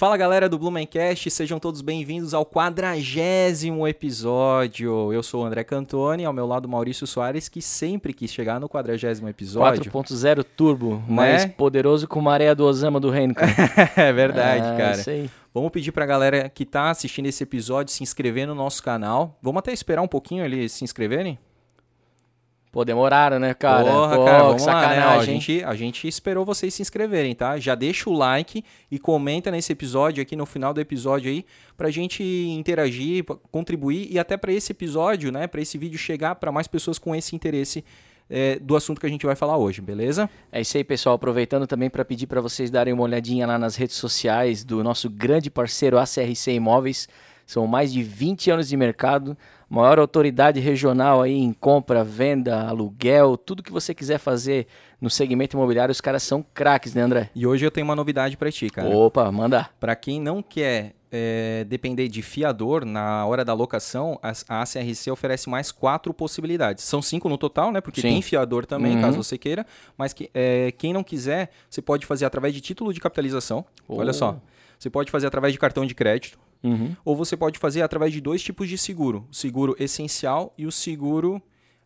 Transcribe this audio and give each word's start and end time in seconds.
Fala 0.00 0.16
galera 0.16 0.48
do 0.48 0.56
Blumencast, 0.56 1.28
sejam 1.28 1.58
todos 1.58 1.80
bem-vindos 1.80 2.32
ao 2.32 2.46
quadragésimo 2.46 3.84
episódio. 3.88 5.12
Eu 5.12 5.24
sou 5.24 5.42
o 5.42 5.44
André 5.44 5.64
Cantoni, 5.64 6.24
ao 6.24 6.32
meu 6.32 6.46
lado 6.46 6.68
Maurício 6.68 7.04
Soares, 7.04 7.48
que 7.48 7.60
sempre 7.60 8.12
quis 8.14 8.30
chegar 8.32 8.60
no 8.60 8.68
quadragésimo 8.68 9.28
episódio. 9.28 9.90
4.0 9.90 10.44
Turbo, 10.56 11.02
mais 11.08 11.46
Né? 11.46 11.48
poderoso 11.48 12.06
que 12.06 12.16
o 12.16 12.22
Maré 12.22 12.54
do 12.54 12.64
Osama 12.64 13.00
do 13.00 13.10
Reino. 13.10 13.34
é 13.96 14.12
verdade, 14.12 14.68
Ah, 14.68 14.76
cara. 14.76 14.98
Isso 15.00 15.10
aí. 15.10 15.28
Vamos 15.52 15.72
pedir 15.72 15.90
pra 15.90 16.06
galera 16.06 16.48
que 16.48 16.64
tá 16.64 16.90
assistindo 16.90 17.26
esse 17.26 17.42
episódio 17.42 17.92
se 17.92 18.04
inscrever 18.04 18.46
no 18.46 18.54
nosso 18.54 18.80
canal. 18.80 19.36
Vamos 19.42 19.58
até 19.58 19.72
esperar 19.72 20.00
um 20.02 20.06
pouquinho 20.06 20.44
eles 20.44 20.70
se 20.70 20.84
inscreverem? 20.84 21.36
Pô, 22.78 22.84
demoraram, 22.84 23.40
né, 23.40 23.54
cara? 23.54 23.90
Porra, 23.90 24.16
Pô, 24.16 24.24
cara, 24.24 24.42
vamos 24.44 24.64
lá, 24.64 24.72
né? 24.72 24.78
Ó, 24.78 24.84
a, 24.84 24.88
sacanagem. 24.92 25.40
gente, 25.40 25.64
a 25.64 25.74
gente 25.74 26.06
esperou 26.06 26.44
vocês 26.44 26.72
se 26.72 26.80
inscreverem, 26.80 27.34
tá? 27.34 27.58
Já 27.58 27.74
deixa 27.74 28.08
o 28.08 28.12
like 28.12 28.64
e 28.88 29.00
comenta 29.00 29.50
nesse 29.50 29.72
episódio 29.72 30.22
aqui 30.22 30.36
no 30.36 30.46
final 30.46 30.72
do 30.72 30.80
episódio 30.80 31.28
aí 31.28 31.44
pra 31.76 31.90
gente 31.90 32.22
interagir, 32.22 33.24
contribuir 33.50 34.06
e 34.12 34.16
até 34.16 34.36
pra 34.36 34.52
esse 34.52 34.70
episódio, 34.70 35.32
né, 35.32 35.48
Pra 35.48 35.60
esse 35.60 35.76
vídeo 35.76 35.98
chegar 35.98 36.36
pra 36.36 36.52
mais 36.52 36.68
pessoas 36.68 37.00
com 37.00 37.16
esse 37.16 37.34
interesse 37.34 37.84
é, 38.30 38.60
do 38.60 38.76
assunto 38.76 39.00
que 39.00 39.06
a 39.06 39.10
gente 39.10 39.26
vai 39.26 39.34
falar 39.34 39.56
hoje, 39.56 39.80
beleza? 39.80 40.30
É 40.52 40.60
isso 40.60 40.76
aí, 40.76 40.84
pessoal. 40.84 41.16
Aproveitando 41.16 41.66
também 41.66 41.90
para 41.90 42.04
pedir 42.04 42.28
para 42.28 42.40
vocês 42.40 42.70
darem 42.70 42.94
uma 42.94 43.02
olhadinha 43.02 43.44
lá 43.44 43.58
nas 43.58 43.74
redes 43.74 43.96
sociais 43.96 44.62
do 44.62 44.84
nosso 44.84 45.10
grande 45.10 45.50
parceiro 45.50 45.98
ACRC 45.98 46.52
Imóveis. 46.52 47.08
São 47.48 47.66
mais 47.66 47.90
de 47.90 48.02
20 48.02 48.50
anos 48.50 48.68
de 48.68 48.76
mercado, 48.76 49.34
maior 49.70 49.98
autoridade 49.98 50.60
regional 50.60 51.22
aí 51.22 51.32
em 51.32 51.50
compra, 51.54 52.04
venda, 52.04 52.68
aluguel, 52.68 53.38
tudo 53.38 53.62
que 53.62 53.72
você 53.72 53.94
quiser 53.94 54.18
fazer 54.18 54.66
no 55.00 55.08
segmento 55.08 55.56
imobiliário, 55.56 55.90
os 55.90 56.00
caras 56.00 56.22
são 56.22 56.44
craques, 56.52 56.92
né, 56.92 57.00
André? 57.00 57.30
E 57.34 57.46
hoje 57.46 57.64
eu 57.64 57.70
tenho 57.70 57.86
uma 57.86 57.96
novidade 57.96 58.36
pra 58.36 58.52
ti, 58.52 58.68
cara. 58.68 58.90
Opa, 58.94 59.32
manda. 59.32 59.70
Para 59.80 59.96
quem 59.96 60.20
não 60.20 60.42
quer 60.42 60.92
é, 61.10 61.64
depender 61.66 62.06
de 62.08 62.20
fiador 62.20 62.84
na 62.84 63.24
hora 63.24 63.42
da 63.46 63.54
locação, 63.54 64.20
a, 64.22 64.30
a 64.46 64.60
ACRC 64.60 65.10
oferece 65.10 65.48
mais 65.48 65.72
quatro 65.72 66.12
possibilidades. 66.12 66.84
São 66.84 67.00
cinco 67.00 67.30
no 67.30 67.38
total, 67.38 67.72
né? 67.72 67.80
Porque 67.80 68.02
Sim. 68.02 68.08
tem 68.08 68.20
fiador 68.20 68.66
também, 68.66 68.96
Uhum. 68.96 69.00
caso 69.00 69.16
você 69.16 69.38
queira. 69.38 69.64
Mas 69.96 70.12
que, 70.12 70.28
é, 70.34 70.70
quem 70.76 70.92
não 70.92 71.02
quiser, 71.02 71.48
você 71.70 71.80
pode 71.80 72.04
fazer 72.04 72.26
através 72.26 72.52
de 72.52 72.60
título 72.60 72.92
de 72.92 73.00
capitalização. 73.00 73.64
Olha 73.88 74.10
Oh. 74.10 74.12
só. 74.12 74.36
Você 74.78 74.90
pode 74.90 75.10
fazer 75.10 75.26
através 75.26 75.54
de 75.54 75.58
cartão 75.58 75.86
de 75.86 75.94
crédito. 75.94 76.38
Uhum. 76.62 76.94
Ou 77.04 77.14
você 77.16 77.36
pode 77.36 77.58
fazer 77.58 77.82
através 77.82 78.12
de 78.12 78.20
dois 78.20 78.42
tipos 78.42 78.68
de 78.68 78.76
seguro: 78.78 79.26
o 79.30 79.34
seguro 79.34 79.76
essencial 79.78 80.52
e 80.58 80.66
o 80.66 80.72
seguro. 80.72 81.40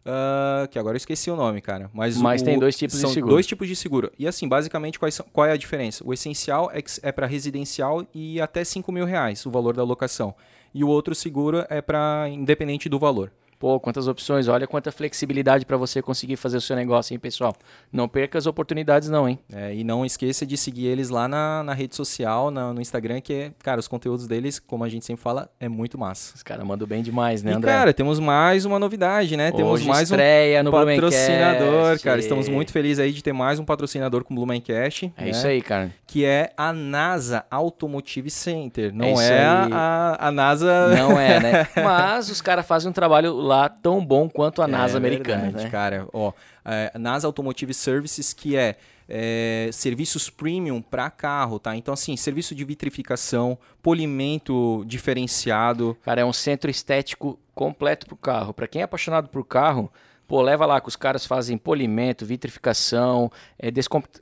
ah, 0.04 0.66
que 0.70 0.78
agora 0.80 0.94
eu 0.94 0.98
esqueci 0.98 1.30
o 1.30 1.36
nome, 1.36 1.60
cara. 1.60 1.88
Mas, 1.94 2.16
Mas 2.16 2.42
o- 2.42 2.44
tem 2.44 2.58
dois 2.58 2.76
tipos 2.76 2.96
de 2.96 3.00
são 3.02 3.10
seguro. 3.10 3.34
dois 3.34 3.46
tipos 3.46 3.68
de 3.68 3.76
seguro. 3.76 4.10
E 4.18 4.26
assim, 4.26 4.48
basicamente, 4.48 4.98
são- 5.12 5.24
qual 5.32 5.46
é 5.46 5.52
a 5.52 5.56
diferença? 5.56 6.02
O 6.04 6.12
essencial 6.12 6.70
é, 6.74 6.82
é 7.02 7.12
para 7.12 7.24
residencial 7.26 8.04
e 8.12 8.40
até 8.40 8.64
5 8.64 8.90
mil 8.90 9.04
reais 9.04 9.46
o 9.46 9.50
valor 9.50 9.74
da 9.76 9.84
locação. 9.84 10.34
E 10.74 10.82
o 10.82 10.88
outro 10.88 11.14
seguro 11.14 11.64
é 11.68 11.80
para 11.80 12.26
independente 12.30 12.88
do 12.88 12.98
valor. 12.98 13.30
Pô, 13.62 13.78
quantas 13.78 14.08
opções, 14.08 14.48
olha 14.48 14.66
quanta 14.66 14.90
flexibilidade 14.90 15.64
para 15.64 15.76
você 15.76 16.02
conseguir 16.02 16.34
fazer 16.34 16.56
o 16.56 16.60
seu 16.60 16.74
negócio, 16.74 17.14
hein, 17.14 17.20
pessoal? 17.20 17.54
Não 17.92 18.08
perca 18.08 18.36
as 18.36 18.44
oportunidades 18.44 19.08
não, 19.08 19.28
hein? 19.28 19.38
É, 19.54 19.72
e 19.72 19.84
não 19.84 20.04
esqueça 20.04 20.44
de 20.44 20.56
seguir 20.56 20.86
eles 20.86 21.10
lá 21.10 21.28
na, 21.28 21.62
na 21.62 21.72
rede 21.72 21.94
social, 21.94 22.50
na- 22.50 22.72
no 22.72 22.80
Instagram, 22.80 23.20
que 23.20 23.32
é, 23.32 23.52
cara, 23.62 23.78
os 23.78 23.86
conteúdos 23.86 24.26
deles, 24.26 24.58
como 24.58 24.82
a 24.82 24.88
gente 24.88 25.04
sempre 25.04 25.22
fala, 25.22 25.48
é 25.60 25.68
muito 25.68 25.96
massa. 25.96 26.34
Os 26.34 26.42
caras 26.42 26.66
mandam 26.66 26.88
bem 26.88 27.04
demais, 27.04 27.44
né, 27.44 27.52
e, 27.52 27.54
André? 27.54 27.70
cara, 27.70 27.94
temos 27.94 28.18
mais 28.18 28.64
uma 28.64 28.80
novidade, 28.80 29.36
né? 29.36 29.52
Temos 29.52 29.74
Hoje 29.74 29.86
mais 29.86 30.10
um 30.10 30.14
estreia 30.14 30.60
no 30.64 30.72
patrocinador, 30.72 32.00
cara. 32.00 32.18
Estamos 32.18 32.48
muito 32.48 32.72
felizes 32.72 32.98
aí 32.98 33.12
de 33.12 33.22
ter 33.22 33.32
mais 33.32 33.60
um 33.60 33.64
patrocinador 33.64 34.24
com 34.24 34.34
o 34.34 34.36
Blumencast. 34.38 35.12
É 35.16 35.22
né? 35.26 35.30
isso 35.30 35.46
aí, 35.46 35.62
cara. 35.62 35.92
Que 36.04 36.24
é 36.24 36.50
a 36.56 36.72
NASA 36.72 37.44
Automotive 37.48 38.28
Center. 38.28 38.92
Não 38.92 39.20
é, 39.20 39.38
aí. 39.38 39.70
a, 39.72 40.16
a 40.18 40.32
NASA. 40.32 40.88
Não 40.96 41.12
é, 41.16 41.38
né? 41.38 41.68
Mas 41.80 42.28
os 42.28 42.42
caras 42.42 42.66
fazem 42.66 42.90
um 42.90 42.92
trabalho 42.92 43.32
lá 43.36 43.51
tão 43.68 44.04
bom 44.04 44.28
quanto 44.28 44.62
a 44.62 44.66
NASA 44.68 44.96
É 44.96 44.98
americana, 44.98 45.42
verdade, 45.42 45.64
né? 45.64 45.70
cara. 45.70 46.08
Ó, 46.12 46.32
é, 46.64 46.92
NASA 46.98 47.26
Automotive 47.26 47.74
Services, 47.74 48.32
que 48.32 48.56
é, 48.56 48.76
é, 49.08 49.68
serviços 49.72 50.30
premium 50.30 50.80
para 50.80 51.10
carro, 51.10 51.58
tá? 51.58 51.76
Então, 51.76 51.94
assim, 51.94 52.16
serviço 52.16 52.54
de 52.54 52.64
vitrificação, 52.64 53.58
polimento 53.82 54.84
diferenciado. 54.86 55.96
Cara, 56.02 56.20
é 56.20 56.24
um 56.24 56.32
centro 56.32 56.70
estético 56.70 57.38
completo 57.54 58.06
pro 58.06 58.16
carro. 58.16 58.52
Pra 58.54 58.66
quem 58.66 58.80
é 58.82 58.84
apaixonado 58.84 59.28
por 59.28 59.44
carro, 59.44 59.90
pô, 60.26 60.40
leva 60.40 60.64
lá 60.66 60.80
que 60.80 60.88
os 60.88 60.96
caras 60.96 61.26
fazem 61.26 61.58
polimento, 61.58 62.24
vitrificação, 62.24 63.30
é, 63.58 63.70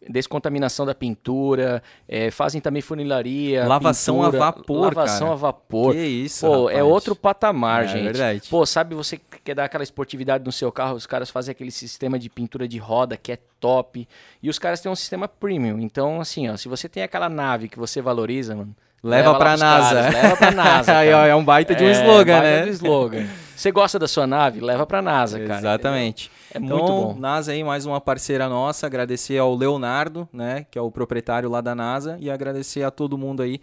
descontaminação 0.08 0.84
da 0.86 0.94
pintura, 0.94 1.82
é, 2.08 2.30
fazem 2.30 2.60
também 2.60 2.82
funilaria, 2.82 3.66
Lavação 3.66 4.22
a 4.22 4.26
pintura, 4.26 4.38
vapor, 4.38 4.80
lavação 4.80 5.26
cara. 5.28 5.32
a 5.32 5.36
vapor. 5.36 5.92
Que 5.92 6.00
isso, 6.00 6.46
Pô, 6.46 6.70
é 6.70 6.74
rapaz. 6.76 6.92
outro 6.92 7.14
patamar, 7.16 7.84
É 7.84 7.88
gente. 7.88 8.04
verdade. 8.04 8.42
Pô, 8.48 8.64
sabe 8.66 8.94
você 8.94 9.16
que 9.18 9.40
quer 9.44 9.54
dar 9.54 9.64
aquela 9.64 9.84
esportividade 9.84 10.44
no 10.44 10.52
seu 10.52 10.70
carro, 10.72 10.94
os 10.96 11.06
caras 11.06 11.30
fazem 11.30 11.52
aquele 11.52 11.70
sistema 11.70 12.18
de 12.18 12.28
pintura 12.28 12.66
de 12.66 12.78
roda 12.78 13.16
que 13.16 13.32
é 13.32 13.38
top. 13.58 14.08
E 14.42 14.48
os 14.48 14.58
caras 14.58 14.80
têm 14.80 14.90
um 14.90 14.96
sistema 14.96 15.28
premium. 15.28 15.78
Então, 15.78 16.20
assim, 16.20 16.48
ó, 16.48 16.56
se 16.56 16.68
você 16.68 16.88
tem 16.88 17.02
aquela 17.02 17.28
nave 17.28 17.68
que 17.68 17.78
você 17.78 18.00
valoriza, 18.00 18.54
mano, 18.56 18.74
Leva, 19.02 19.32
lá 19.32 19.38
pra 19.38 19.56
NASA. 19.56 19.94
caras, 19.94 20.14
leva 20.14 20.36
pra 20.36 20.50
NASA. 20.50 20.92
Aí, 20.98 21.10
cara. 21.10 21.22
ó, 21.22 21.26
é 21.26 21.34
um 21.34 21.44
baita 21.44 21.74
de 21.74 21.84
um 21.84 21.88
É, 21.88 21.92
slogan, 21.92 22.40
baita 22.40 22.56
né? 22.60 22.62
do 22.62 22.68
slogan. 22.70 23.26
Você 23.56 23.70
gosta 23.70 23.98
da 23.98 24.08
sua 24.08 24.26
nave? 24.26 24.60
Leva 24.60 24.86
pra 24.86 25.02
NASA, 25.02 25.38
cara. 25.40 25.58
Exatamente. 25.58 26.30
É 26.54 26.58
então, 26.58 26.78
muito 26.78 26.90
bom. 26.90 27.16
NASA 27.18 27.52
aí, 27.52 27.62
mais 27.62 27.84
uma 27.86 28.00
parceira 28.00 28.48
nossa. 28.48 28.86
Agradecer 28.86 29.38
ao 29.38 29.54
Leonardo, 29.54 30.28
né? 30.32 30.64
Que 30.70 30.78
é 30.78 30.82
o 30.82 30.90
proprietário 30.90 31.48
lá 31.48 31.60
da 31.60 31.74
NASA. 31.74 32.16
E 32.20 32.30
agradecer 32.30 32.82
a 32.82 32.90
todo 32.90 33.16
mundo 33.18 33.42
aí 33.42 33.60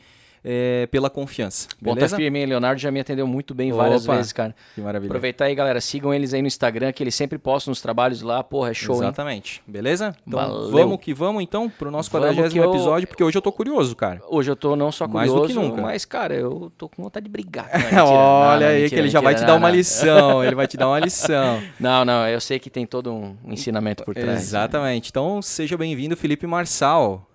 é, 0.50 0.88
pela 0.90 1.10
confiança. 1.10 1.68
Beleza? 1.82 2.16
firme, 2.16 2.40
hein? 2.40 2.46
Leonardo 2.46 2.80
já 2.80 2.90
me 2.90 3.02
atendeu 3.02 3.28
muito 3.28 3.54
bem 3.54 3.70
várias 3.74 4.06
Opa. 4.06 4.16
vezes, 4.16 4.32
cara. 4.32 4.56
Que 4.76 4.80
maravilha. 4.80 5.10
Aproveitar 5.10 5.46
aí, 5.46 5.54
galera. 5.56 5.82
Sigam 5.82 6.14
eles 6.14 6.34
aí 6.34 6.42
no 6.42 6.48
Instagram, 6.48 6.94
que 6.94 7.04
eles 7.04 7.14
sempre 7.16 7.38
postam 7.38 7.72
os 7.74 7.82
trabalhos 7.82 8.22
lá. 8.22 8.42
Porra, 8.44 8.72
é 8.72 8.74
show, 8.74 8.96
hein? 8.96 9.02
Exatamente. 9.02 9.62
Beleza? 9.68 10.16
Então 10.26 10.40
Valeu. 10.40 10.72
vamos 10.72 11.00
que 11.02 11.14
vamos 11.14 11.44
então 11.44 11.70
pro 11.70 11.92
nosso 11.92 12.10
Vamos 12.10 12.28
quadragésimo 12.30 12.62
que 12.62 12.66
eu- 12.68 12.72
episódio, 12.74 13.08
porque 13.10 13.24
hoje 13.24 13.38
eu 13.38 13.42
tô 13.42 13.52
curioso, 13.52 13.94
cara. 13.96 14.22
Hoje 14.30 14.50
eu 14.50 14.56
tô 14.56 14.76
não 14.78 14.90
só 14.92 15.06
Mais 15.08 15.30
do 15.30 15.38
curioso, 15.42 15.60
que 15.60 15.68
nunca. 15.68 15.82
mas, 15.82 16.06
cara, 16.06 16.34
eu 16.34 16.72
tô 16.78 16.88
com 16.88 17.04
vontade 17.04 17.26
de 17.26 17.30
brigar. 17.30 17.68
Não, 17.74 17.80
mentira. 17.82 17.96
Não, 17.98 18.08
Olha 18.14 18.60
não, 18.60 18.68
aí 18.68 18.74
mentira, 18.84 18.90
que 18.90 18.96
ele 18.96 19.10
já 19.10 19.20
mentira, 19.20 19.22
vai 19.22 19.36
te 19.36 19.46
dar 19.46 19.56
uma 19.56 19.70
lição, 19.70 20.44
ele 20.46 20.56
vai 20.56 20.68
te 20.68 20.78
dar 20.78 20.88
uma 20.88 21.00
lição. 21.02 21.62
Não, 21.80 22.06
não, 22.06 22.26
eu 22.28 22.40
sei 22.40 22.58
que 22.60 22.70
tem 22.70 22.86
todo 22.86 23.12
um 23.12 23.36
ensinamento 23.48 24.04
por 24.04 24.14
trás. 24.14 24.28
né? 24.30 24.36
Exatamente. 24.36 25.10
Então 25.10 25.42
seja 25.42 25.76
bem-vindo, 25.78 26.16
Felipe 26.16 26.48
Marçal. 26.48 27.28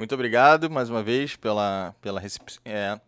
Muito 0.00 0.14
obrigado 0.14 0.70
mais 0.70 0.88
uma 0.88 1.02
vez 1.02 1.36
pela, 1.36 1.94
pela 2.00 2.22
é, 2.64 2.98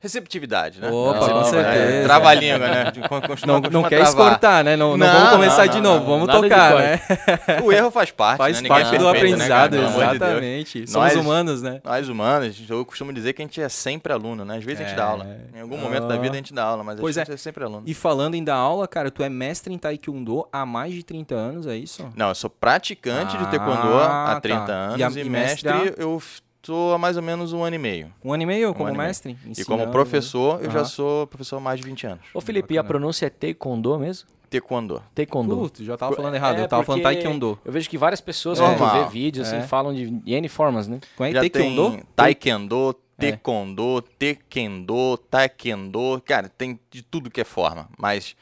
receptividade, 0.00 0.80
né? 0.80 0.88
Opa, 0.90 1.28
com 1.30 1.44
certeza. 1.44 1.92
É, 1.92 2.04
Trava 2.04 2.28
a 2.28 2.34
língua, 2.34 2.58
né? 2.68 2.84
Não, 3.46 3.60
não 3.60 3.82
quer 3.82 3.96
travar. 4.00 4.08
escortar, 4.08 4.64
né? 4.64 4.76
Não, 4.76 4.96
não, 4.96 5.06
Não, 5.06 5.12
vamos 5.12 5.30
começar 5.30 5.66
não, 5.66 5.72
de 5.74 5.80
novo, 5.80 6.06
vamos 6.06 6.28
tocar, 6.28 6.74
né? 6.76 7.00
O 7.62 7.72
erro 7.72 7.90
faz 7.90 8.10
parte, 8.10 8.38
Faz 8.38 8.56
né? 8.56 8.62
Ninguém 8.68 8.76
é 8.78 8.80
parte 8.84 8.98
do 8.98 9.04
perfeito, 9.10 9.36
né, 9.38 9.44
aprendizado? 9.44 9.70
Pelo 9.70 9.86
amor 9.86 10.06
de 10.08 10.16
exatamente. 10.16 10.86
Somos 10.90 11.12
Nós- 11.14 11.16
humanos, 11.24 11.62
né? 11.62 11.80
Nós 11.84 12.08
humanos, 12.08 12.62
eu 12.68 12.84
costumo 12.84 13.12
dizer 13.12 13.32
que 13.32 13.42
a 13.42 13.44
gente 13.44 13.60
é 13.60 13.68
sempre 13.68 14.12
aluno, 14.12 14.44
né? 14.44 14.56
Às 14.58 14.64
vezes 14.64 14.80
a 14.80 14.84
gente 14.84 14.92
É. 14.92 14.96
dá 14.96 15.04
aula. 15.04 15.26
Em 15.54 15.60
algum 15.60 15.76
momento 15.78 16.06
da 16.06 16.16
vida 16.16 16.32
a 16.34 16.36
gente 16.36 16.52
dá 16.54 16.64
aula, 16.64 16.84
mas 16.84 16.98
Pois 17.00 17.16
a 17.18 17.22
é. 17.22 17.24
gente 17.24 17.34
é. 17.34 17.38
sempre 17.38 17.64
aluno. 17.64 17.82
E 17.86 17.94
falando 17.94 18.34
em 18.34 18.44
dar 18.44 18.56
aula, 18.56 18.86
cara, 18.86 19.10
tu 19.10 19.22
é 19.22 19.28
mestre 19.28 19.72
em 19.72 19.78
Taekwondo 19.78 20.46
há 20.52 20.64
mais 20.66 20.92
de 20.92 21.02
30 21.02 21.34
anos, 21.34 21.66
é 21.66 21.76
isso? 21.76 22.06
Não, 22.16 22.28
eu 22.28 22.34
sou 22.34 22.50
praticante 22.50 23.36
Ah, 23.36 23.38
de 23.40 23.46
taekwondo 23.50 23.98
há 23.98 24.34
tá. 24.34 24.40
30 24.40 24.72
E 24.96 25.02
anos 25.02 25.16
a- 25.16 25.20
e, 25.20 25.24
e 25.24 25.30
mestre 25.30 25.68
eu 25.96 26.20
tô 26.68 26.92
há 26.92 26.98
mais 26.98 27.16
ou 27.16 27.22
menos 27.22 27.52
um 27.52 27.64
ano 27.64 27.76
e 27.76 27.78
meio. 27.78 28.12
Um 28.24 28.32
ano 28.32 28.42
e 28.42 28.46
meio 28.46 28.72
como 28.74 28.84
ano 28.86 28.94
e 28.94 28.98
meio. 28.98 29.08
mestre? 29.08 29.32
E 29.32 29.34
como 29.34 29.50
ensinando. 29.80 29.90
professor, 29.90 30.62
eu 30.62 30.70
já 30.70 30.80
Aham. 30.80 30.84
sou 30.86 31.26
professor 31.26 31.56
há 31.56 31.60
mais 31.60 31.80
de 31.80 31.86
20 31.86 32.06
anos. 32.06 32.24
Ô, 32.34 32.40
Felipe, 32.40 32.74
e 32.74 32.78
a 32.78 32.82
Bacana. 32.82 32.98
pronúncia 33.00 33.26
é 33.26 33.30
taekwondo 33.30 33.98
mesmo? 33.98 34.28
Taekwondo. 34.50 35.02
Taekwondo. 35.14 35.56
Putz, 35.56 35.80
já 35.80 35.96
tava 35.96 36.14
falando 36.16 36.34
errado, 36.34 36.58
É, 36.58 36.62
eu 36.62 36.68
tava 36.68 36.82
falando 36.82 37.02
Taekwondo. 37.02 37.58
Eu 37.64 37.70
vejo 37.72 37.88
que 37.88 37.98
várias 37.98 38.20
pessoas, 38.20 38.58
É. 38.58 38.62
quando 38.62 38.78
Normal. 38.78 39.04
vê 39.04 39.10
vídeos, 39.10 39.50
É. 39.52 39.58
assim, 39.58 39.66
falam 39.68 39.94
de 39.94 40.22
N 40.26 40.48
formas, 40.48 40.88
né? 40.88 41.00
Como 41.16 41.26
é 41.28 41.32
Já 41.32 41.40
Taekwondo? 41.40 41.90
tem 41.90 42.02
taekwondo, 42.16 42.94
É. 43.18 43.18
taekwondo, 43.18 44.02
taekwondo, 44.48 45.18
taekwondo. 45.30 46.22
Cara, 46.24 46.48
tem 46.48 46.78
de 46.90 47.02
tudo 47.02 47.30
que 47.30 47.40
é 47.40 47.44
forma. 47.44 47.88
Mas 47.98 48.34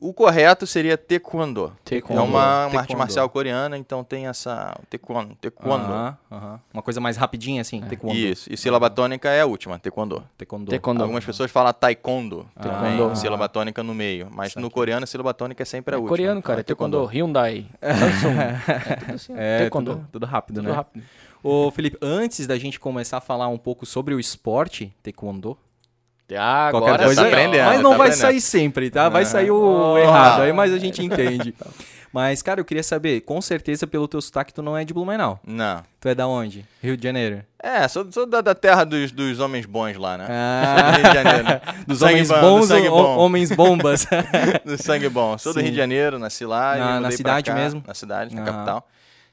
o 0.00 0.12
correto 0.12 0.66
seria 0.66 0.96
taekwondo. 0.98 1.72
Taekwondo. 1.84 2.20
É 2.20 2.24
uma, 2.24 2.66
uma 2.66 2.80
arte 2.80 2.94
marcial 2.94 3.28
coreana, 3.30 3.76
então 3.78 4.04
tem 4.04 4.26
essa 4.26 4.78
taekwondo. 4.90 5.34
taekwondo. 5.40 6.16
Uma 6.72 6.82
coisa 6.82 7.00
mais 7.00 7.16
rapidinha, 7.16 7.60
assim, 7.62 7.80
Taekwondo. 7.80 8.16
Isso. 8.16 8.52
E 8.52 8.56
sílaba 8.56 8.90
tônica 8.90 9.28
é 9.28 9.40
a 9.40 9.46
última, 9.46 9.78
taekwondo. 9.78 10.22
Taekwondo. 10.36 10.70
Taekwondo. 10.70 11.02
Algumas 11.02 11.24
pessoas 11.24 11.50
falam 11.50 11.72
taekwondo, 11.72 12.46
Taekwondo. 12.54 12.98
também, 12.98 13.16
sílaba 13.16 13.48
tônica 13.48 13.82
no 13.82 13.94
meio. 13.94 14.28
Mas 14.30 14.54
no 14.54 14.70
coreano, 14.70 15.04
a 15.04 15.06
sílaba 15.06 15.32
tônica 15.32 15.62
é 15.62 15.66
sempre 15.66 15.94
a 15.94 15.96
É 15.96 15.98
última. 15.98 16.08
coreano, 16.10 16.42
cara. 16.42 16.60
É 16.60 16.62
taekwondo. 16.62 17.04
Hyundai. 17.10 17.66
Samsung. 17.80 18.38
É 18.38 18.96
tudo 18.96 19.14
assim. 19.14 19.32
ó. 19.32 19.36
É, 19.38 19.58
taekwondo. 19.60 19.92
tudo, 19.96 20.08
tudo 20.12 20.26
rápido, 20.26 20.56
Tudo 20.56 20.68
né? 20.68 20.74
rápido. 20.74 21.04
Ô, 21.42 21.70
Felipe, 21.70 21.96
antes 22.02 22.46
da 22.46 22.58
gente 22.58 22.80
começar 22.80 23.18
a 23.18 23.20
falar 23.20 23.46
um 23.48 23.58
pouco 23.58 23.86
sobre 23.86 24.12
o 24.14 24.18
esporte, 24.20 24.92
Taekwondo, 25.02 25.56
Ah, 26.34 26.68
Qualquer 26.72 26.88
agora 26.90 27.04
coisa, 27.04 27.20
sim, 27.20 27.26
ó. 27.26 27.30
aprendendo. 27.30 27.64
mas 27.66 27.80
não 27.80 27.90
tá 27.92 27.96
vai 27.98 28.06
aprendendo. 28.08 28.20
sair 28.26 28.40
sempre, 28.40 28.90
tá? 28.90 29.08
Vai 29.08 29.22
Ah. 29.22 29.26
sair 29.26 29.50
o 29.50 29.94
Ah. 29.96 30.00
errado, 30.00 30.42
aí 30.42 30.52
mas 30.52 30.72
a 30.72 30.78
gente 30.78 31.00
entende. 31.04 31.54
Mas, 32.12 32.40
cara, 32.40 32.60
eu 32.60 32.64
queria 32.64 32.82
saber, 32.82 33.20
com 33.20 33.40
certeza 33.42 33.86
pelo 33.86 34.08
teu 34.08 34.20
sotaque 34.22 34.52
tu 34.54 34.62
não 34.62 34.74
é 34.76 34.84
de 34.86 34.94
Blumenau. 34.94 35.38
Não. 35.46 35.82
Tu 36.00 36.08
é 36.08 36.14
da 36.14 36.26
onde? 36.26 36.64
Rio 36.82 36.96
de 36.96 37.02
Janeiro. 37.04 37.42
É, 37.62 37.86
sou, 37.88 38.10
sou 38.10 38.24
da, 38.24 38.40
da 38.40 38.54
terra 38.54 38.84
dos, 38.84 39.12
dos 39.12 39.38
homens 39.38 39.66
bons 39.66 39.96
lá, 39.98 40.16
né? 40.16 40.26
Ah. 40.30 40.90
Rio 40.92 41.04
de 41.04 41.12
Janeiro. 41.14 41.60
Dos 41.86 41.98
Sangue 41.98 42.12
homens 42.14 42.28
bom, 42.28 42.36
do 42.36 42.40
bons 42.40 42.70
ou 42.70 42.90
bom. 42.90 43.16
homens 43.18 43.52
bombas? 43.52 44.06
Do 44.64 44.82
sangue 44.82 45.08
bom. 45.10 45.36
Sou 45.36 45.52
do 45.52 45.58
Sim. 45.58 45.64
Rio 45.64 45.72
de 45.72 45.76
Janeiro, 45.76 46.18
nasci 46.18 46.46
lá. 46.46 46.76
e 46.76 46.80
Na- 46.80 47.00
na 47.00 47.10
cidade 47.10 47.50
cá, 47.50 47.54
mesmo? 47.54 47.84
Na 47.86 47.92
cidade, 47.94 48.34
na 48.34 48.42
Aham. 48.42 48.52
capital. 48.52 48.88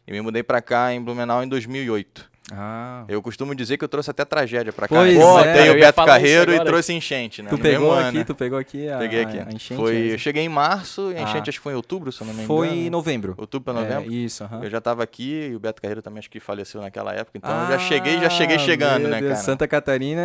E 0.06 0.12
me 0.12 0.19
mudei 0.19 0.44
pra 0.44 0.62
cá 0.62 0.94
em 0.94 1.01
Blumenau 1.01 1.42
em 1.44 1.48
2008. 1.48 2.30
Ah. 2.51 3.06
Eu 3.07 3.22
costumo 3.22 3.56
dizer 3.56 3.78
que 3.78 3.84
eu 3.86 3.88
trouxe 3.88 4.12
até 4.12 4.25
tragédia 4.25 4.74
pra 4.74 4.88
cá. 4.88 4.95
Pois 4.95 5.16
né? 5.18 5.66
é. 5.66 5.69
Eu 5.69 5.74
o 5.75 5.80
Beto 5.80 6.06
Carreiro 6.06 6.54
e 6.54 6.60
trouxe 6.66 6.92
enchente, 6.94 7.42
né? 7.42 7.50
Tu 7.50 7.56
no 7.56 7.62
pegou 7.62 7.98
aqui, 7.98 8.18
né? 8.18 8.24
tu 8.25 8.36
pegou 8.36 8.60
aqui 8.60 8.90
a, 8.90 8.98
Peguei 8.98 9.22
aqui. 9.24 9.40
a 9.40 9.44
enchente? 9.44 9.75
Foi, 9.75 10.10
é 10.10 10.13
eu 10.13 10.18
cheguei 10.18 10.44
em 10.44 10.50
março, 10.50 11.12
e 11.12 11.18
a 11.18 11.22
enchente 11.22 11.38
Ah. 11.48 11.50
acho 11.50 11.60
que 11.60 11.63
foi 11.63 11.74
em 11.74 11.75
outubro, 11.78 12.12
se 12.12 12.22
eu 12.22 12.28
não 12.28 12.34
me 12.34 12.44
engano. 12.44 12.48
Foi 12.60 12.68
em 12.69 12.90
novembro. 12.90 13.34
Outubro 13.38 13.74
pra 13.74 13.81
novembro. 13.81 14.12
É, 14.12 14.16
isso, 14.16 14.44
aham. 14.44 14.62
Eu 14.63 14.69
já 14.69 14.81
tava 14.81 15.01
aqui 15.04 15.50
e 15.51 15.56
o 15.56 15.60
Beto 15.60 15.81
Carreiro 15.81 16.01
também 16.01 16.19
acho 16.19 16.30
que 16.30 16.40
faleceu 16.40 16.81
naquela 16.81 17.13
época. 17.13 17.38
Então 17.38 17.62
eu 17.63 17.68
já 17.72 17.80
cheguei, 17.80 18.19
já 18.19 18.30
cheguei 18.30 18.57
Ah, 18.57 18.60
chegando, 18.60 19.07
né, 19.07 19.19
Deus, 19.19 19.31
cara? 19.34 19.44
Santa 19.44 19.68
Catarina 19.68 20.22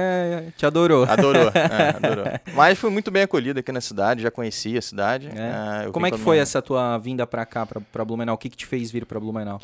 te 0.56 0.66
adorou. 0.66 1.04
Adorou, 1.04 1.50
é, 1.54 1.96
adorou. 1.96 2.24
Mas 2.54 2.78
fui 2.78 2.90
muito 2.90 3.10
bem 3.10 3.22
acolhido 3.22 3.60
aqui 3.60 3.70
na 3.72 3.80
cidade, 3.80 4.22
já 4.22 4.30
conheci 4.30 4.76
a 4.76 4.82
cidade. 4.82 5.28
É. 5.34 5.82
é, 5.84 5.86
eu 5.86 5.92
Como 5.92 6.06
é 6.06 6.10
que 6.10 6.18
foi 6.18 6.36
minha- 6.36 6.42
essa 6.42 6.60
tua 6.60 6.98
vinda 6.98 7.26
pra 7.26 7.46
cá, 7.46 7.64
pra, 7.64 7.80
pra 7.80 8.04
Blumenau? 8.04 8.34
O 8.34 8.38
que 8.38 8.48
que 8.48 8.56
te 8.56 8.66
fez 8.66 8.90
vir 8.90 9.06
pra 9.06 9.20
Blumenau? 9.20 9.60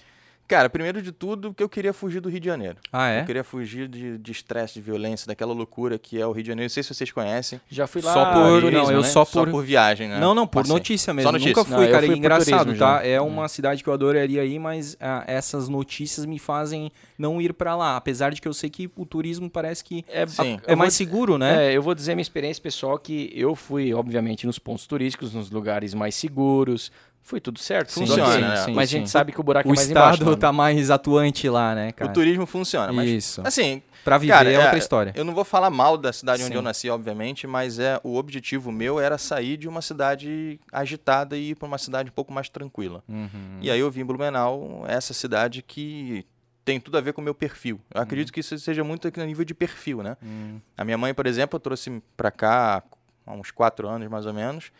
Cara, 0.47 0.69
primeiro 0.69 1.01
de 1.01 1.11
tudo, 1.11 1.55
que 1.55 1.63
eu 1.63 1.69
queria 1.69 1.93
fugir 1.93 2.21
do 2.21 2.29
Rio 2.29 2.39
de 2.39 2.47
Janeiro. 2.47 2.77
Ah, 2.93 3.09
é? 3.09 3.21
Eu 3.21 3.25
queria 3.25 3.43
fugir 3.45 3.89
de 3.89 4.19
de 4.19 4.31
estresse, 4.33 4.75
de 4.75 4.81
violência, 4.83 5.27
daquela 5.27 5.53
loucura 5.55 5.99
que 5.99 6.21
é 6.21 6.27
o 6.27 6.33
Rio 6.33 6.43
de 6.43 6.49
Janeiro. 6.49 6.67
Não 6.67 6.73
sei 6.75 6.83
se 6.83 6.93
vocês 6.95 7.11
conhecem. 7.11 7.61
Já 7.71 7.87
fui 7.87 8.03
lá. 8.03 8.13
Só 8.13 8.33
por- 8.33 8.61
turismo, 8.61 8.71
não, 8.85 8.91
eu 8.93 9.01
né? 9.01 9.09
só 9.09 9.25
Só 9.25 9.41
por- 9.45 9.51
por 9.51 9.65
viagem, 9.65 10.09
né? 10.09 10.19
Não, 10.21 10.35
não, 10.35 10.47
por 10.47 10.61
Passei. 10.63 10.73
notícia 10.75 11.15
mesmo. 11.15 11.29
Só 11.29 11.33
notícia. 11.33 11.51
Nunca 11.51 11.65
fui, 11.65 11.85
Não, 11.87 11.91
cara. 11.93 11.99
fui 11.99 12.07
é 12.07 12.09
por 12.11 12.17
engraçado, 12.19 12.59
turismo 12.67 12.79
tá? 12.79 12.99
já. 12.99 13.07
É 13.07 13.21
uma 13.21 13.49
cidade 13.49 13.83
que 13.83 13.89
eu 13.89 13.95
adoraria 13.95 14.45
ir, 14.45 14.59
mas 14.59 14.97
ah, 15.01 15.25
essas 15.27 15.69
notícias 15.69 16.27
me 16.27 16.39
fazem 16.39 16.93
não 17.19 17.41
ir 17.41 17.53
pra 17.55 17.75
lá. 17.75 17.97
Apesar 17.97 18.31
de 18.33 18.41
que 18.43 18.47
eu 18.49 18.53
sei 18.55 18.69
que 18.69 18.91
o 18.97 19.07
turismo 19.07 19.49
parece 19.49 19.83
que 19.83 20.05
É, 20.09 20.27
Sim. 20.27 20.61
é 20.67 20.77
mais 20.77 20.93
vou- 20.93 20.99
seguro, 20.99 21.39
né? 21.39 21.71
É, 21.73 21.77
eu 21.77 21.83
vou 21.83 21.95
dizer 21.95 22.15
minha 22.15 22.23
experiência 22.23 22.63
pessoal 22.63 22.99
que 22.99 23.33
eu 23.35 23.55
fui, 23.57 23.95
obviamente, 23.95 24.47
nos 24.47 24.59
pontos 24.59 24.87
turísticos, 24.87 25.33
nos 25.33 25.51
lugares 25.51 25.95
mais 25.95 26.15
seguros. 26.15 26.93
Foi 27.25 27.41
tudo 27.41 27.59
certo. 27.59 27.93
tudo 27.95 28.07
Funciona, 28.07 28.29
ok. 28.35 28.41
né? 28.43 28.57
sim, 28.59 28.73
Mas 28.75 28.89
a 28.91 28.93
sim. 28.93 28.99
gente 28.99 29.11
sabe 29.11 29.33
que 29.33 29.41
o 29.41 29.43
buraco 29.43 29.67
O 29.69 29.73
é 29.73 29.75
mais 29.75 29.91
embaixo. 29.91 30.13
estado 30.19 30.31
né? 30.33 30.37
tá 30.37 30.53
mais 30.53 30.91
atuante 30.91 31.49
lá, 31.49 31.75
né, 31.75 31.91
cara? 31.93 32.11
O 32.11 32.15
turismo 32.15 32.45
funciona, 32.47 32.93
mas 32.93 33.09
Isso. 33.09 33.41
assim, 33.45 33.83
Pra 34.05 34.19
viver 34.19 34.35
Cara, 34.35 34.51
é 34.51 34.55
é- 34.55 34.59
outra 34.59 34.77
história. 34.77 35.13
eu 35.17 35.25
não 35.25 35.35
vou 35.35 35.45
falar 35.45 35.71
mal 35.71 35.97
da 35.97 36.13
cidade 36.13 36.43
onde 36.43 36.51
Sim. 36.53 36.57
eu 36.59 36.61
nasci, 36.63 36.91
obviamente, 36.91 37.47
mas 37.47 37.79
é 37.79 37.99
o 38.05 38.17
objetivo 38.17 38.71
meu 38.71 39.01
era 39.01 39.17
sair 39.17 39.57
de 39.57 39.67
uma 39.67 39.81
cidade 39.81 40.61
agitada 40.71 41.39
e 41.39 41.53
ir 41.53 41.55
para 41.55 41.67
uma 41.67 41.79
cidade 41.79 42.11
um 42.11 42.13
pouco 42.13 42.31
mais 42.31 42.51
tranquila. 42.51 43.03
Uhum. 43.09 43.59
E 43.63 43.71
aí 43.71 43.81
eu 43.81 43.91
vim 43.91 44.03
em 44.03 44.05
Blumenau, 44.05 44.85
essa 44.87 45.15
cidade 45.15 45.63
que 45.63 46.27
tem 46.67 46.79
tudo 46.79 46.99
a 46.99 47.01
ver 47.01 47.15
com 47.15 47.23
o 47.23 47.25
meu 47.25 47.35
perfil. 47.35 47.81
Eu 47.95 48.03
acredito 48.03 48.31
que 48.31 48.41
isso 48.41 48.59
seja 48.59 48.85
muito 48.85 49.09
aqui 49.09 49.19
no 49.19 49.25
nível 49.25 49.45
de 49.47 49.55
perfil, 49.55 50.03
né? 50.03 50.19
Hum. 50.23 50.59
A 50.77 50.85
minha 50.85 50.99
mãe, 50.99 51.15
por 51.15 51.27
exemplo, 51.27 51.57
eu 51.57 51.61
trouxe 51.61 52.03
pra 52.15 52.31
cá 52.31 52.83
há 53.27 53.33
uns 53.33 53.51
quatro 53.51 53.89
anos 53.89 54.07
mais 54.11 54.27
ou 54.27 54.35
menos, 54.35 54.71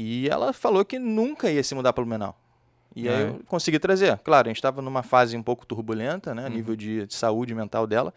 e 0.00 0.28
ela 0.28 0.52
falou 0.52 0.84
que 0.84 0.98
nunca 0.98 1.50
ia 1.50 1.62
se 1.64 1.74
mudar 1.74 1.92
para 1.92 2.04
Blumenau. 2.04 2.38
E 2.94 3.08
aí 3.08 3.22
É. 3.22 3.28
eu 3.28 3.40
consegui 3.46 3.78
trazer. 3.78 4.16
Claro, 4.18 4.46
a 4.46 4.50
gente 4.50 4.58
estava 4.58 4.80
numa 4.80 5.02
fase 5.02 5.36
um 5.36 5.42
pouco 5.42 5.66
turbulenta, 5.66 6.34
né, 6.34 6.42
a 6.44 6.46
Uhum. 6.46 6.52
nível 6.54 6.76
de, 6.76 7.06
de 7.06 7.14
saúde 7.14 7.54
mental 7.54 7.86
dela, 7.86 8.14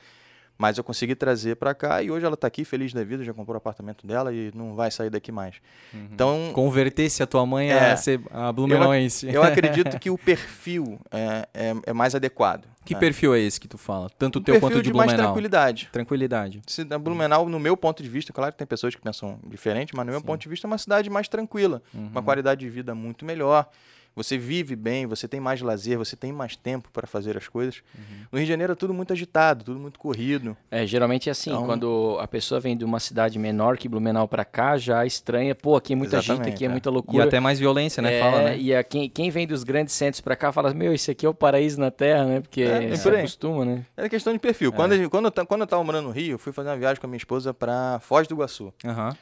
mas 0.57 0.77
eu 0.77 0.83
consegui 0.83 1.15
trazer 1.15 1.55
pra 1.55 1.73
cá 1.73 2.03
e 2.03 2.11
hoje 2.11 2.25
ela 2.25 2.37
tá 2.37 2.45
aqui 2.47 2.63
feliz 2.63 2.93
da 2.93 3.03
vida, 3.03 3.23
já 3.23 3.33
comprou 3.33 3.55
o 3.55 3.57
apartamento 3.57 4.05
dela 4.05 4.31
e 4.33 4.51
não 4.53 4.75
vai 4.75 4.91
sair 4.91 5.09
daqui 5.09 5.31
mais. 5.31 5.55
Então, 5.93 6.51
Convertesse 6.53 7.23
a 7.23 7.27
tua 7.27 7.45
mãe 7.45 7.71
É. 7.71 7.91
a 7.91 7.97
ser 7.97 8.21
a 8.31 8.51
Blumenauense. 8.51 9.27
eu 9.33 9.41
acredito 9.43 9.97
que 9.99 10.09
o 10.09 10.17
perfil 10.17 10.99
é, 11.11 11.47
é, 11.53 11.73
é 11.87 11.93
mais 11.93 12.13
adequado. 12.15 12.65
Que 12.85 12.93
né? 12.95 12.99
perfil 12.99 13.35
é 13.35 13.39
esse 13.39 13.59
que 13.59 13.67
tu 13.67 13.77
fala? 13.77 14.09
Tanto 14.17 14.39
o 14.39 14.41
teu 14.41 14.59
quanto 14.59 14.77
de 14.81 14.83
de 14.89 14.93
mais 14.93 15.07
Blumenau. 15.11 15.27
tranquilidade. 15.27 15.89
Tranquilidade. 15.91 16.61
Se 16.67 16.83
da 16.83 16.97
Blumenau, 16.97 17.47
no 17.47 17.59
meu 17.59 17.77
ponto 17.77 18.01
de 18.01 18.09
vista, 18.09 18.33
claro 18.33 18.51
que 18.51 18.57
tem 18.57 18.65
pessoas 18.67 18.95
que 18.95 19.01
pensam 19.01 19.39
diferente, 19.47 19.95
mas 19.95 20.05
no 20.05 20.11
meu 20.11 20.21
ponto 20.21 20.41
de 20.41 20.49
vista 20.49 20.65
é 20.65 20.69
uma 20.69 20.77
cidade 20.79 21.09
mais 21.09 21.27
tranquila, 21.27 21.81
Uhum. 21.93 22.07
uma 22.07 22.23
qualidade 22.23 22.61
de 22.61 22.69
vida 22.69 22.93
muito 22.95 23.23
melhor. 23.25 23.67
Você 24.13 24.37
vive 24.37 24.75
bem, 24.75 25.05
você 25.05 25.25
tem 25.25 25.39
mais 25.39 25.61
lazer, 25.61 25.97
você 25.97 26.17
tem 26.17 26.33
mais 26.33 26.55
tempo 26.57 26.89
para 26.91 27.07
fazer 27.07 27.37
as 27.37 27.47
coisas. 27.47 27.81
Uhum. 27.97 28.25
No 28.33 28.37
Rio 28.39 28.45
de 28.45 28.51
Janeiro 28.51 28.73
é 28.73 28.75
tudo 28.75 28.93
muito 28.93 29.13
agitado, 29.13 29.63
tudo 29.63 29.79
muito 29.79 29.97
corrido. 29.97 30.55
É, 30.69 30.85
geralmente 30.85 31.29
é 31.29 31.31
assim, 31.31 31.49
Então- 31.51 31.65
quando 31.65 32.17
a 32.19 32.27
pessoa 32.27 32.59
vem 32.59 32.75
de 32.75 32.83
uma 32.83 32.99
cidade 32.99 33.39
menor 33.39 33.77
que 33.77 33.87
Blumenau 33.87 34.27
pra 34.27 34.43
cá, 34.43 34.77
já 34.77 35.05
estranha, 35.05 35.55
pô, 35.55 35.77
aqui 35.77 35.93
é 35.93 35.95
muita 35.95 36.19
gente, 36.21 36.47
aqui 36.49 36.65
é 36.65 36.67
é. 36.67 36.69
muita 36.69 36.89
E 36.89 36.91
loucura. 36.91 37.23
até 37.23 37.39
mais 37.39 37.57
violência, 37.57 38.01
né? 38.01 38.15
É, 38.15 38.19
Fala, 38.19 38.41
né? 38.43 38.57
E 38.57 38.75
a, 38.75 38.83
quem, 38.83 39.09
quem 39.09 39.29
vem 39.29 39.47
dos 39.47 39.63
grandes 39.63 39.93
centros 39.93 40.19
pra 40.19 40.35
cá 40.35 40.51
fala, 40.51 40.73
meu, 40.73 40.93
isso 40.93 41.09
aqui 41.09 41.25
é 41.25 41.29
o 41.29 41.33
paraíso 41.33 41.79
na 41.79 41.89
Terra, 41.89 42.25
né? 42.25 42.41
Porque 42.41 42.63
É, 42.63 42.93
se 42.97 43.07
acostuma, 43.09 43.63
né? 43.63 43.85
Era 43.95 44.09
questão 44.09 44.33
de 44.33 44.39
perfil. 44.39 44.73
Quando, 44.73 44.93
gente- 44.95 45.09
quando, 45.09 45.31
eu, 45.33 45.45
quando 45.45 45.61
eu 45.61 45.67
tava 45.67 45.83
morando 45.85 46.07
no 46.07 46.11
Rio, 46.11 46.33
eu 46.33 46.37
fui 46.37 46.51
fazer 46.51 46.67
uma 46.69 46.77
viagem 46.77 46.99
com 46.99 47.07
a 47.07 47.09
minha 47.09 47.17
esposa 47.17 47.53
para 47.53 47.97
Foz 48.01 48.27
do 48.27 48.33
Iguaçu. 48.33 48.73
Aham. 48.83 49.15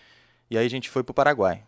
E 0.49 0.57
aí 0.57 0.65
a 0.65 0.69
gente 0.69 0.89
foi 0.89 1.03
pro 1.03 1.13
Paraguai. 1.13 1.61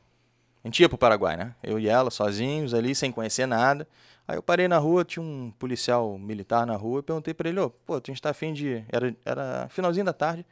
A 0.63 0.67
gente 0.67 0.79
ia 0.81 0.87
pro 0.89 0.97
Paraguai, 0.97 1.35
né? 1.37 1.55
Eu 1.63 1.79
e 1.79 1.87
ela, 1.87 2.11
sozinhos 2.11 2.73
ali, 2.73 2.93
sem 2.93 3.11
conhecer 3.11 3.45
nada. 3.45 3.87
Aí 4.27 4.37
eu 4.37 4.43
parei 4.43 4.67
na 4.67 4.77
rua, 4.77 5.03
tinha 5.03 5.23
um 5.23 5.51
policial 5.57 6.17
militar 6.17 6.65
na 6.67 6.75
rua, 6.75 6.99
e 6.99 7.03
perguntei 7.03 7.33
pra 7.33 7.49
ele, 7.49 7.59
ô, 7.59 7.69
pô, 7.69 7.95
a 7.95 8.01
gente 8.05 8.21
tá 8.21 8.29
afim 8.29 8.53
de... 8.53 8.83
Era, 8.89 9.15
era 9.25 9.67
finalzinho 9.69 10.05
da 10.05 10.13
tarde, 10.13 10.45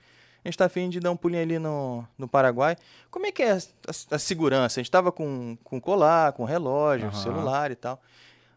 a 0.44 0.48
gente 0.48 0.58
tá 0.58 0.66
afim 0.66 0.90
de 0.90 1.00
dar 1.00 1.12
um 1.12 1.16
pulinho 1.16 1.44
ali 1.44 1.60
no, 1.60 2.06
no 2.18 2.28
Paraguai. 2.28 2.76
Como 3.12 3.26
é 3.28 3.32
que 3.32 3.44
é 3.44 3.52
a, 3.52 3.58
a- 3.58 4.16
a 4.16 4.20
segurança? 4.20 4.80
A 4.80 4.84
gente 4.84 4.92
tava 4.92 5.12
com, 5.12 5.56
com 5.64 5.80
colar, 5.80 6.34
com 6.34 6.44
relógio, 6.44 7.10
Aham. 7.10 7.16
celular 7.18 7.72
e 7.72 7.76
tal. 7.76 8.02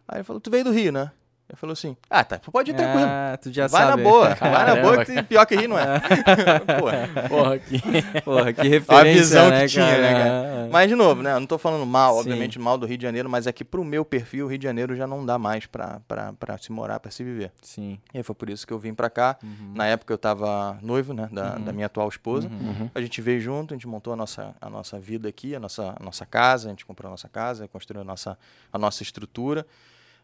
Aí 0.09 0.19
ele 0.19 0.25
falou, 0.25 0.41
tu 0.41 0.51
veio 0.51 0.65
do 0.65 0.73
Rio, 0.73 0.91
né? 0.91 1.13
Ele 1.53 1.59
falou 1.59 1.73
assim, 1.75 1.95
ah, 2.09 2.25
tá, 2.25 2.39
pode 2.39 2.71
ir 2.71 2.75
tranquilo. 2.75 3.07
Ah, 3.07 3.39
tu 3.41 3.53
já 3.53 3.67
vai 3.67 3.83
sabe. 3.83 4.03
na 4.03 4.09
boa, 4.09 4.35
vai 4.35 4.51
na 4.51 4.57
Caramba, 4.57 4.81
boa, 4.81 5.05
que 5.05 5.23
pior 5.23 5.45
que 5.45 5.55
rir 5.55 5.69
não 5.69 5.79
é. 5.79 6.01
Porra, 7.29 7.55
aqui. 7.55 7.81
Porra, 8.25 8.53
que 8.55 8.69
referência, 8.69 9.13
visão 9.13 9.51
né, 9.51 9.61
que 9.61 9.69
tinha, 9.69 9.99
né, 9.99 10.13
cara? 10.15 10.69
Mas, 10.73 10.89
de 10.89 10.95
novo, 10.95 11.23
né? 11.23 11.35
Eu 11.35 11.41
não 11.41 11.47
tô 11.47 11.59
falando 11.59 11.85
mal, 11.85 12.15
Sim. 12.15 12.21
obviamente, 12.21 12.59
mal 12.59 12.79
do 12.79 12.87
Rio 12.87 12.97
de 12.97 13.03
Janeiro, 13.03 13.29
mas 13.29 13.47
é 13.47 13.53
que 13.53 13.63
pro 13.63 13.85
meu 13.85 14.03
perfil, 14.03 14.47
o 14.47 14.49
Rio 14.49 14.57
de 14.57 14.65
Janeiro 14.65 14.97
já 14.97 15.07
não 15.07 15.27
dá 15.27 15.39
mais 15.39 15.67
pra, 15.67 16.01
pra, 16.09 16.33
pra 16.33 16.57
se 16.57 16.73
morar, 16.73 16.99
pra 17.01 17.11
se 17.11 17.23
viver. 17.23 17.53
Sim. 17.61 17.99
E 18.15 18.17
aí 18.17 18.23
foi 18.23 18.35
por 18.35 18.49
isso 18.49 18.67
que 18.67 18.73
eu 18.73 18.79
vim 18.79 18.95
pra 18.95 19.11
cá. 19.11 19.37
Uhum. 19.43 19.73
Na 19.75 19.87
época 19.87 20.15
eu 20.15 20.19
tava 20.19 20.79
noivo, 20.81 21.13
né? 21.13 21.29
Da, 21.31 21.59
da 21.59 21.71
minha 21.71 21.85
atual 21.85 22.09
esposa. 22.09 22.49
Uhum. 22.49 22.89
A 22.95 23.01
gente 23.03 23.21
veio 23.21 23.43
junto, 23.43 23.75
a 23.75 23.77
gente 23.77 23.87
montou 23.87 24.15
a 24.15 24.17
nossa, 24.17 24.55
a 24.59 24.71
nossa 24.71 24.99
vida 24.99 25.29
aqui, 25.29 25.55
a 25.55 25.61
nossa, 25.61 25.95
a 26.01 26.03
nossa 26.03 26.25
casa, 26.25 26.69
a 26.69 26.71
gente 26.71 26.87
comprou 26.87 27.09
a 27.09 27.11
nossa 27.11 27.29
casa, 27.29 27.69
construiu 27.69 28.01
a 28.01 28.05
nossa, 28.05 28.39
a 28.73 28.79
nossa 28.79 29.03
estrutura. 29.03 29.67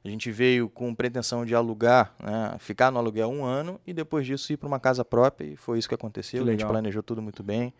A 0.04 0.08
gente 0.08 0.30
veio 0.30 0.68
com 0.68 0.94
pretensão 0.94 1.44
de 1.44 1.54
alugar, 1.54 2.14
né, 2.22 2.54
ficar 2.58 2.90
no 2.90 2.98
aluguel 2.98 3.28
um 3.30 3.44
ano 3.44 3.80
e 3.86 3.92
depois 3.92 4.24
disso 4.26 4.52
ir 4.52 4.56
para 4.56 4.66
uma 4.68 4.78
casa 4.80 5.04
própria 5.04 5.46
e 5.46 5.56
foi 5.56 5.78
isso 5.78 5.88
que 5.88 5.94
aconteceu. 5.94 6.42
Que 6.44 6.48
a 6.48 6.52
gente 6.52 6.64
planejou 6.66 7.02
tudo 7.02 7.20
muito 7.20 7.42
bem 7.42 7.72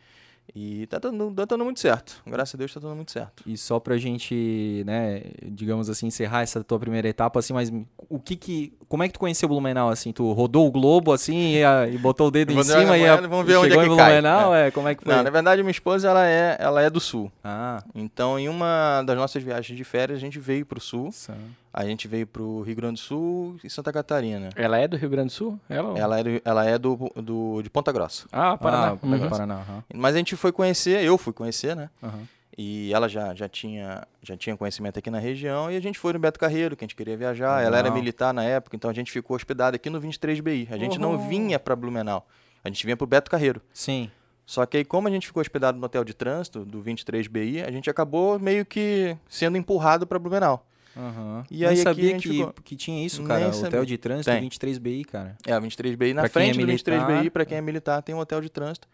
e 0.55 0.87
tá 0.87 0.99
dando, 0.99 1.31
tá 1.33 1.45
dando 1.45 1.63
muito 1.65 1.79
certo. 1.79 2.23
Graças 2.27 2.55
a 2.55 2.59
Deus 2.59 2.73
tá 2.73 2.81
dando 2.81 2.97
muito 2.97 3.13
certo. 3.13 3.43
E 3.47 3.55
só 3.57 3.79
pra 3.79 3.99
gente, 3.99 4.83
né, 4.87 5.23
digamos 5.45 5.91
assim, 5.91 6.07
encerrar 6.07 6.41
essa 6.41 6.65
tua 6.65 6.79
primeira 6.79 7.07
etapa, 7.07 7.39
assim, 7.39 7.53
mas 7.53 7.71
o 8.09 8.19
que 8.19 8.35
que... 8.35 8.73
Como 8.89 9.03
é 9.03 9.09
que 9.09 9.13
tu 9.13 9.21
conheceu 9.21 9.47
Blumenau, 9.47 9.91
assim? 9.91 10.11
Tu 10.11 10.33
rodou 10.33 10.67
o 10.67 10.71
globo, 10.71 11.13
assim, 11.13 11.53
e, 11.57 11.63
a- 11.65 11.87
e 11.87 11.99
botou 11.99 12.29
o 12.29 12.31
dedo 12.31 12.51
em 12.53 12.63
cima 12.65 12.97
e, 12.97 13.07
a, 13.07 13.17
vamos 13.21 13.45
ver 13.47 13.57
onde 13.59 13.75
é 13.75 13.77
que 13.77 13.93
em 13.93 13.97
cai. 13.97 14.11
Blumenau? 14.13 14.55
É. 14.55 14.71
como 14.71 14.89
é 14.89 14.95
que 14.95 15.05
foi? 15.05 15.15
Não, 15.15 15.23
na 15.23 15.29
verdade 15.31 15.63
minha 15.63 15.71
esposa 15.71 16.09
ela 16.09 16.27
é, 16.27 16.57
ela 16.59 16.81
é 16.83 16.89
do 16.89 16.99
sul. 16.99 17.31
Ah, 17.45 17.85
Então 17.95 18.39
em 18.39 18.49
uma 18.49 19.03
das 19.03 19.17
nossas 19.19 19.43
viagens 19.43 19.77
de 19.77 19.85
férias 19.85 20.17
a 20.17 20.21
gente 20.21 20.39
veio 20.39 20.65
para 20.65 20.79
o 20.79 20.81
sul. 20.81 21.05
nossa. 21.05 21.37
A 21.81 21.85
gente 21.85 22.09
veio 22.09 22.27
para 22.27 22.43
o 22.43 22.61
Rio 22.63 22.75
Grande 22.75 22.95
do 22.95 22.99
Sul 22.99 23.57
e 23.63 23.71
Santa 23.71 23.93
Catarina. 23.93 24.49
Ela 24.57 24.79
é 24.79 24.89
do 24.89 24.97
Rio 24.97 25.09
Grande 25.09 25.29
do 25.29 25.33
Sul? 25.33 25.61
Ela? 25.69 25.97
Ela 25.97 26.19
é, 26.19 26.25
do- 26.25 26.43
ela 26.45 26.65
é 26.67 26.77
do, 26.77 26.97
do, 27.15 27.63
de 27.63 27.71
Ponta 27.71 27.93
Grossa. 27.93 28.27
Ah, 28.33 28.57
Paraná. 28.57 28.89
Ah, 29.01 29.07
Uhum. 29.07 29.29
Paraná, 29.29 29.55
aham, 29.61 29.85
Mas 29.95 30.17
a 30.17 30.19
gente 30.19 30.35
foi 30.35 30.51
conhecer, 30.51 31.05
eu 31.05 31.17
fui 31.17 31.33
conhecer, 31.33 31.77
né? 31.77 31.89
aham. 32.03 32.27
E 32.61 32.93
ela 32.93 33.09
já, 33.09 33.33
já, 33.33 33.49
tinha, 33.49 34.05
já 34.21 34.37
tinha 34.37 34.57
conhecimento 34.57 34.99
aqui 34.99 35.09
na 35.09 35.21
região. 35.21 35.71
E 35.71 35.77
a 35.77 35.81
gente 35.81 35.97
foi 36.01 36.13
no 36.13 36.19
Beto 36.19 36.41
Carreiro, 36.41 36.77
que 36.77 36.85
a 36.85 36.87
gente 36.89 36.97
queria 36.97 37.17
viajar. 37.17 37.63
Ela 37.63 37.79
era 37.79 37.89
militar 37.93 38.35
na 38.35 38.43
época, 38.43 38.75
então 38.75 38.91
a 38.91 38.93
gente 38.93 39.13
ficou 39.13 39.37
hospedado 39.37 39.77
aqui 39.77 39.89
no 39.89 40.01
23BI. 40.01 40.67
A 40.73 40.77
gente 40.77 40.99
não 40.99 41.13
Uhum. 41.13 41.29
vinha 41.29 41.61
para 41.61 41.77
Blumenau. 41.77 42.27
A 42.65 42.69
gente 42.69 42.85
vinha 42.85 42.97
para 42.97 43.05
o 43.05 43.07
Beto 43.07 43.31
Carreiro. 43.31 43.63
Sim. 43.73 44.11
Só 44.45 44.67
que 44.67 44.79
aí, 44.79 44.85
como 44.85 45.07
a 45.07 45.11
gente 45.13 45.29
ficou 45.29 45.41
hospedado 45.41 45.79
no 45.79 45.87
hotel 45.87 46.03
de 46.03 46.13
trânsito 46.15 46.65
do 46.65 46.83
23BI, 46.83 47.63
a 47.65 47.71
gente 47.71 47.89
acabou 47.89 48.41
meio 48.41 48.67
que 48.67 49.17
sendo 49.29 49.57
empurrado 49.57 50.05
para 50.05 50.19
Blumenau. 50.19 50.67
Aham. 50.97 51.45
E 51.51 51.59
Nem 51.61 51.69
aí 51.69 51.81
a 51.81 51.83
sabia 51.83 52.17
que, 52.19 52.29
ficou- 52.29 52.53
que 52.65 52.77
tinha 52.77 53.05
isso, 53.05 53.19
Nem 53.19 53.29
cara. 53.29 53.53
sabia. 53.53 53.69
Hotel 53.69 53.85
de 53.85 53.99
trânsito 53.99 54.31
Tem. 54.31 54.41
23BI, 54.43 55.05
cara. 55.05 55.37
É, 55.47 55.57
o 55.57 55.61
23BI 55.61 56.13
na 56.15 56.23
Pra 56.23 56.27
é 56.27 56.31
frente 56.31 56.59
do 56.59 56.67
militar, 56.67 56.93
23BI, 57.09 57.31
para 57.31 57.45
quem 57.45 57.59
é 57.59 57.61
militar, 57.61 58.03
tem 58.03 58.15
um 58.15 58.19
hotel 58.19 58.41
de 58.41 58.49
trânsito. 58.49 58.89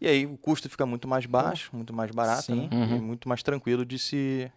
E 0.00 0.08
aí 0.08 0.26
o 0.26 0.36
custo 0.36 0.68
fica 0.68 0.84
muito 0.84 1.06
mais 1.06 1.26
baixo, 1.26 1.70
muito 1.72 1.92
mais 1.92 2.10
barato, 2.10 2.42
Sim. 2.42 2.62
né? 2.62 2.68
E 2.72 2.74
Uhum. 2.94 3.02
muito 3.02 3.28
mais 3.28 3.42
tranquilo 3.42 3.84
de 3.86 3.98
se, 3.98 4.50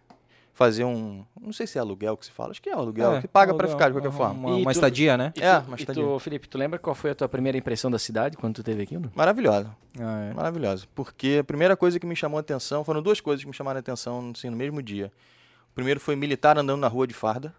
fazer 0.52 0.82
um. 0.82 1.24
Não 1.40 1.52
sei 1.52 1.68
se 1.68 1.78
é 1.78 1.80
aluguel 1.80 2.16
que 2.16 2.26
se 2.26 2.32
fala, 2.32 2.50
acho 2.50 2.60
que 2.60 2.68
é 2.68 2.72
aluguel, 2.72 3.14
É, 3.14 3.20
que 3.20 3.28
paga 3.28 3.54
pra 3.54 3.66
aluguel, 3.66 3.78
ficar 3.78 3.86
de 3.88 3.92
qualquer 3.94 4.08
uma- 4.08 4.16
forma. 4.16 4.48
Uma, 4.48 4.58
E 4.58 4.62
uma 4.62 4.72
tu- 4.72 4.74
estadia, 4.74 5.16
né? 5.16 5.32
E 5.36 5.40
É, 5.40 5.60
tu, 5.60 5.70
mas 5.70 5.80
e 5.82 5.86
tá 5.86 5.94
tu, 5.94 6.18
Felipe, 6.18 6.48
tu 6.48 6.58
lembra 6.58 6.80
qual 6.80 6.96
foi 6.96 7.10
a 7.12 7.14
tua 7.14 7.28
primeira 7.28 7.56
impressão 7.56 7.88
da 7.88 7.98
cidade 8.00 8.36
quando 8.36 8.56
tu 8.56 8.64
teve 8.64 8.82
aqui? 8.82 8.96
Bruno? 8.98 9.12
Maravilhosa, 9.14 9.70
Ah, 10.00 10.30
é. 10.30 10.34
maravilhosa. 10.34 10.84
Porque 10.96 11.38
a 11.40 11.44
primeira 11.44 11.76
coisa 11.76 12.00
que 12.00 12.06
me 12.06 12.16
chamou 12.16 12.38
a 12.38 12.40
atenção, 12.40 12.82
foram 12.82 13.00
duas 13.00 13.20
coisas 13.20 13.44
que 13.44 13.48
me 13.48 13.54
chamaram 13.54 13.76
a 13.76 13.80
atenção 13.80 14.32
assim, 14.34 14.50
no 14.50 14.56
mesmo 14.56 14.82
dia. 14.82 15.12
Primeiro 15.78 16.00
foi 16.00 16.16
militar 16.16 16.58
andando 16.58 16.80
na 16.80 16.88
rua 16.88 17.06
de 17.06 17.14
farda, 17.14 17.54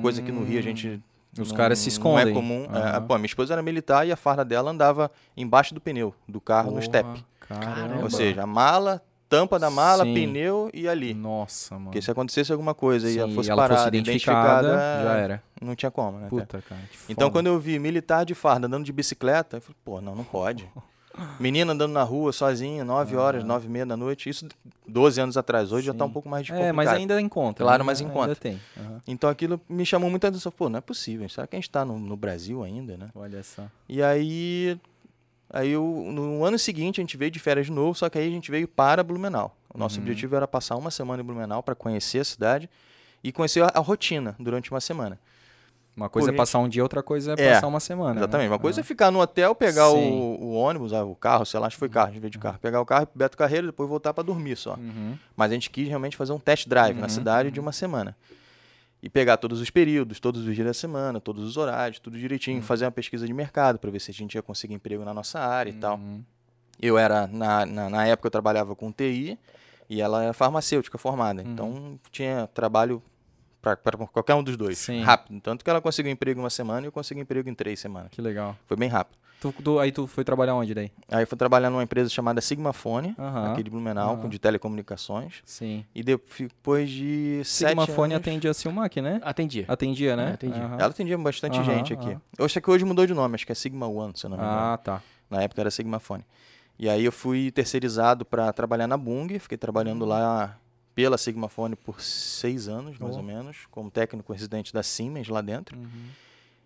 coisa 0.00 0.22
que 0.22 0.30
no 0.30 0.44
Rio 0.44 0.60
a 0.60 0.62
gente. 0.62 1.02
Os 1.36 1.48
não- 1.50 1.56
caras 1.56 1.80
se 1.80 1.86
Não 1.86 1.92
escondem. 1.92 2.30
é 2.30 2.32
comum. 2.32 2.68
É, 2.72 2.78
Aham. 2.78 3.02
pô, 3.02 3.16
minha 3.16 3.26
esposa 3.26 3.52
era 3.52 3.60
militar 3.60 4.06
e 4.06 4.12
a 4.12 4.16
farda 4.16 4.44
dela 4.44 4.70
andava 4.70 5.10
embaixo 5.36 5.74
do 5.74 5.80
pneu 5.80 6.14
do 6.28 6.40
carro 6.40 6.66
no 6.68 6.74
Porra, 6.74 6.82
step. 6.84 7.24
Caramba. 7.40 8.04
Ou 8.04 8.10
seja, 8.10 8.44
a 8.44 8.46
mala, 8.46 9.02
tampa 9.28 9.58
da 9.58 9.70
mala, 9.70 10.04
Sim. 10.04 10.14
pneu 10.14 10.70
e 10.72 10.86
ali. 10.88 11.12
Nossa, 11.14 11.74
mano. 11.74 11.86
Porque 11.86 12.00
se 12.00 12.08
acontecesse 12.12 12.52
alguma 12.52 12.74
coisa 12.74 13.08
e 13.10 13.14
Sim, 13.14 13.18
ela 13.18 13.32
fosse 13.34 13.50
ela 13.50 13.62
parada, 13.62 13.80
fosse 13.82 13.88
identificada, 13.88 14.68
identificada, 14.68 15.02
já 15.02 15.16
era. 15.16 15.42
não 15.60 15.74
tinha 15.74 15.90
como, 15.90 16.16
né? 16.20 16.28
Puta, 16.28 16.62
cara. 16.62 16.80
Então, 17.08 17.28
quando 17.28 17.48
eu 17.48 17.58
vi 17.58 17.76
militar 17.80 18.24
de 18.24 18.36
farda 18.36 18.68
andando 18.68 18.84
de 18.84 18.92
bicicleta, 18.92 19.56
eu 19.56 19.60
falei, 19.60 19.76
pô, 19.84 20.00
não, 20.00 20.14
não 20.14 20.22
pode. 20.24 20.64
Menina 21.40 21.72
andando 21.72 21.92
na 21.92 22.02
rua 22.02 22.32
sozinha, 22.32 22.84
9 22.84 23.16
horas, 23.16 23.44
9 23.44 23.66
e 23.66 23.70
meia 23.70 23.86
da 23.86 23.96
noite, 23.96 24.28
isso 24.28 24.46
12 24.86 25.20
anos 25.20 25.36
atrás. 25.36 25.72
Hoje 25.72 25.86
já 25.86 25.94
tá 25.94 26.04
Sim. 26.04 26.10
um 26.10 26.12
pouco 26.12 26.28
mais 26.28 26.46
É, 26.46 26.50
complicado. 26.50 26.74
mas 26.74 26.88
ainda 26.88 27.20
encontra. 27.20 27.64
Claro, 27.64 27.82
né? 27.82 27.86
mas 27.86 28.00
Ainda 28.00 28.12
encontra. 28.12 28.36
tem. 28.36 28.60
Aham. 28.76 29.02
Então 29.06 29.28
aquilo 29.30 29.60
me 29.68 29.84
chamou 29.86 30.08
muita 30.10 30.28
atenção. 30.28 30.50
Pô, 30.52 30.68
não 30.68 30.78
é 30.78 30.80
possível. 30.80 31.28
Será 31.28 31.46
que 31.46 31.56
a 31.56 31.58
gente 31.58 31.70
tá 31.70 31.84
no, 31.84 31.98
no 31.98 32.16
Brasil 32.16 32.62
ainda, 32.62 32.96
né? 32.96 33.08
Olha 33.14 33.42
só. 33.42 33.64
E 33.88 34.02
aí, 34.02 34.78
aí 35.50 35.70
eu, 35.70 35.82
no 36.12 36.44
ano 36.44 36.58
seguinte 36.58 37.00
a 37.00 37.02
gente 37.02 37.16
veio 37.16 37.30
de 37.30 37.38
férias 37.38 37.66
de 37.66 37.72
novo, 37.72 37.94
só 37.98 38.08
que 38.08 38.18
aí 38.18 38.26
a 38.26 38.30
gente 38.30 38.50
veio 38.50 38.68
para 38.68 39.02
Blumenau. 39.02 39.56
O 39.72 39.78
nosso 39.78 39.96
Uhum. 39.96 40.02
objetivo 40.02 40.34
era 40.36 40.48
passar 40.48 40.76
uma 40.76 40.90
semana 40.90 41.22
em 41.22 41.24
Blumenau 41.26 41.62
para 41.62 41.74
conhecer 41.74 42.20
a 42.20 42.24
cidade 42.24 42.68
e 43.22 43.30
conhecer 43.32 43.62
a, 43.62 43.70
a 43.74 43.80
rotina 43.80 44.34
durante 44.38 44.70
uma 44.70 44.80
semana. 44.80 45.18
Uma 45.98 46.08
coisa 46.08 46.28
Por 46.28 46.34
é 46.34 46.36
passar 46.36 46.60
um 46.60 46.68
dia, 46.68 46.82
outra 46.82 47.02
coisa 47.02 47.34
é, 47.36 47.42
É, 47.44 47.54
passar 47.54 47.66
uma 47.66 47.80
semana. 47.80 48.20
Exatamente. 48.20 48.48
né? 48.48 48.52
Uma 48.54 48.58
coisa 48.60 48.80
é 48.80 48.84
ficar 48.84 49.10
no 49.10 49.20
hotel, 49.20 49.52
pegar 49.54 49.90
o, 49.90 49.98
o 49.98 50.52
ônibus, 50.54 50.92
ah, 50.92 51.04
o 51.04 51.14
carro, 51.16 51.44
sei 51.44 51.58
lá, 51.58 51.66
acho 51.66 51.74
que 51.74 51.80
foi 51.80 51.88
carro, 51.88 52.08
a 52.08 52.12
gente 52.12 52.20
veio 52.20 52.30
de 52.30 52.38
carro, 52.38 52.58
pegar 52.60 52.80
o 52.80 52.86
carro 52.86 53.08
Beto 53.14 53.36
Carreiro 53.36 53.66
e 53.66 53.70
depois 53.70 53.88
voltar 53.88 54.14
para 54.14 54.22
dormir 54.22 54.56
só. 54.56 54.74
Uhum. 54.74 55.18
Mas 55.36 55.50
a 55.50 55.54
gente 55.54 55.68
quis 55.70 55.88
realmente 55.88 56.16
fazer 56.16 56.32
um 56.32 56.38
test 56.38 56.68
drive 56.68 56.94
na 56.96 57.02
Uhum, 57.02 57.08
cidade 57.08 57.50
de 57.50 57.58
uma 57.58 57.72
semana. 57.72 58.16
E 59.02 59.08
pegar 59.10 59.36
todos 59.36 59.60
os 59.60 59.70
períodos, 59.70 60.18
todos 60.20 60.46
os 60.46 60.54
dias 60.54 60.66
da 60.66 60.74
semana, 60.74 61.20
todos 61.20 61.42
os 61.44 61.56
horários, 61.56 61.98
tudo 61.98 62.16
direitinho, 62.16 62.62
fazer 62.62 62.84
uma 62.84 62.90
pesquisa 62.92 63.26
de 63.26 63.32
mercado 63.32 63.78
para 63.78 63.90
ver 63.90 64.00
se 64.00 64.10
a 64.10 64.14
gente 64.14 64.34
ia 64.34 64.42
conseguir 64.42 64.74
emprego 64.74 65.04
na 65.04 65.12
nossa 65.12 65.38
área 65.40 65.70
e 65.70 65.74
tal. 65.74 65.96
Uhum. 65.96 66.22
Eu 66.80 66.96
era, 66.96 67.26
na, 67.26 67.66
na, 67.66 67.90
na 67.90 68.06
época 68.06 68.26
eu 68.28 68.30
trabalhava 68.30 68.74
com 68.76 68.92
TI 68.92 69.36
e 69.90 70.00
ela 70.00 70.24
é 70.24 70.32
farmacêutica 70.32 70.96
formada. 70.98 71.42
Então 71.42 71.98
tinha 72.12 72.46
trabalho 72.54 73.02
para 73.60 73.76
qualquer 73.76 74.34
um 74.34 74.42
dos 74.42 74.56
dois. 74.56 74.78
Sim. 74.78 75.02
Rápido. 75.02 75.40
Tanto 75.40 75.64
que 75.64 75.70
ela 75.70 75.80
conseguiu 75.80 76.10
emprego 76.12 76.38
em 76.40 76.42
uma 76.42 76.50
semana 76.50 76.82
e 76.82 76.88
eu 76.88 76.92
consegui 76.92 77.20
emprego 77.20 77.48
em 77.48 77.54
três 77.54 77.78
semanas. 77.80 78.10
Que 78.10 78.20
legal. 78.22 78.56
Foi 78.66 78.76
bem 78.76 78.88
rápido. 78.88 79.16
Tu, 79.40 79.52
tu- 79.62 79.78
aí 79.78 79.92
tu 79.92 80.04
foi 80.08 80.24
trabalhar 80.24 80.54
onde 80.56 80.74
daí? 80.74 80.90
Aí 81.08 81.22
eu 81.22 81.26
fui 81.26 81.38
trabalhar 81.38 81.70
numa 81.70 81.82
empresa 81.82 82.10
chamada 82.10 82.40
Sigmafone, 82.40 83.14
Aham. 83.16 83.52
aqui 83.52 83.62
de 83.62 83.70
Blumenau, 83.70 84.16
de 84.28 84.36
telecomunicações. 84.36 85.42
Sim. 85.44 85.84
E 85.94 86.02
depois 86.02 86.90
de 86.90 87.40
sete 87.44 87.68
Sigmafone 87.68 88.14
anos... 88.14 88.26
atende 88.26 88.48
a 88.48 88.54
Silmac, 88.54 89.00
né? 89.00 89.20
Atendia. 89.22 89.64
Atendia, 89.68 90.16
né? 90.16 90.30
É, 90.30 90.34
atendia. 90.34 90.62
Ela 90.62 90.86
atendia 90.86 91.16
bastante 91.18 91.62
gente 91.62 91.92
aqui. 91.92 92.16
Eu 92.36 92.44
acho 92.44 92.60
que 92.60 92.68
hoje 92.70 92.84
mudou 92.84 93.06
de 93.06 93.14
nome, 93.14 93.36
acho 93.36 93.46
que 93.46 93.52
é 93.52 93.54
Sigma 93.54 93.86
One, 93.86 94.12
se 94.16 94.26
eu 94.26 94.30
não 94.30 94.36
me 94.36 94.42
engano. 94.42 94.58
Ah, 94.60 94.76
tá. 94.76 95.02
Na 95.30 95.40
época 95.42 95.60
era 95.62 95.70
Sigmafone. 95.70 96.24
E 96.76 96.88
aí 96.88 97.04
eu 97.04 97.12
fui 97.12 97.52
terceirizado 97.52 98.24
para 98.24 98.52
trabalhar 98.52 98.86
na 98.88 98.96
Bung, 98.96 99.28
fiquei 99.38 99.58
trabalhando 99.58 100.04
lá 100.04 100.56
pela 100.98 101.16
Sigmafone 101.16 101.76
por 101.76 102.00
seis 102.00 102.66
anos, 102.66 102.98
mais 102.98 103.14
Oh. 103.14 103.18
ou 103.18 103.22
menos, 103.22 103.68
como 103.70 103.88
técnico 103.88 104.32
residente 104.32 104.72
da 104.72 104.82
Siemens 104.82 105.28
lá 105.28 105.40
dentro. 105.40 105.78
Uhum. 105.78 106.08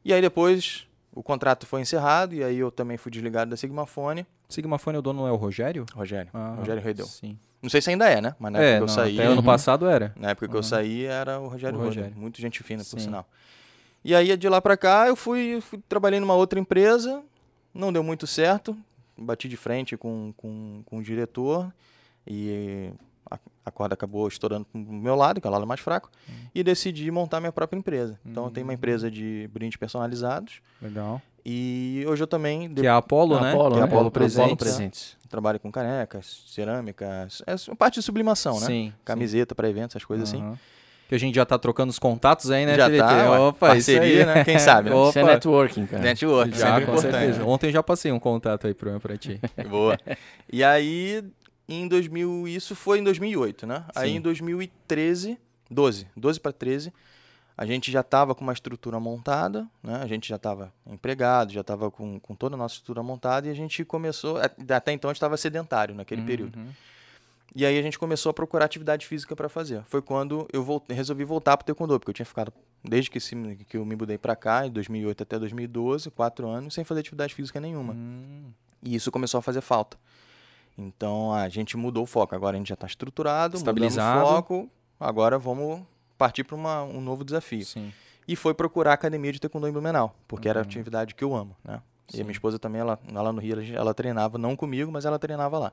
E 0.03 0.11
aí 0.11 0.23
depois 0.23 0.87
o 1.15 1.23
contrato 1.23 1.67
foi 1.67 1.83
encerrado 1.83 2.35
e 2.35 2.43
aí 2.43 2.57
eu 2.57 2.71
também 2.71 2.97
fui 2.97 3.13
desligado 3.13 3.51
da 3.51 3.59
Sigmafone. 3.59 4.27
Sigmafone, 4.49 4.97
o 4.97 5.03
dono 5.03 5.27
é 5.27 5.31
o 5.31 5.37
Rogério? 5.37 5.85
Rogério, 5.95 6.31
Ah, 6.33 6.55
Rogério 6.57 6.83
Redeu. 6.83 7.05
Sim. 7.05 7.39
Não 7.61 7.69
sei 7.69 7.83
se 7.83 7.91
ainda 7.91 8.09
é, 8.09 8.23
né? 8.23 8.35
Mas 8.39 8.53
na 8.55 8.59
época 8.59 8.73
É, 8.75 8.77
que 8.79 8.83
eu 8.85 8.89
saí, 8.89 9.19
até 9.21 9.27
ano 9.29 9.37
Uhum. 9.41 9.43
passado 9.47 9.87
era. 9.87 10.15
na 10.19 10.31
época 10.31 10.49
que 10.49 10.57
eu 10.57 10.63
saí 10.63 11.05
era 11.05 11.39
o 11.39 11.49
Rogério, 11.49 11.77
O 11.79 11.83
Rodel. 11.83 12.03
Rogério. 12.03 12.19
muito 12.19 12.41
gente 12.41 12.63
fina, 12.63 12.83
por 12.83 12.99
Sim. 12.99 13.05
sinal. 13.05 13.29
E 14.03 14.15
aí 14.15 14.35
de 14.35 14.49
lá 14.49 14.63
pra 14.63 14.79
cá 14.79 15.09
eu 15.09 15.15
fui, 15.15 15.61
fui 15.61 15.79
trabalhei 15.87 16.19
numa 16.19 16.35
outra 16.35 16.59
empresa, 16.59 17.23
não 17.75 17.93
deu 17.93 18.03
muito 18.03 18.27
certo, 18.27 18.75
bati 19.15 19.47
de 19.47 19.59
frente 19.59 19.95
com, 19.95 20.33
com, 20.39 20.83
com 20.87 20.97
o 20.97 21.03
diretor 21.03 21.71
e 22.27 22.91
a, 23.65 23.69
a 23.69 23.73
corda 23.73 23.95
acabou 23.95 24.27
estourando 24.29 24.65
pro 24.65 24.81
meu 24.81 25.15
lado, 25.15 25.41
que 25.41 25.47
é 25.47 25.51
o 25.51 25.53
lado 25.53 25.67
mais 25.67 25.81
fraco, 25.81 26.11
Uhum. 26.29 26.35
e 26.55 26.63
decidi 26.63 27.11
montar 27.11 27.41
minha 27.41 27.53
própria 27.53 27.79
empresa. 27.79 28.19
Então 28.25 28.45
eu 28.45 28.51
tenho 28.51 28.67
uma 28.67 28.75
empresa 28.75 29.11
de 29.11 29.49
brindes 29.53 29.77
personalizados 29.77 30.61
Legal. 30.81 31.21
e 31.45 32.05
hoje 32.09 32.23
eu 32.23 32.27
também 32.27 32.73
Que 32.75 32.87
é 32.87 32.91
a 32.91 32.97
Apollo, 32.99 33.41
né? 33.41 33.51
Apollo, 33.53 33.71
Que 33.71 33.77
é 33.77 33.81
né? 33.81 33.85
Apollo 33.87 33.99
Apollo 34.01 34.11
Presentes. 34.11 34.57
Presentes. 34.57 35.17
trabalho 35.29 35.59
com 35.61 35.71
canecas, 35.73 36.45
cerâmicas, 36.49 37.43
é 37.47 37.55
uma 37.69 37.77
parte 37.77 37.95
de 37.95 38.03
sublimação, 38.03 38.61
né? 38.61 38.67
Sim. 38.67 38.93
Camiseta 39.05 39.55
para 39.55 39.69
eventos, 39.69 39.97
essas 39.97 40.05
coisas 40.05 40.29
assim. 40.29 40.41
Aham. 40.43 40.59
Que 41.09 41.17
a 41.17 41.19
gente 41.19 41.35
já 41.35 41.45
tá 41.45 41.59
trocando 41.59 41.91
os 41.91 41.99
contatos 41.99 42.51
aí, 42.51 42.65
né, 42.65 42.75
Já 42.75 42.87
Felipe? 42.87 43.05
tá. 43.07 43.41
Opa, 43.49 43.67
Parceria, 43.69 44.21
isso 44.23 44.31
aí. 44.31 44.35
né? 44.35 44.45
Quem 44.45 44.59
sabe, 44.59 44.89
né? 44.89 44.97
Opa. 44.97 45.11
Isso 45.11 45.19
é 45.19 45.25
networking, 45.25 45.85
cara. 45.87 46.03
Network, 46.03 46.57
Já, 46.59 46.73
com 46.77 46.81
importante. 46.83 47.13
certeza. 47.13 47.45
Ontem 47.45 47.71
já 47.71 47.83
passei 47.83 48.11
um 48.11 48.19
contato 48.19 48.67
aí 48.67 48.73
pra, 48.73 48.99
pra 48.99 49.15
ti. 49.19 49.39
Boa. 49.69 49.99
E 50.51 50.65
aí, 50.65 51.23
em 51.69 51.87
2000, 51.89 52.49
isso 52.49 52.75
foi 52.75 52.99
em 52.99 53.05
2008, 53.05 53.67
né? 53.67 53.85
Aí 53.95 54.11
Sim. 54.11 54.17
em 54.17 54.21
2013, 54.21 55.39
12, 55.71 56.07
12 56.17 56.41
para 56.41 56.53
13, 56.53 56.93
a 57.57 57.65
gente 57.67 57.91
já 57.93 58.01
estava 58.01 58.35
com 58.35 58.43
uma 58.43 58.53
estrutura 58.53 58.99
montada, 58.99 59.67
né? 59.83 59.97
A 60.03 60.07
gente 60.07 60.29
já 60.29 60.37
estava 60.37 60.73
empregado, 60.87 61.53
já 61.53 61.61
estava 61.61 61.91
com, 61.91 62.19
com 62.21 62.35
toda 62.35 62.55
a 62.55 62.59
nossa 62.59 62.75
estrutura 62.75 63.03
montada 63.03 63.47
e 63.47 63.51
a 63.51 63.55
gente 63.55 63.85
começou, 63.85 64.39
até 64.39 64.93
então 64.93 65.09
a 65.09 65.13
gente 65.13 65.19
estava 65.19 65.37
sedentário 65.37 65.95
naquele 65.95 66.23
período. 66.23 66.59
Uhum. 66.59 66.69
E 67.55 67.67
aí 67.67 67.79
a 67.79 67.83
gente 67.83 67.99
começou 67.99 68.31
a 68.31 68.33
procurar 68.33 68.65
atividade 68.65 69.07
física 69.07 69.37
para 69.37 69.47
fazer. 69.47 69.83
Foi 69.85 70.01
quando 70.01 70.49
eu 70.55 70.63
voltei, 70.65 70.97
resolvi 70.97 71.23
voltar 71.23 71.55
para 71.59 71.65
o 71.65 71.67
taekwondo, 71.67 72.01
porque 72.01 72.09
eu 72.11 72.15
tinha 72.15 72.25
ficado 72.25 72.51
desde 72.83 73.11
que, 73.11 73.21
se- 73.21 73.37
que 73.69 73.77
eu 73.77 73.85
me 73.85 73.95
mudei 73.95 74.17
para 74.17 74.35
cá, 74.35 74.67
em 74.67 74.71
2008 74.71 75.23
até 75.23 75.39
2012, 75.39 76.11
quatro 76.11 76.49
anos, 76.49 76.73
sem 76.73 76.83
fazer 76.83 77.01
atividade 77.01 77.35
física 77.35 77.61
nenhuma. 77.61 77.93
Hum, 77.93 78.51
E 78.83 78.95
isso 78.95 79.13
começou 79.13 79.39
a 79.39 79.43
fazer 79.43 79.61
falta. 79.61 79.99
Então 80.77 81.33
a 81.33 81.49
gente 81.49 81.77
mudou 81.77 82.05
o 82.05 82.07
foco. 82.07 82.35
Agora 82.35 82.57
a 82.57 82.59
gente 82.59 82.69
já 82.69 82.75
está 82.75 82.87
estruturado, 82.87 83.57
Estabilizado. 83.57 84.25
o 84.25 84.29
foco. 84.29 84.71
Agora 84.99 85.39
vamos 85.39 85.81
partir 86.17 86.45
para 86.45 86.57
um 86.57 87.01
novo 87.01 87.25
desafio. 87.25 87.65
sim. 87.65 87.93
E 88.27 88.37
foi 88.37 88.55
procurar 88.55 88.93
a 88.93 88.95
academia 88.95 89.33
de 89.33 89.41
taekwondo 89.41 89.67
em 89.67 89.73
Blumenau, 89.73 90.15
porque 90.29 90.49
era 90.49 90.61
a 90.61 90.63
atividade 90.63 91.13
que 91.15 91.25
eu 91.25 91.35
amo, 91.35 91.57
né? 91.65 91.83
E 92.09 92.17
Sim. 92.17 92.21
a 92.21 92.25
minha 92.25 92.33
esposa 92.33 92.57
também, 92.57 92.81
ela, 92.81 92.97
lá 93.13 93.33
no 93.33 93.41
Rio, 93.41 93.55
ela, 93.61 93.77
ela 93.77 93.95
treinava, 93.95 94.39
não 94.39 94.55
comigo, 94.55 94.93
mas 94.93 95.05
ela 95.05 95.19
treinava 95.19 95.59
lá. 95.59 95.73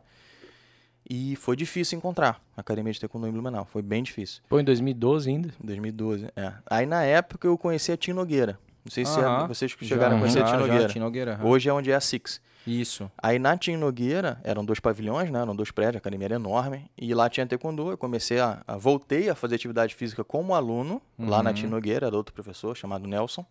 E 1.08 1.36
foi 1.36 1.56
difícil 1.56 1.98
encontrar 1.98 2.42
a 2.58 2.62
academia 2.62 2.92
de 2.92 3.00
taekwondo 3.00 3.28
em 3.28 3.32
Blumenau. 3.32 3.66
Foi 3.66 3.82
bem 3.84 4.02
difícil. 4.02 4.42
Foi 4.48 4.62
em 4.62 4.66
2012 4.66 5.30
ainda. 5.30 5.50
2012, 5.64 6.28
é. 6.36 6.54
Aí 6.68 6.86
na 6.88 7.04
época 7.04 7.48
eu 7.48 7.58
conheci 7.58 7.92
a 7.92 7.98
Tim 7.98 8.14
Nogueira. 8.14 8.60
Não 8.84 8.92
sei 8.92 9.06
se 9.06 9.20
é- 9.20 9.48
vocês 9.48 9.72
chegaram 9.82 10.16
a 10.16 10.16
Já, 10.16 10.20
conhecer 10.20 10.42
a 10.42 10.46
Já, 10.46 10.46
Tim 10.46 10.52
já, 10.52 10.60
Nogueira. 10.68 10.88
Tim 10.94 11.00
Nogueira. 11.00 11.40
Hoje 11.44 11.70
é 11.70 11.74
onde 11.74 11.92
é 11.92 11.96
a 11.96 12.02
Six. 12.02 12.42
Isso. 12.70 13.10
Aí 13.18 13.40
na 13.40 13.58
Tim 13.58 13.76
Nogueira, 13.78 14.40
eram 14.44 14.64
dois 14.64 14.80
pavilhões, 14.80 15.30
né? 15.32 15.40
Eram 15.42 15.56
dois 15.56 15.72
prédios, 15.72 15.96
a 15.96 16.00
academia 16.00 16.28
era 16.28 16.36
enorme. 16.36 16.90
E 16.98 17.14
lá 17.14 17.30
tinha 17.30 17.46
taekwondo. 17.48 17.90
Eu 17.92 17.98
comecei 17.98 18.40
a, 18.40 18.62
a- 18.68 18.78
voltei 18.78 19.30
a 19.30 19.36
fazer 19.36 19.56
atividade 19.56 19.96
física 19.96 20.24
como 20.24 20.54
aluno, 20.54 21.02
lá 21.18 21.42
na 21.42 21.50
Uhum. 21.50 21.56
Tim 21.56 21.68
Nogueira, 21.68 22.08
era 22.08 22.16
outro 22.16 22.34
professor 22.34 22.76
chamado 22.78 23.08
Nelson. 23.08 23.46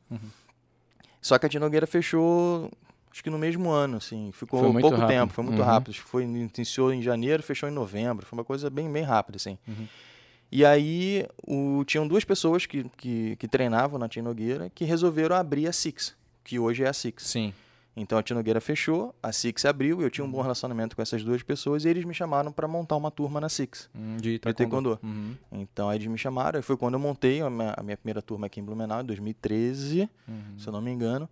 Só 1.21 1.39
que 1.39 1.47
a 1.47 1.49
Tim 1.49 1.59
Nogueira 1.59 1.87
fechou, 1.87 2.71
acho 3.11 3.23
que 3.23 3.31
no 3.31 3.39
mesmo 3.39 3.71
ano, 3.71 3.97
assim. 3.97 4.31
Ficou 4.33 4.61
Foi 4.73 4.81
pouco 4.81 4.97
rápido. 4.97 5.09
tempo, 5.17 5.33
foi 5.33 5.45
muito 5.45 5.59
Uhum. 5.59 5.65
rápido. 5.65 5.95
Foi, 5.95 6.23
iniciou 6.23 6.93
em 6.93 7.03
janeiro, 7.03 7.43
fechou 7.43 7.69
em 7.69 7.73
novembro. 7.73 8.25
Foi 8.25 8.39
uma 8.39 8.45
coisa 8.45 8.71
bem, 8.71 8.91
bem 8.91 9.03
rápida, 9.03 9.37
assim. 9.37 9.59
Uhum. 9.67 9.87
E 10.51 10.65
aí, 10.65 11.27
o, 11.47 11.85
tinham 11.85 12.09
duas 12.09 12.25
pessoas 12.25 12.65
que, 12.65 12.85
que, 12.97 13.37
que 13.37 13.47
treinavam 13.49 13.99
na 13.99 14.09
Tim 14.09 14.23
Nogueira 14.23 14.71
que 14.75 14.85
resolveram 14.85 15.37
abrir 15.37 15.67
a 15.67 15.73
Six, 15.73 16.15
que 16.43 16.59
hoje 16.59 16.85
é 16.85 16.89
a 16.89 16.93
Six. 16.93 17.25
Sim. 17.27 17.53
Então 18.01 18.17
a 18.17 18.23
Tia 18.23 18.37
Nogueira 18.37 18.61
fechou, 18.61 19.13
a 19.21 19.33
Six 19.33 19.65
abriu, 19.65 20.01
eu 20.01 20.09
tinha 20.09 20.25
um 20.25 20.31
bom 20.31 20.41
relacionamento 20.41 20.95
com 20.95 21.03
essas 21.03 21.25
duas 21.25 21.43
pessoas 21.43 21.85
e 21.85 21.89
eles 21.89 22.05
me 22.05 22.15
chamaram 22.15 22.53
para 22.53 22.69
montar 22.69 22.95
uma 22.97 23.11
turma 23.11 23.41
na 23.41 23.49
Six. 23.49 23.91
Hum, 23.95 24.17
De 24.21 24.33
De 24.35 24.39
taekwondo. 24.39 24.99
Uhum. 25.03 25.35
Então 25.53 25.89
aí 25.89 25.99
eles 25.99 26.07
me 26.07 26.17
chamaram, 26.17 26.63
foi 26.63 26.77
quando 26.77 26.95
eu 26.95 27.01
montei 27.01 27.41
a 27.41 27.51
minha, 27.51 27.75
a 27.77 27.83
minha 27.83 27.97
primeira 27.97 28.23
turma 28.23 28.47
aqui 28.47 28.61
em 28.61 28.65
Blumenau, 28.65 29.01
em 29.01 29.05
2013, 29.05 30.09
Uhum. 30.29 30.35
se 30.59 30.67
eu 30.69 30.73
não 30.73 30.81
me 30.81 30.91
engano. 30.93 31.29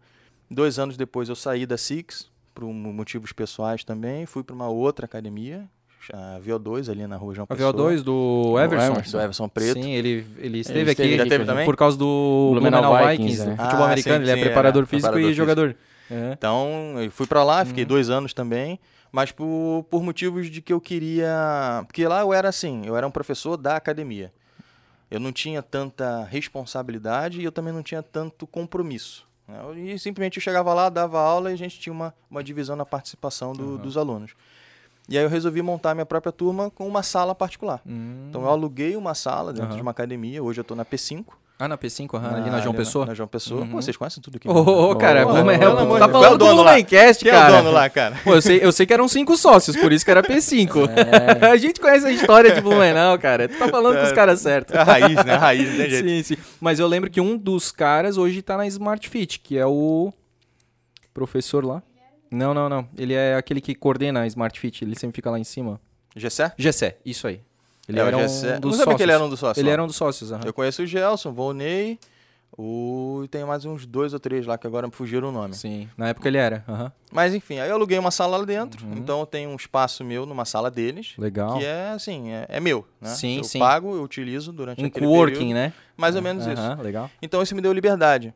Dois 0.51 0.79
anos 0.79 0.97
depois 0.97 1.29
eu 1.29 1.37
saí 1.37 1.67
da 1.67 1.77
Six, 1.79 2.29
por 2.55 2.65
mo- 2.65 2.93
motivos 2.93 3.33
pessoais 3.33 3.85
também, 3.85 4.27
fui 4.27 4.43
para 4.43 4.55
uma 4.55 4.69
outra 4.69 5.05
academia, 5.07 5.65
a 6.13 6.39
VO2, 6.41 6.89
ali 6.91 7.07
na 7.07 7.17
rua 7.17 7.35
João 7.35 7.47
A 7.49 7.55
Pessoa. 7.55 7.73
VO2 7.73 8.03
do 8.03 8.55
Everson. 8.59 8.93
Everson. 8.93 9.19
Do 9.19 9.23
Everson 9.25 9.49
Preto. 9.49 9.83
Sim, 9.83 9.91
ele, 9.93 10.25
ele 10.39 10.59
esteve 10.61 10.91
esteve 10.91 10.91
aqui 10.91 11.17
Já 11.17 11.25
teve 11.25 11.45
com 11.45 11.51
a 11.51 11.55
também? 11.55 11.65
por 11.67 11.77
causa 11.77 11.97
do 11.99 12.51
Blumenau 12.53 12.81
Blumenau, 12.83 13.09
Vikings, 13.11 13.23
Vikings, 13.37 13.45
né? 13.51 13.55
do 13.57 13.63
futebol 13.63 13.83
Ah, 13.83 13.87
americano. 13.87 14.17
sim, 14.17 14.23
ele 14.23 14.31
é 14.31 14.35
sim, 14.37 14.41
preparador 14.41 14.81
era 14.83 14.87
físico 14.87 15.03
preparador 15.13 15.31
e 15.31 15.35
jogador. 15.35 15.77
É. 16.11 16.33
Então, 16.33 16.95
eu 17.03 17.11
fui 17.11 17.27
pra 17.27 17.43
lá, 17.45 17.65
fiquei 17.65 17.85
dois 17.85 18.11
anos 18.11 18.33
também, 18.35 18.79
mas 19.11 19.33
por, 19.33 19.85
por 19.91 20.03
motivos 20.03 20.49
de 20.51 20.61
que 20.63 20.73
eu 20.73 20.81
queria. 20.81 21.85
Porque 21.87 22.07
lá 22.07 22.21
eu 22.21 22.33
era 22.33 22.49
assim, 22.49 22.83
eu 22.87 22.97
era 22.97 23.07
um 23.07 23.11
professor 23.11 23.57
da 23.57 23.77
academia. 23.77 24.33
Eu 25.11 25.21
não 25.21 25.31
tinha 25.33 25.63
tanta 25.63 26.25
responsabilidade 26.25 27.41
e 27.41 27.45
eu 27.45 27.53
também 27.53 27.73
não 27.73 27.83
tinha 27.83 28.03
tanto 28.03 28.47
compromisso. 28.47 29.27
né? 29.47 29.59
E 29.79 29.99
simplesmente 29.99 30.37
eu 30.39 30.43
chegava 30.43 30.75
lá, 30.75 30.89
dava 30.89 31.21
aula 31.21 31.51
e 31.51 31.55
a 31.55 31.57
gente 31.57 31.79
tinha 31.79 31.93
uma, 31.93 32.13
uma 32.31 32.43
divisão 32.43 32.75
na 32.77 32.85
participação 32.85 33.53
do- 33.53 33.79
dos 33.79 33.97
alunos. 33.97 34.33
E 35.09 35.17
aí 35.17 35.23
eu 35.25 35.29
resolvi 35.31 35.63
montar 35.63 35.95
minha 35.95 36.05
própria 36.07 36.33
turma 36.33 36.69
com 36.69 36.89
uma 36.89 37.03
sala 37.05 37.33
particular. 37.37 37.81
Hum. 37.87 38.27
Então 38.29 38.43
eu 38.43 38.49
aluguei 38.49 38.97
uma 38.97 39.15
sala 39.15 39.53
dentro 39.53 39.69
de 39.77 39.83
uma 39.83 39.93
academia. 39.93 40.43
Hoje 40.43 40.59
eu 40.61 40.63
estou 40.63 40.77
na 40.77 40.85
P5. 40.85 41.25
Ah, 41.59 41.67
na 41.67 41.79
P5, 41.79 42.15
aham, 42.15 42.37
ali 42.37 42.51
na 42.51 42.61
João 42.61 42.75
Pessoa? 42.75 43.07
Na, 43.07 43.15
João 43.15 43.27
Pessoa. 43.27 43.63
Uhum. 43.63 43.69
Pô, 43.69 43.81
vocês 43.81 43.97
conhecem 43.97 44.23
tudo 44.23 44.37
aqui. 44.37 44.47
Ô, 44.47 44.53
ô, 44.53 44.91
ô, 44.91 44.97
cara, 44.97 45.25
Blumen, 45.25 45.59
pelo 45.59 45.75
tu 45.75 45.83
amor 45.83 45.99
tá 45.99 46.07
falando 46.07 46.35
é 46.35 46.39
do 46.39 46.45
lá? 46.45 46.73
Blumencast, 46.73 47.25
Quem 47.25 47.33
é 47.33 47.35
o 47.35 47.39
cara. 47.39 47.57
dono 47.57 47.71
lá, 47.71 47.89
cara? 47.89 48.21
Pô, 48.23 48.35
eu 48.35 48.43
sei, 48.43 48.63
eu 48.63 48.71
sei 48.71 48.85
que 48.85 48.93
eram 48.93 49.09
cinco 49.09 49.39
sócios, 49.39 49.75
por 49.75 49.91
isso 49.91 50.05
que 50.05 50.11
era 50.11 50.23
P5. 50.23 50.91
É. 51.41 51.47
a 51.49 51.57
gente 51.57 51.81
conhece 51.81 52.05
a 52.05 52.11
história 52.11 52.53
de 52.53 52.61
Blumenau, 52.61 53.19
cara. 53.19 53.49
Tu 53.49 53.57
tá 53.57 53.69
falando 53.69 53.97
com 53.97 54.05
os 54.05 54.13
caras 54.13 54.41
certos. 54.41 54.75
É 54.75 54.79
a 54.81 54.85
raiz, 54.85 55.25
né? 55.25 55.33
A 55.33 55.39
raiz, 55.39 55.77
tem 55.77 55.89
jeito. 55.89 56.07
Sim, 56.07 56.23
sim. 56.23 56.43
Mas 56.61 56.79
eu 56.79 56.87
lembro 56.87 57.09
que 57.09 57.23
um 57.23 57.39
dos 57.39 57.73
caras 57.73 58.19
hoje 58.19 58.43
tá 58.43 58.59
na 58.59 58.67
Smart 58.67 59.09
Fit, 59.09 59.41
que 59.41 59.57
é 59.57 59.65
o 59.65 60.13
professor 61.15 61.65
lá. 61.65 61.83
Não, 62.31 62.53
não, 62.53 62.69
não. 62.69 62.87
Ele 62.99 63.15
é 63.15 63.35
aquele 63.35 63.63
que 63.63 63.75
coordena 63.75 64.21
a 64.21 64.27
Smart 64.27 64.61
Fit, 64.61 64.85
ele 64.85 64.95
sempre 64.95 65.17
fica 65.17 65.31
lá 65.31 65.39
em 65.39 65.45
cima. 65.45 65.81
Gessé? 66.15 66.53
Gessé, 66.59 66.99
isso 67.05 67.27
aí. 67.27 67.41
Ele 67.89 67.99
É, 68.01 68.03
era 68.03 68.17
Gessé. 68.19 68.49
um 68.49 68.53
Não 68.55 68.61
dos 68.61 68.71
sabia 68.79 68.85
sócios. 68.85 68.97
que 68.97 69.03
ele 69.03 69.13
era 69.13 69.25
um 69.25 69.29
dos 69.29 69.39
sócios, 69.41 69.59
Ele 69.59 69.67
não. 69.67 69.73
era 69.73 69.83
um 69.83 69.87
dos 69.87 69.97
sócios, 69.97 70.33
aham. 70.33 70.43
Eu 70.45 70.53
conheço 70.53 70.83
o 70.83 70.87
Gelson, 70.87 71.31
o 71.31 71.33
Volney, 71.33 71.99
o... 72.57 73.23
e 73.25 73.29
tem 73.29 73.45
mais 73.45 73.65
uns 73.65 73.85
dois 73.87 74.13
ou 74.13 74.19
três 74.21 74.47
lá 74.47 74.57
que 74.59 74.67
agora 74.67 74.87
me 74.87 74.93
fugiram 74.93 75.29
o 75.29 75.33
nome. 75.33 75.55
Sim, 75.55 75.89
na 75.97 76.09
época 76.09 76.27
ele 76.29 76.39
era. 76.39 76.65
aham. 76.69 76.93
Mas 77.13 77.35
enfim, 77.35 77.59
aí 77.59 77.69
eu 77.69 77.75
aluguei 77.77 77.99
uma 77.99 78.11
sala 78.11 78.37
lá 78.37 78.45
dentro, 78.45 78.85
Uhum. 78.87 78.95
então 78.97 79.21
eu 79.21 79.27
tenho 79.27 79.51
um 79.51 79.57
espaço 79.57 80.03
meu 80.05 80.27
numa 80.27 80.45
sala 80.45 80.71
deles, 80.71 81.15
Legal. 81.19 81.59
que 81.59 81.65
é 81.65 81.91
assim, 81.91 82.31
é, 82.31 82.47
é 82.49 82.61
meu, 82.61 82.87
né? 83.01 83.11
Sim, 83.11 83.39
eu 83.39 83.45
sim. 83.45 83.59
pago, 83.59 83.95
eu 83.95 84.03
utilizo 84.03 84.53
durante 84.53 84.83
Um 84.83 84.87
aquele 84.87 85.07
coworking, 85.07 85.33
período, 85.35 85.55
né? 85.55 85.73
mais 85.97 86.17
ou 86.17 86.23
menos 86.23 86.47
isso. 86.47 86.75
Legal. 86.83 87.11
Então 87.23 87.43
isso 87.43 87.55
me 87.55 87.61
deu 87.61 87.73
liberdade, 87.73 88.35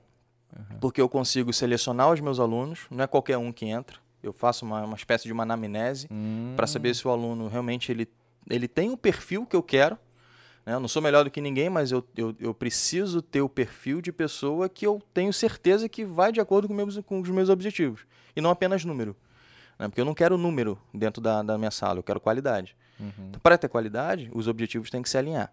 porque 0.80 1.00
eu 1.00 1.08
consigo 1.08 1.52
selecionar 1.52 2.10
os 2.10 2.20
meus 2.20 2.38
alunos, 2.40 2.80
não 2.90 3.02
é 3.04 3.06
qualquer 3.06 3.36
um 3.38 3.52
que 3.52 3.66
entra, 3.66 3.96
eu 4.22 4.32
faço 4.32 4.64
uma, 4.66 4.82
uma 4.84 4.96
espécie 4.96 5.24
de 5.24 5.32
uma 5.32 5.42
anamnese 5.44 6.06
Hum, 6.10 6.52
para 6.56 6.66
saber 6.66 6.94
se 6.94 7.06
o 7.08 7.10
aluno 7.10 7.48
realmente 7.48 7.90
ele, 7.90 8.06
ele 8.48 8.68
tem 8.68 8.90
o 8.90 8.96
perfil 8.96 9.44
que 9.46 9.56
eu 9.56 9.62
quero. 9.62 9.98
né? 10.64 10.74
Eu 10.74 10.80
não 10.80 10.88
sou 10.88 11.02
melhor 11.02 11.24
do 11.24 11.30
que 11.30 11.40
ninguém, 11.40 11.68
mas 11.68 11.90
eu, 11.92 12.04
eu, 12.16 12.34
eu 12.38 12.54
preciso 12.54 13.20
ter 13.20 13.42
o 13.42 13.48
perfil 13.48 14.00
de 14.00 14.12
pessoa 14.12 14.68
que 14.68 14.86
eu 14.86 15.02
tenho 15.12 15.32
certeza 15.32 15.88
que 15.88 16.04
vai 16.04 16.32
de 16.32 16.40
acordo 16.40 16.68
com, 16.68 16.74
meus, 16.74 16.98
com 16.98 17.20
os 17.20 17.28
meus 17.28 17.48
objetivos. 17.48 18.06
E 18.34 18.40
não 18.40 18.50
apenas 18.50 18.84
número. 18.84 19.16
né? 19.78 19.88
Porque 19.88 20.00
eu 20.00 20.04
não 20.04 20.14
quero 20.14 20.38
número 20.38 20.78
dentro 20.94 21.20
da, 21.20 21.42
da 21.42 21.58
minha 21.58 21.70
sala, 21.70 21.98
eu 21.98 22.02
quero 22.02 22.20
qualidade. 22.20 22.76
Uhum. 22.98 23.10
Então, 23.28 23.40
para 23.40 23.56
ter 23.58 23.68
qualidade, 23.68 24.30
os 24.32 24.46
objetivos 24.46 24.90
têm 24.90 25.02
que 25.02 25.08
se 25.08 25.18
alinhar. 25.18 25.52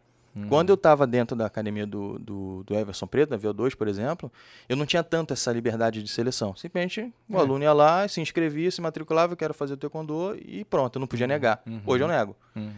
Quando 0.49 0.69
eu 0.69 0.75
estava 0.75 1.07
dentro 1.07 1.35
da 1.35 1.45
academia 1.45 1.85
do, 1.85 2.19
do, 2.19 2.63
do 2.63 2.75
Everson 2.75 3.07
Preto, 3.07 3.29
da 3.29 3.37
VO2, 3.39 3.75
por 3.75 3.87
exemplo, 3.87 4.31
eu 4.69 4.75
não 4.75 4.85
tinha 4.85 5.03
tanto 5.03 5.33
essa 5.33 5.51
liberdade 5.51 6.03
de 6.03 6.09
seleção. 6.09 6.55
Simplesmente 6.55 7.13
o 7.29 7.37
É. 7.37 7.39
aluno 7.39 7.63
ia 7.63 7.73
lá, 7.73 8.07
se 8.07 8.21
inscrevia, 8.21 8.69
se 8.69 8.79
matriculava, 8.81 9.33
eu 9.33 9.37
quero 9.37 9.53
fazer 9.53 9.73
o 9.73 9.77
taekwondo 9.77 10.37
e 10.45 10.63
pronto, 10.65 10.97
eu 10.97 10.99
não 10.99 11.07
podia 11.07 11.27
negar. 11.27 11.61
Hoje 11.85 12.03
eu 12.03 12.07
nego. 12.07 12.35
Uhum. 12.55 12.71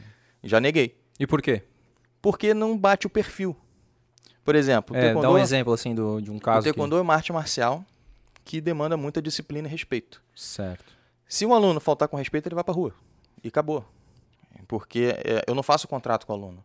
Já 0.43 0.59
neguei. 0.59 0.95
E 1.19 1.27
por 1.27 1.41
quê? 1.41 1.63
Porque 2.21 2.53
não 2.53 2.77
bate 2.77 3.07
o 3.07 3.09
perfil. 3.09 3.55
Por 4.43 4.55
exemplo, 4.55 4.95
o 4.95 4.99
É, 4.99 5.13
dá 5.13 5.29
um 5.29 5.37
exemplo 5.37 5.73
assim 5.73 5.93
do, 5.93 6.21
de 6.21 6.31
um 6.31 6.37
o 6.37 6.39
caso. 6.39 6.63
que- 6.63 6.69
taekwondo 6.71 6.97
é 6.97 7.01
uma 7.01 7.13
arte 7.13 7.31
marcial 7.33 7.83
que 8.45 8.59
demanda 8.61 8.95
muita 8.97 9.21
disciplina 9.21 9.67
e 9.67 9.71
respeito. 9.71 10.21
Certo. 10.35 10.85
Se 11.27 11.45
um 11.45 11.53
aluno 11.53 11.79
faltar 11.79 12.07
com 12.07 12.17
respeito, 12.17 12.47
ele 12.47 12.55
vai 12.55 12.63
para 12.63 12.73
rua. 12.73 12.93
E 13.43 13.47
acabou. 13.49 13.85
Porque 14.67 15.13
é, 15.23 15.43
eu 15.47 15.53
não 15.55 15.61
faço 15.63 15.87
contrato 15.87 16.25
com 16.25 16.33
o 16.33 16.35
aluno. 16.35 16.63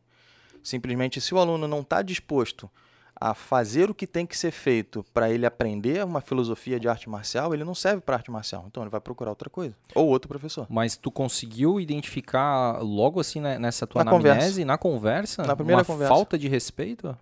Simplesmente, 0.65 1.21
se 1.21 1.33
o 1.35 1.39
aluno 1.39 1.69
não 1.69 1.81
está 1.83 2.03
disposto 2.03 2.69
a 3.15 3.33
fazer 3.33 3.89
o 3.89 3.95
que 3.95 4.09
tem 4.09 4.27
que 4.27 4.37
ser 4.37 4.51
feito 4.51 5.05
para 5.15 5.31
ele 5.31 5.47
aprender 5.47 6.05
uma 6.05 6.21
filosofia 6.21 6.81
de 6.81 6.89
arte 6.89 7.09
marcial, 7.09 7.55
ele 7.55 7.63
não 7.63 7.75
serve 7.75 8.01
para 8.01 8.17
arte 8.17 8.29
marcial. 8.31 8.65
Então, 8.67 8.83
ele 8.83 8.91
vai 8.91 9.01
procurar 9.01 9.31
outra 9.31 9.49
coisa. 9.49 9.77
Ou 9.95 10.09
outro 10.09 10.29
professor. 10.29 10.67
Mas 10.69 10.97
tu 10.97 11.13
conseguiu 11.13 11.79
identificar 11.81 12.83
logo 12.83 13.21
assim 13.21 13.41
né, 13.41 13.59
nessa 13.59 13.87
tua 13.87 14.03
Na 14.03 14.11
anamnese, 14.11 14.39
conversa. 14.41 14.65
na 14.65 14.79
conversa, 14.79 15.43
Na 15.45 15.55
primeira 15.55 15.79
uma 15.83 15.85
conversa. 15.85 16.13
falta 16.13 16.37
de 16.39 16.49
respeito? 16.49 17.17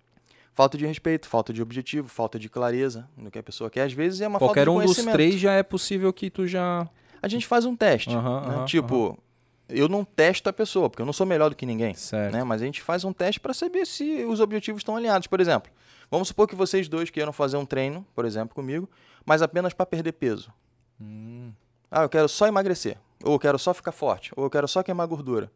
Falta 0.55 0.77
de 0.77 0.85
respeito, 0.85 1.27
falta 1.27 1.51
de 1.51 1.61
objetivo, 1.61 2.07
falta 2.07 2.37
de 2.39 2.47
clareza 2.47 3.07
no 3.17 3.29
que 3.31 3.39
a 3.39 3.43
pessoa 3.43 3.69
quer. 3.69 3.83
Às 3.83 3.93
vezes 3.93 4.21
é 4.21 4.27
uma 4.27 4.39
Qualquer 4.39 4.65
falta 4.65 4.71
um 4.71 4.81
de 4.81 4.85
dos 4.87 4.95
conhecimento. 4.95 5.13
três 5.15 5.39
já 5.39 5.53
é 5.53 5.63
possível 5.63 6.13
que 6.13 6.29
tu 6.29 6.47
já. 6.47 6.87
A 7.21 7.27
gente 7.27 7.45
faz 7.47 7.65
um 7.65 7.75
teste. 7.75 8.09
Né? 8.15 8.21
tipo, 8.67 9.17
eu 9.69 9.87
não 9.87 10.03
testo 10.03 10.49
a 10.49 10.53
pessoa, 10.53 10.89
porque 10.89 11.01
eu 11.01 11.05
não 11.05 11.13
sou 11.13 11.25
melhor 11.25 11.49
do 11.49 11.55
que 11.55 11.65
ninguém. 11.65 11.93
Certo. 11.93 12.33
né? 12.33 12.43
Mas 12.43 12.61
a 12.61 12.65
gente 12.65 12.81
faz 12.81 13.03
um 13.03 13.13
teste 13.13 13.39
para 13.39 13.53
saber 13.53 13.85
se 13.87 14.23
os 14.25 14.39
objetivos 14.39 14.81
estão 14.81 14.95
alinhados. 14.95 15.27
Por 15.27 15.39
exemplo, 15.39 15.71
vamos 16.11 16.27
supor 16.27 16.47
que 16.47 16.55
vocês 16.55 16.87
dois 16.87 17.09
queiram 17.09 17.33
fazer 17.33 17.57
um 17.57 17.65
treino, 17.65 18.05
por 18.13 18.25
exemplo, 18.25 18.53
comigo, 18.55 18.89
mas 19.25 19.41
apenas 19.41 19.73
para 19.73 19.85
perder 19.85 20.13
peso. 20.13 20.51
Hum, 21.01 21.51
Ah, 21.89 22.03
eu 22.03 22.09
quero 22.09 22.27
só 22.27 22.47
emagrecer, 22.47 22.97
ou 23.23 23.33
eu 23.33 23.39
quero 23.39 23.57
só 23.59 23.73
ficar 23.73 23.91
forte, 23.91 24.31
ou 24.35 24.43
eu 24.45 24.49
quero 24.49 24.67
só 24.67 24.81
queimar 24.81 25.07
gordura. 25.07 25.51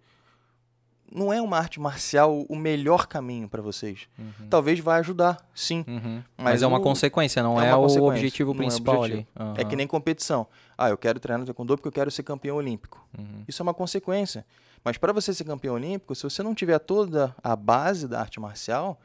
Não 1.10 1.32
é 1.32 1.42
uma 1.42 1.58
arte 1.58 1.80
marcial 1.80 2.46
o 2.50 2.56
melhor 2.56 3.08
caminho 3.08 3.48
para 3.48 3.62
vocês. 3.62 4.10
Talvez 4.50 4.80
vai 4.80 5.00
ajudar, 5.00 5.38
sim. 5.56 5.86
uhum. 5.88 6.22
Mas, 6.38 6.46
Mas 6.46 6.62
é 6.64 6.68
uma 6.68 6.80
o- 6.80 6.82
consequência, 6.82 7.42
não 7.42 7.60
é 7.62 7.70
é, 7.70 7.76
o 7.76 7.82
consequência, 7.84 8.10
objetivo 8.12 8.52
é 8.52 8.54
o 8.54 8.58
principal 8.58 9.00
objetivo. 9.02 9.28
ali. 9.36 9.54
É 9.62 9.64
que 9.64 9.76
nem 9.76 9.88
competição. 9.88 10.46
Ah, 10.78 10.90
eu 10.90 10.98
quero 10.98 11.20
treinar 11.20 11.40
no 11.40 11.46
taekwondo 11.46 11.76
porque 11.78 11.88
eu 11.88 11.92
quero 11.94 12.12
ser 12.12 12.24
campeão 12.24 12.58
olímpico. 12.58 13.06
Uhum. 13.18 13.44
Isso 13.48 13.62
é 13.62 13.64
uma 13.64 13.74
consequência. 13.74 14.46
Mas 14.84 14.98
para 14.98 15.12
você 15.14 15.34
ser 15.34 15.44
campeão 15.46 15.76
olímpico, 15.76 16.14
se 16.14 16.24
você 16.24 16.44
não 16.44 16.54
tiver 16.54 16.78
toda 16.80 17.34
a 17.44 17.56
base 17.56 18.08
da 18.08 18.20
arte 18.20 18.40
marcial, 18.40 19.00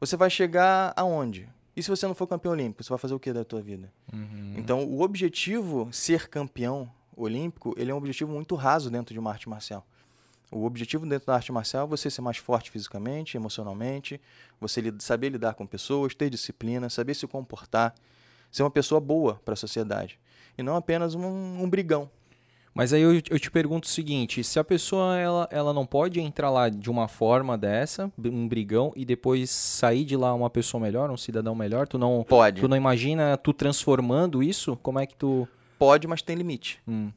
você 0.00 0.16
vai 0.16 0.30
chegar 0.30 0.92
aonde? 0.96 1.48
E 1.76 1.82
se 1.82 1.90
você 1.90 2.06
não 2.06 2.14
for 2.14 2.26
campeão 2.26 2.52
olímpico, 2.52 2.82
você 2.82 2.88
vai 2.88 2.98
fazer 2.98 3.14
o 3.14 3.20
que 3.20 3.32
da 3.32 3.44
tua 3.44 3.60
vida? 3.60 3.92
Uhum. 4.12 4.54
Então, 4.56 4.82
o 4.84 5.02
objetivo 5.02 5.88
ser 5.92 6.28
campeão 6.28 6.90
olímpico, 7.16 7.74
ele 7.76 7.90
é 7.90 7.94
um 7.94 7.98
objetivo 7.98 8.32
muito 8.32 8.54
raso 8.54 8.90
dentro 8.90 9.12
de 9.12 9.20
uma 9.20 9.30
arte 9.30 9.48
marcial. 9.48 9.86
O 10.50 10.64
objetivo 10.64 11.06
dentro 11.06 11.26
da 11.26 11.34
arte 11.34 11.52
marcial 11.52 11.84
é 11.84 11.88
você 11.88 12.10
ser 12.10 12.22
mais 12.22 12.38
forte 12.38 12.70
fisicamente, 12.70 13.36
emocionalmente, 13.36 14.20
você 14.60 14.82
saber 14.98 15.28
lidar 15.30 15.54
com 15.54 15.66
pessoas, 15.66 16.14
ter 16.14 16.30
disciplina, 16.30 16.88
saber 16.88 17.14
se 17.14 17.26
comportar, 17.26 17.94
ser 18.50 18.62
uma 18.62 18.70
pessoa 18.70 19.00
boa 19.00 19.40
para 19.44 19.54
a 19.54 19.56
sociedade. 19.56 20.18
E 20.56 20.62
não 20.62 20.74
apenas 20.74 21.14
um, 21.14 21.62
um 21.62 21.68
brigão. 21.68 22.10
Mas 22.78 22.92
aí 22.92 23.02
eu, 23.02 23.12
eu 23.12 23.40
te 23.40 23.50
pergunto 23.50 23.88
o 23.88 23.90
seguinte: 23.90 24.44
se 24.44 24.58
a 24.58 24.62
pessoa 24.62 25.18
ela, 25.18 25.48
ela 25.50 25.72
não 25.72 25.84
pode 25.84 26.20
entrar 26.20 26.48
lá 26.48 26.68
de 26.68 26.88
uma 26.88 27.08
forma 27.08 27.58
dessa, 27.58 28.08
um 28.16 28.46
brigão, 28.46 28.92
e 28.94 29.04
depois 29.04 29.50
sair 29.50 30.04
de 30.04 30.16
lá 30.16 30.32
uma 30.32 30.48
pessoa 30.48 30.80
melhor, 30.80 31.10
um 31.10 31.16
cidadão 31.16 31.56
melhor, 31.56 31.88
tu 31.88 31.98
não, 31.98 32.24
Pode. 32.28 32.60
tu 32.60 32.68
não 32.68 32.76
imagina 32.76 33.36
tu 33.36 33.52
transformando 33.52 34.42
isso? 34.42 34.76
Como 34.80 34.98
é 35.00 35.06
que 35.06 35.16
tu. 35.16 35.48
Pode, 35.76 36.06
mas 36.06 36.22
tem 36.22 36.36
limite. 36.36 36.80
Hum, 36.86 37.10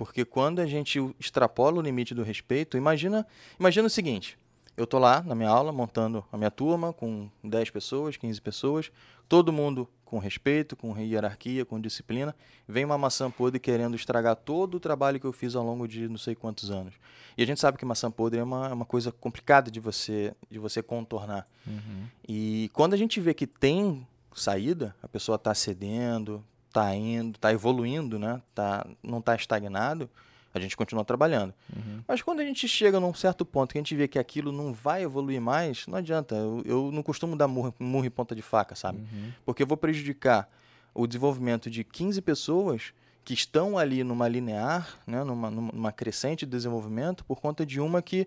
Porque 0.00 0.24
quando 0.24 0.60
a 0.60 0.66
gente 0.66 0.98
extrapola 1.20 1.76
o 1.76 1.82
limite 1.82 2.14
do 2.14 2.22
respeito, 2.22 2.78
imagina, 2.78 3.26
imagina 3.58 3.86
o 3.86 3.90
seguinte: 3.90 4.38
eu 4.74 4.86
tô 4.86 4.98
lá 4.98 5.22
na 5.22 5.34
minha 5.34 5.50
aula, 5.50 5.72
montando 5.72 6.24
a 6.32 6.38
minha 6.38 6.50
turma 6.50 6.90
com 6.90 7.28
10 7.44 7.68
pessoas, 7.68 8.16
15 8.16 8.40
pessoas, 8.40 8.90
todo 9.28 9.52
mundo 9.52 9.86
com 10.02 10.18
respeito, 10.18 10.74
com 10.74 10.96
hierarquia, 10.96 11.66
com 11.66 11.78
disciplina. 11.78 12.34
Vem 12.66 12.86
uma 12.86 12.96
maçã 12.96 13.30
podre 13.30 13.60
querendo 13.60 13.94
estragar 13.94 14.36
todo 14.36 14.76
o 14.76 14.80
trabalho 14.80 15.20
que 15.20 15.26
eu 15.26 15.34
fiz 15.34 15.54
ao 15.54 15.62
longo 15.62 15.86
de 15.86 16.08
não 16.08 16.16
sei 16.16 16.34
quantos 16.34 16.70
anos. 16.70 16.94
E 17.36 17.42
a 17.42 17.46
gente 17.46 17.60
sabe 17.60 17.76
que 17.76 17.84
maçã 17.84 18.10
podre 18.10 18.40
é 18.40 18.42
uma, 18.42 18.68
é 18.68 18.72
uma 18.72 18.86
coisa 18.86 19.12
complicada 19.12 19.70
de 19.70 19.80
você, 19.80 20.32
de 20.50 20.58
você 20.58 20.82
contornar. 20.82 21.46
uhum. 21.66 22.06
E 22.26 22.70
quando 22.72 22.94
a 22.94 22.96
gente 22.96 23.20
vê 23.20 23.34
que 23.34 23.46
tem 23.46 24.06
saída, 24.34 24.96
a 25.02 25.08
pessoa 25.08 25.36
está 25.36 25.54
cedendo, 25.54 26.42
está 26.70 26.94
indo, 26.94 27.36
está 27.36 27.52
evoluindo, 27.52 28.18
né? 28.18 28.40
tá, 28.54 28.86
não 29.02 29.18
está 29.18 29.34
estagnado, 29.34 30.08
a 30.54 30.58
gente 30.58 30.76
continua 30.76 31.04
trabalhando. 31.04 31.52
Uhum. 31.74 32.02
Mas 32.06 32.22
quando 32.22 32.40
a 32.40 32.44
gente 32.44 32.66
chega 32.66 32.98
num 32.98 33.14
certo 33.14 33.44
ponto 33.44 33.72
que 33.72 33.78
a 33.78 33.80
gente 33.80 33.94
vê 33.94 34.08
que 34.08 34.18
aquilo 34.18 34.50
não 34.50 34.72
vai 34.72 35.02
evoluir 35.02 35.40
mais, 35.40 35.86
não 35.86 35.98
adianta. 35.98 36.34
Eu, 36.34 36.62
eu 36.64 36.90
não 36.92 37.02
costumo 37.02 37.36
dar 37.36 37.46
murro, 37.46 37.74
murro 37.78 38.04
em 38.04 38.10
ponta 38.10 38.34
de 38.34 38.42
faca, 38.42 38.74
sabe? 38.74 38.98
Uhum. 38.98 39.32
Porque 39.44 39.62
eu 39.62 39.66
vou 39.66 39.76
prejudicar 39.76 40.48
o 40.92 41.06
desenvolvimento 41.06 41.70
de 41.70 41.84
15 41.84 42.20
pessoas 42.22 42.92
que 43.24 43.34
estão 43.34 43.78
ali 43.78 44.02
numa 44.02 44.26
linear, 44.26 44.98
né, 45.06 45.22
numa, 45.22 45.50
numa 45.50 45.92
crescente 45.92 46.44
de 46.44 46.50
desenvolvimento, 46.50 47.24
por 47.24 47.40
conta 47.40 47.64
de 47.64 47.78
uma 47.80 48.02
que, 48.02 48.26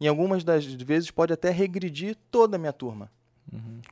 em 0.00 0.06
algumas 0.06 0.44
das 0.44 0.64
vezes, 0.64 1.10
pode 1.10 1.32
até 1.32 1.50
regredir 1.50 2.16
toda 2.30 2.56
a 2.56 2.58
minha 2.58 2.72
turma. 2.72 3.10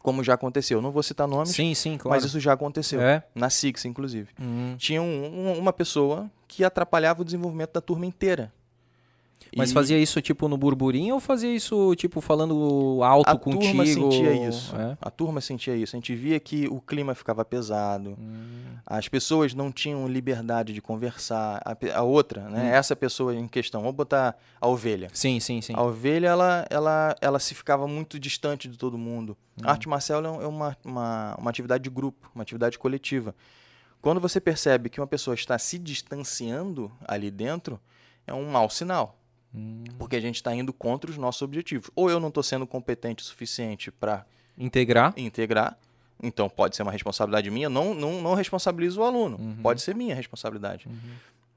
Como 0.03 0.23
já 0.23 0.35
aconteceu. 0.35 0.83
Não 0.83 0.91
vou 0.91 1.03
citar 1.03 1.27
nomes, 1.27 1.51
Sim, 1.51 1.75
sim, 1.75 1.97
claro. 1.97 2.17
mas 2.17 2.25
isso 2.25 2.39
já 2.41 2.53
aconteceu. 2.53 3.01
É. 3.01 3.23
Na 3.35 3.49
Six, 3.49 3.85
inclusive. 3.85 4.29
Uhum. 4.41 4.75
Tinha 4.77 5.01
um- 5.01 5.49
um- 5.53 5.59
uma 5.59 5.73
pessoa 5.73 6.31
que 6.47 6.63
atrapalhava 6.65 7.23
o 7.23 7.25
desenvolvimento 7.25 7.73
da 7.73 7.81
turma 7.81 8.05
inteira. 8.07 8.53
Mas 9.57 9.71
E 9.71 9.75
fazia 9.75 9.99
isso 9.99 10.21
tipo 10.21 10.49
no 10.49 10.57
burburinho 10.57 11.15
ou 11.15 11.21
fazia 11.21 11.55
isso 11.55 11.95
tipo 11.97 12.21
falando 12.21 13.01
alto 13.03 13.29
a 13.29 13.37
contigo? 13.39 13.63
turma 13.63 13.87
sentia 13.87 14.49
isso. 14.49 14.77
É? 14.77 14.97
A 15.01 15.11
turma 15.11 15.41
sentia 15.41 15.77
isso. 15.77 15.97
A 15.97 15.99
gente 15.99 16.15
via 16.15 16.39
que 16.41 16.67
o 16.69 16.81
clima 16.81 17.15
ficava 17.15 17.45
pesado. 17.45 18.17
Hum. 18.19 18.77
As 18.87 19.09
pessoas 19.09 19.55
não 19.55 19.73
tinham 19.73 20.07
liberdade 20.07 20.73
de 20.73 20.81
conversar. 20.83 21.63
A, 21.65 21.77
a 21.99 22.03
outra, 22.03 22.49
né? 22.49 22.65
Hum. 22.65 22.75
Essa 22.75 22.95
pessoa 22.95 23.35
em 23.35 23.49
questão. 23.49 23.81
Vamos 23.81 23.97
botar 23.97 24.37
a 24.61 24.69
ovelha. 24.69 25.09
Sim, 25.13 25.41
sim, 25.41 25.61
sim. 25.61 25.73
A 25.75 25.83
ovelha, 25.83 26.29
ela, 26.29 26.67
ela, 26.71 27.17
ela 27.21 27.39
se 27.39 27.55
ficava 27.55 27.87
muito 27.89 28.19
distante 28.19 28.69
de 28.69 28.77
todo 28.77 28.99
mundo. 28.99 29.37
A 29.63 29.71
arte 29.71 29.89
marcial 29.89 30.23
é 30.25 30.45
é 30.45 30.47
uma, 30.47 30.77
uma, 30.85 31.37
uma 31.39 31.51
atividade 31.51 31.85
de 31.85 31.91
grupo, 31.91 32.31
uma 32.35 32.43
atividade 32.43 32.79
coletiva. 32.79 33.35
Quando 34.01 34.21
você 34.21 34.41
percebe 34.41 34.91
que 34.91 35.01
uma 35.01 35.07
pessoa 35.07 35.35
está 35.35 35.59
se 35.59 35.79
distanciando 35.79 36.93
ali 37.07 37.31
dentro, 37.31 37.81
é 38.27 38.35
um 38.35 38.51
mau 38.51 38.69
sinal. 38.69 39.19
Hum. 39.55 39.85
Porque 39.99 40.17
a 40.17 40.21
gente 40.21 40.37
está 40.37 40.55
indo 40.55 40.73
contra 40.73 41.11
os 41.11 41.17
nossos 41.17 41.41
objetivos. 41.43 41.91
Ou 41.95 42.11
eu 42.11 42.19
não 42.19 42.29
estou 42.29 42.43
sendo 42.43 42.67
competente 42.67 43.23
o 43.23 43.27
suficiente 43.27 43.91
para 43.91 44.27
Integrar. 44.59 45.13
integrar, 45.17 45.79
então 46.23 46.49
pode 46.49 46.77
ser 46.77 46.83
uma 46.83 46.93
responsabilidade 46.93 47.51
minha, 47.51 47.69
não, 47.69 47.93
não, 47.95 48.21
não 48.23 48.35
responsabilizo 48.35 49.01
o 49.01 49.05
aluno, 49.05 49.37
Uhum. 49.37 49.57
pode 49.63 49.83
ser 49.83 49.95
minha 49.97 50.15
responsabilidade. 50.15 50.89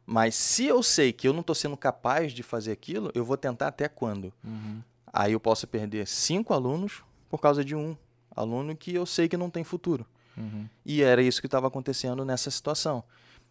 Mas 0.06 0.36
se 0.36 0.66
eu 0.66 0.82
sei 0.82 1.12
que 1.14 1.28
eu 1.28 1.34
não 1.34 1.42
estou 1.42 1.54
sendo 1.56 1.76
capaz 1.78 2.32
de 2.34 2.42
fazer 2.42 2.72
aquilo, 2.72 3.12
eu 3.14 3.24
vou 3.26 3.36
tentar 3.38 3.68
até 3.68 3.88
quando? 3.88 4.34
Uhum. 4.44 4.82
Aí 5.12 5.34
eu 5.34 5.40
posso 5.40 5.68
perder 5.68 6.08
cinco 6.08 6.54
alunos 6.54 7.04
por 7.30 7.40
causa 7.40 7.64
de 7.64 7.76
um 7.76 7.96
aluno 8.36 8.76
que 8.76 8.94
eu 8.94 9.06
sei 9.06 9.28
que 9.28 9.36
não 9.38 9.50
tem 9.50 9.64
futuro. 9.64 10.06
Uhum. 10.38 10.66
E 10.86 11.02
era 11.04 11.22
isso 11.22 11.42
que 11.42 11.48
estava 11.48 11.68
acontecendo 11.68 12.24
nessa 12.24 12.50
situação. 12.50 13.04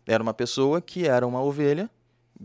Era 0.07 0.23
uma 0.23 0.33
pessoa 0.35 0.81
que 0.81 1.07
era 1.07 1.27
uma 1.27 1.43
ovelha, 1.43 1.91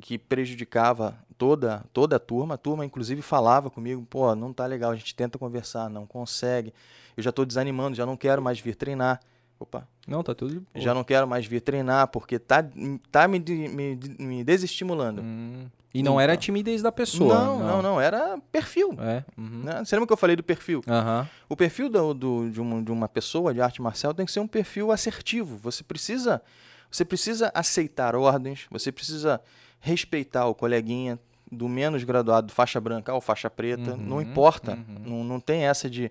que 0.01 0.17
prejudicava 0.17 1.17
toda, 1.41 1.83
toda 1.91 2.17
a 2.17 2.19
turma. 2.19 2.53
A 2.53 2.57
turma, 2.57 2.85
inclusive, 2.85 3.19
falava 3.23 3.67
comigo: 3.71 4.05
pô, 4.07 4.35
não 4.35 4.53
tá 4.53 4.67
legal, 4.67 4.91
a 4.91 4.95
gente 4.95 5.15
tenta 5.15 5.39
conversar, 5.39 5.89
não 5.89 6.05
consegue. 6.05 6.71
Eu 7.17 7.23
já 7.23 7.31
estou 7.31 7.45
desanimando, 7.45 7.95
já 7.97 8.05
não 8.05 8.15
quero 8.15 8.41
mais 8.43 8.59
vir 8.59 8.75
treinar. 8.75 9.19
Opa, 9.59 9.87
Não, 10.07 10.23
tá 10.23 10.33
tudo. 10.33 10.65
já 10.75 10.91
não 10.93 11.03
quero 11.03 11.27
mais 11.27 11.45
vir 11.45 11.61
treinar 11.61 12.07
porque 12.07 12.39
tá, 12.39 12.63
tá 13.11 13.27
me, 13.27 13.39
me, 13.39 13.99
me 14.19 14.43
desestimulando. 14.43 15.21
Hum. 15.21 15.65
E 15.93 16.01
não 16.01 16.19
era 16.19 16.31
a 16.31 16.35
Então. 16.35 16.41
timidez 16.43 16.81
da 16.81 16.91
pessoa. 16.91 17.33
não, 17.35 17.59
não, 17.59 17.81
não, 17.81 18.01
era 18.01 18.39
perfil. 18.51 18.95
É. 18.99 19.23
Uhum. 19.37 19.61
Né? 19.63 19.83
Você 19.83 19.95
lembra 19.95 20.07
que 20.07 20.13
eu 20.13 20.17
falei 20.17 20.35
do 20.35 20.41
perfil? 20.43 20.81
Aham. 20.87 21.27
O 21.49 21.55
perfil 21.55 21.89
do, 21.89 22.13
do- 22.13 22.49
de, 22.49 22.59
uma, 22.61 22.81
de 22.81 22.91
uma 22.91 23.07
pessoa 23.09 23.53
de 23.53 23.61
arte 23.61 23.81
marcial 23.81 24.13
tem 24.13 24.25
que 24.25 24.31
ser 24.31 24.39
um 24.39 24.47
perfil 24.47 24.91
assertivo. 24.91 25.57
Você 25.57 25.83
precisa, 25.83 26.41
você 26.89 27.03
precisa 27.05 27.51
aceitar 27.53 28.15
ordens, 28.15 28.65
você 28.71 28.91
precisa 28.91 29.39
respeitar 29.79 30.45
o 30.47 30.55
coleguinha 30.55 31.19
do 31.51 31.67
menos 31.67 32.03
graduado, 32.03 32.51
faixa 32.53 32.79
branca 32.79 33.13
ou 33.13 33.19
faixa 33.19 33.49
preta, 33.49 33.95
não 33.97 34.17
Uhum, 34.17 34.21
importa. 34.21 34.71
uhum. 34.73 34.99
Não, 35.05 35.23
não 35.23 35.39
tem 35.39 35.65
essa 35.65 35.89
de, 35.89 36.09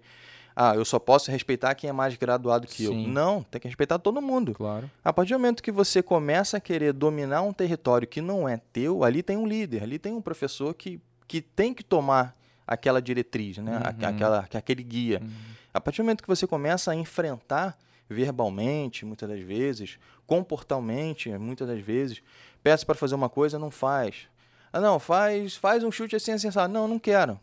ah, 0.55 0.75
eu 0.75 0.85
só 0.85 0.99
posso 0.99 1.31
respeitar 1.31 1.75
quem 1.75 1.89
é 1.89 1.93
mais 1.93 2.15
graduado 2.17 2.67
que 2.67 2.85
eu. 2.85 2.93
Sim. 2.93 3.07
Não, 3.09 3.43
tem 3.43 3.61
que 3.61 3.67
respeitar 3.67 3.99
todo 3.99 4.21
mundo. 4.21 4.53
Claro. 4.53 4.91
A 5.03 5.13
partir 5.13 5.33
do 5.33 5.39
momento 5.39 5.63
que 5.63 5.73
você 5.73 6.03
começa 6.03 6.59
a 6.59 6.61
querer 6.61 6.93
dominar 6.93 7.41
um 7.43 7.53
território 7.53 8.07
que 8.07 8.21
não 8.21 8.47
é 8.49 8.59
teu, 8.73 9.03
ali 9.03 9.23
tem 9.23 9.37
um 9.39 9.47
líder, 9.47 9.83
ali 9.83 9.99
tem 9.99 10.13
um 10.13 10.21
professor 10.21 10.75
que, 10.75 11.01
que 11.27 11.41
tem 11.41 11.73
que 11.73 11.83
tomar 11.83 12.37
aquela 12.67 13.01
diretriz, 13.01 13.57
né? 13.59 13.77
Uhum. 13.79 14.07
aquela, 14.09 14.39
aquele 14.53 14.83
guia. 14.83 15.21
Uhum. 15.23 15.31
A 15.73 15.81
partir 15.81 16.03
do 16.03 16.05
momento 16.05 16.23
que 16.23 16.29
você 16.29 16.47
começa 16.47 16.91
a 16.91 16.95
enfrentar 16.95 17.79
verbalmente, 18.09 19.07
muitas 19.07 19.29
das 19.29 19.41
vezes, 19.41 19.99
comportalmente, 20.27 21.31
muitas 21.39 21.69
das 21.69 21.81
vezes, 21.81 22.23
peço 22.63 22.85
para 22.85 22.95
fazer 22.97 23.15
uma 23.15 23.29
coisa, 23.29 23.59
não 23.59 23.71
faz. 23.71 24.29
Ah, 24.73 24.81
não, 24.81 24.99
faz, 24.99 25.57
faz 25.57 25.83
um 25.83 25.91
chute 25.91 26.17
assim, 26.17 26.33
assim, 26.33 26.49
assado. 26.49 26.73
Não, 26.73 26.87
não 26.87 26.99
quero. 26.99 27.39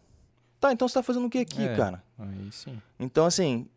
Tá, 0.60 0.72
então 0.72 0.88
você 0.88 0.96
tá 0.96 1.04
fazendo 1.04 1.26
o 1.28 1.30
que 1.30 1.40
aqui, 1.40 1.64
É. 1.64 1.76
cara? 1.76 2.02
Aí 2.18 2.52
sim. 2.52 2.82
Então, 3.00 3.26
assim, 3.26 3.68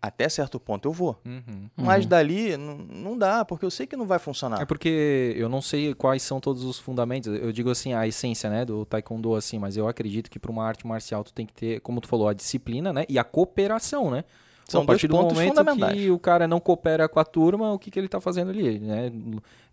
até 0.00 0.28
certo 0.28 0.58
ponto 0.58 0.88
eu 0.88 0.92
vou. 0.92 1.20
Uhum. 1.24 1.68
Mas 1.76 2.06
dali 2.06 2.56
não, 2.56 2.76
não 2.76 3.18
dá, 3.18 3.44
porque 3.44 3.64
eu 3.64 3.70
sei 3.70 3.86
que 3.86 3.96
não 3.96 4.06
vai 4.06 4.18
funcionar. 4.18 4.60
É 4.60 4.64
porque 4.64 5.34
eu 5.36 5.48
não 5.48 5.60
sei 5.62 5.94
quais 5.94 6.22
são 6.22 6.40
todos 6.40 6.64
os 6.64 6.78
fundamentos. 6.78 7.32
Eu 7.32 7.52
digo 7.52 7.70
assim, 7.70 7.92
a 7.92 8.06
essência, 8.06 8.48
né, 8.50 8.64
do 8.64 8.84
taekwondo 8.84 9.34
assim, 9.34 9.58
mas 9.58 9.76
eu 9.76 9.86
acredito 9.86 10.30
que 10.30 10.38
para 10.38 10.50
uma 10.50 10.64
arte 10.66 10.86
marcial 10.86 11.22
tu 11.22 11.32
tem 11.32 11.44
que 11.46 11.52
ter, 11.52 11.80
como 11.80 12.00
tu 12.00 12.08
falou, 12.08 12.28
a 12.28 12.32
disciplina, 12.34 12.92
né, 12.92 13.04
e 13.08 13.18
a 13.18 13.24
cooperação, 13.24 14.10
né? 14.10 14.24
São 14.68 14.82
a 14.82 14.84
partir 14.86 15.06
dois 15.06 15.26
do 15.26 15.34
momento 15.34 15.48
fundamentais. 15.56 15.94
que 15.98 16.10
o 16.10 16.18
cara 16.18 16.48
não 16.48 16.58
coopera 16.58 17.06
com 17.08 17.20
a 17.20 17.24
turma, 17.24 17.72
o 17.72 17.78
que, 17.78 17.90
que 17.90 17.98
ele 17.98 18.08
tá 18.08 18.20
fazendo 18.20 18.50
ali, 18.50 18.78
né? 18.78 19.12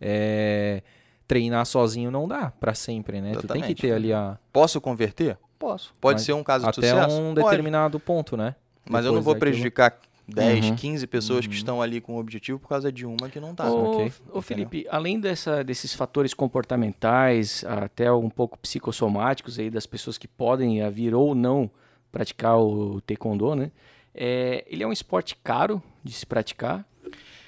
É, 0.01 0.83
treinar 1.29 1.63
sozinho 1.65 2.09
não 2.09 2.27
dá 2.27 2.51
para 2.59 2.73
sempre, 2.73 3.21
né? 3.21 3.33
Tu 3.33 3.41
tem 3.41 3.47
que 3.47 3.53
Exatamente. 3.53 3.81
ter 3.83 3.91
ali 3.93 4.11
a 4.11 4.37
Posso 4.51 4.81
converter? 4.81 5.37
Posso. 5.59 5.93
Pode 6.01 6.15
Mas 6.15 6.23
ser 6.23 6.33
um 6.33 6.43
caso 6.43 6.63
de 6.65 6.69
até 6.71 6.89
sucesso? 6.89 7.15
um 7.21 7.35
Pode. 7.35 7.45
determinado 7.45 7.99
ponto, 7.99 8.35
né? 8.35 8.55
Mas 8.89 9.05
eu 9.05 9.11
não 9.11 9.19
Depois 9.19 9.25
vou 9.25 9.33
daquilo- 9.35 9.51
prejudicar 9.51 9.99
10, 10.27 10.65
Uhum. 10.69 10.75
15 10.75 11.05
pessoas 11.07 11.41
que 11.45 11.51
Uhum. 11.53 11.57
estão 11.57 11.81
ali 11.81 12.01
com 12.01 12.15
o 12.15 12.19
objetivo 12.19 12.57
por 12.59 12.67
causa 12.69 12.91
de 12.91 13.05
uma 13.05 13.29
que 13.29 13.39
não 13.39 13.53
tá. 13.53 13.69
Ô, 13.69 13.91
ok, 13.91 13.99
ô, 13.99 14.07
entendeu? 14.07 14.41
Felipe, 14.41 14.87
além 14.89 15.19
dessa, 15.19 15.63
desses 15.63 15.93
fatores 15.93 16.33
comportamentais, 16.33 17.63
até 17.65 18.11
um 18.11 18.29
pouco 18.29 18.57
psicossomáticos 18.59 19.59
aí 19.59 19.69
das 19.69 19.85
pessoas 19.85 20.17
que 20.17 20.27
podem 20.27 20.87
vir 20.89 21.13
ou 21.13 21.35
não 21.35 21.69
praticar 22.11 22.57
o 22.57 23.01
taekwondo, 23.01 23.53
né? 23.55 23.71
É, 24.15 24.65
ele 24.67 24.83
é 24.83 24.87
um 24.87 24.91
esporte 24.91 25.35
caro 25.43 25.81
de 26.03 26.11
se 26.13 26.25
praticar. 26.25 26.83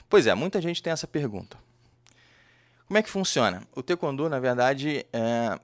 Pois 0.09 0.27
é, 0.27 0.35
muita 0.35 0.61
gente 0.61 0.83
tem 0.83 0.91
essa 0.93 1.07
pergunta. 1.07 1.57
Como 2.91 2.97
é 2.97 3.01
que 3.01 3.09
funciona? 3.09 3.63
O 3.73 3.81
taekwondo, 3.81 4.27
na 4.27 4.37
verdade, 4.37 5.05
é 5.13 5.57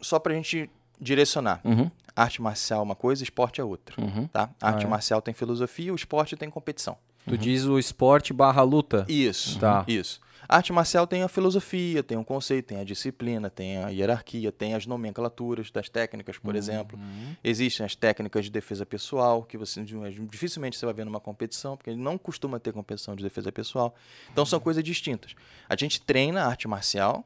só 0.00 0.18
pra 0.18 0.32
gente 0.32 0.70
direcionar. 0.98 1.60
Uhum, 1.62 1.90
Arte 2.16 2.40
marcial 2.40 2.80
é 2.80 2.82
uma 2.82 2.94
coisa, 2.96 3.22
esporte 3.22 3.60
é 3.60 3.64
outra, 3.64 3.94
uhum. 4.02 4.26
tá? 4.26 4.48
A 4.58 4.68
arte 4.68 4.84
Ah, 4.84 4.86
é. 4.86 4.90
marcial 4.90 5.20
tem 5.20 5.34
filosofia, 5.34 5.92
o 5.92 5.96
esporte 5.96 6.36
tem 6.36 6.48
competição. 6.48 6.96
Tu 7.28 7.36
diz 7.36 7.66
o 7.66 7.78
esporte 7.78 8.32
barra 8.32 8.62
luta. 8.62 9.04
Isso, 9.06 9.58
Tá. 9.60 9.84
isso. 9.86 10.18
A 10.48 10.56
arte 10.56 10.72
marcial 10.72 11.06
tem 11.06 11.22
a 11.22 11.28
filosofia, 11.28 12.02
tem 12.02 12.16
um 12.18 12.24
conceito, 12.24 12.66
tem 12.66 12.78
a 12.78 12.84
disciplina, 12.84 13.48
tem 13.50 13.78
a 13.78 13.88
hierarquia, 13.88 14.50
tem 14.50 14.74
as 14.74 14.86
nomenclaturas 14.86 15.70
das 15.70 15.88
técnicas, 15.88 16.38
por 16.38 16.56
exemplo. 16.56 16.98
Uhum. 16.98 17.36
Existem 17.42 17.84
as 17.84 17.94
técnicas 17.94 18.44
de 18.44 18.50
defesa 18.50 18.84
pessoal, 18.84 19.42
que 19.42 19.56
você 19.56 19.82
dificilmente 20.28 20.76
você 20.76 20.84
vai 20.84 20.94
ver 20.94 21.04
numa 21.04 21.20
competição, 21.20 21.76
porque 21.76 21.94
não 21.94 22.18
costuma 22.18 22.58
ter 22.58 22.72
competição 22.72 23.14
de 23.14 23.22
defesa 23.22 23.52
pessoal. 23.52 23.94
Então 24.32 24.44
são 24.44 24.58
coisas 24.58 24.82
distintas. 24.82 25.34
A 25.68 25.76
gente 25.76 26.00
treina 26.00 26.42
a 26.42 26.46
arte 26.46 26.66
marcial 26.66 27.24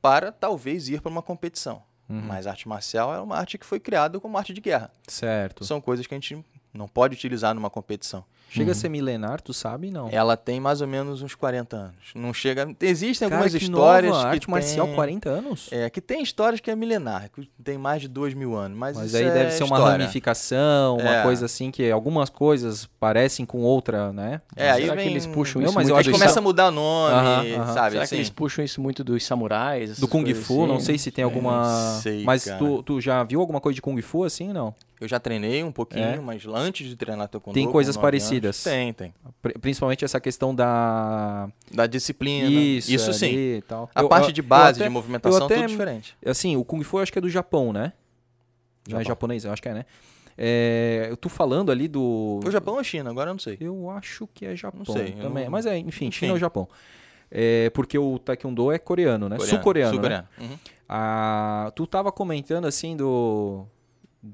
para 0.00 0.30
talvez 0.32 0.88
ir 0.88 1.00
para 1.00 1.10
uma 1.10 1.22
competição. 1.22 1.82
Uhum. 2.08 2.22
Mas 2.22 2.46
arte 2.46 2.68
marcial 2.68 3.14
é 3.14 3.20
uma 3.20 3.36
arte 3.36 3.58
que 3.58 3.66
foi 3.66 3.80
criada 3.80 4.20
como 4.20 4.38
arte 4.38 4.52
de 4.52 4.60
guerra. 4.60 4.90
Certo. 5.08 5.64
São 5.64 5.80
coisas 5.80 6.06
que 6.06 6.14
a 6.14 6.16
gente 6.16 6.44
não 6.72 6.86
pode 6.86 7.14
utilizar 7.14 7.54
numa 7.54 7.70
competição. 7.70 8.24
Chega 8.48 8.70
a 8.70 8.74
Uhum. 8.74 8.80
ser 8.80 8.88
milenar, 8.88 9.40
tu 9.40 9.52
sabe? 9.52 9.90
Não. 9.90 10.08
Ela 10.10 10.36
tem 10.36 10.60
mais 10.60 10.80
ou 10.80 10.86
menos 10.86 11.20
uns 11.20 11.34
40 11.34 11.76
anos. 11.76 11.94
Não 12.14 12.32
chega. 12.32 12.68
Existem 12.80 13.28
Cara, 13.28 13.40
algumas 13.42 13.58
que 13.58 13.64
histórias 13.64 14.12
nova, 14.12 14.28
que 14.28 14.34
arte 14.34 14.48
marcial 14.50 14.86
tem- 14.86 14.94
40 14.94 15.28
anos? 15.28 15.68
É, 15.72 15.90
que 15.90 16.00
tem 16.00 16.22
histórias 16.22 16.60
que 16.60 16.70
é 16.70 16.76
milenar, 16.76 17.28
que 17.34 17.50
tem 17.62 17.76
mais 17.76 18.00
de 18.02 18.08
dois 18.08 18.34
mil 18.34 18.56
anos. 18.56 18.78
Mas, 18.78 18.96
Mas 18.96 19.08
isso 19.08 19.16
aí 19.16 19.24
é 19.24 19.30
deve 19.30 19.50
ser 19.50 19.64
uma 19.64 19.76
história. 19.76 19.98
ramificação, 19.98 20.96
uma 20.98 21.16
É. 21.16 21.22
coisa 21.22 21.46
assim 21.46 21.70
que 21.70 21.90
algumas 21.90 22.30
coisas 22.30 22.86
parecem 23.00 23.44
com 23.44 23.62
outra, 23.62 24.12
né? 24.12 24.40
É, 24.54 24.70
aí 24.70 24.82
Será 24.82 24.94
vem... 24.94 25.04
que 25.04 25.10
eles 25.12 25.26
puxam 25.26 25.60
Não, 25.60 25.68
isso 25.68 25.74
mas 25.74 25.88
eu 25.88 25.94
muito 25.94 26.00
acho 26.00 26.00
Aí 26.00 26.04
que 26.04 26.10
dos 26.12 26.18
começa 26.20 26.34
sa- 26.34 26.40
a 26.40 26.42
mudar 26.42 26.70
nome, 26.70 27.14
Aham, 27.14 27.62
aham. 27.62 27.74
sabe? 27.74 27.90
Será 27.92 28.02
assim? 28.04 28.08
que 28.10 28.14
eles 28.16 28.30
puxam 28.30 28.64
isso 28.64 28.80
muito 28.80 29.02
dos 29.02 29.24
samurais? 29.24 29.98
Do 29.98 30.06
Kung 30.08 30.32
Fu, 30.34 30.62
assim? 30.62 30.66
não 30.72 30.80
sei 30.80 30.98
se 30.98 31.10
tem 31.10 31.24
alguma. 31.24 31.62
Não 31.94 32.00
sei, 32.00 32.22
mas 32.24 32.44
cara. 32.44 32.58
tu, 32.58 32.82
tu 32.82 33.00
já 33.00 33.22
viu 33.24 33.40
alguma 33.40 33.60
coisa 33.60 33.74
de 33.74 33.82
Kung 33.82 34.00
Fu 34.00 34.24
assim, 34.24 34.52
não? 34.52 34.74
Eu 34.98 35.06
já 35.06 35.20
treinei 35.20 35.62
um 35.62 35.70
pouquinho, 35.70 36.04
É. 36.04 36.18
mas 36.20 36.46
antes 36.46 36.88
de 36.88 36.96
treinar 36.96 37.28
taekwondo... 37.28 37.52
Tem 37.54 37.70
coisas 37.70 37.96
nove 37.96 38.06
anos, 38.08 38.22
parecidas? 38.24 38.62
Tem, 38.64 38.92
tem. 38.94 39.12
Pri- 39.42 39.52
Principalmente 39.58 40.04
essa 40.04 40.18
questão 40.18 40.54
da. 40.54 41.48
Da 41.70 41.86
disciplina. 41.86 42.48
Isso, 42.48 42.90
Isso, 42.90 43.12
sim. 43.12 43.26
e 43.58 43.62
tal. 43.68 43.90
A 43.94 44.00
Eu- 44.02 44.08
parte 44.08 44.28
eu- 44.28 44.32
de 44.32 44.40
base, 44.40 44.80
até- 44.80 44.88
de 44.88 44.94
movimentação, 44.94 45.44
até- 45.44 45.56
tudo 45.56 45.66
diferente. 45.68 46.16
Assim, 46.24 46.56
o 46.56 46.64
Kung 46.64 46.82
Fu 46.82 46.96
eu 46.96 47.02
acho 47.02 47.12
que 47.12 47.18
é 47.18 47.20
do 47.22 47.28
Japão, 47.28 47.72
né? 47.74 47.92
Não 48.88 48.96
é 48.98 49.02
Japão. 49.02 49.08
japonês? 49.14 49.44
Eu 49.44 49.52
acho 49.52 49.60
que 49.60 49.68
é, 49.68 49.74
né? 49.74 49.84
É, 50.38 51.08
eu 51.10 51.16
tô 51.16 51.28
falando 51.28 51.70
ali 51.70 51.88
do. 51.88 52.40
O 52.44 52.50
Japão 52.50 52.76
ou 52.76 52.84
China? 52.84 53.10
Agora 53.10 53.30
eu 53.30 53.34
não 53.34 53.38
sei. 53.40 53.56
Eu 53.60 53.90
acho 53.90 54.26
que 54.32 54.46
é 54.46 54.56
Japão 54.56 54.84
sei, 54.84 55.14
eu 55.18 55.22
também. 55.22 55.44
não- 55.44 55.50
Mas 55.50 55.66
é, 55.66 55.76
enfim, 55.78 56.06
Enfim. 56.06 56.10
China 56.10 56.32
ou 56.32 56.38
Japão. 56.38 56.68
É, 57.30 57.68
porque 57.70 57.98
o 57.98 58.18
Taekwondo 58.18 58.70
é 58.72 58.78
coreano, 58.78 59.28
né? 59.28 59.36
Coreano, 59.36 59.56
Sul-coreano. 59.56 59.90
né? 59.90 59.94
Sul-coreano. 59.94 60.28
Uhum. 60.40 60.58
Ah, 60.88 61.72
tu 61.74 61.86
tava 61.86 62.12
comentando 62.12 62.66
assim 62.66 62.96
do 62.96 63.66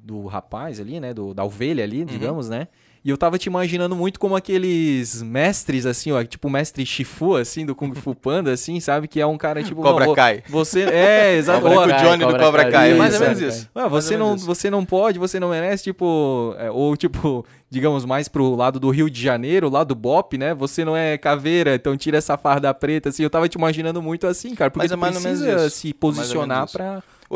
do 0.02 0.26
rapaz 0.26 0.80
ali, 0.80 0.98
né, 1.00 1.12
do, 1.12 1.34
da 1.34 1.44
ovelha 1.44 1.82
Uhum. 1.84 1.90
ali, 1.90 2.04
digamos, 2.04 2.48
né? 2.48 2.68
E 3.04 3.10
eu 3.10 3.18
tava 3.18 3.36
te 3.36 3.46
imaginando 3.46 3.96
muito 3.96 4.20
como 4.20 4.36
aqueles 4.36 5.20
mestres 5.22 5.86
assim, 5.86 6.12
ó, 6.12 6.22
tipo 6.22 6.46
o 6.46 6.50
mestre 6.50 6.86
Shifu 6.86 7.34
assim 7.34 7.66
do 7.66 7.74
Kung 7.74 7.92
Fu 7.96 8.14
Panda 8.14 8.52
assim, 8.52 8.78
sabe, 8.78 9.08
que 9.08 9.20
é 9.20 9.26
um 9.26 9.36
cara 9.36 9.60
tipo 9.60 9.82
Cobra 9.82 10.06
não, 10.06 10.14
Kai. 10.14 10.44
Você 10.48 10.84
é, 10.84 11.34
exato. 11.34 11.62
Cobra 11.62 11.88
Kai, 11.88 11.98
o 11.98 12.08
Johnny 12.08 12.24
do 12.24 12.38
Cobra 12.38 12.70
Kai. 12.70 12.92
É 12.92 12.94
mais 12.94 13.14
ou 13.14 13.16
Isso, 13.16 13.24
menos 13.24 13.42
é. 13.42 13.48
isso. 13.48 13.70
Ué, 13.74 13.88
você 13.88 14.16
não, 14.16 14.36
isso. 14.36 14.46
você 14.46 14.70
não 14.70 14.84
pode, 14.84 15.18
você 15.18 15.40
não 15.40 15.50
merece, 15.50 15.82
tipo, 15.82 16.54
é, 16.56 16.70
ou 16.70 16.96
tipo, 16.96 17.44
digamos 17.68 18.04
mais 18.04 18.28
pro 18.28 18.54
lado 18.54 18.78
do 18.78 18.88
Rio 18.90 19.10
de 19.10 19.20
Janeiro, 19.20 19.68
lá 19.68 19.82
do 19.82 19.96
Bop, 19.96 20.38
né? 20.38 20.54
Você 20.54 20.84
não 20.84 20.96
é 20.96 21.18
caveira, 21.18 21.74
então 21.74 21.96
tira 21.96 22.18
essa 22.18 22.38
farda 22.38 22.72
preta, 22.72 23.08
assim. 23.08 23.24
Eu 23.24 23.30
tava 23.30 23.48
te 23.48 23.56
imaginando 23.56 24.00
muito 24.00 24.28
assim, 24.28 24.54
cara, 24.54 24.70
porque 24.70 24.84
Mas 24.84 24.92
é 24.92 24.96
mais 24.96 25.18
precisa 25.18 25.68
se 25.70 25.88
menos 25.88 25.98
posicionar 25.98 26.66
isso. 26.66 26.78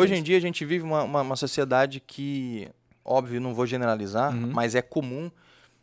Hoje 0.01 0.15
em 0.15 0.23
dia 0.23 0.37
a 0.37 0.41
gente 0.41 0.65
vive 0.65 0.85
uma, 0.85 1.03
uma, 1.03 1.21
uma 1.23 1.37
sociedade 1.37 2.01
que, 2.01 2.69
óbvio, 3.05 3.41
não 3.41 3.55
vou 3.55 3.67
generalizar, 3.67 4.35
Uhum. 4.35 4.51
mas 4.53 4.75
é 4.75 4.83
comum 4.83 5.31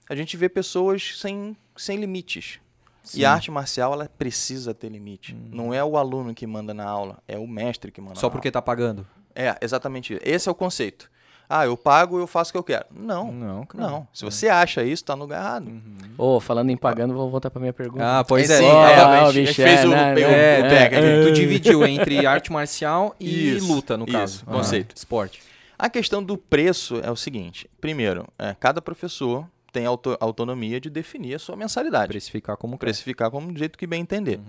a 0.10 0.16
gente 0.16 0.38
ver 0.38 0.50
pessoas 0.50 1.18
sem, 1.20 1.56
sem 1.76 1.98
limites. 1.98 2.60
Sim. 3.02 3.20
E 3.22 3.26
a 3.26 3.34
arte 3.34 3.52
marcial, 3.52 3.92
ela 3.94 4.08
precisa 4.18 4.74
ter 4.74 4.90
limite. 4.90 5.34
Não 5.52 5.74
é 5.74 5.84
o 5.84 5.98
aluno 5.98 6.34
que 6.34 6.48
manda 6.48 6.74
na 6.74 6.86
aula, 6.86 7.22
é 7.28 7.38
o 7.38 7.48
mestre 7.48 7.92
que 7.92 8.00
manda 8.00 8.16
Só 8.16 8.30
porque 8.30 8.50
tá 8.50 8.62
pagando? 8.62 9.06
É, 9.36 9.58
exatamente. 9.62 10.18
Esse 10.24 10.48
é 10.48 10.52
o 10.52 10.56
conceito. 10.56 11.10
Ah, 11.56 11.66
eu 11.66 11.78
pago, 11.78 12.18
eu 12.20 12.26
faço 12.26 12.50
o 12.50 12.54
que 12.54 12.58
eu 12.58 12.64
quero. 12.64 12.86
Não, 12.92 13.32
Não, 13.32 13.66
cara. 13.66 13.84
não. 13.88 14.08
Se 14.14 14.26
você 14.26 14.48
acha 14.50 14.84
isso, 14.84 15.04
tá 15.04 15.16
no 15.16 15.24
lugar 15.24 15.40
errado. 15.42 15.72
Ô, 16.18 16.40
falando 16.40 16.70
em 16.72 16.78
pagando, 16.78 17.14
vou 17.14 17.30
voltar 17.30 17.52
pra 17.52 17.60
minha 17.60 17.74
pergunta. 17.74 18.04
Ah, 18.20 18.24
pois 18.24 18.50
é. 18.50 18.58
Sim, 18.58 18.66
Ó, 18.66 18.88
é, 18.88 18.94
é, 18.94 19.02
ó, 19.04 19.08
a 19.08 19.28
o 19.28 19.32
gente 19.32 19.48
bicho 19.48 19.62
fez 19.62 19.80
é, 19.82 19.86
o, 19.86 19.90
né, 19.90 20.12
o, 20.14 20.16
né? 20.16 20.22
o 20.26 20.30
É, 20.32 20.70
pega 20.70 20.98
tu, 21.26 21.32
dividiu 21.32 21.86
entre 21.86 22.26
arte 22.26 22.52
marcial 22.52 23.16
e 23.20 23.58
Isso, 23.58 23.68
luta, 23.72 23.96
no 23.98 24.06
isso, 24.06 24.14
caso. 24.14 24.46
conceito. 24.46 24.96
esporte. 24.96 25.42
A 25.78 25.90
questão 25.90 26.24
do 26.24 26.38
preço 26.38 27.00
é 27.04 27.12
o 27.12 27.16
seguinte: 27.16 27.70
primeiro, 27.80 28.26
é, 28.40 28.56
cada 28.60 28.82
professor 28.82 29.46
tem 29.72 29.86
auto- 29.86 30.18
autonomia 30.20 30.80
de 30.80 30.90
definir 30.90 31.36
a 31.36 31.40
sua 31.40 31.56
mensalidade, 31.56 32.08
Precificar 32.08 32.56
como 32.58 32.78
quer. 32.78 32.86
precificar 32.86 33.30
como 33.32 33.52
do 33.52 33.58
jeito 33.60 33.78
que 33.78 33.86
bem 33.88 34.02
entender. 34.02 34.40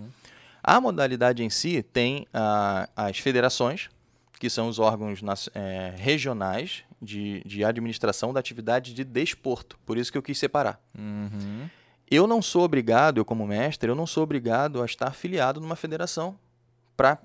A 0.62 0.80
modalidade 0.80 1.42
em 1.42 1.50
si 1.50 1.82
tem 1.82 2.26
ah, 2.32 2.88
as 2.96 3.18
federações, 3.18 3.88
que 4.44 4.50
são 4.50 4.68
os 4.68 4.78
órgãos 4.78 5.22
nas- 5.22 5.48
eh, 5.54 5.94
regionais 5.96 6.84
de, 7.00 7.42
de 7.46 7.64
administração 7.64 8.30
da 8.30 8.38
atividade 8.40 8.92
de 8.92 9.02
desporto. 9.02 9.78
Por 9.86 9.96
isso 9.96 10.12
que 10.12 10.18
eu 10.18 10.22
quis 10.22 10.38
separar. 10.38 10.78
Uhum. 10.98 11.66
Eu 12.10 12.26
não 12.26 12.42
sou 12.42 12.62
obrigado, 12.62 13.16
eu 13.16 13.24
como 13.24 13.46
mestre, 13.46 13.88
eu 13.90 13.94
não 13.94 14.06
sou 14.06 14.22
obrigado 14.22 14.82
a 14.82 14.84
estar 14.84 15.10
filiado 15.14 15.62
numa 15.62 15.76
federação 15.76 16.36
para 16.94 17.18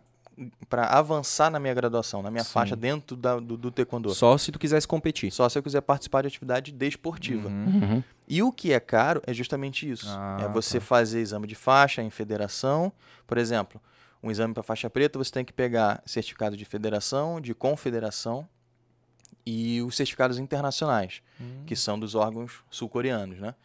avançar 0.90 1.52
na 1.52 1.60
minha 1.60 1.74
graduação, 1.74 2.22
na 2.24 2.32
minha 2.32 2.46
Sim. 2.46 2.52
faixa 2.54 2.76
dentro 2.76 3.18
da- 3.18 3.38
do, 3.38 3.58
do 3.58 3.70
taekwondo. 3.70 4.10
Só 4.14 4.38
se 4.38 4.50
tu 4.50 4.58
quisesse 4.58 4.88
competir. 4.88 5.30
Só 5.32 5.50
se 5.50 5.58
eu 5.60 5.64
quiser 5.64 5.82
participar 5.82 6.22
de 6.22 6.28
atividade 6.30 6.72
desportiva. 6.72 7.50
Uhum. 7.50 7.66
Uhum. 7.84 8.04
E 8.30 8.42
o 8.42 8.50
que 8.52 8.72
é 8.72 8.80
caro 8.80 9.22
é 9.28 9.34
justamente 9.34 9.90
isso. 9.90 10.06
Ah, 10.10 10.38
é 10.42 10.48
você 10.48 10.80
fazer 10.80 11.20
exame 11.20 11.46
de 11.48 11.56
faixa 11.56 12.02
em 12.02 12.10
federação. 12.10 12.92
Por 13.28 13.38
exemplo, 13.38 13.82
um 14.22 14.30
exame 14.32 14.54
para 14.54 14.64
faixa 14.64 14.90
preta, 14.90 15.18
você 15.18 15.32
tem 15.32 15.46
que 15.46 15.54
pegar 15.54 16.02
certificado 16.06 16.56
de 16.58 16.66
federação, 16.66 17.40
de 17.40 17.54
confederação 17.54 18.48
e 19.46 19.82
os 19.82 19.96
certificados 19.96 20.38
internacionais, 20.38 21.22
Hum. 21.40 21.64
que 21.66 21.76
são 21.76 21.98
dos 22.00 22.16
órgãos 22.16 22.62
sul-coreanos, 22.70 23.40
né? 23.40 23.56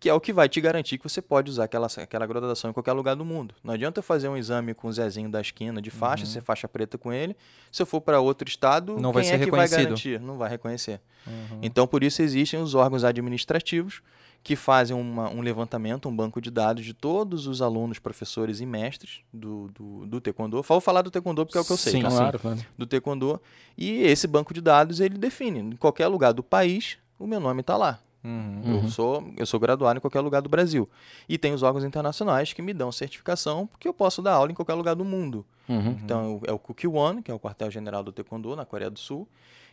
Que 0.00 0.08
é 0.10 0.14
o 0.14 0.20
que 0.20 0.32
vai 0.34 0.48
te 0.50 0.60
garantir 0.60 0.98
que 0.98 1.04
você 1.08 1.22
pode 1.22 1.50
usar 1.50 1.64
aquela, 1.64 1.86
aquela 1.86 2.26
graduação 2.26 2.68
em 2.70 2.72
qualquer 2.74 2.92
lugar 2.92 3.16
do 3.16 3.24
mundo. 3.24 3.54
Não 3.62 3.72
adianta 3.72 4.00
eu 4.00 4.02
fazer 4.02 4.28
um 4.28 4.36
exame 4.36 4.74
com 4.74 4.86
o 4.88 4.92
Zezinho 4.92 5.30
da 5.30 5.40
esquina 5.40 5.80
de 5.80 5.90
faixa, 5.90 6.26
ser 6.26 6.42
faixa 6.42 6.68
preta 6.68 6.98
com 6.98 7.10
ele. 7.12 7.34
Se 7.72 7.80
eu 7.80 7.86
for 7.86 8.00
para 8.02 8.20
outro 8.20 8.46
estado, 8.48 8.94
Uhum. 8.94 9.00
Não 9.00 9.12
vai 9.12 9.24
ser 9.24 9.34
é 9.34 9.38
que 9.38 9.50
vai 9.50 9.60
reconhecido. 9.62 9.82
garantir? 9.84 10.20
Não 10.20 10.36
vai 10.36 10.50
reconhecer. 10.50 11.00
Uhum. 11.26 11.60
Então, 11.62 11.86
por 11.86 12.04
isso 12.04 12.20
existem 12.20 12.60
os 12.60 12.74
órgãos 12.74 13.02
administrativos 13.02 14.02
que 14.44 14.54
fazem 14.54 14.94
uma- 14.94 15.30
um 15.30 15.40
levantamento, 15.40 16.06
um 16.06 16.14
banco 16.14 16.38
de 16.38 16.50
dados 16.50 16.84
de 16.84 16.92
todos 16.92 17.46
os 17.46 17.62
alunos, 17.62 17.98
professores 17.98 18.60
e 18.60 18.66
mestres 18.66 19.20
do, 19.32 19.68
do, 19.74 20.06
do 20.06 20.20
Taekwondo. 20.20 20.62
Vou 20.62 20.80
falar 20.82 21.00
do 21.00 21.10
Taekwondo 21.10 21.46
porque 21.46 21.56
é 21.56 21.62
o 21.62 21.64
que 21.64 21.72
eu 21.72 21.76
sei, 21.78 21.92
Sim, 21.94 22.02
tá? 22.02 22.10
Claro, 22.10 22.38
claro. 22.38 22.60
do 22.76 22.86
Taekwondo. 22.86 23.40
E 23.76 24.02
esse 24.02 24.26
banco 24.26 24.52
de 24.52 24.60
dados, 24.60 25.00
ele 25.00 25.16
define, 25.16 25.60
em 25.60 25.76
qualquer 25.76 26.06
lugar 26.08 26.32
do 26.34 26.42
país, 26.42 26.98
o 27.18 27.26
meu 27.26 27.40
nome 27.40 27.62
está 27.62 27.74
lá. 27.74 27.98
Uhum. 28.22 28.82
Eu, 28.84 28.88
sou, 28.90 29.32
eu 29.36 29.46
sou 29.46 29.58
graduado 29.58 29.96
em 29.98 30.00
qualquer 30.00 30.20
lugar 30.20 30.42
do 30.42 30.48
Brasil. 30.48 30.88
E 31.28 31.36
tem 31.38 31.52
os 31.54 31.62
órgãos 31.62 31.84
internacionais 31.84 32.52
que 32.52 32.60
me 32.62 32.74
dão 32.74 32.92
certificação 32.92 33.66
porque 33.66 33.88
eu 33.88 33.94
posso 33.94 34.20
dar 34.20 34.32
aula 34.34 34.50
em 34.52 34.54
qualquer 34.54 34.74
lugar 34.74 34.94
do 34.94 35.04
mundo. 35.06 35.44
Uhum. 35.68 35.96
Então 36.04 36.40
é 36.46 36.52
o 36.52 36.58
Kukiwon, 36.58 37.22
que 37.22 37.30
é 37.30 37.34
o 37.34 37.40
quartel-general 37.40 38.02
do 38.02 38.12
Taekwondo 38.12 38.54
na 38.54 38.64
Coreia 38.66 38.90
do 38.90 38.98
Sul, 38.98 39.26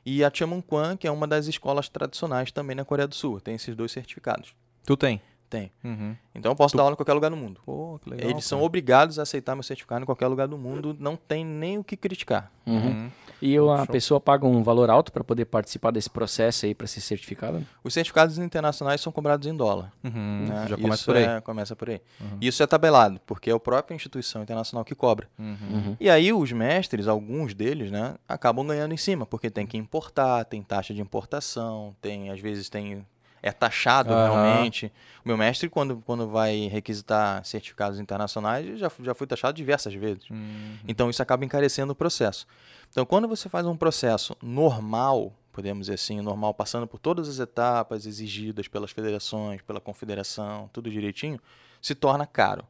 e 0.05 0.23
a 0.23 0.31
Chamunquan, 0.33 0.97
que 0.97 1.07
é 1.07 1.11
uma 1.11 1.27
das 1.27 1.45
escolas 1.47 1.87
tradicionais 1.87 2.51
também 2.51 2.75
na 2.75 2.83
Coreia 2.83 3.07
do 3.07 3.15
Sul. 3.15 3.39
Tem 3.39 3.55
esses 3.55 3.75
dois 3.75 3.91
certificados. 3.91 4.53
Tu 4.85 4.97
tem? 4.97 5.21
Tem. 5.49 5.69
Uhum. 5.83 6.15
Então 6.33 6.53
eu 6.53 6.55
posso 6.55 6.77
dar 6.77 6.83
aula 6.83 6.93
em 6.93 6.95
qualquer 6.95 7.11
lugar 7.11 7.29
do 7.29 7.35
mundo. 7.35 7.59
Pô, 7.65 7.99
que 8.01 8.09
legal. 8.09 8.29
Eles 8.29 8.45
são 8.45 8.59
cara. 8.59 8.65
obrigados 8.65 9.19
a 9.19 9.23
aceitar 9.23 9.53
meu 9.53 9.63
certificado 9.63 10.01
em 10.01 10.05
qualquer 10.05 10.27
lugar 10.27 10.47
do 10.47 10.57
mundo, 10.57 10.95
não 10.97 11.17
tem 11.17 11.43
nem 11.43 11.77
o 11.77 11.83
que 11.83 11.97
criticar. 11.97 12.49
Uhum. 12.65 12.75
Uhum. 12.75 13.11
E 13.41 13.57
a 13.57 13.59
Show. 13.59 13.87
pessoa 13.87 14.21
paga 14.21 14.45
um 14.45 14.63
valor 14.63 14.89
alto 14.89 15.11
para 15.11 15.25
poder 15.25 15.43
participar 15.43 15.91
desse 15.91 16.09
processo 16.09 16.65
aí, 16.65 16.73
para 16.73 16.87
ser 16.87 17.01
certificado? 17.01 17.65
Os 17.83 17.93
certificados 17.93 18.37
internacionais 18.37 19.01
são 19.01 19.11
cobrados 19.11 19.45
em 19.45 19.53
dólar. 19.53 19.91
Uhum. 20.01 20.45
né? 20.47 20.67
Já 20.69 20.77
começa 20.77 20.95
Isso 20.95 21.05
por 21.05 21.15
aí. 21.17 21.23
é- 21.25 21.41
começa 21.41 21.75
por 21.75 21.89
aí. 21.89 22.01
Isso 22.39 22.63
é 22.63 22.67
tabelado, 22.67 23.19
porque 23.25 23.49
é 23.49 23.53
a 23.53 23.59
própria 23.59 23.93
instituição 23.93 24.41
internacional 24.43 24.85
que 24.85 24.95
cobra. 24.95 25.27
Uhum. 25.37 25.57
Uhum. 25.69 25.97
E 25.99 26.09
aí 26.09 26.31
os 26.31 26.49
mestres, 26.53 27.09
alguns 27.09 27.53
deles, 27.53 27.91
né, 27.91 28.15
acabam 28.25 28.65
ganhando 28.65 28.93
em 28.93 28.97
cima, 28.97 29.25
porque 29.25 29.49
tem 29.49 29.67
que 29.67 29.75
importar, 29.75 30.45
tem 30.45 30.63
taxa 30.63 30.93
de 30.93 31.01
importação, 31.01 31.93
tem 31.99 32.29
às 32.29 32.39
vezes 32.39 32.69
tem 32.69 33.05
é 33.41 33.51
taxado 33.51 34.13
Aham. 34.13 34.23
realmente. 34.23 34.91
O 35.23 35.27
meu 35.27 35.37
mestre 35.37 35.69
quando, 35.69 35.97
quando 36.05 36.27
vai 36.27 36.67
requisitar 36.67 37.43
certificados 37.45 37.99
internacionais 37.99 38.79
já 38.79 38.91
já 38.99 39.13
foi 39.13 39.27
taxado 39.27 39.53
diversas 39.53 39.93
vezes. 39.93 40.29
Uhum. 40.29 40.77
Então 40.87 41.09
isso 41.09 41.21
acaba 41.21 41.43
encarecendo 41.45 41.93
o 41.93 41.95
processo. 41.95 42.45
Então 42.89 43.05
quando 43.05 43.27
você 43.27 43.49
faz 43.49 43.65
um 43.65 43.75
processo 43.75 44.35
normal, 44.41 45.33
podemos 45.51 45.87
dizer 45.87 45.95
assim, 45.95 46.21
normal, 46.21 46.53
passando 46.53 46.87
por 46.87 46.99
todas 46.99 47.27
as 47.27 47.39
etapas 47.39 48.05
exigidas 48.05 48.67
pelas 48.67 48.91
federações, 48.91 49.61
pela 49.61 49.79
confederação, 49.79 50.69
tudo 50.71 50.89
direitinho, 50.89 51.39
se 51.81 51.95
torna 51.95 52.25
caro 52.25 52.65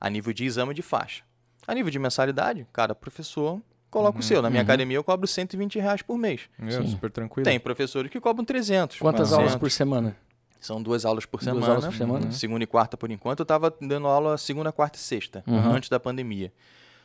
a 0.00 0.10
nível 0.10 0.32
de 0.32 0.44
exame 0.44 0.74
de 0.74 0.82
faixa. 0.82 1.24
A 1.66 1.74
nível 1.74 1.90
de 1.90 1.98
mensalidade, 1.98 2.66
cada 2.72 2.94
professor 2.94 3.60
coloca 3.90 4.18
o 4.18 4.22
seu. 4.22 4.40
Na 4.42 4.50
minha 4.50 4.60
uhum. 4.62 4.66
academia 4.66 4.96
eu 4.96 5.04
cobro 5.04 5.26
120 5.26 5.78
reais 5.78 6.02
por 6.02 6.16
mês. 6.18 6.42
Meu, 6.58 6.82
Sim. 6.82 6.88
super 6.88 7.10
tranquilo. 7.10 7.44
Tem 7.44 7.58
professores 7.60 8.10
que 8.10 8.20
cobram 8.20 8.44
300. 8.44 8.98
Quantas 8.98 9.28
400. 9.28 9.32
aulas 9.38 9.56
por 9.56 9.70
semana? 9.70 10.16
São 10.60 10.82
duas 10.82 11.04
aulas 11.04 11.24
por 11.26 11.38
Duas 11.40 11.44
semana. 11.54 11.66
aulas 11.74 11.84
por 11.86 11.94
semana. 11.96 12.32
Segunda 12.32 12.64
e 12.64 12.66
quarta 12.66 12.96
por 12.96 13.10
enquanto. 13.10 13.40
Eu 13.40 13.44
estava 13.44 13.72
dando 13.80 14.06
aula 14.08 14.36
segunda, 14.38 14.72
quarta 14.72 14.98
e 14.98 15.00
sexta, 15.00 15.44
Uhum. 15.46 15.72
antes 15.72 15.88
da 15.88 16.00
pandemia. 16.00 16.52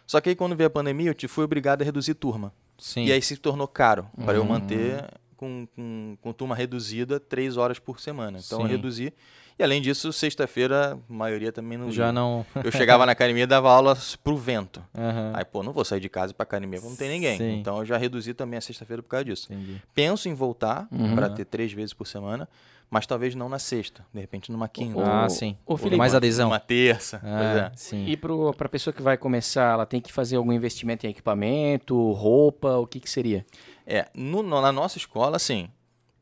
Só 0.08 0.20
que 0.20 0.30
aí 0.30 0.36
quando 0.36 0.56
veio 0.56 0.68
a 0.68 0.72
pandemia, 0.72 1.10
eu 1.10 1.14
te 1.14 1.28
fui 1.28 1.44
obrigado 1.44 1.82
a 1.82 1.86
reduzir 1.86 2.16
turma. 2.16 2.52
Sim. 2.78 3.06
E 3.06 3.12
aí 3.12 3.22
se 3.22 3.38
tornou 3.38 3.68
caro 3.68 4.08
para 4.26 4.34
eu 4.38 4.42
Uhum. 4.42 4.48
manter 4.48 5.06
com, 5.38 5.68
com, 5.76 6.18
com 6.22 6.34
turma 6.34 6.56
reduzida 6.56 7.20
três 7.20 7.56
horas 7.56 7.78
por 7.78 8.00
semana. 8.00 8.40
Então 8.44 8.60
eu 8.62 8.66
Sim. 8.66 8.72
reduzi. 8.72 9.14
E 9.60 9.64
além 9.64 9.82
disso, 9.82 10.12
sexta-feira, 10.12 10.94
a 11.10 11.14
maioria 11.14 11.52
também 11.52 11.78
não 11.78 11.92
Já 11.92 12.08
ia. 12.08 12.12
não. 12.12 12.46
Eu 12.64 12.72
chegava 12.72 13.06
na 13.06 13.12
academia 13.12 13.44
e 13.44 13.48
dava 13.48 13.72
aula 13.72 13.98
pro 14.24 14.36
vento. 14.38 14.84
Aham. 14.98 15.32
Aí, 15.36 15.46
pô, 15.46 15.62
não 15.62 15.72
vou 15.72 15.86
sair 15.86 16.00
de 16.00 16.10
casa 16.10 16.34
para 16.34 16.44
academia, 16.44 16.80
não 16.82 16.96
tem 16.96 17.10
ninguém. 17.10 17.38
Sim. 17.38 17.60
Então 17.60 17.78
eu 17.80 17.86
já 17.86 17.98
reduzi 17.98 18.34
também 18.34 18.58
a 18.58 18.62
sexta-feira 18.62 19.04
por 19.04 19.10
causa 19.10 19.26
disso. 19.26 19.52
Entendi. 19.54 19.82
Penso 19.94 20.28
em 20.30 20.34
voltar 20.34 20.88
Uhum. 20.92 21.16
para 21.16 21.30
ter 21.30 21.46
três 21.46 21.72
vezes 21.72 21.94
por 21.94 22.08
semana, 22.08 22.50
mas 22.90 23.06
talvez 23.06 23.36
não 23.36 23.48
na 23.48 23.60
sexta, 23.60 24.04
de 24.14 24.20
repente 24.20 24.52
numa 24.52 24.68
quinta. 24.68 24.98
Ô, 25.00 25.04
Ah, 25.06 25.30
sim. 25.30 25.56
Ou 25.66 25.78
Felipe, 25.78 25.96
mais 25.98 26.14
adesão. 26.16 26.50
Numa 26.50 26.60
terça. 26.60 27.20
pois 27.20 27.34
Ah, 27.34 27.72
é. 27.74 27.78
sim. 27.78 28.06
E 28.08 28.18
para 28.18 28.34
a 28.66 28.70
pessoa 28.70 28.94
que 28.94 29.02
vai 29.02 29.16
começar, 29.18 29.74
ela 29.74 29.86
tem 29.86 30.02
que 30.02 30.12
fazer 30.12 30.36
algum 30.38 30.52
investimento 30.52 31.06
em 31.06 31.10
equipamento, 31.10 32.12
roupa, 32.14 32.78
o 32.78 32.88
que, 32.88 33.00
que 33.00 33.10
seria? 33.10 33.46
É, 33.86 34.08
no- 34.14 34.44
na 34.44 34.72
nossa 34.72 34.98
escola, 34.98 35.36
assim, 35.38 35.70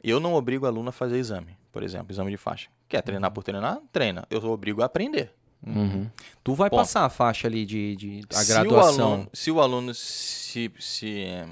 eu 0.03 0.19
não 0.19 0.33
obrigo 0.33 0.65
o 0.65 0.67
aluno 0.67 0.89
a 0.89 0.91
fazer 0.91 1.17
exame, 1.17 1.57
por 1.71 1.83
exemplo, 1.83 2.11
exame 2.11 2.31
de 2.31 2.37
faixa. 2.37 2.69
Quer 2.89 3.01
treinar 3.03 3.31
por 3.31 3.43
treinar? 3.43 3.79
Treina. 3.93 4.25
Eu 4.29 4.43
obrigo 4.45 4.81
a 4.81 4.85
aprender. 4.85 5.31
Uhum. 5.65 6.09
Tu 6.43 6.53
vai 6.55 6.69
Ponto. 6.69 6.79
passar 6.79 7.05
a 7.05 7.09
faixa 7.09 7.47
ali 7.47 7.65
de, 7.65 7.95
de 7.95 8.21
a 8.33 8.37
Se 8.41 8.51
o 8.51 8.55
graduação. 8.55 9.13
aluno, 9.13 9.29
se 9.33 9.51
o 9.51 9.61
aluno 9.61 9.93
se, 9.93 10.71
se 10.79 11.21
eh, 11.23 11.47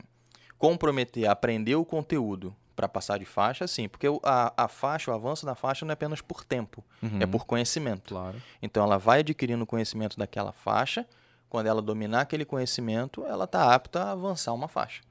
comprometer 0.57 1.27
a 1.27 1.31
aprender 1.33 1.75
o 1.75 1.85
conteúdo 1.85 2.55
para 2.75 2.87
passar 2.87 3.17
de 3.19 3.25
faixa, 3.25 3.67
sim, 3.67 3.87
porque 3.87 4.07
o- 4.07 4.19
a, 4.23 4.53
a 4.55 4.67
faixa, 4.67 5.11
o 5.11 5.13
avanço 5.13 5.45
da 5.45 5.55
faixa 5.55 5.85
não 5.85 5.91
é 5.91 5.93
apenas 5.93 6.21
por 6.21 6.43
tempo, 6.43 6.83
Uhum. 7.01 7.19
é 7.19 7.25
por 7.25 7.45
conhecimento. 7.45 8.09
Claro. 8.09 8.41
Então 8.61 8.83
ela 8.83 8.97
vai 8.97 9.19
adquirindo 9.19 9.65
conhecimento 9.65 10.17
daquela 10.17 10.51
faixa, 10.51 11.05
quando 11.49 11.67
ela 11.67 11.81
dominar 11.81 12.21
aquele 12.21 12.45
conhecimento, 12.45 13.25
ela 13.25 13.45
está 13.45 13.73
apta 13.73 14.03
a 14.03 14.11
avançar 14.11 14.53
uma 14.53 14.67
faixa. 14.67 15.01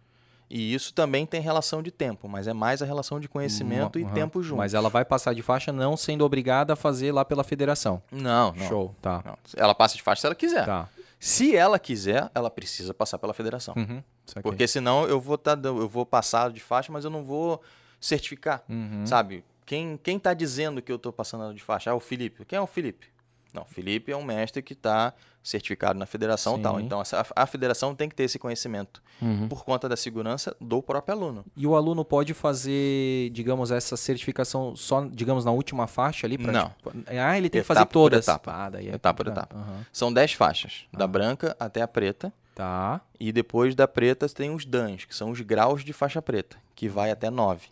E 0.48 0.72
isso 0.72 0.94
também 0.94 1.26
tem 1.26 1.40
relação 1.40 1.82
de 1.82 1.90
tempo, 1.90 2.28
mas 2.28 2.46
é 2.46 2.52
mais 2.52 2.80
a 2.80 2.87
relação 2.87 3.18
de 3.18 3.28
conhecimento 3.28 3.98
e 3.98 4.04
Uhum. 4.04 4.12
tempo 4.12 4.42
junto. 4.42 4.59
Mas 4.59 4.74
ela 4.74 4.88
vai 4.88 5.04
passar 5.04 5.35
de 5.35 5.42
faixa 5.42 5.72
não 5.72 5.96
sendo 5.96 6.24
obrigada 6.24 6.74
a 6.74 6.76
fazer 6.76 7.11
lá 7.11 7.24
pela 7.24 7.42
federação. 7.42 8.00
Não, 8.12 8.52
não. 8.52 8.68
Show. 8.68 8.94
Tá. 9.02 9.22
não. 9.24 9.37
Ela 9.56 9.74
passa 9.74 9.96
de 9.96 10.02
faixa 10.02 10.20
se 10.20 10.26
ela 10.26 10.35
quiser. 10.37 10.64
Tá. 10.64 10.88
Se 11.18 11.56
ela 11.56 11.78
quiser, 11.78 12.30
ela 12.35 12.48
precisa 12.50 12.94
passar 12.94 13.18
pela 13.18 13.35
federação. 13.35 13.74
Uhum. 13.76 14.02
Porque 14.42 14.68
senão 14.68 15.04
eu 15.06 15.20
vou 15.20 15.37
tá, 15.37 15.59
eu 15.64 15.88
vou 15.88 16.06
passar 16.06 16.50
de 16.52 16.61
faixa, 16.61 16.92
mas 16.92 17.04
eu 17.04 17.11
não 17.11 17.24
vou 17.24 17.61
certificar, 18.00 18.62
Uhum. 18.68 19.04
sabe? 19.06 19.44
Quem 19.64 19.98
quem 20.00 20.18
tá 20.18 20.32
dizendo 20.32 20.80
que 20.80 20.92
eu 20.92 20.98
tô 20.98 21.12
passando 21.12 21.52
de 21.54 21.62
faixa? 21.62 21.90
Ah, 21.90 21.94
o 21.94 22.00
Felipe. 22.00 22.44
Quem 22.44 22.56
é 22.56 22.61
o 22.61 22.66
Felipe? 22.68 23.09
Não, 23.56 23.64
Felipe 23.64 24.12
é 24.12 24.16
um 24.16 24.22
mestre 24.24 24.62
que 24.62 24.72
está 24.74 25.12
certificado 25.42 25.96
na 25.98 26.06
federação 26.06 26.58
e 26.58 26.62
tal. 26.62 26.76
Sim. 26.78 26.82
Então 26.84 27.00
a, 27.00 27.42
a 27.42 27.46
federação 27.46 27.94
tem 27.94 28.08
que 28.08 28.14
ter 28.14 28.24
esse 28.24 28.38
conhecimento 28.38 29.02
Uhum. 29.22 29.48
por 29.48 29.64
conta 29.64 29.88
da 29.88 29.96
segurança 29.96 30.54
do 30.60 30.82
próprio 30.82 31.14
aluno. 31.14 31.42
E 31.56 31.66
o 31.66 31.74
aluno 31.74 32.04
pode 32.04 32.34
fazer, 32.34 33.30
digamos, 33.30 33.70
essa 33.70 33.96
certificação 33.96 34.76
só, 34.76 35.06
digamos, 35.10 35.44
na 35.44 35.50
última 35.52 35.86
faixa 35.86 36.26
ali? 36.26 36.36
Pra, 36.36 36.52
Não. 36.52 36.68
tipo, 36.68 36.92
ah, 37.06 37.38
ele 37.38 37.48
tem 37.48 37.62
que 37.62 37.64
Etapa 37.64 37.74
fazer 37.74 37.86
por 37.86 37.92
todas. 37.92 38.24
etapa. 38.28 38.52
Ah, 38.52 38.68
daí 38.70 38.88
é 38.90 38.94
Etapa 38.94 39.24
por 39.24 39.30
etapa. 39.32 39.56
Aham. 39.56 39.86
São 39.92 40.12
10 40.12 40.32
faixas, 40.34 40.84
da 40.92 41.06
branca 41.06 41.56
até 41.58 41.80
a 41.80 41.88
preta. 41.88 42.30
Tá. 42.54 43.00
E 43.20 43.32
depois 43.32 43.74
da 43.74 43.86
preta 43.88 44.28
tem 44.28 44.50
os 44.50 44.64
DANs, 44.66 45.04
que 45.04 45.14
são 45.14 45.30
os 45.30 45.40
graus 45.40 45.82
de 45.84 45.92
faixa 45.92 46.20
preta, 46.20 46.56
que 46.74 46.88
vai 46.88 47.10
até 47.10 47.30
9. 47.30 47.68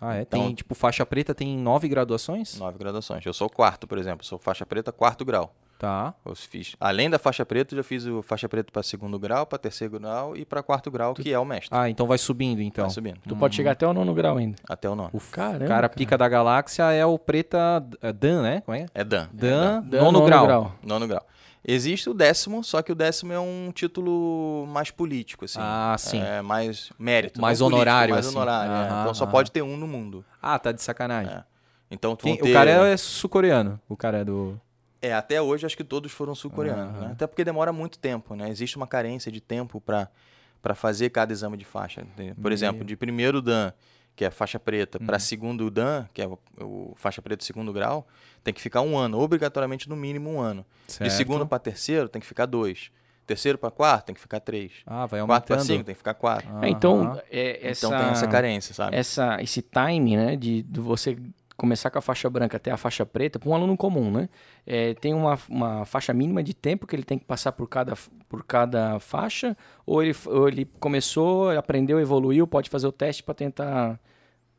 Ah, 0.00 0.16
é? 0.16 0.22
Então- 0.22 0.40
tem, 0.46 0.54
tipo, 0.54 0.74
faixa 0.74 1.04
preta 1.06 1.34
tem 1.34 1.56
nove 1.56 1.88
graduações? 1.88 2.58
9 2.58 2.78
graduações. 2.78 3.24
Eu 3.24 3.32
sou 3.32 3.48
quarto, 3.48 3.86
por 3.86 3.98
exemplo. 3.98 4.24
Sou 4.26 4.38
faixa 4.38 4.66
preta, 4.66 4.92
quarto 4.92 5.24
grau. 5.24 5.54
Tá. 5.78 6.14
Eu 6.24 6.34
fiz, 6.34 6.74
além 6.80 7.10
da 7.10 7.18
faixa 7.18 7.44
preta, 7.44 7.74
eu 7.74 7.76
já 7.76 7.82
fiz 7.82 8.06
o 8.06 8.22
faixa 8.22 8.48
preta 8.48 8.72
para 8.72 8.82
segundo 8.82 9.18
grau, 9.18 9.44
para 9.46 9.58
terceiro 9.58 9.98
grau 10.00 10.34
e 10.34 10.42
para 10.42 10.62
quarto 10.62 10.90
grau, 10.90 11.12
que 11.12 11.30
é 11.30 11.38
o 11.38 11.44
mestre. 11.44 11.68
Ah, 11.70 11.90
então 11.90 12.06
vai 12.06 12.16
subindo, 12.16 12.62
então. 12.62 12.84
Vai 12.86 12.94
subindo. 12.94 13.18
Tu 13.28 13.36
pode 13.36 13.54
chegar 13.54 13.72
até 13.72 13.86
o 13.86 13.92
nono 13.92 14.14
grau 14.14 14.38
ainda. 14.38 14.56
Até 14.66 14.88
o 14.88 14.94
nono. 14.94 15.10
O 15.12 15.20
Caramba, 15.20 15.58
cara 15.66 15.68
cara. 15.68 15.88
pica 15.90 16.16
da 16.16 16.26
galáxia 16.30 16.90
é 16.92 17.04
o 17.04 17.18
preta 17.18 17.84
é 18.00 18.10
Dan, 18.10 18.40
né? 18.40 18.62
Como 18.62 18.74
é? 18.74 18.86
É 18.94 19.04
Dan. 19.04 19.28
Dan, 19.34 19.82
Dan, 19.82 20.00
nono, 20.02 20.24
grau. 20.24 20.72
Nono 20.82 21.06
grau. 21.06 21.26
Existe 21.68 22.08
o 22.08 22.14
décimo, 22.14 22.62
só 22.62 22.80
que 22.80 22.92
o 22.92 22.94
décimo 22.94 23.32
é 23.32 23.40
um 23.40 23.72
título 23.74 24.66
mais 24.68 24.90
político, 24.92 25.44
assim. 25.44 25.58
Ah, 25.60 25.96
sim. 25.98 26.20
É 26.22 26.40
mais 26.40 26.90
mérito. 26.98 27.40
Mais 27.40 27.58
não 27.58 27.66
político, 27.66 27.76
honorário, 27.90 28.14
Mais 28.14 28.26
assim. 28.26 28.36
honorário, 28.36 28.70
é. 28.72 28.88
Aham, 28.88 29.00
Então 29.02 29.14
só 29.14 29.24
aham. 29.24 29.32
pode 29.32 29.50
ter 29.50 29.62
um 29.62 29.76
no 29.76 29.88
mundo. 29.88 30.24
Ah, 30.40 30.58
tá 30.60 30.70
de 30.70 30.80
sacanagem. 30.80 31.32
É. 31.34 31.44
Então 31.90 32.14
Quem- 32.14 32.36
ter... 32.36 32.50
O 32.50 32.52
cara 32.52 32.70
é 32.70 32.96
sul-coreano. 32.96 33.80
O 33.88 33.96
cara 33.96 34.18
é 34.18 34.24
do. 34.24 34.60
É, 35.02 35.12
até 35.12 35.42
hoje 35.42 35.66
acho 35.66 35.76
que 35.76 35.84
todos 35.84 36.10
foram 36.12 36.34
sul-coreanos, 36.34 37.00
né? 37.00 37.08
Até 37.12 37.26
porque 37.26 37.44
demora 37.44 37.72
muito 37.72 37.98
tempo, 37.98 38.34
né? 38.36 38.48
Existe 38.48 38.76
uma 38.76 38.86
carência 38.86 39.30
de 39.32 39.40
tempo 39.40 39.80
para 39.80 40.08
para 40.62 40.74
fazer 40.74 41.10
cada 41.10 41.32
exame 41.32 41.56
de 41.56 41.64
faixa. 41.64 42.04
Por 42.42 42.50
exemplo, 42.50 42.84
de 42.84 42.96
primeiro 42.96 43.40
Dan, 43.40 43.70
que 44.16 44.24
é 44.24 44.30
faixa 44.32 44.58
preta, 44.58 44.98
Uhum. 44.98 45.06
para 45.06 45.18
segundo 45.20 45.70
Dan, 45.70 46.06
que 46.12 46.20
é 46.22 46.26
o, 46.26 46.36
o 46.60 46.92
faixa 46.96 47.22
preta 47.22 47.44
segundo 47.44 47.72
grau, 47.72 48.04
tem 48.46 48.54
que 48.54 48.60
ficar 48.60 48.80
um 48.80 48.96
ano, 48.96 49.18
obrigatoriamente 49.18 49.88
no 49.88 49.96
mínimo 49.96 50.30
um 50.30 50.40
ano. 50.40 50.64
Certo. 50.86 51.10
De 51.10 51.16
segundo 51.16 51.44
para 51.44 51.58
terceiro 51.58 52.08
tem 52.08 52.20
que 52.20 52.26
ficar 52.26 52.46
dois. 52.46 52.92
Terceiro 53.26 53.58
para 53.58 53.72
quarto 53.72 54.06
tem 54.06 54.14
que 54.14 54.20
ficar 54.20 54.38
três. 54.38 54.70
Ah, 54.86 55.04
vai 55.04 55.20
Quarto 55.26 55.46
para 55.46 55.56
aumentando. 55.56 55.66
cinco 55.66 55.84
tem 55.84 55.94
que 55.96 55.98
ficar 55.98 56.14
quatro. 56.14 56.48
É, 56.62 56.68
então, 56.68 57.20
é, 57.28 57.68
essa, 57.70 57.88
Então 57.88 57.98
tem 57.98 58.08
essa 58.10 58.28
carência, 58.28 58.72
sabe? 58.72 58.94
essa, 58.96 59.42
esse 59.42 59.60
time, 59.62 60.16
né, 60.16 60.36
de, 60.36 60.62
de 60.62 60.78
você 60.78 61.18
começar 61.56 61.90
com 61.90 61.98
a 61.98 62.02
faixa 62.02 62.30
branca 62.30 62.56
até 62.56 62.70
a 62.70 62.76
faixa 62.76 63.04
preta, 63.04 63.40
para 63.40 63.48
um 63.48 63.54
aluno 63.54 63.76
comum, 63.76 64.12
né? 64.12 64.28
É, 64.64 64.94
tem 64.94 65.12
uma, 65.12 65.36
uma 65.48 65.84
faixa 65.84 66.12
mínima 66.14 66.40
de 66.40 66.54
tempo 66.54 66.86
que 66.86 66.94
ele 66.94 67.02
tem 67.02 67.18
que 67.18 67.24
passar 67.24 67.50
por 67.50 67.68
cada, 67.68 67.94
por 68.28 68.44
cada 68.44 69.00
faixa, 69.00 69.56
ou 69.84 70.04
ele, 70.04 70.14
ou 70.26 70.46
ele 70.46 70.70
começou, 70.78 71.50
aprendeu, 71.50 71.98
evoluiu, 71.98 72.46
pode 72.46 72.70
fazer 72.70 72.86
o 72.86 72.92
teste 72.92 73.24
para 73.24 73.34
tentar 73.34 73.98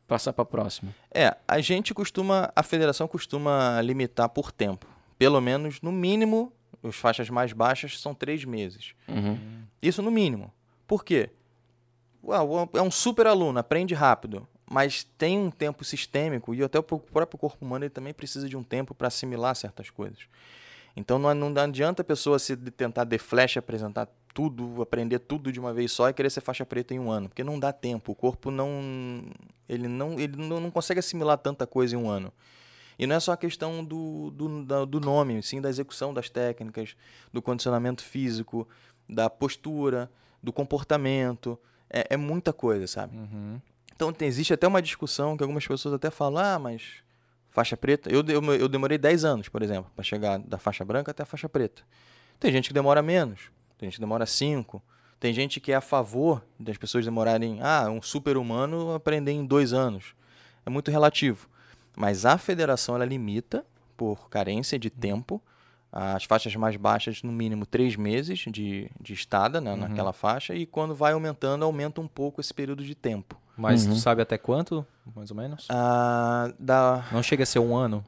passar 0.08 0.32
para 0.32 0.42
a 0.42 0.46
próxima. 0.46 0.92
É, 1.14 1.36
a 1.46 1.60
gente 1.60 1.92
costuma, 1.92 2.50
a 2.56 2.62
federação 2.62 3.06
costuma 3.06 3.80
limitar 3.82 4.28
por 4.30 4.50
tempo. 4.50 4.86
Pelo 5.18 5.40
menos, 5.40 5.80
no 5.82 5.92
mínimo, 5.92 6.52
as 6.82 6.96
faixas 6.96 7.28
mais 7.28 7.52
baixas 7.52 8.00
são 8.00 8.14
três 8.14 8.44
meses. 8.44 8.94
Uhum. 9.06 9.38
Isso 9.82 10.02
no 10.02 10.10
mínimo. 10.10 10.52
Por 10.86 11.04
quê? 11.04 11.30
Uau, 12.24 12.68
é 12.72 12.82
um 12.82 12.90
super 12.90 13.26
aluno, 13.26 13.58
aprende 13.58 13.94
rápido, 13.94 14.48
mas 14.68 15.04
tem 15.04 15.38
um 15.38 15.50
tempo 15.50 15.84
sistêmico 15.84 16.54
e 16.54 16.62
até 16.62 16.78
o 16.78 16.82
próprio 16.82 17.38
corpo 17.38 17.64
humano 17.64 17.84
ele 17.84 17.90
também 17.90 18.14
precisa 18.14 18.48
de 18.48 18.56
um 18.56 18.62
tempo 18.62 18.94
para 18.94 19.08
assimilar 19.08 19.54
certas 19.54 19.90
coisas. 19.90 20.20
Então 20.98 21.16
não, 21.16 21.32
não 21.32 21.62
adianta 21.62 22.02
a 22.02 22.04
pessoa 22.04 22.40
se 22.40 22.56
tentar 22.56 23.04
de 23.04 23.18
flash 23.18 23.56
apresentar 23.56 24.08
tudo, 24.34 24.82
aprender 24.82 25.20
tudo 25.20 25.52
de 25.52 25.60
uma 25.60 25.72
vez 25.72 25.92
só 25.92 26.08
e 26.08 26.12
querer 26.12 26.28
ser 26.28 26.40
faixa 26.40 26.66
preta 26.66 26.92
em 26.92 26.98
um 26.98 27.08
ano, 27.08 27.28
porque 27.28 27.44
não 27.44 27.58
dá 27.58 27.72
tempo. 27.72 28.10
O 28.10 28.14
corpo 28.16 28.50
não 28.50 29.24
ele 29.68 29.86
não 29.86 30.18
ele 30.18 30.36
não, 30.36 30.58
não 30.58 30.70
consegue 30.72 30.98
assimilar 30.98 31.38
tanta 31.38 31.66
coisa 31.68 31.94
em 31.94 31.98
um 31.98 32.10
ano. 32.10 32.32
E 32.98 33.06
não 33.06 33.14
é 33.14 33.20
só 33.20 33.30
a 33.30 33.36
questão 33.36 33.84
do, 33.84 34.32
do, 34.32 34.86
do 34.86 35.00
nome, 35.00 35.40
sim 35.40 35.60
da 35.60 35.68
execução 35.68 36.12
das 36.12 36.28
técnicas, 36.28 36.96
do 37.32 37.40
condicionamento 37.40 38.02
físico, 38.02 38.66
da 39.08 39.30
postura, 39.30 40.10
do 40.42 40.52
comportamento. 40.52 41.56
É, 41.88 42.14
é 42.14 42.16
muita 42.16 42.52
coisa, 42.52 42.88
sabe? 42.88 43.16
Uhum. 43.16 43.60
Então 43.94 44.12
existe 44.20 44.52
até 44.52 44.66
uma 44.66 44.82
discussão 44.82 45.36
que 45.36 45.44
algumas 45.44 45.64
pessoas 45.64 45.94
até 45.94 46.10
falam, 46.10 46.42
ah, 46.44 46.58
mas 46.58 47.04
faixa 47.58 47.76
preta. 47.76 48.08
Eu, 48.08 48.24
eu, 48.28 48.54
eu 48.54 48.68
demorei 48.68 48.96
10 48.96 49.24
anos, 49.24 49.48
por 49.48 49.62
exemplo, 49.62 49.90
para 49.94 50.04
chegar 50.04 50.38
da 50.38 50.58
faixa 50.58 50.84
branca 50.84 51.10
até 51.10 51.24
a 51.24 51.26
faixa 51.26 51.48
preta. 51.48 51.82
Tem 52.38 52.52
gente 52.52 52.68
que 52.68 52.74
demora 52.74 53.02
menos, 53.02 53.50
tem 53.76 53.88
gente 53.88 53.96
que 53.96 54.00
demora 54.00 54.26
5. 54.26 54.80
Tem 55.18 55.34
gente 55.34 55.58
que 55.58 55.72
é 55.72 55.74
a 55.74 55.80
favor 55.80 56.44
das 56.60 56.76
pessoas 56.76 57.04
demorarem, 57.04 57.58
ah, 57.60 57.90
um 57.90 58.00
super-humano 58.00 58.94
aprender 58.94 59.32
em 59.32 59.44
dois 59.44 59.72
anos. 59.72 60.14
É 60.64 60.70
muito 60.70 60.92
relativo. 60.92 61.48
Mas 61.96 62.24
a 62.24 62.38
federação 62.38 62.94
ela 62.94 63.04
limita, 63.04 63.66
por 63.96 64.30
carência 64.30 64.78
de 64.78 64.88
tempo, 64.88 65.42
as 65.90 66.22
faixas 66.22 66.54
mais 66.54 66.76
baixas, 66.76 67.24
no 67.24 67.32
mínimo 67.32 67.66
três 67.66 67.96
meses 67.96 68.44
de, 68.48 68.88
de 69.00 69.12
estada 69.12 69.60
né, 69.60 69.74
naquela 69.74 70.12
faixa, 70.12 70.54
e 70.54 70.64
quando 70.64 70.94
vai 70.94 71.12
aumentando, 71.12 71.64
aumenta 71.64 72.00
um 72.00 72.06
pouco 72.06 72.40
esse 72.40 72.54
período 72.54 72.84
de 72.84 72.94
tempo. 72.94 73.36
Mas 73.58 73.84
Uhum. 73.84 73.92
tu 73.94 73.98
sabe 73.98 74.22
até 74.22 74.38
quanto, 74.38 74.86
mais 75.16 75.30
ou 75.30 75.36
menos? 75.36 75.66
Ah. 75.68 76.50
Não 77.12 77.22
chega 77.22 77.42
a 77.42 77.46
ser 77.46 77.58
um 77.58 77.76
ano. 77.76 78.04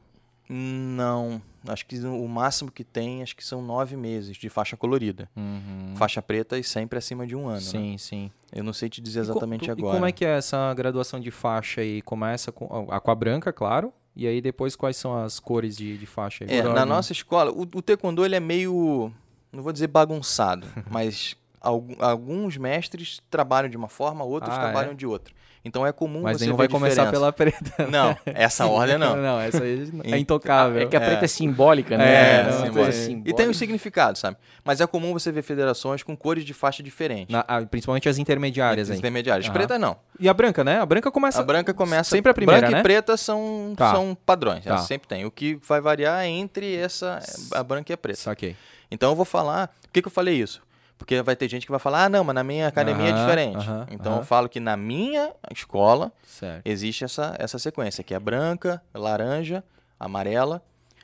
Não, 0.53 1.41
acho 1.67 1.85
que 1.85 1.97
o 1.99 2.27
máximo 2.27 2.69
que 2.71 2.83
tem, 2.83 3.23
acho 3.23 3.35
que 3.35 3.43
são 3.45 3.61
nove 3.61 3.95
meses 3.95 4.35
de 4.35 4.49
faixa 4.49 4.75
colorida. 4.75 5.29
Uhum. 5.35 5.93
Faixa 5.95 6.21
preta 6.21 6.57
e 6.57 6.63
sempre 6.63 6.97
acima 6.99 7.25
de 7.25 7.35
um 7.35 7.43
ano. 7.47 7.55
né? 7.55 7.61
Sim, 7.61 7.97
sim. 7.97 8.31
Eu 8.51 8.63
não 8.63 8.73
sei 8.73 8.89
te 8.89 8.99
dizer 9.01 9.19
E 9.19 9.21
exatamente 9.23 9.65
tu- 9.65 9.71
agora. 9.71 9.93
E 9.93 9.97
como 9.97 10.05
é 10.05 10.11
que 10.11 10.25
é 10.25 10.37
essa 10.37 10.73
graduação 10.73 11.19
de 11.21 11.31
faixa 11.31 11.79
aí? 11.81 12.01
Começa 12.01 12.51
com 12.51 12.65
a, 12.91 12.99
com 12.99 13.11
a 13.11 13.15
branca, 13.15 13.53
claro. 13.53 13.93
E 14.13 14.27
aí 14.27 14.41
depois 14.41 14.75
quais 14.75 14.97
são 14.97 15.17
as 15.23 15.39
cores 15.39 15.77
de, 15.77 15.97
de 15.97 16.05
faixa? 16.05 16.43
aí? 16.43 16.49
É, 16.57 16.63
na 16.63 16.85
nossa 16.85 17.13
escola, 17.13 17.49
o, 17.51 17.61
o 17.61 17.81
taekwondo 17.81 18.25
ele 18.25 18.35
é 18.35 18.41
meio, 18.41 19.09
não 19.53 19.63
vou 19.63 19.71
dizer 19.71 19.87
bagunçado, 19.87 20.67
mas 20.91 21.37
alguns 21.61 22.57
mestres 22.57 23.21
trabalham 23.29 23.69
de 23.69 23.77
uma 23.77 23.87
forma, 23.87 24.23
outros 24.23 24.53
Ah, 24.55 24.59
trabalham 24.59 24.91
é? 24.91 24.95
de 24.95 25.05
outra. 25.05 25.33
Então 25.63 25.85
é 25.85 25.91
comum 25.91 26.21
Mas 26.23 26.39
você 26.39 26.47
ver 26.47 26.53
vai 26.53 26.67
começar 26.67 27.11
pela 27.11 27.31
preta. 27.31 27.85
Não, 27.87 28.17
essa 28.25 28.65
ordem 28.65 28.97
não. 28.97 29.15
não, 29.21 29.39
essa 29.39 29.63
aí 29.63 29.87
é 30.05 30.17
intocável. 30.17 30.81
É 30.81 30.85
que 30.87 30.95
a 30.95 30.99
preta 30.99 31.25
é, 31.25 31.27
simbólica, 31.27 31.95
né? 31.99 32.03
É, 32.11 32.17
É, 32.17 32.41
uma 32.41 32.51
simbólica. 32.53 32.73
coisa 32.73 32.89
E 32.89 33.05
simbólica. 33.05 33.35
tem 33.37 33.47
um 33.49 33.53
significado, 33.53 34.17
sabe? 34.17 34.37
Mas 34.65 34.81
é 34.81 34.87
comum 34.87 35.13
você 35.13 35.31
ver 35.31 35.43
federações 35.43 36.01
com 36.01 36.17
cores 36.17 36.43
de 36.43 36.51
faixa 36.51 36.81
diferentes. 36.81 37.31
Na- 37.31 37.45
ah, 37.47 37.61
principalmente 37.63 38.09
as 38.09 38.17
intermediárias 38.17 38.89
aí. 38.89 38.97
intermediárias. 38.97 39.45
Aham. 39.45 39.53
Preta 39.53 39.77
não. 39.77 39.97
E 40.19 40.27
a 40.27 40.33
branca, 40.33 40.63
né? 40.63 40.79
A 40.79 40.85
branca 40.85 41.11
começa. 41.11 41.39
A 41.41 41.43
branca 41.43 41.71
começa. 41.75 42.09
Sempre 42.09 42.31
a 42.31 42.33
primeira, 42.33 42.61
branca 42.61 42.73
né? 42.77 42.79
e 42.79 42.83
preta 42.83 43.15
são, 43.15 43.75
Tá. 43.77 43.91
são 43.93 44.17
padrões. 44.25 44.63
Tá. 44.63 44.71
ela 44.71 44.79
Sempre 44.79 45.07
tem. 45.07 45.25
O 45.25 45.29
que 45.31 45.59
vai 45.67 45.79
variar 45.79 46.23
é 46.23 46.27
entre 46.27 46.75
essa, 46.75 47.19
a 47.53 47.63
branca 47.63 47.91
e 47.91 47.93
a 47.93 47.97
preta. 47.97 48.17
Saquei. 48.19 48.55
Então 48.89 49.11
eu 49.11 49.15
vou 49.15 49.25
falar. 49.25 49.67
Por 49.83 49.91
que, 49.93 50.01
que 50.01 50.07
eu 50.07 50.11
falei 50.11 50.35
isso? 50.41 50.59
Porque 51.01 51.19
vai 51.23 51.35
ter 51.35 51.49
gente 51.49 51.65
que 51.65 51.71
vai 51.71 51.79
falar, 51.79 52.05
ah, 52.05 52.09
não, 52.09 52.23
mas 52.23 52.35
na 52.35 52.43
minha 52.43 52.67
academia 52.67 53.09
é 53.09 53.11
diferente. 53.11 53.65
então 53.89 54.17
eu 54.17 54.23
falo 54.23 54.47
que 54.47 54.59
na 54.59 54.77
minha 54.77 55.33
escola 55.51 56.11
Certo. 56.23 56.61
existe 56.63 57.03
essa, 57.03 57.35
essa 57.39 57.57
sequência, 57.57 58.03
que 58.03 58.13
é 58.13 58.19
branca, 58.19 58.81
laranja, 58.93 59.63
amarela. 59.99 60.61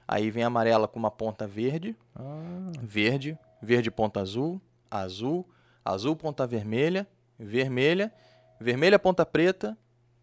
Aí 0.07 0.29
vem 0.29 0.43
a 0.43 0.47
amarela 0.47 0.88
com 0.88 0.99
uma 0.99 1.10
ponta 1.12 1.45
verde, 1.47 1.95
Ah, 2.15 2.71
verde, 2.81 3.38
verde 3.62 3.89
ponta 3.91 4.21
azul, 4.21 4.62
azul, 4.89 5.45
azul 5.83 6.15
ponta 6.15 6.45
vermelha, 6.45 7.05
vermelha, 7.39 8.13
vermelha 8.60 8.97
ponta 8.99 9.25
preta, 9.25 9.75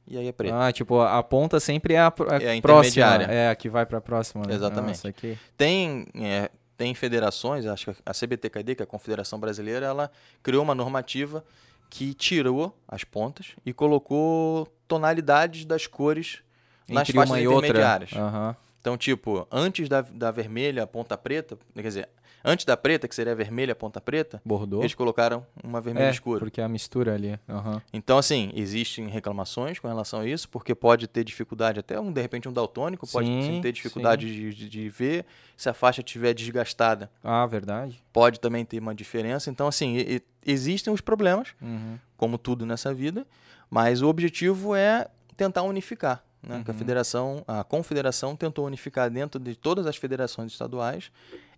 e 0.07 0.17
aí 0.17 0.29
é 0.29 0.33
preta. 0.33 0.67
ah, 0.69 0.73
tipo, 0.73 1.01
a 1.01 1.23
ponta 1.23 1.59
sempre 1.59 1.95
é 1.95 1.99
a, 1.99 2.07
a 2.31 2.37
É 2.43 2.57
a 2.59 2.63
próxima. 2.63 3.07
É, 3.25 3.51
a 3.51 3.55
que 3.57 3.69
vai 3.69 3.85
pra 3.85 4.01
próxima. 4.01 4.47
Né? 4.47 4.55
Exatamente. 4.55 5.05
Nossa. 5.05 5.39
Tem, 5.57 6.07
é, 6.15 6.51
tem 6.77 6.95
federações, 6.95 7.67
acho 7.67 7.93
que 7.93 8.03
a 8.05 8.13
CBTKD, 8.13 8.75
que 8.75 8.83
é 8.83 8.85
a 8.85 8.87
Confederação 8.87 9.39
Brasileira, 9.39 9.87
ela 9.87 10.11
criou 10.43 10.63
uma 10.63 10.75
normativa 10.75 11.45
que 11.89 12.15
tirou 12.15 12.77
as 12.89 13.05
pontas 13.05 13.49
e 13.65 13.73
colocou 13.73 14.67
tonalidades 14.89 15.65
das 15.65 15.87
cores 15.87 16.41
nas 16.89 17.09
Entre 17.09 17.19
faixas 17.19 17.37
e 17.39 17.47
outra. 17.47 17.69
intermediárias. 17.69 18.13
Aham. 18.13 18.57
Então, 18.81 18.99
tipo, 18.99 19.47
antes 19.51 19.89
da, 19.89 20.03
da 20.03 20.31
vermelha 20.31 20.87
ponta 20.87 21.17
preta, 21.17 21.57
quer 21.75 21.83
dizer, 21.83 22.09
antes 22.45 22.65
da 22.65 22.77
preta, 22.77 23.09
que 23.09 23.15
seria 23.15 23.33
a 23.33 23.35
vermelha 23.37 23.75
ponta 23.75 24.01
preta, 24.01 24.43
Bordou. 24.45 24.81
eles 24.83 24.95
colocaram 24.95 25.47
uma 25.63 25.81
vermelha 25.81 26.07
é, 26.07 26.11
escura. 26.11 26.39
porque 26.41 26.61
é 26.61 26.65
a 26.65 26.69
mistura 26.69 27.15
ali. 27.15 27.39
Aham. 27.49 27.81
Então, 27.93 28.19
assim, 28.19 28.53
existem 28.55 29.09
reclamações 29.09 29.79
com 29.79 29.89
relação 29.89 30.21
a 30.21 30.27
isso, 30.27 30.49
porque 30.49 30.75
pode 30.75 31.07
ter 31.09 31.25
dificuldade, 31.25 31.81
até 31.81 31.99
um, 31.99 32.13
de 32.13 32.21
repente 32.21 32.49
um 32.49 32.53
daltônico 32.53 33.07
pode 33.11 33.27
Sim, 33.27 33.61
ter 33.63 33.73
dificuldade 33.73 34.27
de, 34.33 34.53
de- 34.55 34.69
de 34.69 34.89
ver. 34.89 35.25
Se 35.57 35.69
a 35.69 35.75
faixa 35.75 36.01
estiver 36.01 36.35
desgastada, 36.35 37.11
Ah, 37.23 37.47
verdade. 37.47 38.03
pode 38.13 38.39
também 38.41 38.65
ter 38.65 38.79
uma 38.81 38.95
diferença. 38.95 39.49
Então, 39.51 39.67
assim, 39.67 39.97
e- 39.97 40.17
e- 40.17 40.23
existem 40.45 40.93
os 40.93 41.01
problemas, 41.01 41.55
Uhum. 41.63 41.99
como 42.17 42.37
tudo 42.37 42.67
nessa 42.67 42.93
vida, 42.93 43.27
mas 43.71 44.03
o 44.03 44.09
objetivo 44.09 44.75
é 44.75 45.09
tentar 45.37 45.63
unificar. 45.63 46.23
Né? 46.47 46.61
Que 46.63 46.71
a 46.71 46.75
federação, 46.75 47.43
a 47.49 47.65
confederação 47.65 48.37
tentou 48.37 48.67
unificar 48.67 49.09
dentro 49.11 49.41
de 49.41 49.57
todas 49.57 49.87
as 49.87 49.97
federações 49.97 50.53
estaduais 50.53 51.11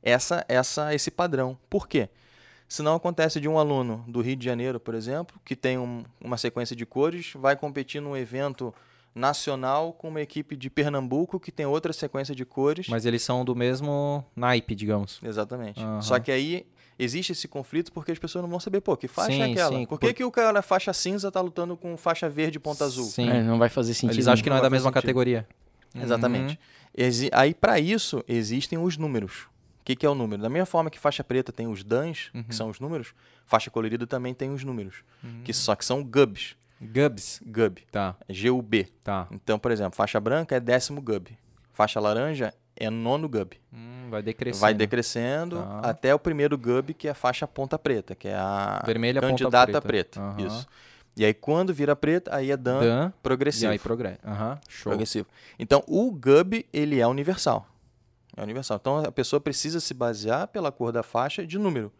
essa, 0.06 0.44
essa, 0.48 0.94
esse 0.94 1.10
padrão. 1.10 1.58
Por 1.68 1.88
quê? 1.88 2.08
Senão 2.68 2.94
acontece 2.94 3.40
de 3.40 3.48
um 3.48 3.58
aluno 3.58 4.04
do 4.08 4.20
Rio 4.20 4.36
de 4.36 4.44
Janeiro, 4.44 4.78
por 4.80 4.94
exemplo, 4.94 5.38
que 5.44 5.54
tem 5.56 5.76
um- 5.78 6.04
uma 6.20 6.36
sequência 6.36 6.74
de 6.76 6.86
cores, 6.86 7.32
vai 7.34 7.56
competir 7.56 8.00
num 8.00 8.16
evento 8.16 8.72
nacional 9.14 9.92
com 9.92 10.08
uma 10.08 10.20
equipe 10.20 10.56
de 10.56 10.68
Pernambuco 10.68 11.40
que 11.40 11.50
tem 11.50 11.64
outra 11.66 11.92
sequência 11.92 12.34
de 12.34 12.44
cores. 12.44 12.86
Mas 12.88 13.06
eles 13.06 13.22
são 13.22 13.44
do 13.44 13.54
mesmo 13.56 14.24
naipe, 14.34 14.74
digamos. 14.74 15.18
Exatamente. 15.22 15.80
Aham. 15.82 16.02
Só 16.02 16.18
que 16.18 16.30
aí 16.30 16.66
existe 16.98 17.32
esse 17.32 17.48
conflito 17.48 17.92
porque 17.92 18.12
as 18.12 18.18
pessoas 18.18 18.42
não 18.42 18.50
vão 18.50 18.60
saber, 18.60 18.80
pô, 18.80 18.96
que 18.96 19.08
faixa 19.08 19.32
Sim, 19.32 19.42
é 19.42 19.50
aquela? 19.52 19.70
sim, 19.70 19.86
por 19.86 19.98
que, 19.98 20.06
por- 20.08 20.14
que 20.14 20.24
o 20.24 20.30
cara 20.30 20.60
faixa 20.62 20.92
cinza 20.92 21.30
tá 21.32 21.40
lutando 21.40 21.76
com 21.76 21.96
faixa 21.96 22.28
verde 22.28 22.56
e 22.56 22.60
ponta 22.60 22.84
azul? 22.84 23.04
Sim. 23.06 23.28
É, 23.30 23.42
não 23.42 23.58
vai 23.58 23.68
fazer 23.68 23.94
sentido. 23.94 24.14
Eles 24.16 24.28
acham 24.28 24.42
que 24.42 24.50
não 24.50 24.56
é 24.56 24.58
Não 24.58 24.62
da 24.64 24.68
vai 24.68 24.76
mesma 24.76 24.90
sentido. 24.90 25.02
categoria. 25.02 25.46
Exatamente. 25.94 26.58
Exi- 26.94 27.30
Aí, 27.32 27.54
para 27.54 27.78
isso, 27.80 28.22
existem 28.28 28.78
os 28.78 28.96
números. 28.98 29.46
O 29.86 29.90
que, 29.94 29.94
que 29.94 30.04
é 30.04 30.10
o 30.10 30.16
número? 30.16 30.42
Da 30.42 30.48
mesma 30.48 30.66
forma 30.66 30.90
que 30.90 30.98
faixa 30.98 31.22
preta 31.22 31.52
tem 31.52 31.68
os 31.68 31.84
DANs, 31.84 32.32
que 32.48 32.52
são 32.52 32.68
os 32.68 32.80
números, 32.80 33.14
faixa 33.46 33.70
colorida 33.70 34.04
também 34.04 34.34
tem 34.34 34.50
os 34.50 34.64
números, 34.64 34.96
que 35.44 35.52
só 35.52 35.76
que 35.76 35.84
são 35.84 36.02
GUBs. 36.02 36.56
Gubs. 36.80 37.40
GUB. 37.46 37.82
Tá, 37.92 38.16
G-U-B. 38.28 38.88
tá. 39.04 39.28
Então, 39.30 39.60
por 39.60 39.70
exemplo, 39.70 39.94
faixa 39.96 40.18
branca 40.18 40.56
é 40.56 40.60
décimo 40.60 41.00
GUB. 41.00 41.38
Faixa 41.72 42.00
laranja 42.00 42.52
é 42.74 42.90
nono 42.90 43.28
GUB. 43.28 43.60
Hum, 43.72 44.08
vai 44.10 44.22
decrescendo. 44.22 44.60
Vai 44.60 44.74
decrescendo 44.74 45.56
Tá. 45.62 45.80
até 45.90 46.12
o 46.12 46.18
primeiro 46.18 46.58
GUB, 46.58 46.92
que 46.92 47.06
é 47.06 47.12
a 47.12 47.14
faixa 47.14 47.46
ponta 47.46 47.78
preta, 47.78 48.16
que 48.16 48.26
é 48.26 48.34
a 48.34 48.82
Vermelha, 48.84 49.20
ponta 49.20 49.30
candidata 49.38 49.80
preta. 49.80 50.18
preta. 50.18 50.20
Aham. 50.20 50.46
Isso. 50.48 50.66
E 51.16 51.24
aí, 51.24 51.32
quando 51.32 51.72
vira 51.72 51.94
preta, 51.94 52.34
aí 52.34 52.50
é 52.50 52.56
Dan, 52.56 52.80
Dan. 52.80 53.08
E 53.16 53.22
progressivo. 53.22 53.70
aí 53.72 53.78
progressa. 53.78 54.18
Aham, 54.26 54.58
show. 54.68 54.90
progressivo. 54.90 55.26
Então, 55.58 55.82
o 55.86 56.10
GUB, 56.10 56.66
ele 56.72 57.00
é 57.00 57.06
universal. 57.06 57.66
É 58.36 58.42
universal. 58.42 58.76
Então, 58.78 58.98
a 58.98 59.10
pessoa 59.10 59.40
precisa 59.40 59.80
se 59.80 59.94
basear 59.94 60.46
pela 60.48 60.70
cor 60.70 60.92
da 60.92 61.02
faixa 61.02 61.46
de 61.46 61.58
número. 61.58 61.90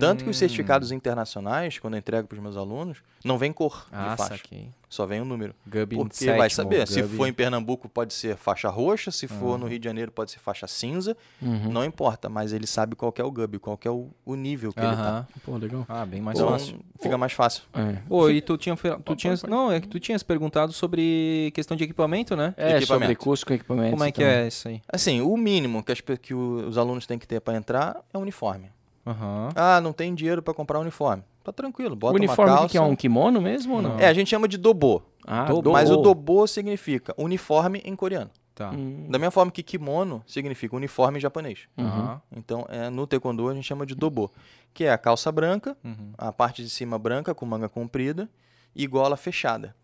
Tanto 0.00 0.24
que 0.24 0.30
os 0.30 0.36
Hum. 0.36 0.38
certificados 0.40 0.90
internacionais, 0.92 1.78
quando 1.78 1.94
eu 1.94 1.98
entrego 1.98 2.26
para 2.26 2.36
os 2.36 2.42
meus 2.42 2.56
alunos, 2.56 2.98
não 3.24 3.36
vem 3.38 3.52
cor 3.52 3.86
Ah, 3.92 4.10
de 4.12 4.16
faixa. 4.16 4.36
saquei. 4.36 4.68
Só 4.88 5.06
vem 5.06 5.20
o 5.22 5.24
número. 5.24 5.54
Gub 5.66 5.96
Porque 5.96 6.14
sétimo, 6.16 6.36
vai 6.38 6.50
saber. 6.50 6.86
Se 6.86 7.02
for 7.02 7.26
em 7.26 7.32
Pernambuco, 7.32 7.88
pode 7.88 8.12
ser 8.12 8.36
faixa 8.36 8.68
roxa. 8.68 9.10
Se 9.10 9.26
for 9.26 9.58
no 9.58 9.66
Rio 9.66 9.78
de 9.78 9.84
Janeiro, 9.86 10.10
pode 10.12 10.30
ser 10.30 10.38
faixa 10.38 10.66
cinza. 10.66 11.16
Uhum. 11.40 11.70
Não 11.72 11.82
importa, 11.84 12.28
mas 12.28 12.52
ele 12.52 12.66
sabe 12.66 12.94
qual 12.94 13.10
que 13.10 13.20
é 13.20 13.24
o 13.24 13.30
GUB, 13.30 13.58
qual 13.58 13.76
que 13.78 13.88
é 13.88 13.90
o, 13.90 14.10
o 14.24 14.34
nível 14.34 14.70
que 14.72 14.80
ele 14.80 14.94
tá. 14.94 15.26
Pô, 15.44 15.56
legal. 15.56 15.86
Ah, 15.88 16.04
bem 16.04 16.20
mais 16.20 16.38
Então, 16.38 16.50
fácil. 16.50 16.78
fica 17.00 17.16
mais 17.16 17.32
fácil. 17.32 17.62
É. 17.72 17.96
Pô, 18.06 18.28
e 18.28 18.42
tu, 18.42 18.58
tinha, 18.58 18.76
tu 19.04 19.16
tinhas. 19.16 19.42
Não, 19.44 19.72
é 19.72 19.80
que 19.80 19.88
tu 19.88 19.98
tinhas 19.98 20.22
perguntado 20.22 20.72
sobre 20.74 21.50
questão 21.54 21.74
de 21.74 21.84
equipamento, 21.84 22.36
né? 22.36 22.52
É, 22.58 22.64
sobre 22.72 22.76
Equipamento. 22.78 23.18
custo 23.20 23.46
com 23.46 23.54
equipamento. 23.54 23.90
Como 23.92 24.04
é 24.04 24.12
que 24.12 24.22
então. 24.22 24.30
é 24.34 24.48
isso 24.48 24.68
aí? 24.68 24.82
Assim, 24.92 25.22
o 25.22 25.34
mínimo 25.38 25.82
que, 25.82 25.92
as 25.92 26.00
que 26.20 26.34
o- 26.34 26.68
os 26.68 26.76
alunos 26.76 27.06
têm 27.06 27.18
que 27.18 27.26
ter 27.26 27.40
para 27.40 27.56
entrar 27.56 27.96
é 28.12 28.18
uniforme. 28.18 28.70
Aham. 29.06 29.48
Ah, 29.54 29.80
não 29.80 29.92
tem 29.92 30.14
dinheiro 30.14 30.42
para 30.42 30.54
comprar 30.54 30.78
uniforme. 30.78 31.22
Tá 31.42 31.52
tranquilo, 31.52 31.96
bota 31.96 32.12
O 32.14 32.16
uniforme 32.16 32.50
uma 32.52 32.58
calça. 32.58 32.70
que 32.72 32.78
é 32.78 32.80
um 32.80 32.94
kimono 32.94 33.40
mesmo 33.40 33.74
ou 33.74 33.82
não? 33.82 33.98
É, 33.98 34.06
a 34.06 34.14
gente 34.14 34.28
chama 34.30 34.46
de 34.46 34.56
dobo. 34.56 35.02
Ah, 35.26 35.44
Dobo. 35.44 35.72
Mas 35.72 35.90
o 35.90 35.96
dobo. 35.96 36.14
dobo 36.14 36.46
significa 36.46 37.12
uniforme 37.18 37.80
em 37.84 37.96
coreano. 37.96 38.30
Tá. 38.54 38.70
Hum. 38.70 39.06
Da 39.08 39.18
mesma 39.18 39.30
forma 39.30 39.50
que 39.50 39.62
kimono 39.62 40.22
significa 40.26 40.76
uniforme 40.76 41.18
em 41.18 41.20
japonês. 41.20 41.60
Aham. 41.78 42.20
Então, 42.36 42.64
é, 42.68 42.90
no 42.90 43.06
taekwondo 43.06 43.48
a 43.48 43.54
gente 43.54 43.64
chama 43.64 43.84
de 43.86 43.94
dobo, 43.94 44.30
que 44.74 44.84
é 44.84 44.92
a 44.92 44.98
calça 44.98 45.32
branca, 45.32 45.76
Uhum. 45.82 46.12
a 46.18 46.30
parte 46.32 46.62
de 46.62 46.68
cima 46.70 46.98
branca 46.98 47.34
com 47.34 47.44
manga 47.46 47.68
comprida 47.68 48.28
e 48.76 48.86
gola 48.86 49.16
fechada. 49.16 49.74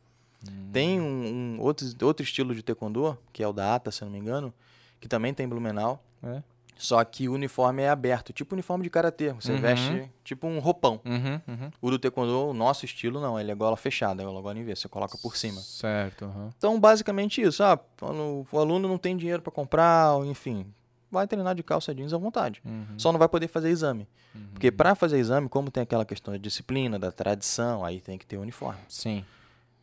Hum. 0.49 0.69
Tem 0.73 1.01
um, 1.01 1.57
um 1.59 1.61
outro, 1.61 1.87
outro 2.03 2.23
estilo 2.23 2.55
de 2.55 2.63
taekwondo, 2.63 3.17
que 3.33 3.43
é 3.43 3.49
o 3.49 3.53
da 3.53 3.75
Ata, 3.75 3.91
se 3.91 4.03
eu 4.03 4.07
não 4.07 4.13
me 4.13 4.19
engano, 4.21 4.53
que 5.01 5.09
também 5.09 5.33
tem 5.35 5.49
Blumenau, 5.49 6.01
É. 6.23 6.43
só 6.79 7.03
que 7.05 7.29
o 7.29 7.33
uniforme 7.35 7.83
é 7.83 7.91
aberto, 7.91 8.33
tipo 8.33 8.55
uniforme 8.55 8.85
de 8.85 8.89
karatê. 8.91 9.33
Você 9.33 9.53
Uhum. 9.53 9.61
veste 9.61 10.11
tipo 10.25 10.47
um 10.47 10.59
roupão. 10.61 11.01
Uhum, 11.05 11.41
uhum. 11.47 11.71
O 11.83 11.91
do 11.91 11.99
taekwondo, 11.99 12.49
o 12.49 12.55
nosso 12.55 12.85
estilo 12.85 13.21
não, 13.21 13.39
ele 13.39 13.51
é 13.51 13.55
gola 13.55 13.77
fechada, 13.77 14.23
é 14.23 14.27
gola 14.27 14.57
em 14.57 14.65
V, 14.65 14.77
você 14.77 14.89
coloca 14.89 15.19
por 15.19 15.37
cima. 15.37 15.61
Certo. 15.61 16.31
Então, 16.57 16.79
basicamente 16.79 17.43
isso. 17.43 17.63
Ah, 17.63 17.79
o 18.01 18.59
aluno 18.59 18.87
não 18.89 18.97
tem 18.97 19.17
dinheiro 19.17 19.43
para 19.43 19.51
comprar, 19.53 20.15
enfim, 20.27 20.67
vai 21.11 21.27
treinar 21.27 21.55
de 21.55 21.63
calça 21.63 21.95
jeans 21.95 22.13
à 22.15 22.19
vontade. 22.19 22.63
Uhum. 22.65 22.87
Só 22.97 23.11
não 23.11 23.19
vai 23.19 23.29
poder 23.29 23.49
fazer 23.49 23.71
exame. 23.71 24.07
Porque 24.53 24.71
para 24.71 24.95
fazer 24.95 25.19
exame, 25.19 25.49
como 25.49 25.71
tem 25.71 25.83
aquela 25.83 26.05
questão 26.05 26.33
da 26.33 26.39
disciplina, 26.39 26.97
da 26.99 27.11
tradição, 27.11 27.85
aí 27.85 28.01
tem 28.01 28.17
que 28.17 28.25
ter 28.27 28.37
uniforme. 28.37 28.79
Sim. 28.89 29.25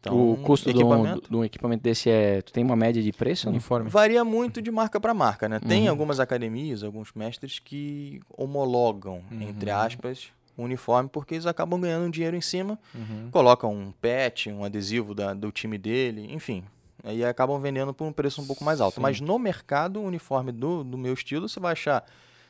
Então, 0.05 0.33
o 0.33 0.37
custo 0.37 0.71
de 0.71 0.77
um, 0.77 0.81
equipamento 0.81 1.29
de 1.29 1.35
um 1.35 1.43
equipamento 1.43 1.83
desse 1.83 2.09
é. 2.09 2.41
Tu 2.41 2.53
tem 2.53 2.63
uma 2.63 2.75
média 2.75 3.01
de 3.01 3.11
preço? 3.11 3.49
Uniforme. 3.49 3.89
varia 3.89 4.23
muito 4.23 4.61
de 4.61 4.69
marca 4.69 4.99
para 4.99 5.13
marca, 5.13 5.49
né? 5.49 5.59
Tem 5.59 5.85
Uhum. 5.85 5.89
algumas 5.89 6.19
academias, 6.19 6.83
alguns 6.83 7.11
mestres 7.13 7.57
que 7.59 8.21
homologam, 8.37 9.23
entre 9.41 9.71
Uhum. 9.71 9.77
aspas, 9.77 10.27
o 10.55 10.63
uniforme, 10.63 11.09
porque 11.11 11.33
eles 11.33 11.45
acabam 11.47 11.79
ganhando 11.81 12.05
um 12.05 12.09
dinheiro 12.09 12.35
em 12.37 12.41
cima, 12.41 12.77
Uhum. 12.93 13.29
colocam 13.31 13.73
um 13.73 13.91
patch, 13.91 14.47
um 14.47 14.63
adesivo 14.63 15.15
da- 15.15 15.33
do 15.33 15.51
time 15.51 15.77
dele, 15.77 16.27
enfim. 16.31 16.63
Aí 17.03 17.23
acabam 17.25 17.59
vendendo 17.59 17.93
por 17.93 18.05
um 18.05 18.11
preço 18.13 18.41
um 18.41 18.47
pouco 18.47 18.63
mais 18.63 18.79
alto. 18.81 18.95
Sim. 18.95 19.01
Mas 19.01 19.19
no 19.21 19.37
mercado, 19.37 19.99
o 19.99 20.03
uniforme 20.05 20.51
do, 20.51 20.83
do 20.83 20.97
meu 20.97 21.13
estilo, 21.13 21.47
você 21.49 21.59
vai 21.59 21.73
achar 21.73 22.03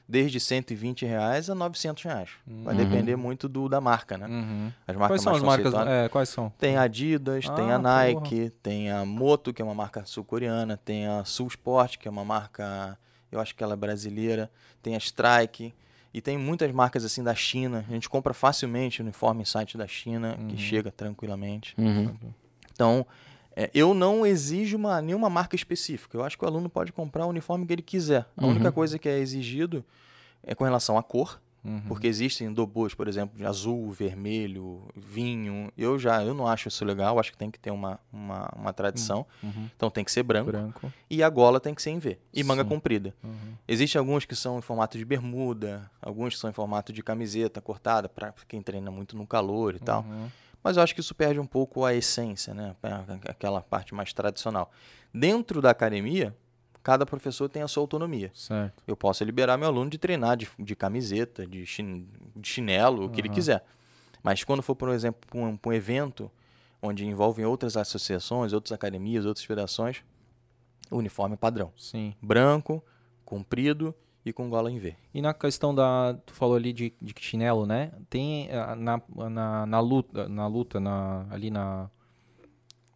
desde 0.08 0.40
120 0.40 1.06
reais 1.06 1.50
a 1.50 1.56
900 1.56 2.04
reais. 2.04 2.30
Vai 2.46 2.76
Uhum. 2.76 2.84
depender 2.84 3.16
muito 3.16 3.50
do, 3.50 3.68
da 3.68 3.82
marca, 3.82 4.18
né? 4.18 4.28
Uhum. 4.28 4.72
As 4.88 4.96
marcas 4.96 5.08
Quais 5.10 5.22
são 5.22 5.34
as 5.36 5.42
marcas? 5.42 5.74
É, 5.88 6.10
quais 6.10 6.30
são? 6.30 6.50
Tem 6.60 6.78
a 6.78 6.84
Adidas, 6.84 7.50
tem 7.50 7.72
Ah, 7.72 7.76
a 7.76 7.80
Nike, 7.80 8.52
tem 8.62 8.92
a 8.92 9.04
Moto, 9.06 9.52
que 9.54 9.62
é 9.62 9.66
uma 9.66 9.74
marca 9.74 10.06
sul-coreana, 10.06 10.78
tem 10.78 11.08
a 11.08 11.24
Sul 11.26 11.48
Sport, 11.48 11.98
que 11.98 12.08
é 12.08 12.12
uma 12.12 12.24
marca, 12.24 12.98
eu 13.32 13.40
acho 13.40 13.56
que 13.56 13.64
ela 13.64 13.74
é 13.74 13.78
brasileira, 13.78 14.52
tem 14.82 14.96
a 14.96 15.00
Strike, 15.00 15.74
e 16.14 16.22
tem 16.22 16.38
muitas 16.38 16.72
marcas 16.72 17.04
assim 17.04 17.24
da 17.24 17.36
China. 17.36 17.84
A 17.90 17.92
gente 17.92 18.08
compra 18.08 18.34
facilmente 18.34 19.02
uniforme 19.02 19.42
em 19.42 19.46
site 19.46 19.78
da 19.78 19.86
China, 19.88 20.38
que 20.48 20.56
chega 20.58 20.90
tranquilamente. 20.92 21.74
Uhum. 21.78 22.16
Então, 22.72 23.06
é, 23.56 23.70
eu 23.74 23.94
não 23.94 24.26
exijo 24.26 24.76
uma, 24.78 25.02
nenhuma 25.02 25.30
marca 25.30 25.56
específica. 25.56 26.18
Eu 26.18 26.24
acho 26.24 26.38
que 26.38 26.44
o 26.44 26.48
aluno 26.48 26.70
pode 26.70 26.92
comprar 26.92 27.26
o 27.26 27.30
uniforme 27.30 27.66
que 27.66 27.74
ele 27.74 27.82
quiser. 27.82 28.26
A 28.36 28.46
única 28.46 28.72
coisa 28.72 29.00
que 29.00 29.08
é 29.08 29.18
exigido 29.18 29.84
é 30.44 30.54
com 30.54 30.64
relação 30.64 30.98
à 30.98 31.04
cor, 31.04 31.40
Uhum. 31.66 31.82
porque 31.88 32.06
existem 32.06 32.54
dobôs, 32.54 32.94
por 32.94 33.08
exemplo, 33.08 33.36
de 33.36 33.44
azul, 33.44 33.90
vermelho, 33.92 34.84
vinho. 34.96 35.72
Eu 35.76 35.98
já 35.98 36.24
eu 36.24 36.36
não 36.36 36.46
acho 36.46 36.68
isso 36.68 36.86
legal, 36.86 37.18
acho 37.20 37.32
que 37.32 37.38
tem 37.40 37.50
que 37.50 37.58
ter 37.58 37.72
uma, 37.72 38.00
uma, 38.14 38.48
uma 38.56 38.72
tradição. 38.72 39.26
Uhum. 39.42 39.68
Então 39.76 39.90
tem 39.90 40.04
que 40.06 40.12
ser 40.12 40.22
branco. 40.22 40.52
Branco. 40.52 40.94
E 41.10 41.24
a 41.24 41.30
gola 41.30 41.60
tem 41.60 41.74
que 41.74 41.82
ser 41.82 41.90
em 41.90 41.98
V. 41.98 42.20
E 42.32 42.44
manga 42.44 42.62
Sim. 42.62 42.70
comprida. 42.70 43.16
Uhum. 43.24 43.56
Existem 43.68 43.98
alguns 43.98 44.26
que 44.26 44.36
são 44.36 44.60
em 44.60 44.62
formato 44.62 44.96
de 44.96 45.04
bermuda, 45.04 45.90
alguns 46.00 46.36
que 46.36 46.40
são 46.40 46.52
em 46.52 46.54
formato 46.54 46.94
de 46.94 47.02
camiseta 47.02 47.60
cortada, 47.60 48.08
para 48.08 48.32
quem 48.48 48.62
treina 48.62 48.92
muito 48.92 49.18
no 49.18 49.26
calor 49.26 49.74
e 49.74 49.80
tal. 49.80 50.06
Uhum. 50.66 50.70
Mas 50.70 50.78
eu 50.78 50.84
acho 50.84 50.94
que 50.96 51.02
isso 51.02 51.14
perde 51.14 51.40
um 51.40 51.46
pouco 51.46 51.86
a 51.86 51.94
essência, 51.94 52.54
né? 52.54 52.76
Aquela 53.30 53.62
parte 53.62 53.94
mais 53.94 54.12
tradicional. 54.14 54.72
Dentro 55.14 55.62
da 55.62 55.70
academia, 55.70 56.36
cada 56.84 57.06
professor 57.06 57.48
tem 57.48 57.62
a 57.62 57.68
sua 57.68 57.82
autonomia. 57.82 58.32
Certo. 58.34 58.84
Eu 58.88 58.98
posso 58.98 59.24
liberar 59.24 59.58
meu 59.58 59.68
aluno 59.68 59.90
de 59.90 59.98
treinar 59.98 60.36
de, 60.38 60.48
de 60.60 60.76
camiseta, 60.76 61.46
de, 61.46 61.66
chin- 61.66 62.08
de 62.36 62.48
chinelo, 62.50 63.06
o 63.06 63.10
que 63.10 63.22
ele 63.22 63.30
quiser. 63.30 63.64
Mas 64.24 64.44
quando 64.44 64.62
for, 64.64 64.76
por 64.76 64.90
exemplo, 64.90 65.22
para 65.30 65.40
um, 65.40 65.58
um 65.66 65.74
evento 65.74 66.32
onde 66.82 67.06
envolvem 67.06 67.46
outras 67.46 67.78
associações, 67.78 68.54
outras 68.54 68.72
academias, 68.72 69.26
outras 69.26 69.46
federações, 69.46 70.04
uniforme 70.92 71.34
é 71.36 71.38
padrão. 71.38 71.72
Sim. 71.78 72.14
Branco, 72.22 72.84
comprido 73.24 73.94
e 74.26 74.34
com 74.34 74.50
gola 74.50 74.72
em 74.72 74.80
V. 74.80 74.96
E 75.14 75.22
na 75.22 75.34
questão 75.34 75.74
da. 75.74 76.16
Tu 76.26 76.34
falou 76.34 76.56
ali 76.56 76.74
de, 76.74 76.94
de 77.02 77.14
chinelo, 77.20 77.66
né? 77.66 77.92
Tem 78.10 78.50
ah, 78.52 78.76
na, 78.76 79.02
na, 79.30 79.66
na 79.66 79.80
luta, 79.80 80.28
na 80.28 80.48
luta 80.48 80.80
na, 80.80 81.26
ali 81.30 81.52
na, 81.52 81.90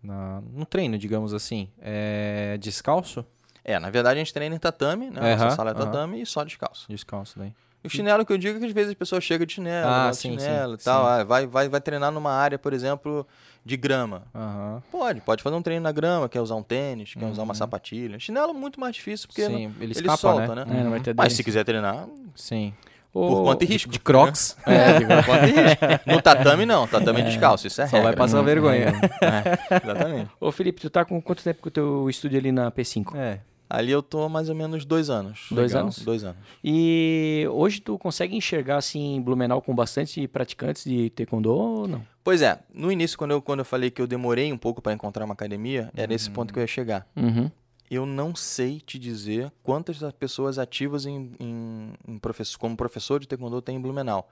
na. 0.02 0.42
No 0.42 0.66
treino, 0.66 0.98
digamos 0.98 1.34
assim. 1.34 1.70
É 1.80 2.58
descalço? 2.60 3.26
É, 3.64 3.78
na 3.78 3.90
verdade 3.90 4.16
a 4.20 4.24
gente 4.24 4.34
treina 4.34 4.56
em 4.56 4.60
tatame, 4.60 5.10
né? 5.12 5.20
Aham, 5.34 5.44
Nossa 5.44 5.56
sala 5.56 5.72
é 5.72 5.74
tatame 5.74 6.22
e 6.22 6.26
só 6.26 6.44
descalço. 6.44 6.88
Descalço 6.90 7.38
daí. 7.38 7.54
E 7.84 7.88
o 7.88 7.90
chinelo 7.90 8.26
que 8.26 8.34
eu 8.34 8.38
digo 8.38 8.58
é 8.58 8.60
que 8.60 8.66
às 8.66 8.72
vezes 8.74 8.92
a 8.92 8.96
pessoa 8.96 9.22
chega 9.22 9.46
de 9.46 9.54
chinelo, 9.54 9.88
Ah, 9.90 10.10
de 10.10 10.18
sim, 10.18 10.32
sim, 10.38 10.40
chinelo 10.40 10.74
e 10.74 10.78
tal. 10.80 11.04
sim. 11.06 11.10
ah, 11.12 11.24
vai, 11.24 11.48
vai, 11.48 11.70
vai 11.70 11.80
treinar 11.80 12.12
numa 12.12 12.32
área, 12.32 12.58
por 12.60 12.74
exemplo, 12.74 13.26
de 13.70 13.78
grama. 13.78 14.24
Aham. 14.36 14.84
Pode, 14.92 15.22
pode 15.22 15.42
fazer 15.44 15.56
um 15.56 15.62
treino 15.62 15.84
na 15.84 15.92
grama, 15.92 16.28
quer 16.28 16.42
usar 16.42 16.56
um 16.56 16.64
tênis, 16.64 17.14
quer 17.14 17.26
usar 17.26 17.44
uma 17.44 17.52
Uhum. 17.52 17.56
sapatilha. 17.56 18.20
Chinelo 18.20 18.50
é 18.50 18.54
muito 18.54 18.80
mais 18.80 18.96
difícil, 18.96 19.28
porque 19.28 19.46
Sim, 19.46 19.52
não- 19.52 19.60
ele 19.60 19.76
ele 19.82 19.92
escapa, 19.94 20.18
solta, 20.18 20.56
né? 20.56 20.66
né? 20.66 20.80
É, 20.80 20.84
não 20.84 20.92
vai 20.92 21.00
ter 21.00 21.14
mas 21.16 21.34
se 21.34 21.44
quiser 21.44 21.64
treinar, 21.64 22.08
Sim. 22.36 22.74
por 23.14 23.24
Ô, 23.42 23.44
conta 23.44 23.64
e 23.64 23.68
De, 23.68 23.74
risco. 23.74 23.92
de 23.92 24.00
crocs. 24.00 24.58
É, 24.68 25.00
de- 25.00 25.06
conta 25.26 25.48
e 25.48 25.52
risco. 25.52 25.86
No 26.06 26.22
tatame 26.22 26.66
não, 26.66 26.88
tatame 26.88 27.22
é 27.22 27.24
descalço, 27.24 27.68
isso 27.68 27.82
é 27.82 27.86
Só 27.88 27.98
vai 27.98 28.08
regra. 28.08 28.18
passar 28.18 28.42
vergonha. 28.42 28.88
É, 29.22 29.76
exatamente. 29.84 30.32
Ô, 30.40 30.52
Felipe, 30.52 30.82
tu 30.82 30.90
tá 30.90 31.06
com 31.06 31.22
quanto 31.22 31.44
tempo 31.44 31.62
com 31.62 31.70
o 31.70 31.72
teu 31.72 32.10
estúdio 32.10 32.38
ali 32.40 32.52
na 32.52 32.72
P5? 32.72 33.16
É. 33.16 33.40
Ali 33.72 33.92
eu 33.92 34.02
tô 34.02 34.24
há 34.24 34.30
mais 34.30 34.50
ou 34.50 34.56
menos 34.56 34.84
dois 34.84 35.12
anos. 35.12 35.46
Dois 35.52 35.72
Legal. 35.74 35.84
anos? 35.84 36.00
Dois 36.00 36.24
anos. 36.24 36.38
E 36.64 37.46
hoje 37.52 37.80
tu 37.80 38.00
consegue 38.00 38.36
enxergar, 38.36 38.78
assim, 38.78 39.22
Blumenau 39.22 39.62
com 39.62 39.76
bastante 39.76 40.28
praticantes 40.28 40.84
de 40.86 41.12
taekwondo 41.12 41.54
ou 41.54 41.88
não? 41.88 42.02
Pois 42.30 42.44
é, 42.44 42.60
no 42.72 42.92
início, 42.92 43.18
quando 43.18 43.32
eu, 43.32 43.42
quando 43.42 43.62
eu 43.62 43.66
falei 43.66 43.90
que 43.90 44.00
eu 44.00 44.06
demorei 44.06 44.54
um 44.54 44.58
pouco 44.58 44.84
para 44.84 44.94
encontrar 44.94 45.26
uma 45.26 45.34
academia, 45.34 45.90
era 45.96 46.14
esse 46.14 46.30
ponto 46.30 46.54
que 46.54 46.60
eu 46.60 46.62
ia 46.62 46.68
chegar. 46.68 47.08
Uhum. 47.16 47.50
Eu 47.90 48.06
não 48.06 48.36
sei 48.36 48.80
te 48.80 49.00
dizer 49.00 49.52
quantas 49.64 49.98
pessoas 50.12 50.60
ativas 50.60 51.08
em, 51.08 51.32
em, 51.40 51.92
em 52.08 52.20
professor, 52.20 52.60
como 52.60 52.78
professor 52.78 53.20
de 53.20 53.28
taekwondo 53.28 53.60
tem 53.64 53.78
em 53.78 53.82
Blumenau. 53.82 54.30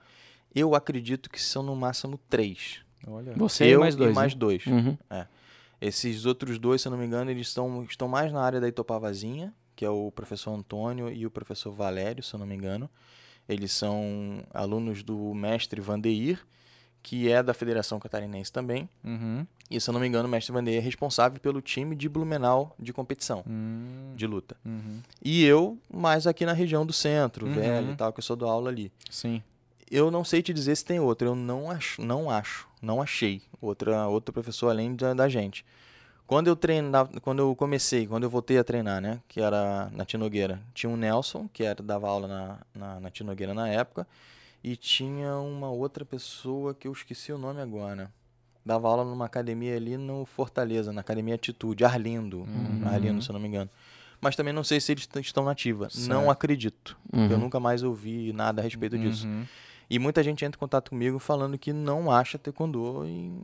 Eu 0.54 0.76
acredito 0.76 1.28
que 1.28 1.42
são 1.42 1.60
no 1.60 1.74
máximo 1.74 2.20
três. 2.30 2.82
Olha. 3.04 3.32
Você 3.34 3.64
eu 3.64 3.78
e 3.78 3.80
mais 3.80 3.96
dois, 3.96 4.12
e 4.12 4.14
mais 4.14 4.32
né? 4.32 4.38
dois. 4.38 4.64
Uhum. 4.64 4.96
Esses 5.80 6.24
outros 6.24 6.56
dois, 6.56 6.80
se 6.80 6.86
eu 6.86 6.92
não 6.92 6.98
me 7.00 7.04
engano, 7.04 7.32
eles 7.32 7.48
estão, 7.48 7.82
estão 7.82 8.06
mais 8.06 8.32
na 8.32 8.40
área 8.40 8.60
da 8.60 8.68
Itopavazinha, 8.68 9.52
que 9.74 9.84
é 9.84 9.90
o 9.90 10.12
professor 10.12 10.52
Antônio 10.52 11.10
e 11.10 11.26
o 11.26 11.30
professor 11.32 11.72
Valério, 11.72 12.22
se 12.22 12.32
eu 12.32 12.38
não 12.38 12.46
me 12.46 12.54
engano. 12.54 12.88
Eles 13.48 13.72
são 13.72 14.44
alunos 14.54 15.02
do 15.02 15.34
mestre 15.34 15.80
Vandeir, 15.80 16.46
que 17.02 17.30
é 17.30 17.42
da 17.42 17.54
Federação 17.54 17.98
Catarinense 17.98 18.52
também. 18.52 18.88
Uhum. 19.04 19.46
E, 19.70 19.80
se 19.80 19.88
eu 19.90 19.92
não 19.92 20.00
me 20.00 20.06
engano, 20.06 20.26
o 20.26 20.30
mestre 20.30 20.52
Vandeir 20.52 20.78
é 20.78 20.80
responsável 20.80 21.38
pelo 21.40 21.60
time 21.60 21.94
de 21.94 22.08
Blumenau 22.08 22.74
de 22.78 22.92
competição, 22.92 23.44
Hum, 23.46 24.14
de 24.16 24.26
luta. 24.26 24.56
uhum. 24.64 25.00
E 25.22 25.44
eu, 25.44 25.78
mais 25.92 26.26
aqui 26.26 26.44
na 26.46 26.52
região 26.54 26.84
do 26.86 26.92
centro, 26.92 27.46
Uhum. 27.46 27.52
velho 27.54 27.92
e 27.92 27.96
tal, 27.96 28.12
que 28.12 28.18
eu 28.20 28.24
sou 28.24 28.34
do 28.36 28.46
aula 28.46 28.70
ali. 28.70 28.90
Sim. 29.10 29.42
Eu 29.90 30.10
não 30.10 30.24
sei 30.24 30.42
te 30.42 30.52
dizer 30.52 30.76
se 30.76 30.84
tem 30.84 31.00
outro, 31.00 31.28
eu 31.28 31.34
não 31.34 31.70
acho, 31.70 32.00
não 32.02 32.30
acho, 32.30 32.66
não 32.82 33.00
achei 33.00 33.40
outra, 33.60 34.06
outro 34.06 34.32
professor 34.32 34.68
além 34.70 34.94
da, 34.94 35.14
da 35.14 35.28
gente. 35.28 35.64
Quando 36.26 36.48
eu 36.48 36.56
treinava, 36.56 37.10
quando 37.22 37.38
eu 37.38 37.56
comecei, 37.56 38.06
quando 38.06 38.24
eu 38.24 38.28
voltei 38.30 38.58
a 38.58 38.64
treinar, 38.64 39.00
né, 39.00 39.18
que 39.26 39.40
era 39.40 39.88
na 39.94 40.04
Tinogueira, 40.04 40.60
tinha 40.74 40.90
um 40.90 40.96
Nelson, 40.96 41.48
que 41.54 41.62
era 41.64 41.82
dava 41.82 42.06
aula 42.06 42.28
na, 42.28 42.58
na, 42.74 43.00
na 43.00 43.10
Tinogueira 43.10 43.54
na 43.54 43.66
época, 43.68 44.06
e 44.62 44.76
tinha 44.76 45.36
uma 45.36 45.70
outra 45.70 46.04
pessoa 46.04 46.74
que 46.74 46.88
eu 46.88 46.92
esqueci 46.92 47.32
o 47.32 47.38
nome 47.38 47.60
agora. 47.60 48.10
Dava 48.64 48.88
aula 48.88 49.04
numa 49.04 49.24
academia 49.24 49.76
ali 49.76 49.96
no 49.96 50.26
Fortaleza, 50.26 50.92
na 50.92 51.00
Academia 51.00 51.34
Atitude, 51.36 51.84
Arlindo, 51.84 52.40
Uhum. 52.40 52.82
Arlindo, 52.86 53.22
se 53.22 53.30
eu 53.30 53.32
não 53.32 53.40
me 53.40 53.48
engano. 53.48 53.70
Mas 54.20 54.34
também 54.36 54.52
não 54.52 54.64
sei 54.64 54.80
se 54.80 54.92
eles 54.92 55.08
estão 55.20 55.44
na 55.44 55.52
ativa. 55.52 55.88
Certo. 55.88 56.08
Não 56.08 56.28
acredito. 56.30 56.98
porque 57.08 57.32
Eu 57.32 57.36
Uhum. 57.36 57.44
nunca 57.44 57.58
mais 57.60 57.82
ouvi 57.82 58.32
nada 58.32 58.60
a 58.60 58.64
respeito 58.64 58.98
disso. 58.98 59.26
Uhum. 59.26 59.44
E 59.88 59.98
muita 59.98 60.22
gente 60.22 60.44
entra 60.44 60.58
em 60.58 60.60
contato 60.60 60.90
comigo 60.90 61.18
falando 61.18 61.56
que 61.56 61.72
não 61.72 62.10
acha 62.10 62.36
taekwondo 62.36 63.06
em, 63.06 63.40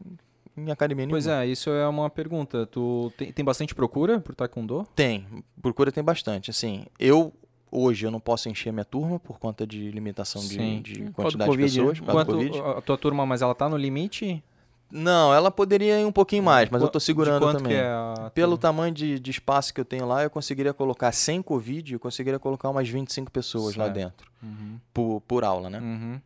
em 0.57 0.71
academia 0.71 1.07
Pois 1.09 1.25
nenhuma. 1.25 1.45
é, 1.45 1.47
isso 1.47 1.71
é 1.71 1.89
uma 1.89 2.11
pergunta. 2.11 2.67
Tu 2.67 3.11
tem, 3.17 3.33
tem 3.33 3.45
bastante 3.45 3.75
procura 3.75 4.21
por 4.21 4.35
taekwondo? 4.35 4.87
Tem, 4.95 5.27
procura 5.62 5.91
tem 5.91 6.05
bastante. 6.05 6.51
Assim, 6.51 6.85
eu 6.99 7.33
hoje 7.75 8.07
eu 8.07 8.11
não 8.11 8.20
posso 8.20 8.49
encher 8.49 8.72
minha 8.72 8.85
turma 8.85 9.18
por 9.18 9.39
conta 9.39 9.66
de 9.66 9.91
limitação 9.91 10.41
de, 10.43 10.55
Sim. 10.55 10.81
de 10.83 11.11
quantidade 11.11 11.51
de 11.51 11.57
Covid, 11.57 11.81
né? 11.81 11.87
pessoas, 11.89 12.01
Quanto 12.01 12.33
Covid. 12.33 12.59
a 12.61 12.81
tua 12.81 12.97
turma, 12.97 13.27
mas 13.27 13.43
ela 13.43 13.55
tá 13.55 13.68
no 13.68 13.77
limite? 13.77 14.43
Não, 14.91 15.35
ela 15.35 15.51
poderia 15.51 16.01
ir 16.01 16.05
um 16.05 16.12
pouquinho 16.12 16.43
mais, 16.45 16.70
mas 16.70 16.81
eu 16.81 16.89
De 16.89 17.01
segurando 17.03 17.51
também. 17.53 17.75
É 17.75 17.85
a 17.87 18.31
Pelo 18.33 18.57
tamanho 18.57 18.95
de, 18.95 19.18
de 19.18 19.31
espaço 19.31 19.75
que 19.75 19.81
eu 19.81 19.85
tenho 19.85 20.07
lá, 20.07 20.22
eu 20.22 20.31
conseguiria 20.31 20.72
colocar, 20.72 21.11
sem 21.11 21.43
Covid, 21.43 21.95
eu 21.95 21.99
conseguiria 21.99 22.39
colocar 22.39 22.68
umas 22.70 22.89
25 22.89 23.31
pessoas 23.31 23.75
lá 23.75 23.87
Certo. 23.87 23.95
dentro, 23.97 24.31
Uhum. 24.43 24.79
por, 24.93 25.20
por 25.22 25.43
aula, 25.43 25.68
né? 25.68 25.81
Uhum. 25.81 26.20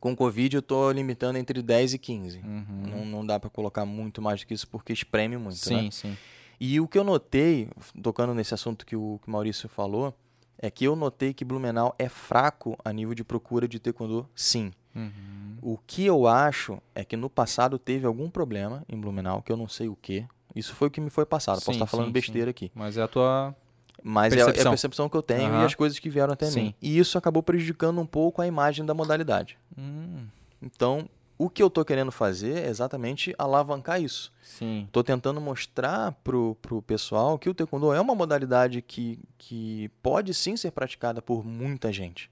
Com 0.00 0.14
Covid 0.16 0.56
eu 0.56 0.62
tô 0.62 0.90
limitando 0.90 1.38
entre 1.38 1.60
10 1.60 1.94
e 1.94 1.98
15. 1.98 2.38
Uhum. 2.38 2.64
Não, 2.90 3.04
não 3.04 3.26
dá 3.26 3.38
para 3.40 3.50
colocar 3.50 3.84
muito 3.84 4.22
mais 4.22 4.40
do 4.40 4.46
que 4.46 4.54
isso 4.54 4.68
porque 4.68 4.92
espreme 4.92 5.36
muito, 5.36 5.56
Sim, 5.56 5.84
né? 5.84 5.88
sim. 5.90 6.16
E 6.60 6.80
o 6.80 6.86
que 6.86 6.96
eu 6.98 7.04
notei, 7.04 7.68
tocando 8.02 8.32
nesse 8.32 8.54
assunto 8.54 8.86
que 8.86 8.94
o, 8.96 9.18
que 9.22 9.28
o 9.28 9.30
Maurício 9.30 9.68
falou, 9.68 10.14
é 10.58 10.70
que 10.70 10.84
eu 10.84 10.94
notei 10.96 11.32
que 11.34 11.44
Blumenau 11.44 11.94
é 11.98 12.08
fraco 12.08 12.76
a 12.84 12.92
nível 12.92 13.14
de 13.14 13.24
procura 13.24 13.66
de 13.68 13.78
taekwondo, 13.78 14.28
sim. 14.34 14.72
Uhum. 14.94 15.56
O 15.60 15.78
que 15.86 16.04
eu 16.06 16.26
acho 16.26 16.80
é 16.94 17.04
que 17.04 17.16
no 17.16 17.28
passado 17.28 17.78
teve 17.78 18.06
algum 18.06 18.30
problema 18.30 18.84
em 18.88 18.98
Blumenau, 19.00 19.42
que 19.42 19.50
eu 19.50 19.56
não 19.56 19.68
sei 19.68 19.88
o 19.88 19.96
que. 19.96 20.24
Isso 20.54 20.74
foi 20.74 20.88
o 20.88 20.90
que 20.90 21.00
me 21.00 21.10
foi 21.10 21.26
passado. 21.26 21.56
Posso 21.56 21.66
Sim, 21.66 21.72
estar 21.72 21.86
falando 21.86 22.06
sim, 22.06 22.12
besteira 22.12 22.50
aqui. 22.50 22.70
Mas 22.74 22.96
é 22.96 23.02
a 23.02 23.08
tua. 23.08 23.54
Mas 24.02 24.32
é- 24.32 24.36
é, 24.36 24.44
Percepção. 24.44 24.70
a 24.70 24.72
percepção 24.72 25.08
que 25.08 25.16
eu 25.16 25.22
tenho 25.22 25.46
Aham. 25.50 25.62
e 25.62 25.64
as 25.64 25.74
coisas 25.74 25.98
que 25.98 26.08
vieram 26.10 26.32
até 26.34 26.46
Sim. 26.46 26.62
mim. 26.64 26.74
E 26.80 26.96
isso 26.98 27.16
acabou 27.18 27.42
prejudicando 27.42 28.00
um 28.00 28.06
pouco 28.06 28.40
a 28.42 28.46
imagem 28.46 28.84
da 28.84 28.94
modalidade. 28.94 29.58
Hum, 29.76 30.26
Então, 30.62 31.08
o 31.36 31.50
que 31.50 31.62
eu 31.62 31.68
tô 31.68 31.84
querendo 31.84 32.12
fazer 32.12 32.58
é 32.64 32.68
exatamente 32.68 33.34
alavancar 33.38 34.00
isso. 34.00 34.32
sim. 34.42 34.88
Tô 34.92 35.02
tentando 35.02 35.40
mostrar 35.40 36.12
pro, 36.24 36.56
pro 36.62 36.80
pessoal 36.82 37.38
que 37.38 37.48
o 37.48 37.54
taekwondo 37.54 37.92
é 37.92 38.00
uma 38.00 38.14
modalidade 38.14 38.80
que, 38.80 39.18
que 39.36 39.88
pode 40.02 40.32
sim 40.32 40.56
ser 40.56 40.70
praticada 40.70 41.20
por 41.20 41.44
muita 41.44 41.92
gente. 41.92 42.30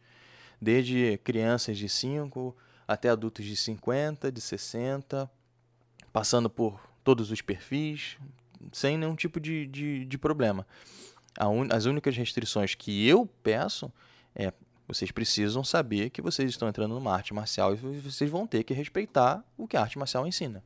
Desde 0.61 1.19
crianças 1.25 1.77
de 1.77 1.89
5 1.89 2.57
até 2.87 3.09
adultos 3.09 3.45
de 3.45 3.57
50, 3.57 4.31
de 4.31 4.41
60, 4.41 5.29
passando 6.13 6.49
por 6.49 6.81
todos 7.03 7.31
os 7.33 7.41
perfis, 7.41 8.17
sem 8.71 8.97
nenhum 8.97 9.17
tipo 9.17 9.41
de, 9.41 9.67
de, 9.67 10.05
de 10.05 10.19
problema. 10.19 10.65
Un- 11.41 11.69
as 11.73 11.85
únicas 11.87 12.17
restrições 12.17 12.75
que 12.77 13.09
eu 13.09 13.27
peço 13.43 13.91
é 14.35 14.53
vocês 14.95 15.11
precisam 15.11 15.62
saber 15.64 16.11
que 16.11 16.20
vocês 16.22 16.49
estão 16.51 16.68
entrando 16.68 16.95
numa 16.95 17.12
arte 17.12 17.32
marcial 17.32 17.72
e 17.72 17.76
vocês 17.76 18.30
vão 18.30 18.47
ter 18.47 18.62
que 18.62 18.74
respeitar 18.74 19.45
o 19.57 19.66
que 19.66 19.76
a 19.76 19.80
arte 19.80 19.99
marcial 19.99 20.26
ensina. 20.26 20.62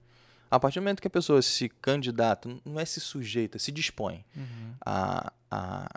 A 0.50 0.60
partir 0.60 0.78
do 0.78 0.82
momento 0.82 1.00
que 1.00 1.08
a 1.08 1.10
pessoa 1.10 1.42
se 1.42 1.68
candidata, 1.68 2.48
não 2.64 2.78
é 2.78 2.84
se 2.84 3.00
sujeita, 3.00 3.58
se 3.58 3.72
dispõe 3.72 4.24
a, 4.84 5.32
a 5.50 5.88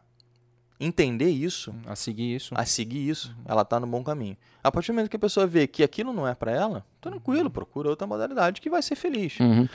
entender 0.80 1.30
isso, 1.30 1.74
A 1.86 1.96
seguir 1.96 2.36
isso. 2.36 2.54
a 2.56 2.66
seguir 2.66 3.10
isso, 3.10 3.36
ela 3.46 3.62
está 3.62 3.80
no 3.80 3.86
bom 3.86 4.04
caminho. 4.04 4.38
A 4.64 4.72
partir 4.72 4.88
do 4.92 4.96
momento 4.96 5.10
que 5.10 5.16
a 5.16 5.20
pessoa 5.20 5.46
vê 5.46 5.68
que 5.68 5.84
aquilo 5.84 6.14
não 6.14 6.28
é 6.28 6.34
para 6.34 6.52
ela, 6.52 6.86
tranquilo, 7.02 7.50
procura 7.50 7.90
outra 7.90 8.08
modalidade 8.08 8.62
que 8.62 8.70
vai 8.70 8.82
ser 8.82 8.96
feliz. 8.96 9.40
Uhum. 9.40 9.68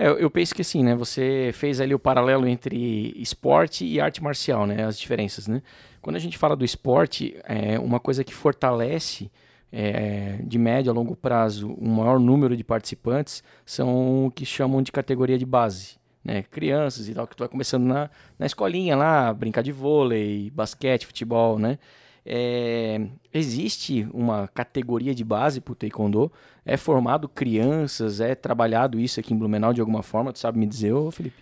É, 0.00 0.08
eu- 0.08 0.30
penso 0.30 0.54
que 0.54 0.62
assim, 0.62 0.82
né? 0.82 0.94
Você 0.94 1.50
fez 1.52 1.78
ali 1.78 1.94
o 1.94 1.98
paralelo 1.98 2.48
entre 2.48 3.12
esporte 3.16 3.84
e 3.84 4.00
arte 4.00 4.22
marcial, 4.22 4.66
né? 4.66 4.84
As 4.84 4.98
diferenças, 4.98 5.46
né? 5.46 5.60
Quando 6.00 6.16
a 6.16 6.18
gente 6.18 6.38
fala 6.38 6.56
do 6.56 6.64
esporte, 6.64 7.36
é 7.44 7.78
uma 7.78 8.00
coisa 8.00 8.24
que 8.24 8.32
fortalece 8.34 9.30
é, 9.70 10.38
de 10.42 10.58
médio 10.58 10.90
a 10.90 10.94
longo 10.94 11.14
prazo 11.14 11.76
um 11.78 11.90
maior 11.90 12.18
número 12.18 12.56
de 12.56 12.64
participantes 12.64 13.40
são 13.64 14.26
o 14.26 14.30
que 14.30 14.44
chamam 14.44 14.82
de 14.82 14.90
categoria 14.90 15.38
de 15.38 15.44
base. 15.46 15.98
Né? 16.24 16.42
Crianças 16.44 17.08
e 17.08 17.14
tal, 17.14 17.26
que 17.26 17.36
tu 17.36 17.40
vai 17.40 17.48
começando 17.48 17.84
na, 17.84 18.10
na 18.38 18.46
escolinha 18.46 18.96
lá, 18.96 19.32
brincar 19.34 19.62
de 19.62 19.70
vôlei, 19.72 20.50
basquete, 20.50 21.06
futebol, 21.06 21.58
né? 21.58 21.78
É, 22.24 23.06
existe 23.32 24.06
uma 24.12 24.46
categoria 24.48 25.14
de 25.14 25.24
base 25.24 25.60
para 25.60 25.72
o 25.72 25.74
taekwondo? 25.74 26.30
É 26.64 26.76
formado 26.76 27.28
crianças? 27.28 28.20
É 28.20 28.34
trabalhado 28.34 28.98
isso 29.00 29.18
aqui 29.20 29.32
em 29.32 29.36
Blumenau 29.38 29.72
de 29.72 29.80
alguma 29.80 30.02
forma? 30.02 30.32
Tu 30.32 30.38
sabe 30.38 30.58
me 30.58 30.66
dizer, 30.66 30.92
ô 30.92 31.10
Felipe? 31.10 31.36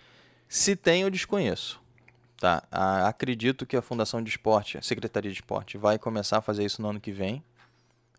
Se 0.48 0.74
tem, 0.76 1.02
eu 1.02 1.10
desconheço. 1.10 1.80
Tá, 2.40 2.62
a- 2.70 3.08
acredito 3.08 3.66
que 3.66 3.76
a 3.76 3.82
Fundação 3.82 4.22
de 4.22 4.30
Esporte, 4.30 4.78
a 4.78 4.82
Secretaria 4.82 5.30
de 5.30 5.36
Esporte, 5.38 5.76
vai 5.76 5.98
começar 5.98 6.38
a 6.38 6.40
fazer 6.40 6.64
isso 6.64 6.80
no 6.80 6.88
ano 6.88 7.00
que 7.00 7.10
vem. 7.10 7.42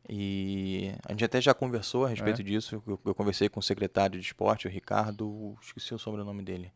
E 0.07 0.91
a 1.05 1.12
gente 1.12 1.24
até 1.24 1.39
já 1.39 1.53
conversou 1.53 2.05
a 2.05 2.10
respeito 2.10 2.43
disso. 2.43 2.82
Eu, 2.88 2.99
eu 3.05 3.16
conversei 3.16 3.47
com 3.47 3.60
o 3.60 3.64
secretário 3.64 4.20
de 4.20 4.26
esporte, 4.26 4.68
o 4.68 4.70
Ricardo, 4.70 5.55
esqueci 5.62 5.93
o 5.93 5.99
sobrenome 5.99 6.41
dele. 6.43 6.72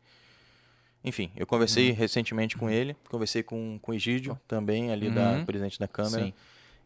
Enfim, 1.04 1.30
eu 1.36 1.46
conversei 1.46 1.90
recentemente 1.90 2.56
com 2.56 2.70
ele, 2.70 2.96
conversei 3.10 3.42
com, 3.42 3.78
com 3.82 3.92
o 3.92 3.94
Egídio, 3.94 4.38
também 4.48 4.90
ali 4.90 5.10
da 5.10 5.32
Uhum. 5.32 5.44
presidente 5.44 5.78
da 5.78 5.86
Câmara. 5.86 6.24
Sim. 6.26 6.32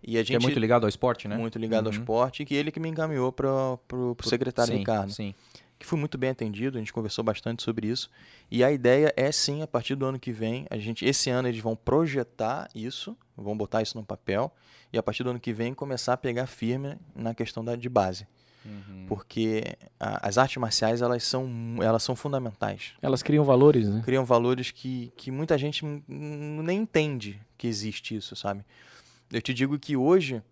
E 0.03 0.17
a 0.19 0.21
Que 0.23 0.27
gente 0.29 0.37
é 0.37 0.41
muito 0.41 0.59
ligado 0.59 0.85
ao 0.85 0.89
esporte, 0.89 1.29
né? 1.29 1.37
muito 1.37 1.59
ligado 1.59 1.87
ao 1.87 1.93
Uhum. 1.93 1.99
esporte, 2.01 2.43
e 2.43 2.47
que 2.47 2.55
ele 2.55 2.71
que 2.73 2.81
me 2.81 2.89
encaminhou 2.89 3.31
para 3.33 3.49
o 3.93 4.17
secretário 4.25 4.73
sim, 4.73 4.79
Ricardo 4.81 5.13
Sim. 5.13 5.35
que 5.79 5.87
fui 5.87 5.99
muito 5.99 6.19
bem 6.19 6.31
atendido, 6.31 6.77
a 6.77 6.81
gente 6.81 6.93
conversou 6.93 7.23
bastante 7.23 7.63
sobre 7.63 7.87
isso. 7.87 8.11
E 8.51 8.65
a 8.65 8.73
ideia 8.73 9.13
é 9.17 9.31
sim, 9.31 9.63
a 9.63 9.67
partir 9.67 9.95
do 9.95 10.05
ano 10.07 10.19
que 10.19 10.33
vem, 10.33 10.67
a 10.71 10.77
gente 10.79 11.05
esse 11.05 11.31
ano 11.31 11.47
eles 11.49 11.61
vão 11.61 11.77
projetar 11.77 12.69
isso, 12.75 13.17
vão 13.37 13.57
botar 13.57 13.83
isso 13.83 13.97
no 13.97 14.05
papel 14.05 14.53
e 14.93 14.99
a 14.99 15.03
partir 15.03 15.23
do 15.23 15.31
ano 15.31 15.39
que 15.39 15.53
vem 15.53 15.73
começar 15.75 16.15
a 16.15 16.17
pegar 16.17 16.47
firme 16.47 16.97
na 17.15 17.35
questão 17.35 17.65
da 17.65 17.77
de 17.77 17.89
base, 17.89 18.27
Uhum. 18.65 19.07
porque 19.09 19.63
a- 19.99 20.29
as 20.29 20.37
artes 20.37 20.57
marciais 20.59 21.01
elas 21.01 21.23
são 21.25 21.49
elas 21.81 22.03
são 22.03 22.15
fundamentais. 22.17 22.93
Elas 23.01 23.23
criam 23.23 23.45
valores, 23.45 23.89
né? 23.89 24.03
Criam 24.05 24.25
valores 24.25 24.71
que, 24.71 25.13
que 25.17 25.31
muita 25.31 25.57
gente 25.57 25.85
nem 26.07 26.81
entende 26.81 27.41
que 27.57 27.67
existe 27.67 28.17
isso, 28.17 28.35
sabe? 28.37 28.65
Eu 29.33 29.41
te 29.41 29.55
digo 29.55 29.79
que 29.79 29.97
hoje 29.97 30.43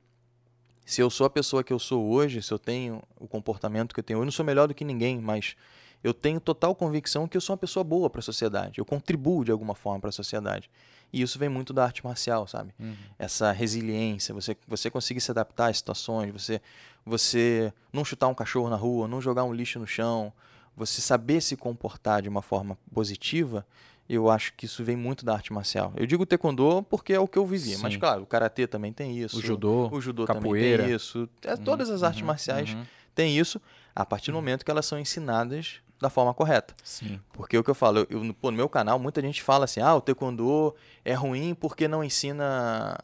se 0.85 1.01
eu 1.01 1.11
sou 1.11 1.27
a 1.27 1.31
pessoa 1.31 1.65
que 1.65 1.73
eu 1.73 1.79
sou 1.81 2.07
hoje, 2.09 2.41
se 2.43 2.53
eu 2.53 2.59
tenho 2.59 3.03
o 3.19 3.27
comportamento 3.27 3.93
que 3.93 3.99
eu 4.01 4.05
tenho, 4.05 4.21
eu 4.21 4.25
não 4.25 4.31
sou 4.33 4.45
melhor 4.47 4.69
do 4.69 4.75
que 4.75 4.85
ninguém, 4.85 5.21
mas 5.21 5.57
eu 6.05 6.15
tenho 6.15 6.39
total 6.39 6.75
convicção 6.77 7.27
que 7.27 7.37
eu 7.37 7.41
sou 7.41 7.55
uma 7.55 7.59
pessoa 7.59 7.83
boa 7.83 8.09
para 8.09 8.21
a 8.21 8.23
sociedade. 8.23 8.79
Eu 8.79 8.85
contribuo 8.85 9.45
de 9.45 9.51
alguma 9.51 9.75
forma 9.75 9.99
para 9.99 10.11
a 10.11 10.13
sociedade. 10.13 10.71
E 11.13 11.23
isso 11.23 11.39
vem 11.39 11.49
muito 11.49 11.73
da 11.73 11.83
arte 11.85 12.05
marcial, 12.05 12.47
sabe? 12.47 12.73
Uhum. 12.79 12.95
Essa 13.19 13.51
resiliência, 13.51 14.33
você, 14.33 14.57
você 14.69 14.89
conseguir 14.91 15.21
se 15.21 15.31
adaptar 15.31 15.71
às 15.71 15.79
situações, 15.79 16.31
você, 16.33 16.61
você 17.07 17.73
não 17.93 18.05
chutar 18.05 18.27
um 18.29 18.35
cachorro 18.35 18.69
na 18.69 18.77
rua, 18.77 19.07
não 19.07 19.21
jogar 19.21 19.45
um 19.45 19.53
lixo 19.55 19.79
no 19.79 19.87
chão, 19.87 20.33
você 20.77 21.01
saber 21.01 21.41
se 21.41 21.57
comportar 21.57 22.21
de 22.21 22.29
uma 22.29 22.43
forma 22.43 22.77
positiva, 22.93 23.65
eu 24.09 24.29
acho 24.31 24.53
que 24.55 24.67
isso 24.67 24.85
vem 24.85 24.97
muito 24.97 25.25
da 25.25 25.33
arte 25.35 25.53
marcial. 25.53 25.93
Eu 25.97 26.07
digo 26.07 26.27
taekwondo 26.27 26.83
porque 26.91 27.13
é 27.13 27.21
o 27.21 27.27
que 27.27 27.39
eu 27.39 27.47
vivi, 27.47 27.77
mas 27.79 27.95
Sim. 27.95 27.99
claro, 28.01 28.23
o 28.23 28.27
karatê 28.27 28.67
também 28.67 28.93
tem 28.93 29.17
isso. 29.19 29.39
O 29.39 29.41
judô, 29.43 29.89
O 29.91 30.01
judô 30.01 30.27
capoeira. 30.27 30.77
também 30.79 30.87
tem 30.89 30.97
isso. 30.97 31.29
É, 31.43 31.57
todas 31.57 31.89
as 31.91 32.03
artes 32.03 32.21
uhum, 32.21 32.27
marciais 32.27 32.73
uhum. 32.75 32.85
têm 33.15 33.39
isso 33.39 33.61
a 33.95 34.05
partir 34.05 34.31
do 34.31 34.35
momento 34.35 34.65
que 34.65 34.71
elas 34.71 34.85
são 34.87 34.99
ensinadas 34.99 35.77
da 35.99 36.11
forma 36.11 36.35
correta. 36.35 36.75
Sim. 36.85 37.19
Porque 37.33 37.57
o 37.57 37.65
que 37.65 37.71
eu 37.71 37.75
falo, 37.75 38.01
eu, 38.11 38.23
eu- 38.25 38.35
pô, 38.35 38.51
no 38.51 38.57
meu 38.57 38.69
canal 38.69 38.99
muita 38.99 39.21
gente 39.23 39.43
fala 39.43 39.65
assim: 39.65 39.81
ah, 39.81 39.95
o 39.95 40.01
taekwondo 40.01 40.75
é 41.05 41.15
ruim 41.15 41.55
porque 41.55 41.89
não 41.89 42.05
ensina 42.05 42.97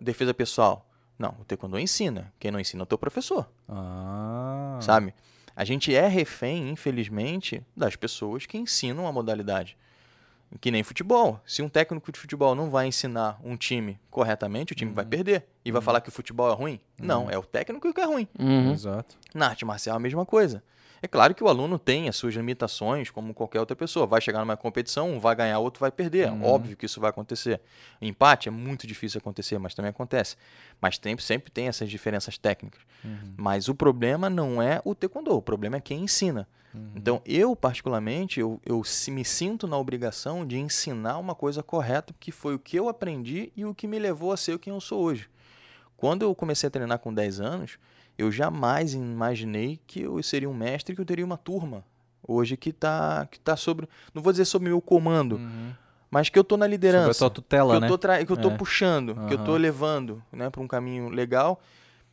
defesa 0.00 0.32
pessoal. 0.32 0.86
Não, 1.18 1.34
o 1.40 1.44
taekwondo 1.44 1.78
ensina. 1.78 2.32
Quem 2.38 2.50
não 2.50 2.60
ensina 2.60 2.82
é 2.82 2.84
o 2.84 2.86
teu 2.86 2.98
professor, 2.98 3.48
Ah. 3.68 4.78
sabe? 4.82 5.14
A 5.54 5.64
gente 5.64 5.94
é 5.94 6.06
refém, 6.06 6.68
infelizmente, 6.70 7.62
das 7.76 7.96
pessoas 7.96 8.44
que 8.44 8.58
ensinam 8.58 9.06
a 9.06 9.12
modalidade. 9.12 9.76
Que 10.60 10.70
nem 10.70 10.82
futebol. 10.82 11.40
Se 11.46 11.60
um 11.62 11.68
técnico 11.68 12.12
de 12.12 12.20
futebol 12.20 12.54
não 12.54 12.70
vai 12.70 12.86
ensinar 12.86 13.38
um 13.42 13.56
time 13.56 13.98
corretamente, 14.10 14.72
o 14.72 14.76
time 14.76 14.92
vai 14.92 15.04
perder. 15.04 15.44
E 15.64 15.72
vai 15.72 15.82
falar 15.82 16.00
que 16.00 16.08
o 16.08 16.12
futebol 16.12 16.50
é 16.50 16.54
ruim? 16.54 16.78
Não, 17.00 17.28
é 17.30 17.36
o 17.36 17.42
técnico 17.42 17.92
que 17.92 18.00
é 18.00 18.04
ruim. 18.04 18.28
Uhum. 18.38 18.72
Exato. 18.72 19.16
Na 19.34 19.48
arte 19.48 19.64
marcial, 19.64 19.96
a 19.96 19.98
mesma 19.98 20.24
coisa. 20.24 20.62
É 21.06 21.08
claro 21.08 21.32
que 21.36 21.44
o 21.44 21.46
aluno 21.46 21.78
tem 21.78 22.08
as 22.08 22.16
suas 22.16 22.34
limitações, 22.34 23.10
como 23.10 23.32
qualquer 23.32 23.60
outra 23.60 23.76
pessoa. 23.76 24.08
Vai 24.08 24.20
chegar 24.20 24.40
numa 24.40 24.56
competição, 24.56 25.12
um 25.12 25.20
vai 25.20 25.36
ganhar, 25.36 25.60
outro 25.60 25.78
vai 25.78 25.92
perder. 25.92 26.28
Óbvio 26.42 26.76
que 26.76 26.84
isso 26.84 27.00
vai 27.00 27.10
acontecer. 27.10 27.60
Empate 28.02 28.48
é 28.48 28.50
muito 28.50 28.88
difícil 28.88 29.18
acontecer, 29.18 29.56
mas 29.56 29.72
também 29.72 29.90
acontece. 29.90 30.34
Mas 30.80 30.98
tem, 30.98 31.16
sempre 31.18 31.52
tem 31.52 31.68
essas 31.68 31.88
diferenças 31.88 32.36
técnicas. 32.36 32.80
Mas 33.36 33.68
o 33.68 33.74
problema 33.74 34.28
não 34.28 34.60
é 34.60 34.82
o 34.84 34.96
taekwondo, 34.96 35.36
o 35.36 35.40
problema 35.40 35.76
é 35.76 35.80
quem 35.80 36.02
ensina. 36.02 36.48
Então, 36.96 37.22
eu, 37.24 37.54
particularmente, 37.54 38.40
eu, 38.40 38.60
eu 38.66 38.82
me 39.08 39.24
sinto 39.24 39.68
na 39.68 39.78
obrigação 39.78 40.44
de 40.44 40.58
ensinar 40.58 41.18
uma 41.18 41.36
coisa 41.36 41.62
correta, 41.62 42.12
que 42.18 42.32
foi 42.32 42.56
o 42.56 42.58
que 42.58 42.76
eu 42.76 42.88
aprendi 42.88 43.52
e 43.56 43.64
o 43.64 43.72
que 43.72 43.86
me 43.86 43.98
levou 43.98 44.32
a 44.32 44.36
ser 44.36 44.58
quem 44.58 44.72
eu 44.72 44.80
sou 44.80 45.02
hoje. 45.02 45.30
Quando 45.96 46.22
eu 46.22 46.34
comecei 46.34 46.66
a 46.66 46.70
treinar 46.70 46.98
com 46.98 47.14
10 47.14 47.40
anos, 47.40 47.78
eu 48.18 48.30
jamais 48.32 48.94
imaginei 48.94 49.80
que 49.86 50.02
eu 50.02 50.22
seria 50.22 50.48
um 50.48 50.54
mestre 50.54 50.92
e 50.92 50.96
que 50.96 51.00
eu 51.02 51.06
teria 51.06 51.24
uma 51.24 51.36
turma. 51.36 51.84
Hoje 52.26 52.56
que 52.56 52.70
está 52.70 53.26
que 53.30 53.38
tá 53.38 53.56
sobre, 53.56 53.88
não 54.12 54.22
vou 54.22 54.32
dizer 54.32 54.44
sobre 54.46 54.68
meu 54.68 54.80
comando, 54.80 55.40
mas 56.10 56.28
que 56.28 56.38
eu 56.38 56.42
tô 56.44 56.56
na 56.56 56.64
Sobre 56.64 56.70
liderança. 56.72 57.10
a 57.10 57.14
tua 57.14 57.30
tutela, 57.30 57.70
que 57.72 57.76
eu 57.76 57.80
né? 57.80 57.88
tô, 57.88 57.98
tra- 57.98 58.24
que 58.24 58.32
eu 58.32 58.36
tô 58.36 58.48
É. 58.50 58.56
puxando, 58.56 59.14
que 59.28 59.34
eu 59.34 59.38
Aham. 59.38 59.56
levando, 59.58 60.22
né, 60.32 60.50
para 60.50 60.60
um 60.62 60.66
caminho 60.68 61.08
legal. 61.08 61.60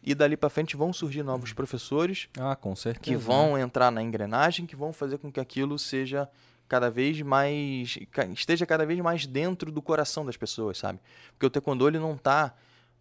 E 0.06 0.14
dali 0.14 0.36
para 0.36 0.50
frente 0.50 0.76
vão 0.76 0.92
surgir 0.92 1.24
novos 1.24 1.54
professores 1.54 2.28
Ah, 2.38 2.56
com 2.58 2.76
certeza. 2.76 3.04
que 3.04 3.16
vão 3.16 3.58
entrar 3.58 3.90
na 3.90 4.02
engrenagem, 4.04 4.66
que 4.66 4.76
vão 4.76 4.92
fazer 4.92 5.18
com 5.18 5.32
que 5.32 5.40
aquilo 5.40 5.80
seja 5.80 6.30
cada 6.68 6.90
vez 6.92 7.22
mais 7.22 7.98
esteja 8.34 8.66
cada 8.66 8.86
vez 8.86 9.00
mais 9.00 9.26
dentro 9.26 9.72
do 9.72 9.82
coração 9.82 10.26
das 10.26 10.36
pessoas, 10.36 10.78
sabe? 10.78 11.00
Porque 11.32 11.46
o 11.46 11.50
taekwondo 11.50 11.88
ele 11.88 12.00
não 12.00 12.18
tá 12.18 12.54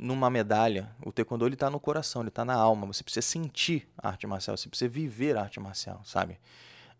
numa 0.03 0.28
medalha, 0.28 0.90
o 1.05 1.12
taekwondo 1.12 1.46
ele 1.46 1.57
tá 1.57 1.70
no 1.70 1.78
coração, 1.78 2.22
ele 2.22 2.30
tá 2.30 2.44
na 2.44 2.55
alma. 2.55 2.86
Você 2.86 3.05
precisa 3.05 3.26
sentir 3.26 3.88
a 3.96 4.09
arte 4.09 4.26
marcial, 4.26 4.57
você 4.57 4.68
precisa 4.68 4.88
viver 4.88 5.36
a 5.36 5.42
arte 5.42 5.61
marcial, 5.61 6.00
sabe? 6.05 6.38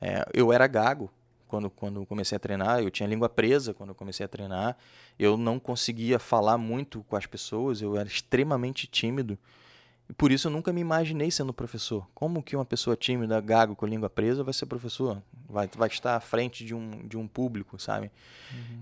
É, 0.00 0.24
eu 0.32 0.53
era 0.53 0.66
gago 0.66 1.11
quando 1.48 1.68
quando 1.68 2.07
comecei 2.07 2.36
a 2.36 2.38
treinar, 2.38 2.80
eu 2.80 2.90
tinha 2.90 3.07
língua 3.07 3.28
presa 3.28 3.74
quando 3.74 3.94
comecei 3.94 4.24
a 4.24 4.28
treinar. 4.28 4.76
Eu 5.18 5.36
não 5.36 5.59
conseguia 5.59 6.18
falar 6.18 6.57
muito 6.57 7.05
com 7.09 7.16
as 7.16 7.26
pessoas, 7.26 7.82
eu 7.82 7.96
era 7.96 8.09
extremamente 8.09 8.86
tímido. 8.86 9.38
E 10.12 10.14
por 10.14 10.30
isso 10.30 10.48
eu 10.48 10.52
nunca 10.52 10.74
me 10.74 10.80
imaginei 10.82 11.30
sendo 11.30 11.54
professor. 11.54 12.06
Como 12.14 12.42
que 12.42 12.54
uma 12.54 12.66
pessoa 12.66 12.94
tímida, 12.94 13.40
gago, 13.40 13.74
com 13.74 13.86
língua 13.86 14.10
presa, 14.10 14.44
vai 14.44 14.52
ser 14.52 14.66
professor? 14.66 15.22
Vai, 15.48 15.66
vai 15.74 15.88
estar 15.88 16.14
à 16.16 16.20
frente 16.20 16.66
de 16.66 16.74
um, 16.74 17.08
de 17.08 17.16
um 17.16 17.26
público, 17.26 17.80
sabe? 17.80 18.10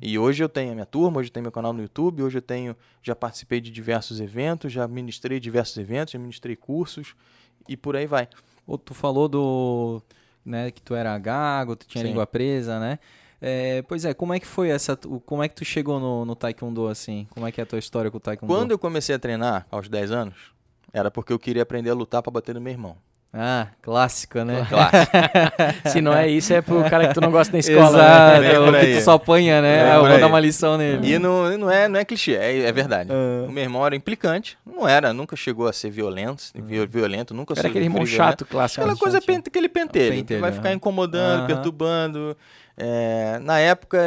E 0.02 0.18
hoje 0.18 0.42
eu 0.42 0.48
tenho 0.48 0.72
a 0.72 0.74
minha 0.74 0.84
turma, 0.86 1.20
hoje 1.20 1.28
eu 1.28 1.32
tenho 1.32 1.44
meu 1.44 1.52
canal 1.52 1.72
no 1.72 1.80
YouTube, 1.80 2.24
hoje 2.24 2.38
eu 2.38 2.42
tenho, 2.42 2.76
já 3.00 3.14
participei 3.14 3.60
de 3.60 3.70
diversos 3.70 4.20
eventos, 4.20 4.72
já 4.72 4.88
ministrei 4.88 5.38
diversos 5.38 5.76
eventos, 5.76 6.10
já 6.10 6.18
ministrei 6.18 6.56
cursos 6.56 7.14
e 7.68 7.76
por 7.76 7.94
aí 7.94 8.08
vai. 8.08 8.28
Ô, 8.66 8.76
tu 8.76 8.92
falou 8.92 9.28
do. 9.28 10.02
Né, 10.44 10.72
que 10.72 10.82
tu 10.82 10.96
era 10.96 11.16
gago, 11.16 11.76
tu 11.76 11.86
tinha 11.86 12.02
Sim. 12.02 12.08
língua 12.08 12.26
presa, 12.26 12.80
né? 12.80 12.98
É, 13.40 13.82
pois 13.82 14.04
é, 14.04 14.12
como 14.12 14.34
é 14.34 14.40
que 14.40 14.48
foi 14.48 14.70
essa. 14.70 14.96
Como 14.96 15.44
é 15.44 15.48
que 15.48 15.54
tu 15.54 15.64
chegou 15.64 16.00
no, 16.00 16.24
no 16.24 16.34
Taekwondo 16.34 16.88
assim? 16.88 17.28
Como 17.30 17.46
é 17.46 17.52
que 17.52 17.60
é 17.60 17.62
a 17.62 17.66
tua 17.66 17.78
história 17.78 18.10
com 18.10 18.16
o 18.16 18.20
Taekwondo? 18.20 18.52
Quando 18.52 18.72
eu 18.72 18.78
comecei 18.80 19.14
a 19.14 19.18
treinar, 19.18 19.64
aos 19.70 19.88
10 19.88 20.10
anos, 20.10 20.52
era 20.92 21.10
porque 21.10 21.32
eu 21.32 21.38
queria 21.38 21.62
aprender 21.62 21.90
a 21.90 21.94
lutar 21.94 22.22
para 22.22 22.30
bater 22.32 22.54
no 22.54 22.60
meu 22.60 22.72
irmão. 22.72 22.96
Ah, 23.32 23.68
clássica, 23.80 24.44
né? 24.44 24.66
Se 25.86 26.00
não 26.00 26.12
é 26.12 26.28
isso, 26.28 26.52
é 26.52 26.60
pro 26.60 26.82
cara 26.90 27.06
que 27.06 27.14
tu 27.14 27.20
não 27.20 27.30
gosta 27.30 27.52
da 27.52 27.60
escola. 27.60 27.98
Exato, 27.98 28.32
né? 28.32 28.40
Vem 28.40 28.50
é 28.56 28.58
o 28.58 28.64
por 28.64 28.80
que 28.80 28.86
tu 28.98 29.00
só 29.04 29.12
apanha, 29.12 29.62
né? 29.62 29.82
Vem 29.84 29.92
Ah, 29.92 29.94
eu 29.94 30.06
vou 30.08 30.18
dar 30.18 30.26
uma 30.26 30.40
lição 30.40 30.76
nele. 30.76 31.12
E 31.14 31.16
não, 31.16 31.56
não, 31.56 31.70
é, 31.70 31.86
não 31.86 32.00
é 32.00 32.04
clichê, 32.04 32.32
é, 32.34 32.58
é 32.62 32.72
verdade. 32.72 33.08
O 33.46 33.52
meu 33.52 33.62
irmão 33.62 33.86
era 33.86 33.94
implicante, 33.94 34.58
não 34.66 34.86
era, 34.88 35.12
nunca 35.12 35.36
chegou 35.36 35.68
a 35.68 35.72
ser 35.72 35.90
violento, 35.90 36.42
viol- 36.56 36.88
violento, 36.88 37.32
nunca 37.32 37.54
Era 37.56 37.68
aquele 37.68 37.84
irmão 37.84 38.04
violento. 38.04 38.16
chato 38.16 38.44
clássico. 38.44 38.80
Aquela 38.80 38.94
né? 38.94 39.00
coisa, 39.00 39.20
pen- 39.22 39.42
aquele 39.46 39.68
pentelho, 39.68 40.10
que 40.12 40.18
Pentelho, 40.22 40.40
vai 40.40 40.50
ficar 40.50 40.72
incomodando, 40.72 41.38
Aham. 41.38 41.46
perturbando. 41.46 42.36
É, 42.76 43.38
na 43.40 43.58
época, 43.58 43.98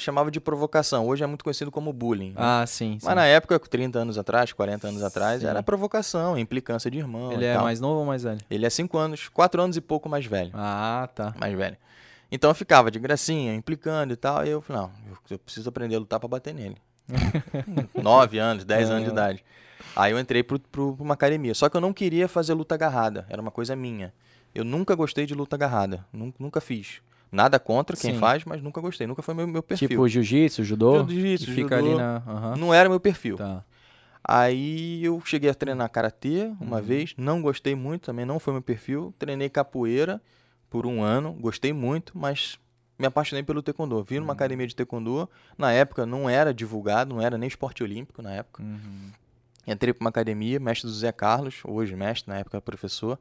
chamava 0.00 0.30
de 0.30 0.40
provocação, 0.40 1.06
hoje 1.06 1.22
é 1.22 1.26
muito 1.26 1.44
conhecido 1.44 1.70
como 1.70 1.92
bullying. 1.92 2.30
né? 2.30 2.36
Ah, 2.38 2.64
sim. 2.66 2.98
sim. 2.98 3.06
Mas 3.06 3.14
na 3.14 3.24
época, 3.26 3.58
30 3.58 3.98
anos 4.00 4.18
atrás, 4.18 4.52
40 4.52 4.88
anos 4.88 5.02
atrás, 5.02 5.42
Sim. 5.42 5.46
era 5.46 5.62
provocação, 5.62 6.36
implicância 6.36 6.90
de 6.90 6.98
irmão. 6.98 7.32
Ele 7.32 7.44
é 7.44 7.54
tal. 7.54 7.62
mais 7.64 7.80
novo 7.80 8.00
ou 8.00 8.06
mais 8.06 8.22
velho? 8.24 8.40
Ele 8.50 8.66
é 8.66 8.70
5 8.70 8.98
anos, 8.98 9.28
4 9.28 9.62
anos 9.62 9.76
e 9.76 9.80
pouco 9.80 10.08
mais 10.08 10.26
velho. 10.26 10.50
Ah, 10.54 11.08
tá. 11.14 11.34
Mais 11.38 11.56
velho. 11.56 11.76
Então 12.32 12.50
eu 12.50 12.54
ficava 12.54 12.90
de 12.90 12.98
gracinha, 12.98 13.54
implicando 13.54 14.12
e 14.12 14.16
tal. 14.16 14.44
E 14.44 14.50
eu 14.50 14.60
falei, 14.60 14.82
não, 14.82 14.90
eu, 15.30 15.38
preciso 15.38 15.68
aprender 15.68 15.94
a 15.94 15.98
lutar 16.00 16.18
pra 16.18 16.28
bater 16.28 16.52
nele. 16.52 16.76
9 17.94 18.38
anos, 18.38 18.64
10 18.64 18.90
anos 18.90 19.04
de 19.04 19.10
Ah. 19.10 19.12
idade. 19.12 19.44
Aí 19.94 20.12
eu 20.12 20.18
entrei 20.18 20.42
pra 20.42 20.58
uma 20.98 21.14
academia. 21.14 21.54
Só 21.54 21.68
que 21.68 21.76
eu 21.76 21.80
não 21.80 21.92
queria 21.92 22.26
fazer 22.28 22.54
luta 22.54 22.74
agarrada, 22.74 23.24
era 23.28 23.40
uma 23.40 23.50
coisa 23.52 23.76
minha. 23.76 24.12
Eu 24.54 24.64
nunca 24.64 24.94
gostei 24.94 25.26
de 25.26 25.34
luta 25.34 25.54
agarrada, 25.56 26.04
nun- 26.12 26.32
nunca 26.38 26.60
fiz. 26.60 27.00
Nada 27.30 27.58
contra 27.58 27.96
quem 27.96 28.12
Sim. 28.14 28.18
faz, 28.18 28.44
mas 28.44 28.62
nunca 28.62 28.80
gostei, 28.80 29.06
nunca 29.06 29.22
foi 29.22 29.34
meu, 29.34 29.46
meu 29.46 29.62
perfil. 29.62 29.88
Tipo 29.88 30.08
jiu-jitsu, 30.08 30.62
judô. 30.64 31.06
Jiu-jitsu, 31.08 31.46
fica 31.46 31.76
judô, 31.76 31.90
ali 31.90 31.94
na. 31.96 32.22
Aham. 32.26 32.56
Não 32.56 32.72
era 32.72 32.88
meu 32.88 33.00
perfil. 33.00 33.36
Tá. 33.36 33.64
Aí 34.24 35.04
eu 35.04 35.20
cheguei 35.24 35.48
a 35.50 35.54
treinar 35.54 35.88
karatê 35.88 36.52
uma 36.60 36.78
Uhum. 36.78 36.82
vez, 36.82 37.14
não 37.16 37.40
gostei 37.40 37.74
muito, 37.74 38.06
também 38.06 38.24
não 38.24 38.40
foi 38.40 38.52
meu 38.52 38.62
perfil. 38.62 39.14
Treinei 39.18 39.48
capoeira 39.48 40.20
por 40.68 40.84
um 40.86 41.02
ano, 41.02 41.32
gostei 41.32 41.72
muito, 41.72 42.16
mas 42.18 42.58
me 42.98 43.06
apaixonei 43.06 43.42
pelo 43.44 43.62
taekwondo. 43.62 43.96
Uhum. 43.96 44.20
numa 44.20 44.32
academia 44.32 44.66
de 44.66 44.74
taekwondo, 44.74 45.28
na 45.56 45.72
época 45.72 46.04
não 46.06 46.28
era 46.28 46.52
divulgado, 46.52 47.14
não 47.14 47.22
era 47.22 47.38
nem 47.38 47.46
esporte 47.46 47.82
olímpico 47.84 48.20
na 48.22 48.32
época. 48.32 48.62
Uhum. 48.62 49.10
Entrei 49.66 49.92
para 49.92 50.02
uma 50.04 50.10
academia, 50.10 50.58
mestre 50.58 50.88
do 50.88 50.94
Zé 50.94 51.12
Carlos, 51.12 51.60
hoje 51.64 51.94
mestre, 51.94 52.30
na 52.32 52.38
época 52.38 52.60
professor. 52.60 53.18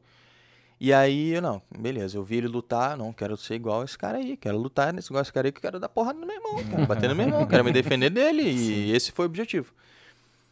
E 0.80 0.92
aí, 0.92 1.34
eu 1.34 1.42
não, 1.42 1.62
beleza, 1.80 2.18
eu 2.18 2.24
vi 2.24 2.36
ele 2.36 2.48
lutar, 2.48 2.98
não, 2.98 3.14
quero 3.14 3.38
ser 3.38 3.56
igual 3.56 3.84
esse 3.84 3.98
cara 3.98 4.18
aí, 4.18 4.36
quero 4.36 4.58
lutar 4.58 4.92
nesse 4.92 5.08
igual 5.08 5.22
esse 5.22 5.32
cara 5.32 5.48
aí, 5.48 5.52
que 5.52 5.60
eu 5.60 5.62
quero 5.62 5.80
dar 5.80 5.88
porrada 5.88 6.20
no 6.20 6.28
meu 6.28 6.36
irmão, 6.36 6.56
quero 6.70 6.86
bater 6.86 7.10
no 7.10 7.16
meu 7.16 7.26
irmão, 7.26 7.48
quero 7.48 7.64
me 7.64 7.72
defender 7.72 8.10
dele, 8.10 8.44
e 8.44 8.92
esse 8.92 9.12
foi 9.12 9.26
o 9.26 9.30
objetivo. 9.30 9.74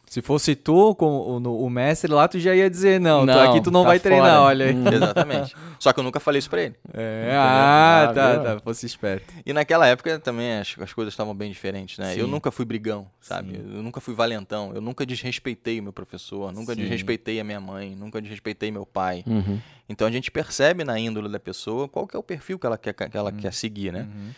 Se 0.06 0.22
fosse 0.22 0.54
tu, 0.54 0.94
com 0.94 1.06
o, 1.06 1.64
o 1.64 1.68
mestre 1.70 2.12
lá, 2.12 2.28
tu 2.28 2.38
já 2.38 2.54
ia 2.54 2.70
dizer, 2.70 3.00
não, 3.00 3.20
tu 3.22 3.26
Não, 3.26 3.50
aqui 3.50 3.60
tu 3.60 3.70
não 3.72 3.82
tá 3.82 3.88
vai 3.88 3.98
treinar, 3.98 4.28
fora. 4.36 4.40
olha 4.42 4.66
aí. 4.66 4.74
Hum. 4.74 4.84
Exatamente. 4.92 5.56
Só 5.78 5.92
que 5.92 5.98
eu 5.98 6.04
nunca 6.04 6.20
falei 6.20 6.38
isso 6.38 6.48
pra 6.48 6.62
ele. 6.62 6.74
É, 6.92 7.30
ah, 7.34 8.06
Ah, 8.10 8.12
tá, 8.14 8.32
viu? 8.32 8.42
tá, 8.44 8.60
fosse 8.60 8.86
esperto. 8.86 9.32
E 9.44 9.52
naquela 9.52 9.86
época 9.88 10.18
também 10.20 10.58
as, 10.60 10.74
as 10.78 10.92
coisas 10.92 11.12
estavam 11.12 11.34
bem 11.34 11.50
diferentes, 11.50 11.98
né? 11.98 12.12
Eu 12.16 12.26
Sim. 12.26 12.30
nunca 12.30 12.52
fui 12.52 12.64
brigão, 12.64 13.08
sabe? 13.20 13.56
Sim. 13.56 13.76
Eu 13.76 13.82
nunca 13.82 14.00
fui 14.00 14.14
valentão, 14.14 14.72
eu 14.74 14.80
nunca 14.80 15.04
desrespeitei 15.04 15.80
o 15.80 15.82
meu 15.82 15.92
professor, 15.92 16.52
nunca 16.52 16.74
Sim. 16.74 16.82
desrespeitei 16.82 17.40
a 17.40 17.44
minha 17.44 17.60
mãe, 17.60 17.96
nunca 17.96 18.20
desrespeitei 18.22 18.70
meu 18.70 18.86
pai. 18.86 19.24
Uhum. 19.26 19.58
Então 19.88 20.06
a 20.06 20.10
gente 20.12 20.30
percebe 20.30 20.84
na 20.84 20.96
índole 20.98 21.28
da 21.28 21.40
pessoa 21.40 21.88
qual 21.88 22.06
que 22.06 22.14
é 22.14 22.18
o 22.18 22.22
perfil 22.22 22.56
que 22.58 22.66
ela 22.66 22.78
quer, 22.78 22.92
que 22.92 23.16
ela 23.16 23.32
quer 23.32 23.52
seguir, 23.52 23.92
né? 23.92 24.02
Uhum. 24.02 24.30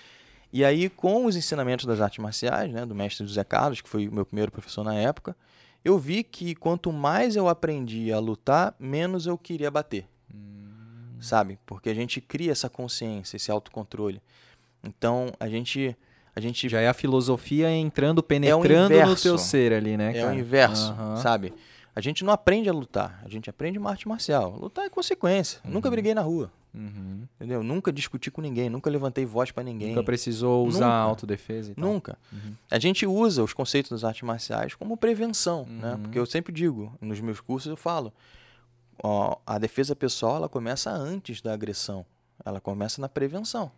E 0.52 0.64
aí, 0.64 0.88
com 0.88 1.26
os 1.26 1.36
ensinamentos 1.36 1.84
das 1.84 2.00
artes 2.00 2.18
marciais, 2.18 2.72
né, 2.72 2.86
do 2.86 2.94
mestre 2.94 3.26
José 3.26 3.44
Carlos, 3.44 3.80
que 3.82 3.88
foi 3.88 4.08
o 4.08 4.12
meu 4.14 4.24
primeiro 4.24 4.50
professor 4.50 4.82
na 4.82 4.94
época, 4.94 5.36
eu 5.86 5.96
vi 5.96 6.24
que 6.24 6.52
quanto 6.56 6.92
mais 6.92 7.36
eu 7.36 7.48
aprendia 7.48 8.16
a 8.16 8.18
lutar, 8.18 8.74
menos 8.76 9.24
eu 9.24 9.38
queria 9.38 9.70
bater. 9.70 10.04
Sabe? 11.20 11.60
Porque 11.64 11.88
a 11.88 11.94
gente 11.94 12.20
cria 12.20 12.50
essa 12.50 12.68
consciência, 12.68 13.36
esse 13.36 13.52
autocontrole. 13.52 14.20
Então, 14.82 15.32
a 15.38 15.48
gente 15.48 15.96
a 16.34 16.40
gente 16.40 16.68
Já 16.68 16.80
é 16.80 16.88
a 16.88 16.92
filosofia 16.92 17.70
entrando, 17.70 18.20
penetrando 18.22 18.90
no 18.90 19.00
inverso. 19.00 19.22
teu 19.22 19.38
ser 19.38 19.72
ali, 19.72 19.96
né, 19.96 20.10
é 20.10 20.20
cara? 20.20 20.34
o 20.34 20.38
inverso, 20.38 20.90
Aham. 20.92 21.16
sabe? 21.16 21.54
A 21.94 22.00
gente 22.00 22.24
não 22.24 22.32
aprende 22.32 22.68
a 22.68 22.72
lutar, 22.72 23.22
a 23.24 23.28
gente 23.28 23.48
aprende 23.48 23.78
uma 23.78 23.88
arte 23.90 24.06
marcial. 24.06 24.54
Lutar 24.60 24.84
é 24.84 24.90
consequência. 24.90 25.60
Nunca 25.64 25.88
briguei 25.90 26.14
na 26.14 26.20
rua, 26.20 26.52
Uhum. 26.76 27.26
entendeu? 27.36 27.62
Nunca 27.62 27.90
discuti 27.90 28.30
com 28.30 28.42
ninguém, 28.42 28.68
nunca 28.68 28.90
levantei 28.90 29.24
voz 29.24 29.50
pra 29.50 29.64
ninguém. 29.64 29.88
Nunca 29.88 30.02
precisou 30.04 30.66
usar 30.66 30.84
Nunca. 30.86 30.96
autodefesa 30.98 31.72
e 31.72 31.74
tal. 31.74 31.84
Nunca. 31.84 32.18
A 32.70 32.78
gente 32.78 33.06
usa 33.06 33.42
os 33.42 33.54
conceitos 33.54 33.90
das 33.90 34.04
artes 34.04 34.22
marciais 34.22 34.74
como 34.74 34.96
prevenção, 34.96 35.64
né? 35.66 35.92
Uhum. 35.94 36.02
Porque 36.02 36.18
eu 36.18 36.26
sempre 36.26 36.52
digo, 36.52 36.92
nos 37.00 37.18
meus 37.20 37.40
cursos 37.40 37.70
eu 37.70 37.76
falo, 37.76 38.12
ó, 39.02 39.36
a 39.46 39.58
defesa 39.58 39.96
pessoal 39.96 40.36
ela 40.36 40.48
começa 40.48 40.90
antes 40.90 41.40
da 41.40 41.54
agressão, 41.54 42.04
ela 42.44 42.60
começa 42.60 43.00
na 43.00 43.08
prevenção. 43.08 43.70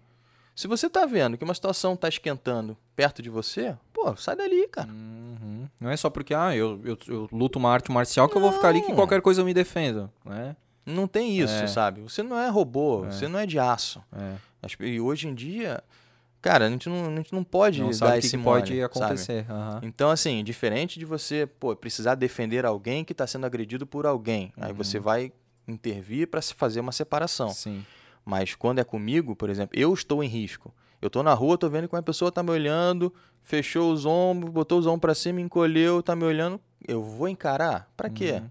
Se 0.57 0.67
você 0.67 0.91
tá 0.91 1.07
vendo 1.07 1.39
que 1.39 1.45
uma 1.45 1.55
situação 1.55 1.95
tá 1.97 2.09
esquentando 2.09 2.77
perto 2.97 3.23
de 3.23 3.31
você, 3.31 3.77
pô, 3.93 4.17
sai 4.17 4.35
dali, 4.35 4.67
cara. 4.67 4.89
Uhum. 4.89 5.69
Não 5.81 5.89
é 5.89 5.97
só 5.97 6.11
porque, 6.11 6.35
ah, 6.35 6.57
eu, 6.57 6.81
eu, 6.85 6.99
eu 7.07 7.29
luto 7.31 7.61
uma 7.61 7.71
arte 7.73 7.93
marcial 7.93 8.29
que 8.29 8.37
eu 8.37 8.41
vou 8.41 8.51
ficar 8.51 8.71
ali 8.71 8.83
que 8.83 8.89
Não. 8.89 8.97
qualquer 8.97 9.23
coisa 9.23 9.41
eu 9.41 9.45
me 9.45 9.55
defendo, 9.55 10.11
né? 10.25 10.57
Não 10.89 11.07
tem 11.07 11.39
isso, 11.39 11.53
É. 11.55 11.67
sabe? 11.67 12.01
Você 12.03 12.23
não 12.23 12.39
é 12.39 12.49
robô, 12.49 13.05
É. 13.05 13.11
você 13.11 13.29
não 13.29 13.39
é 13.39 13.47
de 13.47 13.59
aço. 13.59 14.03
É. 14.13 14.37
E 14.81 15.01
hoje 15.01 15.29
em 15.29 15.35
dia, 15.35 15.83
cara, 16.41 16.67
a 16.67 16.71
gente 16.71 16.89
não, 16.89 17.07
a 17.07 17.17
gente 17.17 17.33
não 17.33 17.45
pode 17.45 17.81
Não 17.81 17.91
dar 17.91 18.13
que, 18.13 18.19
esse 18.19 18.37
que 18.37 18.43
pode 18.43 18.73
mole, 18.73 18.83
sabe? 18.83 18.83
acontecer. 19.05 19.47
aham. 19.51 19.81
Então, 19.83 20.11
assim, 20.11 20.43
diferente 20.43 20.99
de 20.99 21.05
você 21.05 21.47
pô, 21.47 21.77
precisar 21.77 22.15
defender 22.15 22.65
alguém 22.65 23.05
que 23.05 23.13
está 23.13 23.27
sendo 23.27 23.45
agredido 23.47 23.87
por 23.87 24.07
alguém, 24.07 24.53
aí 24.57 24.71
Uhum. 24.71 24.77
você 24.77 24.99
vai 24.99 25.33
intervir 25.67 26.27
para 26.29 26.41
se 26.41 26.55
fazer 26.55 26.81
uma 26.81 26.93
separação. 26.93 27.51
Sim. 27.51 27.85
Mas 28.25 28.55
quando 28.55 28.79
é 28.79 28.85
comigo, 28.85 29.37
por 29.37 29.49
exemplo, 29.51 29.79
eu 29.79 29.93
estou 29.93 30.23
em 30.25 30.29
risco. 30.29 30.73
Eu 31.01 31.09
tô 31.09 31.23
na 31.23 31.33
rua, 31.35 31.57
tô 31.57 31.69
vendo 31.71 31.87
que 31.89 31.95
uma 31.95 32.03
pessoa 32.03 32.33
tá 32.33 32.43
me 32.43 32.51
olhando, 32.51 33.13
fechou 33.43 33.93
os 33.93 34.05
ombros, 34.05 34.51
botou 34.53 34.79
os 34.81 34.87
ombros 34.87 35.01
pra 35.01 35.15
cima, 35.15 35.41
encolheu, 35.41 36.03
tá 36.03 36.17
me 36.17 36.25
olhando. 36.25 36.61
Eu 36.87 37.03
vou 37.03 37.29
encarar? 37.29 37.89
Pra 37.97 38.11
quê? 38.11 38.33
Uhum. 38.33 38.51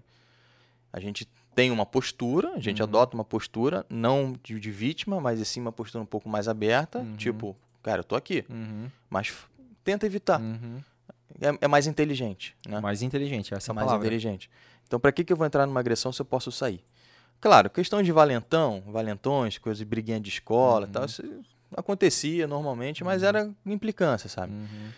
A 0.92 0.98
gente 1.00 1.28
tem 1.58 1.72
uma 1.72 1.84
postura, 1.84 2.52
a 2.54 2.60
gente 2.60 2.80
Uhum. 2.80 2.86
adota 2.88 3.16
uma 3.16 3.24
postura, 3.24 3.84
não 3.90 4.32
de, 4.44 4.60
de 4.60 4.70
vítima, 4.70 5.20
mas 5.20 5.40
sim 5.48 5.60
uma 5.60 5.72
postura 5.72 6.00
um 6.00 6.06
pouco 6.06 6.28
mais 6.28 6.46
aberta. 6.46 7.00
Uhum. 7.00 7.16
Tipo, 7.16 7.56
cara, 7.82 7.98
eu 7.98 8.04
tô 8.04 8.14
aqui, 8.14 8.44
Uhum. 8.48 8.88
mas 9.10 9.34
tenta 9.82 10.06
evitar. 10.06 10.40
Uhum. 10.40 10.80
É, 11.40 11.58
é 11.62 11.66
mais 11.66 11.88
inteligente, 11.88 12.54
né? 12.68 12.78
Mais 12.78 13.02
inteligente, 13.02 13.52
essa 13.52 13.72
é 13.72 13.74
mais 13.74 13.86
palavra. 13.88 14.06
inteligente. 14.06 14.48
Então, 14.86 15.00
pra 15.00 15.10
que, 15.10 15.24
que 15.24 15.32
eu 15.32 15.36
vou 15.36 15.44
entrar 15.44 15.66
numa 15.66 15.80
agressão 15.80 16.12
se 16.12 16.22
eu 16.22 16.26
posso 16.26 16.52
sair? 16.52 16.80
Claro, 17.40 17.68
questão 17.70 18.04
de 18.04 18.12
valentão, 18.12 18.80
valentões, 18.86 19.58
coisas 19.58 19.78
de 19.80 19.84
briguinha 19.84 20.20
de 20.20 20.28
escola 20.28 20.86
e 20.86 20.90
tal, 20.90 21.06
isso 21.06 21.24
acontecia 21.76 22.46
normalmente, 22.46 23.02
mas 23.02 23.24
era 23.24 23.50
implicância, 23.66 24.28
sabe? 24.28 24.52
Uhum. 24.52 24.90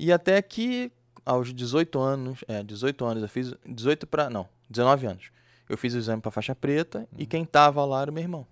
E 0.00 0.10
até 0.12 0.42
que 0.42 0.90
aos 1.24 1.54
18 1.54 1.96
anos, 2.00 2.40
é, 2.48 2.60
18 2.64 3.04
anos 3.04 3.22
eu 3.22 3.28
fiz 3.28 3.54
18 3.64 4.04
para, 4.04 4.28
não, 4.28 4.48
19 4.68 5.06
anos. 5.06 5.37
Eu 5.68 5.76
fiz 5.76 5.94
o 5.94 5.98
exame 5.98 6.20
para 6.22 6.30
faixa 6.30 6.54
preta 6.54 7.06
e 7.16 7.26
quem 7.26 7.44
tava 7.44 7.84
lá 7.84 8.02
era 8.02 8.10
o 8.10 8.14
meu 8.14 8.22
irmão 8.22 8.46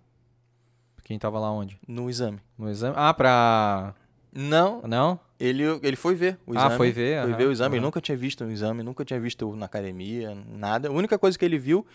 Quem 1.05 1.19
tava 1.19 1.39
lá 1.39 1.51
onde? 1.51 1.79
no 1.87 2.11
exame. 2.11 2.41
No 2.59 2.69
exame? 2.69 2.95
Ah, 2.99 3.15
pra. 3.15 3.95
Não, 4.33 4.83
Não? 4.83 5.19
ele 5.41 5.63
ele 5.83 5.97
foi 5.97 6.15
ver 6.15 6.39
o 6.47 6.53
Ah, 6.53 6.59
exame. 6.67 6.77
foi 6.77 6.91
ver, 6.93 7.23
Foi 7.23 7.31
aham, 7.31 7.39
ver 7.39 7.47
o 7.47 7.53
exame, 7.53 7.75
ele 7.75 7.79
aham. 7.81 7.87
nunca 7.87 8.01
tinha 8.01 8.17
visto 8.19 8.45
o 8.45 8.51
exame, 8.51 8.83
nunca 8.83 9.05
tinha 9.05 9.19
visto 9.21 9.55
na 9.57 9.67
academia, 9.67 10.35
nada. 10.35 10.89
A 10.89 10.93
única 10.93 11.19
coisa 11.19 11.39
que 11.39 11.45
ele 11.45 11.59
viu 11.59 11.87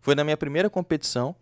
foi 0.00 0.14
na 0.14 0.22
minha 0.24 0.36
primeira 0.36 0.68
competição. 0.68 1.34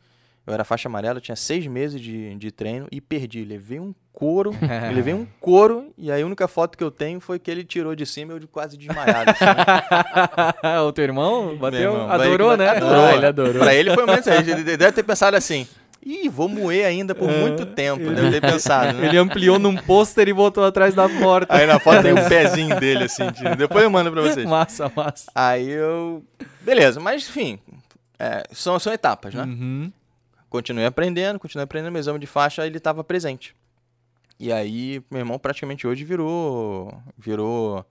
Eu 0.47 0.53
era 0.53 0.63
faixa 0.65 0.89
amarela, 0.89 1.21
tinha 1.21 1.37
seis 1.37 1.67
meses 1.67 2.01
de, 2.01 2.35
de 2.35 2.51
treino 2.51 2.87
e 2.93 3.01
perdi. 3.01 3.45
Levei 3.45 3.81
um 3.81 3.95
couro, 4.13 4.55
levei 4.95 5.15
um 5.15 5.27
couro, 5.41 5.93
e 5.97 6.13
aí 6.13 6.23
a 6.23 6.27
única 6.27 6.47
foto 6.47 6.77
que 6.77 6.85
eu 6.85 6.91
tenho 6.91 7.19
foi 7.19 7.39
que 7.39 7.51
ele 7.51 7.65
tirou 7.65 7.95
de 7.97 8.05
cima 8.05 8.33
e 8.35 8.37
eu 8.43 8.49
quase 8.49 8.77
desmaiado. 8.77 9.31
assim, 9.31 9.45
né? 9.45 10.81
o 10.87 10.93
teu 10.93 11.05
irmão 11.05 11.57
bateu? 11.57 11.93
Irmão, 11.93 12.11
adorou, 12.11 12.49
vai- 12.49 12.57
né? 12.59 12.69
Adorou. 12.69 13.05
Ah, 13.05 13.15
ele 13.17 13.27
adorou. 13.27 13.63
Pra 13.63 13.75
ele 13.75 13.95
foi 13.95 14.07
muito. 14.07 14.29
Ele 14.31 14.77
deve 14.77 14.93
ter 14.93 15.03
pensado 15.03 15.35
assim: 15.37 15.67
ih, 16.05 16.29
vou 16.29 16.47
moer 16.49 16.85
ainda 16.87 17.15
por 17.15 17.31
muito 17.31 17.65
tempo. 17.65 18.05
Deve 18.11 18.33
ter 18.33 18.41
pensado, 18.43 18.99
né? 18.99 19.07
Ele 19.09 19.17
ampliou 19.17 19.59
num 19.59 19.75
pôster 19.75 20.29
e 20.29 20.33
botou 20.35 20.65
atrás 20.65 20.95
da 20.95 21.09
porta. 21.09 21.55
Aí 21.55 21.67
na 21.67 21.81
foto 21.81 22.03
tem 22.03 22.13
o 22.13 22.29
pezinho 22.29 22.79
dele, 22.79 23.05
assim. 23.05 23.31
tira. 23.33 23.57
Depois 23.57 23.83
eu 23.83 23.91
mando 23.91 24.13
pra 24.13 24.21
vocês. 24.21 24.47
massa, 24.47 24.93
massa. 24.95 25.31
Aí 25.35 25.71
eu. 25.71 26.23
Beleza, 26.61 27.01
mas 27.01 27.27
enfim. 27.29 27.59
é, 28.19 28.43
são, 28.53 28.79
são 28.79 28.93
etapas, 28.93 29.33
né? 29.35 29.45
Uhum. 29.45 29.91
Continuei 30.55 30.87
aprendendo, 30.87 31.37
continuei 31.41 31.65
aprendendo. 31.65 31.91
Meu 31.91 31.99
exame 31.99 32.17
de 32.21 32.29
faixa, 32.29 32.65
ele 32.65 32.79
tava 32.79 33.03
presente. 33.03 33.57
E 34.39 34.53
aí, 34.53 35.03
meu 35.11 35.19
irmão 35.19 35.37
praticamente 35.37 35.85
hoje 35.85 36.05
virou. 36.05 36.97
Virou. 37.19 37.85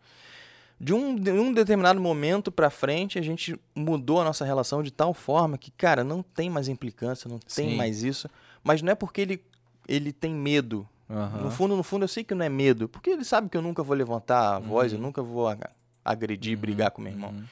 De 0.80 0.94
um, 0.94 1.14
de 1.14 1.30
um 1.30 1.52
determinado 1.52 2.00
momento 2.00 2.54
pra 2.54 2.70
frente, 2.70 3.20
a 3.20 3.22
gente 3.22 3.60
mudou 3.76 4.22
a 4.22 4.24
nossa 4.24 4.46
relação 4.46 4.82
de 4.82 4.92
tal 4.92 5.14
forma 5.14 5.58
que, 5.58 5.72
cara, 5.72 6.06
não 6.06 6.24
tem 6.24 6.50
mais 6.50 6.70
implicância, 6.70 7.28
não 7.30 7.38
tem 7.38 7.72
Sim. 7.72 7.76
mais 7.76 8.02
isso. 8.02 8.30
Mas 8.64 8.82
não 8.82 8.94
é 8.94 8.96
porque 8.96 9.20
ele, 9.20 9.44
ele 9.86 10.14
tem 10.14 10.34
medo. 10.34 10.88
Aham. 11.10 11.42
No 11.44 11.52
fundo, 11.52 11.76
no 11.76 11.84
fundo, 11.84 12.06
eu 12.06 12.08
sei 12.08 12.24
que 12.24 12.34
não 12.34 12.46
é 12.46 12.50
medo. 12.50 12.88
Porque 12.88 13.10
ele 13.10 13.26
sabe 13.26 13.50
que 13.50 13.58
eu 13.58 13.62
nunca 13.62 13.84
vou 13.84 13.94
levantar 13.94 14.56
a 14.56 14.60
voz, 14.60 14.94
eu 14.94 14.98
Uhum. 15.00 15.04
nunca 15.08 15.22
vou 15.22 15.50
ag- 15.50 15.68
agredir, 16.06 16.58
brigar 16.58 16.92
com 16.92 17.02
meu 17.02 17.12
irmão. 17.12 17.32
Uhum. 17.32 17.44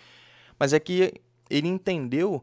Mas 0.58 0.72
é 0.72 0.80
que 0.80 1.14
ele 1.50 1.68
entendeu 1.68 2.42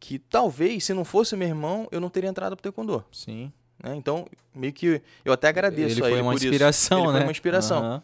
que 0.00 0.18
talvez, 0.18 0.84
se 0.84 0.94
não 0.94 1.04
fosse 1.04 1.34
meu 1.36 1.48
irmão, 1.48 1.88
eu 1.90 2.00
não 2.00 2.08
teria 2.08 2.30
entrado 2.30 2.56
pro 2.56 2.62
taekwondo. 2.62 3.04
Sim. 3.12 3.52
né? 3.82 3.94
Então, 3.96 4.26
meio 4.54 4.72
que 4.72 5.00
eu 5.24 5.32
até 5.32 5.48
agradeço 5.48 5.94
ele 5.94 6.00
a 6.00 6.04
foi 6.04 6.12
ele 6.12 6.20
uma 6.22 6.32
por 6.32 6.36
isso. 6.36 6.46
inspiração, 6.46 6.98
Ele 7.00 7.06
né? 7.08 7.12
foi 7.14 7.22
uma 7.24 7.30
inspiração. 7.32 8.02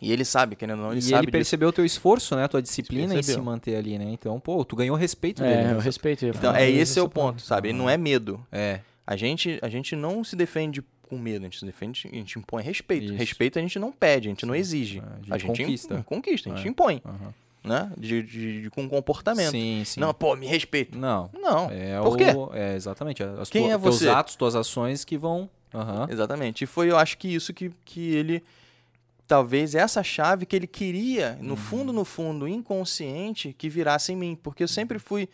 E 0.00 0.10
ele 0.12 0.24
sabe, 0.24 0.56
querendo 0.56 0.78
ou 0.80 0.84
não, 0.86 0.90
ele 0.92 0.98
e 0.98 1.02
sabe 1.02 1.14
ele 1.14 1.20
disso. 1.26 1.32
percebeu 1.32 1.68
o 1.68 1.72
teu 1.72 1.84
esforço, 1.84 2.34
né? 2.34 2.42
A 2.44 2.48
tua 2.48 2.60
disciplina 2.60 3.14
em 3.14 3.22
se 3.22 3.40
manter 3.40 3.76
ali, 3.76 3.96
né? 3.98 4.06
Então, 4.08 4.40
pô, 4.40 4.64
tu 4.64 4.74
ganhou 4.74 4.96
respeito 4.96 5.42
dele. 5.42 5.54
É, 5.54 5.64
né? 5.64 5.72
eu 5.74 5.78
respeito. 5.78 6.24
eu 6.26 6.34
Então, 6.34 6.52
é 6.54 6.68
esse 6.68 6.98
é 6.98 7.02
o 7.02 7.08
ponto, 7.08 7.40
sabe? 7.40 7.68
Ele 7.68 7.78
não 7.78 7.88
é 7.88 7.96
medo. 7.96 8.44
É. 8.50 8.80
A 9.06 9.14
gente, 9.16 9.60
a 9.62 9.68
gente 9.68 9.94
não 9.94 10.24
se 10.24 10.34
defende 10.34 10.82
com 11.08 11.16
medo, 11.18 11.42
a 11.42 11.44
gente 11.44 11.58
se 11.60 11.64
defende, 11.64 12.08
a 12.10 12.14
gente 12.16 12.36
impõe 12.38 12.62
respeito. 12.64 13.04
Isso. 13.06 13.14
Respeito 13.14 13.58
a 13.58 13.62
gente 13.62 13.78
não 13.78 13.92
pede, 13.92 14.26
a 14.28 14.30
gente 14.30 14.44
não 14.44 14.54
exige. 14.56 15.00
a 15.30 15.38
gente 15.38 15.62
im- 15.62 15.64
conquista. 15.66 16.02
conquista, 16.04 16.50
a 16.52 16.56
gente 16.56 16.66
É. 16.66 16.70
impõe, 16.70 17.00
Aham. 17.04 17.34
Né? 17.64 17.90
De, 17.96 18.22
de- 18.22 18.62
de- 18.62 18.70
com 18.70 18.88
comportamento. 18.88 19.50
Sim, 19.52 19.82
sim. 19.84 20.00
Não, 20.00 20.12
pô, 20.12 20.34
me 20.36 20.46
respeita. 20.46 20.96
Não. 20.98 21.30
Não. 21.32 21.70
É 21.70 22.00
Por 22.00 22.14
o... 22.14 22.16
quê? 22.16 22.24
É, 22.58 22.74
exatamente. 22.74 23.22
As 23.22 23.48
Quem 23.50 23.62
tua- 23.64 23.72
é 23.74 23.78
Teus 23.78 23.96
você? 23.98 24.08
atos, 24.08 24.36
tuas 24.36 24.54
ações 24.54 25.04
que 25.04 25.16
vão... 25.16 25.48
Aham. 25.74 26.06
Exatamente. 26.10 26.64
E 26.64 26.66
foi, 26.66 26.90
eu 26.90 26.98
acho 26.98 27.16
que 27.16 27.28
isso 27.34 27.52
que, 27.54 27.70
que 27.84 28.14
ele. 28.14 28.42
Talvez 29.26 29.74
essa 29.74 30.02
chave 30.02 30.44
que 30.44 30.54
ele 30.54 30.66
queria, 30.66 31.38
Uhum. 31.40 31.46
no 31.48 31.56
fundo, 31.56 31.92
no 31.92 32.04
fundo, 32.04 32.46
inconsciente, 32.46 33.54
que 33.56 33.68
virasse 33.70 34.12
em 34.12 34.16
mim. 34.16 34.38
Porque 34.42 34.62
eu 34.62 34.68
sempre 34.68 34.98
fui 34.98 35.28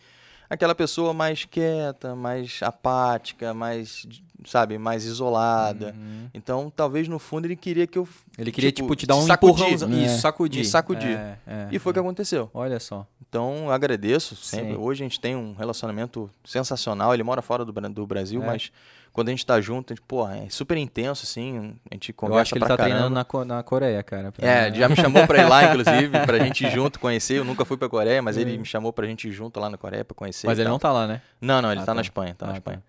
aquela 0.49 0.73
pessoa 0.73 1.13
mais 1.13 1.45
quieta, 1.45 2.15
mais 2.15 2.59
apática, 2.61 3.53
mais, 3.53 4.07
sabe, 4.45 4.77
mais 4.77 5.03
isolada. 5.05 5.93
Uhum. 5.97 6.27
Então, 6.33 6.71
talvez 6.75 7.07
no 7.07 7.19
fundo 7.19 7.45
ele 7.45 7.55
queria 7.55 7.85
que 7.85 7.97
eu 7.97 8.07
Ele 8.37 8.51
queria, 8.51 8.71
Tipo, 8.71 8.87
tipo, 8.87 8.95
te 8.95 9.05
dar 9.05 9.15
um 9.15 9.21
sacudir. 9.25 9.73
empurrão. 9.73 9.93
É. 9.97 10.05
Isso, 10.05 10.19
sacudir. 10.21 10.59
Me 10.59 10.65
sacudir. 10.65 11.17
É, 11.17 11.37
é, 11.45 11.67
E 11.71 11.77
foi 11.79 11.91
o 11.91 11.93
que 11.93 11.99
é. 11.99 12.01
aconteceu. 12.01 12.49
Olha 12.53 12.79
só. 12.79 13.05
Então, 13.27 13.69
agradeço 13.69 14.35
sempre. 14.35 14.73
Sim. 14.73 14.79
Hoje 14.79 15.03
a 15.03 15.05
gente 15.05 15.19
tem 15.19 15.35
um 15.35 15.53
relacionamento 15.53 16.29
sensacional. 16.43 17.13
Ele 17.13 17.21
mora 17.23 17.41
fora 17.41 17.63
do, 17.63 17.71
do 17.71 18.07
Brasil, 18.07 18.41
É. 18.41 18.45
mas 18.45 18.71
quando 19.19 19.27
a 19.27 19.31
gente 19.31 19.45
tá 19.45 19.59
junto, 19.59 19.91
a 19.91 19.95
gente, 19.95 20.03
pô, 20.07 20.27
é 20.29 20.47
super 20.49 20.77
intenso, 20.77 21.23
assim. 21.25 21.75
A 21.91 21.95
gente 21.95 22.09
Eu 22.09 22.15
conversa 22.15 22.41
acho 22.41 22.51
que 22.53 22.57
ele 22.59 22.65
tá 22.65 22.77
caramba. 22.77 22.95
treinando 23.09 23.45
na, 23.45 23.55
na 23.57 23.63
Coreia, 23.63 24.01
cara. 24.01 24.31
pra- 24.31 24.47
É, 24.47 24.73
já 24.73 24.87
me 24.87 24.95
chamou 24.95 25.27
pra 25.27 25.39
ir 25.41 25.49
lá, 25.49 25.65
inclusive, 25.65 26.09
pra 26.25 26.39
gente 26.43 26.65
ir 26.65 26.71
junto 26.71 26.99
conhecer. 26.99 27.37
Eu 27.39 27.43
nunca 27.45 27.65
fui 27.65 27.75
pra 27.77 27.89
Coreia, 27.89 28.21
mas 28.21 28.37
ele 28.37 28.57
me 28.57 28.65
chamou 28.65 28.93
pra 28.93 29.05
gente 29.05 29.27
ir 29.27 29.31
junto 29.31 29.59
lá 29.59 29.69
na 29.69 29.77
Coreia 29.77 30.05
pra 30.05 30.15
conhecer. 30.15 30.47
Mas 30.47 30.57
ele 30.57 30.65
tal. 30.67 30.71
não 30.73 30.79
tá 30.79 30.91
lá, 30.91 31.05
né? 31.07 31.21
Não, 31.41 31.61
não, 31.61 31.71
ele 31.71 31.79
Ah, 31.81 31.83
tá, 31.83 31.87
tá. 31.87 31.93
na 31.95 32.01
Espanha, 32.01 32.33
tá 32.35 32.45
na 32.47 32.53
Ah, 32.53 32.55
Espanha. 32.55 32.77
tá. 32.77 32.83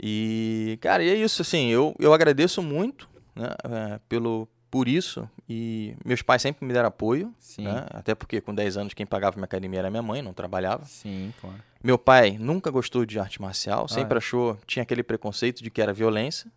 E, 0.00 0.78
cara, 0.80 1.02
e 1.02 1.08
é 1.10 1.14
isso, 1.14 1.42
assim, 1.42 1.68
eu, 1.70 1.94
eu 1.98 2.12
agradeço 2.14 2.62
muito, 2.62 3.08
né, 3.34 3.48
é, 3.64 3.98
pelo, 4.08 4.48
por 4.70 4.86
isso. 4.88 5.28
E 5.48 5.94
meus 6.04 6.20
pais 6.22 6.42
sempre 6.42 6.64
me 6.66 6.72
deram 6.72 6.88
apoio, 6.88 7.32
Sim. 7.38 7.62
né? 7.62 7.86
Até 7.90 8.14
porque 8.14 8.40
com 8.40 8.54
10 8.54 8.76
anos 8.76 8.94
quem 8.94 9.06
pagava 9.06 9.36
minha 9.36 9.44
academia 9.44 9.78
era 9.80 9.90
minha 9.90 10.02
mãe, 10.02 10.20
não 10.22 10.32
trabalhava. 10.32 10.84
Sim, 10.84 11.32
claro. 11.40 11.56
Meu 11.82 11.96
pai 11.98 12.36
nunca 12.38 12.70
gostou 12.70 13.06
de 13.06 13.18
arte 13.18 13.40
marcial, 13.40 13.86
sempre 13.88 14.14
é? 14.14 14.18
achou, 14.18 14.58
tinha 14.66 14.82
aquele 14.82 15.02
preconceito 15.02 15.62
de 15.62 15.70
que 15.70 15.80
era 15.80 15.92
violência, 15.92 16.50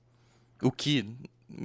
o 0.61 0.71
que 0.71 1.07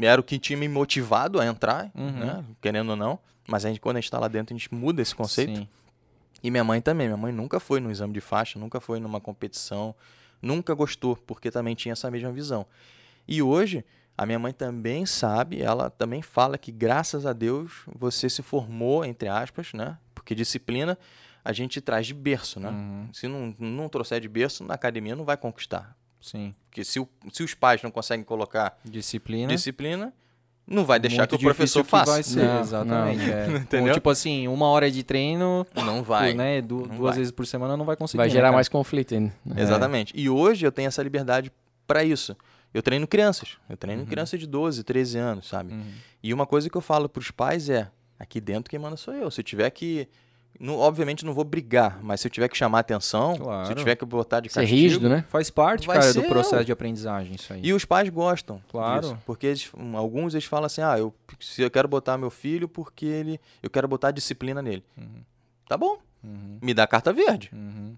era 0.00 0.20
o 0.20 0.24
que 0.24 0.38
tinha 0.38 0.58
me 0.58 0.68
motivado 0.68 1.40
a 1.40 1.46
entrar, 1.46 1.90
Uhum. 1.94 2.10
né, 2.10 2.44
querendo 2.60 2.90
ou 2.90 2.96
não. 2.96 3.18
Mas 3.48 3.64
a 3.64 3.68
gente, 3.68 3.80
quando 3.80 3.96
a 3.96 4.00
gente 4.00 4.10
tá 4.10 4.18
lá 4.18 4.28
dentro, 4.28 4.54
a 4.54 4.58
gente 4.58 4.72
muda 4.74 5.00
esse 5.00 5.14
conceito. 5.14 5.54
Sim. 5.56 5.68
E 6.42 6.50
minha 6.50 6.64
mãe 6.64 6.80
também. 6.80 7.06
Minha 7.06 7.16
mãe 7.16 7.32
nunca 7.32 7.58
foi 7.60 7.80
no 7.80 7.90
exame 7.90 8.12
de 8.12 8.20
faixa, 8.20 8.58
nunca 8.58 8.80
foi 8.80 8.98
numa 9.00 9.20
competição, 9.20 9.94
nunca 10.42 10.74
gostou, 10.74 11.16
porque 11.16 11.50
também 11.50 11.74
tinha 11.74 11.92
essa 11.92 12.10
mesma 12.10 12.30
visão. 12.32 12.66
E 13.26 13.40
hoje, 13.40 13.84
a 14.16 14.24
minha 14.26 14.38
mãe 14.38 14.52
também 14.52 15.04
sabe, 15.06 15.60
ela 15.60 15.90
também 15.90 16.22
fala 16.22 16.56
que, 16.56 16.72
graças 16.72 17.26
a 17.26 17.32
Deus, 17.32 17.72
você 17.94 18.28
se 18.30 18.42
formou, 18.42 19.04
entre 19.04 19.28
aspas, 19.28 19.72
né? 19.72 19.98
Porque 20.14 20.34
disciplina 20.34 20.98
a 21.44 21.52
gente 21.52 21.80
traz 21.80 22.06
de 22.06 22.14
berço, 22.14 22.58
né? 22.58 22.70
Uhum. 22.70 23.08
Se 23.12 23.28
não, 23.28 23.54
não 23.58 23.88
trouxer 23.88 24.20
de 24.20 24.28
berço, 24.28 24.64
na 24.64 24.74
academia 24.74 25.14
não 25.14 25.24
vai 25.24 25.36
conquistar. 25.36 25.96
Sim. 26.20 26.54
Porque 26.68 26.82
se, 26.82 26.98
o- 26.98 27.08
se 27.32 27.42
os 27.44 27.54
pais 27.54 27.82
não 27.82 27.90
conseguem 27.90 28.24
colocar 28.24 28.76
Disciplina. 28.84 29.46
disciplina, 29.54 30.12
não 30.66 30.84
vai 30.84 30.98
deixar 30.98 31.18
Muito 31.18 31.38
que 31.38 31.44
o 31.44 31.48
professor 31.48 31.84
que 31.84 31.90
faça. 31.90 32.10
Vai 32.10 32.22
ser, 32.24 32.42
Não, 32.44 32.60
exatamente. 32.60 33.30
é. 33.30 33.46
Entendeu? 33.62 33.88
Ou, 33.88 33.94
tipo 33.94 34.10
assim, 34.10 34.48
uma 34.48 34.66
hora 34.66 34.90
de 34.90 35.04
treino, 35.04 35.64
Não 35.76 36.02
vai. 36.02 36.34
né, 36.34 36.60
du- 36.60 36.78
Não 36.88 36.96
duas 36.96 37.10
vai. 37.10 37.18
vezes 37.18 37.30
por 37.30 37.46
semana 37.46 37.76
não 37.76 37.84
vai 37.84 37.94
conseguir. 37.94 38.16
Vai 38.18 38.26
né, 38.26 38.32
gerar 38.32 38.46
cara? 38.48 38.54
mais 38.56 38.68
conflito 38.68 39.14
ainda. 39.14 39.32
É. 39.54 39.60
Exatamente. 39.62 40.12
E 40.16 40.28
hoje 40.28 40.66
eu 40.66 40.72
tenho 40.72 40.88
essa 40.88 41.02
liberdade 41.02 41.52
para 41.86 42.02
isso. 42.02 42.36
Eu 42.74 42.82
treino 42.82 43.06
crianças. 43.06 43.56
Eu 43.68 43.76
treino 43.76 44.02
Uhum. 44.02 44.08
criança 44.08 44.36
de 44.36 44.46
12, 44.46 44.84
13 44.84 45.18
anos, 45.18 45.48
sabe? 45.48 45.72
Uhum. 45.72 45.92
E 46.22 46.34
uma 46.34 46.46
coisa 46.46 46.68
que 46.68 46.76
eu 46.76 46.80
falo 46.82 47.08
pros 47.08 47.30
pais 47.30 47.68
é: 47.70 47.90
aqui 48.18 48.40
dentro 48.40 48.70
quem 48.70 48.78
manda 48.78 48.96
sou 48.96 49.14
eu. 49.14 49.30
Se 49.30 49.40
eu 49.40 49.44
tiver 49.44 49.70
que. 49.70 50.08
obviamente 50.68 51.24
não 51.24 51.32
vou 51.34 51.44
brigar, 51.44 51.98
mas 52.02 52.20
se 52.20 52.26
eu 52.26 52.30
tiver 52.30 52.48
que 52.48 52.56
chamar 52.56 52.78
atenção, 52.80 53.34
se 53.34 53.40
Claro. 53.40 53.70
eu 53.70 53.74
tiver 53.76 53.94
que 53.96 54.04
botar 54.04 54.40
de 54.40 54.48
Ser 54.48 54.60
castigo. 54.60 54.80
rígido, 54.80 55.08
né? 55.08 55.24
Faz 55.28 55.50
parte, 55.50 55.86
cara, 55.86 56.00
do 56.00 56.20
ser 56.20 56.28
processo 56.28 56.56
eu. 56.62 56.64
de 56.64 56.72
aprendizagem, 56.72 57.34
isso 57.34 57.52
aí. 57.52 57.60
E 57.62 57.72
os 57.72 57.84
pais 57.84 58.08
gostam. 58.08 58.60
Claro. 58.70 59.00
disso, 59.02 59.18
porque 59.26 59.46
eles- 59.46 59.70
alguns 59.94 60.34
eles 60.34 60.44
falam 60.46 60.66
assim: 60.66 60.80
ah, 60.82 60.98
eu, 60.98 61.14
se 61.40 61.60
eu 61.62 61.70
quero 61.70 61.86
botar 61.88 62.16
meu 62.18 62.30
filho 62.30 62.68
porque 62.68 63.04
ele. 63.06 63.40
Eu 63.62 63.68
quero 63.70 63.86
botar 63.86 64.10
disciplina 64.10 64.60
nele. 64.62 64.82
Uhum. 64.96 65.22
Tá 65.68 65.76
bom, 65.76 65.98
Uhum. 66.24 66.58
me 66.62 66.72
dá 66.74 66.86
carta 66.86 67.12
verde. 67.12 67.50
Uhum. 67.52 67.94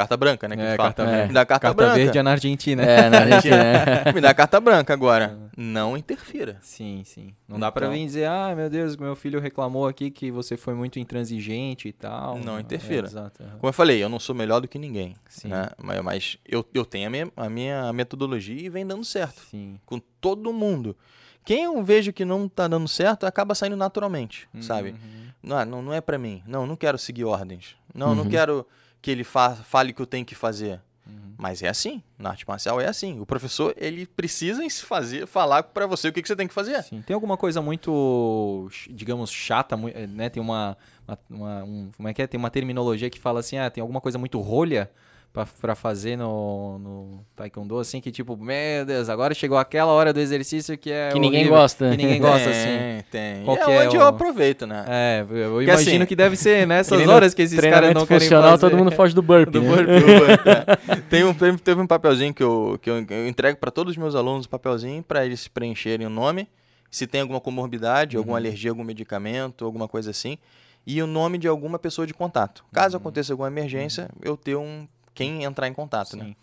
Carta 0.00 0.16
branca, 0.16 0.48
né? 0.48 0.56
Que 0.56 0.62
É, 0.62 0.76
carta 0.76 1.02
É. 1.02 1.26
Me 1.26 1.32
dá 1.32 1.46
carta, 1.46 1.66
Carta 1.68 1.76
branca. 1.82 1.94
verde 1.96 2.18
é 2.18 2.22
na 2.22 2.30
Argentina. 2.32 2.82
É, 2.82 3.08
na 3.10 3.26
gente, 3.40 3.50
né? 3.50 3.84
Me 4.14 4.20
dá 4.20 4.34
carta 4.34 4.60
branca 4.60 4.92
agora. 4.92 5.38
Não 5.56 5.96
interfira. 5.96 6.56
Sim, 6.62 7.02
sim. 7.04 7.34
Não 7.48 7.58
dá 7.58 7.70
pra 7.70 7.86
Então- 7.86 7.96
vir 7.98 8.06
dizer, 8.06 8.26
ah, 8.26 8.54
meu 8.56 8.70
Deus, 8.70 8.96
meu 8.96 9.14
filho 9.14 9.38
reclamou 9.40 9.86
aqui 9.86 10.10
que 10.10 10.30
você 10.30 10.56
foi 10.56 10.74
muito 10.74 10.98
intransigente 10.98 11.88
e 11.88 11.92
tal. 11.92 12.38
Não 12.38 12.56
É, 12.56 12.60
interfira. 12.60 13.06
exato. 13.06 13.42
aham. 13.42 13.58
Como 13.58 13.68
eu 13.68 13.72
falei, 13.72 14.02
eu 14.02 14.08
não 14.08 14.18
sou 14.18 14.34
melhor 14.34 14.60
do 14.60 14.68
que 14.68 14.78
ninguém. 14.78 15.14
Sim. 15.28 15.48
Né? 15.48 15.68
Mas, 15.82 16.02
mas 16.02 16.38
eu, 16.46 16.64
eu 16.72 16.84
tenho 16.84 17.06
a 17.06 17.10
minha, 17.10 17.30
a 17.36 17.48
minha 17.50 17.92
metodologia 17.92 18.60
e 18.60 18.68
vem 18.70 18.86
dando 18.86 19.04
certo. 19.04 19.40
Sim. 19.50 19.78
Com 19.84 19.98
todo 20.20 20.52
mundo. 20.52 20.96
Quem 21.44 21.64
eu 21.64 21.82
vejo 21.82 22.12
que 22.12 22.24
não 22.24 22.48
tá 22.48 22.68
dando 22.68 22.86
certo, 22.88 23.24
acaba 23.26 23.54
saindo 23.54 23.76
naturalmente, 23.76 24.46
sabe? 24.60 24.90
Uhum. 24.90 25.20
Não, 25.42 25.56
ah, 25.56 25.64
não, 25.64 25.80
não 25.82 25.92
é 25.92 26.00
pra 26.00 26.18
mim. 26.18 26.42
Não, 26.46 26.66
não 26.66 26.76
quero 26.76 26.98
seguir 26.98 27.24
ordens. 27.24 27.74
Não, 27.94 28.14
não 28.14 28.24
Uhum. 28.24 28.30
quero 28.30 28.66
que 29.02 29.10
ele 29.10 29.24
fa 29.24 29.54
fale 29.54 29.92
que 29.92 30.00
eu 30.02 30.06
tenho 30.06 30.24
que 30.24 30.34
fazer. 30.34 30.80
Uhum. 31.06 31.34
Mas 31.38 31.62
é 31.62 31.68
assim. 31.68 32.02
Na 32.18 32.30
arte 32.30 32.46
marcial 32.46 32.80
é 32.80 32.86
assim. 32.86 33.18
O 33.20 33.26
professor, 33.26 33.74
ele 33.76 34.06
precisa 34.06 34.62
fazer, 34.86 35.26
falar 35.26 35.62
pra 35.64 35.86
você 35.86 36.08
o 36.08 36.12
que, 36.12 36.20
que 36.22 36.28
você 36.28 36.36
tem 36.36 36.46
que 36.46 36.54
fazer. 36.54 36.82
Sim. 36.82 37.02
Tem 37.02 37.14
alguma 37.14 37.36
coisa 37.36 37.60
muito, 37.62 38.68
digamos, 38.90 39.30
chata, 39.30 39.76
né? 39.76 40.28
Tem 40.28 40.42
uma, 40.42 40.76
uma- 41.08 41.18
uma- 41.30 41.64
um- 41.64 41.90
como 41.96 42.08
é 42.08 42.14
que 42.14 42.22
é? 42.22 42.26
Tem 42.26 42.38
uma 42.38 42.50
terminologia 42.50 43.08
que 43.10 43.18
fala 43.18 43.40
assim, 43.40 43.56
ah, 43.58 43.70
tem 43.70 43.80
alguma 43.82 44.00
coisa 44.00 44.18
muito 44.18 44.38
rolha 44.40 44.90
pra, 45.32 45.46
pra 45.60 45.74
fazer 45.74 46.16
no, 46.16 46.78
no 46.78 47.24
taekwondo, 47.36 47.78
assim, 47.78 48.00
que 48.00 48.10
tipo, 48.10 48.36
meu 48.36 48.84
Deus, 48.84 49.08
agora 49.08 49.32
chegou 49.34 49.56
aquela 49.58 49.92
hora 49.92 50.12
do 50.12 50.20
exercício 50.20 50.76
que 50.76 50.90
é 50.90 51.10
Que 51.12 51.18
ninguém 51.18 51.40
horrível, 51.40 51.56
gosta. 51.58 51.90
Que 51.90 51.96
ninguém 51.96 52.20
gosta, 52.20 52.50
tem, 52.50 52.50
assim. 52.96 53.04
Tem. 53.10 53.44
Qual 53.44 53.56
é 53.56 53.60
é 53.76 53.86
onde 53.86 53.96
o- 53.96 54.00
eu 54.00 54.06
aproveito, 54.06 54.66
né? 54.66 54.84
É, 54.88 55.20
eu 55.28 55.58
Que 55.58 55.64
imagino 55.64 55.96
assim, 55.98 56.06
que 56.06 56.16
deve 56.16 56.36
ser 56.36 56.66
nessas 56.68 57.06
horas 57.06 57.32
que 57.34 57.42
esses 57.42 57.58
caras 57.60 57.94
não 57.94 58.06
querem 58.06 58.20
funcional, 58.20 58.50
fazer. 58.50 58.60
todo 58.60 58.76
mundo 58.78 58.90
foge 58.92 59.14
do 59.14 59.22
burpee. 59.22 59.50
Do 59.60 59.62
né? 59.62 59.68
burpee. 59.68 60.90
É. 60.92 60.96
Tem 61.08 61.24
um, 61.24 61.32
teve- 61.34 61.58
teve 61.58 61.80
um 61.80 61.86
papelzinho 61.86 62.34
que 62.34 62.42
eu, 62.42 62.78
que 62.82 62.90
eu, 62.90 63.04
eu 63.08 63.28
entrego 63.28 63.58
para 63.58 63.70
todos 63.70 63.92
os 63.92 63.96
meus 63.96 64.14
alunos, 64.14 64.46
um 64.46 64.48
papelzinho 64.50 65.02
para 65.02 65.24
eles 65.24 65.46
preencherem 65.48 66.06
o 66.06 66.10
nome, 66.10 66.48
se 66.90 67.06
tem 67.06 67.20
alguma 67.20 67.40
comorbidade, 67.40 68.16
alguma 68.16 68.36
alergia 68.36 68.70
a 68.70 68.72
algum 68.72 68.82
medicamento, 68.82 69.64
alguma 69.64 69.86
coisa 69.86 70.10
assim, 70.10 70.38
e 70.86 71.00
o 71.02 71.06
nome 71.06 71.38
de 71.38 71.46
alguma 71.46 71.78
pessoa 71.78 72.04
de 72.06 72.12
contato. 72.12 72.64
Caso 72.72 72.96
aconteça 72.96 73.32
alguma 73.32 73.48
emergência, 73.48 74.08
eu 74.22 74.36
ter 74.36 74.56
um 74.56 74.88
quem 75.20 75.44
entrar 75.44 75.68
em 75.68 75.74
contato, 75.74 76.16
né? 76.16 76.24
Sim. 76.24 76.36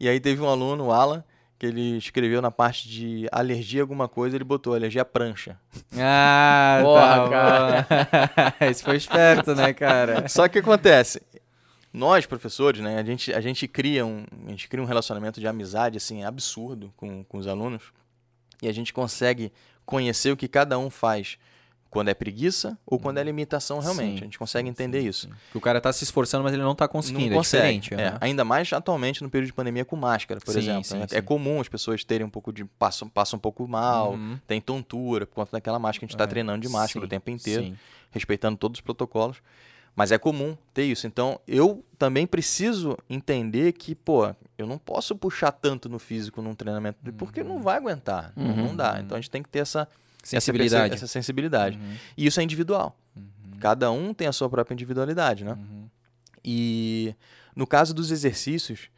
E 0.00 0.08
aí 0.08 0.18
teve 0.18 0.42
um 0.42 0.48
aluno, 0.48 0.86
o 0.86 0.92
Alan, 0.92 1.22
que 1.56 1.66
ele 1.66 1.96
escreveu 1.96 2.42
na 2.42 2.50
parte 2.50 2.88
de 2.88 3.28
alergia 3.30 3.82
a 3.82 3.84
alguma 3.84 4.08
coisa, 4.08 4.36
ele 4.36 4.42
botou 4.42 4.74
alergia 4.74 5.02
à 5.02 5.04
prancha. 5.04 5.56
Ah, 5.96 6.80
Porra, 6.82 7.84
tá 7.86 7.86
bom. 8.58 8.66
Esse 8.66 8.82
foi 8.82 8.96
esperto, 8.96 9.54
né, 9.54 9.72
cara? 9.72 10.26
Só 10.28 10.48
que 10.48 10.58
acontece, 10.58 11.22
nós 11.92 12.26
professores, 12.26 12.80
né, 12.80 12.98
a 12.98 13.04
gente, 13.04 13.32
a 13.32 13.40
gente 13.40 13.68
cria 13.68 14.04
um, 14.04 14.24
a 14.44 14.50
gente 14.50 14.68
cria 14.68 14.82
um 14.82 14.86
relacionamento 14.86 15.38
de 15.38 15.46
amizade 15.46 15.96
assim 15.96 16.24
absurdo 16.24 16.92
com, 16.96 17.22
com 17.22 17.38
os 17.38 17.46
alunos 17.46 17.92
e 18.60 18.68
a 18.68 18.72
gente 18.72 18.92
consegue 18.92 19.52
conhecer 19.86 20.32
o 20.32 20.36
que 20.36 20.48
cada 20.48 20.76
um 20.78 20.90
faz 20.90 21.38
quando 21.90 22.08
é 22.08 22.14
preguiça 22.14 22.78
ou 22.86 22.98
quando 23.00 23.18
é 23.18 23.22
limitação 23.24 23.80
realmente. 23.80 24.12
Sim, 24.12 24.20
a 24.20 24.24
gente 24.24 24.38
consegue 24.38 24.68
entender 24.68 25.02
sim, 25.02 25.08
isso. 25.08 25.26
sim. 25.26 25.32
Que 25.50 25.58
o 25.58 25.60
cara 25.60 25.80
tá 25.80 25.92
se 25.92 26.04
esforçando, 26.04 26.44
mas 26.44 26.52
ele 26.52 26.62
não 26.62 26.74
tá 26.74 26.86
conseguindo. 26.86 27.26
Não 27.26 27.32
é 27.34 27.36
consegue. 27.38 27.80
diferente. 27.80 27.94
é. 28.02 28.08
aham. 28.10 28.18
Ainda 28.20 28.44
mais 28.44 28.72
atualmente 28.72 29.22
no 29.22 29.28
período 29.28 29.48
de 29.48 29.52
pandemia 29.52 29.84
com 29.84 29.96
máscara, 29.96 30.40
por 30.40 30.56
exemplo. 30.56 30.96
né? 30.96 31.06
sim. 31.08 31.16
É 31.16 31.20
comum 31.20 31.60
as 31.60 31.68
pessoas 31.68 32.04
terem 32.04 32.24
um 32.26 32.30
pouco 32.30 32.52
de. 32.52 32.64
passam, 32.64 33.08
passam 33.08 33.36
um 33.36 33.40
pouco 33.40 33.66
mal, 33.66 34.12
Uhum. 34.12 34.38
tem 34.46 34.60
tontura 34.60 35.26
por 35.26 35.34
conta 35.34 35.50
daquela 35.52 35.78
máscara. 35.78 36.04
A 36.04 36.06
gente 36.06 36.14
está 36.14 36.24
É, 36.24 36.26
treinando 36.28 36.60
de 36.60 36.68
máscara 36.68 37.04
o 37.04 37.08
tempo 37.08 37.28
inteiro 37.30 37.76
respeitando 38.10 38.56
todos 38.56 38.78
os 38.78 38.80
protocolos. 38.80 39.38
Mas 39.96 40.12
é 40.12 40.18
comum 40.18 40.56
ter 40.72 40.84
isso. 40.84 41.06
Então, 41.08 41.40
eu 41.48 41.84
também 41.98 42.24
preciso 42.24 42.96
entender 43.08 43.72
que, 43.72 43.92
pô, 43.96 44.32
eu 44.56 44.64
não 44.66 44.78
posso 44.78 45.16
puxar 45.16 45.50
tanto 45.50 45.88
no 45.88 45.98
físico 45.98 46.40
num 46.40 46.54
treinamento, 46.54 46.98
porque 47.18 47.42
não 47.42 47.60
vai 47.60 47.76
aguentar. 47.78 48.32
não- 48.36 48.54
Não, 48.56 48.64
Uhum. 48.68 48.76
dá. 48.76 49.00
Então, 49.00 49.16
a 49.18 49.20
gente 49.20 49.30
tem 49.30 49.42
que 49.42 49.48
ter 49.48 49.58
essa 49.58 49.88
Sensibilidade. 50.22 50.94
Essa, 50.94 51.06
sensibilidade. 51.06 51.78
Uhum. 51.78 51.96
E 52.16 52.26
isso 52.26 52.40
é 52.40 52.42
individual. 52.42 52.96
Cada 53.58 53.90
um 53.90 54.14
tem 54.14 54.26
a 54.26 54.32
sua 54.32 54.48
própria 54.48 54.74
individualidade, 54.74 55.44
né? 55.44 55.52
Uhum. 55.52 55.88
E 56.44 57.14
no 57.54 57.66
caso 57.66 57.92
dos 57.92 58.10
exercícios, 58.10 58.88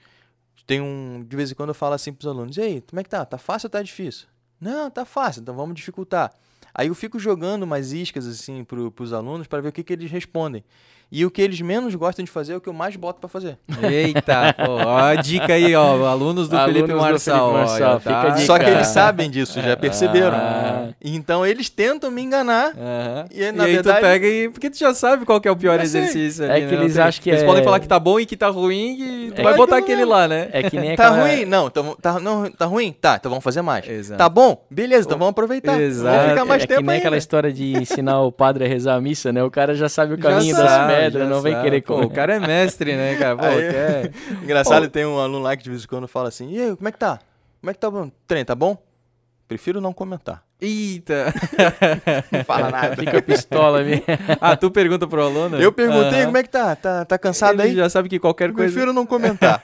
tem 0.66 0.80
um. 0.80 1.24
De 1.26 1.36
vez 1.36 1.50
em 1.50 1.54
quando 1.54 1.70
eu 1.70 1.74
falo 1.74 1.94
assim 1.94 2.12
pros 2.12 2.28
alunos: 2.28 2.56
E 2.56 2.60
aí, 2.60 2.80
como 2.80 3.00
é 3.00 3.02
que 3.02 3.10
tá? 3.10 3.24
Tá 3.24 3.38
fácil 3.38 3.66
ou 3.66 3.70
tá 3.70 3.82
difícil? 3.82 4.26
Não, 4.60 4.90
tá 4.90 5.04
fácil, 5.04 5.40
então 5.40 5.54
vamos 5.54 5.74
dificultar. 5.74 6.32
Aí 6.72 6.86
eu 6.86 6.94
fico 6.94 7.18
jogando 7.18 7.64
umas 7.64 7.92
iscas 7.92 8.26
assim 8.26 8.64
pro, 8.64 8.90
pros 8.90 9.12
alunos 9.12 9.46
para 9.46 9.60
ver 9.60 9.68
o 9.68 9.72
que, 9.72 9.82
que 9.82 9.92
eles 9.92 10.10
respondem. 10.10 10.64
E 11.14 11.26
o 11.26 11.30
que 11.30 11.42
eles 11.42 11.60
menos 11.60 11.94
gostam 11.94 12.24
de 12.24 12.30
fazer 12.30 12.54
é 12.54 12.56
o 12.56 12.60
que 12.60 12.70
eu 12.70 12.72
mais 12.72 12.96
boto 12.96 13.20
para 13.20 13.28
fazer. 13.28 13.58
Eita, 13.82 14.54
pô, 14.54 14.72
ó 14.72 14.98
a 14.98 15.14
dica 15.14 15.52
aí, 15.52 15.74
ó. 15.74 16.06
Alunos 16.06 16.48
do 16.48 16.56
Alunos 16.56 16.74
Felipe 16.74 16.92
do 16.94 16.98
Marçal. 16.98 17.52
Felipe 17.52 17.54
ó, 17.54 17.68
Marçal, 17.68 17.96
a 17.96 18.00
tá- 18.00 18.28
dica. 18.30 18.46
Só 18.46 18.58
que 18.58 18.64
eles 18.64 18.86
sabem 18.86 19.30
disso, 19.30 19.60
já 19.60 19.76
perceberam. 19.76 20.34
Ah. 20.34 20.88
Então 21.04 21.44
eles 21.44 21.68
tentam 21.68 22.10
me 22.10 22.22
enganar. 22.22 22.68
Aham. 22.76 23.26
E 23.30 23.42
aí, 23.42 23.48
E 23.48 23.52
na 23.52 23.64
aí 23.64 23.74
verdade- 23.74 23.98
tu 23.98 24.00
pega 24.00 24.26
e. 24.26 24.48
Porque 24.48 24.70
tu 24.70 24.78
já 24.78 24.94
sabe 24.94 25.26
qual 25.26 25.38
que 25.38 25.46
é 25.46 25.50
o 25.50 25.56
pior 25.56 25.78
Já 25.80 25.84
sei. 25.86 26.00
exercício. 26.00 26.44
É 26.44 26.52
ali, 26.56 26.66
que 26.66 26.74
né? 26.76 26.82
eles 26.82 26.96
acham 26.98 27.22
que 27.22 27.28
Eles 27.28 27.42
é- 27.42 27.46
podem 27.46 27.62
falar 27.62 27.78
que 27.80 27.88
tá 27.88 27.98
bom 28.00 28.18
e 28.18 28.24
que 28.24 28.36
tá 28.36 28.48
ruim 28.48 29.26
e 29.26 29.32
tu 29.32 29.40
É 29.40 29.44
vai 29.44 29.54
botar 29.54 29.76
não 29.76 29.82
aquele 29.82 30.02
é. 30.02 30.06
lá, 30.06 30.26
né? 30.26 30.48
É 30.50 30.62
que 30.62 30.78
nem 30.80 30.96
Tá 30.96 31.08
aquela... 31.08 31.22
ruim? 31.28 31.44
Não, 31.44 31.66
então, 31.66 31.94
tá, 32.00 32.18
não, 32.20 32.50
tá 32.50 32.64
ruim? 32.64 32.90
Tá, 32.98 33.16
então 33.20 33.28
vamos 33.30 33.44
fazer 33.44 33.60
mais. 33.60 33.86
Exato. 33.86 34.16
Tá 34.18 34.28
bom? 34.30 34.64
Beleza, 34.70 35.04
então 35.06 35.18
vamos 35.18 35.32
aproveitar. 35.32 35.78
Exato. 35.78 36.16
Vamos 36.16 36.30
ficar 36.30 36.44
mais 36.46 36.62
é 36.62 36.66
tempo 36.66 36.80
que 36.80 36.86
nem 36.86 36.94
ainda. 36.94 37.02
aquela 37.02 37.18
história 37.18 37.52
de 37.52 37.76
ensinar 37.76 38.22
o 38.22 38.32
padre 38.32 38.64
a 38.64 38.68
rezar 38.68 38.94
a 38.94 39.00
missa, 39.00 39.30
né? 39.30 39.42
O 39.44 39.50
cara 39.50 39.74
já 39.74 39.88
sabe 39.90 40.14
o 40.14 40.16
Já 40.16 40.22
caminho 40.30 40.56
das 40.56 40.70
sabe, 40.70 40.92
pedras, 41.04 41.28
já 41.28 41.34
não 41.34 41.42
vem 41.42 41.60
querer 41.62 41.82
Pô, 41.82 41.94
comer. 41.94 42.06
O 42.06 42.10
cara 42.10 42.34
é 42.36 42.40
mestre, 42.40 42.96
né, 42.96 43.16
cara? 43.16 43.36
Pô, 43.36 43.44
Aí- 43.44 43.70
quer... 43.70 44.12
Engraçado, 44.42 44.88
tem 44.88 45.04
um 45.04 45.18
aluno 45.18 45.40
lá 45.40 45.56
que 45.56 45.64
de 45.64 45.70
vez 45.70 45.84
em 45.84 45.86
quando 45.86 46.08
fala 46.08 46.28
assim: 46.28 46.52
E 46.52 46.60
aí, 46.60 46.76
como 46.76 46.88
é 46.88 46.92
que 46.92 46.98
tá? 46.98 47.18
Como 47.60 47.70
é 47.70 47.74
que 47.74 47.80
tá 47.80 47.88
o 47.88 48.12
treino? 48.26 48.46
Tá 48.46 48.54
bom? 48.54 48.76
Prefiro 49.46 49.80
não 49.80 49.92
comentar. 49.92 50.42
Eita! 50.58 51.34
Não 52.30 52.44
fala 52.46 52.70
nada. 52.70 52.96
Fica 52.96 53.20
pistola 53.20 53.82
mesmo. 53.82 54.04
ah, 54.40 54.56
tu 54.56 54.70
pergunta 54.70 55.08
pro 55.08 55.20
aluno? 55.20 55.60
Eu 55.60 55.72
perguntei 55.72 56.24
como 56.24 56.36
é 56.36 56.42
que 56.44 56.48
tá? 56.48 56.76
Tá, 56.76 57.04
tá 57.04 57.18
cansado 57.18 57.60
Ele 57.60 57.70
aí? 57.70 57.74
já 57.74 57.90
sabe 57.90 58.08
que 58.08 58.20
qualquer 58.20 58.52
coisa... 58.52 58.72
Prefiro 58.72 58.92
não 58.92 59.04
comentar. 59.04 59.60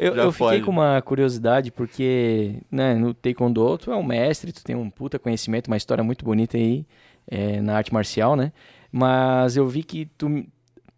Eu, 0.00 0.14
Já 0.14 0.22
eu 0.22 0.32
fiquei 0.32 0.60
com 0.60 0.70
uma 0.70 1.00
curiosidade, 1.00 1.72
porque 1.72 2.56
né, 2.70 2.94
no 2.94 3.14
Taekwondo 3.14 3.78
tu 3.78 3.90
é 3.90 3.96
um 3.96 4.02
mestre, 4.02 4.52
tu 4.52 4.62
tem 4.62 4.76
um 4.76 4.90
puta 4.90 5.18
conhecimento, 5.18 5.68
uma 5.68 5.78
história 5.78 6.04
muito 6.04 6.22
bonita 6.24 6.58
aí 6.58 6.86
é, 7.26 7.60
na 7.60 7.76
arte 7.76 7.92
marcial, 7.92 8.36
né? 8.36 8.52
Mas 8.92 9.56
eu 9.56 9.66
vi 9.68 9.82
que 9.82 10.06
tu 10.18 10.44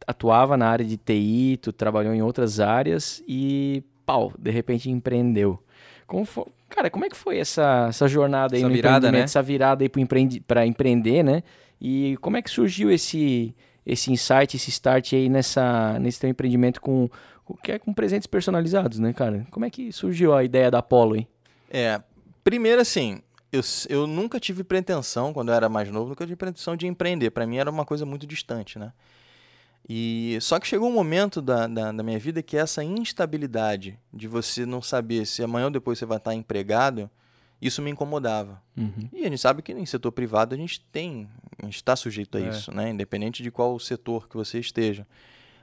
atuava 0.06 0.56
na 0.56 0.66
área 0.68 0.84
de 0.84 0.96
TI, 0.96 1.58
tu 1.60 1.72
trabalhou 1.72 2.12
em 2.14 2.22
outras 2.22 2.58
áreas 2.60 3.22
e, 3.28 3.82
pau, 4.06 4.32
de 4.38 4.50
repente 4.50 4.90
empreendeu. 4.90 5.62
Como 6.06 6.24
fo- 6.24 6.50
Cara, 6.68 6.88
como 6.88 7.04
é 7.04 7.08
que 7.10 7.16
foi 7.16 7.38
essa, 7.38 7.86
essa 7.90 8.08
jornada 8.08 8.54
aí 8.56 8.60
Essa 8.62 8.68
no 8.68 8.74
virada, 8.74 8.96
empreendimento, 8.96 9.20
né? 9.20 9.24
essa 9.24 9.42
virada 9.42 9.84
aí 9.84 9.88
para 9.90 10.00
empreende, 10.00 10.42
empreender, 10.66 11.22
né? 11.22 11.42
E 11.80 12.16
como 12.22 12.36
é 12.38 12.42
que 12.42 12.48
surgiu 12.50 12.90
esse, 12.90 13.54
esse 13.84 14.10
insight, 14.10 14.56
esse 14.56 14.70
start 14.70 15.12
aí 15.12 15.28
nessa, 15.28 15.98
nesse 15.98 16.18
teu 16.20 16.30
empreendimento 16.30 16.80
com, 16.80 17.10
com, 17.44 17.54
que 17.54 17.72
é 17.72 17.78
com 17.78 17.92
presentes 17.92 18.26
personalizados, 18.26 18.98
né, 18.98 19.12
cara? 19.12 19.46
Como 19.50 19.66
é 19.66 19.70
que 19.70 19.92
surgiu 19.92 20.34
a 20.34 20.42
ideia 20.42 20.70
da 20.70 20.78
Apollo 20.78 21.14
aí? 21.14 21.26
É, 21.70 22.00
primeiro 22.42 22.80
assim, 22.80 23.20
eu, 23.52 23.60
eu 23.88 24.06
nunca 24.06 24.40
tive 24.40 24.64
pretensão, 24.64 25.32
quando 25.32 25.50
eu 25.50 25.54
era 25.54 25.68
mais 25.68 25.90
novo, 25.90 26.08
nunca 26.08 26.24
tive 26.24 26.36
pretensão 26.36 26.74
de 26.74 26.86
empreender. 26.86 27.30
Pra 27.30 27.46
mim 27.46 27.58
era 27.58 27.70
uma 27.70 27.84
coisa 27.84 28.06
muito 28.06 28.26
distante, 28.26 28.78
né? 28.78 28.92
E 29.88 30.38
só 30.40 30.58
que 30.58 30.66
chegou 30.66 30.88
um 30.88 30.92
momento 30.92 31.42
da, 31.42 31.66
da, 31.66 31.92
da 31.92 32.02
minha 32.02 32.18
vida 32.18 32.42
que 32.42 32.56
essa 32.56 32.82
instabilidade 32.84 33.98
de 34.12 34.28
você 34.28 34.64
não 34.64 34.80
saber 34.80 35.26
se 35.26 35.42
amanhã 35.42 35.66
ou 35.66 35.70
depois 35.70 35.98
você 35.98 36.06
vai 36.06 36.18
estar 36.18 36.34
empregado, 36.34 37.10
isso 37.60 37.82
me 37.82 37.90
incomodava. 37.90 38.62
Uhum. 38.76 39.08
E 39.12 39.20
a 39.20 39.28
gente 39.28 39.38
sabe 39.38 39.60
que 39.60 39.72
em 39.72 39.84
setor 39.84 40.12
privado 40.12 40.54
a 40.54 40.58
gente 40.58 40.80
tem, 40.92 41.28
a 41.60 41.64
gente 41.64 41.76
está 41.76 41.94
sujeito 41.96 42.38
a 42.38 42.40
É. 42.40 42.48
isso, 42.48 42.72
né? 42.72 42.90
Independente 42.90 43.42
de 43.42 43.50
qual 43.50 43.78
setor 43.78 44.28
que 44.28 44.36
você 44.36 44.58
esteja. 44.60 45.06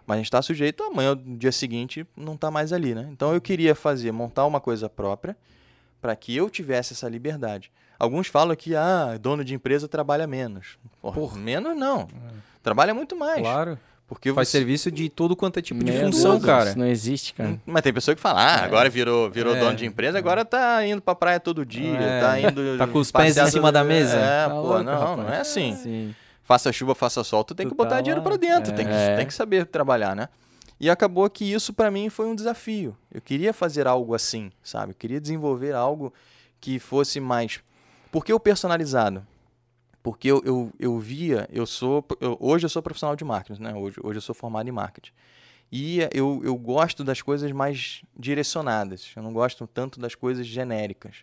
Mas 0.06 0.16
a 0.16 0.18
gente 0.18 0.28
está 0.28 0.42
sujeito 0.42 0.84
a 0.84 0.88
amanhã, 0.88 1.16
no 1.16 1.38
dia 1.38 1.52
seguinte, 1.52 2.06
não 2.16 2.36
tá 2.36 2.52
mais 2.52 2.74
ali, 2.74 2.94
né? 2.94 3.08
Então 3.12 3.34
eu 3.34 3.40
queria 3.40 3.74
fazer, 3.74 4.12
montar 4.12 4.46
uma 4.46 4.60
coisa 4.60 4.90
própria 4.90 5.36
para 6.02 6.16
que 6.16 6.36
eu 6.36 6.50
tivesse 6.50 6.94
essa 6.94 7.08
liberdade. 7.10 7.72
Alguns 7.98 8.28
falam 8.28 8.56
que, 8.56 8.76
ah, 8.76 9.18
dono 9.20 9.44
de 9.44 9.54
empresa 9.54 9.88
trabalha 9.88 10.26
menos. 10.26 10.78
Porra, 11.02 11.38
menos 11.38 11.76
não. 11.78 12.08
Trabalha 12.64 12.94
muito 12.94 13.16
mais. 13.16 13.42
Claro. 13.42 13.78
Porque 14.08 14.34
Faz 14.34 14.48
você... 14.48 14.58
serviço 14.58 14.90
de 14.90 15.08
todo 15.08 15.36
quanto 15.36 15.60
é 15.60 15.62
tipo 15.62 15.84
de 15.84 15.92
Meu 15.92 16.06
função, 16.06 16.32
Deus, 16.32 16.46
cara. 16.46 16.70
Isso 16.72 16.80
não 16.80 16.88
existe, 16.88 17.32
cara. 17.34 17.50
Hum, 17.50 17.60
Mas 17.64 17.84
tem 17.84 17.94
pessoa 17.94 18.16
que 18.16 18.22
fala, 18.22 18.42
ah, 18.42 18.64
agora 18.64 18.90
virou, 18.90 19.30
virou 19.30 19.56
É. 19.56 19.60
dono 19.60 19.76
de 19.76 19.86
empresa, 19.86 20.18
agora 20.18 20.44
tá 20.44 20.84
indo 20.84 21.00
pra 21.00 21.14
praia 21.14 21.40
todo 21.40 21.64
dia, 21.64 21.96
É. 22.00 22.20
tá 22.22 22.40
indo... 22.40 22.78
Tá 22.80 22.88
com 22.88 22.98
os 22.98 23.12
pés 23.12 23.38
em 23.38 23.46
cima 23.52 23.72
da 23.72 23.84
mesa? 23.84 24.18
É, 24.18 24.44
Tá 24.46 24.50
pô, 24.50 24.62
louco, 24.62 24.84
não, 24.84 25.00
rapaz. 25.00 25.18
não 25.18 25.30
é 25.34 25.40
assim. 25.42 25.76
Sim. 25.76 26.16
faça 26.44 26.72
chuva, 26.72 26.96
faça 26.96 27.24
sol, 27.24 27.44
tu 27.44 27.54
tem 27.54 27.68
Tu 27.68 27.70
que 27.70 27.76
botar 27.78 27.98
tá 27.98 28.02
dinheiro 28.02 28.22
lá. 28.22 28.28
pra 28.28 28.38
dentro, 28.38 28.74
tem, 28.74 28.88
que, 28.88 28.92
É. 28.92 29.16
tem 29.18 29.28
que 29.28 29.34
saber 29.34 29.68
trabalhar, 29.68 30.16
né? 30.16 30.28
E 30.80 30.90
acabou 30.90 31.30
que 31.30 31.44
isso 31.44 31.74
pra 31.74 31.92
mim 31.92 32.10
foi 32.10 32.26
um 32.28 32.36
desafio. 32.36 32.96
Eu 33.14 33.22
queria 33.22 33.52
fazer 33.54 33.86
algo 33.88 34.14
assim, 34.16 34.52
sabe? 34.64 34.92
Eu 34.92 34.96
queria 34.96 35.20
desenvolver 35.20 35.74
algo 35.74 36.14
que 36.62 36.80
fosse 36.80 37.20
mais. 37.20 37.60
Por 38.12 38.24
que 38.24 38.32
o 38.34 38.40
personalizado? 38.40 39.26
Porque 40.02 40.30
eu, 40.32 40.42
eu, 40.46 40.72
eu 40.80 40.98
via, 40.98 41.48
eu 41.52 41.66
sou. 41.66 42.06
eu- 42.22 42.38
hoje 42.40 42.66
eu 42.66 42.70
sou 42.70 42.82
profissional 42.82 43.16
de 43.16 43.26
marketing, 43.26 43.62
né? 43.62 43.74
Hoje, 43.76 43.98
hoje 44.02 44.18
eu 44.18 44.22
sou 44.22 44.34
formado 44.34 44.70
em 44.70 44.72
marketing. 44.72 45.12
E 45.72 46.00
eu, 46.14 46.42
eu 46.44 46.56
gosto 46.56 47.04
das 47.04 47.22
coisas 47.22 47.52
mais 47.52 48.02
direcionadas. 48.18 49.12
Eu 49.16 49.22
não 49.22 49.34
gosto 49.34 49.68
tanto 49.68 50.00
das 50.00 50.16
coisas 50.16 50.48
genéricas. 50.48 51.18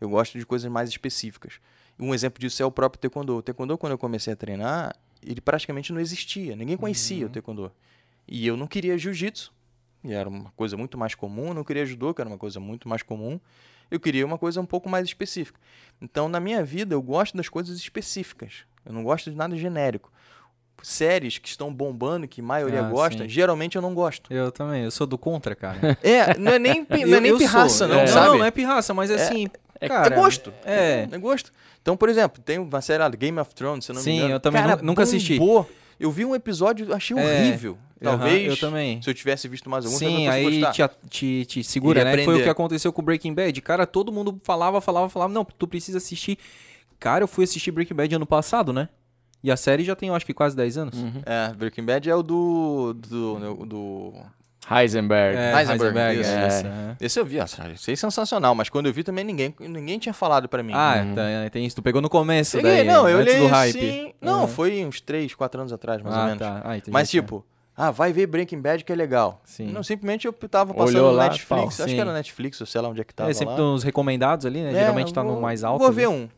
Eu 0.00 0.10
gosto 0.10 0.38
de 0.38 0.44
coisas 0.44 0.70
mais 0.70 0.90
específicas. 0.90 1.54
Um 1.98 2.12
exemplo 2.12 2.40
disso 2.40 2.62
é 2.62 2.66
o 2.66 2.70
próprio 2.70 3.00
taekwondo. 3.00 3.36
O 3.36 3.42
taekwondo, 3.42 3.78
quando 3.78 3.92
eu 3.92 3.98
comecei 3.98 4.32
a 4.32 4.36
treinar, 4.36 4.94
ele 5.22 5.40
praticamente 5.40 5.92
não 5.92 6.00
existia. 6.00 6.54
Ninguém 6.56 6.76
conhecia 6.76 7.26
o 7.26 7.28
taekwondo. 7.30 7.72
E 8.28 8.46
eu 8.46 8.56
não 8.56 8.66
queria 8.66 8.98
jiu-jitsu, 8.98 9.52
que 10.02 10.12
era 10.12 10.28
uma 10.28 10.50
coisa 10.56 10.76
muito 10.76 10.98
mais 10.98 11.14
comum. 11.14 11.54
Não 11.54 11.64
queria 11.64 11.86
judô, 11.86 12.12
que 12.12 12.20
era 12.20 12.28
uma 12.28 12.38
coisa 12.38 12.60
muito 12.60 12.88
mais 12.88 13.02
comum. 13.02 13.40
Eu 13.90 13.98
queria 13.98 14.26
uma 14.26 14.36
coisa 14.36 14.60
um 14.60 14.66
pouco 14.66 14.88
mais 14.88 15.06
específica. 15.06 15.58
Então, 16.00 16.28
na 16.28 16.38
minha 16.38 16.62
vida, 16.62 16.94
eu 16.94 17.00
gosto 17.02 17.36
das 17.36 17.48
coisas 17.48 17.78
específicas. 17.78 18.64
Eu 18.84 18.92
não 18.92 19.02
gosto 19.02 19.30
de 19.30 19.36
nada 19.36 19.56
genérico. 19.56 20.12
Séries 20.82 21.38
que 21.38 21.48
estão 21.48 21.74
bombando, 21.74 22.28
que 22.28 22.40
a 22.40 22.44
maioria 22.44 22.84
Ah, 22.86 22.90
gosta, 22.90 23.24
sim. 23.24 23.28
geralmente 23.28 23.74
eu 23.74 23.82
não 23.82 23.94
gosto. 23.94 24.32
Eu 24.32 24.52
também, 24.52 24.84
eu 24.84 24.90
sou 24.92 25.06
do 25.08 25.18
contra, 25.18 25.56
cara. 25.56 25.98
É, 26.02 26.38
não 26.38 26.52
é 26.52 26.58
nem, 26.58 26.86
não 26.88 26.96
é 26.96 27.00
Eu- 27.16 27.20
nem 27.20 27.30
eu 27.32 27.38
pirraça, 27.38 27.68
sou, 27.78 27.88
não, 27.88 28.00
é. 28.00 28.06
sabe? 28.06 28.26
Não, 28.28 28.38
não 28.38 28.44
é 28.44 28.50
pirraça, 28.52 28.94
mas 28.94 29.10
assim, 29.10 29.48
cara... 29.80 30.14
é 30.14 30.16
gosto. 30.16 30.52
É. 30.64 31.08
É 31.10 31.18
gosto. 31.18 31.52
Então, 31.82 31.96
por 31.96 32.08
exemplo, 32.08 32.40
tem 32.42 32.58
uma 32.58 32.80
série 32.80 33.02
lá, 33.02 33.08
Game 33.08 33.36
of 33.40 33.52
Thrones, 33.56 33.86
se 33.86 33.90
eu 33.90 33.94
não 33.94 34.02
Sim, 34.02 34.10
me 34.10 34.16
engano. 34.18 34.34
eu 34.34 34.40
também 34.40 34.62
Cara, 34.62 34.76
nu- 34.76 34.82
nunca 34.84 35.02
assisti. 35.02 35.36
Eu 35.98 36.10
vi 36.10 36.24
um 36.24 36.34
episódio, 36.34 36.92
achei 36.94 37.16
É, 37.18 37.40
horrível. 37.40 37.78
Talvez, 38.00 38.48
eu 38.48 38.56
também. 38.56 39.02
se 39.02 39.10
eu 39.10 39.14
tivesse 39.14 39.48
visto 39.48 39.68
mais 39.68 39.84
algum, 39.84 39.98
Sim, 39.98 40.28
aí 40.28 40.62
te, 40.72 40.88
te, 41.08 41.44
te 41.46 41.64
segura, 41.64 42.04
né? 42.04 42.24
Foi 42.24 42.40
o 42.40 42.42
que 42.42 42.48
aconteceu 42.48 42.92
com 42.92 43.02
Breaking 43.02 43.34
Bad. 43.34 43.60
Cara, 43.60 43.86
todo 43.86 44.12
mundo 44.12 44.40
falava, 44.44 44.80
falava, 44.80 45.08
falava. 45.08 45.32
Não, 45.32 45.44
tu 45.44 45.66
precisa 45.66 45.98
assistir. 45.98 46.38
Cara, 47.00 47.24
eu 47.24 47.28
fui 47.28 47.44
assistir 47.44 47.72
Breaking 47.72 47.96
Bad 47.96 48.14
ano 48.14 48.26
passado, 48.26 48.72
né? 48.72 48.88
E 49.42 49.50
a 49.50 49.56
série 49.56 49.84
já 49.84 49.94
tem, 49.94 50.08
eu 50.08 50.14
acho 50.14 50.26
que 50.26 50.34
quase 50.34 50.56
10 50.56 50.78
anos. 50.78 50.94
É, 51.24 51.52
Breaking 51.54 51.84
Bad 51.84 52.08
é 52.08 52.14
o 52.14 52.22
do... 52.22 52.92
do, 52.92 53.64
do... 53.66 54.12
Heisenberg. 54.70 55.36
É, 55.38 55.58
Heisenberg, 55.60 55.98
Heisenberg, 55.98 56.20
isso. 56.20 56.30
é, 56.30 56.48
isso, 56.48 56.66
é. 56.66 56.96
Esse 57.00 57.20
eu 57.20 57.24
vi, 57.24 57.38
nossa, 57.38 57.62
achei 57.62 57.96
sensacional, 57.96 58.54
mas 58.54 58.68
quando 58.68 58.86
eu 58.86 58.92
vi 58.92 59.02
também 59.02 59.24
ninguém, 59.24 59.54
ninguém 59.60 59.98
tinha 59.98 60.12
falado 60.12 60.48
pra 60.48 60.62
mim. 60.62 60.72
Ah, 60.74 61.04
tá, 61.14 61.50
tem 61.50 61.64
isso. 61.64 61.76
Tu 61.76 61.82
pegou 61.82 62.02
no 62.02 62.08
começo 62.08 62.56
Peguei, 62.58 62.78
daí, 62.78 62.86
não, 62.86 63.08
eu 63.08 63.18
antes 63.18 63.32
olhei 63.34 63.46
do 63.48 63.52
hype. 63.52 63.78
assim... 63.78 64.12
Não, 64.20 64.42
Uhum. 64.42 64.48
foi 64.48 64.84
uns 64.84 65.00
3, 65.00 65.34
4 65.34 65.60
anos 65.60 65.72
atrás, 65.72 66.02
mais 66.02 66.14
ou 66.14 66.20
ah, 66.20 66.24
menos. 66.26 66.38
tá. 66.40 66.62
Ah, 66.64 66.76
entendi. 66.76 66.90
Mas 66.92 67.08
tipo, 67.10 67.44
ah, 67.76 67.90
vai 67.90 68.12
ver 68.12 68.26
Breaking 68.26 68.60
Bad 68.60 68.84
que 68.84 68.92
é 68.92 68.96
legal. 68.96 69.40
Sim. 69.44 69.72
Não, 69.72 69.82
simplesmente 69.82 70.26
eu 70.26 70.32
tava 70.32 70.74
passando 70.74 70.96
Olhou 70.96 71.10
no 71.12 71.16
lá, 71.16 71.24
Netflix, 71.28 71.76
pau. 71.76 71.84
acho 71.86 71.94
que 71.94 72.00
era 72.00 72.12
Netflix, 72.12 72.60
ou 72.60 72.66
sei 72.66 72.80
lá 72.80 72.88
onde 72.88 73.00
é 73.00 73.04
que 73.04 73.14
tava 73.14 73.30
é 73.30 73.32
sempre 73.34 73.54
lá. 73.54 73.60
nos 73.60 73.82
recomendados 73.82 74.44
ali, 74.46 74.60
né? 74.62 74.70
É, 74.70 74.74
Geralmente 74.74 75.14
tá 75.14 75.22
vou- 75.22 75.34
no 75.36 75.40
mais 75.40 75.62
alto. 75.64 75.78
Vou 75.78 75.86
ali. 75.88 75.96
ver 75.96 76.08
um. 76.08 76.28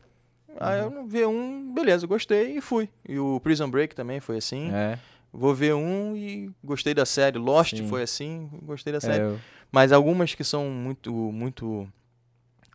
Aí 0.59 0.79
eu 0.79 0.91
não 0.91 1.07
vi 1.07 1.25
um, 1.25 1.73
beleza, 1.73 2.05
gostei 2.05 2.57
e 2.57 2.61
fui. 2.61 2.87
E 3.07 3.17
o 3.17 3.39
Prison 3.39 3.69
Break 3.69 3.95
também 3.95 4.19
foi 4.19 4.37
assim. 4.37 4.69
É, 4.71 4.97
Vou 5.33 5.55
ver 5.55 5.73
um 5.73 6.15
e 6.15 6.51
gostei 6.63 6.93
da 6.93 7.05
série. 7.05 7.37
Lost 7.37 7.77
Sim. 7.77 7.87
foi 7.87 8.03
assim, 8.03 8.49
gostei 8.63 8.91
da 8.91 8.97
é, 8.97 9.01
série. 9.01 9.23
eu- 9.23 9.39
Mas 9.71 9.91
algumas 9.91 10.35
que 10.35 10.43
são 10.43 10.65
muito, 10.69 11.11
muito 11.13 11.87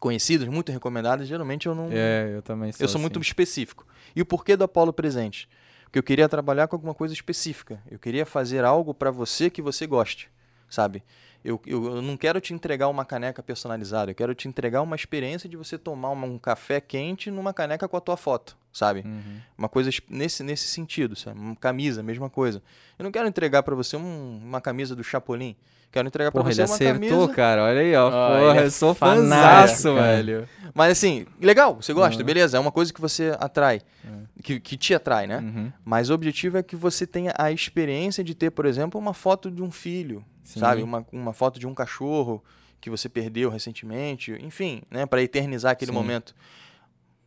conhecidas, 0.00 0.48
muito 0.48 0.72
recomendadas, 0.72 1.28
geralmente 1.28 1.66
eu 1.66 1.74
não. 1.74 1.88
é, 1.90 2.32
eu 2.34 2.42
também 2.42 2.72
sou 2.72 2.84
eu 2.84 2.88
sou 2.88 2.98
assim. 2.98 3.02
muito 3.02 3.20
específico. 3.20 3.86
E 4.14 4.22
o 4.22 4.26
porquê 4.26 4.56
do 4.56 4.64
Apolo 4.64 4.92
Presente? 4.92 5.48
Porque 5.84 5.98
eu 5.98 6.02
queria 6.02 6.28
trabalhar 6.28 6.66
com 6.68 6.76
alguma 6.76 6.94
coisa 6.94 7.14
específica. 7.14 7.80
Eu 7.90 7.98
queria 7.98 8.26
fazer 8.26 8.64
algo 8.64 8.92
para 8.92 9.10
você 9.10 9.48
que 9.50 9.62
você 9.62 9.86
goste, 9.86 10.30
sabe? 10.68 11.02
Eu, 11.46 11.60
eu, 11.64 11.84
eu 11.96 12.02
não 12.02 12.16
quero 12.16 12.40
te 12.40 12.52
entregar 12.52 12.88
uma 12.88 13.04
caneca 13.04 13.40
personalizada, 13.42 14.10
eu 14.10 14.14
quero 14.16 14.34
te 14.34 14.48
entregar 14.48 14.82
uma 14.82 14.96
experiência 14.96 15.48
de 15.48 15.56
você 15.56 15.78
tomar 15.78 16.10
uma- 16.10 16.26
um 16.26 16.38
café 16.38 16.80
quente 16.80 17.30
numa 17.30 17.54
caneca 17.54 17.86
com 17.86 17.96
a 17.96 18.00
tua 18.00 18.16
foto, 18.16 18.56
sabe? 18.72 19.02
Uhum. 19.06 19.40
Uma 19.56 19.68
coisa 19.68 19.88
es- 19.90 20.00
nesse, 20.08 20.42
nesse 20.42 20.66
sentido, 20.66 21.14
sabe? 21.14 21.38
Uma 21.38 21.54
camisa, 21.54 22.02
mesma 22.02 22.28
coisa. 22.28 22.60
Eu 22.98 23.04
não 23.04 23.12
quero 23.12 23.28
entregar 23.28 23.62
para 23.62 23.76
você 23.76 23.96
um- 23.96 24.40
uma 24.42 24.60
camisa 24.60 24.96
do 24.96 25.04
Chapolin. 25.04 25.54
Quero 25.92 26.08
entregar 26.08 26.30
para 26.30 26.40
Porra, 26.42 26.52
você 26.52 26.60
ele 26.62 26.68
uma 26.68 26.74
acertou, 26.74 27.08
camisa. 27.20 27.28
cara. 27.34 27.64
Olha 27.64 27.80
aí, 27.80 27.94
ó. 27.96 28.08
Ah, 28.08 28.38
Porra, 28.38 28.60
é 28.60 28.66
eu 28.66 28.70
sou 28.70 28.94
fanzaço, 28.94 29.94
velho. 29.94 30.46
Mas 30.74 30.92
assim, 30.92 31.26
legal, 31.40 31.76
você 31.80 31.92
gosta, 31.94 32.20
Uhum. 32.20 32.26
beleza. 32.26 32.56
É 32.58 32.60
uma 32.60 32.70
coisa 32.72 32.92
que 32.92 33.00
você 33.00 33.34
atrai, 33.40 33.80
que, 34.42 34.60
que 34.60 34.76
te 34.76 34.94
atrai, 34.94 35.26
né? 35.26 35.38
Uhum. 35.38 35.72
Mas 35.84 36.10
o 36.10 36.14
objetivo 36.14 36.58
é 36.58 36.62
que 36.62 36.76
você 36.76 37.06
tenha 37.06 37.32
a 37.38 37.50
experiência 37.50 38.22
de 38.22 38.34
ter, 38.34 38.50
por 38.50 38.66
exemplo, 38.66 39.00
uma 39.00 39.14
foto 39.14 39.50
de 39.50 39.62
um 39.62 39.70
filho, 39.70 40.22
Sim. 40.44 40.60
sabe? 40.60 40.82
Uma, 40.82 41.06
uma 41.10 41.32
foto 41.32 41.58
de 41.58 41.66
um 41.66 41.72
cachorro 41.72 42.44
que 42.78 42.90
você 42.90 43.08
perdeu 43.08 43.48
recentemente, 43.48 44.32
enfim, 44.42 44.82
né? 44.90 45.06
Para 45.06 45.22
eternizar 45.22 45.72
aquele 45.72 45.92
Sim. 45.92 45.96
momento. 45.96 46.34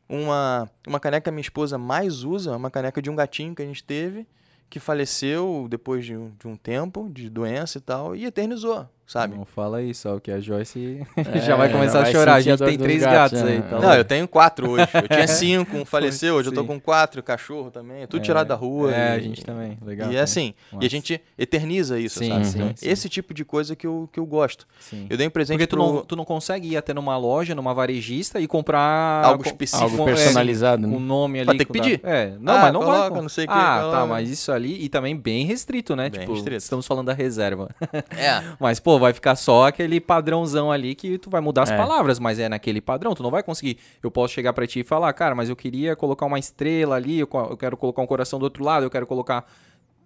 Uma, 0.07 0.70
uma 0.88 0.99
caneca 0.99 1.24
que 1.24 1.30
a 1.30 1.32
minha 1.32 1.41
esposa 1.41 1.78
mais 1.78 2.24
usa 2.24 2.51
é 2.51 2.55
uma 2.55 2.72
caneca 2.72 3.01
de 3.01 3.10
um 3.10 3.16
gatinho 3.16 3.53
que 3.53 3.62
a 3.62 3.66
gente 3.66 3.84
teve, 3.84 4.28
que 4.70 4.80
faleceu 4.80 5.67
depois 5.70 6.05
de 6.05 6.15
um, 6.15 6.32
de 6.38 6.47
um 6.47 6.55
tempo, 6.55 7.09
de 7.11 7.30
doença 7.30 7.78
e 7.78 7.82
tal, 7.82 8.15
e 8.15 8.26
eternizou, 8.26 8.88
sabe? 9.10 9.36
Não 9.36 9.43
fala 9.43 9.82
isso, 9.82 10.07
ó, 10.07 10.20
que 10.20 10.32
a 10.32 10.39
Joyce 10.39 11.01
É, 11.18 11.39
já 11.41 11.55
vai 11.55 11.70
começar 11.72 11.93
já 11.93 11.99
a 11.99 12.03
vai 12.03 12.12
chorar. 12.12 12.34
A 12.36 12.41
gente 12.41 12.64
tem 12.64 12.78
três 12.78 13.01
gatos, 13.01 13.39
gatos, 13.39 13.41
aí. 13.43 13.57
né? 13.57 13.62
Tá 13.64 13.76
Não, 13.76 13.82
louco. 13.82 13.95
eu 13.95 14.05
tenho 14.05 14.28
quatro 14.28 14.70
hoje. 14.72 14.88
Eu 14.93 15.07
tinha 15.07 15.28
cinco, 15.28 15.78
um 15.78 15.84
faleceu, 15.86 16.36
hoje 16.36 16.49
eu 16.49 16.53
tô 16.53 16.62
Sim. 16.62 16.68
com 16.68 16.80
quatro, 16.80 17.24
cachorro 17.24 17.72
também, 17.72 18.05
tudo 18.07 18.22
tirado 18.24 18.47
da 18.47 18.55
rua. 18.55 18.93
É, 18.93 19.16
e- 19.16 19.18
a 19.18 19.20
gente 19.20 19.43
também. 19.43 19.78
Legal. 19.84 20.12
E 20.12 20.16
é 20.16 20.22
assim, 20.22 20.53
e 20.80 20.86
a 20.86 20.89
gente 20.89 21.20
eterniza 21.38 21.99
isso, 21.99 22.20
Sim, 22.20 22.30
sabe? 22.30 22.45
sim, 22.45 22.57
Então, 22.60 22.72
sim. 22.76 22.88
Esse 22.89 23.10
tipo 23.10 23.34
de 23.34 23.43
coisa 23.43 23.76
que 23.76 23.88
eu, 23.88 24.07
que 24.14 24.20
eu 24.20 24.26
gosto. 24.26 24.68
Sim. 24.80 25.07
Eu 25.10 25.18
dei 25.18 25.28
um 25.28 25.32
presente 25.32 25.57
Porque 25.57 25.68
tu 25.68 25.76
pro... 25.76 25.93
não, 25.93 26.01
tu 26.05 26.16
não 26.16 26.26
consegue 26.26 26.70
ir 26.70 26.78
até 26.78 26.93
numa 26.93 27.18
loja, 27.18 27.55
numa 27.55 27.74
varejista 27.74 28.39
e 28.39 28.47
comprar 28.47 29.26
Algo 29.26 29.43
co- 29.43 29.49
específico. 29.49 29.84
Algo 29.84 29.97
com- 29.97 30.05
personalizado, 30.05 30.84
é, 30.84 30.88
né? 30.88 30.93
com 30.93 30.97
o 30.97 31.03
nome 31.03 31.39
ali. 31.39 31.45
Vai 31.47 31.57
ter 31.57 31.66
que 31.66 31.72
com 31.74 31.78
da- 31.78 31.84
pedir? 31.84 31.99
É, 32.03 32.34
não, 32.39 32.53
Ah, 32.53 32.60
mas 32.62 32.74
não 32.74 32.80
coloca, 32.82 33.10
vai. 33.10 33.22
não 33.22 33.30
sei 33.30 33.47
que, 33.47 33.53
Ah, 33.53 33.80
coloca. 33.82 33.97
tá, 33.99 34.05
mas 34.05 34.30
isso 34.30 34.51
ali 34.51 34.84
e 34.84 34.88
também 34.89 35.16
bem 35.16 35.45
restrito, 35.45 35.95
né? 35.95 36.10
Bem 36.10 36.20
tipo, 36.22 36.34
restrito. 36.34 36.57
estamos 36.57 36.86
falando 36.86 37.07
da 37.07 37.14
reserva. 37.14 37.70
É, 38.16 38.43
Mas, 38.60 38.80
pô, 38.80 38.99
vai 39.00 39.14
ficar 39.14 39.36
só 39.36 39.68
aquele 39.68 40.00
padrãozão 40.00 40.72
ali 40.72 40.93
que 40.95 41.18
tu 41.18 41.30
vai 41.30 41.41
mudar 41.41 41.64
as 41.64 41.72
É. 41.72 41.78
palavras, 41.78 42.20
mas 42.20 42.38
é 42.39 42.47
naquele 42.50 42.82
padrão. 42.82 43.16
Tu 43.16 43.24
não 43.24 43.32
vai 43.32 43.41
conseguir. 43.43 43.78
Eu 44.04 44.12
posso 44.12 44.34
chegar 44.34 44.54
pra 44.54 44.68
ti 44.68 44.82
e 44.82 44.84
falar, 44.84 45.12
cara, 45.14 45.34
mas 45.34 45.50
eu 45.50 45.56
queria 45.56 45.95
colocar 45.95 46.26
uma 46.26 46.38
estrela 46.39 46.95
ali, 46.95 47.20
eu, 47.20 47.30
eu 47.50 47.58
quero 47.58 47.76
colocar 47.78 48.02
um 48.02 48.08
coração 48.08 48.38
do 48.39 48.43
outro 48.43 48.64
lado, 48.64 48.86
eu 48.86 48.89
quero 48.89 49.08
colocar. 49.08 49.45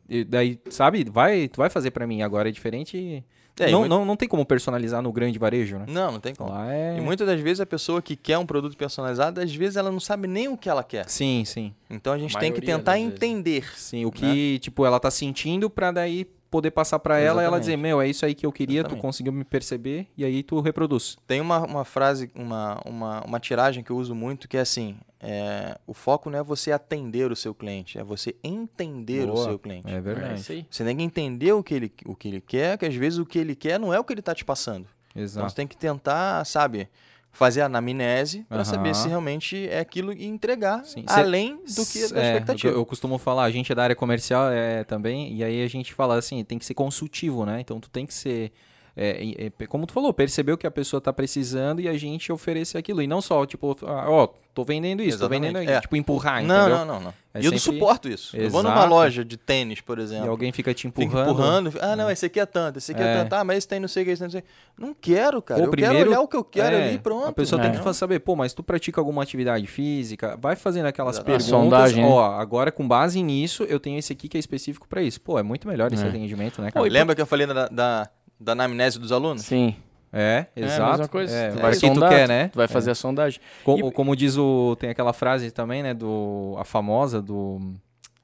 e 0.10 0.24
daí, 0.24 0.60
sabe? 0.70 1.04
Vai, 1.10 1.48
tu 1.48 1.58
vai 1.58 1.70
fazer 1.70 1.92
pra 1.92 2.06
mim. 2.06 2.22
Agora 2.22 2.50
é 2.50 2.52
diferente. 2.52 3.24
É, 3.60 3.70
não, 3.70 3.80
muito- 3.82 3.90
não, 3.90 4.04
não 4.06 4.16
tem 4.16 4.28
como 4.28 4.44
personalizar 4.46 5.00
no 5.02 5.12
grande 5.12 5.38
varejo, 5.38 5.78
né? 5.78 5.86
não, 5.88 6.14
não 6.14 6.20
tem 6.20 6.34
como. 6.34 6.52
É. 6.60 6.98
E 6.98 7.02
muitas 7.02 7.26
das 7.28 7.40
vezes 7.40 7.62
a 7.62 7.66
pessoa 7.68 8.02
que 8.02 8.16
quer 8.16 8.36
um 8.40 8.46
produto 8.48 8.76
personalizado, 8.76 9.40
às 9.40 9.54
vezes 9.54 9.76
ela 9.78 9.92
não 9.92 10.00
sabe 10.00 10.28
nem 10.28 10.48
o 10.48 10.58
que 10.58 10.68
ela 10.68 10.84
quer. 10.84 11.08
Sim, 11.08 11.44
sim. 11.46 11.72
Então 11.88 12.12
a 12.14 12.18
gente 12.18 12.36
A 12.36 12.40
tem 12.40 12.52
que 12.52 12.60
tentar 12.62 12.94
das 12.94 13.02
vezes. 13.02 13.14
entender. 13.16 13.64
Sim, 13.78 14.06
o 14.06 14.12
que, 14.12 14.58
tipo, 14.60 14.84
ela 14.86 15.00
tá 15.00 15.12
sentindo 15.12 15.70
pra 15.70 15.92
daí 15.92 16.26
poder 16.54 16.70
passar 16.70 17.00
pra 17.00 17.18
ela 17.18 17.42
e 17.42 17.46
ela 17.46 17.60
dizer, 17.60 17.76
meu, 17.76 18.00
é 18.00 18.08
isso 18.08 18.24
aí 18.24 18.36
que 18.36 18.46
eu 18.46 18.52
queria, 18.52 18.82
tu 18.84 18.86
Exatamente. 18.86 19.02
conseguiu 19.02 19.34
me 19.34 19.44
perceber, 19.44 20.06
e 20.16 20.24
aí 20.24 20.44
tu 20.44 20.60
reproduz. 20.62 21.18
Tem 21.26 21.42
uma, 21.42 21.66
uma 21.66 21.84
frase, 21.84 22.30
uma, 22.36 22.80
uma, 22.86 23.22
uma 23.26 23.40
tiragem 23.40 23.84
que 23.84 23.90
eu 23.90 23.98
uso 23.98 24.14
muito 24.14 24.48
que 24.48 24.56
é 24.56 24.60
assim: 24.60 24.96
é, 25.20 25.80
o 25.88 25.96
foco 25.96 26.30
não 26.30 26.38
é 26.38 26.44
você 26.44 26.72
atender 26.72 27.32
o 27.32 27.36
seu 27.36 27.56
cliente, 27.56 27.98
é 27.98 28.04
você 28.04 28.36
entender 28.44 29.24
o 29.28 29.34
Boa. 29.34 29.46
seu 29.46 29.58
cliente. 29.58 29.88
É 29.92 29.96
É 29.96 30.00
verdade. 30.00 30.46
aí. 30.48 30.66
Você 30.70 30.84
tem 30.84 30.96
que 30.96 31.02
entender 31.02 31.54
o 31.54 31.64
que 31.64 31.74
ele, 31.74 31.92
o 32.06 32.16
que 32.16 32.28
ele 32.28 32.40
quer, 32.42 32.78
que 32.78 32.86
às 32.86 32.94
vezes 32.94 33.18
o 33.18 33.26
que 33.26 33.40
ele 33.40 33.56
quer 33.56 33.80
não 33.80 33.92
é 33.92 34.00
o 34.00 34.04
que 34.04 34.14
ele 34.14 34.20
está 34.20 34.36
te 34.36 34.46
passando. 34.46 34.86
Então 35.10 35.24
Exato. 35.24 35.50
você 35.50 35.56
tem 35.56 35.66
que 35.68 35.76
tentar, 35.76 36.46
sabe, 36.46 36.88
fazer 37.34 37.62
a 37.62 37.66
anamnese 37.66 38.46
para 38.48 38.58
Aham. 38.58 38.66
saber 38.66 38.96
se 38.96 39.10
realmente 39.10 39.68
é 39.68 39.80
aquilo 39.80 40.14
e 40.14 40.26
entregar 40.26 40.86
Sim. 40.86 41.04
Cê- 41.08 41.20
além 41.20 41.58
do 41.76 41.86
que 41.86 42.08
da 42.14 42.22
É, 42.22 42.26
expectativa. 42.28 42.72
Eu, 42.72 42.78
eu 42.78 42.86
costumo 42.86 43.18
falar, 43.18 43.44
a 43.44 43.52
gente 43.52 43.72
é 43.72 43.76
da 43.76 43.84
área 43.84 43.96
comercial 43.96 44.50
é, 44.50 44.84
também, 44.84 45.34
e 45.36 45.44
aí 45.44 45.64
a 45.64 45.68
gente 45.68 45.94
fala 45.94 46.16
assim, 46.18 46.42
tem 46.46 46.58
que 46.60 46.66
ser 46.66 46.76
consultivo, 46.76 47.46
né? 47.46 47.60
Então 47.60 47.80
tu 47.80 47.90
tem 47.90 48.06
que 48.06 48.14
ser, 48.14 48.52
é, 48.96 49.46
é, 49.46 49.52
é, 49.60 49.68
como 49.68 49.86
tu 49.88 49.94
falou, 49.94 50.14
perceber 50.14 50.52
o 50.52 50.58
que 50.58 50.68
a 50.68 50.72
pessoa 50.72 51.02
tá 51.02 51.12
precisando 51.12 51.82
e 51.82 51.88
a 51.88 51.98
gente 51.98 52.32
oferecer 52.32 52.78
aquilo. 52.78 53.02
E 53.02 53.08
não 53.08 53.22
só, 53.22 53.46
tipo, 53.46 53.76
ó, 53.82 54.28
tô 54.54 54.64
vendendo 54.64 55.02
isso, 55.02 55.18
tô 55.18 55.28
vendendo 55.28 55.58
Exatamente, 55.58 55.72
é. 55.78 55.82
tipo, 55.82 55.96
empurrar, 55.96 56.44
não, 56.44 56.56
entendeu? 56.68 56.78
não, 56.80 56.86
não, 56.86 57.00
não. 57.02 57.14
É 57.36 57.42
e 57.42 57.46
eu 57.46 57.52
não 57.52 57.58
sempre- 57.58 57.80
suporto 57.80 58.08
isso. 58.08 58.38
Eu 58.38 58.52
vou 58.52 58.62
numa 58.62 58.76
Exato. 58.76 58.90
loja 58.90 59.26
de 59.26 59.36
tênis, 59.36 59.82
por 59.82 59.98
E 59.98 60.04
exemplo. 60.04 60.30
alguém 60.30 60.52
fica 60.52 60.72
te 60.72 60.84
Fica 60.88 61.04
empurrando. 61.04 61.32
empurrando. 61.32 61.74
Ah, 61.82 61.96
não, 61.96 62.12
esse 62.12 62.28
aqui 62.28 62.40
é 62.40 62.46
tanto, 62.46 62.78
esse 62.78 62.92
aqui 62.92 63.02
é, 63.02 63.06
É. 63.06 63.18
tanto. 63.24 63.34
Ah, 63.34 63.44
mas 63.44 63.58
esse 63.58 63.68
tem 63.68 63.80
não 63.80 63.88
sei 63.88 64.04
o 64.04 64.06
que, 64.06 64.12
esse 64.12 64.20
tem 64.20 64.28
não 64.28 64.32
sei. 64.32 64.44
Não 64.78 64.94
quero, 64.94 65.42
cara. 65.42 65.60
Pô, 65.62 65.66
eu 65.66 65.72
primeiro- 65.72 65.96
quero 65.98 66.10
olhar 66.12 66.22
o 66.22 66.28
que 66.28 66.36
eu 66.38 66.44
quero 66.44 66.76
É, 66.76 66.84
ali 66.90 66.96
e 66.96 67.00
pronto. 67.00 67.26
A 67.30 67.34
pessoa 67.34 67.60
É. 67.60 67.64
tem 67.64 67.72
que 67.80 67.84
fa- 67.84 67.94
saber, 67.94 68.20
pô, 68.20 68.36
mas 68.36 68.54
tu 68.54 68.62
pratica 68.62 69.02
alguma 69.02 69.24
atividade 69.24 69.66
física? 69.66 70.38
Vai 70.40 70.56
fazendo 70.56 70.86
aquelas 70.86 71.16
Exato. 71.16 71.26
perguntas. 71.26 71.48
Sondagem, 71.48 72.04
né? 72.04 72.08
Ó, 72.10 72.24
agora 72.36 72.72
com 72.72 72.88
base 72.88 73.24
nisso, 73.24 73.64
eu 73.64 73.80
tenho 73.80 73.98
esse 73.98 74.14
aqui 74.14 74.28
que 74.28 74.38
é 74.38 74.40
específico 74.40 74.88
pra 74.88 75.02
isso. 75.02 75.20
Pô, 75.20 75.40
é 75.40 75.44
muito 75.44 75.68
melhor 75.68 75.92
esse 75.92 76.06
É. 76.06 76.08
atendimento, 76.10 76.62
né, 76.62 76.68
Pô, 76.70 76.82
cara? 76.82 76.94
lembra 76.94 77.16
que 77.16 77.22
eu 77.22 77.26
falei 77.26 77.48
da, 77.48 77.68
da, 77.68 78.10
da 78.44 78.52
anamnese 78.54 79.00
dos 79.00 79.12
alunos? 79.12 79.44
Sim. 79.44 79.76
É, 80.12 80.46
É 80.56 80.62
a 80.62 80.66
exato. 80.68 80.92
mesma 80.92 81.08
coisa. 81.08 81.36
É, 81.36 81.50
tu 81.50 81.58
é 81.58 81.62
vai 81.62 81.72
o 81.72 81.74
que 81.74 81.80
tu 81.80 81.88
sondar, 81.88 82.10
quer, 82.10 82.28
né? 82.28 82.48
Tu 82.50 82.56
vai 82.56 82.68
fazer 82.68 82.92
a 82.92 82.96
sondagem. 82.96 83.40
Co- 83.64 83.80
E- 83.80 83.92
Como 83.92 84.16
diz 84.16 84.38
o. 84.38 84.76
Tem 84.80 84.92
aquela 84.92 85.12
frase 85.12 85.50
também, 85.50 85.82
né? 85.82 85.94
Do. 85.94 86.56
A 86.60 86.64
famosa 86.64 87.20
do. 87.22 87.60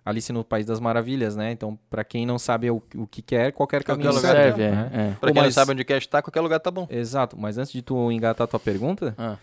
Alice 0.05 0.31
no 0.31 0.43
País 0.43 0.65
das 0.65 0.79
Maravilhas, 0.79 1.35
né? 1.35 1.51
Então, 1.51 1.77
pra 1.89 2.03
quem 2.03 2.25
não 2.25 2.39
sabe 2.39 2.69
o, 2.71 2.81
o 2.95 3.05
que 3.07 3.21
quer, 3.21 3.51
qualquer 3.51 3.83
Qualquer 3.83 4.03
caminho 4.03 4.13
lugar 4.15 4.31
serve. 4.35 4.63
É. 4.63 4.71
né? 4.71 4.89
é. 4.93 5.07
Pra 5.19 5.29
Pô, 5.29 5.33
quem 5.33 5.35
mas- 5.43 5.55
não 5.55 5.63
sabe 5.63 5.71
onde 5.73 5.83
quer 5.83 5.97
estar, 5.97 6.21
qualquer 6.21 6.41
lugar 6.41 6.59
tá 6.59 6.69
bom. 6.71 6.87
Exato, 6.89 7.35
mas 7.39 7.57
antes 7.57 7.71
de 7.71 7.81
tu 7.81 8.11
engatar 8.11 8.45
a 8.45 8.47
tua 8.47 8.59
pergunta, 8.59 9.13
Ah. 9.17 9.35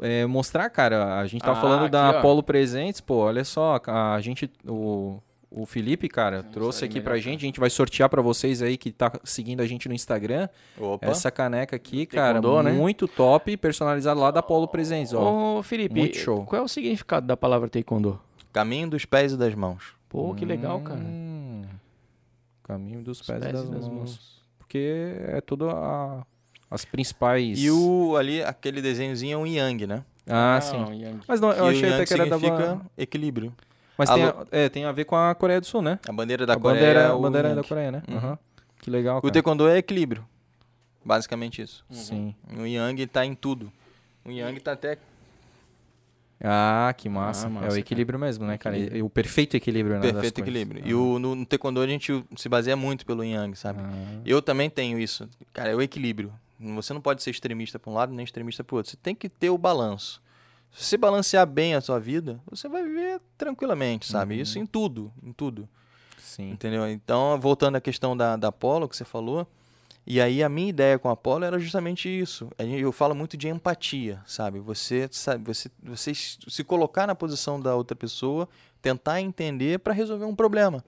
é, 0.00 0.26
mostrar, 0.26 0.68
cara, 0.70 1.18
a 1.20 1.26
gente 1.26 1.42
tá 1.42 1.52
Ah, 1.52 1.56
falando 1.56 1.88
da 1.88 2.08
aqui, 2.08 2.16
ó. 2.16 2.18
Apollo 2.20 2.42
Presentes, 2.42 3.00
pô, 3.00 3.16
olha 3.18 3.44
só, 3.44 3.80
a 3.86 4.20
gente, 4.20 4.50
o, 4.68 5.18
o 5.56 5.64
Felipe, 5.66 6.08
cara, 6.08 6.38
Vamos 6.38 6.52
trouxe 6.52 6.84
aqui 6.84 6.94
melhor, 6.94 7.04
pra 7.04 7.18
gente. 7.18 7.42
A 7.44 7.46
gente 7.46 7.60
vai 7.60 7.70
sortear 7.70 8.08
pra 8.08 8.20
vocês 8.20 8.60
aí 8.60 8.76
que 8.76 8.90
tá 8.90 9.12
seguindo 9.22 9.60
a 9.60 9.66
gente 9.66 9.88
no 9.88 9.94
Instagram. 9.94 10.48
Opa. 10.78 11.06
Essa 11.06 11.30
caneca 11.30 11.76
aqui, 11.76 12.06
cara, 12.06 12.40
Taekwondo, 12.40 12.62
né? 12.64 12.72
muito 12.72 13.06
top, 13.06 13.56
personalizada 13.56 14.18
lá 14.18 14.30
da 14.30 14.42
Polo 14.42 14.66
Presentes, 14.66 15.12
ó. 15.12 15.58
Ô, 15.58 15.62
Felipe, 15.62 15.94
muito 15.98 16.16
show. 16.18 16.44
qual 16.44 16.62
é 16.62 16.64
o 16.64 16.68
significado 16.68 17.26
da 17.26 17.36
palavra 17.36 17.68
taekwondo? 17.68 18.20
Caminho 18.52 18.88
dos 18.90 19.04
pés 19.04 19.32
e 19.32 19.36
das 19.36 19.54
mãos. 19.54 19.94
Pô, 20.08 20.34
que 20.34 20.44
legal, 20.44 20.80
cara. 20.80 21.00
Hum, 21.00 21.62
Caminho 22.62 23.02
dos 23.02 23.20
Os 23.20 23.26
pés, 23.26 23.38
e 23.38 23.40
pés 23.42 23.52
das, 23.52 23.68
e 23.68 23.70
das 23.70 23.80
mãos. 23.88 23.94
mãos. 23.94 24.42
Porque 24.58 25.14
é 25.28 25.40
tudo 25.40 25.68
a, 25.70 26.24
as 26.70 26.84
principais. 26.84 27.58
E 27.62 27.70
o 27.70 28.16
ali, 28.16 28.42
aquele 28.42 28.80
desenhozinho 28.80 29.34
é 29.34 29.38
um 29.38 29.46
yang, 29.46 29.86
né? 29.86 30.02
Ah, 30.26 30.58
Não, 30.72 30.86
sim. 30.88 31.02
Yang. 31.02 31.20
Mas 31.28 31.40
não, 31.40 31.52
eu 31.52 31.64
o 31.64 31.68
achei 31.68 31.92
até 31.92 32.06
que 32.06 32.14
era 32.14 32.26
da. 32.26 32.38
significa 32.38 32.74
ba- 32.76 32.80
equilíbrio. 32.96 33.52
Mas 33.96 34.10
tem 34.10 34.24
Alô? 34.24 34.40
a, 34.40 34.46
é, 34.56 34.68
tem 34.68 34.84
a 34.84 34.92
ver 34.92 35.04
com 35.04 35.14
a 35.16 35.34
Coreia 35.34 35.60
do 35.60 35.66
Sul, 35.66 35.80
né? 35.82 35.98
A 36.08 36.12
bandeira 36.12 36.44
da 36.44 36.54
a 36.54 36.58
Coreia 36.58 36.80
bandeira, 36.80 37.00
é 37.00 37.06
a 37.06 37.14
o 37.14 37.20
bandeira 37.20 37.48
yang. 37.48 37.62
da 37.62 37.68
Coreia, 37.68 37.92
né? 37.92 38.02
Uhum. 38.08 38.16
Aham. 38.16 38.38
Que 38.80 38.90
legal, 38.90 39.18
O 39.18 39.22
cara. 39.22 39.32
taekwondo 39.32 39.68
é 39.68 39.78
equilíbrio. 39.78 40.26
Basicamente 41.04 41.62
isso. 41.62 41.84
Sim. 41.90 42.34
O 42.58 42.66
yang 42.66 43.06
tá 43.06 43.24
em 43.24 43.34
tudo. 43.34 43.72
O 44.24 44.30
yang 44.30 44.58
tá 44.60 44.72
até 44.72 44.98
Ah, 46.42 46.92
que 46.96 47.08
massa. 47.08 47.46
Ah, 47.46 47.50
massa, 47.50 47.64
é 47.64 47.68
o 47.68 47.70
cara. 47.70 47.80
equilíbrio 47.80 48.18
mesmo, 48.18 48.44
né, 48.46 48.58
cara? 48.58 48.76
E 48.76 49.02
o 49.02 49.08
perfeito 49.08 49.56
equilíbrio, 49.56 49.96
né? 49.96 50.02
perfeito 50.12 50.40
equilíbrio. 50.40 50.82
E 50.84 50.92
Aham. 50.92 51.02
o, 51.02 51.18
no, 51.18 51.34
no 51.34 51.46
taekwondo 51.46 51.80
a 51.80 51.86
gente 51.86 52.24
se 52.36 52.48
baseia 52.48 52.76
muito 52.76 53.06
pelo 53.06 53.22
yang, 53.24 53.54
sabe? 53.56 53.80
Ah, 53.82 54.20
Eu 54.24 54.42
também 54.42 54.68
tenho 54.68 54.98
isso. 54.98 55.28
Cara, 55.52 55.70
é 55.70 55.74
o 55.74 55.80
equilíbrio. 55.80 56.32
Você 56.58 56.92
não 56.92 57.00
pode 57.00 57.22
ser 57.22 57.30
extremista 57.30 57.78
para 57.78 57.90
um 57.90 57.94
lado 57.94 58.12
nem 58.12 58.24
extremista 58.24 58.62
para 58.64 58.76
outro. 58.76 58.90
Você 58.90 58.96
tem 58.96 59.14
que 59.14 59.28
ter 59.28 59.50
o 59.50 59.58
balanço. 59.58 60.20
Se 60.74 60.84
você 60.86 60.96
balancear 60.96 61.46
bem 61.46 61.74
a 61.74 61.80
sua 61.80 62.00
vida, 62.00 62.40
você 62.50 62.68
vai 62.68 62.82
viver 62.82 63.20
tranquilamente, 63.38 64.06
sabe? 64.10 64.34
Uhum. 64.34 64.40
Isso 64.40 64.58
em 64.58 64.66
tudo, 64.66 65.12
em 65.22 65.32
tudo. 65.32 65.68
sim. 66.18 66.50
Entendeu? 66.50 66.88
Então, 66.88 67.38
voltando 67.40 67.76
à 67.76 67.80
questão 67.80 68.16
da, 68.16 68.36
da 68.36 68.48
Apollo 68.48 68.88
que 68.88 68.96
você 68.96 69.04
falou, 69.04 69.46
e 70.06 70.20
aí 70.20 70.42
a 70.42 70.48
minha 70.48 70.68
ideia 70.68 70.98
com 70.98 71.08
a 71.08 71.12
Apollo 71.12 71.44
era 71.44 71.58
justamente 71.60 72.08
isso. 72.08 72.50
Gente- 72.58 72.80
Eu 72.82 72.90
falo 72.92 73.14
muito 73.14 73.36
de 73.36 73.48
empatia, 73.48 74.20
sabe? 74.26 74.58
Você, 74.58 75.08
sabe, 75.12 75.44
você, 75.44 75.70
você 75.82 76.12
se 76.14 76.64
colocar 76.64 77.06
na 77.06 77.14
posição 77.14 77.60
da 77.60 77.74
outra 77.76 77.94
pessoa, 77.96 78.48
tentar 78.82 79.20
entender 79.20 79.78
para 79.78 79.92
resolver 79.94 80.24
um 80.24 80.34
problema. 80.34 80.84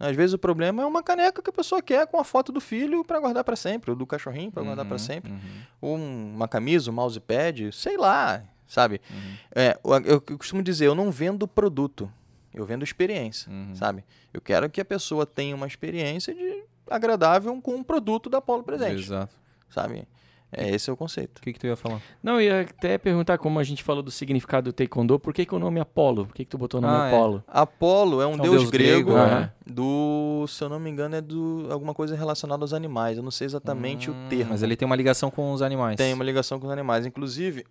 Às 0.00 0.14
vezes 0.16 0.32
o 0.34 0.38
problema 0.38 0.82
é 0.82 0.86
uma 0.86 1.02
caneca 1.02 1.40
que 1.42 1.50
a 1.50 1.52
pessoa 1.52 1.80
quer 1.80 2.06
com 2.08 2.18
a 2.20 2.24
foto 2.24 2.52
do 2.52 2.60
filho 2.60 3.04
para 3.04 3.18
guardar 3.20 3.42
para 3.44 3.56
sempre, 3.56 3.90
ou 3.90 3.96
do 3.96 4.06
cachorrinho 4.06 4.50
para 4.50 4.62
guardar 4.62 4.84
para 4.84 4.94
Uhum, 4.94 4.98
sempre, 4.98 5.30
uhum, 5.32 5.38
ou 5.80 5.96
um- 5.96 6.34
uma 6.36 6.46
camisa, 6.46 6.90
um 6.90 6.94
mousepad, 6.94 7.72
sei 7.72 7.96
lá, 7.96 8.42
sabe? 8.68 9.00
uhum, 9.10 9.34
É, 9.56 9.78
o- 9.82 9.94
eu, 9.96 10.22
eu 10.28 10.38
costumo 10.38 10.62
dizer, 10.62 10.86
eu 10.86 10.94
não 10.94 11.10
vendo 11.10 11.48
produto, 11.48 12.08
eu 12.54 12.64
vendo 12.64 12.84
experiência, 12.84 13.50
uhum. 13.50 13.74
sabe? 13.74 14.04
Eu 14.32 14.40
quero 14.40 14.68
que 14.70 14.80
a 14.80 14.84
pessoa 14.84 15.26
tenha 15.26 15.56
uma 15.56 15.66
experiência 15.66 16.32
de 16.34 16.62
agradável 16.90 17.60
com 17.60 17.74
um 17.74 17.82
produto 17.82 18.30
da 18.30 18.40
Polo 18.40 18.62
Presente, 18.62 19.02
Exato. 19.02 19.34
sabe? 19.68 20.06
É, 20.50 20.70
esse 20.74 20.88
é 20.88 20.92
o 20.92 20.96
conceito. 20.96 21.36
O 21.38 21.42
que, 21.42 21.52
que 21.52 21.58
tu 21.58 21.66
ia 21.66 21.76
falar? 21.76 22.00
Não, 22.22 22.40
eu 22.40 22.40
ia 22.40 22.60
até 22.62 22.96
perguntar, 22.96 23.36
como 23.36 23.58
a 23.58 23.62
gente 23.62 23.82
falou 23.84 24.02
do 24.02 24.10
significado 24.10 24.70
do 24.70 24.72
taekwondo, 24.72 25.18
por 25.18 25.34
que, 25.34 25.44
que 25.44 25.54
o 25.54 25.58
nome 25.58 25.78
é 25.78 25.82
Apolo? 25.82 26.24
Por 26.24 26.34
que, 26.34 26.42
que 26.42 26.50
tu 26.50 26.56
botou 26.56 26.78
o 26.78 26.80
nome 26.80 26.94
Ah, 26.96 27.08
é. 27.10 27.14
Apolo? 27.14 27.44
Apolo 27.46 28.22
é 28.22 28.26
um 28.26 28.32
um 28.32 28.38
deus, 28.38 28.56
deus 28.62 28.70
grego, 28.70 29.12
grego, 29.12 29.26
né? 29.26 29.52
do, 29.66 30.46
se 30.48 30.64
eu 30.64 30.70
não 30.70 30.80
me 30.80 30.88
engano, 30.88 31.16
é 31.16 31.20
do 31.20 31.66
alguma 31.70 31.92
coisa 31.92 32.16
relacionada 32.16 32.64
aos 32.64 32.72
animais. 32.72 33.18
Eu 33.18 33.22
não 33.22 33.30
sei 33.30 33.44
exatamente 33.44 34.10
o 34.10 34.14
termo. 34.30 34.44
Hum, 34.44 34.48
Mas 34.52 34.62
ele 34.62 34.74
tem 34.74 34.86
uma 34.86 34.96
ligação 34.96 35.30
com 35.30 35.52
os 35.52 35.60
animais. 35.60 35.96
tem 35.98 36.14
uma 36.14 36.24
ligação 36.24 36.58
com 36.58 36.64
os 36.66 36.72
animais. 36.72 37.04
Inclusive, 37.04 37.66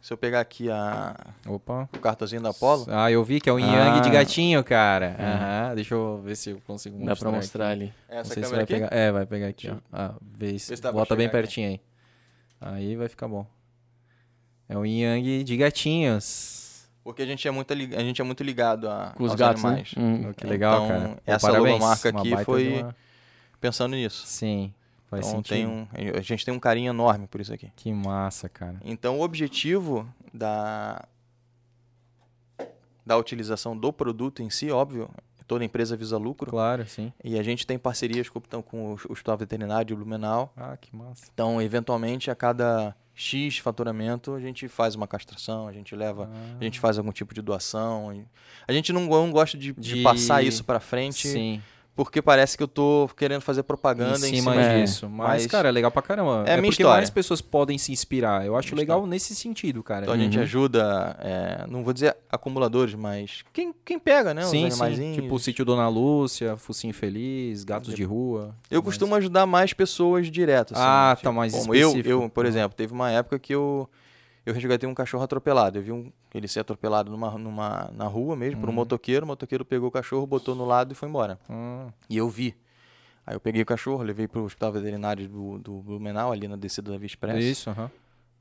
se 0.00 0.12
eu 0.12 0.16
pegar 0.16 0.40
aqui 0.40 0.70
a, 0.70 1.14
Opa. 1.46 1.88
o 1.94 1.98
cartazinho 1.98 2.40
da 2.42 2.50
Apolo, 2.50 2.86
Ah, 2.88 3.10
eu 3.10 3.22
vi 3.22 3.40
que 3.40 3.48
é 3.48 3.52
o 3.52 3.58
Yang 3.58 3.98
Ah. 3.98 4.00
de 4.00 4.10
gatinho, 4.10 4.64
cara. 4.64 5.16
Aham. 5.18 5.74
Deixa 5.74 5.94
eu 5.94 6.20
ver 6.24 6.36
se 6.36 6.50
eu 6.50 6.60
consigo 6.66 6.96
mostrar. 6.96 7.14
Dá 7.14 7.20
pra 7.20 7.30
mostrar 7.30 7.64
aqui. 7.66 7.72
ali. 7.82 7.94
é 8.08 8.14
Não 8.14 8.20
essa 8.22 8.34
sei 8.34 8.42
se 8.44 8.50
vai 8.50 8.62
aqui, 8.62 8.72
pegar. 8.74 8.88
É, 8.92 9.12
vai 9.12 9.26
pegar 9.26 9.46
aqui, 9.48 9.68
ó. 9.68 9.72
Deixa 9.74 9.84
Ah, 9.92 10.14
vê 10.20 10.58
se. 10.58 10.74
Vê 10.74 10.92
Bota 10.92 11.14
bem 11.14 11.26
chegar 11.26 11.38
aqui. 11.38 11.46
pertinho 11.46 11.68
aí. 11.68 11.80
Aí 12.60 12.96
vai 12.96 13.08
ficar 13.08 13.28
bom. 13.28 13.46
É 14.68 14.76
o 14.78 14.84
Yang 14.86 15.44
de 15.44 15.56
gatinhos. 15.56 16.88
porque 17.02 17.22
a 17.22 17.26
gente 17.26 17.46
é 17.48 17.50
muito, 17.50 17.74
li- 17.74 17.94
a 17.96 18.00
gente 18.00 18.20
é 18.20 18.24
muito 18.24 18.42
ligado 18.44 18.88
a, 18.88 19.12
Com 19.16 19.24
os 19.24 19.30
aos 19.32 19.40
gatos, 19.40 19.62
né? 19.64 19.68
animais. 19.70 19.94
Hum. 19.96 20.28
Oh, 20.30 20.34
que 20.34 20.46
legal, 20.46 20.84
Então, 20.84 20.88
cara. 20.88 21.08
Pô, 21.08 21.20
essa 21.26 21.46
parabéns. 21.48 21.72
logomarca 21.74 22.10
Uma 22.10 22.20
aqui 22.20 22.44
foi- 22.44 22.82
uma- 22.82 22.96
Pensando 23.60 23.96
nisso. 23.96 24.22
Sim, 24.26 24.72
faz 25.10 25.26
então 25.26 25.38
sentido. 25.42 25.56
tem 25.56 25.66
um, 25.66 25.86
a 26.16 26.20
gente 26.20 26.44
tem 26.44 26.54
um 26.54 26.58
carinho 26.60 26.90
enorme 26.90 27.26
por 27.26 27.40
isso 27.40 27.52
aqui. 27.52 27.70
Que 27.76 27.92
massa, 27.92 28.48
cara. 28.48 28.80
Então 28.84 29.18
o 29.18 29.22
objetivo 29.22 30.08
da 30.32 31.04
da 33.04 33.16
utilização 33.16 33.76
do 33.76 33.92
produto 33.92 34.42
em 34.42 34.50
si, 34.50 34.70
óbvio, 34.70 35.10
toda 35.46 35.64
empresa 35.64 35.96
visa 35.96 36.16
lucro. 36.16 36.48
Claro, 36.50 36.86
sim. 36.86 37.12
E 37.24 37.36
a 37.38 37.42
gente 37.42 37.66
tem 37.66 37.76
parcerias 37.78 38.28
com, 38.28 38.38
então, 38.38 38.62
com 38.62 38.92
o 38.92 38.98
Hospital 39.08 39.36
Veterinário 39.36 39.84
de 39.86 39.94
Blumenau. 39.94 40.52
Ah, 40.56 40.76
que 40.76 40.94
massa. 40.94 41.24
Então, 41.32 41.60
eventualmente, 41.60 42.30
a 42.30 42.36
cada 42.36 42.94
X 43.14 43.58
faturamento, 43.58 44.32
a 44.34 44.40
gente 44.40 44.68
faz 44.68 44.94
uma 44.94 45.08
castração, 45.08 45.66
a 45.66 45.72
gente 45.72 45.96
leva, 45.96 46.30
Ah, 46.32 46.56
a 46.60 46.62
gente 46.64 46.78
faz 46.78 46.98
algum 46.98 47.10
tipo 47.10 47.34
de 47.34 47.42
doação. 47.42 48.24
A 48.68 48.72
gente 48.72 48.92
não, 48.92 49.02
não 49.06 49.32
gosta 49.32 49.58
de, 49.58 49.72
de 49.72 49.94
De- 49.94 50.02
passar 50.02 50.44
isso 50.44 50.62
pra 50.62 50.78
frente, 50.78 51.26
Sim, 51.26 51.60
porque 51.94 52.22
parece 52.22 52.56
que 52.56 52.62
eu 52.62 52.68
tô 52.68 53.10
querendo 53.16 53.40
fazer 53.42 53.62
propaganda 53.62 54.26
em 54.26 54.32
em 54.32 54.36
cima, 54.36 54.52
cima, 54.52 54.62
É. 54.64 54.80
disso. 54.80 55.08
Mas, 55.08 55.42
Mas- 55.42 55.46
cara, 55.46 55.68
é 55.68 55.72
legal 55.72 55.90
pra 55.90 56.00
caramba. 56.00 56.44
É 56.46 56.52
minha 56.52 56.62
porque 56.70 56.82
história. 56.82 56.96
mais 56.96 57.10
pessoas 57.10 57.40
podem 57.42 57.76
se 57.76 57.92
inspirar. 57.92 58.46
Eu 58.46 58.56
acho 58.56 58.68
Minha 58.74 58.80
legal 58.82 59.06
nesse 59.06 59.34
sentido, 59.34 59.82
cara. 59.82 60.02
Então 60.02 60.14
a 60.14 60.16
gente 60.18 60.36
Uhum. 60.36 60.42
ajuda, 60.42 61.16
é, 61.20 61.64
não 61.68 61.84
vou 61.84 61.92
dizer 61.92 62.16
acumuladores, 62.30 62.94
mas 62.94 63.44
quem, 63.52 63.74
quem 63.84 63.98
pega, 63.98 64.32
né? 64.32 64.42
sim, 64.44 64.66
os 64.68 64.74
sim. 64.76 65.12
Tipo 65.14 65.34
o 65.34 65.38
sítio 65.38 65.64
Dona 65.64 65.88
Lúcia, 65.88 66.56
Focinho 66.56 66.94
Feliz, 66.94 67.64
Gatos 67.64 67.94
de 67.94 68.04
Rua. 68.04 68.54
Eu 68.70 68.80
Mas- 68.80 68.84
costumo 68.86 69.14
ajudar 69.16 69.44
mais 69.44 69.72
pessoas 69.72 70.30
direto. 70.30 70.72
assim, 70.74 70.82
Ah, 70.84 71.12
tipo, 71.16 71.24
tá 71.28 71.32
mais 71.32 71.52
como 71.52 71.74
eu, 71.74 71.88
específico. 71.88 72.08
eu, 72.24 72.30
por 72.30 72.44
Uhum. 72.44 72.50
exemplo, 72.50 72.76
teve 72.76 72.92
uma 72.92 73.10
época 73.10 73.38
que 73.38 73.54
eu, 73.54 73.88
eu 74.46 74.54
resgatei 74.54 74.88
um 74.88 74.94
cachorro 74.94 75.22
atropelado. 75.24 75.78
Eu 75.78 75.82
vi 75.82 75.92
um, 75.92 76.12
ele 76.34 76.48
ser 76.48 76.60
atropelado 76.60 77.10
numa, 77.10 77.30
numa, 77.38 77.90
na 77.94 78.06
rua 78.06 78.34
mesmo, 78.36 78.60
por 78.60 78.68
um 78.68 78.72
Uhum. 78.72 78.76
motoqueiro. 78.76 79.24
O 79.24 79.28
motoqueiro 79.28 79.64
pegou 79.64 79.88
o 79.88 79.92
cachorro, 79.92 80.26
botou 80.26 80.54
no 80.54 80.64
lado 80.64 80.92
e 80.92 80.94
foi 80.94 81.08
embora. 81.08 81.38
Ah, 81.48 81.88
E 82.08 82.16
eu 82.16 82.28
vi. 82.28 82.56
Aí 83.26 83.34
eu 83.36 83.40
peguei 83.40 83.62
o 83.62 83.66
cachorro, 83.66 84.02
levei 84.02 84.26
pro 84.26 84.42
hospital 84.42 84.72
veterinário 84.72 85.28
do, 85.28 85.58
do 85.58 85.72
Blumenau, 85.82 86.32
ali 86.32 86.48
na 86.48 86.56
descida 86.56 86.90
da 86.90 86.98
Via 86.98 87.06
Express. 87.06 87.44
isso, 87.44 87.70
aham. 87.70 87.90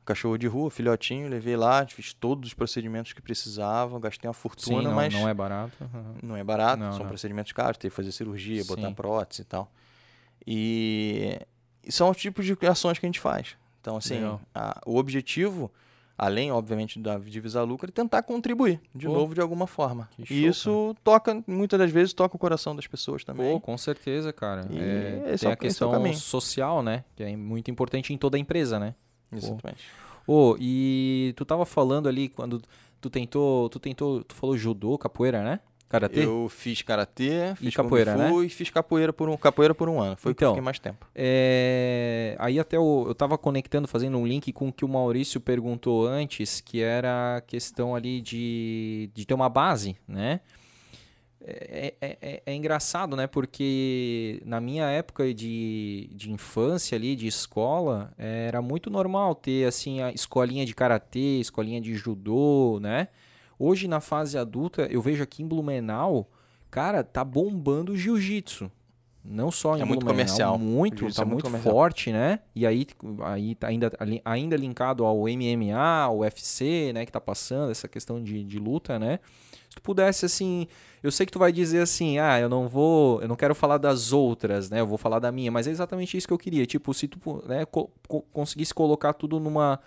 Cachorro 0.06 0.38
de 0.38 0.48
rua, 0.48 0.72
filhotinho, 0.72 1.28
levei 1.30 1.56
lá, 1.56 1.86
fiz 1.86 2.14
todos 2.14 2.48
os 2.48 2.54
procedimentos 2.56 3.14
que 3.14 3.22
precisavam, 3.22 4.00
gastei 4.00 4.28
uma 4.28 4.34
Sim, 4.34 4.40
fortuna, 4.40 4.82
não, 4.90 4.96
mas 4.96 5.14
não 5.14 5.28
é 5.30 5.34
barato. 5.36 5.78
não 6.24 6.36
é 6.36 6.44
barato, 6.44 6.82
Não, 6.82 6.92
são 6.94 7.02
não. 7.02 7.08
procedimentos 7.08 7.52
caros, 7.52 7.78
tem 7.78 7.92
que 7.92 7.96
fazer 7.96 8.12
cirurgia, 8.12 8.64
botar 8.66 8.88
Sim. 8.88 8.94
prótese 8.96 9.44
e 9.44 9.46
tal. 9.46 9.70
E, 10.48 11.40
e 11.84 11.92
são 11.92 12.10
os 12.10 12.18
tipos 12.18 12.46
de 12.46 12.58
ações 12.68 12.98
que 12.98 13.06
a 13.06 13.08
gente 13.10 13.20
faz. 13.20 13.56
Então, 13.82 13.98
assim, 13.98 14.20
a- 14.56 14.82
o 14.86 14.98
objetivo, 14.98 15.72
além, 16.20 16.52
obviamente, 16.52 17.00
da 17.00 17.18
divisar 17.18 17.66
lucro, 17.66 17.88
é 17.90 17.92
tentar 17.92 18.22
contribuir, 18.24 18.80
de 18.94 19.08
Pô, 19.08 19.14
novo, 19.14 19.34
de 19.34 19.40
alguma 19.42 19.66
forma. 19.66 20.10
show, 20.18 20.26
e 20.30 20.46
isso 20.46 20.96
toca, 21.04 21.42
muitas 21.48 21.80
das 21.80 21.90
vezes, 21.90 22.14
toca 22.14 22.36
o 22.36 22.40
coração 22.40 22.76
das 22.76 22.86
pessoas 22.86 23.24
também. 23.24 23.54
Pô, 23.54 23.60
com 23.62 23.78
certeza, 23.78 24.34
cara. 24.34 24.68
E 24.70 24.78
É, 24.78 25.36
tem 25.38 25.48
é 25.48 25.52
a 25.52 25.54
é 25.54 25.56
questão 25.56 25.92
caminho. 25.92 26.16
social, 26.16 26.84
né? 26.84 27.06
Que 27.16 27.24
é 27.24 27.36
muito 27.38 27.72
importante 27.72 28.14
em 28.14 28.18
toda 28.18 28.36
a 28.38 28.40
empresa, 28.40 28.78
né? 28.78 28.94
Exatamente. 29.32 29.86
Ô, 30.28 30.56
e 30.60 31.34
tu 31.38 31.46
tava 31.46 31.66
falando 31.66 32.08
ali 32.10 32.28
quando 32.30 32.62
tu 33.02 33.10
tentou, 33.10 33.70
tu 33.70 33.80
tentou, 33.80 34.24
tu 34.24 34.36
falou 34.36 34.58
judô, 34.58 34.98
capoeira, 34.98 35.44
né? 35.44 35.60
Karatê? 35.90 36.24
Eu 36.24 36.48
fiz 36.50 36.84
karatê, 36.84 37.56
fiz 37.56 37.76
capoeira, 37.76 38.14
kung 38.14 38.30
fu 38.30 38.44
e 38.44 38.50
fiz 38.50 38.70
capoeira 38.70 39.12
por 39.12 39.28
um, 39.28 39.36
capoeira 39.36 39.74
por 39.74 39.90
um 39.90 40.00
ano. 40.00 40.16
Foi 40.16 40.32
o 40.32 40.36
que 40.36 40.44
eu 40.44 40.48
Então, 40.48 40.54
fiquei 40.54 40.64
mais 40.64 40.78
tempo. 40.78 41.08
É, 41.16 42.36
aí 42.38 42.60
até 42.60 42.78
o, 42.78 43.06
eu 43.08 43.16
tava 43.16 43.38
conectando, 43.40 43.88
fazendo 43.88 44.18
um 44.18 44.28
link 44.28 44.54
com 44.54 44.68
o 44.68 44.72
que 44.74 44.86
o 44.86 44.88
Maurício 44.88 45.42
perguntou 45.42 46.06
antes, 46.08 46.62
que 46.62 46.80
era 46.82 47.38
a 47.38 47.42
questão 47.42 47.96
ali 47.96 48.22
de, 48.22 49.10
de 49.16 49.26
ter 49.26 49.34
uma 49.34 49.50
base, 49.50 49.98
né? 50.08 50.42
É, 51.42 51.94
é- 52.02 52.18
é- 52.22 52.44
é 52.46 52.54
engraçado, 52.54 53.16
né? 53.16 53.26
Porque 53.26 54.42
na 54.46 54.60
minha 54.60 54.86
época 54.90 55.34
de, 55.34 56.10
de 56.14 56.32
infância 56.32 56.96
ali, 56.96 57.16
de 57.16 57.26
escola, 57.28 58.14
era 58.18 58.62
muito 58.62 58.90
normal 58.92 59.34
ter, 59.34 59.66
assim, 59.66 60.02
a 60.02 60.12
escolinha 60.12 60.66
de 60.66 60.76
karatê, 60.76 61.40
escolinha 61.40 61.80
de 61.82 61.96
judô, 61.96 62.78
né? 62.82 63.08
Hoje, 63.60 63.88
na 63.88 64.00
fase 64.00 64.38
adulta, 64.38 64.88
eu 64.90 65.02
vejo 65.02 65.22
aqui 65.22 65.44
em 65.44 65.48
Blumenau, 65.48 66.30
cara, 66.72 67.04
tá 67.04 67.24
bombando 67.26 67.92
o 67.92 67.98
jiu-jitsu. 67.98 68.72
Não 69.22 69.52
só 69.52 69.76
em 69.78 69.82
É 69.82 69.86
muito 69.86 70.00
Blumenau, 70.00 70.26
comercial. 70.26 70.58
Muito, 70.58 71.14
tá 71.14 71.22
é 71.24 71.26
muito 71.26 71.50
muito 71.50 71.62
forte, 71.62 72.10
né? 72.12 72.40
E 72.56 72.66
aí, 72.66 72.88
aí 73.26 73.54
tá 73.54 73.68
ainda, 73.68 73.92
ainda 74.24 74.56
linkado 74.56 75.04
ao 75.04 75.24
MMA, 75.28 75.76
ao 75.78 76.20
UFC, 76.20 76.92
né? 76.94 77.06
Que 77.06 77.12
tá 77.12 77.20
passando, 77.20 77.70
essa 77.70 77.88
questão 77.88 78.24
de, 78.24 78.44
de 78.46 78.58
luta, 78.58 78.98
né? 78.98 79.20
Se 79.70 79.76
tu 79.76 79.82
pudesse, 79.82 80.26
assim... 80.26 80.66
Eu 81.04 81.12
sei 81.12 81.26
que 81.26 81.32
tu 81.34 81.38
vai 81.38 81.52
dizer 81.52 81.82
assim, 81.82 82.18
ah, 82.18 82.40
eu 82.40 82.48
não 82.50 82.68
vou... 82.68 83.22
Eu 83.22 83.28
não 83.28 83.36
quero 83.36 83.54
falar 83.54 83.78
das 83.78 84.14
outras, 84.14 84.70
né? 84.70 84.80
Eu 84.80 84.88
vou 84.88 84.98
falar 84.98 85.20
da 85.20 85.32
minha. 85.34 85.52
Mas 85.52 85.68
é 85.68 85.72
exatamente 85.72 86.16
isso 86.18 86.26
que 86.28 86.34
eu 86.34 86.38
queria. 86.38 86.66
Tipo, 86.66 86.94
se 86.94 87.08
tu 87.10 87.44
né, 87.46 87.66
co- 87.66 87.92
conseguisse 88.32 88.74
colocar 88.74 89.12
tudo 89.14 89.38
numa 89.40 89.80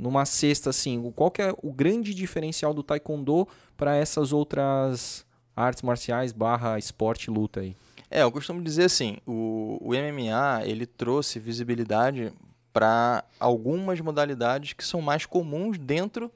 numa 0.00 0.24
cesta 0.24 0.70
assim, 0.70 1.12
qual 1.14 1.30
que 1.30 1.42
é 1.42 1.54
o 1.62 1.72
grande 1.72 2.14
diferencial 2.14 2.72
do 2.72 2.82
taekwondo 2.82 3.46
para 3.76 3.94
essas 3.96 4.32
outras 4.32 5.24
artes 5.54 5.82
marciais 5.82 6.32
barra 6.32 6.78
esporte 6.78 7.30
luta 7.30 7.60
aí. 7.60 7.76
É, 8.10 8.22
eu 8.22 8.32
costumo 8.32 8.62
dizer 8.62 8.84
assim, 8.84 9.18
o, 9.26 9.78
o 9.80 9.90
MMA, 9.90 10.62
ele 10.64 10.86
trouxe 10.86 11.38
visibilidade 11.38 12.32
para 12.72 13.24
algumas 13.38 14.00
modalidades 14.00 14.72
que 14.72 14.84
são 14.84 15.00
mais 15.00 15.26
comuns 15.26 15.78
dentro 15.78 16.30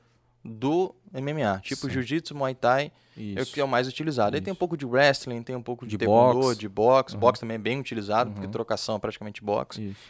do 0.44 0.94
MMA, 1.12 1.60
tipo 1.62 1.88
jiu-jitsu, 1.88 2.34
muay 2.34 2.54
thai, 2.54 2.92
é 3.16 3.20
o 3.20 3.42
Isso. 3.42 3.52
que 3.54 3.60
é 3.60 3.64
o 3.64 3.68
mais 3.68 3.88
utilizado. 3.88 4.36
Aí 4.36 4.42
tem 4.42 4.50
um 4.50 4.54
Isso. 4.54 4.58
pouco 4.58 4.76
de 4.76 4.84
wrestling, 4.84 5.42
tem 5.42 5.56
um 5.56 5.62
pouco 5.62 5.86
de, 5.86 5.92
De 5.92 5.98
taekwondo, 5.98 6.40
boxe. 6.40 6.58
de 6.58 6.68
boxe. 6.68 7.14
Uhum. 7.14 7.20
Boxe 7.20 7.40
também 7.40 7.54
é 7.54 7.58
bem 7.58 7.80
utilizado, 7.80 8.30
porque 8.32 8.46
Uhum. 8.46 8.52
trocação 8.52 8.96
é 8.96 8.98
praticamente 8.98 9.42
boxe. 9.42 9.90
Isso. 9.90 10.00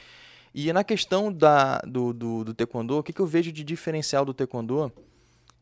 E 0.55 0.73
na 0.73 0.85
questão 0.85 1.33
da, 1.33 1.79
do, 1.81 2.13
do, 2.13 2.45
do 2.45 2.55
taekwondo, 2.55 2.99
o 2.99 3.03
que, 3.03 3.13
que 3.13 3.21
eu 3.21 3.27
vejo 3.27 3.51
de 3.51 3.65
diferencial 3.65 4.25
do 4.25 4.33
taekwondo 4.33 4.93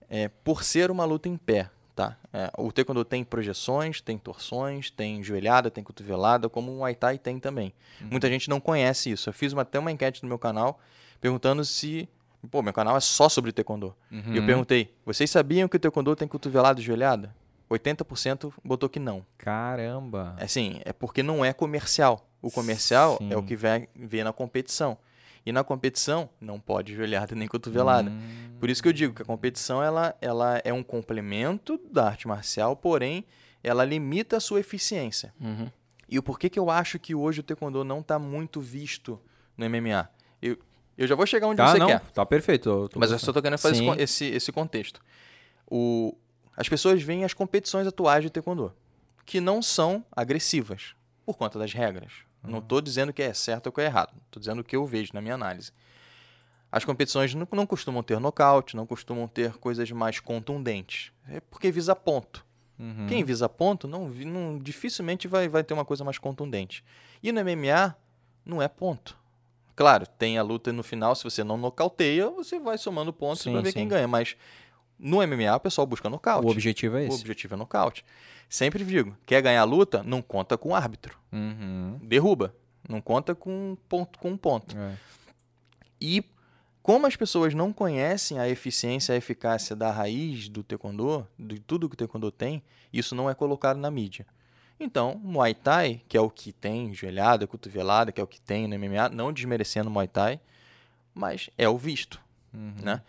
é 0.09 0.29
por 0.29 0.63
ser 0.63 0.91
uma 0.91 1.05
luta 1.07 1.29
em 1.31 1.37
pé, 1.39 1.71
tá? 1.97 2.19
É, 2.33 2.51
o 2.59 2.71
taekwondo 2.71 3.03
tem 3.05 3.25
projeções, 3.25 4.03
tem 4.03 4.19
torções, 4.19 4.91
tem 4.91 5.23
joelhada, 5.23 5.71
tem 5.71 5.83
cotovelada, 5.83 6.49
como 6.51 6.71
o 6.71 6.77
Muay 6.79 6.95
Thai 6.95 7.17
tem 7.17 7.39
também. 7.39 7.73
Muita 8.01 8.29
gente 8.29 8.51
não 8.51 8.61
conhece 8.61 9.11
isso. 9.11 9.31
Eu 9.31 9.33
fiz 9.33 9.55
uma, 9.55 9.63
até 9.63 9.79
uma 9.79 9.91
enquete 9.91 10.23
no 10.23 10.29
meu 10.29 10.39
canal 10.39 10.79
perguntando 11.21 11.65
se... 11.65 12.07
Pô, 12.51 12.61
meu 12.61 12.73
canal 12.73 12.97
é 12.97 13.01
só 13.01 13.29
sobre 13.29 13.53
taekwondo. 13.53 13.95
E 14.11 14.17
eu 14.17 14.41
Uhum. 14.41 14.47
perguntei, 14.47 14.93
vocês 15.07 15.31
sabiam 15.31 15.69
que 15.69 15.77
o 15.77 15.81
taekwondo 15.81 16.15
tem 16.17 16.27
cotovelada 16.29 16.81
e 16.81 16.83
joelhada? 16.83 17.35
80% 17.73 18.53
botou 18.65 18.89
que 18.89 18.99
não. 19.01 19.25
Caramba. 19.39 20.37
Assim, 20.39 20.81
é 20.85 20.93
porque 20.93 21.23
não 21.23 21.45
é 21.45 21.53
comercial. 21.53 22.29
O 22.41 22.51
comercial 22.51 23.19
é 23.31 23.37
o 23.37 23.41
Sim. 23.41 23.47
que 23.47 23.57
vê, 23.57 23.89
vê 23.95 24.25
na 24.25 24.33
competição. 24.33 24.97
E 25.45 25.51
na 25.53 25.65
competição 25.65 26.29
não 26.41 26.61
pode 26.61 26.95
joelhada 26.95 27.35
nem 27.37 27.49
cotovelada. 27.49 28.11
Hum, 28.11 28.57
Por 28.61 28.71
isso 28.71 28.83
que 28.83 28.89
eu 28.89 28.93
digo 28.93 29.15
que 29.15 29.23
a 29.23 29.25
competição 29.25 29.83
ela, 29.83 30.15
ela 30.21 30.61
é 30.65 30.73
um 30.73 30.83
complemento 30.83 31.81
da 31.91 32.07
arte 32.07 32.29
marcial, 32.29 32.77
porém 32.77 33.25
ela 33.63 33.85
limita 33.85 34.37
a 34.37 34.41
sua 34.41 34.61
eficiência. 34.61 35.33
Uhum. 35.41 35.69
E 36.09 36.19
o 36.19 36.23
porquê 36.23 36.49
que 36.51 36.59
eu 36.59 36.69
acho 36.71 36.99
que 36.99 37.15
hoje 37.15 37.41
o 37.41 37.43
taekwondo 37.43 37.83
não 37.85 38.01
está 38.01 38.19
muito 38.19 38.61
visto 38.61 39.19
no 39.57 39.69
MMA? 39.69 40.09
Eu, 40.41 40.59
eu 40.99 41.07
já 41.07 41.15
vou 41.15 41.25
chegar 41.27 41.47
onde 41.47 41.57
Tá, 41.57 41.69
você 41.73 41.79
não, 41.79 41.87
quer. 41.87 42.01
tá 42.13 42.27
perfeito. 42.27 42.69
eu 42.69 42.91
Mas 42.97 43.11
eu 43.13 43.19
só 43.19 43.33
tô 43.33 43.41
querendo 43.41 43.59
fazer 43.59 43.77
Sim. 43.77 43.95
esse, 43.99 44.25
esse 44.27 44.53
contexto. 44.53 45.01
O, 45.71 46.15
as 46.57 46.69
pessoas 46.69 47.03
veem 47.03 47.25
as 47.25 47.35
competições 47.35 47.87
atuais 47.87 48.23
de 48.23 48.31
taekwondo, 48.31 48.75
que 49.25 49.41
não 49.41 49.63
são 49.63 50.05
agressivas, 50.11 50.95
por 51.25 51.37
conta 51.37 51.59
das 51.59 51.73
regras. 51.73 52.13
Não 52.43 52.59
estou 52.59 52.81
dizendo 52.81 53.13
que 53.13 53.23
é 53.23 53.33
certo 53.33 53.67
ou 53.67 53.73
que 53.73 53.81
é 53.81 53.85
errado. 53.85 54.13
Estou 54.27 54.41
dizendo 54.41 54.61
o 54.61 54.65
que 54.65 54.75
eu 54.75 54.85
vejo 54.85 55.13
na 55.15 55.21
minha 55.21 55.35
análise. 55.35 55.73
As 56.73 56.85
competições 56.85 57.35
não, 57.35 57.47
não 57.53 57.67
costumam 57.67 58.03
ter 58.03 58.19
nocaute, 58.19 58.75
não 58.75 58.87
costumam 58.87 59.29
ter 59.29 59.53
coisas 59.59 59.91
mais 59.93 60.19
contundentes. 60.19 61.13
É 61.29 61.39
porque 61.39 61.71
visa 61.71 61.95
ponto. 61.95 62.45
Uhum. 62.79 63.07
Quem 63.07 63.23
visa 63.23 63.49
ponto 63.49 63.87
não, 63.87 64.09
não- 64.09 64.59
dificilmente 64.59 65.29
vai, 65.29 65.49
vai 65.49 65.63
ter 65.63 65.75
uma 65.75 65.85
coisa 65.85 66.03
mais 66.03 66.19
contundente. 66.19 66.83
E 67.23 67.31
no 67.31 67.41
MMA 67.41 67.95
não 68.45 68.61
é 68.61 68.67
ponto. 68.67 69.17
Claro, 69.77 70.07
tem 70.07 70.37
a 70.37 70.43
luta 70.43 70.73
no 70.73 70.83
final, 70.83 71.15
se 71.15 71.25
você 71.25 71.45
não 71.45 71.57
nocauteia, 71.57 72.29
você 72.31 72.59
vai 72.59 72.77
somando 72.77 73.13
pontos 73.13 73.43
para 73.45 73.61
ver 73.61 73.69
sim. 73.69 73.81
quem 73.81 73.89
ganha. 73.89 74.09
Mas 74.09 74.37
no 75.03 75.17
MMA 75.27 75.57
o 75.57 75.61
pessoal 75.61 75.87
busca 75.87 76.09
nocaute. 76.09 76.47
O 76.47 76.51
objetivo 76.51 76.97
é 76.97 77.01
O 77.01 77.05
esse. 77.09 77.21
objetivo 77.21 77.55
é 77.55 77.57
nocaute. 77.57 78.05
Sempre 78.49 78.85
digo, 78.85 79.17
quer 79.27 79.43
ganhar 79.43 79.63
a 79.63 79.65
luta, 79.65 80.03
não 80.03 80.23
conta 80.23 80.57
com 80.57 80.71
o 80.71 80.75
árbitro. 80.75 81.19
Uhum. 81.33 81.99
Derruba. 82.03 82.55
Não 82.89 83.01
conta 83.01 83.35
com 83.35 83.73
um 83.73 83.77
ponto. 83.89 84.19
Com 84.19 84.31
um 84.31 84.37
ponto. 84.37 84.77
É. 84.79 84.97
E 86.01 86.25
como 86.83 87.07
as 87.07 87.17
pessoas 87.17 87.55
não 87.55 87.73
conhecem 87.73 88.39
a 88.39 88.49
eficiência, 88.49 89.15
a 89.15 89.17
eficácia 89.19 89.75
da 89.77 89.91
raiz 89.91 90.49
do 90.49 90.63
taekwondo, 90.63 91.27
de 91.39 91.59
tudo 91.61 91.89
que 91.89 91.95
o 91.95 91.97
taekwondo 91.97 92.31
tem, 92.31 92.63
isso 92.93 93.15
não 93.15 93.31
é 93.31 93.35
colocado 93.35 93.77
na 93.79 93.91
mídia. 93.91 94.27
Então, 94.81 95.21
Muay 95.23 95.55
Thai, 95.55 96.03
que 96.09 96.17
é 96.17 96.21
o 96.21 96.29
que 96.29 96.53
tem 96.53 96.93
joelhada, 96.93 97.47
cotovelada, 97.47 98.11
que 98.11 98.21
é 98.21 98.25
o 98.25 98.27
que 98.27 98.41
tem 98.41 98.67
no 98.67 98.77
MMA, 98.77 99.09
não 99.11 99.33
desmerecendo 99.33 99.89
Muay 99.89 100.09
Thai, 100.09 100.41
mas 101.15 101.49
é 101.57 101.69
o 101.69 101.79
visto, 101.79 102.21
Uhum. 102.53 102.75
né? 102.83 103.01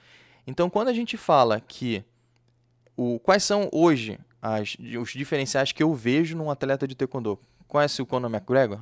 Então, 0.46 0.70
quando 0.70 0.88
a 0.90 0.94
gente 0.94 1.16
fala 1.18 1.60
que 1.60 2.04
o, 2.98 3.20
quais 3.20 3.44
são 3.44 3.70
hoje 3.72 4.20
as- 4.42 4.76
os 5.02 5.12
diferenciais 5.12 5.72
que 5.72 5.82
eu 5.82 5.94
vejo 5.94 6.36
num 6.38 6.50
atleta 6.52 6.88
de 6.88 6.96
taekwondo? 6.96 7.40
Conhece 7.68 8.02
o 8.02 8.06
Conor 8.06 8.30
McGregor? 8.30 8.80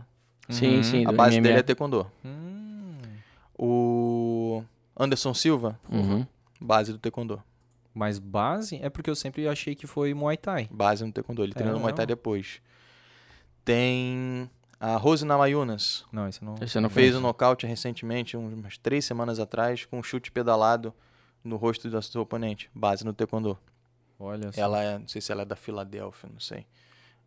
Sim, 0.50 0.78
Uhum. 0.78 0.84
sim. 0.84 1.06
A 1.06 1.12
base 1.12 1.38
MMA. 1.38 1.44
dele 1.48 1.60
é 1.60 1.64
taekwondo. 1.64 2.12
Hum. 2.26 2.98
O 3.58 4.64
Anderson 4.98 5.34
Silva, 5.34 5.80
Uhum. 5.90 6.26
base 6.60 6.92
do 6.92 6.98
taekwondo. 6.98 7.42
Mas 7.94 8.18
base 8.20 8.80
é 8.82 8.90
porque 8.90 9.10
eu 9.10 9.16
sempre 9.16 9.48
achei 9.48 9.76
que 9.76 9.86
foi 9.86 10.14
Muay 10.14 10.38
Thai. 10.38 10.68
Base 10.72 11.06
no 11.06 11.12
taekwondo. 11.12 11.44
Ele 11.44 11.52
É, 11.52 11.56
treinou 11.56 11.76
no 11.76 11.82
Muay 11.82 11.94
Thai 11.94 12.06
depois. 12.06 12.60
Tem 13.64 14.50
a 14.80 14.96
Rose 14.98 15.24
Namayunas. 15.26 16.04
Não, 16.12 16.28
isso 16.28 16.44
não. 16.44 16.56
Esse 16.62 16.80
não 16.80 16.90
Fez 16.90 17.08
conheço. 17.12 17.20
um 17.20 17.22
nocaute 17.22 17.66
recentemente, 17.68 18.36
um, 18.36 18.48
umas 18.54 18.78
três 18.78 19.06
semanas 19.06 19.40
atrás, 19.40 19.86
com 19.86 20.00
um 20.00 20.04
chute 20.04 20.32
pedalado 20.32 20.94
no 21.44 21.56
rosto 21.58 21.90
do 21.90 22.02
seu 22.02 22.22
oponente. 22.22 22.70
Base 22.74 23.04
no 23.06 23.14
taekwondo. 23.14 23.58
Olha 24.20 24.52
só. 24.52 24.62
Ela 24.62 24.82
é, 24.84 24.98
não 25.00 25.08
sei 25.08 25.22
se 25.22 25.32
ela 25.32 25.42
é 25.42 25.46
da 25.46 25.56
Filadélfia, 25.56 26.30
não 26.32 26.40
sei. 26.40 26.66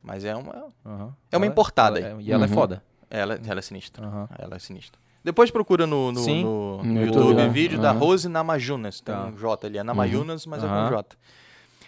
Mas 0.02 0.24
é 0.24 0.34
uma, 0.36 0.72
Aham. 0.84 1.14
é 1.32 1.36
uma 1.36 1.44
Ela- 1.44 1.52
importada 1.52 1.98
ela- 1.98 2.18
aí. 2.18 2.24
E 2.26 2.32
ela 2.32 2.44
é 2.44 2.48
Uhum. 2.48 2.54
foda. 2.54 2.82
ela, 3.10 3.34
ela 3.46 3.58
é 3.58 3.62
sinistra. 3.62 4.06
Aham. 4.06 4.28
Ela 4.38 4.56
é 4.56 4.58
sinistra. 4.58 5.00
Depois 5.24 5.50
procura 5.50 5.86
no, 5.86 6.12
no, 6.12 6.20
Sim. 6.20 6.44
no- 6.44 6.82
No 6.84 7.00
YouTube, 7.00 7.06
YouTube, 7.06 7.34
né? 7.36 7.48
vídeo 7.48 7.80
da. 7.80 7.90
Rose 7.92 8.28
Namajunas. 8.28 9.00
Tem 9.00 9.14
Tá. 9.14 9.24
um 9.26 9.32
J 9.36 9.66
ali. 9.66 9.78
É 9.78 9.82
Namayunas, 9.82 10.44
mas 10.46 10.62
é 10.62 10.66
com 10.68 10.88
J. 10.90 11.16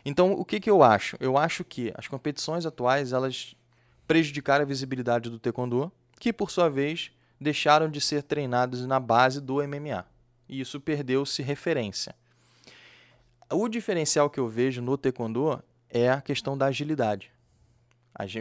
Então, 0.05 0.33
o 0.33 0.45
que, 0.45 0.59
que 0.61 0.71
eu 0.71 0.83
acho? 0.83 1.17
Eu 1.21 1.37
acho 1.37 1.63
que 1.65 1.93
as 1.97 2.09
competições 2.09 2.65
atuais, 2.65 3.13
elas 3.13 3.55
prejudicaram 4.07 4.63
a 4.63 4.67
visibilidade 4.67 5.29
do 5.29 5.39
Taekwondo, 5.39 5.93
que, 6.19 6.33
por 6.33 6.51
sua 6.51 6.71
vez, 6.71 7.11
deixaram 7.41 7.91
de 7.91 8.01
ser 8.01 8.23
treinados 8.23 8.87
na 8.87 8.99
base 9.01 9.41
do 9.41 9.61
MMA. 9.63 10.05
E 10.49 10.61
isso 10.61 10.81
perdeu-se 10.81 11.43
referência. 11.43 12.15
O 13.51 13.69
diferencial 13.69 14.29
que 14.29 14.41
eu 14.41 14.49
vejo 14.49 14.83
no 14.83 14.97
Taekwondo 14.97 15.63
é 15.89 16.11
a 16.11 16.21
questão 16.21 16.59
da 16.59 16.67
agilidade. 16.67 17.31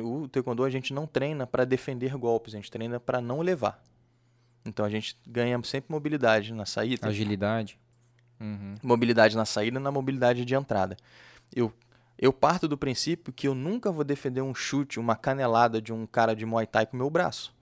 O 0.03 0.27
Taekwondo 0.27 0.63
a 0.63 0.69
gente 0.69 0.93
não 0.93 1.05
treina 1.05 1.45
para 1.45 1.65
defender 1.65 2.15
golpes, 2.17 2.53
a 2.53 2.57
gente 2.57 2.71
treina 2.71 2.99
para 2.99 3.21
não 3.21 3.41
levar. 3.41 3.83
Então 4.65 4.85
a 4.85 4.89
gente 4.89 5.15
ganha 5.27 5.61
sempre 5.63 5.91
mobilidade 5.91 6.53
na 6.53 6.65
saída, 6.65 7.07
Agilidade. 7.07 7.77
Uhum. 8.39 8.75
mobilidade 8.83 9.35
na 9.35 9.45
saída 9.45 9.79
e 9.79 9.81
na 9.81 9.91
mobilidade 9.91 10.43
de 10.43 10.55
entrada. 10.55 10.97
Eu, 11.55 11.71
eu 12.17 12.33
parto 12.33 12.67
do 12.67 12.77
princípio 12.77 13.31
que 13.31 13.47
eu 13.47 13.53
nunca 13.53 13.91
vou 13.91 14.03
defender 14.03 14.41
um 14.41 14.55
chute, 14.55 14.99
uma 14.99 15.15
canelada 15.15 15.81
de 15.81 15.93
um 15.93 16.07
cara 16.07 16.35
de 16.35 16.45
Muay 16.45 16.65
Thai 16.65 16.85
com 16.85 16.95
o 16.95 16.99
meu 16.99 17.09
braço. 17.09 17.53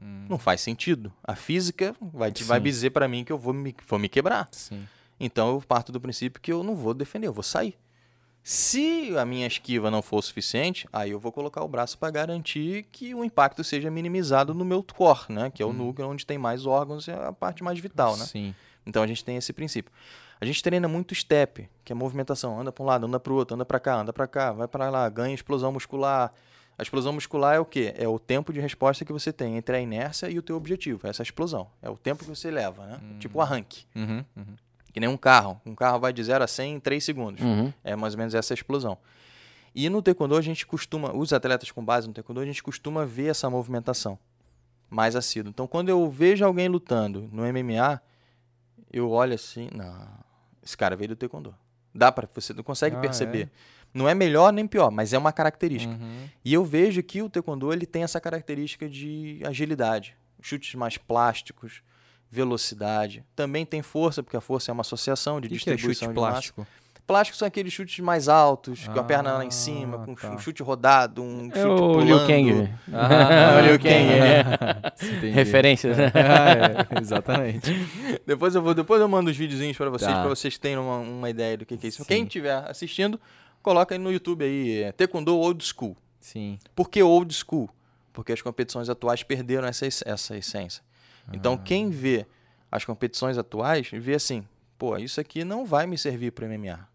Não 0.00 0.38
faz 0.38 0.60
sentido. 0.60 1.12
A 1.24 1.34
física 1.34 1.94
vai, 2.00 2.30
te- 2.30 2.44
vai 2.44 2.60
dizer 2.60 2.90
para 2.90 3.08
mim 3.08 3.24
que 3.24 3.32
eu 3.32 3.38
vou 3.38 3.54
me, 3.54 3.74
vou 3.88 3.98
me 3.98 4.08
quebrar. 4.08 4.48
Sim. 4.52 4.86
Então 5.18 5.48
eu 5.54 5.60
parto 5.62 5.90
do 5.90 6.00
princípio 6.00 6.40
que 6.40 6.52
eu 6.52 6.62
não 6.62 6.74
vou 6.74 6.92
defender, 6.92 7.26
eu 7.28 7.32
vou 7.32 7.42
sair. 7.42 7.76
Se 8.42 9.12
a 9.18 9.24
minha 9.24 9.46
esquiva 9.46 9.90
não 9.90 10.00
for 10.02 10.22
suficiente, 10.22 10.86
aí 10.92 11.10
eu 11.10 11.18
vou 11.18 11.32
colocar 11.32 11.64
o 11.64 11.68
braço 11.68 11.98
para 11.98 12.10
garantir 12.12 12.86
que 12.92 13.12
o 13.14 13.24
impacto 13.24 13.64
seja 13.64 13.90
minimizado 13.90 14.54
no 14.54 14.64
meu 14.64 14.84
core, 14.84 15.24
né? 15.30 15.50
Que 15.50 15.62
é 15.62 15.66
o 15.66 15.72
núcleo 15.72 16.08
onde 16.08 16.24
tem 16.24 16.38
mais 16.38 16.64
órgãos, 16.64 17.08
é 17.08 17.14
a 17.14 17.32
parte 17.32 17.64
mais 17.64 17.78
vital, 17.80 18.16
né? 18.16 18.24
Sim. 18.24 18.54
Então 18.86 19.02
a 19.02 19.06
gente 19.06 19.24
tem 19.24 19.36
esse 19.36 19.52
princípio. 19.52 19.90
A 20.40 20.44
gente 20.44 20.62
treina 20.62 20.86
muito 20.86 21.12
step, 21.14 21.68
que 21.84 21.90
é 21.92 21.94
movimentação, 21.96 22.60
anda 22.60 22.70
para 22.70 22.84
um 22.84 22.86
lado, 22.86 23.06
anda 23.06 23.18
para 23.18 23.32
o 23.32 23.36
outro, 23.36 23.54
anda 23.56 23.64
para 23.64 23.80
cá, 23.80 23.96
anda 24.00 24.12
para 24.12 24.28
cá, 24.28 24.52
vai 24.52 24.68
para 24.68 24.90
lá, 24.90 25.08
ganha 25.08 25.34
explosão 25.34 25.72
muscular. 25.72 26.32
A 26.78 26.82
explosão 26.82 27.12
muscular 27.12 27.54
é 27.56 27.60
o 27.60 27.64
quê? 27.64 27.94
É 27.96 28.06
o 28.06 28.18
tempo 28.18 28.52
de 28.52 28.60
resposta 28.60 29.04
que 29.04 29.12
você 29.12 29.32
tem 29.32 29.56
entre 29.56 29.76
a 29.76 29.80
inércia 29.80 30.28
e 30.30 30.38
o 30.38 30.42
teu 30.42 30.56
objetivo, 30.56 31.06
essa 31.06 31.22
explosão. 31.22 31.68
É 31.80 31.88
o 31.88 31.96
tempo 31.96 32.22
que 32.24 32.28
você 32.28 32.50
leva, 32.50 32.86
né? 32.86 33.00
Tipo 33.18 33.38
o 33.38 33.40
arranque. 33.40 33.86
Uhum. 33.94 34.24
Uhum. 34.36 34.56
Que 34.92 35.00
nem 35.00 35.08
um 35.08 35.16
carro. 35.16 35.60
Um 35.64 35.74
carro 35.74 35.98
vai 35.98 36.12
de 36.12 36.22
0 36.22 36.44
a 36.44 36.46
100 36.46 36.74
em 36.74 36.80
3 36.80 37.02
segundos. 37.02 37.42
Uhum. 37.42 37.72
É 37.82 37.96
mais 37.96 38.12
ou 38.14 38.18
menos 38.18 38.34
essa 38.34 38.52
explosão. 38.52 38.98
E 39.74 39.88
no 39.88 40.02
taekwondo 40.02 40.36
a 40.36 40.42
gente 40.42 40.66
costuma, 40.66 41.14
os 41.14 41.32
atletas 41.32 41.70
com 41.70 41.84
base 41.84 42.06
no 42.08 42.12
taekwondo, 42.14 42.40
a 42.40 42.46
gente 42.46 42.62
costuma 42.62 43.04
ver 43.06 43.26
essa 43.28 43.48
movimentação 43.48 44.18
mais 44.90 45.16
assíduo. 45.16 45.50
Então 45.50 45.66
quando 45.66 45.88
eu 45.88 46.08
vejo 46.10 46.44
alguém 46.44 46.68
lutando 46.68 47.28
no 47.32 47.42
MMA, 47.42 48.00
eu 48.92 49.10
olho 49.10 49.34
assim, 49.34 49.68
não, 49.74 50.08
esse 50.62 50.76
cara 50.76 50.94
veio 50.96 51.08
do 51.08 51.16
taekwondo. 51.16 51.54
Dá 51.94 52.12
para 52.12 52.28
você 52.34 52.52
não 52.52 52.62
consegue 52.62 52.96
Ah, 52.96 53.00
perceber. 53.00 53.50
Não 53.94 54.08
é 54.08 54.14
melhor 54.14 54.52
nem 54.52 54.66
pior, 54.66 54.90
mas 54.90 55.12
é 55.12 55.18
uma 55.18 55.32
característica. 55.32 55.92
Uhum. 55.94 56.28
E 56.44 56.52
eu 56.52 56.64
vejo 56.64 57.02
que 57.02 57.22
o 57.22 57.30
taekwondo 57.30 57.72
ele 57.72 57.86
tem 57.86 58.02
essa 58.02 58.20
característica 58.20 58.88
de 58.88 59.40
agilidade, 59.44 60.14
chutes 60.42 60.74
mais 60.74 60.98
plásticos, 60.98 61.82
velocidade. 62.30 63.24
Também 63.34 63.64
tem 63.64 63.82
força, 63.82 64.22
porque 64.22 64.36
a 64.36 64.40
força 64.40 64.70
é 64.70 64.72
uma 64.72 64.82
associação 64.82 65.40
de 65.40 65.48
que, 65.48 65.58
que 65.58 65.70
é 65.70 65.74
distribuição 65.74 66.08
chute 66.08 66.14
de 66.14 66.20
massa. 66.20 66.32
plástico? 66.32 66.66
Plásticco 67.06 67.38
são 67.38 67.46
aqueles 67.46 67.72
chutes 67.72 68.00
mais 68.00 68.28
altos, 68.28 68.88
com 68.88 68.98
a 68.98 69.04
perna 69.04 69.34
lá 69.34 69.44
em 69.44 69.46
Ah, 69.46 69.50
cima, 69.52 69.98
com 70.04 70.12
tá. 70.16 70.28
um 70.32 70.38
chute 70.40 70.60
rodado, 70.60 71.22
um 71.22 71.44
chute 71.44 71.58
É 71.60 71.64
o 71.66 71.76
pulando. 71.76 72.02
Liu 72.04 72.18
Kang. 72.26 72.68
Ah, 72.92 73.58
o 73.62 73.64
Liu 73.64 73.78
Kang. 73.78 73.88
é. 73.94 74.42
Entendi. 75.06 75.28
Referências, 75.28 75.96
né? 75.96 76.10
Ah, 76.12 76.96
é, 76.96 77.00
exatamente. 77.00 77.72
Depois 78.26 78.56
eu 78.56 78.60
vou, 78.60 78.74
depois 78.74 79.00
eu 79.00 79.06
mando 79.08 79.30
os 79.30 79.36
videozinhos 79.36 79.76
para 79.76 79.88
vocês, 79.88 80.10
Tá. 80.10 80.18
para 80.20 80.28
vocês 80.28 80.58
terem 80.58 80.78
uma, 80.78 80.96
uma 80.98 81.30
ideia 81.30 81.56
do 81.56 81.64
que, 81.64 81.76
que 81.76 81.86
é 81.86 81.88
isso. 81.88 81.98
Sim. 82.02 82.08
Quem 82.08 82.22
estiver 82.24 82.56
assistindo, 82.68 83.20
coloca 83.66 83.92
aí 83.96 83.98
no 83.98 84.12
YouTube 84.12 84.44
aí, 84.44 84.82
é, 84.84 84.92
Taekwondo 84.92 85.36
Old 85.36 85.64
School. 85.64 85.96
Sim. 86.20 86.56
Por 86.72 86.88
que 86.88 87.02
Old 87.02 87.34
School? 87.34 87.68
Porque 88.12 88.32
as 88.32 88.40
competições 88.40 88.88
atuais 88.88 89.24
perderam 89.24 89.66
essa, 89.66 89.84
ess- 89.84 90.04
essa 90.06 90.36
essência. 90.36 90.84
Então, 91.32 91.56
quem 91.58 91.90
vê 91.90 92.24
as 92.70 92.84
competições 92.84 93.36
atuais, 93.36 93.88
vê 93.92 94.14
assim, 94.14 94.46
pô, 94.78 94.96
isso 94.96 95.20
aqui 95.20 95.42
não 95.42 95.64
vai 95.66 95.84
me 95.84 95.98
servir 95.98 96.30
para 96.30 96.46
MMA. 96.46 96.88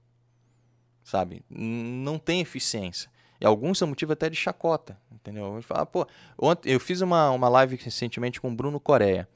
Sabe? 1.03 1.43
Não 1.49 2.17
tem 2.17 2.39
eficiência. 2.39 3.11
E 3.41 3.45
alguns 3.45 3.77
são 3.77 3.89
motivo 3.89 4.13
até 4.13 4.29
de 4.29 4.37
chacota, 4.37 4.97
entendeu? 5.11 5.55
Eu 5.57 5.61
falo, 5.61 5.85
pô, 5.87 6.07
ontem 6.37 6.71
eu 6.71 6.79
fiz 6.79 7.01
uma, 7.01 7.31
uma 7.31 7.49
live 7.49 7.75
recentemente 7.75 8.39
com 8.39 8.49
o 8.49 8.55
Bruno 8.55 8.79
Coreia. 8.79 9.27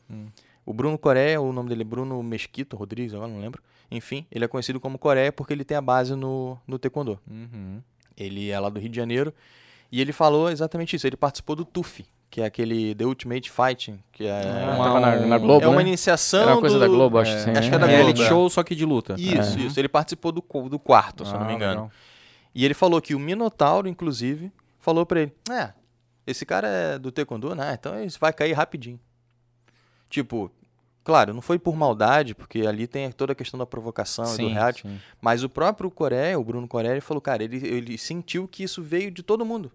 O 0.65 0.73
Bruno 0.73 0.97
Coreia, 0.97 1.41
o 1.41 1.51
nome 1.51 1.67
dele 1.67 1.81
é 1.81 1.85
Bruno 1.85 2.23
Mesquito 2.23 2.77
Rodrigues, 2.77 3.13
agora 3.13 3.29
não 3.31 3.41
lembro. 3.41 3.61
Enfim, 3.91 4.25
ele 4.31 4.43
é 4.45 4.47
conhecido 4.47 4.79
como 4.79 4.97
Coreia 4.97 5.31
porque 5.31 5.53
ele 5.53 5.63
tem 5.63 5.77
a 5.77 5.81
base 5.81 6.15
no, 6.15 6.57
no 6.67 6.77
Taekwondo. 6.79 7.19
Uhum. 7.29 7.81
Ele 8.17 8.49
é 8.49 8.59
lá 8.59 8.69
do 8.69 8.79
Rio 8.79 8.89
de 8.89 8.95
Janeiro. 8.95 9.33
E 9.91 10.01
ele 10.01 10.11
falou 10.11 10.49
exatamente 10.49 10.95
isso. 10.95 11.05
Ele 11.05 11.15
participou 11.15 11.55
do 11.55 11.63
TUF, 11.63 12.03
que 12.29 12.41
é 12.41 12.45
aquele 12.45 12.95
The 12.95 13.05
Ultimate 13.05 13.51
Fighting, 13.51 13.99
que 14.11 14.25
é, 14.25 14.31
Ah, 14.41 14.75
uma- 14.75 14.99
na, 14.99 15.15
na 15.27 15.37
Globo, 15.37 15.63
é 15.63 15.67
uma 15.67 15.81
né? 15.81 15.87
iniciação 15.89 16.41
Era 16.41 16.53
uma 16.55 16.59
coisa 16.61 16.75
do... 16.77 16.81
da 16.81 16.87
Globo, 16.87 17.19
acho. 17.19 17.31
É, 17.31 17.39
sim. 17.39 17.51
acho 17.51 17.69
que 17.69 17.75
é 17.75 17.79
da 17.79 17.87
Globo, 17.87 18.21
é. 18.21 18.27
show, 18.27 18.49
só 18.49 18.63
que 18.63 18.75
de 18.75 18.83
luta. 18.85 19.15
Isso, 19.17 19.57
É. 19.59 19.61
isso. 19.61 19.79
Ele 19.79 19.87
participou 19.87 20.31
do, 20.31 20.41
do 20.69 20.79
quarto, 20.79 21.23
se 21.25 21.31
eu 21.31 21.37
não 21.39 21.45
Ah, 21.45 21.49
me 21.49 21.55
engano. 21.55 21.71
legal. 21.83 21.91
E 22.53 22.65
ele 22.65 22.73
falou 22.73 22.99
que 23.01 23.13
o 23.13 23.19
Minotauro, 23.19 23.87
inclusive, 23.87 24.51
falou 24.79 25.05
pra 25.05 25.21
ele: 25.21 25.33
É, 25.51 25.71
esse 26.25 26.45
cara 26.45 26.67
é 26.67 26.97
do 26.99 27.11
Taekwondo, 27.11 27.53
né? 27.53 27.75
Então 27.79 27.97
ele 27.99 28.11
vai 28.19 28.33
cair 28.33 28.53
rapidinho. 28.53 28.99
Tipo, 30.09 30.51
claro, 31.05 31.33
não 31.33 31.41
foi 31.41 31.57
por 31.59 31.75
maldade, 31.75 32.33
porque 32.33 32.61
ali 32.61 32.87
tem 32.87 33.09
toda 33.11 33.31
a 33.31 33.35
questão 33.35 33.57
da 33.57 33.65
provocação 33.65 34.25
e 34.25 34.27
do 34.27 34.33
Sim, 34.35 34.55
sim. 34.81 34.99
Mas 35.21 35.43
o 35.43 35.47
próprio 35.47 35.89
Coreia, 35.89 36.37
o 36.37 36.43
Bruno 36.43 36.67
Coreia, 36.67 36.93
ele 36.93 37.01
falou, 37.01 37.21
cara, 37.21 37.43
ele, 37.43 37.65
ele 37.65 37.97
sentiu 37.97 38.47
que 38.47 38.63
isso 38.63 38.81
veio 38.81 39.11
de 39.11 39.21
todo 39.21 39.45
mundo. 39.45 39.71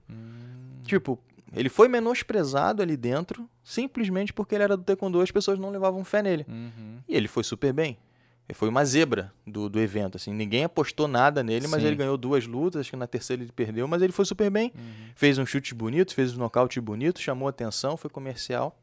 Tipo, 0.85 1.19
ele 1.55 1.69
foi 1.69 1.86
menosprezado 1.86 2.82
ali 2.82 2.97
dentro, 2.97 3.48
simplesmente 3.62 4.32
porque 4.32 4.57
ele 4.57 4.65
era 4.65 4.77
do 4.77 4.82
Taekwondo 4.82 5.20
e 5.20 5.23
as 5.23 5.31
pessoas 5.31 5.59
não 5.59 5.70
levavam 5.70 6.05
fé 6.05 6.20
nele. 6.20 6.44
Uhum. 6.48 6.98
E 7.09 7.16
ele 7.16 7.28
foi 7.28 7.44
super 7.44 7.73
bem. 7.73 7.97
Ele 8.48 8.57
foi 8.57 8.69
uma 8.69 8.85
zebra 8.85 9.32
do, 9.47 9.69
do 9.69 9.78
evento, 9.78 10.16
assim. 10.16 10.32
Ninguém 10.35 10.65
apostou 10.65 11.07
nada 11.07 11.40
nele, 11.40 11.69
mas 11.69 11.82
Sim. 11.82 11.86
ele 11.86 11.97
ganhou 11.97 12.16
duas 12.16 12.44
lutas, 12.44 12.81
acho 12.81 12.90
que 12.90 12.97
na 12.97 13.07
terceira 13.07 13.40
ele 13.40 13.52
perdeu, 13.52 13.86
mas 13.86 14.02
ele 14.02 14.12
foi 14.12 14.24
super 14.24 14.51
bem. 14.51 14.73
Uhum. 14.74 15.11
Fez 15.15 15.39
um 15.39 15.47
chute 15.47 15.73
bonito, 15.73 16.12
fez 16.12 16.36
um 16.36 16.39
nocaute 16.40 16.81
bonito, 16.81 17.20
chamou 17.20 17.47
atenção, 17.47 17.97
foi 17.97 18.11
comercial, 18.11 18.77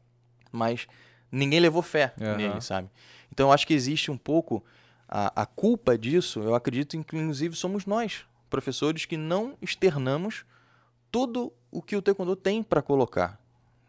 mas 0.50 0.86
ninguém 1.30 1.60
levou 1.60 1.82
fé 1.82 2.14
Aham. 2.20 2.36
nele, 2.36 2.60
sabe? 2.60 2.88
Então 3.32 3.48
eu 3.48 3.52
acho 3.52 3.66
que 3.66 3.74
existe 3.74 4.10
um 4.10 4.16
pouco 4.16 4.64
a, 5.08 5.42
a 5.42 5.46
culpa 5.46 5.96
disso, 5.96 6.40
eu 6.40 6.54
acredito 6.54 7.02
que 7.02 7.16
inclusive 7.16 7.56
somos 7.56 7.86
nós, 7.86 8.24
professores, 8.50 9.04
que 9.04 9.16
não 9.16 9.56
externamos 9.62 10.44
tudo 11.10 11.52
o 11.70 11.82
que 11.82 11.96
o 11.96 12.02
taekwondo 12.02 12.36
tem 12.36 12.62
para 12.62 12.82
colocar, 12.82 13.40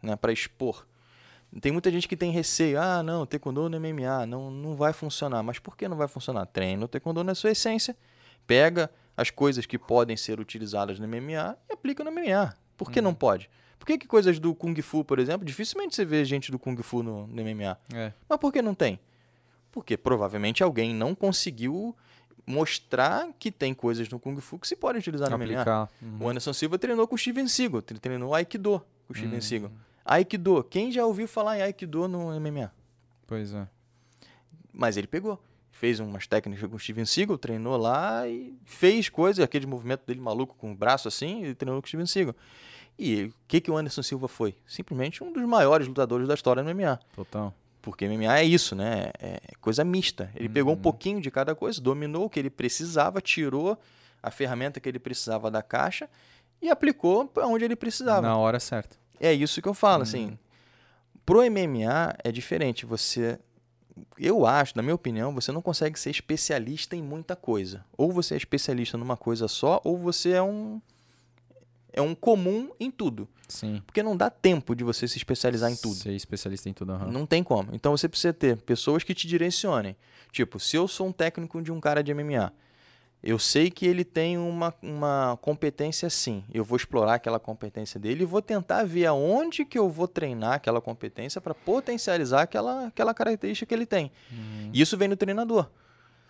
né, 0.02 0.16
para 0.16 0.32
expor. 0.32 0.86
Tem 1.60 1.72
muita 1.72 1.90
gente 1.90 2.06
que 2.06 2.16
tem 2.16 2.30
receio, 2.30 2.80
ah, 2.80 3.02
não, 3.02 3.26
taekwondo 3.26 3.68
no 3.68 3.80
MMA, 3.80 4.24
não, 4.24 4.50
não 4.50 4.76
vai 4.76 4.92
funcionar. 4.92 5.42
Mas 5.42 5.58
por 5.58 5.76
que 5.76 5.88
não 5.88 5.96
vai 5.96 6.06
funcionar? 6.06 6.46
Treina 6.46 6.84
o 6.84 6.88
taekwondo 6.88 7.24
na 7.24 7.34
sua 7.34 7.50
essência, 7.50 7.96
pega 8.46 8.88
as 9.16 9.30
coisas 9.30 9.66
que 9.66 9.78
podem 9.78 10.16
ser 10.16 10.38
utilizadas 10.38 10.98
no 10.98 11.08
MMA 11.08 11.56
e 11.68 11.72
aplica 11.72 12.04
no 12.04 12.12
MMA. 12.12 12.54
Por 12.76 12.90
que 12.90 13.00
não 13.00 13.12
pode? 13.12 13.50
Por 13.80 13.86
que, 13.86 13.96
que 13.96 14.06
coisas 14.06 14.38
do 14.38 14.54
Kung 14.54 14.80
Fu, 14.82 15.02
por 15.02 15.18
exemplo, 15.18 15.44
dificilmente 15.44 15.96
você 15.96 16.04
vê 16.04 16.22
gente 16.22 16.52
do 16.52 16.58
Kung 16.58 16.76
Fu 16.82 17.02
no, 17.02 17.26
no 17.26 17.42
MMA? 17.42 17.78
É. 17.94 18.12
Mas 18.28 18.38
por 18.38 18.52
que 18.52 18.60
não 18.60 18.74
tem? 18.74 19.00
Porque 19.72 19.96
provavelmente 19.96 20.62
alguém 20.62 20.94
não 20.94 21.14
conseguiu 21.14 21.96
mostrar 22.46 23.28
que 23.38 23.50
tem 23.50 23.72
coisas 23.72 24.06
no 24.10 24.20
Kung 24.20 24.38
Fu 24.38 24.58
que 24.58 24.68
se 24.68 24.76
podem 24.76 25.00
utilizar 25.00 25.30
no 25.30 25.38
MMA. 25.38 25.44
Aplicar. 25.44 25.88
Uhum. 26.02 26.18
O 26.20 26.28
Anderson 26.28 26.52
Silva 26.52 26.78
treinou 26.78 27.08
com 27.08 27.14
o 27.14 27.18
Steven 27.18 27.48
Seagal, 27.48 27.82
ele 27.88 27.98
treinou 27.98 28.34
Aikido 28.34 28.84
com 29.06 29.14
o 29.14 29.16
Steven 29.16 29.40
Seagal. 29.40 29.72
Aikido, 30.04 30.62
quem 30.64 30.92
já 30.92 31.06
ouviu 31.06 31.26
falar 31.26 31.58
em 31.58 31.62
Aikido 31.62 32.06
no 32.06 32.38
MMA? 32.38 32.70
Pois 33.26 33.54
é. 33.54 33.66
Mas 34.70 34.98
ele 34.98 35.06
pegou. 35.06 35.42
Fez 35.70 36.00
umas 36.00 36.26
técnicas 36.26 36.68
com 36.68 36.76
o 36.76 36.78
Steven 36.78 37.06
Seagal, 37.06 37.38
treinou 37.38 37.78
lá 37.78 38.28
e 38.28 38.54
fez 38.66 39.08
coisas, 39.08 39.42
aquele 39.42 39.64
movimento 39.64 40.02
dele 40.06 40.20
maluco 40.20 40.54
com 40.54 40.70
o 40.70 40.74
braço 40.74 41.08
assim, 41.08 41.44
ele 41.44 41.54
treinou 41.54 41.80
com 41.80 41.86
o 41.86 41.88
Steven 41.88 42.04
Seagal. 42.04 42.34
E 43.02 43.24
o 43.24 43.32
que, 43.48 43.60
que 43.62 43.70
o 43.70 43.76
Anderson 43.78 44.02
Silva 44.02 44.28
foi? 44.28 44.54
Simplesmente 44.66 45.24
um 45.24 45.32
dos 45.32 45.42
maiores 45.44 45.88
lutadores 45.88 46.28
da 46.28 46.34
história 46.34 46.62
no 46.62 46.74
MMA. 46.74 47.00
Total. 47.16 47.54
Porque 47.80 48.06
MMA 48.06 48.38
é 48.40 48.44
isso, 48.44 48.76
né? 48.76 49.10
É 49.18 49.40
coisa 49.60 49.82
mista. 49.82 50.30
Ele 50.36 50.48
pegou 50.50 50.72
um 50.74 50.76
Uhum. 50.76 50.82
pouquinho 50.82 51.20
de 51.20 51.30
cada 51.30 51.54
coisa, 51.54 51.80
dominou 51.80 52.26
o 52.26 52.30
que 52.30 52.38
ele 52.38 52.50
precisava, 52.50 53.22
tirou 53.22 53.78
a 54.22 54.30
ferramenta 54.30 54.78
que 54.78 54.86
ele 54.88 54.98
precisava 54.98 55.50
da 55.50 55.62
caixa 55.62 56.08
e 56.60 56.68
aplicou 56.68 57.26
para 57.26 57.46
onde 57.46 57.64
ele 57.64 57.74
precisava. 57.74 58.20
Na 58.20 58.36
hora 58.36 58.60
certa. 58.60 58.96
É 59.18 59.32
isso 59.32 59.62
que 59.62 59.68
eu 59.68 59.72
falo, 59.74 59.98
Uhum. 59.98 60.02
assim. 60.02 60.38
Pro 61.24 61.42
MMA 61.42 62.14
é 62.22 62.30
diferente. 62.30 62.84
Você. 62.84 63.38
Eu 64.18 64.44
acho, 64.46 64.74
na 64.76 64.82
minha 64.82 64.94
opinião, 64.94 65.34
você 65.34 65.50
não 65.52 65.62
consegue 65.62 65.98
ser 65.98 66.10
especialista 66.10 66.96
em 66.96 67.02
muita 67.02 67.34
coisa. 67.36 67.84
Ou 67.96 68.12
você 68.12 68.34
é 68.34 68.36
especialista 68.36 68.98
numa 68.98 69.16
coisa 69.16 69.48
só, 69.48 69.80
ou 69.84 69.96
você 69.96 70.32
é 70.32 70.42
um. 70.42 70.80
É 71.92 72.00
um 72.00 72.14
comum 72.14 72.70
em 72.78 72.90
tudo. 72.90 73.28
Sim. 73.48 73.82
Porque 73.84 74.02
não 74.02 74.16
dá 74.16 74.30
tempo 74.30 74.74
de 74.74 74.84
você 74.84 75.08
se 75.08 75.16
especializar 75.16 75.70
em 75.70 75.76
tudo. 75.76 75.96
Ser 75.96 76.12
especialista 76.12 76.68
em 76.68 76.72
tudo. 76.72 76.92
aham. 76.92 77.10
Não 77.10 77.26
tem 77.26 77.42
como. 77.42 77.70
Então 77.72 77.96
você 77.96 78.08
precisa 78.08 78.32
ter 78.32 78.56
pessoas 78.58 79.02
que 79.02 79.14
te 79.14 79.26
direcionem. 79.26 79.96
Tipo, 80.30 80.60
se 80.60 80.76
eu 80.76 80.86
sou 80.86 81.08
um 81.08 81.12
técnico 81.12 81.60
de 81.60 81.72
um 81.72 81.80
cara 81.80 82.02
de 82.02 82.14
MMA, 82.14 82.52
eu 83.22 83.38
sei 83.38 83.70
que 83.70 83.86
ele 83.86 84.04
tem 84.04 84.38
uma, 84.38 84.72
uma 84.80 85.38
competência 85.42 86.06
assim. 86.06 86.42
Eu 86.52 86.64
vou 86.64 86.76
explorar 86.76 87.14
aquela 87.14 87.38
competência 87.38 88.00
dele 88.00 88.22
e 88.22 88.26
vou 88.26 88.40
tentar 88.40 88.84
ver 88.84 89.06
aonde 89.06 89.64
que 89.64 89.78
eu 89.78 89.90
vou 89.90 90.08
treinar 90.08 90.54
aquela 90.54 90.80
competência 90.80 91.40
para 91.40 91.54
potencializar 91.54 92.42
aquela, 92.42 92.86
aquela 92.86 93.12
característica 93.12 93.66
que 93.66 93.74
ele 93.74 93.84
tem. 93.84 94.10
E 94.72 94.80
isso 94.80 94.96
vem 94.96 95.08
no 95.08 95.16
treinador. 95.16 95.68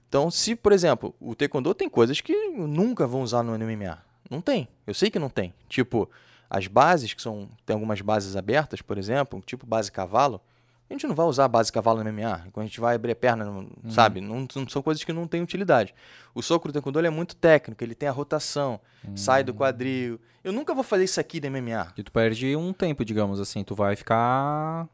Então, 0.09 0.29
se, 0.29 0.57
por 0.57 0.73
exemplo, 0.73 1.15
o 1.21 1.37
taekwondo 1.37 1.73
tem 1.73 1.89
coisas 1.89 2.21
que 2.21 2.35
nunca 2.49 3.07
vão 3.07 3.23
usar 3.23 3.45
no 3.45 3.57
MMA. 3.57 4.10
Não 4.31 4.41
tem. 4.41 4.69
Eu 4.87 4.95
sei 4.95 5.11
que 5.11 5.19
não 5.19 5.29
tem. 5.29 5.53
Tipo, 5.69 6.09
as 6.49 6.67
bases, 6.69 7.13
que 7.13 7.21
são. 7.21 7.49
Tem 7.67 7.75
algumas 7.75 8.01
bases 8.01 8.37
abertas, 8.37 8.81
por 8.81 8.97
exemplo, 8.97 9.43
tipo 9.45 9.67
base 9.67 9.91
cavalo. 9.93 10.41
A 10.89 10.93
gente 10.93 11.07
não 11.07 11.15
vai 11.15 11.25
usar 11.27 11.45
a 11.45 11.49
base 11.49 11.71
cavalo 11.71 12.03
no 12.03 12.11
MMA. 12.13 12.47
Quando 12.53 12.65
a 12.65 12.67
gente 12.67 12.81
vai 12.81 12.97
abrir 12.97 13.13
a 13.13 13.17
perna, 13.17 13.45
não- 13.45 13.69
sabe? 13.91 14.21
Não, 14.21 14.47
não 14.57 14.69
são 14.69 14.83
coisas 14.83 15.05
que 15.05 15.13
não 15.13 15.25
têm 15.27 15.41
utilidade. 15.41 15.95
O 16.35 16.43
soco 16.43 16.67
do 16.67 16.73
taekwondo 16.73 16.99
ele 16.99 17.07
é 17.07 17.11
muito 17.11 17.37
técnico, 17.37 17.85
ele 17.85 17.95
tem 17.95 18.09
a 18.09 18.13
rotação, 18.13 18.81
sai 19.15 19.45
do 19.45 19.55
quadril. 19.55 20.21
Eu 20.43 20.53
nunca 20.53 20.75
vou 20.75 20.83
fazer 20.83 21.05
isso 21.05 21.21
aqui 21.21 21.41
no 21.41 21.47
MMA. 21.47 21.93
Que 21.95 22.03
tu 22.03 22.11
perde 22.11 22.57
um 22.57 22.73
tempo, 22.73 23.05
digamos 23.05 23.39
assim. 23.41 23.63
Tu 23.63 23.73
vai 23.75 23.95
ficar. 23.95 24.89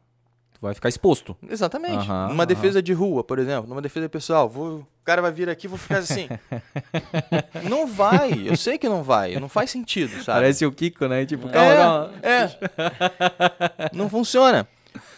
Tu 0.57 0.61
vai 0.61 0.73
ficar 0.73 0.89
exposto. 0.89 1.37
Exatamente. 1.47 2.07
Numa 2.07 2.45
defesa 2.45 2.81
de 2.81 2.91
rua, 2.91 3.23
por 3.23 3.37
exemplo, 3.37 3.69
numa 3.69 3.81
defesa 3.81 4.09
pessoal, 4.09 4.49
vou, 4.49 4.79
o 4.79 4.87
cara 5.03 5.21
vai 5.21 5.31
vir 5.31 5.47
aqui, 5.49 5.67
vou 5.67 5.77
ficar 5.77 5.99
assim. 5.99 6.27
não 7.69 7.85
vai, 7.85 8.47
eu 8.47 8.57
sei 8.57 8.79
que 8.79 8.89
não 8.89 9.03
vai, 9.03 9.39
não 9.39 9.47
faz 9.47 9.69
sentido, 9.69 10.11
sabe? 10.23 10.39
Parece 10.39 10.65
o 10.65 10.71
Kiko, 10.71 11.07
né? 11.07 11.27
Tipo, 11.27 11.47
calma, 11.47 11.75
calma. 11.75 12.13
é, 12.23 12.43
é. 12.43 13.89
não 13.93 14.09
funciona. 14.09 14.67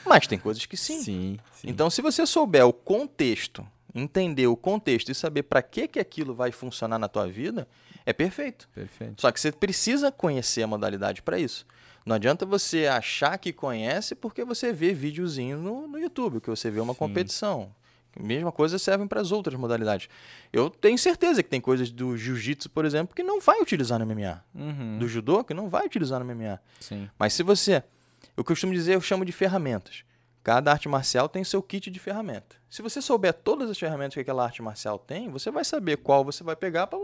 Mas 0.05 0.27
tem 0.27 0.37
coisas 0.37 0.65
que 0.65 0.75
sim. 0.75 1.01
Sim, 1.01 1.39
sim. 1.53 1.69
Então, 1.69 1.89
se 1.89 2.01
você 2.01 2.25
souber 2.25 2.65
o 2.65 2.73
contexto, 2.73 3.65
entender 3.95 4.47
o 4.47 4.57
contexto 4.57 5.09
e 5.09 5.15
saber 5.15 5.43
para 5.43 5.61
que 5.61 5.87
que 5.87 5.99
aquilo 5.99 6.33
vai 6.33 6.51
funcionar 6.51 6.99
na 6.99 7.07
tua 7.07 7.27
vida, 7.27 7.65
é 8.05 8.11
perfeito. 8.11 8.67
Perfeito. 8.75 9.21
Só 9.21 9.31
que 9.31 9.39
você 9.39 9.53
precisa 9.53 10.11
conhecer 10.11 10.63
a 10.63 10.67
modalidade 10.67 11.21
para 11.21 11.39
isso. 11.39 11.65
Não 12.09 12.15
adianta 12.15 12.43
você 12.43 12.87
achar 12.87 13.37
que 13.37 13.53
conhece 13.53 14.15
porque 14.15 14.43
você 14.43 14.73
vê 14.73 14.91
videozinho 14.95 15.59
no, 15.59 15.87
no 15.87 15.99
YouTube, 15.99 16.41
que 16.41 16.49
você 16.49 16.71
vê 16.71 16.79
uma 16.79 16.93
Sim. 16.93 16.97
competição. 16.97 17.71
Mesma 18.19 18.51
coisa 18.51 18.79
serve 18.79 19.05
para 19.05 19.21
as 19.21 19.31
outras 19.31 19.59
modalidades. 19.59 20.09
Eu 20.51 20.71
tenho 20.71 20.97
certeza 20.97 21.43
que 21.43 21.49
tem 21.49 21.61
coisas 21.61 21.91
do 21.91 22.17
jiu-jitsu, 22.17 22.67
por 22.71 22.83
exemplo, 22.83 23.15
que 23.15 23.21
não 23.21 23.39
vai 23.39 23.61
utilizar 23.61 23.99
no 23.99 24.07
MMA. 24.07 24.43
Uhum. 24.55 24.97
Do 24.97 25.07
judô, 25.07 25.43
que 25.43 25.53
não 25.53 25.69
vai 25.69 25.85
utilizar 25.85 26.19
no 26.19 26.25
MMA. 26.25 26.59
Sim. 26.79 27.07
Mas 27.19 27.33
se 27.33 27.43
você. 27.43 27.83
Eu 28.35 28.43
costumo 28.43 28.73
dizer, 28.73 28.95
eu 28.95 29.01
chamo 29.01 29.23
de 29.23 29.31
ferramentas. 29.31 30.03
Cada 30.41 30.71
arte 30.71 30.89
marcial 30.89 31.29
tem 31.29 31.43
seu 31.43 31.61
kit 31.61 31.91
de 31.91 31.99
ferramenta. 31.99 32.55
Se 32.71 32.81
você 32.81 33.03
souber 33.03 33.33
todas 33.33 33.69
as 33.69 33.77
ferramentas 33.77 34.15
que 34.15 34.21
aquela 34.21 34.43
arte 34.43 34.63
marcial 34.63 34.97
tem, 34.97 35.29
você 35.29 35.51
vai 35.51 35.63
saber 35.63 35.97
qual 35.97 36.25
você 36.25 36.43
vai 36.43 36.55
pegar 36.55 36.87
para 36.87 36.97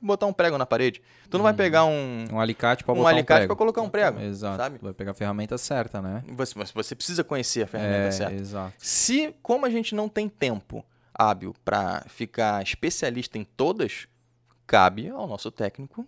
botar 0.00 0.26
um 0.26 0.32
prego 0.32 0.56
na 0.58 0.66
parede. 0.66 1.02
Tu 1.28 1.36
não 1.36 1.42
vai 1.42 1.52
pegar 1.54 1.84
um, 1.84 2.24
Um 2.32 2.40
alicate 2.40 2.84
pra 2.84 2.92
um 2.92 2.96
botar 2.96 3.06
um 3.08 3.12
alicate 3.12 3.38
prego. 3.40 3.48
para 3.48 3.56
colocar 3.56 3.82
um 3.82 3.88
prego. 3.88 4.20
Exato. 4.20 4.56
Sabe? 4.56 4.78
Vai 4.80 4.92
pegar 4.92 5.10
a 5.10 5.14
ferramenta 5.14 5.58
certa, 5.58 6.00
né? 6.00 6.22
Você, 6.28 6.54
mas 6.58 6.70
você 6.70 6.94
precisa 6.94 7.22
conhecer 7.22 7.62
a 7.62 7.66
ferramenta 7.66 8.06
é, 8.06 8.10
certa. 8.10 8.34
exato. 8.34 8.74
Se, 8.78 9.34
como 9.42 9.66
a 9.66 9.70
gente 9.70 9.94
não 9.94 10.08
tem 10.08 10.28
tempo 10.28 10.84
hábil 11.12 11.54
para 11.64 12.04
ficar 12.08 12.62
especialista 12.62 13.38
em 13.38 13.44
todas, 13.44 14.06
cabe 14.66 15.08
ao 15.08 15.26
nosso 15.26 15.50
técnico 15.50 16.06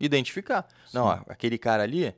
identificar. 0.00 0.66
Não, 0.92 1.04
ó, 1.06 1.18
aquele 1.28 1.56
cara 1.58 1.82
ali, 1.82 2.14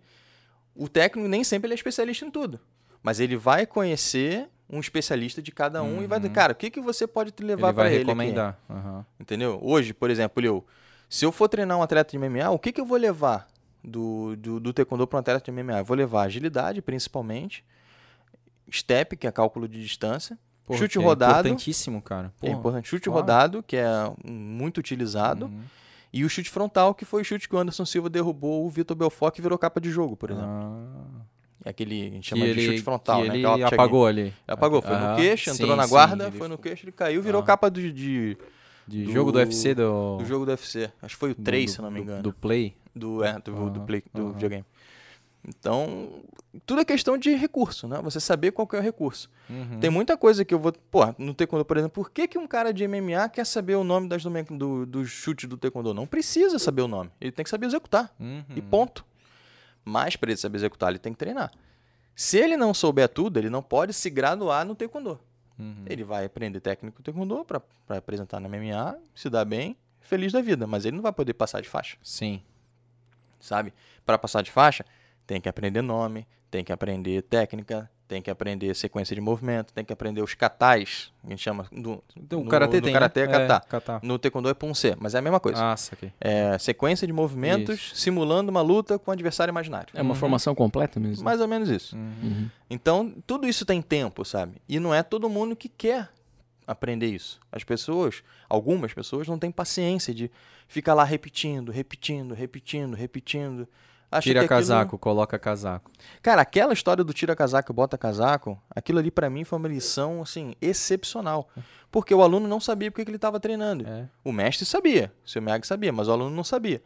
o 0.75 0.89
técnico 0.89 1.29
nem 1.29 1.45
sempre 1.45 1.67
ele 1.67 1.75
é 1.75 1.77
especialista 1.77 2.25
em 2.25 2.31
tudo, 2.31 2.59
mas 3.03 3.21
ele 3.21 3.37
vai 3.37 3.67
conhecer 3.67 4.49
um 4.69 4.81
especialista 4.81 5.41
de 5.41 5.53
cada 5.53 5.83
um 5.83 6.03
e 6.03 6.07
vai 6.07 6.19
dizer, 6.19 6.33
cara, 6.33 6.53
o 6.53 6.57
que, 6.57 6.71
que 6.71 6.81
você 6.81 7.07
pode 7.07 7.31
te 7.31 7.43
levar 7.43 7.69
Uhum. 7.69 7.69
Ele 7.69 7.73
vai 7.73 7.75
para 7.75 7.87
ele 7.89 7.97
aqui? 7.97 8.05
recomendar. 8.07 8.59
Aham. 8.69 9.07
Entendeu? 9.21 9.59
Hoje, 9.63 9.95
por 9.95 10.11
exemplo, 10.11 10.45
eu, 10.45 10.65
Se 11.09 11.25
eu 11.25 11.31
for 11.33 11.49
treinar 11.49 11.79
um 11.79 11.83
atleta 11.83 12.11
de 12.11 12.19
MMA, 12.19 12.51
o 12.51 12.59
que, 12.59 12.73
que 12.73 12.81
eu 12.81 12.85
vou 12.85 12.99
levar 12.99 13.47
do, 13.83 14.35
do, 14.37 14.59
do 14.59 14.73
taekwondo 14.73 15.07
para 15.07 15.19
um 15.19 15.21
atleta 15.21 15.45
de 15.45 15.53
MMA? 15.63 15.79
Eu 15.79 15.85
vou 15.85 15.97
levar 15.97 16.23
agilidade, 16.23 16.83
principalmente, 16.83 17.65
step, 18.73 19.17
que 19.17 19.27
é 19.27 19.31
cálculo 19.33 19.69
de 19.69 19.81
distância, 19.81 20.37
Porra, 20.65 20.79
chute 20.81 20.99
que 20.99 21.05
rodado. 21.05 21.47
É 21.49 21.51
importantíssimo, 21.53 22.03
cara. 22.03 22.33
É 22.43 22.47
Porra. 22.47 22.59
importante. 22.59 22.89
Chute 22.89 23.05
claro. 23.05 23.21
rodado, 23.21 23.63
que 23.63 23.77
é 23.77 23.87
muito 24.25 24.79
utilizado. 24.79 25.47
Uhum. 25.47 25.61
E 26.13 26.25
o 26.25 26.29
chute 26.29 26.51
frontal, 26.51 26.93
que 26.95 27.05
foi 27.05 27.23
o 27.23 27.25
chute 27.25 27.49
que 27.49 27.55
o 27.55 27.59
Anderson 27.59 27.85
Silva 27.85 28.09
derrubou 28.11 28.67
o 28.67 28.71
Vitor 28.71 28.97
Belfort, 28.97 29.35
que 29.35 29.43
virou 29.43 29.57
capa 29.59 29.81
de 29.81 29.91
jogo, 29.91 30.17
por 30.17 30.31
exemplo. 30.31 30.49
Ah, 30.51 31.21
É 31.21 31.36
aquele, 31.69 32.01
a 32.03 32.05
gente 32.11 32.21
que 32.23 32.29
chama 32.29 32.45
ele, 32.45 32.61
de 32.61 32.67
chute 32.67 32.83
frontal, 32.83 33.25
né? 33.25 33.35
ele 33.37 33.47
apagou 33.65 34.07
ali. 34.07 34.33
Apagou, 34.47 34.81
foi 34.83 34.93
Aham. 34.95 35.11
no 35.11 35.17
queixo, 35.17 35.51
entrou 35.51 35.71
Sim, 35.71 35.77
na 35.77 35.83
sim, 35.85 35.89
guarda, 35.91 36.27
ele 36.29 36.37
foi 36.39 36.49
no 36.49 36.59
queixo, 36.59 36.85
ele 36.85 36.93
caiu, 36.93 37.21
virou 37.23 37.43
Ah. 37.43 37.45
capa 37.45 37.71
de, 37.71 37.93
de- 37.93 38.37
De 38.87 39.05
do- 39.05 39.13
jogo 39.13 39.33
do 39.33 39.39
UFC 39.39 39.75
do... 39.75 40.17
do 40.19 40.25
jogo 40.25 40.45
do 40.45 40.51
UFC. 40.51 40.91
Acho 41.03 41.15
que 41.15 41.19
foi 41.21 41.31
o 41.33 41.35
do- 41.35 41.43
3, 41.43 41.71
do- 41.71 41.75
se 41.75 41.83
não 41.83 41.91
me 41.91 41.97
do- 41.99 42.03
engano. 42.03 42.23
Do 42.23 42.33
Play. 42.33 42.77
Do, 42.95 43.23
é, 43.23 43.39
do, 43.41 43.69
do, 43.71 43.81
play, 43.83 44.03
do 44.15 44.33
videogame. 44.33 44.65
Então, 45.47 46.23
tudo 46.65 46.81
é 46.81 46.85
questão 46.85 47.17
de 47.17 47.31
recurso, 47.35 47.87
né? 47.87 48.01
Você 48.03 48.19
saber 48.19 48.51
qual 48.53 48.67
é 48.73 48.79
o 48.79 48.81
recurso. 48.83 49.31
Uhum. 49.49 49.79
Tem 49.79 49.91
muita 49.91 50.17
coisa 50.17 50.45
que 50.45 50.53
eu 50.53 50.59
vou. 50.59 50.73
Pô, 50.91 51.03
no 51.19 51.33
Taekwondo, 51.35 51.65
por 51.65 51.77
exemplo, 51.77 52.03
por 52.03 52.11
que, 52.11 52.27
que 52.27 52.39
um 52.39 52.47
cara 52.47 52.73
de 52.73 52.87
MMA 52.89 53.29
quer 53.29 53.45
saber 53.47 53.77
o 53.77 53.85
nome 53.85 54.09
das 54.09 54.23
do, 54.25 54.85
do 54.87 55.05
chute 55.05 55.47
do 55.47 55.57
Taekwondo? 55.57 55.95
Não 55.95 56.07
precisa 56.07 56.59
saber 56.59 56.83
o 56.83 56.89
nome. 56.89 57.11
Ele 57.21 57.31
tem 57.31 57.45
que 57.45 57.51
saber 57.51 57.67
executar. 57.67 58.13
Uhum. 58.19 58.43
E 58.57 58.61
ponto. 58.63 59.05
Mas 59.87 60.17
para 60.17 60.31
ele 60.31 60.37
saber 60.37 60.59
executar, 60.59 60.91
ele 60.91 60.99
tem 60.99 61.13
que 61.13 61.19
treinar. 61.19 61.53
Se 62.13 62.37
ele 62.39 62.57
não 62.57 62.75
souber 62.75 63.09
tudo, 63.09 63.39
ele 63.39 63.49
não 63.49 63.63
pode 63.63 63.93
se 63.93 64.11
graduar 64.11 64.65
no 64.65 64.75
Taekwondo. 64.75 65.21
Uhum. 65.57 65.85
Ele 65.87 66.03
vai 66.03 66.25
aprender 66.25 66.59
técnico 66.59 67.01
do 67.01 67.05
Taekwondo 67.05 67.45
para 67.45 67.63
apresentar 67.97 68.41
na 68.41 68.49
MMA, 68.49 68.99
se 69.15 69.31
dar 69.31 69.45
bem, 69.45 69.77
feliz 70.01 70.33
da 70.33 70.43
vida. 70.43 70.67
Mas 70.67 70.85
ele 70.85 70.97
não 70.97 71.03
vai 71.03 71.13
poder 71.13 71.35
passar 71.35 71.61
de 71.61 71.69
faixa 71.69 71.97
Sim. 72.03 72.43
sabe? 73.39 73.73
Para 74.05 74.19
passar 74.19 74.43
de 74.43 74.51
faixa, 74.51 74.85
tem 75.25 75.41
que 75.41 75.49
aprender 75.49 75.83
nome, 75.83 76.27
tem 76.51 76.65
que 76.65 76.73
aprender 76.73 77.23
técnica, 77.23 77.89
tem 78.09 78.23
que 78.23 78.31
aprender 78.31 78.75
sequência 78.75 79.15
de 79.15 79.21
movimento, 79.21 79.73
tem 79.73 79.85
que 79.85 79.93
aprender 79.93 80.23
os 80.23 80.33
katais, 80.35 81.13
a 81.25 81.29
gente 81.31 81.43
chama 81.43 81.67
do 81.73 82.03
Então, 82.17 82.41
o 82.41 82.45
no- 82.45 82.51
Karatê 82.51 82.77
no 82.77 82.83
tem, 82.85 82.93
karatê 82.93 83.21
é 83.21 83.27
né? 83.27 83.33
kata. 83.49 83.67
kata. 83.69 84.01
no 84.03 84.19
taekwondo 84.19 84.49
é 84.49 84.55
punse, 84.55 84.95
mas 85.01 85.15
é 85.15 85.19
a 85.19 85.23
mesma 85.23 85.41
coisa. 85.41 85.73
Ah, 85.73 85.77
saquei. 85.77 86.13
É 86.21 86.57
sequência 86.59 87.07
de 87.07 87.13
movimentos 87.13 87.93
simulando 87.95 88.51
uma 88.51 88.63
luta 88.63 88.99
com 88.99 89.11
um 89.11 89.15
adversário 89.15 89.51
imaginário. 89.51 89.89
É 89.95 90.03
uma 90.03 90.15
Uhum. 90.15 90.21
formação 90.21 90.55
completa 90.55 91.01
mesmo. 91.01 91.25
Mais 91.25 91.41
ou 91.41 91.49
menos 91.49 91.69
isso. 91.69 91.97
Uhum. 91.97 92.13
Uhum. 92.23 92.51
Então, 92.71 93.15
tudo 93.27 93.47
isso 93.49 93.65
tem 93.65 93.83
tempo, 93.83 94.25
sabe? 94.25 94.57
E 94.69 94.79
não 94.79 94.95
é 94.95 95.03
todo 95.03 95.29
mundo 95.29 95.57
que 95.57 95.69
quer 95.69 96.09
aprender 96.67 97.07
isso. 97.07 97.41
As 97.51 97.63
pessoas, 97.65 98.23
algumas 98.49 98.93
pessoas, 98.93 99.29
não 99.29 99.39
têm 99.39 99.51
paciência 99.51 100.13
de 100.15 100.31
ficar 100.69 100.95
lá 100.95 101.05
repetindo, 101.05 101.71
repetindo, 101.71 102.35
repetindo, 102.35 102.95
repetindo. 102.95 103.69
Acha 104.19 104.23
Tira 104.23 104.41
que 104.41 104.45
aquilo- 104.47 104.59
casaco, 104.61 104.99
coloca 104.99 105.39
casaco. 105.39 105.91
Cara, 106.23 106.43
aquela 106.43 106.73
história 106.73 107.03
do 107.05 107.13
tira 107.13 107.35
casaco 107.37 107.73
e 107.73 107.75
bota 107.75 107.97
casaco, 107.99 108.59
aquilo 108.75 108.99
ali 108.99 109.11
pra 109.11 109.29
mim 109.31 109.45
foi 109.45 109.59
uma 109.59 109.69
lição 109.69 110.23
assim 110.23 110.55
excepcional, 110.61 111.49
porque 111.91 112.15
o 112.15 112.23
aluno 112.23 112.47
não 112.49 112.61
sabia 112.61 112.91
porque 112.91 113.05
que 113.05 113.11
ele 113.11 113.17
estava 113.17 113.39
treinando. 113.41 113.87
É. 113.89 114.07
O 114.25 114.33
mestre 114.33 114.65
sabia, 114.65 115.13
o 115.25 115.29
seu 115.29 115.43
Miyagi 115.43 115.67
sabia, 115.67 115.93
mas 115.93 116.09
o 116.09 116.13
aluno 116.13 116.35
não 116.35 116.45
sabia. 116.45 116.83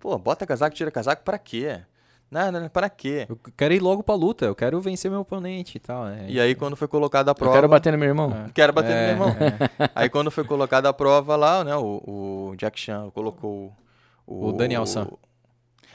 Pô, 0.00 0.16
bota 0.18 0.46
casaco, 0.46 0.76
tira 0.76 0.90
casaco 0.90 1.22
pra 1.24 1.38
quê? 1.38 1.80
Não, 2.30 2.68
pra 2.68 2.90
quê? 2.90 3.24
Eu 3.26 3.38
quero 3.56 3.72
ir 3.72 3.80
logo 3.80 4.02
pra 4.02 4.14
luta, 4.14 4.44
eu 4.44 4.54
quero 4.54 4.78
vencer 4.82 5.10
meu 5.10 5.20
oponente 5.20 5.78
e 5.78 5.80
tal. 5.80 6.04
né? 6.04 6.26
E 6.28 6.38
aí 6.38 6.54
quando 6.54 6.76
foi 6.76 6.86
colocada 6.86 7.30
a 7.30 7.32
Eu 7.32 7.34
prova, 7.34 7.54
quero 7.54 7.68
bater 7.68 7.90
no 7.90 7.98
meu 7.98 8.06
irmão. 8.08 8.30
É. 8.46 8.50
quero 8.52 8.70
bater 8.70 8.90
no 8.90 8.94
É, 8.94 9.14
meu 9.14 9.28
irmão. 9.28 9.28
é. 9.78 9.90
Aí 9.96 10.10
quando 10.10 10.30
foi 10.30 10.44
colocada 10.44 10.90
a 10.90 10.92
prova 10.92 11.36
lá, 11.36 11.64
né, 11.64 11.74
o, 11.74 12.50
o 12.52 12.56
Jack 12.58 12.78
Chan 12.78 13.08
colocou 13.14 13.72
o, 14.26 14.48
O 14.48 14.52
Daniel 14.52 14.84
San. 14.84 15.08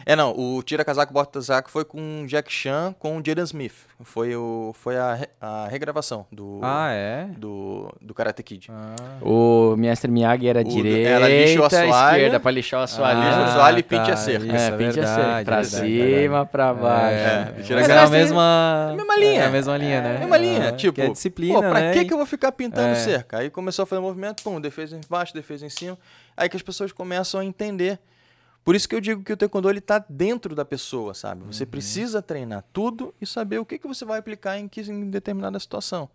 É, 0.05 0.17
não, 0.17 0.37
o 0.37 0.61
Tira 0.61 0.83
Casaco 0.83 1.13
Bota 1.13 1.39
Casaco 1.39 1.71
foi 1.71 1.85
com 1.85 2.23
o 2.23 2.27
Jack 2.27 2.51
Chan 2.51 2.93
com 2.99 3.17
o 3.17 3.21
Jaden 3.25 3.45
Smith. 3.45 3.73
Foi, 4.01 4.35
o, 4.35 4.73
foi 4.77 4.97
a, 4.97 5.13
re- 5.13 5.29
a 5.39 5.67
regravação 5.69 6.25
do, 6.29 6.59
Ah, 6.61 6.89
é? 6.91 7.27
do, 7.37 7.89
do 8.01 8.13
Karate 8.13 8.43
Kid. 8.43 8.67
Ah. 8.69 8.95
O 9.21 9.75
mestre 9.77 10.11
Miyagi 10.11 10.49
era 10.49 10.59
O- 10.59 10.63
direita, 10.65 11.09
ela 11.09 11.29
o 11.61 11.63
assoalho. 11.65 12.15
esquerda, 12.17 12.39
pra 12.41 12.51
lixar 12.51 12.81
o 12.81 12.83
assoalho. 12.83 13.19
lixa 13.19 13.31
o 13.31 13.41
Ah, 13.43 13.45
assoalho 13.45 13.79
e 13.79 13.83
pinte 13.83 14.11
a 14.11 14.17
cerca. 14.17 14.45
Isso, 14.45 14.55
é, 14.55 14.67
é 14.67 14.71
pinte 14.71 14.99
a 14.99 15.05
cerca. 15.07 15.15
verdade, 15.21 15.45
Pra 15.45 15.61
verdade, 15.61 15.87
cima, 15.87 16.15
verdade. 16.17 16.49
pra 16.51 16.73
baixo. 16.73 17.15
É, 17.15 17.63
tira 17.63 17.79
é 17.81 17.97
a 17.99 18.09
mesma... 18.09 18.87
É 18.89 18.91
a 18.91 18.95
mesma 18.97 19.15
linha. 19.17 19.41
É 19.41 19.45
a 19.45 19.49
mesma 19.51 19.77
linha, 19.77 20.01
né? 20.01 20.09
É 20.13 20.15
a 20.17 20.19
mesma 20.19 20.37
linha. 20.37 20.69
Ah, 20.69 20.71
tipo, 20.73 20.93
que 20.93 21.01
é 21.01 21.07
disciplina, 21.07 21.53
pô, 21.53 21.59
pra 21.61 21.79
né? 21.79 21.93
que, 21.93 22.03
que 22.03 22.13
eu 22.13 22.17
vou 22.17 22.25
ficar 22.25 22.51
pintando 22.51 22.89
É. 22.89 22.95
cerca? 22.95 23.37
Aí 23.37 23.49
começou 23.49 23.83
a 23.83 23.85
fazer 23.85 24.01
movimento, 24.01 24.43
pum, 24.43 24.59
defesa 24.59 24.97
embaixo, 24.97 25.33
defesa 25.33 25.65
em 25.65 25.69
cima. 25.69 25.97
Aí 26.35 26.49
que 26.49 26.57
as 26.57 26.61
pessoas 26.63 26.91
começam 26.91 27.39
a 27.39 27.45
entender. 27.45 27.99
Por 28.63 28.75
isso 28.75 28.87
que 28.87 28.95
eu 28.95 29.01
digo 29.01 29.23
que 29.23 29.33
o 29.33 29.37
taekwondo 29.37 29.69
ele 29.69 29.81
tá 29.81 30.03
dentro 30.07 30.55
da 30.55 30.63
pessoa, 30.63 31.13
sabe? 31.13 31.43
Uhum. 31.43 31.51
Você 31.51 31.65
precisa 31.65 32.21
treinar 32.21 32.63
tudo 32.71 33.13
e 33.19 33.25
saber 33.25 33.59
o 33.59 33.65
que, 33.65 33.77
que 33.77 33.87
você 33.87 34.05
vai 34.05 34.19
aplicar 34.19 34.57
em, 34.57 34.67
que, 34.67 34.81
em 34.81 35.09
determinada 35.09 35.59
situação. 35.59 36.09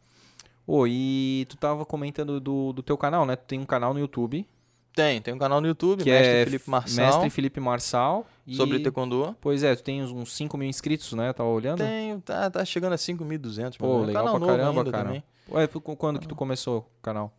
Ô, 0.66 0.86
e 0.86 1.46
tu 1.48 1.56
tava 1.56 1.84
comentando 1.84 2.40
do, 2.40 2.72
do 2.72 2.82
teu 2.82 2.96
canal, 2.96 3.26
né? 3.26 3.36
Tu 3.36 3.44
tem 3.46 3.58
um 3.60 3.66
canal 3.66 3.92
no 3.92 4.00
YouTube, 4.00 4.46
Tem, 4.94 5.20
tem 5.20 5.32
um 5.32 5.38
canal 5.38 5.60
no 5.60 5.66
YouTube, 5.66 6.02
que 6.02 6.10
Mestre 6.10 6.28
é 6.34 6.44
Felipe 6.44 6.70
Marçal, 6.70 7.06
Mestre 7.06 7.30
Felipe 7.30 7.60
Marçal. 7.60 8.26
e- 8.46 8.56
sobre 8.56 8.78
taekwondo. 8.80 9.36
Pois 9.40 9.62
é, 9.62 9.76
tu 9.76 9.82
tem 9.82 10.02
uns, 10.02 10.10
uns 10.10 10.32
5 10.34 10.56
mil 10.58 10.68
inscritos, 10.68 11.12
né? 11.12 11.32
Tava 11.32 11.48
olhando. 11.48 11.78
Tenho, 11.78 12.20
tá, 12.20 12.50
tá 12.50 12.64
chegando 12.64 12.94
a 12.94 12.96
5.200. 12.96 13.76
Pô, 13.78 14.00
legal 14.00 14.24
canal 14.24 14.38
pra 14.40 14.46
novo 14.46 14.58
caramba, 14.58 14.90
cara. 14.90 15.04
também. 15.04 15.22
Ué, 15.50 15.66
quando 15.96 16.18
que 16.18 16.26
tu 16.28 16.34
começou 16.34 16.78
o 16.78 17.02
canal? 17.02 17.32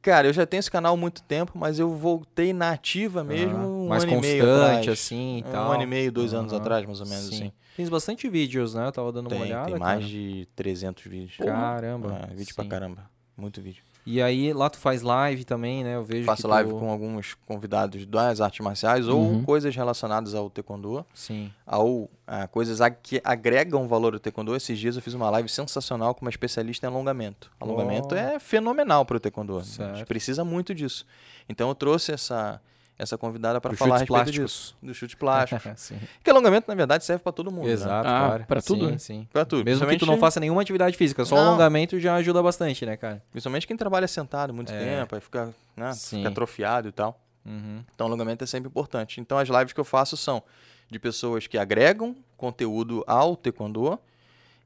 Cara, 0.00 0.28
eu 0.28 0.32
já 0.32 0.46
tenho 0.46 0.60
esse 0.60 0.70
canal 0.70 0.94
há 0.94 0.96
muito 0.96 1.22
tempo, 1.22 1.52
mas 1.56 1.78
eu 1.78 1.90
voltei 1.94 2.52
na 2.52 2.70
ativa 2.70 3.24
mesmo 3.24 3.56
Ah, 3.58 3.66
um 3.66 3.88
mais 3.88 4.04
ano 4.04 4.12
e 4.12 4.20
meio 4.20 4.44
constante, 4.44 4.70
atrás. 4.78 4.88
assim 4.88 5.38
e 5.38 5.40
um 5.40 5.50
tal. 5.52 5.72
ano 5.72 5.82
e 5.82 5.86
meio, 5.86 6.12
dois 6.12 6.32
anos 6.32 6.52
Aham, 6.52 6.60
atrás, 6.60 6.86
mais 6.86 7.00
ou 7.00 7.06
menos 7.06 7.26
sim. 7.26 7.34
assim. 7.34 7.52
Tens 7.76 7.88
bastante 7.88 8.28
vídeos, 8.28 8.74
né? 8.74 8.86
Eu 8.86 8.92
tava 8.92 9.12
dando 9.12 9.26
uma 9.26 9.30
Tem, 9.36 9.42
olhada. 9.42 9.66
tem 9.70 9.78
mais 9.78 9.98
cara. 10.00 10.08
de 10.10 10.48
300 10.54 11.04
vídeos. 11.04 11.36
Caramba. 11.38 12.20
É, 12.30 12.34
vídeo 12.34 12.54
pra 12.54 12.64
sim. 12.64 12.70
caramba. 12.70 13.10
Muito 13.36 13.60
vídeo. 13.60 13.82
E 14.10 14.22
aí 14.22 14.54
lá 14.54 14.70
tu 14.70 14.78
faz 14.78 15.02
live 15.02 15.44
também, 15.44 15.84
né? 15.84 15.94
Eu 15.96 16.02
vejo 16.02 16.24
Faço 16.24 16.48
live 16.48 16.70
com 16.70 16.90
alguns 16.90 17.34
convidados 17.46 18.06
das 18.06 18.40
artes 18.40 18.60
marciais 18.60 19.06
ou 19.06 19.20
Uhum. 19.20 19.42
coisas 19.44 19.76
relacionadas 19.76 20.34
ao 20.34 20.48
taekwondo, 20.48 21.04
Sim. 21.12 21.52
ou 21.66 22.10
ah, 22.26 22.48
coisas 22.48 22.78
que 23.02 23.20
agregam 23.22 23.86
valor 23.86 24.14
ao 24.14 24.20
taekwondo. 24.20 24.56
Esses 24.56 24.78
dias 24.78 24.96
eu 24.96 25.02
fiz 25.02 25.12
uma 25.12 25.28
live 25.28 25.48
sensacional 25.50 26.14
com 26.14 26.22
uma 26.24 26.30
especialista 26.30 26.86
em 26.86 26.88
alongamento. 26.88 27.50
Alongamento 27.60 28.14
Oh. 28.14 28.18
é 28.18 28.38
fenomenal 28.38 29.04
para 29.04 29.18
o 29.18 29.20
taekwondo. 29.20 29.58
A 29.58 29.62
gente 29.62 29.74
Certo. 29.74 30.06
precisa 30.06 30.42
muito 30.42 30.74
disso. 30.74 31.04
Então 31.46 31.68
eu 31.68 31.74
trouxe 31.74 32.10
essa 32.12 32.60
essa 32.98 33.16
convidada 33.16 33.60
para 33.60 33.74
falar 33.76 33.94
a 33.96 33.98
respeito 33.98 34.08
plásticos. 34.24 34.50
disso, 34.52 34.76
do 34.82 34.92
chute 34.92 35.16
plástico. 35.16 35.62
sim. 35.76 35.98
Porque 36.16 36.30
alongamento 36.30 36.66
na 36.68 36.74
verdade 36.74 37.04
serve 37.04 37.22
para 37.22 37.30
todo 37.32 37.50
mundo, 37.50 37.66
né? 37.66 37.72
Exato, 37.72 38.08
Ah, 38.08 38.26
claro. 38.26 38.44
pra 38.46 38.60
tudo, 38.60 38.86
Sim, 38.86 38.90
né? 38.92 38.98
sim. 38.98 39.28
Para 39.32 39.44
tudo. 39.44 39.64
Mesmo 39.64 39.78
que 39.80 39.84
tu 39.84 39.86
não 39.86 39.88
Principalmente- 39.96 40.20
faça 40.20 40.40
nenhuma 40.40 40.60
atividade 40.62 40.96
física, 40.96 41.24
só 41.24 41.36
o 41.36 41.38
Não. 41.38 41.48
alongamento 41.50 41.98
já 42.00 42.16
ajuda 42.16 42.42
bastante, 42.42 42.84
né, 42.84 42.96
cara? 42.96 43.22
Principalmente 43.30 43.66
quem 43.66 43.76
trabalha 43.76 44.08
sentado 44.08 44.52
muito 44.52 44.72
É. 44.72 44.78
tempo, 44.98 45.14
aí 45.14 45.20
fica, 45.20 45.54
né, 45.76 45.92
fica 45.94 46.28
atrofiado 46.28 46.88
e 46.88 46.92
tal. 46.92 47.20
Uhum. 47.46 47.82
Então, 47.94 48.06
alongamento 48.08 48.42
é 48.42 48.46
sempre 48.46 48.68
importante. 48.68 49.20
Então, 49.20 49.38
as 49.38 49.48
lives 49.48 49.72
que 49.72 49.80
eu 49.80 49.84
faço 49.84 50.16
são 50.16 50.42
de 50.90 50.98
pessoas 50.98 51.46
que 51.46 51.56
agregam 51.56 52.16
conteúdo 52.36 53.04
ao 53.06 53.36
taekwondo 53.36 53.98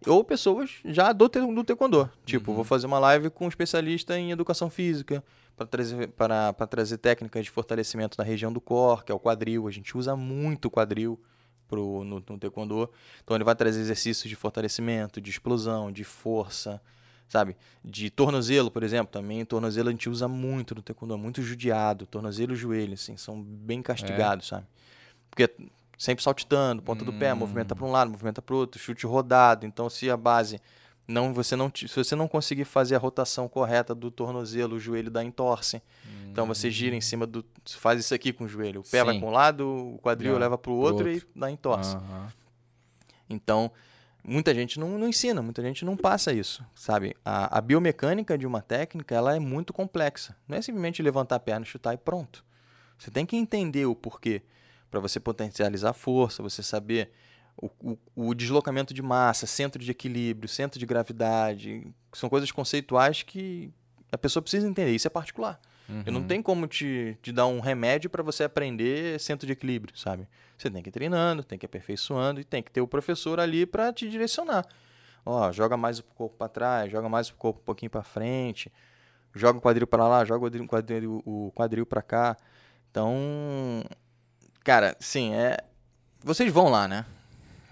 ou 0.06 0.24
pessoas 0.24 0.70
já 0.84 1.12
do, 1.12 1.28
do 1.28 1.62
taekwondo. 1.64 2.10
Tipo, 2.24 2.54
vou 2.54 2.64
fazer 2.64 2.86
uma 2.86 2.98
live 2.98 3.30
com 3.30 3.44
um 3.44 3.48
especialista 3.48 4.18
em 4.18 4.30
educação 4.32 4.68
física 4.70 5.22
para 5.56 5.66
trazer, 5.66 6.08
para, 6.08 6.52
para 6.52 6.66
trazer 6.66 6.98
técnicas 6.98 7.44
de 7.44 7.50
fortalecimento 7.50 8.16
na 8.18 8.24
região 8.24 8.52
do 8.52 8.60
core, 8.60 9.04
que 9.04 9.12
é 9.12 9.14
o 9.14 9.18
quadril. 9.20 9.68
A 9.68 9.70
gente 9.70 9.96
usa 9.96 10.16
muito 10.16 10.66
o 10.66 10.70
quadril 10.70 11.20
pro, 11.68 12.04
no, 12.04 12.22
no 12.26 12.38
taekwondo. 12.38 12.90
Então, 13.22 13.36
ele 13.36 13.44
vai 13.44 13.54
trazer 13.54 13.80
exercícios 13.80 14.28
de 14.28 14.36
fortalecimento, 14.36 15.20
de 15.20 15.30
explosão, 15.30 15.90
de 15.92 16.04
força, 16.04 16.80
sabe? 17.28 17.56
De 17.84 18.10
tornozelo, 18.10 18.70
por 18.70 18.82
exemplo, 18.82 19.12
também 19.12 19.44
tornozelo 19.44 19.88
a 19.88 19.92
gente 19.92 20.08
usa 20.08 20.28
muito 20.28 20.74
no 20.74 20.82
taekwondo, 20.82 21.14
é 21.14 21.16
muito 21.16 21.40
judiado, 21.42 22.06
tornozelo 22.06 22.52
e 22.52 22.56
joelho, 22.56 22.94
assim, 22.94 23.16
são 23.16 23.40
bem 23.42 23.80
castigados, 23.82 24.48
sabe? 24.48 24.66
Porque 25.30 25.50
sempre 25.96 26.22
saltitando, 26.22 26.82
ponta 26.82 27.04
do 27.04 27.12
pé, 27.12 27.32
Hum. 27.32 27.36
movimenta 27.38 27.74
para 27.74 27.86
um 27.86 27.90
lado, 27.90 28.10
movimenta 28.10 28.42
para 28.42 28.54
outro, 28.54 28.78
chute 28.78 29.06
rodado, 29.06 29.64
então 29.64 29.88
se 29.88 30.10
a 30.10 30.16
base 30.16 30.60
não 31.06 31.34
você 31.34 31.56
não 31.56 31.70
se 31.74 31.88
você 31.88 32.14
não 32.14 32.28
conseguir 32.28 32.64
fazer 32.64 32.94
a 32.94 32.98
rotação 32.98 33.48
correta 33.48 33.94
do 33.94 34.10
tornozelo, 34.10 34.76
o 34.76 34.78
joelho 34.78 35.10
dá 35.10 35.22
entorse. 35.22 35.82
Então 36.30 36.46
você 36.46 36.70
gira 36.70 36.96
em 36.96 37.00
cima 37.00 37.26
do 37.26 37.44
faz 37.76 38.00
isso 38.00 38.14
aqui 38.14 38.32
com 38.32 38.44
o 38.44 38.48
joelho, 38.48 38.80
o 38.80 38.84
pé 38.84 39.04
vai 39.04 39.14
Sim. 39.14 39.20
para 39.20 39.28
um 39.28 39.32
lado, 39.32 39.94
o 39.94 39.98
quadril 39.98 40.32
Já, 40.32 40.38
leva 40.38 40.58
para 40.58 40.70
o 40.70 40.74
pro 40.74 40.82
outro, 40.82 41.10
e 41.10 41.14
outro. 41.14 41.28
dá 41.34 41.50
entorse. 41.50 41.96
Aham. 41.96 42.32
Então, 43.28 43.70
muita 44.22 44.54
gente 44.54 44.78
não, 44.78 44.98
não 44.98 45.08
ensina, 45.08 45.42
muita 45.42 45.62
gente 45.62 45.84
não 45.84 45.96
passa 45.96 46.32
isso, 46.32 46.64
sabe? 46.74 47.16
A, 47.24 47.58
a 47.58 47.60
biomecânica 47.60 48.36
de 48.36 48.46
uma 48.46 48.60
técnica, 48.60 49.14
ela 49.14 49.34
é 49.34 49.38
muito 49.38 49.72
complexa. 49.72 50.36
Não 50.46 50.56
é 50.56 50.62
simplesmente 50.62 51.02
levantar 51.02 51.36
a 51.36 51.40
perna, 51.40 51.64
chutar 51.64 51.94
e 51.94 51.96
pronto. 51.96 52.44
Você 52.98 53.10
tem 53.10 53.26
que 53.26 53.36
entender 53.36 53.86
o 53.86 53.94
porquê 53.94 54.42
para 54.90 55.00
você 55.00 55.18
potencializar 55.18 55.90
a 55.90 55.94
força, 55.94 56.42
você 56.42 56.62
saber 56.62 57.10
o, 57.56 57.70
o, 57.80 57.98
o 58.16 58.34
deslocamento 58.34 58.92
de 58.92 59.02
massa, 59.02 59.46
centro 59.46 59.82
de 59.82 59.90
equilíbrio, 59.90 60.48
centro 60.48 60.78
de 60.78 60.86
gravidade. 60.86 61.86
São 62.12 62.28
coisas 62.28 62.50
conceituais 62.50 63.22
que 63.22 63.72
a 64.10 64.18
pessoa 64.18 64.42
precisa 64.42 64.68
entender. 64.68 64.94
Isso 64.94 65.06
é 65.06 65.10
particular. 65.10 65.60
Eu 66.06 66.12
não 66.12 66.22
tenho 66.22 66.42
como 66.42 66.66
te, 66.66 67.18
te 67.20 67.32
dar 67.32 67.46
um 67.46 67.60
remédio 67.60 68.08
para 68.08 68.22
você 68.22 68.44
aprender 68.44 69.20
centro 69.20 69.46
de 69.46 69.52
equilíbrio, 69.52 69.96
sabe? 69.98 70.26
Você 70.56 70.70
tem 70.70 70.82
que 70.82 70.88
ir 70.88 70.92
treinando, 70.92 71.44
tem 71.44 71.58
que 71.58 71.64
ir 71.64 71.68
aperfeiçoando 71.68 72.40
e 72.40 72.44
tem 72.44 72.62
que 72.62 72.70
ter 72.70 72.80
o 72.80 72.86
professor 72.86 73.38
ali 73.38 73.66
para 73.66 73.92
te 73.92 74.08
direcionar. 74.08 74.64
Ó, 75.24 75.52
joga 75.52 75.76
mais 75.76 75.98
o 75.98 76.04
corpo 76.04 76.36
para 76.36 76.48
trás, 76.48 76.90
joga 76.90 77.08
mais 77.08 77.28
o 77.28 77.34
corpo 77.34 77.60
um 77.60 77.64
pouquinho 77.64 77.90
para 77.90 78.02
frente, 78.02 78.72
joga 79.34 79.58
o 79.58 79.60
quadril 79.60 79.86
para 79.86 80.08
lá, 80.08 80.24
joga 80.24 80.38
o 80.38 80.48
quadril, 80.48 80.66
quadril, 80.66 81.22
o 81.26 81.52
quadril 81.54 81.84
para 81.84 82.00
cá. 82.00 82.36
Então, 82.90 83.84
cara, 84.64 84.96
sim, 84.98 85.34
é. 85.34 85.58
Vocês 86.24 86.50
vão 86.52 86.68
lá, 86.68 86.88
né? 86.88 87.04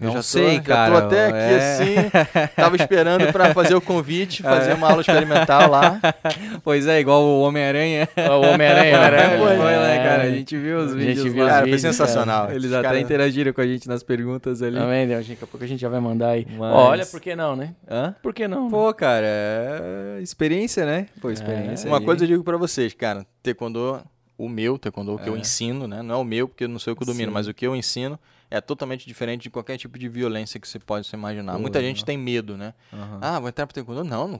Eu 0.01 0.07
Não 0.07 0.13
já 0.13 0.19
tô- 0.19 0.23
sei, 0.23 0.55
já 0.55 0.61
cara. 0.63 0.91
tô 1.01 1.05
até 1.05 1.27
aqui 1.27 1.37
é. 1.37 1.57
assim, 1.57 2.49
tava 2.55 2.75
esperando 2.75 3.31
para 3.31 3.53
fazer 3.53 3.75
o 3.75 3.79
convite, 3.81 4.41
fazer 4.43 4.73
uma 4.73 4.89
aula 4.89 5.01
experimental 5.01 5.69
lá. 5.69 5.99
Pois 6.63 6.87
é, 6.87 6.99
igual 6.99 7.21
o 7.23 7.41
Homem-Aranha. 7.41 8.09
O 8.17 8.51
Homem-Aranha, 8.53 9.11
né? 9.11 9.37
Foi, 9.37 9.51
É. 9.73 9.79
né, 9.79 10.03
cara? 10.03 10.23
A 10.23 10.29
gente 10.31 10.57
viu 10.57 10.77
os 10.79 10.93
A 10.93 10.95
gente 10.99 11.05
vídeos 11.05 11.33
viu 11.33 11.43
lá. 11.43 11.45
os 11.45 11.49
Cara, 11.51 11.61
foi 11.61 11.65
vídeos, 11.71 11.81
sensacional. 11.81 12.49
Eles 12.51 12.65
Os 12.65 12.73
até 12.73 12.81
cara- 12.87 12.99
interagiram 12.99 13.53
com 13.53 13.61
a 13.61 13.67
gente 13.67 13.87
nas 13.87 14.01
perguntas 14.01 14.61
ali. 14.63 14.75
Também, 14.77 15.05
né? 15.05 15.17
Daqui 15.17 15.33
a 15.33 15.45
pouco 15.47 15.63
a 15.63 15.67
gente 15.67 15.79
já 15.79 15.87
vai 15.89 15.99
mandar 15.99 16.29
aí. 16.29 16.47
Mas- 16.49 16.73
Olha, 16.75 17.05
por 17.05 17.21
que 17.21 17.35
não, 17.35 17.55
né? 17.55 17.75
Hã? 17.89 18.15
Por 18.23 18.33
que 18.33 18.47
não? 18.47 18.63
né? 18.65 18.69
Pô, 18.71 18.91
cara, 18.95 19.25
é 19.25 20.19
experiência, 20.21 20.85
né? 20.85 21.05
Pô, 21.21 21.29
experiência. 21.29 21.87
Uma 21.87 21.99
aí. 21.99 22.05
coisa 22.05 22.23
eu 22.23 22.27
digo 22.27 22.43
pra 22.43 22.57
vocês, 22.57 22.93
cara, 22.93 23.23
taekwondo, 23.43 24.01
o 24.37 24.49
meu 24.49 24.77
taekwondo, 24.79 25.13
o 25.13 25.19
que 25.19 25.29
eu 25.29 25.35
É. 25.35 25.39
ensino, 25.39 25.87
né? 25.87 26.01
Não 26.01 26.15
é 26.15 26.17
o 26.17 26.23
meu, 26.23 26.47
porque 26.47 26.63
eu 26.63 26.69
não 26.69 26.79
sei 26.79 26.91
o 26.93 26.95
que 26.95 27.03
eu 27.03 27.07
domino, 27.07 27.27
Sim. 27.29 27.33
mas 27.33 27.47
o 27.47 27.53
que 27.53 27.67
eu 27.67 27.75
ensino 27.75 28.19
é 28.51 28.59
totalmente 28.61 29.07
diferente 29.07 29.43
de 29.43 29.49
qualquer 29.49 29.77
tipo 29.77 29.97
de 29.97 30.07
violência 30.09 30.59
que 30.59 30.67
você 30.67 30.77
pode 30.77 31.07
se 31.07 31.15
imaginar. 31.15 31.53
Pô, 31.53 31.59
Muita 31.59 31.79
legal. 31.79 31.89
gente 31.95 32.05
tem 32.05 32.17
medo, 32.17 32.55
né? 32.57 32.73
Aham. 32.93 33.19
Ah, 33.21 33.39
vou 33.39 33.47
entrar 33.49 33.65
pro 33.65 33.73
taekwondo? 33.73 34.03
Não, 34.03 34.27
não, 34.27 34.39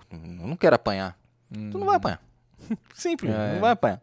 não 0.49 0.55
quero 0.57 0.75
apanhar. 0.75 1.17
Tu 1.49 1.77
não 1.79 1.85
vai 1.85 1.95
apanhar. 1.95 2.21
Simples, 2.93 3.33
É. 3.33 3.53
não 3.53 3.61
vai 3.61 3.71
apanhar. 3.71 4.01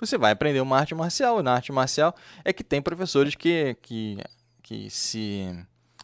Você 0.00 0.18
vai 0.18 0.32
aprender 0.32 0.60
uma 0.60 0.76
arte 0.78 0.94
marcial, 0.94 1.38
e 1.38 1.42
na 1.44 1.52
arte 1.52 1.70
marcial 1.70 2.12
é 2.44 2.52
que 2.52 2.64
tem 2.64 2.82
professores 2.82 3.34
que, 3.36 3.76
que, 3.80 4.18
que 4.62 4.90
se 4.90 5.54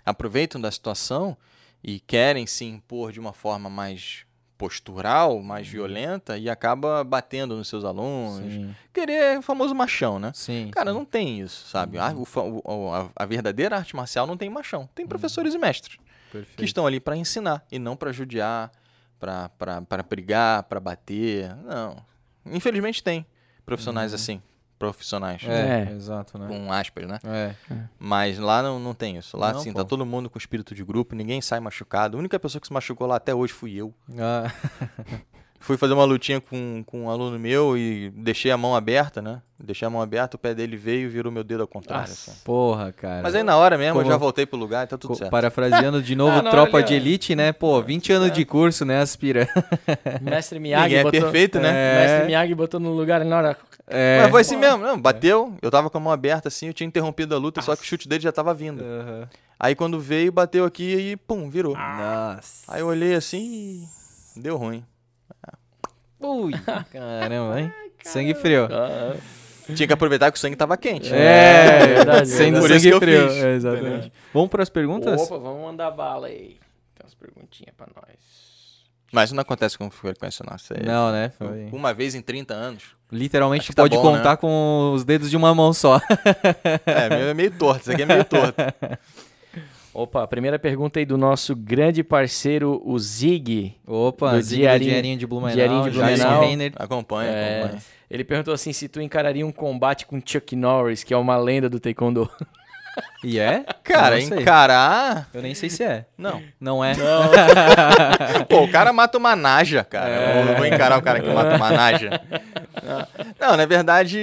aproveitam 0.06 0.60
da 0.60 0.70
situação 0.70 1.36
e 1.82 1.98
querem 2.00 2.46
se 2.46 2.64
impor 2.64 3.10
de 3.12 3.18
uma 3.18 3.32
forma 3.32 3.68
mais 3.68 4.24
postural, 4.58 5.40
mais 5.40 5.66
violenta 5.68 6.36
e 6.36 6.50
acaba 6.50 7.02
batendo 7.04 7.56
nos 7.56 7.68
seus 7.68 7.84
alunos. 7.84 8.52
Sim, 8.52 8.74
Querer 8.92 9.38
o 9.38 9.42
famoso 9.42 9.72
machão, 9.74 10.18
né? 10.18 10.32
sim. 10.34 10.68
Cara, 10.72 10.90
sim. 10.90 10.98
não 10.98 11.04
tem 11.04 11.40
isso, 11.40 11.68
sabe? 11.68 11.96
O 12.16 12.24
fa- 12.24 12.42
o- 12.42 12.92
a, 12.92 13.08
a 13.22 13.24
verdadeira 13.24 13.76
arte 13.76 13.94
marcial 13.94 14.26
não 14.26 14.36
tem 14.36 14.50
machão. 14.50 14.88
Tem 14.94 15.06
professores 15.06 15.54
e 15.54 15.58
mestres 15.58 15.96
que 15.96 16.32
Perfeito. 16.32 16.64
estão 16.64 16.86
ali 16.86 16.98
para 17.00 17.16
ensinar 17.16 17.64
e 17.70 17.78
não 17.78 17.96
para 17.96 18.12
judiar, 18.12 18.70
para 19.18 20.02
brigar, 20.08 20.64
para 20.64 20.80
bater. 20.80 21.54
Não. 21.64 21.96
Infelizmente 22.44 23.02
tem 23.02 23.24
profissionais 23.64 24.12
assim, 24.12 24.42
profissionais 24.78 25.42
É, 25.44 25.88
É. 25.88 25.92
exato, 25.92 26.38
né? 26.38 26.46
com 26.48 26.72
aspas, 26.72 27.06
né? 27.06 27.18
É. 27.24 27.54
Mas 27.98 28.38
lá 28.38 28.62
não, 28.62 28.78
não 28.78 28.94
tem 28.94 29.16
isso. 29.16 29.36
Lá 29.36 29.52
Não, 29.52 29.60
sim, 29.60 29.72
pô. 29.72 29.78
tá 29.78 29.84
todo 29.84 30.06
mundo 30.06 30.30
com 30.30 30.38
espírito 30.38 30.74
de 30.74 30.84
grupo, 30.84 31.14
ninguém 31.14 31.40
sai 31.40 31.60
machucado. 31.60 32.16
A 32.16 32.20
única 32.20 32.38
pessoa 32.38 32.60
que 32.60 32.66
se 32.66 32.72
machucou 32.72 33.06
lá 33.06 33.16
até 33.16 33.34
hoje 33.34 33.52
fui 33.52 33.74
eu. 33.74 33.92
Ah, 34.18 34.50
Fui 35.60 35.76
fazer 35.76 35.92
uma 35.92 36.04
lutinha 36.04 36.40
com, 36.40 36.82
com 36.86 37.02
um 37.04 37.10
aluno 37.10 37.38
meu 37.38 37.76
e 37.76 38.10
deixei 38.14 38.50
a 38.50 38.56
mão 38.56 38.76
aberta, 38.76 39.20
né? 39.20 39.42
Deixei 39.58 39.84
a 39.86 39.90
mão 39.90 40.00
aberta, 40.00 40.36
o 40.36 40.38
pé 40.38 40.54
dele 40.54 40.76
veio 40.76 41.06
e 41.06 41.08
virou 41.08 41.32
meu 41.32 41.42
dedo 41.42 41.62
ao 41.62 41.66
contrário. 41.66 42.08
Nossa. 42.08 42.30
assim. 42.30 42.40
porra, 42.44 42.92
cara. 42.92 43.22
Mas 43.22 43.34
aí 43.34 43.42
na 43.42 43.56
hora 43.56 43.76
mesmo 43.76 43.98
eu 43.98 44.02
Como- 44.02 44.12
já 44.12 44.16
voltei 44.16 44.46
pro 44.46 44.56
lugar 44.56 44.84
e 44.84 44.86
tá 44.88 44.96
tudo 44.96 45.08
Co- 45.10 45.16
certo. 45.16 45.30
Parafraseando 45.32 46.00
de 46.00 46.14
novo 46.14 46.30
Ah, 46.38 46.42
não, 46.42 46.50
Tropa 46.52 46.76
olha- 46.76 46.86
de 46.86 46.94
Elite, 46.94 47.34
né? 47.34 47.52
Pô, 47.52 47.82
20 47.82 48.12
anos 48.12 48.30
de 48.30 48.44
curso, 48.44 48.84
né, 48.84 49.00
Aspira? 49.00 49.48
Mestre 50.22 50.60
Miyagi 50.60 50.84
Ninguém 50.84 50.98
é 50.98 51.02
botou... 51.02 51.20
perfeito, 51.20 51.58
né? 51.58 51.70
É. 51.74 52.00
Mestre 52.06 52.26
Miyagi 52.28 52.54
botou 52.54 52.78
no 52.78 52.92
lugar 52.92 53.24
na 53.24 53.36
hora. 53.36 53.56
É. 53.88 54.20
Mas 54.22 54.30
foi 54.30 54.40
assim 54.42 54.56
mesmo, 54.56 54.78
não, 54.78 55.00
bateu, 55.00 55.52
eu 55.60 55.70
tava 55.70 55.90
com 55.90 55.98
a 55.98 56.00
mão 56.00 56.12
aberta 56.12 56.46
assim, 56.48 56.68
eu 56.68 56.74
tinha 56.74 56.86
interrompido 56.86 57.34
a 57.34 57.38
luta, 57.38 57.60
só 57.62 57.74
que 57.74 57.82
o 57.82 57.84
chute 57.84 58.06
dele 58.08 58.22
já 58.22 58.30
tava 58.30 58.54
vindo. 58.54 58.80
Aham. 58.82 59.28
Aí 59.58 59.74
quando 59.74 59.98
veio, 59.98 60.30
bateu 60.30 60.64
aqui 60.64 60.94
e 61.12 61.16
pum, 61.16 61.50
virou. 61.50 61.74
Nossa. 61.76 62.62
Aí 62.68 62.80
eu 62.80 62.86
olhei 62.86 63.14
assim 63.14 63.88
e 64.36 64.40
deu 64.40 64.56
ruim. 64.56 64.84
Ui, 66.20 66.52
caramba, 66.92 67.60
hein? 67.60 67.72
Sangue 68.02 68.34
frio. 68.34 68.68
Ah, 68.70 69.14
Tinha 69.74 69.86
que 69.86 69.92
aproveitar 69.92 70.30
que 70.30 70.38
o 70.38 70.40
sangue 70.40 70.56
tava 70.56 70.76
quente. 70.76 71.12
É, 71.12 71.86
verdade, 71.86 72.28
sendo 72.28 72.60
Por 72.60 72.70
isso 72.70 72.80
sangue 72.80 72.88
que 72.88 72.94
eu 72.94 73.00
frio. 73.00 73.28
fiz, 73.28 73.42
É, 73.42 73.54
exatamente. 73.54 74.12
Vamos 74.32 74.48
para 74.48 74.62
as 74.62 74.68
perguntas? 74.70 75.20
Opa, 75.20 75.38
vamos 75.38 75.62
mandar 75.62 75.90
bala 75.90 76.26
aí. 76.28 76.58
Tem 76.94 77.04
umas 77.04 77.14
perguntinhas 77.14 77.74
pra 77.76 77.86
nós. 77.94 78.16
Mas 79.12 79.24
isso 79.30 79.34
não 79.34 79.40
acontece 79.42 79.78
com 79.78 79.90
frequência, 79.90 80.44
não. 80.48 80.54
Isso 80.56 80.74
é 80.74 80.82
Não, 80.84 81.10
né? 81.12 81.30
Foi- 81.38 81.68
Uma 81.72 81.94
vez 81.94 82.14
em 82.14 82.20
30 82.20 82.52
anos. 82.54 82.84
Literalmente 83.10 83.72
tá 83.72 83.82
pode 83.82 83.96
bom, 83.96 84.02
contar 84.02 84.30
né? 84.32 84.36
com 84.36 84.92
os 84.94 85.02
dedos 85.02 85.30
de 85.30 85.36
uma 85.36 85.54
mão 85.54 85.72
só. 85.72 85.98
É, 86.84 87.08
meio, 87.08 87.28
é 87.28 87.34
meio 87.34 87.50
torto, 87.52 87.80
isso 87.82 87.92
aqui 87.92 88.02
é 88.02 88.06
meio 88.06 88.24
torto. 88.24 88.54
Opa, 90.00 90.22
a 90.22 90.26
primeira 90.28 90.58
pergunta 90.58 90.98
aí 91.00 91.04
do 91.04 91.18
nosso 91.18 91.56
grande 91.56 92.04
parceiro, 92.04 92.80
o 92.84 92.96
Zig. 92.98 93.74
Opa, 93.86 94.30
Do 94.32 94.42
Zig 94.42 94.56
do 94.60 94.62
Diarinho- 94.62 94.90
Diarinho 94.92 95.18
de 95.18 95.26
Blumenau. 95.26 95.54
Diarinho 95.56 95.84
de 95.84 95.90
Blumenau. 95.90 96.40
Reiner. 96.42 96.72
Acompanha, 96.76 97.30
É, 97.30 97.58
acompanha. 97.60 97.82
ele 98.08 98.22
perguntou 98.24 98.54
assim 98.54 98.72
se 98.72 98.88
tu 98.88 99.00
encararia 99.00 99.44
um 99.44 99.50
combate 99.50 100.06
com 100.06 100.20
Chuck 100.24 100.54
Norris, 100.54 101.02
que 101.02 101.12
é 101.12 101.16
uma 101.16 101.36
lenda 101.36 101.68
do 101.68 101.80
Taekwondo. 101.80 102.30
E 103.24 103.40
é? 103.40 103.64
Cara, 103.82 104.20
Eu 104.20 104.28
não 104.30 104.40
encarar. 104.40 105.28
Eu 105.34 105.42
nem 105.42 105.54
sei 105.54 105.68
se 105.68 105.82
é. 105.82 106.04
Não. 106.16 106.40
Não 106.60 106.84
é? 106.84 106.94
Pô, 108.48 108.62
o 108.64 108.68
cara 108.70 108.92
mata 108.92 109.18
uma 109.18 109.34
naja, 109.34 109.82
cara. 109.84 110.10
É. 110.10 110.40
Eu 110.40 110.44
não 110.46 110.54
vou 110.56 110.66
encarar 110.66 110.98
o 110.98 111.02
cara 111.02 111.20
que 111.20 111.28
mata 111.28 111.56
uma 111.56 111.70
naja. 111.70 112.20
Não, 113.38 113.56
na 113.56 113.66
verdade, 113.66 114.18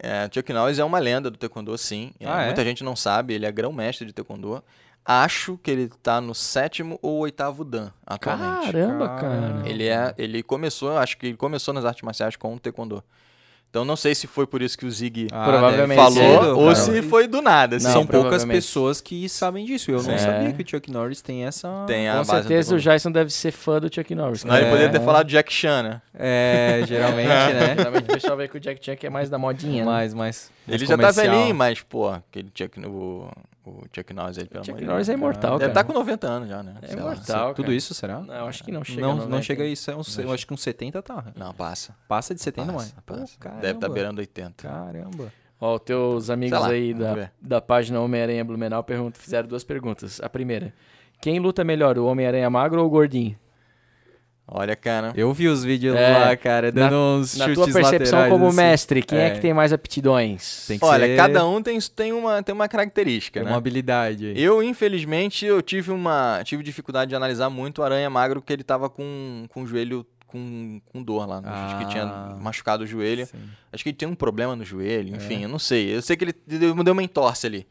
é, 0.00 0.28
Chuck 0.32 0.52
Norris 0.52 0.78
é 0.78 0.84
uma 0.84 0.98
lenda 0.98 1.30
do 1.30 1.36
Taekwondo, 1.36 1.76
sim. 1.76 2.12
É, 2.20 2.26
Ah, 2.28 2.42
é? 2.42 2.46
Muita 2.46 2.64
gente 2.64 2.82
não 2.84 2.94
sabe, 2.96 3.34
ele 3.34 3.44
é 3.46 3.52
grão-mestre 3.52 4.06
de 4.06 4.12
Taekwondo. 4.12 4.62
Acho 5.04 5.58
que 5.62 5.70
ele 5.70 5.90
tá 6.02 6.20
no 6.20 6.34
sétimo 6.34 6.98
ou 7.02 7.18
oitavo 7.20 7.64
Dan 7.64 7.90
atualmente. 8.06 8.66
Caramba, 8.72 9.08
Cara. 9.08 9.62
Ele 9.64 9.86
é, 9.88 10.14
ele 10.18 10.42
começou, 10.42 10.96
acho 10.98 11.16
que 11.16 11.26
ele 11.28 11.36
começou 11.36 11.72
nas 11.74 11.84
artes 11.84 12.02
marciais 12.02 12.36
com 12.36 12.54
o 12.54 12.58
Taekwondo. 12.60 13.02
Então 13.70 13.84
não 13.84 13.94
sei 13.94 14.16
se 14.16 14.26
foi 14.26 14.48
por 14.48 14.60
isso 14.62 14.76
que 14.76 14.84
o 14.84 14.90
Zig 14.90 15.28
Ah, 15.32 15.46
ser, 15.86 15.94
falou 15.94 16.38
cara. 16.40 16.54
ou 16.56 16.74
se 16.74 17.02
foi 17.02 17.28
do 17.28 17.40
nada. 17.40 17.76
assim. 17.76 17.86
Não, 17.86 17.92
São 17.92 18.06
poucas 18.06 18.44
pessoas 18.44 19.00
que 19.00 19.28
sabem 19.28 19.64
disso. 19.64 19.92
Eu 19.92 20.02
não 20.02 20.10
É. 20.10 20.18
sabia 20.18 20.52
que 20.52 20.62
o 20.62 20.68
Chuck 20.68 20.90
Norris 20.90 21.22
tem 21.22 21.44
essa. 21.44 21.84
Tem 21.86 22.08
a 22.08 22.18
Com 22.18 22.24
certeza 22.24 22.74
o. 22.74 22.78
Jason 22.80 23.12
deve 23.12 23.30
ser 23.30 23.52
fã 23.52 23.78
do 23.80 23.92
Chuck 23.92 24.12
Norris. 24.12 24.44
Ele 24.44 24.54
É. 24.56 24.64
poderia 24.70 24.88
ter 24.90 25.00
falado 25.00 25.28
Jack 25.28 25.52
Chan, 25.52 25.84
né? 25.84 26.02
É, 26.12 26.82
geralmente, 26.84 27.28
né? 27.28 27.74
Geralmente 27.78 28.02
o 28.02 28.12
pessoal 28.12 28.36
vê 28.36 28.48
que 28.48 28.56
o 28.56 28.60
Jack 28.60 28.84
Chan 28.84 28.96
é 29.04 29.08
mais 29.10 29.30
da 29.30 29.38
modinha. 29.38 29.84
né? 29.84 29.90
mais, 29.90 30.14
mais. 30.14 30.50
Ele 30.66 30.76
mais 30.76 30.80
já 30.88 30.96
tá 30.96 31.02
comercial. 31.12 31.26
velhinho, 31.36 31.54
mas, 31.54 31.80
pô, 31.80 32.08
aquele 32.08 32.50
Chuck, 32.52 32.80
o, 32.84 33.28
o 33.64 33.84
Chuck 33.94 34.12
Norris, 34.14 34.38
ele, 34.38 34.48
pelo 34.48 34.64
amor 34.64 34.78
de 34.78 34.84
Norris 34.86 35.06
Deus. 35.06 35.08
é 35.08 35.12
imortal, 35.18 35.58
Deve 35.58 35.72
cara. 35.72 35.80
estar 35.82 35.84
com 35.84 35.98
90 35.98 36.26
anos 36.26 36.48
já, 36.48 36.62
né? 36.62 36.74
É 36.82 36.86
Sei 36.88 36.96
lá. 36.96 37.02
imortal. 37.12 37.54
Tudo 37.54 37.66
cara. 37.66 37.76
isso, 37.76 37.94
será? 37.94 38.20
Não, 38.20 38.46
acho 38.46 38.64
que 38.64 38.72
não 38.72 38.82
chega. 38.84 39.00
não, 39.02 39.10
a 39.10 39.14
não 39.16 39.22
90. 39.24 39.42
chega 39.42 39.62
a 39.64 39.66
isso. 39.66 39.90
É 39.90 39.96
uns- 39.96 40.18
eu 40.18 40.32
acho 40.32 40.46
que 40.46 40.54
uns 40.54 40.62
70 40.62 41.02
tá. 41.02 41.24
Não, 41.36 41.52
passa. 41.54 41.94
Passa 42.08 42.34
de 42.34 42.40
70 42.42 42.72
Passa, 42.72 42.76
mais. 42.78 42.92
passa. 43.04 43.36
Pô, 43.38 43.48
Deve 43.48 43.56
estar 43.58 43.72
caramba. 43.80 43.88
beirando 43.94 44.20
80. 44.20 44.68
Caramba. 44.68 45.32
Ó, 45.60 45.74
os 45.74 45.80
teus 45.82 46.30
amigos 46.30 46.58
lá, 46.58 46.68
aí 46.68 46.94
da, 46.94 47.30
da 47.40 47.60
página 47.60 48.00
Homem-Aranha 48.00 48.42
Blumenau 48.44 48.82
perguntam, 48.82 49.20
fizeram 49.20 49.46
duas 49.46 49.62
perguntas. 49.62 50.18
A 50.22 50.28
primeira, 50.28 50.72
quem 51.20 51.38
luta 51.38 51.62
melhor, 51.62 51.98
o 51.98 52.06
Homem-Aranha 52.06 52.48
magro 52.48 52.80
ou 52.80 52.86
o 52.86 52.90
gordinho? 52.90 53.36
Olha, 54.52 54.74
cara. 54.74 55.12
Eu 55.14 55.32
vi 55.32 55.46
os 55.46 55.62
vídeos 55.62 55.94
É, 55.94 56.18
lá, 56.18 56.36
cara, 56.36 56.72
dando 56.72 56.96
uns 56.96 57.36
Na 57.36 57.44
chutes 57.44 57.54
tua 57.64 57.72
percepção 57.72 58.18
laterais, 58.18 58.32
como 58.32 58.46
assim. 58.48 58.56
mestre, 58.56 59.00
quem 59.02 59.18
é. 59.18 59.26
É. 59.26 59.30
que 59.30 59.40
tem 59.40 59.54
mais 59.54 59.72
aptidões? 59.72 60.64
Tem 60.66 60.76
que 60.76 60.84
Olha, 60.84 61.06
ser- 61.06 61.16
cada 61.16 61.46
um 61.46 61.62
tem, 61.62 61.78
tem, 61.80 62.12
uma, 62.12 62.42
tem 62.42 62.52
uma 62.52 62.66
característica, 62.66 63.38
Tem 63.38 63.44
né? 63.44 63.52
uma 63.52 63.58
habilidade 63.58 64.26
aí. 64.26 64.42
Eu, 64.42 64.60
infelizmente, 64.60 65.46
eu 65.46 65.62
tive 65.62 65.92
uma 65.92 66.40
tive 66.44 66.64
dificuldade 66.64 67.10
de 67.10 67.14
analisar 67.14 67.48
muito 67.48 67.80
o 67.80 67.84
Aranha 67.84 68.10
Magro, 68.10 68.40
porque 68.40 68.52
ele 68.52 68.64
tava 68.64 68.90
com, 68.90 69.46
com 69.50 69.62
o 69.62 69.66
joelho 69.68 70.04
com, 70.26 70.80
com 70.92 71.00
dor 71.02 71.28
lá. 71.28 71.40
Acho 71.44 71.78
que 71.78 71.92
tinha 71.92 72.04
Ah. 72.04 72.36
machucado 72.40 72.82
o 72.82 72.86
joelho. 72.86 73.26
Sim. 73.26 73.38
Acho 73.72 73.82
que 73.84 73.90
ele 73.90 73.96
tem 73.96 74.08
um 74.08 74.14
problema 74.16 74.56
no 74.56 74.64
joelho, 74.64 75.14
É. 75.14 75.16
enfim, 75.16 75.42
eu 75.44 75.48
não 75.48 75.58
sei. 75.60 75.94
Eu 75.94 76.02
sei 76.02 76.16
que 76.16 76.24
ele 76.24 76.34
deu, 76.46 76.74
deu 76.82 76.92
uma 76.92 77.02
entorse 77.02 77.46
ali. 77.46 77.66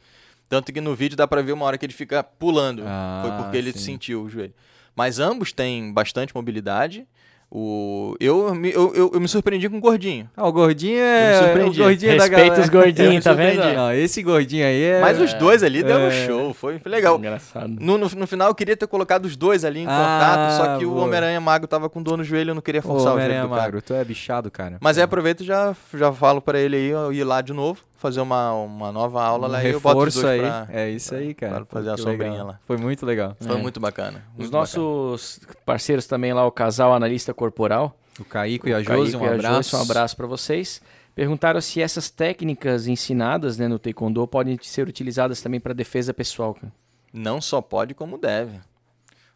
Tanto 0.48 0.72
que 0.74 0.82
no 0.82 0.96
vídeo 0.96 1.16
dá 1.18 1.28
pra 1.28 1.42
ver 1.42 1.52
uma 1.52 1.66
hora 1.66 1.78
que 1.78 1.86
ele 1.86 1.94
fica 1.94 2.24
pulando. 2.24 2.84
Ah, 2.86 3.22
Foi 3.22 3.32
porque 3.44 3.58
ele 3.58 3.72
sim. 3.74 3.80
sentiu 3.80 4.24
o 4.24 4.30
joelho. 4.30 4.54
Mas 5.00 5.18
ambos 5.18 5.54
têm 5.54 5.94
bastante 5.94 6.36
mobilidade. 6.36 7.08
O, 7.52 8.16
eu, 8.20 8.54
me- 8.54 8.72
eu, 8.72 8.94
eu, 8.94 9.10
eu 9.14 9.20
me 9.20 9.28
surpreendi 9.28 9.68
com 9.70 9.78
o 9.78 9.80
gordinho. 9.80 10.30
Ah, 10.38 10.48
o 10.48 10.52
gordinho 10.52 10.98
Eu 10.98 11.02
me 11.04 11.08
é. 11.08 11.32
O 11.40 11.44
surpreendi. 11.46 11.80
gordinho 11.80 12.12
da 12.18 12.24
Respeita 12.26 12.46
galera. 12.46 12.62
os 12.62 12.70
gordinhos, 12.70 13.24
tá 13.24 13.34
vendo? 13.34 13.54
surpreendi. 13.54 13.76
Não, 13.78 13.94
esse 13.94 14.22
gordinho 14.22 14.66
aí 14.68 14.84
é. 14.84 15.02
Mas 15.02 15.20
os 15.20 15.34
dois 15.34 15.64
ali 15.64 15.82
deram 15.82 16.02
um 16.04 16.08
é. 16.10 16.28
show. 16.28 16.54
Foi, 16.54 16.78
foi 16.78 16.92
legal. 16.92 17.18
Engraçado. 17.18 17.68
No, 17.80 17.98
no, 17.98 18.08
no 18.08 18.28
final 18.28 18.50
eu 18.50 18.54
queria 18.56 18.78
ter 18.78 18.86
colocado 18.86 19.26
os 19.26 19.36
dois 19.36 19.66
ali 19.66 19.80
em 19.80 19.88
Ah, 19.88 19.90
contato, 19.90 20.58
só 20.58 20.78
que 20.78 20.86
o 20.86 20.92
boa. 20.92 21.06
Homem-Aranha 21.06 21.40
Mago 21.42 21.66
tava 21.66 21.90
com 21.90 22.04
dor 22.04 22.18
no 22.18 22.24
joelho, 22.24 22.52
eu 22.52 22.56
não 22.56 22.62
queria 22.62 22.82
forçar 22.84 23.14
o 23.14 23.16
joelho 23.16 23.16
Homem-Aranha 23.16 23.44
do 23.44 23.50
cara. 23.50 23.62
magro, 23.64 23.82
tu 23.82 23.94
é 23.96 24.04
bichado, 24.04 24.52
cara. 24.52 24.78
Mas 24.82 24.98
aí 25.00 25.04
aproveito 25.04 25.42
e 25.42 25.46
já, 25.46 25.76
já 25.96 26.12
falo 26.14 26.42
pra 26.42 26.60
ele 26.60 26.76
aí, 26.76 26.90
eu 26.90 27.12
ir 27.12 27.24
lá 27.24 27.42
de 27.42 27.52
novo, 27.54 27.82
fazer 28.00 28.22
uma, 28.22 28.52
uma 28.54 28.92
nova 28.92 29.22
aula 29.24 29.48
um 29.48 29.52
lá 29.52 29.64
e 29.64 29.72
eu 29.72 29.80
boto 29.80 30.08
os 30.08 30.14
dois 30.16 30.26
aí. 30.26 30.40
pra... 30.40 30.68
É 30.70 30.90
isso 30.90 31.14
aí, 31.14 31.34
cara. 31.34 31.58
pra 31.58 31.66
fazer 31.66 31.92
a 31.92 31.98
sombrinha 31.98 32.32
legal. 32.32 32.48
lá. 32.48 32.60
Foi 32.66 32.78
muito 32.78 33.06
legal. 33.06 33.36
Foi 33.40 33.56
É. 33.56 33.60
muito 33.62 33.80
bacana. 33.80 34.24
Os 34.34 34.38
muito 34.40 34.52
nossos 34.52 35.40
parceiros 35.66 36.08
também 36.08 36.34
lá, 36.34 36.46
o 36.46 36.52
casal 36.52 36.94
analista 36.94 37.34
corporal, 37.34 37.96
O 38.20 38.26
Caico 38.26 38.68
e 38.68 38.74
a 38.74 38.82
Josi, 38.82 39.12
Caíco 39.14 39.24
um 39.26 39.34
abraço. 39.34 39.78
Um 39.78 39.82
abraço 39.82 40.16
para 40.18 40.28
vocês. 40.28 40.82
Perguntaram 41.16 41.60
se 41.60 41.82
essas 41.82 42.10
técnicas 42.10 42.88
ensinadas 42.88 43.58
né, 43.58 43.68
no 43.68 43.78
Taekwondo 43.78 44.26
podem 44.28 44.58
ser 44.62 44.88
utilizadas 44.88 45.42
também 45.42 45.60
para 45.60 45.74
defesa 45.74 46.14
pessoal. 46.14 46.54
cara. 46.54 46.72
Não 47.14 47.42
só 47.42 47.62
pode, 47.62 47.94
como 47.94 48.18
deve. 48.18 48.60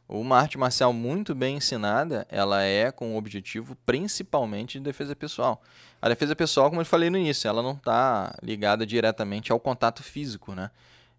Uma 0.08 0.38
arte 0.40 0.58
marcial 0.58 0.94
muito 0.94 1.34
bem 1.34 1.58
ensinada, 1.58 2.26
ela 2.30 2.62
é 2.64 2.92
com 2.92 3.14
o 3.14 3.18
objetivo 3.18 3.76
principalmente 3.86 4.78
de 4.78 4.84
defesa 4.84 5.16
pessoal. 5.16 5.62
A 6.04 6.10
defesa 6.10 6.36
pessoal, 6.36 6.68
como 6.68 6.82
eu 6.82 6.86
falei 6.86 7.10
no 7.10 7.18
início, 7.18 7.48
ela 7.48 7.64
não 7.64 7.72
está 7.72 8.36
ligada 8.44 8.86
diretamente 8.86 9.54
ao 9.54 9.60
contato 9.60 10.04
físico, 10.04 10.54
né? 10.54 10.70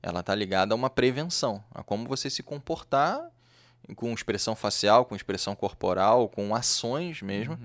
Ela 0.02 0.20
está 0.20 0.34
ligada 0.34 0.74
a 0.74 0.76
uma 0.76 0.90
prevenção, 0.90 1.64
a 1.74 1.82
como 1.82 2.06
você 2.06 2.28
se 2.28 2.42
comportar 2.42 3.30
com 3.96 4.12
expressão 4.12 4.54
facial, 4.54 5.06
com 5.06 5.16
expressão 5.16 5.56
corporal, 5.56 6.28
com 6.28 6.54
ações 6.54 7.22
mesmo. 7.22 7.58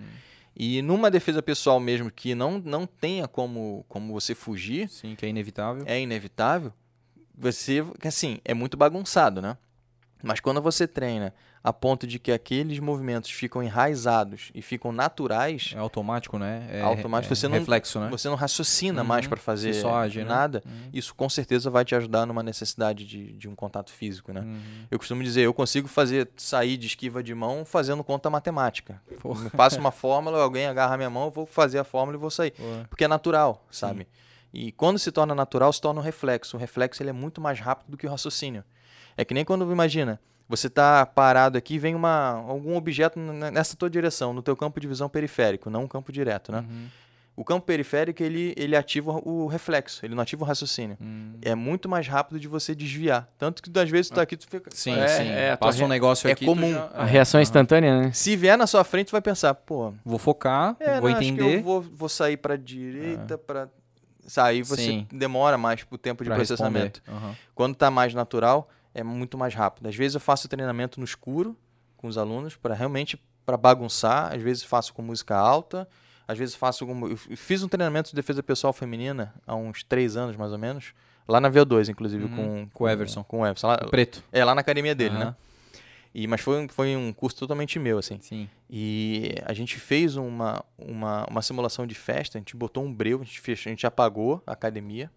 E 0.55 0.81
numa 0.81 1.11
defesa 1.11 1.43
pessoal 1.43 1.77
mesmo 1.77 2.09
que 2.09 2.33
não, 2.33 2.57
não 2.57 2.87
tenha 2.87 3.27
como, 3.27 3.85
como 3.89 4.13
você 4.13 4.33
fugir, 4.33 4.87
Sim, 4.87 5.13
que 5.13 5.25
é 5.25 5.29
inevitável. 5.29 5.83
é 5.85 5.99
inevitável, 5.99 6.71
você, 7.37 7.83
assim, 8.01 8.39
é 8.45 8.53
muito 8.53 8.77
bagunçado, 8.77 9.41
né? 9.41 9.57
Mas 10.21 10.39
quando 10.39 10.61
você 10.61 10.85
treina 10.87 11.33
a 11.63 11.71
ponto 11.73 12.05
de 12.07 12.19
que 12.19 12.31
aqueles 12.31 12.79
movimentos 12.79 13.29
ficam 13.31 13.61
enraizados 13.61 14.51
e 14.53 14.61
ficam 14.61 14.91
naturais, 14.91 15.71
É 15.75 15.79
automático, 15.79 16.37
né? 16.37 16.67
É, 16.71 16.81
Automático, 16.81 17.31
é 17.33 17.35
você 17.35 17.47
não- 17.47 17.57
reflexo, 17.57 17.99
né? 17.99 18.09
você 18.09 18.27
não 18.29 18.35
raciocina 18.35 19.01
Uhum, 19.01 19.07
mais 19.07 19.27
para 19.27 19.39
fazer 19.39 19.85
age, 19.87 20.19
né? 20.19 20.25
nada, 20.25 20.61
Uhum. 20.65 20.89
isso 20.93 21.13
com 21.15 21.29
certeza 21.29 21.69
vai 21.69 21.83
te 21.85 21.95
ajudar 21.95 22.25
numa 22.25 22.43
necessidade 22.43 23.05
de, 23.05 23.33
de 23.33 23.47
um 23.49 23.55
contato 23.55 23.91
físico, 23.91 24.31
né? 24.33 24.41
Uhum. 24.41 24.59
Eu 24.91 24.97
costumo 24.99 25.23
dizer, 25.23 25.41
eu 25.41 25.53
consigo 25.53 25.87
fazer 25.87 26.29
sair 26.37 26.77
de 26.77 26.87
esquiva 26.87 27.21
de 27.23 27.33
mão 27.33 27.63
fazendo 27.65 28.03
conta 28.03 28.29
matemática. 28.29 29.01
Me 29.41 29.49
passa 29.49 29.79
uma 29.79 29.91
fórmula, 29.91 30.41
alguém 30.41 30.65
agarra 30.65 30.95
minha 30.97 31.09
mão, 31.09 31.25
eu 31.25 31.31
vou 31.31 31.45
fazer 31.45 31.79
a 31.79 31.83
fórmula 31.83 32.17
e 32.17 32.19
vou 32.19 32.29
sair. 32.31 32.51
Pô. 32.51 32.63
Porque 32.89 33.03
é 33.03 33.07
natural, 33.07 33.65
sabe? 33.71 34.07
E 34.53 34.71
quando 34.71 34.97
se 34.97 35.11
torna 35.11 35.35
natural, 35.35 35.71
se 35.71 35.79
torna 35.79 35.99
um 35.99 36.03
reflexo. 36.03 36.57
O 36.57 36.59
reflexo 36.59 37.03
ele 37.03 37.09
é 37.11 37.13
muito 37.13 37.39
mais 37.39 37.59
rápido 37.59 37.91
do 37.91 37.97
que 37.97 38.07
o 38.07 38.09
raciocínio. 38.09 38.63
É 39.19 39.25
que 39.25 39.33
nem 39.33 39.43
quando, 39.43 39.69
imagina, 39.69 40.17
você 40.47 40.67
está 40.67 41.05
parado 41.05 41.57
aqui 41.57 41.73
e 41.73 41.77
vem 41.77 41.93
uma, 41.93 42.41
algum 42.47 42.77
objeto 42.77 43.19
nessa 43.19 43.75
tua 43.75 43.89
direção, 43.89 44.31
no 44.33 44.41
teu 44.41 44.55
campo 44.55 44.79
de 44.79 44.87
visão 44.87 45.09
periférico, 45.09 45.69
não 45.69 45.83
um 45.83 45.87
campo 45.89 46.09
direto, 46.09 46.53
né? 46.53 46.59
Uhum. 46.59 46.85
O 47.35 47.43
campo 47.43 47.65
periférico, 47.65 48.23
ele, 48.23 48.53
ele 48.55 48.77
ativa 48.77 49.11
o 49.11 49.45
reflexo, 49.47 50.05
ele 50.05 50.15
não 50.15 50.23
ativa 50.23 50.41
o 50.41 50.47
raciocínio. 50.47 50.97
Uhum. 51.01 51.33
É 51.41 51.53
muito 51.53 51.89
mais 51.89 52.07
rápido 52.07 52.39
de 52.39 52.47
você 52.47 52.73
desviar. 52.73 53.27
Tanto 53.37 53.61
que, 53.61 53.77
às 53.77 53.89
vezes, 53.89 54.09
tu 54.09 54.15
tá 54.15 54.21
aqui, 54.21 54.37
tu 54.37 54.47
fica... 54.47 54.69
Sim, 54.73 54.97
É, 54.97 55.07
sim. 55.09 55.29
é, 55.29 55.55
Passa 55.57 55.83
um 55.83 55.87
negócio 55.89 56.29
é 56.29 56.31
aqui. 56.31 56.45
comum. 56.45 56.71
já- 56.71 56.89
A 56.93 57.03
é, 57.05 57.11
reação 57.11 57.39
aham. 57.39 57.43
instantânea, 57.43 58.01
né? 58.03 58.11
Se 58.13 58.37
vier 58.37 58.57
na 58.57 58.67
sua 58.67 58.85
frente, 58.85 59.07
tu 59.07 59.11
vai 59.11 59.21
pensar, 59.21 59.53
pô, 59.53 59.93
Vou 60.05 60.17
focar, 60.17 60.77
É, 60.79 60.99
vou 61.01 61.09
não, 61.09 61.17
acho 61.17 61.19
que 61.19 61.25
entender. 61.33 61.57
eu 61.59 61.63
vou, 61.63 61.81
vou 61.81 62.07
sair 62.07 62.37
para 62.37 62.57
direita, 62.57 63.37
para 63.37 63.67
sair, 64.25 64.63
você 64.63 64.81
Sim. 64.83 65.07
demora 65.11 65.57
mais 65.57 65.85
o 65.91 65.97
tempo 65.97 66.23
de 66.23 66.29
pra 66.29 66.35
processamento. 66.37 67.01
Aham. 67.07 67.35
Quando 67.53 67.75
tá 67.75 67.89
mais 67.91 68.13
natural, 68.13 68.69
é 68.93 69.03
muito 69.03 69.37
mais 69.37 69.53
rápido. 69.53 69.87
Às 69.87 69.95
vezes 69.95 70.15
eu 70.15 70.21
faço 70.21 70.47
treinamento 70.47 70.99
no 70.99 71.05
escuro 71.05 71.55
com 71.97 72.07
os 72.07 72.17
alunos 72.17 72.55
para 72.55 72.73
realmente 72.73 73.19
para 73.45 73.57
bagunçar, 73.57 74.33
às 74.33 74.41
vezes 74.41 74.63
faço 74.63 74.93
com 74.93 75.01
música 75.01 75.35
alta, 75.35 75.87
às 76.27 76.37
vezes 76.37 76.53
faço 76.55 76.85
eu 76.87 77.17
fiz 77.17 77.63
um 77.63 77.67
treinamento 77.67 78.09
de 78.11 78.15
defesa 78.15 78.43
pessoal 78.43 78.71
feminina 78.71 79.33
há 79.47 79.55
uns 79.55 79.83
três 79.83 80.15
anos 80.15 80.35
mais 80.35 80.51
ou 80.51 80.57
menos, 80.59 80.93
lá 81.27 81.41
na 81.41 81.49
VO2 81.49 81.89
inclusive 81.89 82.25
Uhum, 82.25 82.35
com 82.35 82.69
com 82.73 82.83
o 82.83 82.89
Everson. 82.89 83.23
com 83.23 83.39
o 83.41 83.45
Everson, 83.45 83.67
lá, 83.67 83.77
Preto. 83.77 84.23
é 84.31 84.45
lá 84.45 84.53
na 84.53 84.61
academia 84.61 84.93
dele, 84.93 85.15
Aham. 85.15 85.25
né? 85.25 85.35
E 86.13 86.25
mas 86.27 86.41
foi 86.41 86.59
um- 86.63 86.67
foi 86.69 86.95
um 86.95 87.11
curso 87.13 87.37
totalmente 87.37 87.77
meu 87.79 87.97
assim. 87.99 88.19
Sim. 88.21 88.49
E 88.69 89.33
a 89.45 89.53
gente 89.53 89.79
fez 89.79 90.15
uma, 90.15 90.63
uma, 90.77 91.25
uma 91.29 91.41
simulação 91.41 91.85
de 91.87 91.93
festa, 91.95 92.37
a 92.37 92.41
gente 92.41 92.55
botou 92.55 92.83
um 92.83 92.91
breu, 92.93 93.21
a 93.21 93.23
gente, 93.23 93.39
fez, 93.41 93.59
a 93.65 93.69
gente 93.69 93.85
apagou 93.87 94.41
a 94.45 94.53
academia, 94.53 95.11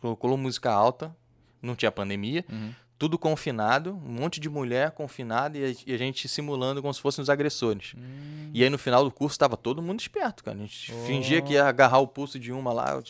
colocou 0.00 0.36
música 0.36 0.70
alta, 0.70 1.14
não 1.62 1.74
tinha 1.74 1.90
pandemia, 1.90 2.44
Uhum. 2.50 2.72
Tudo 2.98 3.18
confinado, 3.18 3.90
um 3.94 4.12
monte 4.20 4.40
de 4.40 4.48
mulher 4.48 4.90
confinada 4.92 5.58
e 5.58 5.64
a, 5.64 5.74
e 5.86 5.94
a 5.94 5.98
gente 5.98 6.28
simulando 6.28 6.80
como 6.80 6.92
se 6.94 7.00
fossem 7.00 7.22
os 7.22 7.28
agressores. 7.28 7.92
Hum. 7.96 8.50
E 8.54 8.62
aí 8.64 8.70
no 8.70 8.78
final 8.78 9.04
do 9.04 9.10
curso 9.10 9.34
estava 9.34 9.56
todo 9.56 9.82
mundo 9.82 10.00
esperto, 10.00 10.42
cara. 10.42 10.56
A 10.56 10.60
gente 10.60 10.92
Oh. 10.92 11.04
fingia 11.06 11.42
que 11.42 11.52
ia 11.54 11.66
agarrar 11.66 11.98
o 11.98 12.06
pulso 12.08 12.38
de 12.38 12.52
uma 12.52 12.72
lá, 12.72 13.00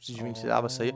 se 0.00 0.12
desvencilhava, 0.12 0.68
sair. 0.68 0.94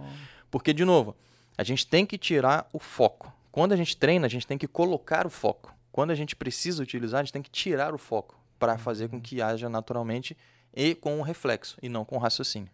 Porque, 0.51 0.73
de 0.73 0.85
novo, 0.85 1.17
a 1.57 1.65
gente 1.65 1.87
tem 1.87 2.07
que 2.07 2.17
tirar 2.17 2.69
o 2.73 2.79
foco. 2.79 3.33
Quando 3.51 3.73
a 3.73 3.77
gente 3.77 3.97
treina, 3.97 4.27
a 4.27 4.31
gente 4.31 4.47
tem 4.47 4.57
que 4.57 4.69
colocar 4.69 5.27
o 5.27 5.31
foco. 5.31 5.75
Quando 5.91 6.11
a 6.11 6.15
gente 6.15 6.37
precisa 6.37 6.83
utilizar, 6.83 7.21
a 7.21 7.25
gente 7.25 7.33
tem 7.33 7.43
que 7.43 7.51
tirar 7.51 7.93
o 7.93 7.99
foco 7.99 8.39
para 8.59 8.79
fazer 8.79 9.09
com 9.09 9.21
que 9.21 9.43
haja 9.43 9.69
naturalmente 9.69 10.37
e 10.75 10.95
com 10.95 11.19
o 11.19 11.23
reflexo, 11.23 11.77
e 11.83 11.89
não 11.89 12.05
com 12.05 12.17
o 12.17 12.19
raciocínio. 12.19 12.71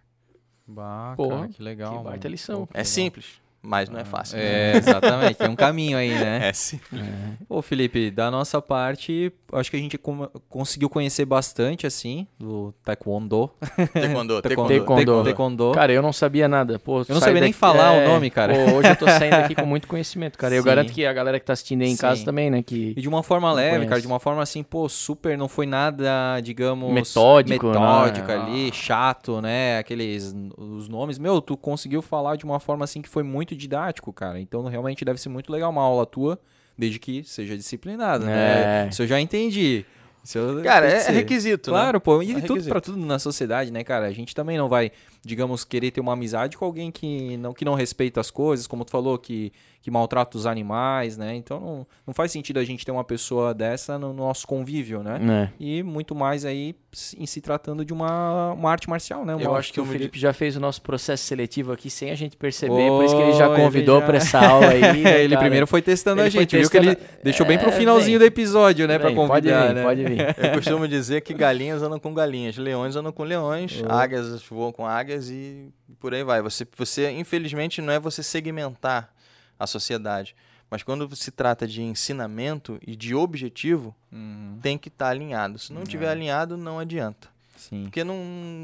Bah, 0.66 1.14
Pô, 1.16 1.28
cara, 1.28 1.48
que 1.48 1.62
legal. 1.62 1.90
que 1.90 1.96
mano. 1.96 2.10
baita 2.10 2.28
lição. 2.28 2.60
Pô, 2.60 2.66
que 2.68 2.74
É 2.74 2.78
legal. 2.80 2.84
simples, 2.92 3.40
mas 3.64 3.88
não 3.88 3.98
é 3.98 4.04
fácil. 4.04 4.38
É, 4.38 4.76
exatamente. 4.76 5.36
Tem 5.36 5.48
um 5.48 5.56
caminho 5.56 5.96
aí, 5.96 6.10
né? 6.10 6.48
É 6.48 6.52
sim. 6.52 6.78
Pô, 7.48 7.62
Felipe, 7.62 8.10
da 8.10 8.30
nossa 8.30 8.60
parte, 8.60 9.32
acho 9.52 9.70
que 9.70 9.76
a 9.76 9.80
gente 9.80 9.98
conseguiu 10.48 10.88
conhecer 10.90 11.24
bastante, 11.24 11.86
assim, 11.86 12.26
do 12.38 12.74
Taekwondo. 12.84 13.50
Taekwondo, 13.92 14.42
Taekwondo. 14.42 14.68
Taekwondo. 14.68 15.24
Taekwondo. 15.24 15.72
Cara, 15.72 15.92
eu 15.92 16.02
não 16.02 16.12
sabia 16.12 16.46
nada. 16.46 16.78
Pô, 16.78 17.00
Eu 17.00 17.06
não 17.14 17.20
sabia 17.20 17.34
nem 17.40 17.50
daqui- 17.50 17.52
falar 17.54 17.92
o 17.92 18.00
é, 18.00 18.06
nome, 18.06 18.30
cara. 18.30 18.52
pô, 18.54 18.72
hoje 18.76 18.90
eu 18.90 18.96
tô 18.96 19.06
saindo 19.08 19.34
aqui 19.36 19.54
com 19.54 19.64
muito 19.66 19.88
conhecimento, 19.88 20.36
cara. 20.38 20.54
Eu 20.54 20.62
Sim. 20.62 20.68
garanto 20.68 20.92
que 20.92 21.06
a 21.06 21.12
galera 21.12 21.40
que 21.40 21.46
tá 21.46 21.52
assistindo 21.54 21.82
aí 21.82 21.88
em 21.88 21.96
Sim. 21.96 22.00
casa 22.02 22.24
também, 22.24 22.50
né? 22.50 22.62
Que 22.62 22.92
E 22.96 23.00
de 23.00 23.08
uma 23.08 23.22
forma 23.22 23.50
leve, 23.52 23.70
conheço. 23.76 23.88
cara, 23.88 24.00
de 24.00 24.06
uma 24.06 24.20
forma 24.20 24.42
assim, 24.42 24.62
pô, 24.62 24.88
super, 24.88 25.38
não 25.38 25.48
foi 25.48 25.66
nada, 25.66 26.38
digamos... 26.40 26.92
Metódico, 26.92 27.66
Metódico 27.68 28.28
né? 28.28 28.34
ali, 28.34 28.72
chato, 28.72 29.40
né? 29.40 29.78
Aqueles, 29.78 30.34
os 30.58 30.88
nomes. 30.88 31.18
Meu, 31.18 31.40
tu 31.40 31.56
conseguiu 31.56 32.02
falar 32.02 32.36
de 32.36 32.44
uma 32.44 32.60
forma 32.60 32.84
assim 32.84 33.00
que 33.00 33.08
foi 33.08 33.22
muito 33.22 33.53
didático, 33.54 34.12
cara. 34.12 34.40
Então, 34.40 34.64
realmente 34.64 35.04
deve 35.04 35.20
ser 35.20 35.28
muito 35.28 35.52
legal 35.52 35.70
uma 35.70 35.82
aula 35.82 36.06
tua, 36.06 36.38
desde 36.76 36.98
que 36.98 37.22
seja 37.24 37.56
disciplinada, 37.56 38.24
né? 38.24 38.86
É. 38.86 38.88
Isso 38.88 39.02
eu 39.02 39.06
já 39.06 39.20
entendi. 39.20 39.84
Isso 40.24 40.38
Cara, 40.64 40.90
é, 40.90 41.06
é 41.06 41.10
requisito, 41.10 41.70
né? 41.70 41.76
Claro, 41.78 42.00
pô, 42.00 42.22
e 42.22 42.34
É 42.34 42.40
tudo 42.40 42.64
pra 42.64 42.80
tudo 42.80 42.98
na 43.04 43.18
sociedade, 43.18 43.70
né, 43.70 43.84
cara? 43.84 44.06
A 44.06 44.12
gente 44.12 44.34
também 44.34 44.56
não 44.56 44.68
vai, 44.70 44.90
digamos, 45.24 45.64
querer 45.64 45.90
ter 45.90 46.00
uma 46.00 46.12
amizade 46.12 46.56
com 46.56 46.64
alguém 46.64 46.90
que 46.90 47.36
não, 47.38 47.52
que 47.52 47.64
não 47.64 47.74
respeita 47.74 48.20
as 48.20 48.30
coisas, 48.30 48.66
como 48.66 48.84
tu 48.84 48.90
falou, 48.90 49.16
que, 49.18 49.52
que 49.80 49.90
maltrata 49.90 50.36
os 50.36 50.46
animais, 50.46 51.16
né? 51.16 51.34
Então 51.34 51.58
não, 51.60 51.86
não 52.06 52.14
faz 52.14 52.30
sentido 52.32 52.58
a 52.58 52.64
gente 52.64 52.84
ter 52.84 52.92
uma 52.92 53.04
pessoa 53.04 53.52
dessa 53.54 53.98
no 53.98 54.12
nosso 54.12 54.46
convívio, 54.46 55.02
né? 55.02 55.18
né? 55.18 55.52
E 55.58 55.82
muito 55.82 56.14
mais 56.14 56.44
aí 56.44 56.74
em 57.18 57.26
se 57.26 57.40
tratando 57.40 57.84
de 57.84 57.92
uma, 57.92 58.52
uma 58.52 58.70
arte 58.70 58.88
marcial, 58.88 59.24
né? 59.24 59.34
Uma, 59.34 59.42
Eu 59.44 59.54
acho 59.56 59.72
que 59.72 59.80
o 59.80 59.82
eu 59.82 59.86
me 59.86 59.92
Felipe 59.92 60.18
já 60.18 60.32
fez 60.32 60.56
o 60.56 60.60
nosso 60.60 60.80
processo 60.82 61.24
seletivo 61.24 61.72
aqui 61.72 61.90
sem 61.90 62.10
a 62.10 62.14
gente 62.14 62.36
perceber, 62.36 62.88
por 62.88 63.04
isso 63.04 63.16
que 63.16 63.22
Oh, 63.22 63.26
ele 63.28 63.32
já 63.38 63.48
convidou 63.54 64.00
já- 64.00 64.06
pra 64.06 64.16
essa 64.18 64.38
aula 64.46 64.68
aí. 64.68 64.80
né, 65.02 65.20
ele 65.22 65.30
cara? 65.34 65.40
primeiro 65.40 65.66
foi 65.66 65.82
testando 65.82 66.20
Ele 66.20 66.28
a 66.28 66.30
gente, 66.30 66.56
viu 66.56 66.70
que 66.70 66.76
ele 66.76 66.94
testando- 66.94 67.18
deixou 67.22 67.46
bem 67.46 67.58
pro 67.58 67.68
É, 67.70 67.72
finalzinho 67.72 68.18
vem. 68.18 68.28
do 68.28 68.32
episódio, 68.32 68.86
né, 68.86 68.98
pra 68.98 69.08
Vem, 69.08 69.16
pode 69.16 69.28
convidar, 69.28 69.68
vir, 69.68 69.74
né? 69.74 69.82
pode 69.82 70.04
vir. 70.04 70.20
Eu 70.38 70.52
costumo 70.54 70.86
dizer 70.88 71.20
que 71.22 71.34
galinhas 71.34 71.82
andam 71.82 71.98
com 71.98 72.12
galinhas, 72.14 72.56
leões 72.56 72.94
andam 72.96 73.12
com 73.12 73.22
leões, 73.24 73.82
Oh. 73.84 73.92
águias 73.92 74.42
voam 74.48 74.72
com 74.72 74.86
águias 74.86 75.13
e 75.30 75.72
por 76.00 76.12
aí 76.14 76.22
vai. 76.24 76.40
Você, 76.42 76.66
você, 76.76 77.10
infelizmente, 77.10 77.80
não 77.82 77.92
é 77.92 77.98
você 77.98 78.22
segmentar 78.22 79.12
a 79.58 79.66
sociedade, 79.66 80.34
mas 80.70 80.82
quando 80.82 81.14
se 81.14 81.30
trata 81.30 81.66
de 81.66 81.82
ensinamento 81.82 82.78
e 82.86 82.94
de 82.96 83.14
objetivo, 83.14 83.94
Uhum, 84.12 84.58
tem 84.62 84.76
que 84.78 84.88
estar 84.88 85.08
alinhado. 85.08 85.58
Se 85.58 85.72
não 85.72 85.82
É. 85.82 85.86
tiver 85.86 86.08
alinhado, 86.08 86.56
não 86.56 86.78
adianta. 86.78 87.28
sim. 87.56 87.84
Porque 87.84 88.02
não, 88.04 88.16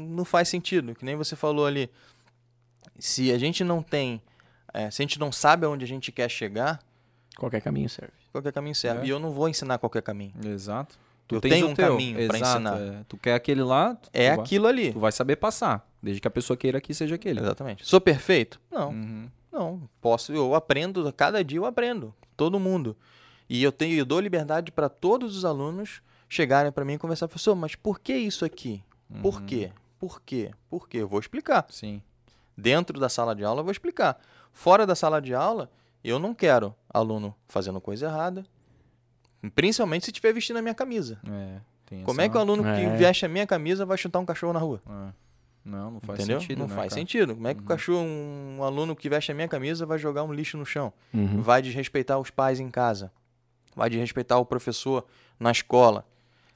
não 0.09 0.23
faz 0.25 0.47
sentido, 0.49 0.93
que 0.93 1.03
nem 1.05 1.15
você 1.15 1.35
falou 1.35 1.65
ali. 1.65 1.89
Se 2.99 3.31
a 3.31 3.37
gente 3.37 3.63
não 3.63 3.81
tem, 3.81 4.21
eh, 4.73 4.91
se 4.91 5.01
a 5.01 5.03
gente 5.03 5.19
não 5.19 5.31
sabe 5.31 5.65
aonde 5.65 5.83
a 5.85 5.87
gente 5.87 6.11
quer 6.11 6.29
chegar, 6.29 6.79
Qualquer 7.37 7.61
caminho 7.61 7.89
serve. 7.89 8.13
qualquer 8.31 8.51
caminho 8.51 8.75
serve. 8.75 9.01
É. 9.01 9.05
E 9.05 9.09
eu 9.09 9.19
não 9.19 9.31
vou 9.31 9.47
ensinar 9.49 9.77
qualquer 9.79 10.01
caminho. 10.03 10.33
Exato. 10.45 10.99
Eu 11.31 11.39
tens 11.39 11.51
tenho 11.53 11.69
um 11.69 11.73
teu, 11.73 11.87
caminho 11.91 12.19
exato, 12.19 12.37
ensinar. 12.43 12.77
é. 12.81 13.03
Tu 13.07 13.17
quer 13.17 13.33
aquele 13.35 13.63
lá, 13.63 13.95
tu, 13.95 14.09
É 14.11 14.31
tu 14.31 14.35
vai- 14.35 14.45
aquilo 14.45 14.67
ali. 14.67 14.91
tu 14.91 14.99
vai 14.99 15.11
saber 15.13 15.37
passar, 15.37 15.89
desde 16.01 16.21
que 16.21 16.27
a 16.27 16.31
pessoa 16.31 16.57
queira 16.57 16.79
que 16.81 16.93
seja 16.93 17.15
aquele. 17.15 17.39
Exatamente. 17.39 17.85
Sou 17.85 18.01
perfeito? 18.01 18.59
Não. 18.71 18.89
Uhum. 18.89 19.29
Não, 19.51 19.89
posso, 19.99 20.31
eu 20.33 20.55
aprendo, 20.55 21.11
cada 21.13 21.43
dia 21.43 21.59
eu 21.59 21.65
aprendo, 21.65 22.13
todo 22.37 22.59
mundo. 22.59 22.95
E 23.49 23.61
eu 23.61 23.71
tenho, 23.71 23.97
eu 23.97 24.05
dou 24.05 24.19
liberdade 24.19 24.71
para 24.71 24.87
todos 24.87 25.35
os 25.35 25.43
alunos 25.43 26.01
chegarem 26.29 26.71
para 26.71 26.85
mim 26.85 26.93
e 26.93 26.97
conversar, 26.97 27.27
professor, 27.27 27.53
mas 27.55 27.75
por 27.75 27.99
que 27.99 28.13
isso 28.13 28.45
aqui? 28.45 28.81
Por 29.21 29.35
Uhum. 29.41 29.45
quê? 29.45 29.71
Por 29.99 30.21
quê? 30.21 30.51
Por 30.69 30.87
quê? 30.87 30.97
Eu 30.99 31.07
vou 31.07 31.19
explicar. 31.19 31.65
Sim. 31.69 32.01
Dentro 32.57 32.97
da 32.99 33.09
sala 33.09 33.35
de 33.35 33.43
aula 33.43 33.59
eu 33.59 33.63
vou 33.65 33.71
explicar. 33.71 34.17
Fora 34.53 34.85
da 34.87 34.95
sala 34.95 35.21
de 35.21 35.33
aula, 35.33 35.69
eu 36.01 36.17
não 36.17 36.33
quero 36.33 36.73
aluno 36.89 37.35
fazendo 37.49 37.81
coisa 37.81 38.05
errada, 38.05 38.45
principalmente 39.55 40.05
se 40.05 40.11
estiver 40.11 40.33
vestindo 40.33 40.57
a 40.57 40.61
minha 40.61 40.73
camisa. 40.73 41.19
É, 41.29 41.59
tem 41.85 42.03
Como 42.03 42.19
essa- 42.21 42.27
é 42.27 42.29
que 42.29 42.37
o 42.37 42.39
aluno 42.39 42.65
É. 42.65 42.79
que 42.79 42.97
veste 42.97 43.25
a 43.25 43.29
minha 43.29 43.45
camisa 43.47 43.85
vai 43.85 43.97
chutar 43.97 44.19
um 44.19 44.25
cachorro 44.25 44.53
na 44.53 44.59
rua? 44.59 44.81
É. 44.87 45.13
Não, 45.63 45.91
não 45.91 45.99
faz 45.99 46.19
Entendeu? 46.19 46.39
sentido, 46.41 46.59
não 46.59 46.67
né, 46.67 46.75
faz 46.75 46.89
cara? 46.89 46.99
sentido. 47.01 47.35
Como 47.35 47.47
é 47.47 47.53
que 47.53 47.59
Uhum. 47.59 47.65
o 47.65 47.67
cachorro, 47.69 48.03
um 48.05 48.63
aluno 48.63 48.95
que 48.95 49.07
veste 49.07 49.31
a 49.31 49.35
minha 49.35 49.47
camisa 49.47 49.85
vai 49.85 49.99
jogar 49.99 50.23
um 50.23 50.33
lixo 50.33 50.57
no 50.57 50.65
chão? 50.65 50.91
Uhum. 51.13 51.41
vai 51.41 51.61
desrespeitar 51.61 52.19
os 52.19 52.29
pais 52.31 52.59
em 52.59 52.69
casa, 52.69 53.11
vai 53.75 53.89
desrespeitar 53.89 54.39
o 54.39 54.45
professor 54.45 55.05
na 55.39 55.51
escola. 55.51 56.05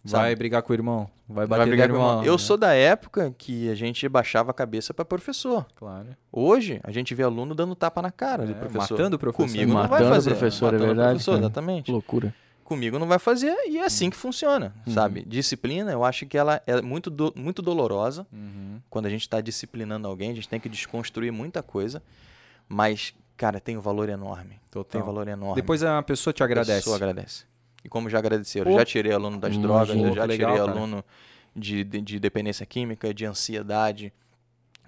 Vai 0.08 0.30
sabe? 0.30 0.36
brigar 0.36 0.62
com 0.62 0.72
o 0.72 0.76
irmão. 0.76 1.10
Vai 1.28 1.48
Vai 1.48 1.58
bater 1.58 1.70
brigar 1.72 1.88
no 1.88 1.96
com 1.96 2.00
o 2.00 2.04
irmão. 2.04 2.12
irmão. 2.18 2.26
Eu 2.28 2.34
né? 2.34 2.38
sou 2.38 2.56
da 2.58 2.74
época 2.74 3.34
que 3.40 3.68
a 3.72 3.74
gente 3.74 4.08
baixava 4.08 4.52
a 4.52 4.54
cabeça 4.54 4.94
para 4.94 5.04
professor. 5.04 5.66
Claro. 5.76 6.10
Hoje, 6.32 6.80
a 6.84 6.92
gente 6.92 7.16
vê 7.16 7.24
aluno 7.24 7.56
dando 7.56 7.74
tapa 7.74 8.04
na 8.04 8.12
cara 8.12 8.44
É, 8.44 8.46
do 8.46 8.54
professor. 8.54 8.92
matando 8.98 9.16
o 9.16 9.20
professor. 9.20 9.48
Comigo 9.48 9.74
não 9.74 9.80
vai 9.82 9.90
Matando 9.90 10.10
o 10.12 10.14
fazer. 10.14 10.30
professor, 10.32 10.66
é 10.68 10.72
Matando 10.74 10.84
o 10.84 10.88
verdade, 10.88 11.10
professor, 11.10 11.32
cara. 11.32 11.42
exatamente. 11.46 11.86
Que 11.86 11.92
loucura. 11.92 12.36
Comigo 12.66 12.98
não 13.00 13.08
vai 13.08 13.20
fazer 13.20 13.56
e 13.70 13.78
é 13.78 13.86
assim 13.86 14.10
que 14.10 14.18
funciona, 14.18 14.74
Uhum. 14.88 14.94
sabe? 14.94 15.24
Disciplina, 15.24 15.92
eu 15.92 16.04
acho 16.04 16.26
que 16.26 16.36
ela 16.38 16.62
é 16.66 16.82
muito, 16.82 17.10
do- 17.12 17.32
muito 17.36 17.62
dolorosa. 17.62 18.26
Uhum. 18.34 18.82
Quando 18.90 19.06
a 19.06 19.10
gente 19.10 19.22
está 19.22 19.40
disciplinando 19.40 20.08
alguém, 20.08 20.32
a 20.32 20.36
gente 20.36 20.50
tem 20.50 20.60
que 20.60 20.68
desconstruir 20.68 21.32
muita 21.32 21.62
coisa. 21.62 22.02
Mas, 22.68 23.14
cara, 23.38 23.60
tem 23.60 23.78
um 23.78 23.82
valor 23.82 24.10
enorme. 24.10 24.60
Total. 24.72 24.92
Tem 24.92 25.02
um 25.02 25.06
valor 25.06 25.28
enorme. 25.28 25.56
Depois 25.62 25.84
a 25.84 26.02
pessoa 26.02 26.34
te 26.34 26.42
A 26.42 26.46
agradece. 26.48 26.80
pessoa 26.80 26.96
agradece. 26.96 27.46
E 27.84 27.88
como 27.88 28.10
já 28.10 28.18
agradeceram, 28.18 28.74
já 28.74 28.84
tirei 28.84 29.12
aluno 29.12 29.38
das 29.38 29.54
Imagina. 29.54 29.68
drogas, 29.68 29.90
eu 29.96 30.16
já 30.16 30.26
legal, 30.26 30.52
tirei 30.54 30.66
cara. 30.66 30.80
aluno 30.80 31.06
de, 31.56 31.84
de, 31.84 32.02
de 32.02 32.20
dependência 32.20 32.66
química, 32.66 33.14
de 33.14 33.26
ansiedade, 33.28 34.12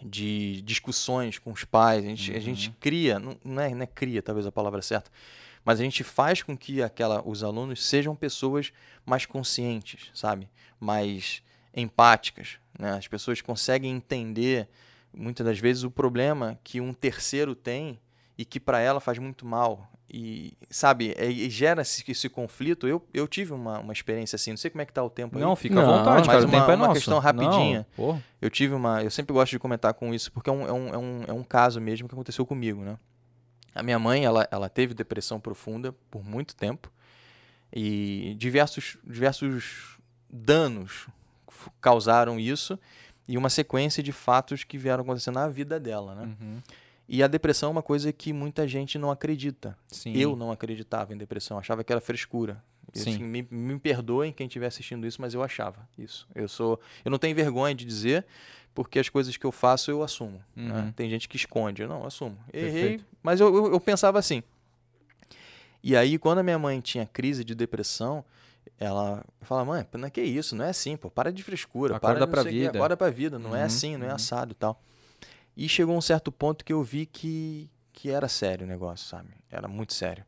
de 0.03 0.61
discussões 0.63 1.37
com 1.37 1.51
os 1.51 1.63
pais. 1.63 2.03
A 2.03 2.07
gente, 2.07 2.35
a 2.35 2.39
gente 2.39 2.69
Uhum. 2.69 2.75
cria, 2.79 3.19
não, 3.19 3.37
não, 3.45 3.61
é, 3.61 3.69
não 3.75 3.83
é 3.83 3.85
cria 3.85 4.23
talvez 4.23 4.47
a 4.47 4.51
palavra 4.51 4.81
certa, 4.81 5.11
mas 5.67 5.81
a 5.81 5.83
gente 5.83 6.01
faz 6.01 6.41
com 6.41 6.55
que 6.55 6.81
aquela, 6.81 7.21
os 7.27 7.43
alunos 7.43 7.85
sejam 7.85 8.15
pessoas 8.15 8.71
mais 9.05 9.25
conscientes, 9.25 10.09
sabe? 10.13 10.47
Mais 10.79 11.43
empáticas. 11.75 12.57
Né? 12.79 12.91
As 12.93 13.05
pessoas 13.05 13.41
conseguem 13.41 13.91
entender, 13.93 14.69
muitas 15.13 15.45
das 15.45 15.59
vezes, 15.59 15.83
o 15.83 15.91
problema 15.91 16.57
que 16.63 16.79
um 16.79 16.93
terceiro 16.93 17.53
tem 17.53 17.99
e 18.37 18.45
que 18.45 18.61
para 18.61 18.79
ela 18.79 19.01
faz 19.01 19.17
muito 19.19 19.45
mal. 19.45 19.91
E, 20.09 20.53
sabe, 20.69 21.13
é- 21.17 21.29
e 21.29 21.49
gera 21.49 21.81
esse, 21.81 22.01
esse 22.09 22.29
conflito. 22.29 22.87
Eu, 22.87 23.05
eu 23.13 23.27
tive 23.27 23.51
uma, 23.51 23.79
uma 23.79 23.91
experiência 23.91 24.37
assim, 24.37 24.51
não 24.51 24.57
sei 24.57 24.71
como 24.71 24.81
é 24.81 24.85
que 24.85 24.93
tá 24.93 25.03
o 25.03 25.09
tempo 25.09 25.35
aí. 25.37 25.43
Não, 25.43 25.53
fica 25.53 25.75
Não, 25.75 25.81
à 25.83 25.97
vontade, 25.97 26.17
mas 26.19 26.27
cara. 26.27 26.39
O 26.39 26.45
uma- 26.47 26.51
tempo 26.59 26.71
é 26.71 26.75
uma 26.75 26.87
nosso. 26.87 26.93
questão 27.01 27.19
rapidinha. 27.19 27.85
Não. 27.97 28.23
Eu 28.41 28.49
tive 28.49 28.73
uma. 28.73 29.03
Eu 29.03 29.11
sempre 29.11 29.33
gosto 29.33 29.51
de 29.51 29.59
comentar 29.59 29.93
com 29.93 30.13
isso, 30.13 30.31
porque 30.31 30.49
é 30.49 30.53
um, 30.53 30.65
é 30.65 30.71
um, 30.71 30.87
é 30.93 30.97
um, 30.97 31.23
é 31.27 31.33
um 31.33 31.43
caso 31.43 31.81
mesmo 31.81 32.07
que 32.07 32.15
aconteceu 32.15 32.45
comigo, 32.45 32.81
né? 32.85 32.97
A 33.77 33.83
minha 33.83 33.99
mãe, 33.99 34.25
ela, 34.25 34.47
ela 34.51 34.69
teve 34.69 34.93
depressão 34.93 35.39
profunda 35.39 35.93
por 36.09 36.23
muito 36.23 36.55
tempo. 36.55 36.91
E 37.71 38.35
diversos, 38.37 38.97
diversos 39.03 39.97
danos 40.29 41.07
causaram 41.79 42.39
isso. 42.39 42.79
E 43.27 43.37
uma 43.37 43.49
sequência 43.49 44.01
de 44.01 44.11
fatos 44.11 44.63
que 44.63 44.77
vieram 44.77 45.03
acontecendo 45.03 45.35
na 45.35 45.49
vida 45.49 45.79
dela, 45.79 46.15
né? 46.15 46.35
Uhum. 46.39 46.61
E 47.09 47.23
a 47.23 47.27
depressão 47.27 47.69
é 47.69 47.71
uma 47.71 47.83
coisa 47.83 48.11
que 48.11 48.33
muita 48.33 48.67
gente 48.67 48.97
não 48.97 49.11
acredita. 49.11 49.77
Sim. 49.87 50.13
Eu 50.15 50.35
não 50.35 50.51
acreditava 50.51 51.13
em 51.13 51.17
depressão, 51.17 51.57
achava 51.57 51.83
que 51.83 51.91
era 51.91 52.01
frescura. 52.01 52.61
Sim. 52.93 53.11
assim, 53.11 53.23
me, 53.23 53.47
me 53.49 53.79
perdoem 53.79 54.31
quem 54.31 54.47
estiver 54.47 54.67
assistindo 54.67 55.05
isso, 55.05 55.21
mas 55.21 55.33
eu 55.33 55.43
achava 55.43 55.87
isso. 55.97 56.27
Eu 56.33 56.47
sou, 56.47 56.79
eu 57.03 57.11
não 57.11 57.19
tenho 57.19 57.35
vergonha 57.35 57.75
de 57.75 57.85
dizer, 57.85 58.25
porque 58.77 58.99
as 58.99 59.09
coisas 59.09 59.35
que 59.35 59.43
eu 59.43 59.51
faço 59.51 59.89
eu 59.89 60.03
assumo. 60.03 60.39
né? 60.55 60.81
Uhum. 60.81 60.91
Tem 60.91 61.09
gente 61.09 61.27
que 61.27 61.35
esconde, 61.35 61.81
eu 61.81 61.87
não 61.89 62.05
assumo. 62.05 62.37
Errei, 62.53 62.71
Perfeito. 62.71 63.05
mas 63.23 63.39
eu, 63.39 63.47
eu, 63.55 63.71
eu 63.71 63.79
pensava 63.79 64.19
assim. 64.19 64.43
E 65.81 65.95
aí, 65.97 66.19
quando 66.19 66.37
a 66.37 66.43
minha 66.43 66.59
mãe 66.59 66.79
tinha 66.79 67.03
crise 67.07 67.43
de 67.43 67.55
depressão, 67.55 68.23
ela 68.79 69.25
fala, 69.41 69.65
mãe, 69.65 69.83
não 69.93 70.05
é 70.05 70.11
que 70.11 70.21
isso, 70.21 70.55
não 70.55 70.63
é 70.63 70.69
assim, 70.69 70.95
pô, 70.95 71.09
para 71.09 71.33
de 71.33 71.41
frescura, 71.41 71.95
Acorda 71.95 72.27
para 72.27 72.43
pra 72.43 72.51
vida." 72.51 72.77
acorda 72.77 72.95
pra 72.95 73.09
vida, 73.09 73.39
não 73.39 73.55
é 73.55 73.61
Uhum, 73.61 73.65
assim, 73.65 73.97
não 73.97 74.05
é 74.05 74.09
uhum. 74.09 74.15
assado 74.15 74.51
e 74.51 74.55
tal. 74.55 74.79
E 75.55 75.67
chegou 75.67 75.97
um 75.97 76.01
certo 76.01 76.31
ponto 76.31 76.63
que 76.63 76.71
eu 76.71 76.83
vi 76.83 77.07
que, 77.07 77.67
que 77.91 78.11
era 78.11 78.27
sério 78.27 78.63
o 78.63 78.69
negócio, 78.69 79.07
sabe? 79.07 79.29
Era 79.49 79.67
muito 79.67 79.95
sério. 79.95 80.23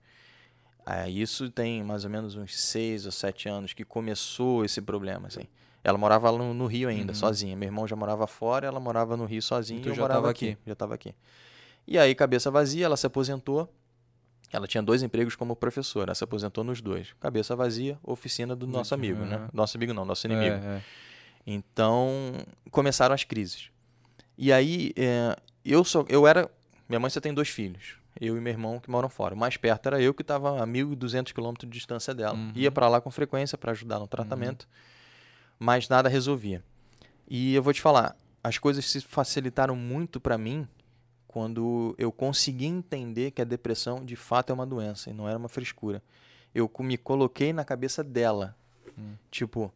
Aí 0.84 1.22
isso 1.22 1.52
tem 1.52 1.84
mais 1.84 2.04
ou 2.04 2.10
menos 2.10 2.36
uns 2.36 2.60
seis 2.60 3.06
ou 3.06 3.12
sete 3.12 3.48
anos 3.48 3.74
que 3.74 3.86
começou 3.86 4.66
esse 4.66 4.82
problema, 4.82 5.28
assim. 5.28 5.48
Ela 5.84 5.98
morava 5.98 6.32
no, 6.32 6.54
no 6.54 6.66
Rio 6.66 6.90
ainda, 6.90 7.12
Uhum. 7.14 7.16
sozinha. 7.16 7.56
Meu 7.56 7.68
irmão 7.68 7.88
já 7.88 7.96
morava 7.96 8.28
fora, 8.28 8.68
ela 8.68 8.80
morava 8.80 9.16
no 9.16 9.26
Rio 9.26 9.42
sozinha 9.42 9.80
E 9.80 9.86
e, 9.86 9.88
eu 9.88 9.96
já 9.96 10.02
morava 10.02 10.30
aqui. 10.30 10.50
aqui. 10.52 10.58
Já 10.66 10.74
estava 10.74 10.94
aqui. 10.94 11.16
E 11.88 11.98
aí, 11.98 12.14
cabeça 12.14 12.52
vazia, 12.52 12.86
ela 12.86 12.98
se 12.98 13.08
aposentou. 13.08 13.68
Ela 14.52 14.68
tinha 14.68 14.82
dois 14.84 15.04
empregos 15.04 15.36
como 15.36 15.56
professora, 15.56 16.10
ela 16.10 16.16
se 16.16 16.24
aposentou 16.24 16.64
nos 16.64 16.82
dois. 16.82 17.14
Cabeça 17.20 17.56
vazia, 17.56 17.98
oficina 18.04 18.56
do 18.56 18.66
nosso 18.68 18.94
amigo, 18.96 19.24
né? 19.24 19.38
Uhum. 19.38 19.48
Nosso 19.54 19.78
amigo 19.78 19.94
não, 19.94 20.04
nosso 20.04 20.26
inimigo. 20.28 20.56
É, 20.56 20.78
é. 20.78 20.82
Então, 21.46 22.34
começaram 22.72 23.14
as 23.16 23.24
crises. 23.24 23.70
E 24.38 24.52
aí, 24.52 24.92
é, 24.96 25.36
eu 25.66 25.84
só, 25.84 26.06
eu 26.10 26.28
era, 26.28 26.50
minha 26.88 27.00
mãe 27.00 27.10
só 27.10 27.20
tem 27.20 27.34
dois 27.34 27.50
filhos, 27.50 27.96
eu 28.20 28.38
e 28.38 28.42
meu 28.42 28.52
irmão 28.52 28.80
que 28.80 28.90
moram 28.90 29.10
fora. 29.10 29.36
O 29.36 29.38
mais 29.38 29.58
perto 29.58 29.88
era 29.88 30.02
eu 30.02 30.14
que 30.14 30.22
estava 30.22 30.62
a 30.62 30.68
1.200 30.68 31.34
quilômetros 31.34 31.70
de 31.70 31.78
distância 31.78 32.14
dela. 32.14 32.36
Uhum. 32.36 32.52
Ia 32.56 32.72
para 32.72 32.88
lá 32.88 33.00
com 33.02 33.10
frequência 33.12 33.58
para 33.58 33.72
ajudar 33.72 34.00
no 34.00 34.08
tratamento, 34.08 34.68
mas 35.60 35.90
nada 35.90 36.08
resolvia. 36.08 36.64
E 37.28 37.54
eu 37.54 37.62
vou 37.62 37.74
te 37.74 37.82
falar, 37.82 38.16
as 38.44 38.58
coisas 38.58 38.86
se 38.86 39.02
facilitaram 39.02 39.76
muito 39.76 40.20
para 40.20 40.38
mim 40.38 40.68
quando 41.28 41.94
eu 41.98 42.12
consegui 42.12 42.66
entender 42.66 43.32
que 43.32 43.42
a 43.42 43.46
depressão 43.46 44.04
de 44.04 44.16
fato 44.16 44.50
é 44.50 44.54
uma 44.54 44.66
doença 44.66 45.10
e 45.10 45.14
não 45.14 45.28
era 45.30 45.38
uma 45.38 45.50
frescura. 45.50 46.02
Eu 46.56 46.72
me 46.80 46.98
coloquei 46.98 47.54
na 47.54 47.64
cabeça 47.64 48.04
dela. 48.04 48.56
Tipo, 49.30 49.72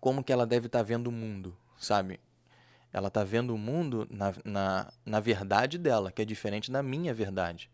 como 0.00 0.22
que 0.22 0.32
ela 0.32 0.46
deve 0.46 0.66
estar 0.66 0.82
vendo 0.82 1.06
o 1.06 1.12
mundo, 1.12 1.56
sabe? 1.78 2.20
Ela 2.92 3.08
está 3.08 3.24
vendo 3.24 3.54
o 3.54 3.58
mundo 3.58 4.06
na, 4.10 4.34
na, 4.44 4.92
na 5.04 5.20
verdade 5.20 5.78
dela, 5.78 6.12
que 6.12 6.22
é 6.22 6.24
diferente 6.24 6.70
da 6.70 6.82
minha 6.82 7.14
verdade. 7.14 7.70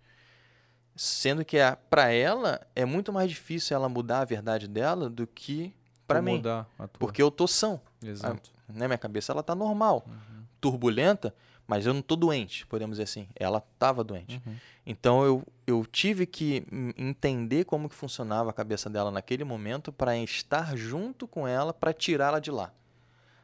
Sendo 0.95 1.45
que 1.45 1.57
para 1.91 2.13
ela 2.13 2.65
é 2.75 2.85
muito 2.85 3.13
mais 3.13 3.29
difícil 3.29 3.77
ela 3.77 3.89
mudar 3.89 4.21
a 4.21 4.25
verdade 4.25 4.69
dela 4.69 5.11
do 5.11 5.27
que 5.27 5.75
para 6.07 6.21
mim. 6.23 6.43
a. 6.47 6.67
Porque 6.99 7.23
eu 7.23 7.31
tô 7.31 7.47
são. 7.47 7.81
Exato. 8.03 8.51
Né? 8.69 8.87
Minha 8.87 8.99
cabeça 8.99 9.33
ela 9.33 9.43
tá 9.43 9.55
normal, 9.55 10.05
Uhum. 10.07 10.43
turbulenta, 10.61 11.35
mas 11.67 11.87
eu 11.87 11.95
não 11.95 12.03
tô 12.03 12.17
doente, 12.17 12.67
podemos 12.67 12.95
dizer 12.97 13.05
assim. 13.05 13.29
Ela 13.37 13.59
estava 13.59 14.03
doente. 14.05 14.41
Uhum. 14.47 14.55
Então 14.87 15.25
eu, 15.25 15.43
eu 15.67 15.85
tive 15.87 16.27
que 16.27 16.67
entender 16.99 17.65
como 17.65 17.89
que 17.89 17.95
funcionava 17.95 18.51
a 18.51 18.53
cabeça 18.53 18.89
dela 18.91 19.11
naquele 19.11 19.45
momento 19.45 19.91
para 19.93 20.17
estar 20.19 20.77
junto 20.77 21.27
com 21.27 21.47
ela 21.49 21.73
para 21.73 21.93
tirá-la 21.93 22.39
de 22.39 22.51
lá. 22.51 22.71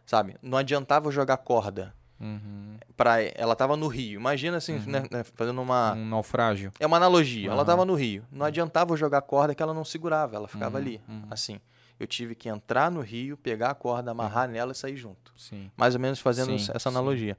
Sabe? 0.07 0.37
Não 0.43 0.59
adiantava 0.59 1.11
jogar 1.11 1.37
corda 1.39 1.95
Uhum. 2.23 2.77
para 2.99 3.23
ela 3.23 3.57
tava 3.57 3.79
no 3.79 3.87
rio. 3.89 4.21
Imagina 4.21 4.59
assim, 4.59 4.79
né, 4.81 5.05
né, 5.11 5.25
fazendo 5.35 5.63
uma 5.63 5.95
Um 5.95 6.05
naufrágio. 6.07 6.71
é 6.79 6.87
uma 6.87 6.99
analogia. 6.99 7.51
Ela 7.51 7.63
estava 7.63 7.83
no 7.87 7.95
rio. 7.95 8.25
Não 8.31 8.45
adiantava 8.45 8.95
jogar 8.95 9.23
corda 9.23 9.55
que 9.55 9.63
ela 9.63 9.73
não 9.73 9.85
segurava, 9.87 10.37
ela 10.37 10.47
ficava 10.47 10.77
Uhum, 10.77 10.85
ali, 10.85 11.01
uhum. 11.09 11.23
assim. 11.31 11.59
Eu 12.01 12.07
tive 12.07 12.35
que 12.35 12.49
entrar 12.49 12.91
no 12.91 13.03
rio, 13.03 13.37
pegar 13.37 13.71
a 13.71 13.75
corda, 13.75 14.11
amarrar 14.11 14.49
nela 14.49 14.73
e 14.73 14.75
sair 14.75 14.97
junto. 14.97 15.35
Sim. 15.37 15.71
Mais 15.77 15.95
ou 15.95 16.01
menos 16.01 16.19
fazendo 16.19 16.59
Sim, 16.59 16.73
essa 16.75 16.79
sim. 16.79 16.89
analogia. 16.89 17.37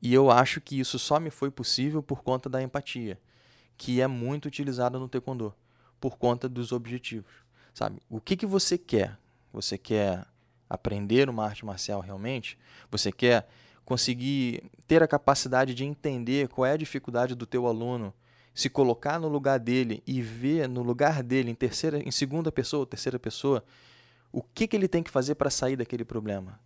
E 0.00 0.14
eu 0.14 0.30
acho 0.30 0.62
que 0.62 0.80
isso 0.80 0.98
só 0.98 1.20
me 1.20 1.28
foi 1.28 1.50
possível 1.50 2.02
por 2.02 2.22
conta 2.22 2.48
da 2.48 2.62
empatia, 2.62 3.20
que 3.76 4.00
é 4.00 4.06
muito 4.06 4.46
utilizada 4.46 4.98
no 4.98 5.08
taekwondo, 5.08 5.54
por 6.00 6.16
conta 6.16 6.48
dos 6.48 6.72
objetivos. 6.72 7.32
Sabe? 7.74 8.00
O 8.08 8.18
que, 8.18 8.34
que 8.34 8.46
você 8.46 8.78
quer? 8.78 9.18
Você 9.52 9.76
quer 9.76 10.24
aprender 10.68 11.28
uma 11.28 11.44
arte 11.44 11.66
marcial 11.66 12.00
realmente? 12.00 12.58
Você 12.90 13.12
quer 13.12 13.46
conseguir 13.84 14.70
ter 14.86 15.02
a 15.02 15.08
capacidade 15.08 15.74
de 15.74 15.84
entender 15.84 16.48
qual 16.48 16.64
é 16.64 16.72
a 16.72 16.78
dificuldade 16.78 17.34
do 17.34 17.44
teu 17.44 17.66
aluno, 17.66 18.14
se 18.54 18.70
colocar 18.70 19.18
no 19.18 19.26
lugar 19.26 19.58
dele 19.58 20.02
e 20.06 20.22
ver 20.22 20.68
no 20.68 20.82
lugar 20.82 21.22
dele 21.22 21.50
em 21.50 21.54
terceira, 21.54 21.98
em 21.98 22.10
segunda 22.12 22.52
pessoa, 22.52 22.86
terceira 22.86 23.18
pessoa, 23.18 23.64
o 24.30 24.40
que, 24.42 24.68
que 24.68 24.76
ele 24.76 24.86
tem 24.86 25.02
que 25.02 25.10
fazer 25.10 25.34
para 25.34 25.50
sair 25.50 25.76
daquele 25.76 26.04
problema? 26.04 26.60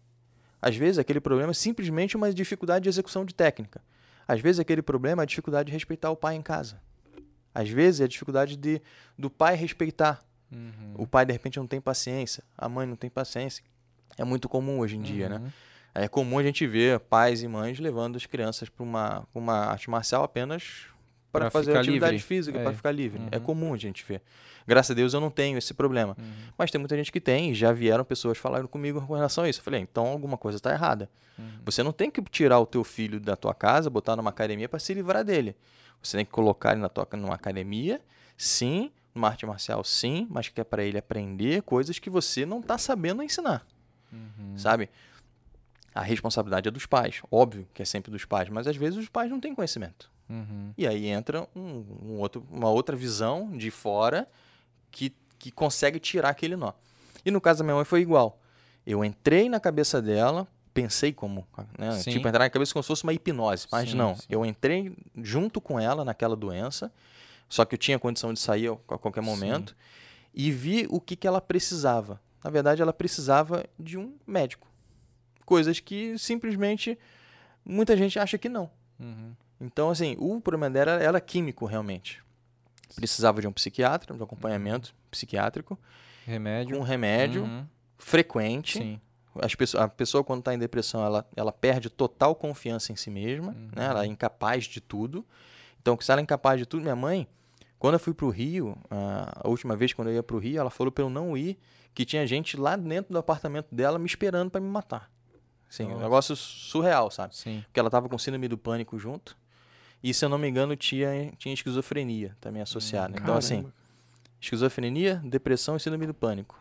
Às 0.60 0.76
vezes 0.76 0.98
aquele 0.98 1.20
problema 1.20 1.50
é 1.50 1.54
simplesmente 1.54 2.16
uma 2.16 2.32
dificuldade 2.32 2.82
de 2.82 2.88
execução 2.90 3.24
de 3.24 3.34
técnica. 3.34 3.80
Às 4.26 4.40
vezes 4.40 4.60
aquele 4.60 4.82
problema 4.82 5.22
é 5.22 5.24
a 5.24 5.26
dificuldade 5.26 5.68
de 5.68 5.72
respeitar 5.72 6.10
o 6.10 6.16
pai 6.16 6.34
em 6.34 6.42
casa. 6.42 6.78
Às 7.54 7.70
vezes 7.70 8.02
é 8.02 8.04
a 8.04 8.08
dificuldade 8.08 8.56
de, 8.56 8.82
do 9.16 9.30
pai 9.30 9.56
respeitar. 9.56 10.22
Uhum. 10.52 10.94
O 10.96 11.06
pai 11.06 11.24
de 11.24 11.32
repente 11.32 11.58
não 11.58 11.66
tem 11.66 11.80
paciência, 11.80 12.44
a 12.56 12.68
mãe 12.68 12.86
não 12.86 12.96
tem 12.96 13.08
paciência. 13.08 13.64
É 14.18 14.24
muito 14.24 14.48
comum 14.48 14.80
hoje 14.80 14.96
em 14.96 15.02
dia, 15.02 15.28
né? 15.28 15.36
Uhum. 15.36 15.50
É 15.94 16.06
comum 16.06 16.38
a 16.38 16.42
gente 16.42 16.66
ver 16.66 17.00
pais 17.00 17.42
e 17.42 17.48
mães 17.48 17.78
levando 17.78 18.16
as 18.16 18.26
crianças 18.26 18.68
para 18.68 18.82
uma, 18.82 19.26
uma 19.34 19.66
arte 19.66 19.88
marcial 19.88 20.22
apenas 20.22 20.86
para 21.32 21.50
fazer 21.50 21.76
atividade 21.76 22.12
livre. 22.12 22.26
física, 22.26 22.58
É. 22.58 22.62
para 22.62 22.72
ficar 22.72 22.90
livre. 22.92 23.20
É 23.30 23.36
Uhum. 23.36 23.42
comum 23.42 23.74
a 23.74 23.76
gente 23.76 24.04
ver. 24.04 24.22
Graças 24.66 24.90
a 24.90 24.94
Deus 24.94 25.14
eu 25.14 25.20
não 25.20 25.30
tenho 25.30 25.56
esse 25.58 25.72
problema. 25.74 26.16
Uhum. 26.18 26.32
Mas 26.56 26.70
tem 26.70 26.78
muita 26.78 26.96
gente 26.96 27.10
que 27.12 27.20
tem, 27.20 27.50
e 27.50 27.54
já 27.54 27.72
vieram 27.72 28.04
pessoas 28.04 28.36
falando 28.38 28.68
comigo 28.68 29.00
com 29.06 29.14
relação 29.14 29.44
a 29.44 29.48
isso. 29.48 29.60
Eu 29.60 29.64
falei, 29.64 29.80
então 29.80 30.06
alguma 30.06 30.36
coisa 30.36 30.56
está 30.58 30.72
errada. 30.72 31.08
Uhum. 31.38 31.44
Você 31.64 31.82
não 31.82 31.92
tem 31.92 32.10
que 32.10 32.20
tirar 32.22 32.58
o 32.60 32.66
teu 32.66 32.82
filho 32.84 33.18
da 33.20 33.36
tua 33.36 33.54
casa, 33.54 33.88
botar 33.90 34.16
numa 34.16 34.30
academia 34.30 34.68
para 34.68 34.78
se 34.78 34.92
livrar 34.94 35.24
dele. 35.24 35.54
Você 36.02 36.16
tem 36.16 36.24
que 36.24 36.30
colocar 36.32 36.72
ele 36.72 36.80
na 36.80 36.88
tua, 36.88 37.06
numa 37.12 37.34
academia, 37.34 38.00
sim, 38.36 38.90
numa 39.14 39.28
arte 39.28 39.44
marcial, 39.46 39.82
sim, 39.84 40.26
mas 40.30 40.48
que 40.48 40.60
é 40.60 40.64
para 40.64 40.82
ele 40.84 40.96
aprender 40.98 41.62
coisas 41.62 41.98
que 41.98 42.08
você 42.10 42.46
não 42.46 42.60
está 42.60 42.78
sabendo 42.78 43.22
ensinar, 43.22 43.66
Uhum. 44.12 44.56
sabe? 44.56 44.88
A 45.94 46.02
responsabilidade 46.02 46.68
é 46.68 46.70
dos 46.70 46.86
pais, 46.86 47.20
óbvio 47.30 47.66
que 47.74 47.82
é 47.82 47.84
sempre 47.84 48.10
dos 48.12 48.24
pais, 48.24 48.48
mas 48.48 48.66
às 48.68 48.76
vezes 48.76 48.98
os 48.98 49.08
pais 49.08 49.28
não 49.30 49.40
têm 49.40 49.54
conhecimento. 49.54 50.08
Uhum. 50.28 50.72
E 50.76 50.86
aí 50.86 51.06
entra 51.06 51.48
um, 51.54 51.84
um 52.02 52.18
outro, 52.18 52.46
uma 52.50 52.68
outra 52.70 52.94
visão 52.94 53.56
de 53.56 53.70
fora 53.70 54.28
que, 54.90 55.14
que 55.38 55.50
consegue 55.50 55.98
tirar 55.98 56.30
aquele 56.30 56.56
nó. 56.56 56.72
E 57.24 57.30
no 57.30 57.40
caso 57.40 57.58
da 57.58 57.64
minha 57.64 57.76
mãe 57.76 57.84
foi 57.84 58.00
igual. 58.00 58.40
Eu 58.86 59.04
entrei 59.04 59.48
na 59.48 59.60
cabeça 59.60 60.00
dela, 60.00 60.46
pensei 60.72 61.12
como, 61.12 61.46
né? 61.78 61.92
Sim. 61.92 62.12
Tipo, 62.12 62.28
entrar 62.28 62.44
na 62.44 62.50
cabeça 62.50 62.72
como 62.72 62.82
se 62.82 62.86
fosse 62.86 63.02
uma 63.02 63.12
hipnose. 63.12 63.66
Mas 63.70 63.90
Sim, 63.90 63.96
não, 63.96 64.14
sim. 64.14 64.26
eu 64.28 64.44
entrei 64.46 64.96
junto 65.16 65.60
com 65.60 65.78
ela 65.78 66.04
naquela 66.04 66.36
doença, 66.36 66.92
só 67.48 67.64
que 67.64 67.74
eu 67.74 67.78
tinha 67.78 67.98
condição 67.98 68.32
de 68.32 68.38
sair 68.40 68.70
a 68.70 68.98
qualquer 68.98 69.22
Sim. 69.22 69.28
momento, 69.28 69.76
e 70.32 70.50
vi 70.50 70.86
o 70.90 71.00
que, 71.00 71.16
que 71.16 71.26
ela 71.26 71.40
precisava. 71.40 72.20
Na 72.42 72.50
verdade, 72.50 72.80
ela 72.80 72.92
precisava 72.92 73.64
de 73.78 73.98
um 73.98 74.14
médico. 74.26 74.68
Coisas 75.44 75.80
que 75.80 76.16
simplesmente 76.18 76.98
muita 77.64 77.96
gente 77.96 78.18
acha 78.18 78.38
que 78.38 78.48
não. 78.48 78.70
Uhum. 79.00 79.32
Então, 79.60 79.90
assim, 79.90 80.16
o 80.18 80.40
problema 80.40 80.70
dela 80.70 80.92
era 81.02 81.20
químico, 81.20 81.66
realmente. 81.66 82.22
Precisava 82.94 83.40
de 83.40 83.46
um 83.48 83.52
psiquiatra, 83.52 84.14
de 84.14 84.20
um 84.20 84.24
acompanhamento 84.24 84.94
psiquiátrico, 85.10 85.78
Remédio. 86.26 86.76
um 86.78 86.82
remédio 86.82 87.42
Uhum. 87.44 87.66
frequente. 87.98 88.78
Sim. 88.78 89.00
As 89.40 89.54
pessoas, 89.54 89.84
a 89.84 89.88
pessoa, 89.88 90.24
quando 90.24 90.40
está 90.40 90.54
em 90.54 90.58
depressão, 90.58 91.04
ela, 91.04 91.26
ela 91.36 91.52
perde 91.52 91.88
total 91.90 92.34
confiança 92.34 92.92
em 92.92 92.96
si 92.96 93.10
mesma, 93.10 93.52
né? 93.74 93.86
Ela 93.86 94.04
é 94.04 94.06
incapaz 94.06 94.64
de 94.64 94.80
tudo. 94.80 95.24
Então, 95.80 95.96
se 96.00 96.10
ela 96.10 96.20
é 96.20 96.22
incapaz 96.22 96.58
de 96.58 96.66
tudo, 96.66 96.82
minha 96.82 96.96
mãe, 96.96 97.28
quando 97.78 97.94
eu 97.94 98.00
fui 98.00 98.12
para 98.14 98.26
o 98.26 98.30
Rio, 98.30 98.76
a 98.90 99.46
última 99.48 99.76
vez 99.76 99.92
quando 99.92 100.08
eu 100.08 100.14
ia 100.14 100.22
para 100.22 100.34
o 100.34 100.38
Rio, 100.40 100.58
ela 100.58 100.70
falou 100.70 100.90
para 100.90 101.04
eu 101.04 101.10
não 101.10 101.36
ir, 101.36 101.56
que 101.94 102.04
tinha 102.04 102.26
gente 102.26 102.56
lá 102.56 102.74
dentro 102.74 103.12
do 103.12 103.18
apartamento 103.18 103.72
dela 103.72 103.98
me 103.98 104.06
esperando 104.06 104.50
para 104.50 104.60
me 104.60 104.68
matar. 104.68 105.10
Assim, 105.70 105.84
um 105.84 105.98
negócio 106.00 106.34
surreal, 106.34 107.10
sabe? 107.10 107.36
Sim. 107.36 107.62
Porque 107.66 107.78
ela 107.78 107.90
tava 107.90 108.08
com 108.08 108.18
síndrome 108.18 108.48
do 108.48 108.56
pânico 108.58 108.98
junto. 108.98 109.36
E, 110.02 110.14
se 110.14 110.24
eu 110.24 110.28
não 110.28 110.38
me 110.38 110.48
engano, 110.48 110.76
tinha, 110.76 111.32
tinha 111.38 111.52
esquizofrenia 111.52 112.36
também 112.40 112.62
associada. 112.62 113.18
então, 113.18 113.36
assim, 113.36 113.70
esquizofrenia, 114.40 115.20
depressão 115.24 115.76
e 115.76 115.80
síndrome 115.80 116.06
do 116.06 116.14
pânico. 116.14 116.58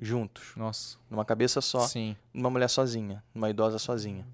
Juntos. 0.00 0.52
Nossa. 0.56 0.96
Numa 1.10 1.24
cabeça 1.24 1.60
só. 1.60 1.80
Sim. 1.86 2.16
Numa 2.32 2.48
mulher 2.48 2.68
sozinha. 2.68 3.22
Numa 3.34 3.50
idosa 3.50 3.78
sozinha. 3.78 4.26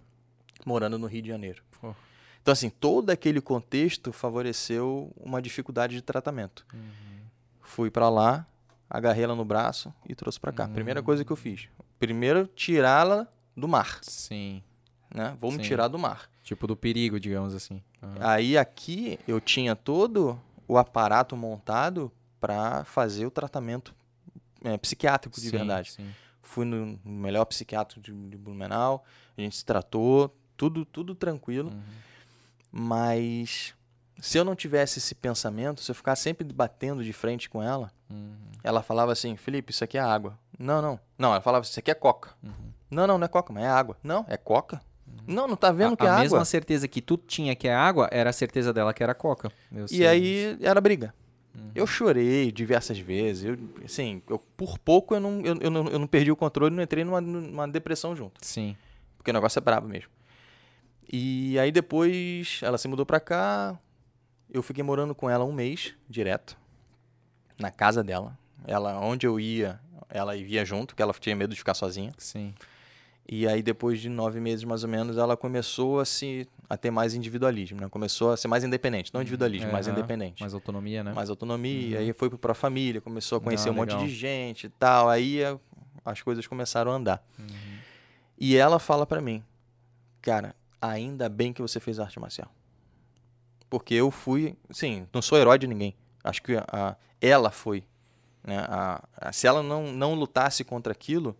Morando 0.64 0.98
no 0.98 1.06
Rio 1.06 1.22
de 1.22 1.28
Janeiro. 1.28 1.62
Pô. 1.80 1.94
Então, 2.40 2.52
assim, 2.52 2.70
todo 2.70 3.10
aquele 3.10 3.40
contexto 3.40 4.12
favoreceu 4.12 5.12
uma 5.16 5.42
dificuldade 5.42 5.94
de 5.94 6.02
tratamento. 6.02 6.64
Uhum. 6.72 7.20
Fui 7.60 7.90
pra 7.90 8.08
lá, 8.08 8.46
agarrei 8.88 9.24
ela 9.24 9.34
no 9.34 9.44
braço 9.44 9.92
e 10.08 10.14
trouxe 10.14 10.38
pra 10.38 10.52
cá. 10.52 10.68
Primeira 10.68 11.02
coisa 11.02 11.24
que 11.24 11.30
eu 11.30 11.36
fiz. 11.36 11.68
Primeiro, 11.98 12.46
tirá-la 12.54 13.26
do 13.56 13.66
mar, 13.66 13.98
Sim. 14.02 14.62
né? 15.12 15.36
Vamos 15.40 15.56
Sim. 15.56 15.62
tirar 15.62 15.88
do 15.88 15.98
mar. 15.98 16.30
Tipo 16.48 16.66
do 16.66 16.74
perigo, 16.74 17.20
digamos 17.20 17.54
assim. 17.54 17.82
Aham. 18.02 18.16
Aí 18.20 18.56
aqui 18.56 19.20
eu 19.28 19.38
tinha 19.38 19.76
todo 19.76 20.40
o 20.66 20.78
aparato 20.78 21.36
montado 21.36 22.10
para 22.40 22.86
fazer 22.86 23.26
o 23.26 23.30
tratamento 23.30 23.94
é, 24.64 24.74
psiquiátrico 24.78 25.38
de 25.38 25.50
Sim, 25.50 25.58
verdade. 25.58 25.92
Sim. 25.92 26.08
Fui 26.40 26.64
no 26.64 26.98
melhor 27.04 27.44
psiquiatra 27.44 28.00
de, 28.00 28.10
de 28.30 28.38
Blumenau, 28.38 29.04
a 29.36 29.40
gente 29.42 29.56
se 29.56 29.62
tratou, 29.64 30.34
tudo, 30.56 30.86
tudo 30.86 31.14
tranquilo. 31.14 31.68
Uhum. 31.68 31.82
Mas 32.72 33.74
se 34.18 34.38
eu 34.38 34.44
não 34.44 34.56
tivesse 34.56 35.00
esse 35.00 35.14
pensamento, 35.14 35.82
se 35.82 35.90
eu 35.90 35.94
ficar 35.94 36.16
sempre 36.16 36.50
batendo 36.50 37.04
de 37.04 37.12
frente 37.12 37.50
com 37.50 37.62
ela, 37.62 37.92
Uhum. 38.08 38.34
ela 38.64 38.82
falava 38.82 39.12
assim, 39.12 39.36
Felipe, 39.36 39.70
isso 39.70 39.84
aqui 39.84 39.98
é 39.98 40.00
água. 40.00 40.38
Não, 40.58 40.80
não. 40.80 40.98
Não, 41.18 41.32
ela 41.32 41.42
falava, 41.42 41.62
isso 41.66 41.78
aqui 41.78 41.90
é 41.90 41.94
coca. 41.94 42.30
Uhum. 42.42 42.72
Não, 42.90 43.06
não, 43.06 43.18
não 43.18 43.26
é 43.26 43.28
coca, 43.28 43.52
mas 43.52 43.64
é 43.64 43.68
água. 43.68 43.98
Não, 44.02 44.24
é 44.26 44.38
coca. 44.38 44.80
Não, 45.26 45.46
não 45.46 45.56
tá 45.56 45.70
vendo 45.70 45.92
a, 45.92 45.96
que 45.96 46.04
é 46.04 46.08
a 46.08 46.12
água. 46.12 46.22
mesma 46.22 46.44
certeza 46.44 46.88
que 46.88 47.02
tu 47.02 47.16
tinha 47.18 47.54
que 47.54 47.68
é 47.68 47.74
água, 47.74 48.08
era 48.10 48.30
a 48.30 48.32
certeza 48.32 48.72
dela 48.72 48.94
que 48.94 49.02
era 49.02 49.14
coca. 49.14 49.52
E 49.70 49.88
sei 49.88 50.06
aí 50.06 50.58
era 50.60 50.80
briga. 50.80 51.14
Uhum. 51.54 51.70
Eu 51.74 51.86
chorei 51.86 52.50
diversas 52.50 52.98
vezes. 52.98 53.44
Eu, 53.44 53.58
assim, 53.84 54.22
eu, 54.28 54.38
por 54.56 54.78
pouco 54.78 55.14
eu 55.14 55.20
não, 55.20 55.40
eu, 55.42 55.56
eu 55.60 55.70
não, 55.70 55.86
eu 55.88 55.98
não 55.98 56.06
perdi 56.06 56.30
o 56.30 56.36
controle, 56.36 56.74
não 56.74 56.82
entrei 56.82 57.04
numa, 57.04 57.20
numa 57.20 57.68
depressão 57.68 58.16
junto. 58.16 58.44
Sim. 58.44 58.76
Porque 59.16 59.30
o 59.30 59.34
negócio 59.34 59.58
é 59.58 59.60
brabo 59.60 59.88
mesmo. 59.88 60.10
E 61.10 61.58
aí 61.58 61.72
depois 61.72 62.60
ela 62.62 62.78
se 62.78 62.88
mudou 62.88 63.04
pra 63.04 63.20
cá. 63.20 63.78
Eu 64.50 64.62
fiquei 64.62 64.82
morando 64.82 65.14
com 65.14 65.28
ela 65.28 65.44
um 65.44 65.52
mês 65.52 65.94
direto. 66.08 66.56
Na 67.58 67.70
casa 67.70 68.02
dela. 68.02 68.38
Ela, 68.66 68.98
onde 69.00 69.26
eu 69.26 69.38
ia, 69.38 69.80
ela 70.08 70.36
ia 70.36 70.64
junto, 70.64 70.88
porque 70.88 71.02
ela 71.02 71.12
tinha 71.12 71.34
medo 71.34 71.52
de 71.52 71.58
ficar 71.58 71.74
sozinha. 71.74 72.12
Sim. 72.18 72.54
E 73.30 73.46
aí, 73.46 73.62
depois 73.62 74.00
de 74.00 74.08
nove 74.08 74.40
meses 74.40 74.64
mais 74.64 74.82
ou 74.84 74.88
menos, 74.88 75.18
ela 75.18 75.36
começou 75.36 76.00
a 76.00 76.04
se 76.06 76.48
a 76.68 76.76
ter 76.78 76.90
mais 76.90 77.14
individualismo, 77.14 77.78
né? 77.80 77.88
Começou 77.88 78.30
a 78.32 78.36
ser 78.38 78.48
mais 78.48 78.64
independente, 78.64 79.12
não 79.12 79.20
individualismo, 79.20 79.70
mais 79.70 79.86
Aham. 79.86 79.98
independente. 79.98 80.40
Mais 80.40 80.54
autonomia, 80.54 81.04
né? 81.04 81.12
mais 81.12 81.28
autonomia, 81.30 81.98
aí 81.98 82.12
foi 82.14 82.30
para 82.30 82.54
família, 82.54 83.00
começou 83.02 83.36
a 83.38 83.40
conhecer 83.40 83.68
Ah, 83.68 83.72
um 83.72 83.74
monte 83.74 83.90
legal. 83.90 84.04
de 84.06 84.10
gente 84.14 84.66
e 84.66 84.70
tal, 84.70 85.08
aí 85.10 85.44
a- 85.44 85.58
as 86.04 86.22
coisas 86.22 86.46
começaram 86.46 86.90
a 86.90 86.94
andar. 86.94 87.22
Uhum. 87.38 87.46
E 88.38 88.56
ela 88.56 88.78
fala 88.78 89.04
pra 89.06 89.20
mim, 89.20 89.42
cara, 90.22 90.54
ainda 90.80 91.28
bem 91.28 91.52
que 91.52 91.60
você 91.60 91.78
fez 91.80 91.98
arte 92.00 92.18
marcial. 92.18 92.50
Porque 93.68 93.92
eu 93.94 94.10
fui, 94.10 94.56
sim, 94.70 95.06
não 95.12 95.20
sou 95.20 95.36
herói 95.36 95.58
de 95.58 95.66
ninguém. 95.66 95.94
Acho 96.24 96.42
que 96.42 96.54
a, 96.56 96.96
ela 97.20 97.50
foi, 97.50 97.84
né? 98.42 98.58
A- 98.68 99.04
a- 99.20 99.32
se 99.32 99.46
ela 99.46 99.62
não, 99.62 99.92
não 99.92 100.14
lutasse 100.14 100.64
contra 100.64 100.92
aquilo, 100.92 101.36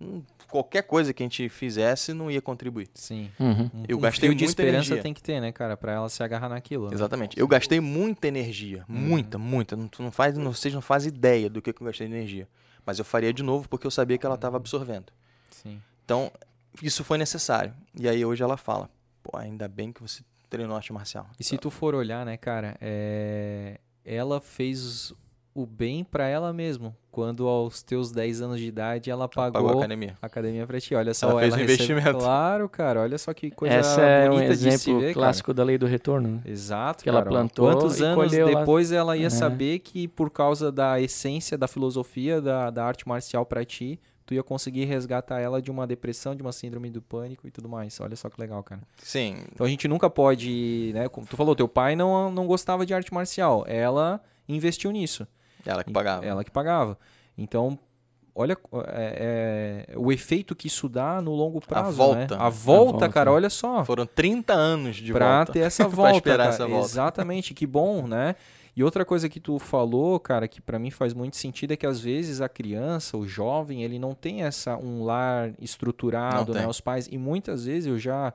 hum, 0.00 0.22
qualquer 0.50 0.82
coisa 0.82 1.12
que 1.14 1.22
a 1.22 1.26
gente 1.26 1.48
fizesse 1.48 2.12
não 2.12 2.30
ia 2.30 2.42
contribuir. 2.42 2.88
Sim. 2.94 3.30
Uhum. 3.38 3.70
Um- 3.74 3.84
Eu 3.88 3.96
um 3.98 4.00
gastei 4.00 4.28
fio 4.28 4.36
de 4.36 4.44
muita 4.44 4.50
esperança 4.50 4.88
energia. 4.88 5.02
tem 5.02 5.14
que 5.14 5.22
ter, 5.22 5.40
né, 5.40 5.52
cara? 5.52 5.76
Pra 5.76 5.92
ela 5.92 6.08
se 6.08 6.22
agarrar 6.22 6.48
naquilo. 6.48 6.88
né? 6.88 6.94
Exatamente. 6.94 7.38
Eu 7.38 7.46
gastei 7.48 7.80
muita 7.80 8.28
energia. 8.28 8.84
Uhum. 8.88 8.94
Muita, 8.96 9.38
muita. 9.38 9.76
Não, 9.76 9.88
tu 9.88 10.02
não 10.02 10.10
faz, 10.10 10.36
não, 10.36 10.52
vocês 10.52 10.74
não 10.74 10.80
fazem 10.82 11.08
ideia 11.12 11.48
do 11.48 11.62
que, 11.62 11.72
que 11.72 11.80
eu 11.82 11.86
gastei 11.86 12.06
de 12.08 12.14
energia. 12.14 12.48
Mas 12.84 12.98
eu 12.98 13.04
faria 13.04 13.32
de 13.32 13.42
novo 13.42 13.68
porque 13.68 13.86
eu 13.86 13.90
sabia 13.90 14.18
que 14.18 14.26
ela 14.26 14.34
estava 14.34 14.56
absorvendo. 14.56 15.12
Sim. 15.50 15.80
Então, 16.04 16.30
isso 16.82 17.04
foi 17.04 17.18
necessário. 17.18 17.72
E 17.98 18.08
aí 18.08 18.24
hoje 18.24 18.42
ela 18.42 18.56
fala: 18.56 18.90
pô, 19.22 19.36
ainda 19.36 19.68
bem 19.68 19.92
que 19.92 20.00
você 20.02 20.22
treinou 20.48 20.76
arte 20.76 20.92
marcial. 20.92 21.28
E 21.38 21.44
se 21.44 21.56
tu 21.58 21.70
for 21.70 21.94
olhar, 21.94 22.24
né, 22.26 22.36
cara, 22.36 22.76
é... 22.80 23.78
ela 24.04 24.40
fez 24.40 25.12
o 25.54 25.66
bem 25.66 26.04
pra 26.04 26.26
ela 26.28 26.52
mesmo. 26.52 26.94
Quando 27.10 27.48
aos 27.48 27.82
teus 27.82 28.12
10 28.12 28.40
anos 28.40 28.60
de 28.60 28.66
idade 28.66 29.10
ela 29.10 29.28
pagou, 29.28 29.52
Pagou 29.60 29.70
a 29.70 29.84
academia. 29.84 30.14
a 30.22 30.26
academia 30.26 30.64
pra 30.64 30.80
ti. 30.80 30.94
Olha 30.94 31.12
só, 31.12 31.30
Ela 31.30 31.40
fez 31.40 31.52
um 31.54 31.56
recebe- 31.56 31.72
investimento. 31.72 32.18
Claro, 32.18 32.68
cara. 32.68 33.00
Olha 33.00 33.18
só 33.18 33.34
que 33.34 33.50
coisa 33.50 33.74
Essa 33.74 34.00
é 34.00 34.30
um 34.30 34.40
exemplo 34.40 35.00
ver, 35.00 35.12
clássico 35.12 35.52
da 35.52 35.64
lei 35.64 35.76
do 35.76 35.86
retorno. 35.86 36.28
né? 36.28 36.38
cara. 36.38 36.50
Exato, 36.52 37.02
que 37.02 37.08
ela 37.08 37.18
cara. 37.18 37.30
plantou 37.30 37.66
Quantos 37.66 37.98
e 37.98 38.04
anos 38.04 38.30
depois 38.30 38.92
ela 38.92 39.16
ia 39.16 39.26
É. 39.26 39.30
saber 39.30 39.80
que 39.80 40.06
por 40.06 40.30
causa 40.30 40.70
da 40.70 41.00
essência, 41.00 41.58
da 41.58 41.66
filosofia 41.66 42.40
da, 42.40 42.70
da 42.70 42.84
arte 42.84 43.08
marcial 43.08 43.44
pra 43.44 43.64
ti, 43.64 43.98
tu 44.24 44.32
ia 44.32 44.44
conseguir 44.44 44.84
resgatar 44.84 45.40
ela 45.40 45.60
de 45.60 45.68
uma 45.72 45.88
depressão, 45.88 46.36
de 46.36 46.42
uma 46.42 46.52
síndrome 46.52 46.88
do 46.90 47.02
pânico 47.02 47.44
e 47.48 47.50
tudo 47.50 47.68
mais. 47.68 47.98
Olha 48.00 48.14
só 48.14 48.30
que 48.30 48.40
legal, 48.40 48.62
cara. 48.62 48.82
Sim, 49.02 49.34
Então 49.52 49.66
a 49.66 49.68
gente 49.68 49.88
nunca 49.88 50.08
pode, 50.08 50.92
né? 50.94 51.08
Como 51.08 51.26
tu 51.26 51.36
falou, 51.36 51.56
teu 51.56 51.66
pai 51.66 51.96
não, 51.96 52.30
não 52.30 52.46
gostava 52.46 52.86
de 52.86 52.94
arte 52.94 53.12
marcial. 53.12 53.64
Ela 53.66 54.20
investiu 54.48 54.92
nisso. 54.92 55.26
Ela 55.64 55.84
que 55.84 55.92
pagava. 55.92 56.24
Ela 56.24 56.44
que 56.44 56.50
pagava. 56.50 56.98
Então, 57.36 57.78
olha 58.34 58.56
é, 58.88 59.86
é, 59.90 59.98
o 59.98 60.12
efeito 60.12 60.54
que 60.54 60.66
isso 60.66 60.88
dá 60.88 61.20
no 61.20 61.34
longo 61.34 61.60
prazo. 61.60 61.96
volta, 61.96 62.36
né? 62.36 62.42
A 62.42 62.48
volta, 62.48 62.92
volta. 62.92 63.08
cara, 63.08 63.32
olha 63.32 63.50
só. 63.50 63.84
Foram 63.84 64.06
30 64.06 64.52
anos 64.52 64.96
de 64.96 65.12
pra 65.12 65.36
volta. 65.38 65.52
ter 65.52 65.60
essa 65.60 65.84
pra 65.86 65.96
volta. 65.96 66.16
esperar 66.16 66.36
cara. 66.38 66.48
essa 66.50 66.66
volta. 66.66 66.86
Exatamente, 66.86 67.54
que 67.54 67.66
bom, 67.66 68.06
né? 68.06 68.34
E 68.76 68.84
outra 68.84 69.04
coisa 69.04 69.28
que 69.28 69.40
tu 69.40 69.58
falou, 69.58 70.18
cara, 70.20 70.46
que 70.46 70.60
pra 70.60 70.78
mim 70.78 70.90
faz 70.90 71.12
muito 71.12 71.36
sentido 71.36 71.72
é 71.72 71.76
que 71.76 71.86
às 71.86 72.00
vezes 72.00 72.40
a 72.40 72.48
criança, 72.48 73.16
o 73.16 73.26
jovem, 73.26 73.82
ele 73.82 73.98
não 73.98 74.14
tem 74.14 74.42
essa 74.42 74.76
um 74.76 75.02
lar 75.04 75.52
estruturado, 75.60 76.54
né? 76.54 76.66
Os 76.66 76.80
pais 76.80 77.08
e 77.10 77.18
muitas 77.18 77.64
vezes 77.64 77.86
eu 77.86 77.98
já 77.98 78.32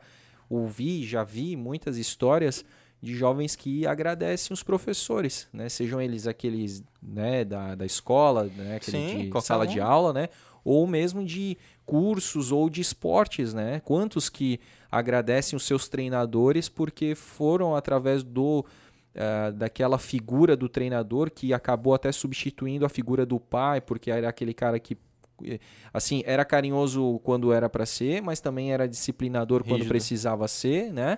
ouvi, 0.49 1.05
já 1.05 1.23
vi 1.23 1.55
muitas 1.55 1.97
histórias 1.97 2.65
de 3.01 3.15
jovens 3.15 3.55
que 3.55 3.85
agradecem 3.85 4.53
os 4.53 4.63
professores, 4.63 5.47
né? 5.53 5.69
Sejam 5.69 6.01
eles 6.01 6.27
aqueles, 6.27 6.83
né, 7.01 7.43
da, 7.45 7.75
da 7.75 7.85
escola, 7.85 8.45
né, 8.55 8.79
Sim, 8.81 9.29
de 9.29 9.41
sala 9.41 9.65
um. 9.65 9.67
de 9.67 9.79
aula, 9.79 10.13
né? 10.13 10.29
Ou 10.63 10.87
mesmo 10.87 11.23
de 11.23 11.57
cursos 11.85 12.51
ou 12.51 12.69
de 12.69 12.81
esportes, 12.81 13.53
né? 13.53 13.81
Quantos 13.85 14.29
que 14.29 14.59
agradecem 14.91 15.55
os 15.55 15.63
seus 15.63 15.87
treinadores 15.87 16.67
porque 16.67 17.13
foram 17.13 17.75
através 17.75 18.23
do 18.23 18.65
ah, 19.17 19.49
daquela 19.49 19.97
figura 19.97 20.57
do 20.57 20.67
treinador 20.67 21.31
que 21.31 21.53
acabou 21.53 21.93
até 21.93 22.11
substituindo 22.11 22.85
a 22.85 22.89
figura 22.89 23.25
do 23.25 23.39
pai, 23.39 23.79
porque 23.79 24.11
era 24.11 24.27
aquele 24.27 24.53
cara 24.53 24.77
que 24.77 24.97
eh, 25.45 25.57
assim, 25.93 26.21
era 26.25 26.43
carinhoso 26.43 27.21
quando 27.23 27.53
era 27.53 27.69
para 27.69 27.85
ser, 27.85 28.21
mas 28.21 28.41
também 28.41 28.73
era 28.73 28.85
disciplinador 28.89 29.63
quando 29.63 29.75
Rígido. 29.77 29.87
precisava 29.87 30.49
ser, 30.49 30.91
né? 30.91 31.17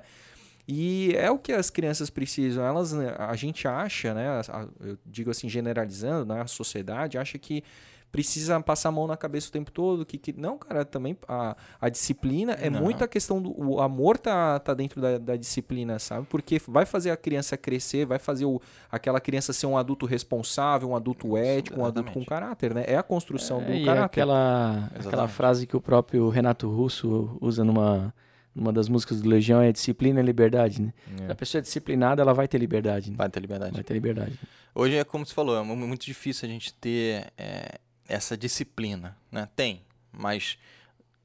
E 0.67 1.13
é 1.15 1.31
o 1.31 1.39
que 1.39 1.53
as 1.53 1.69
crianças 1.69 2.09
precisam. 2.09 2.63
Elas, 2.65 2.91
né, 2.91 3.15
a 3.17 3.35
gente 3.35 3.67
acha, 3.67 4.13
né? 4.13 4.27
a- 4.27 4.41
a- 4.63 4.67
Eu 4.85 4.97
digo 5.05 5.31
assim, 5.31 5.47
generalizando, 5.47 6.25
né? 6.33 6.41
A 6.41 6.47
sociedade 6.47 7.17
acha 7.17 7.37
que 7.37 7.63
precisa 8.11 8.59
passar 8.61 8.89
a 8.89 8.91
mão 8.91 9.05
na 9.05 9.15
cabeça 9.15 9.47
o 9.49 9.51
tempo 9.51 9.71
todo. 9.71 10.05
Que, 10.05 10.17
que... 10.17 10.33
Não, 10.33 10.57
cara, 10.57 10.83
também 10.83 11.17
a, 11.27 11.55
a 11.79 11.87
disciplina 11.89 12.51
é 12.53 12.69
Não. 12.69 12.81
muita 12.81 13.07
questão 13.07 13.41
do. 13.41 13.51
O 13.57 13.79
amor 13.81 14.17
tá, 14.17 14.59
tá 14.59 14.73
dentro 14.73 14.99
da, 14.99 15.17
da 15.17 15.35
disciplina, 15.37 15.99
sabe? 15.99 16.25
Porque 16.29 16.59
vai 16.67 16.85
fazer 16.85 17.11
a 17.11 17.17
criança 17.17 17.55
crescer, 17.55 18.05
vai 18.05 18.19
fazer 18.19 18.43
o, 18.45 18.61
aquela 18.91 19.21
criança 19.21 19.53
ser 19.53 19.67
um 19.67 19.77
adulto 19.77 20.05
responsável, 20.05 20.89
um 20.89 20.95
adulto 20.97 21.37
ético, 21.37 21.79
um 21.79 21.85
adulto 21.85 22.11
com 22.11 22.19
exatamente. 22.19 22.27
caráter, 22.29 22.73
né? 22.73 22.83
É 22.87 22.97
a 22.97 23.03
construção 23.03 23.59
do 23.63 23.71
É, 23.71 23.77
e 23.77 23.85
caráter. 23.85 24.03
aquela, 24.05 24.85
aquela 24.87 24.99
Exatamente. 24.99 25.31
frase 25.33 25.65
que 25.67 25.77
o 25.77 25.81
próprio 25.81 26.27
Renato 26.29 26.69
Russo 26.69 27.37
usa 27.41 27.63
numa, 27.63 28.13
numa 28.57 28.73
das 28.73 28.89
músicas 28.89 29.21
do 29.21 29.29
Legião 29.29 29.61
é 29.61 29.71
disciplina 29.71 30.19
e 30.19 30.23
liberdade, 30.23 30.81
né? 30.81 30.93
É. 31.27 31.31
A 31.31 31.35
pessoa 31.35 31.59
é 31.59 31.61
disciplinada, 31.61 32.21
ela 32.23 32.33
vai 32.33 32.47
ter 32.47 32.57
liberdade. 32.57 33.11
Né? 33.11 33.15
Vai 33.17 33.29
ter 33.29 33.39
liberdade. 33.39 33.73
Vai 33.73 33.83
ter 33.83 33.93
liberdade. 33.93 34.39
Hoje 34.73 34.95
é 34.95 35.03
como 35.03 35.25
você 35.25 35.33
falou, 35.33 35.55
é 35.57 35.61
mu- 35.63 35.75
muito 35.75 36.05
difícil 36.05 36.47
a 36.47 36.51
gente 36.51 36.73
ter 36.73 37.31
é, 37.37 37.79
essa 38.07 38.35
disciplina, 38.35 39.15
né? 39.31 39.47
Tem, 39.55 39.81
mas 40.11 40.57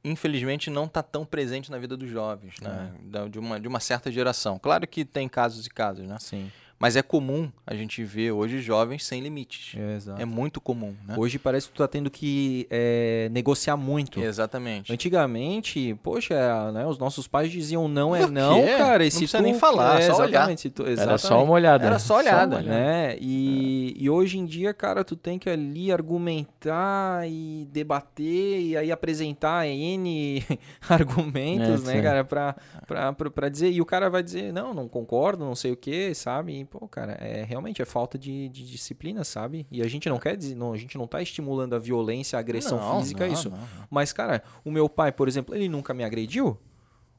infelizmente 0.04 0.68
não 0.68 0.84
está 0.84 1.02
tão 1.02 1.24
presente 1.24 1.70
na 1.70 1.78
vida 1.78 1.96
dos 1.96 2.10
jovens, 2.10 2.54
né? 2.60 2.92
Da- 3.04 3.28
De, 3.28 3.38
uma, 3.38 3.58
de 3.60 3.68
uma 3.68 3.80
certa 3.80 4.10
geração. 4.10 4.58
Claro 4.58 4.86
que 4.86 5.04
tem 5.04 5.28
casos 5.28 5.66
e 5.66 5.70
casos, 5.70 6.06
né? 6.06 6.16
Sim, 6.20 6.50
Mas 6.82 6.96
é 6.96 7.02
comum 7.02 7.48
a 7.64 7.76
gente 7.76 8.02
ver 8.02 8.32
hoje 8.32 8.60
jovens 8.60 9.04
sem 9.06 9.20
limites. 9.20 9.76
é. 10.18 10.22
É 10.22 10.24
muito 10.24 10.60
comum, 10.60 10.92
né? 11.06 11.14
Hoje 11.16 11.38
parece 11.38 11.68
que 11.68 11.74
tu 11.74 11.78
tá 11.78 11.86
tendo 11.86 12.10
que 12.10 12.66
é, 12.68 13.28
negociar 13.30 13.76
muito. 13.76 14.18
Exatamente. 14.20 14.92
Antigamente, 14.92 15.96
poxa, 16.02 16.72
né, 16.72 16.84
os 16.84 16.98
nossos 16.98 17.28
pais 17.28 17.52
diziam 17.52 17.86
não 17.86 18.16
é 18.16 18.26
não, 18.26 18.60
quê? 18.64 18.74
cara. 18.76 19.04
e 19.04 19.06
Não 19.06 19.10
se 19.12 19.18
precisa 19.18 19.38
tu- 19.38 19.44
nem 19.44 19.54
falar, 19.54 20.00
é, 20.00 20.10
só 20.10 20.22
olhar. 20.22 20.48
tu- 20.56 20.84
Era 20.84 21.16
só 21.18 21.44
uma 21.44 21.52
olhada. 21.52 21.86
Era 21.86 21.98
só 22.00 22.16
olhada. 22.16 22.56
uma 22.56 22.62
né? 22.62 23.16
E, 23.20 23.94
e 23.96 24.10
hoje 24.10 24.38
em 24.38 24.44
dia, 24.44 24.74
cara, 24.74 25.04
tu 25.04 25.14
tem 25.14 25.38
que 25.38 25.48
ali 25.48 25.92
argumentar 25.92 27.28
e 27.28 27.68
debater 27.70 28.60
e 28.60 28.76
aí 28.76 28.90
apresentar 28.90 29.68
N 29.68 30.44
argumentos, 30.88 31.88
É, 31.88 31.94
né, 31.94 32.02
cara, 32.02 32.24
pra, 32.24 32.56
pra, 32.88 33.12
pra, 33.12 33.30
pra 33.30 33.48
dizer. 33.48 33.70
E 33.70 33.80
o 33.80 33.86
cara 33.86 34.10
vai 34.10 34.22
dizer, 34.22 34.52
não, 34.52 34.74
não 34.74 34.88
concordo, 34.88 35.44
não 35.44 35.54
sei 35.54 35.70
o 35.72 35.76
que, 35.76 36.12
sabe? 36.14 36.66
Pô, 36.72 36.88
cara, 36.88 37.12
é 37.20 37.44
realmente 37.44 37.82
é 37.82 37.84
falta 37.84 38.16
de, 38.18 38.48
de 38.48 38.64
disciplina, 38.66 39.24
sabe? 39.24 39.66
E 39.70 39.82
a 39.82 39.86
gente 39.88 40.08
não 40.08 40.18
quer 40.18 40.34
dizer, 40.38 40.54
não, 40.54 40.72
a 40.72 40.78
gente 40.78 40.96
não 40.96 41.06
tá 41.06 41.20
estimulando 41.20 41.74
a 41.74 41.78
violência, 41.78 42.38
a 42.38 42.40
agressão 42.40 42.78
Não, 42.78 42.98
física, 42.98 43.26
não, 43.26 43.32
isso. 43.34 43.50
não. 43.50 43.58
Mas, 43.90 44.10
cara, 44.10 44.42
o 44.64 44.70
meu 44.70 44.88
pai, 44.88 45.12
por 45.12 45.28
exemplo, 45.28 45.54
ele 45.54 45.68
nunca 45.68 45.92
me 45.92 46.02
agrediu, 46.02 46.56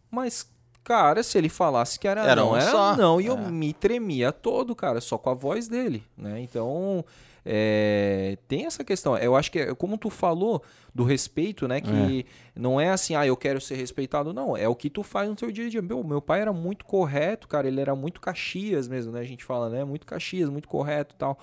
mas, 0.10 0.50
cara, 0.84 1.22
se 1.22 1.38
ele 1.38 1.50
falasse 1.50 2.00
que 2.00 2.08
era, 2.08 2.22
Era 2.22 2.42
não, 2.42 2.54
um 2.54 2.56
era 2.56 2.72
só. 2.72 2.98
não, 2.98 3.22
e 3.22 3.28
eu 3.28 3.38
É. 3.38 3.52
me 3.52 3.74
tremia 3.74 4.32
todo, 4.32 4.76
cara, 4.76 5.00
só 5.00 5.20
com 5.20 5.30
a 5.30 5.36
voz 5.36 5.68
dele, 5.68 6.04
né? 6.18 6.40
Então, 6.42 7.06
é, 7.46 8.38
tem 8.48 8.66
essa 8.66 8.84
questão. 8.84 9.18
Eu 9.18 9.36
acho 9.36 9.52
que, 9.52 9.60
é, 9.60 9.76
como 9.76 9.98
tu 9.98 10.10
falou 10.10 10.64
do 10.94 11.04
respeito, 11.04 11.68
né? 11.68 11.82
Que 11.82 12.26
não 12.56 12.80
é 12.80 12.90
assim, 12.90 13.16
ah, 13.16 13.26
eu 13.26 13.36
quero 13.36 13.60
ser 13.60 13.76
respeitado, 13.76 14.34
não. 14.34 14.56
É 14.56 14.68
o 14.68 14.76
que 14.76 14.90
tu 14.90 15.04
faz 15.04 15.30
no 15.30 15.36
teu 15.36 15.52
dia 15.52 15.66
a 15.66 15.70
dia. 15.70 15.82
Meu, 15.82 16.04
meu 16.04 16.22
pai 16.22 16.42
era 16.42 16.54
muito 16.54 16.86
correto, 16.86 17.48
cara, 17.48 17.68
ele 17.68 17.82
era 17.82 17.96
muito 17.96 18.22
caxias 18.22 18.88
mesmo, 18.88 19.12
né? 19.12 19.20
A 19.20 19.26
gente 19.26 19.44
fala, 19.44 19.70
né? 19.70 19.84
Muito 19.84 20.06
caxias, 20.06 20.50
muito 20.50 20.68
correto 20.68 21.16
e 21.16 21.18
tal. 21.18 21.38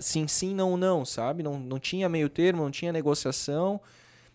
Sim, 0.00 0.26
sim, 0.26 0.54
não, 0.54 0.76
não, 0.76 1.04
sabe? 1.04 1.42
Não, 1.42 1.58
não 1.58 1.78
tinha 1.78 2.08
meio 2.08 2.28
termo, 2.28 2.62
não 2.62 2.70
tinha 2.70 2.92
negociação. 2.92 3.80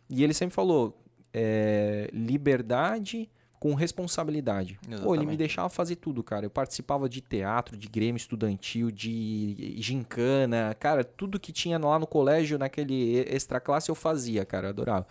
E 0.10 0.24
ele 0.24 0.34
sempre 0.34 0.56
falou: 0.56 0.98
é, 1.34 2.10
liberdade 2.14 3.30
com 3.60 3.74
responsabilidade. 3.74 4.80
Pô, 4.82 4.88
ele 4.88 4.96
me 4.96 5.04
Exatamente. 5.04 5.38
deixava 5.38 5.70
fazer 5.70 5.98
tudo, 5.98 6.24
cara. 6.24 6.46
Eu 6.46 6.50
participava 6.50 7.10
de 7.10 7.20
teatro, 7.20 7.76
de 7.76 7.88
grêmio 7.88 8.18
estudantil, 8.18 8.90
de 8.90 9.76
gincana, 9.78 10.76
cara, 10.80 11.04
tudo 11.04 11.40
que 11.40 11.52
tinha 11.52 11.78
lá 11.78 12.00
no 12.00 12.08
colégio, 12.08 12.58
naquele 12.58 13.20
extra 13.28 13.60
classe 13.60 13.90
eu 13.92 13.96
fazia, 13.96 14.46
cara, 14.46 14.68
eu 14.68 14.70
adorava. 14.70 15.06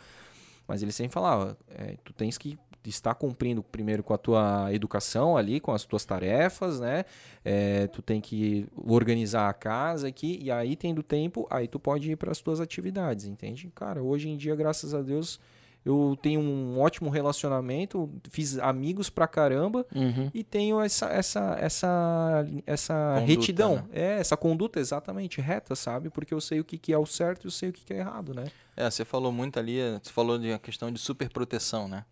Mas 0.67 0.83
ele 0.83 0.93
sempre 0.93 1.13
falava, 1.13 1.59
é, 1.69 1.97
tu 2.05 2.13
tens 2.13 2.39
que 2.39 2.59
estar 2.85 3.15
cumprindo 3.15 3.63
primeiro 3.63 4.03
com 4.03 4.15
a 4.15 4.19
tua 4.19 4.73
educação 4.73 5.37
ali, 5.37 5.61
com 5.61 5.73
as 5.73 5.85
tuas 5.85 6.07
tarefas, 6.07 6.81
né? 6.81 7.05
É, 7.45 7.87
tu 7.89 8.01
tem 8.01 8.19
que 8.21 8.67
organizar 8.77 9.49
a 9.49 9.53
casa 9.53 10.09
aqui 10.09 10.39
e 10.43 10.51
aí 10.51 10.75
tendo 10.75 11.03
tempo, 11.03 11.47
aí 11.51 11.69
tu 11.69 11.79
pode 11.79 12.11
ir 12.11 12.17
para 12.17 12.31
as 12.31 12.41
tuas 12.41 12.61
atividades, 12.61 13.27
entende? 13.27 13.71
Cara, 13.75 14.03
hoje 14.03 14.31
em 14.31 14.37
dia, 14.37 14.57
graças 14.57 14.95
a 14.95 15.03
Deus, 15.03 15.39
eu 15.85 16.19
tenho 16.21 16.41
um 16.41 16.79
ótimo 16.81 17.09
relacionamento, 17.11 18.11
fiz 18.31 18.59
amigos 18.59 19.09
pra 19.09 19.27
caramba 19.27 19.87
Uhum. 19.95 20.31
e 20.35 20.45
tenho 20.45 20.81
essa 20.81 21.07
essa 21.07 21.57
essa 21.61 22.47
essa 22.67 23.15
Conduta, 23.21 23.27
retidão, 23.41 23.75
né? 23.77 23.85
é 23.93 24.19
essa 24.21 24.37
conduta 24.37 24.81
exatamente 24.81 25.41
reta, 25.41 25.75
sabe? 25.75 26.11
Porque 26.11 26.35
eu 26.35 26.41
sei 26.41 26.61
o 26.61 26.65
que, 26.65 26.77
que 26.79 26.93
é 26.93 26.99
o 26.99 27.07
certo 27.07 27.45
e 27.45 27.47
eu 27.47 27.51
sei 27.51 27.71
o 27.71 27.73
que, 27.73 27.85
que 27.85 27.93
é 27.95 27.99
errado, 27.99 28.35
né? 28.35 28.47
É, 28.77 28.91
você 28.91 29.05
falou 29.05 29.33
muito 29.33 29.59
ali, 29.59 29.79
você 30.03 30.13
falou 30.13 30.39
de 30.39 30.53
a 30.53 30.59
questão 30.59 30.93
de 30.93 30.99
superproteção, 30.99 31.89
né? 31.89 32.05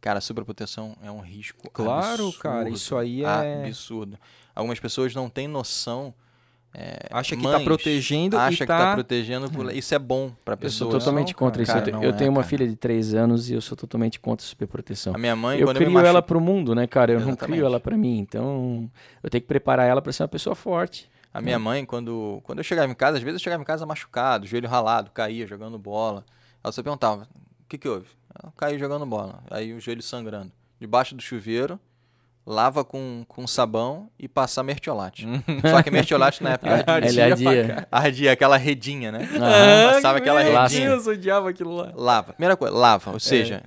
Cara, 0.00 0.20
superproteção 0.20 0.94
é 1.02 1.10
um 1.10 1.20
risco 1.20 1.70
Claro, 1.70 2.24
absurdo, 2.26 2.38
cara, 2.38 2.68
isso 2.68 2.96
aí 2.96 3.24
é 3.24 3.64
absurdo. 3.64 4.18
Algumas 4.54 4.78
pessoas 4.78 5.14
não 5.14 5.30
têm 5.30 5.48
noção. 5.48 6.12
Acha 7.10 7.36
que 7.36 7.42
tá 7.42 7.48
mães 7.50 7.62
protegendo 7.64 8.36
acha 8.36 8.54
e 8.54 8.56
que 8.58 8.66
tá 8.66 8.78
tá 8.78 8.94
protegendo, 8.94 9.50
por- 9.50 9.72
isso 9.72 9.94
é 9.94 9.98
bom 9.98 10.32
pra 10.44 10.54
Eu 10.60 10.70
sou 10.70 10.88
pessoa. 10.88 10.90
totalmente 11.00 11.28
Não, 11.32 11.38
contra 11.38 11.62
isso. 11.62 11.72
cara, 11.72 11.88
eu 11.88 11.92
não 11.92 12.02
é, 12.02 12.12
tenho 12.12 12.30
uma 12.30 12.40
cara. 12.40 12.48
filha 12.48 12.66
de 12.68 12.74
3 12.76 13.14
anos 13.14 13.48
e 13.48 13.54
eu 13.54 13.60
sou 13.60 13.76
totalmente 13.76 14.18
contra 14.18 14.44
superproteção. 14.44 15.14
A 15.14 15.18
minha 15.18 15.36
mãe, 15.36 15.60
eu 15.60 15.68
crio 15.72 15.90
eu 15.90 15.98
ela 16.00 16.14
machu... 16.14 16.26
pro 16.26 16.40
mundo, 16.40 16.74
né, 16.74 16.86
cara? 16.86 17.12
Eu 17.12 17.20
não 17.20 17.28
Exatamente. 17.28 17.56
crio 17.58 17.66
ela 17.66 17.78
pra 17.78 17.96
mim. 17.96 18.18
Então, 18.18 18.90
eu 19.22 19.30
tenho 19.30 19.42
que 19.42 19.46
preparar 19.48 19.86
ela 19.86 20.02
pra 20.02 20.12
ser 20.12 20.22
uma 20.24 20.28
pessoa 20.28 20.56
forte. 20.56 21.08
A 21.32 21.40
minha 21.40 21.58
mãe, 21.58 21.84
quando, 21.84 22.40
quando 22.44 22.58
eu 22.58 22.64
chegava 22.64 22.90
em 22.90 22.94
casa, 22.94 23.18
às 23.18 23.22
vezes 23.22 23.40
eu 23.40 23.42
chegava 23.44 23.60
em 23.62 23.66
casa 23.66 23.84
machucado, 23.84 24.46
joelho 24.46 24.68
ralado, 24.68 25.10
caía 25.10 25.46
jogando 25.46 25.76
bola. 25.78 26.24
Ela 26.62 26.72
só 26.72 26.82
perguntava, 26.82 27.22
o 27.22 27.68
que 27.68 27.76
que 27.76 27.88
houve? 27.88 28.06
Eu 28.42 28.52
caí 28.56 28.78
jogando 28.78 29.04
bola. 29.04 29.42
Aí 29.50 29.72
o 29.72 29.80
joelho 29.80 30.02
sangrando. 30.02 30.52
Debaixo 30.80 31.14
do 31.14 31.22
chuveiro, 31.22 31.78
lava 32.46 32.84
com, 32.84 33.24
com 33.26 33.46
sabão 33.46 34.08
e 34.18 34.28
passar 34.28 34.62
mertiolate. 34.62 35.26
Só 35.70 35.82
que 35.82 35.90
mertiolate 35.90 36.42
na 36.42 36.50
época 36.52 36.84
ardia. 36.90 37.26
Adia. 37.32 37.88
ardia 37.90 38.32
aquela 38.32 38.56
redinha, 38.56 39.10
né? 39.12 39.28
Aham. 39.34 39.92
Passava 39.94 40.18
aquela 40.18 40.42
meu 40.44 40.52
redinha. 40.60 40.88
Deus, 40.90 41.06
eu 41.06 41.12
odiava 41.14 41.50
aquilo 41.50 41.74
lá. 41.74 41.92
Lava. 41.94 42.32
Primeira 42.34 42.56
coisa, 42.56 42.74
lava. 42.76 43.12
Ou 43.12 43.20
seja, 43.20 43.62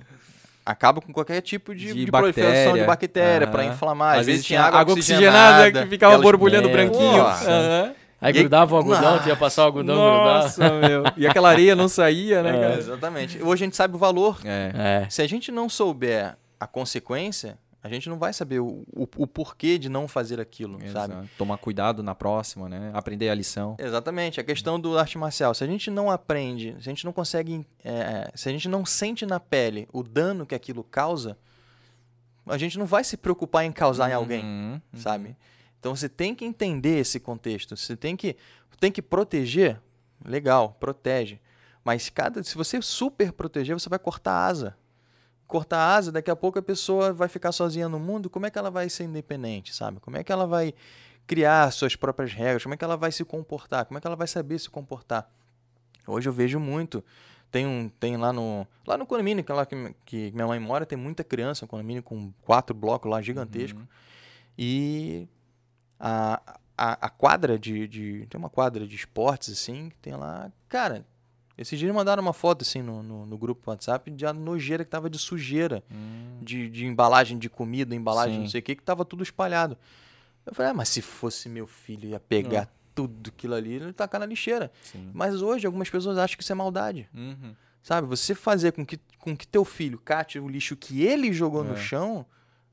acaba 0.64 1.00
com 1.00 1.12
qualquer 1.12 1.40
tipo 1.40 1.74
de, 1.74 1.90
É. 1.90 1.92
De 1.94 2.04
de 2.04 2.10
proliferação 2.10 2.74
de 2.74 2.84
bactéria. 2.84 3.48
Aham. 3.48 3.64
inflamar. 3.64 4.18
Às, 4.18 4.26
vezes 4.26 4.44
tinha 4.44 4.62
água 4.62 4.80
água 4.80 4.94
oxigenada, 4.94 5.58
oxigenada. 5.62 5.82
que 5.84 5.90
ficava 5.90 6.18
borbulhando 6.18 6.68
Meu 6.68 6.76
branquinho. 6.76 7.24
Aí 8.20 8.30
E 8.30 8.40
grudava 8.40 8.74
o 8.74 8.76
algodão, 8.78 9.14
Ah. 9.14 9.18
tu 9.18 9.28
ia 9.28 9.36
passar 9.36 9.62
o 9.62 9.66
algodão 9.66 9.94
grudar. 9.94 10.42
Nossa, 10.42 10.70
meu. 10.80 11.04
E 11.16 11.24
aquela 11.26 11.50
areia 11.50 11.76
não 11.76 11.86
saía, 11.88 12.42
né, 12.42 12.50
É, 12.50 12.60
cara? 12.60 12.74
exatamente. 12.78 13.38
Hoje 13.42 13.62
a 13.62 13.66
gente 13.66 13.76
sabe 13.76 13.94
o 13.94 13.98
valor. 13.98 14.38
É. 14.44 15.02
É. 15.04 15.10
Se 15.10 15.22
a 15.22 15.26
gente 15.28 15.52
não 15.52 15.68
souber 15.68 16.36
a 16.58 16.66
consequência, 16.66 17.56
a 17.82 17.88
gente 17.88 18.08
não 18.08 18.18
vai 18.18 18.32
saber 18.32 18.60
o, 18.60 18.84
o, 18.92 19.08
o 19.16 19.26
porquê 19.26 19.78
de 19.78 19.88
não 19.88 20.08
fazer 20.08 20.40
aquilo, 20.40 20.78
sabe? 20.92 21.14
Exato. 21.14 21.28
Tomar 21.38 21.58
cuidado 21.58 22.02
na 22.02 22.14
próxima, 22.14 22.68
né? 22.68 22.90
Aprender 22.92 23.28
a 23.28 23.34
lição. 23.34 23.76
Exatamente, 23.78 24.40
a 24.40 24.44
questão 24.44 24.80
do 24.80 24.98
arte 24.98 25.16
marcial. 25.16 25.54
Se 25.54 25.62
a 25.62 25.66
gente 25.66 25.90
não 25.90 26.10
aprende, 26.10 26.72
se 26.80 26.88
a 26.88 26.92
gente 26.92 27.04
não 27.04 27.12
consegue, 27.12 27.64
é, 27.84 28.30
se 28.34 28.48
a 28.48 28.52
gente 28.52 28.68
não 28.68 28.84
sente 28.84 29.24
na 29.24 29.38
pele 29.38 29.88
o 29.92 30.02
dano 30.02 30.44
que 30.44 30.54
aquilo 30.54 30.82
causa, 30.82 31.38
a 32.46 32.58
gente 32.58 32.78
não 32.78 32.86
vai 32.86 33.04
se 33.04 33.16
preocupar 33.16 33.64
em 33.64 33.72
causar 33.72 34.10
em 34.10 34.14
alguém, 34.14 34.44
Uhum, 34.44 34.80
sabe? 34.94 35.36
Então 35.78 35.94
você 35.94 36.08
tem 36.08 36.34
que 36.34 36.44
entender 36.44 36.98
esse 36.98 37.20
contexto. 37.20 37.76
Você 37.76 37.96
tem 37.96 38.16
que, 38.16 38.36
tem 38.80 38.90
que 38.90 39.00
proteger, 39.00 39.80
legal, 40.24 40.76
protege. 40.80 41.40
Mas 41.84 42.10
cada, 42.10 42.42
se 42.42 42.56
você 42.56 42.82
super 42.82 43.32
proteger, 43.32 43.78
você 43.78 43.88
vai 43.88 43.98
cortar 43.98 44.32
a 44.32 44.46
asa. 44.46 44.76
Cortar 45.48 45.78
a 45.78 45.96
asa, 45.96 46.12
daqui 46.12 46.30
a 46.30 46.36
pouco 46.36 46.58
a 46.58 46.62
pessoa 46.62 47.12
vai 47.12 47.26
ficar 47.26 47.50
sozinha 47.50 47.88
no 47.88 47.98
mundo. 47.98 48.30
Como 48.30 48.46
é 48.46 48.50
que 48.50 48.58
ela 48.58 48.70
vai 48.70 48.88
ser 48.88 49.04
independente, 49.04 49.74
sabe? 49.74 49.98
Como 49.98 50.16
é 50.16 50.22
que 50.22 50.30
ela 50.30 50.46
vai 50.46 50.72
criar 51.26 51.72
suas 51.72 51.96
próprias 51.96 52.32
regras? 52.32 52.62
Como 52.62 52.74
é 52.74 52.76
que 52.76 52.84
ela 52.84 52.96
vai 52.96 53.10
se 53.10 53.24
comportar? 53.24 53.86
Como 53.86 53.98
é 53.98 54.00
que 54.00 54.06
ela 54.06 54.14
vai 54.14 54.28
saber 54.28 54.58
se 54.58 54.70
comportar? 54.70 55.28
Hoje 56.06 56.28
eu 56.28 56.32
vejo 56.32 56.60
muito. 56.60 57.02
Tem 57.50 57.66
um, 57.66 57.88
tem 57.88 58.16
lá 58.16 58.32
no, 58.32 58.66
lá 58.86 58.98
no 58.98 59.06
condomínio 59.06 59.42
que, 59.42 59.52
lá 59.52 59.64
que, 59.64 59.94
que 60.04 60.30
minha 60.32 60.46
mãe 60.46 60.60
mora, 60.60 60.84
tem 60.84 60.98
muita 60.98 61.24
criança, 61.24 61.64
um 61.64 61.68
condomínio 61.68 62.02
com 62.02 62.30
quatro 62.42 62.76
blocos 62.76 63.10
lá 63.10 63.22
gigantesco. 63.22 63.80
E 64.56 65.26
a, 65.98 66.42
a, 66.76 67.06
a 67.06 67.10
quadra 67.10 67.58
de, 67.58 67.88
de. 67.88 68.26
Tem 68.28 68.38
uma 68.38 68.50
quadra 68.50 68.86
de 68.86 68.94
esportes, 68.94 69.52
assim, 69.52 69.88
que 69.88 69.96
tem 69.96 70.14
lá. 70.14 70.52
Cara, 70.68 71.06
esses 71.58 71.78
dias 71.78 71.92
mandaram 71.92 72.22
uma 72.22 72.32
foto, 72.32 72.62
assim, 72.62 72.80
no, 72.80 73.02
no, 73.02 73.26
no 73.26 73.36
grupo 73.36 73.70
WhatsApp 73.70 74.10
de 74.10 74.24
a 74.24 74.32
nojeira 74.32 74.84
que 74.84 74.90
tava 74.90 75.10
de 75.10 75.18
sujeira, 75.18 75.82
de, 76.40 76.70
de 76.70 76.86
embalagem 76.86 77.36
de 77.38 77.50
comida, 77.50 77.94
embalagem 77.94 78.36
Sim. 78.36 78.42
não 78.42 78.48
sei 78.48 78.60
o 78.60 78.62
que, 78.62 78.76
que 78.76 78.82
tava 78.82 79.04
tudo 79.04 79.22
espalhado. 79.22 79.76
Eu 80.46 80.54
falei, 80.54 80.70
ah, 80.70 80.74
mas 80.74 80.88
se 80.88 81.02
fosse 81.02 81.48
meu 81.48 81.66
filho, 81.66 82.08
ia 82.08 82.20
pegar 82.20 82.72
tudo 82.94 83.28
aquilo 83.28 83.54
ali 83.54 83.76
e 83.82 83.92
tacar 83.92 84.18
na 84.20 84.26
lixeira. 84.26 84.72
Sim. 84.82 85.10
Mas 85.12 85.42
hoje 85.42 85.66
algumas 85.66 85.90
pessoas 85.90 86.16
acham 86.16 86.36
que 86.36 86.42
isso 86.42 86.52
é 86.52 86.54
maldade. 86.54 87.08
Uhum. 87.14 87.54
Sabe? 87.82 88.06
Você 88.08 88.34
fazer 88.34 88.72
com 88.72 88.84
que, 88.84 88.98
com 89.18 89.36
que 89.36 89.46
teu 89.46 89.64
filho 89.64 89.98
cate 89.98 90.38
o 90.38 90.48
lixo 90.48 90.76
que 90.76 91.02
ele 91.02 91.32
jogou 91.32 91.62
no 91.64 91.74
É. 91.74 91.76
chão, 91.76 92.24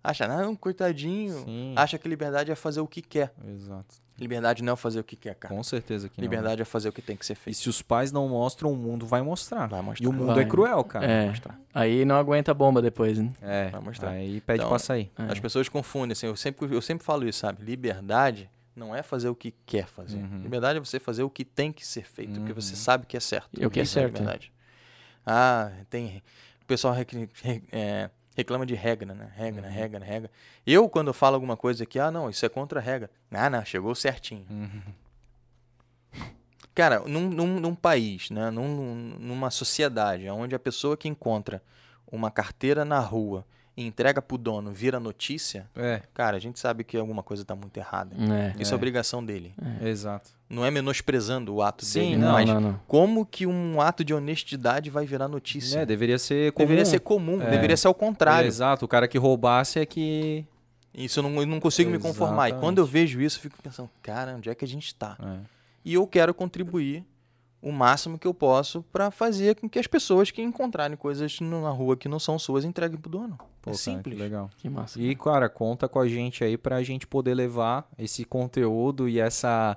Acha, 0.08 0.28
não, 0.28 0.56
coitadinho. 0.56 1.44
Sim. 1.46 1.74
Acha 1.76 1.98
que 1.98 2.08
liberdade 2.08 2.52
é 2.52 2.56
fazer 2.56 2.80
o 2.82 2.88
que 2.88 3.02
quer. 3.02 3.34
Exato. 3.56 3.96
Liberdade 4.18 4.64
não 4.64 4.74
é 4.74 4.76
fazer 4.78 5.00
o 5.00 5.04
que 5.04 5.16
quer, 5.18 5.36
cara. 5.36 5.54
Com 5.54 5.62
certeza 5.62 6.08
que 6.08 6.18
não. 6.18 6.24
Liberdade 6.24 6.62
é 6.62 6.66
fazer 6.66 6.88
o 6.88 6.94
que 6.94 7.02
tem 7.02 7.18
que 7.18 7.26
ser 7.26 7.34
E 7.34 7.36
feito. 7.36 7.58
se 7.58 7.68
os 7.68 7.82
pais 7.82 8.14
não 8.14 8.30
mostram, 8.30 8.72
o 8.72 8.76
mundo 8.78 9.06
vai 9.06 9.22
mostrar. 9.22 9.68
Vai 9.68 9.82
mostrar. 9.82 10.06
E 10.06 10.08
o 10.08 10.14
mundo 10.14 10.34
Vai. 10.36 10.44
é 10.44 10.48
cruel, 10.48 10.84
cara. 10.86 11.06
É. 11.06 11.28
mostrar. 11.28 11.60
Aí 11.74 12.06
não 12.06 12.16
aguenta 12.16 12.52
a 12.52 12.54
bomba 12.54 12.82
depois, 12.82 13.18
né? 13.20 13.34
É, 13.42 13.68
Vai 13.70 13.82
mostrar. 13.82 14.12
aí 14.12 14.40
pede 14.40 14.60
Então, 14.60 14.70
pra 14.70 14.80
sair. 14.80 15.12
É. 15.18 15.24
As 15.24 15.40
pessoas 15.40 15.68
confundem, 15.68 16.14
assim, 16.14 16.28
eu 16.28 16.36
sempre, 16.38 16.74
eu 16.74 16.82
sempre 16.82 17.04
falo 17.06 17.28
isso, 17.28 17.40
sabe? 17.40 17.62
Liberdade 17.66 18.50
não 18.74 18.96
é 18.96 19.04
fazer 19.04 19.28
o 19.28 19.36
que 19.36 19.54
quer 19.66 19.88
fazer. 19.88 20.18
Uhum. 20.20 20.40
Liberdade 20.44 20.78
é 20.78 20.80
você 20.80 20.98
fazer 21.00 21.24
o 21.24 21.30
que 21.30 21.44
tem 21.44 21.74
que 21.74 21.86
ser 21.86 22.06
feito, 22.06 22.40
porque 22.40 22.54
você 22.54 22.72
Uhum. 22.72 22.80
sabe 22.80 23.06
que 23.06 23.18
é 23.18 23.20
certo. 23.20 23.50
E 23.60 23.66
o 23.66 23.70
que 23.70 23.80
é 23.82 23.84
Isso 23.84 23.94
certo, 23.94 24.16
é. 24.16 24.20
liberdade. 24.20 24.54
Ah, 25.26 25.72
tem. 25.90 26.24
O 26.62 26.66
pessoal 26.66 26.96
é, 27.72 28.10
reclama 28.36 28.66
de 28.66 28.76
regra, 28.76 29.14
né? 29.14 29.32
Regra, 29.36 29.68
Uhum. 29.68 29.74
regra, 29.74 30.06
regra. 30.06 30.32
Eu, 30.68 30.88
quando 30.90 31.14
falo 31.14 31.36
alguma 31.36 31.56
coisa 31.58 31.84
aqui, 31.84 31.98
ah, 32.00 32.12
não, 32.12 32.30
isso 32.30 32.46
é 32.46 32.50
contra 32.50 32.80
a 32.80 32.84
regra. 32.84 33.10
Ah, 33.32 33.50
não, 33.50 33.64
chegou 33.66 33.96
certinho. 33.96 34.46
Uhum. 34.50 34.82
Cara, 36.74 37.00
num, 37.08 37.30
num, 37.30 37.60
num 37.60 37.76
país, 37.76 38.30
né? 38.30 38.50
Num- 38.52 39.16
numa 39.18 39.50
sociedade 39.50 40.30
onde 40.30 40.54
a 40.54 40.60
pessoa 40.60 40.98
que 40.98 41.08
encontra 41.08 41.64
uma 42.12 42.30
carteira 42.30 42.84
na 42.84 43.00
rua 43.00 43.46
e 43.78 43.86
entrega 43.86 44.22
pro 44.22 44.38
dono 44.38 44.72
vira 44.72 45.00
notícia, 45.00 45.68
É, 45.76 46.02
cara, 46.14 46.38
a 46.38 46.40
gente 46.40 46.60
sabe 46.60 46.84
que 46.84 46.96
alguma 46.96 47.22
coisa 47.22 47.44
tá 47.44 47.56
muito 47.56 47.76
errada. 47.78 48.16
É. 48.16 48.62
Isso 48.62 48.74
é, 48.74 48.76
obrigação 48.76 49.24
dele. 49.24 49.54
exato. 49.82 50.30
Não 50.50 50.64
é 50.64 50.70
menosprezando 50.72 51.54
o 51.56 51.62
ato 51.62 51.84
Sim, 51.84 52.00
dele, 52.12 52.18
não, 52.18 52.32
mas 52.34 52.48
não, 52.48 52.62
não. 52.62 52.80
como 52.88 53.26
que 53.26 53.46
um 53.48 53.82
ato 53.82 54.04
de 54.04 54.14
honestidade 54.14 54.90
vai 54.90 55.06
virar 55.06 55.28
notícia? 55.28 55.80
É, 55.80 55.86
deveria 55.86 56.18
ser 56.20 56.52
comum. 56.54 56.66
Deveria 56.68 56.86
ser 56.86 57.00
comum, 57.00 57.42
É. 57.42 57.50
deveria 57.50 57.76
ser 57.76 57.88
ao 57.88 57.94
contrário. 57.96 58.48
Exato, 58.48 58.86
o 58.86 58.88
cara 58.88 59.08
que 59.08 59.18
roubasse 59.18 59.80
é 59.80 59.86
que... 59.86 60.46
Isso 60.94 61.20
eu 61.20 61.24
não, 61.24 61.42
eu 61.42 61.46
não 61.48 61.60
consigo 61.60 61.90
me 61.92 62.00
conformar. 62.00 62.48
E 62.48 62.52
Exatamente. 62.52 62.62
quando 62.62 62.78
eu 62.78 62.86
vejo 62.86 63.20
isso, 63.20 63.38
eu 63.38 63.42
fico 63.42 63.62
pensando, 63.62 63.90
cara, 64.02 64.36
onde 64.36 64.50
é 64.50 64.56
que 64.56 64.64
a 64.64 64.68
gente 64.68 64.96
tá? 64.96 65.18
É. 65.22 65.40
E 65.84 65.94
eu 65.96 66.08
quero 66.08 66.34
contribuir 66.34 67.04
o 67.66 67.72
máximo 67.72 68.20
que 68.20 68.28
eu 68.28 68.34
posso 68.34 68.84
para 68.94 69.10
fazer 69.10 69.56
com 69.56 69.68
que 69.68 69.80
as 69.80 69.88
pessoas 69.88 70.30
que 70.30 70.40
encontrarem 70.40 70.96
coisas 70.96 71.40
na 71.40 71.72
rua 71.72 71.98
que 71.98 72.08
não 72.08 72.20
são 72.20 72.38
suas 72.38 72.64
entreguem 72.64 73.00
pro 73.00 73.10
dono. 73.10 73.36
Pô, 73.60 73.72
é 73.72 73.74
cara, 73.74 73.78
simples. 73.78 74.16
que 74.16 74.22
legal. 74.22 74.50
Que 74.56 74.70
massa. 74.70 75.02
E, 75.02 75.16
cara, 75.16 75.50
conta 75.50 75.90
com 75.90 76.00
a 76.00 76.08
gente 76.08 76.44
aí 76.44 76.60
pra 76.60 76.84
gente 76.84 77.08
poder 77.08 77.34
levar 77.34 77.90
esse 77.98 78.24
conteúdo 78.24 79.10
e 79.10 79.20
essa 79.20 79.76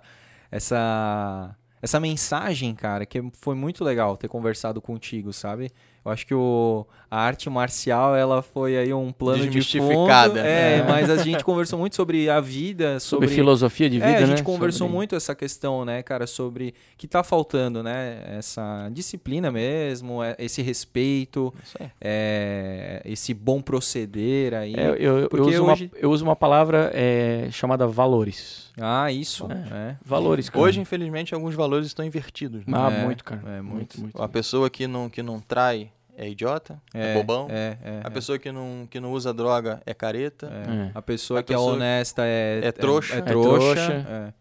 essa 0.50 1.56
essa 1.80 1.98
mensagem, 1.98 2.74
cara, 2.74 3.06
que 3.06 3.22
foi 3.32 3.54
muito 3.54 3.82
legal 3.82 4.18
ter 4.18 4.28
conversado 4.28 4.82
contigo, 4.82 5.32
sabe? 5.32 5.70
Eu 6.04 6.10
acho 6.12 6.26
que 6.26 6.34
o, 6.34 6.86
a 7.10 7.18
arte 7.20 7.50
marcial, 7.50 8.16
ela 8.16 8.40
foi 8.40 8.76
aí 8.78 8.94
um 8.94 9.12
plano 9.12 9.38
de 9.38 9.44
fundo. 9.48 9.52
Desmistificada, 9.54 10.40
É, 10.40 10.78
né? 10.78 10.84
mas 10.88 11.10
a 11.10 11.16
gente 11.22 11.44
conversou 11.44 11.78
muito 11.78 11.94
sobre 11.96 12.30
a 12.30 12.40
vida, 12.40 12.98
Sobre, 13.00 13.26
sobre... 13.26 13.28
filosofia 13.28 13.90
de 13.90 13.96
vida, 13.98 14.08
É, 14.10 14.16
a 14.18 14.20
né? 14.20 14.26
gente 14.28 14.42
conversou 14.42 14.86
Sobre- 14.86 14.94
muito 14.96 15.14
essa 15.16 15.34
questão, 15.34 15.84
né, 15.84 16.02
cara, 16.02 16.26
sobre 16.26 16.72
que 16.96 17.06
tá 17.06 17.22
faltando, 17.22 17.82
né, 17.82 18.22
essa 18.38 18.88
disciplina 18.92 19.50
mesmo, 19.50 20.22
é- 20.22 20.34
esse 20.38 20.62
respeito, 20.62 21.52
é, 22.00 23.02
esse 23.04 23.34
bom 23.34 23.60
proceder 23.60 24.54
aí. 24.54 24.74
É, 24.74 24.88
eu, 24.98 25.28
eu, 25.30 25.44
uso 25.46 25.64
hoje- 25.64 25.90
uma, 25.92 25.98
eu 26.00 26.10
uso 26.10 26.24
uma 26.24 26.36
palavra 26.36 26.90
é, 26.94 27.48
chamada 27.52 27.86
valores. 27.86 28.68
Ah, 28.80 29.10
isso. 29.10 29.46
É. 29.50 29.90
É. 29.90 29.96
Valores, 30.04 30.48
cara. 30.48 30.64
Hoje, 30.64 30.80
infelizmente, 30.80 31.34
alguns 31.34 31.54
valores 31.54 31.86
estão 31.88 32.04
invertidos. 32.04 32.64
né? 32.66 32.72
Ah, 32.76 32.90
É, 32.92 33.04
muito, 33.04 33.24
cara. 33.24 33.42
é, 33.46 33.60
muito. 33.60 33.74
muito, 33.98 34.00
muito. 34.00 34.22
A 34.22 34.28
pessoa 34.28 34.70
que 34.70 34.86
não, 34.86 35.08
que 35.08 35.22
não 35.22 35.40
trai 35.40 35.90
é 36.18 36.28
idiota, 36.28 36.80
é, 36.92 37.14
bobão. 37.14 37.46
É, 37.50 37.76
é, 37.82 38.00
A 38.04 38.08
é. 38.08 38.10
pessoa 38.10 38.38
que 38.38 38.50
não, 38.52 38.86
que 38.90 38.98
não 39.00 39.12
usa 39.12 39.32
droga 39.32 39.80
é 39.86 39.94
careta. 39.94 40.46
É. 40.52 40.88
É. 40.88 40.90
A 40.94 41.00
pessoa 41.00 41.40
A 41.40 41.42
que 41.42 41.52
é 41.52 41.56
pessoa 41.56 41.74
honesta 41.74 42.22
é, 42.26 42.60
é 42.64 42.72
trouxa. 42.72 43.14
É, 43.14 43.18
É 43.18 43.22
trouxa. 43.22 43.92
é. 43.92 44.32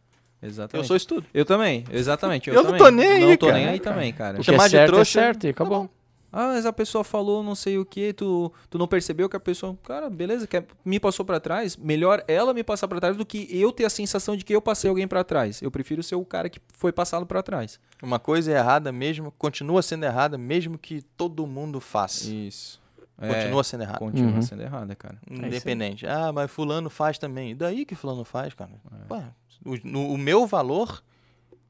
Eu 0.41 0.49
Exatamente. 0.49 0.87
sou 0.87 0.95
isso 0.95 1.07
tudo. 1.07 1.25
Eu 1.33 1.45
também, 1.45 1.83
exatamente. 1.91 2.47
Eu, 2.49 2.55
Eu 2.55 2.63
não 2.63 2.77
também. 2.77 2.83
tô 2.85 2.89
nem 2.91 3.07
aí, 3.11 3.29
Não 3.29 3.37
tô 3.37 3.45
cara. 3.47 3.57
nem 3.57 3.67
aí 3.69 3.79
também, 3.79 4.13
cara. 4.13 4.35
O 4.35 4.39
que 4.39 4.43
chamar 4.45 4.65
é 4.65 4.69
de 4.69 4.85
trouxa- 4.85 5.19
é 5.19 5.23
certo 5.23 5.47
e 5.47 5.49
acabou. 5.49 5.89
Ah, 6.39 6.49
mas 6.53 6.67
a 6.67 6.71
pessoa 6.71 7.03
falou 7.03 7.41
não 7.41 7.55
sei 7.55 7.79
o 7.79 7.85
que, 7.85 8.13
tu, 8.13 8.53
tu 8.69 8.77
não 8.77 8.87
percebeu 8.87 9.27
que 9.27 9.35
a 9.35 9.39
pessoa, 9.39 9.75
cara, 9.83 10.07
beleza, 10.07 10.45
quer, 10.45 10.67
me 10.85 10.99
passou 10.99 11.25
pra 11.25 11.39
trás, 11.39 11.75
melhor 11.75 12.23
ela 12.27 12.53
me 12.53 12.63
passar 12.63 12.87
pra 12.87 12.99
trás 12.99 13.17
do 13.17 13.25
que 13.25 13.47
eu 13.49 13.71
ter 13.71 13.85
a 13.85 13.89
sensação 13.89 14.35
de 14.37 14.45
que 14.45 14.53
eu 14.55 14.61
passei 14.61 14.87
alguém 14.87 15.07
pra 15.07 15.23
trás. 15.23 15.61
Eu 15.63 15.71
prefiro 15.71 16.03
ser 16.03 16.13
o 16.13 16.23
cara 16.23 16.47
que 16.47 16.59
foi 16.73 16.91
passado 16.91 17.25
pra 17.25 17.41
trás. 17.41 17.79
Uma 18.03 18.19
coisa 18.19 18.51
é 18.51 18.55
errada 18.55 18.91
mesmo, 18.91 19.31
continua 19.31 19.81
sendo 19.81 20.03
errada, 20.05 20.37
mesmo 20.37 20.77
que 20.77 21.01
todo 21.17 21.47
mundo 21.47 21.81
faça. 21.81 22.29
Isso. 22.29 22.79
Continua 23.19 23.63
sendo 23.63 23.81
errado. 23.81 23.97
continua 23.97 24.31
Uhum. 24.33 24.41
sendo 24.43 24.61
errada, 24.61 24.95
cara. 24.95 25.17
Independente. 25.27 26.05
Ah, 26.05 26.31
mas 26.31 26.51
fulano 26.51 26.87
faz 26.87 27.17
também. 27.17 27.49
E 27.49 27.55
daí 27.55 27.83
que 27.83 27.95
fulano 27.95 28.23
faz, 28.23 28.53
cara? 28.53 28.69
É. 29.09 29.13
Ué, 29.15 29.23
o, 29.65 29.75
no- 29.83 30.09
o 30.13 30.17
meu 30.19 30.45
valor 30.45 31.01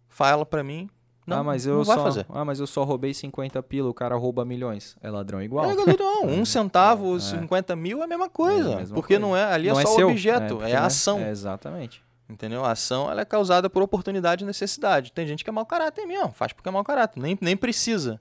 fala 0.10 0.45
pra 0.45 0.61
mim. 0.64 0.89
Não, 1.28 1.40
ah, 1.40 1.44
mas 1.44 1.66
eu 1.66 1.76
não 1.80 1.84
vai 1.84 1.98
só, 1.98 2.04
fazer. 2.04 2.26
Ah, 2.30 2.45
mas 2.45 2.60
eu 2.62 2.66
só 2.66 2.86
roubei 2.86 3.14
50 3.14 3.62
pila, 3.62 3.90
o 3.90 3.94
cara 3.94 4.16
rouba 4.16 4.45
milhões. 4.45 4.95
É 5.02 5.10
ladrão 5.10 5.41
igual. 5.41 5.70
É, 5.70 5.76
galera, 5.76 5.98
não, 6.02 6.24
um 6.40 6.45
centavo, 6.45 7.18
É. 7.18 7.20
50 7.20 7.76
mil 7.76 7.99
é 8.02 8.06
a 8.06 8.08
mesma 8.08 8.30
coisa. 8.30 8.70
É 8.70 8.74
a 8.74 8.78
mesma 8.78 8.95
porque 8.95 9.16
coisa. 9.16 9.28
não 9.28 9.36
é, 9.36 9.44
ali 9.44 9.68
é 9.68 9.74
Não 9.74 9.82
só 9.82 9.95
seu. 9.95 10.08
o 10.08 10.12
objeto, 10.12 10.64
é, 10.64 10.74
a 10.74 10.86
ação. 10.86 11.20
É, 11.20 11.30
exatamente. 11.30 12.02
Entendeu? 12.30 12.64
A 12.64 12.72
ação 12.72 13.12
ela 13.12 13.22
é 13.22 13.26
causada 13.26 13.70
por 13.70 13.84
oportunidade 13.84 14.44
e 14.44 14.48
necessidade. 14.48 15.12
Tem 15.12 15.28
gente 15.28 15.44
que 15.44 15.49
é 15.49 15.54
mau 15.54 15.66
caráter 15.66 16.06
mesmo, 16.06 16.32
faz 16.32 16.54
porque 16.54 16.70
é 16.70 16.72
mau 16.72 16.84
caráter, 16.84 17.20
nem, 17.22 17.38
nem 17.41 17.58
precisa. 17.58 18.20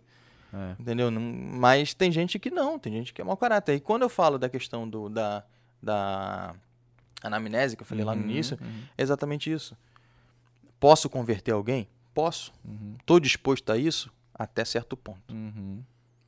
É. 0.53 0.75
Entendeu? 0.81 1.09
Mas 1.11 1.95
tem 1.95 2.11
gente 2.11 2.39
que 2.41 2.51
não, 2.51 2.79
tem 2.79 2.93
gente 2.93 3.13
que 3.15 3.21
é 3.21 3.25
mau 3.25 3.37
caráter. 3.37 3.75
E 3.77 3.81
quando 3.81 4.03
eu 4.03 4.09
falo 4.09 4.37
da 4.39 4.49
questão 4.49 4.89
do, 4.89 5.09
da, 5.09 5.45
da 5.83 6.55
anamnese, 7.23 7.77
que 7.77 7.83
eu 7.83 7.87
falei 7.87 8.05
lá 8.05 8.15
no 8.15 8.23
Uhum, 8.23 8.31
início, 8.31 8.59
uhum, 8.61 8.83
é 8.99 9.03
exatamente 9.03 9.53
isso. 9.53 9.77
Posso 10.79 11.09
converter 11.09 11.53
alguém? 11.53 11.89
Posso. 12.17 12.53
uhum, 12.65 12.95
Estou 12.99 13.21
disposto 13.21 13.71
a 13.71 13.77
isso 13.77 14.11
até 14.35 14.65
certo 14.65 14.97
ponto. 14.97 15.33
uhum. 15.33 15.81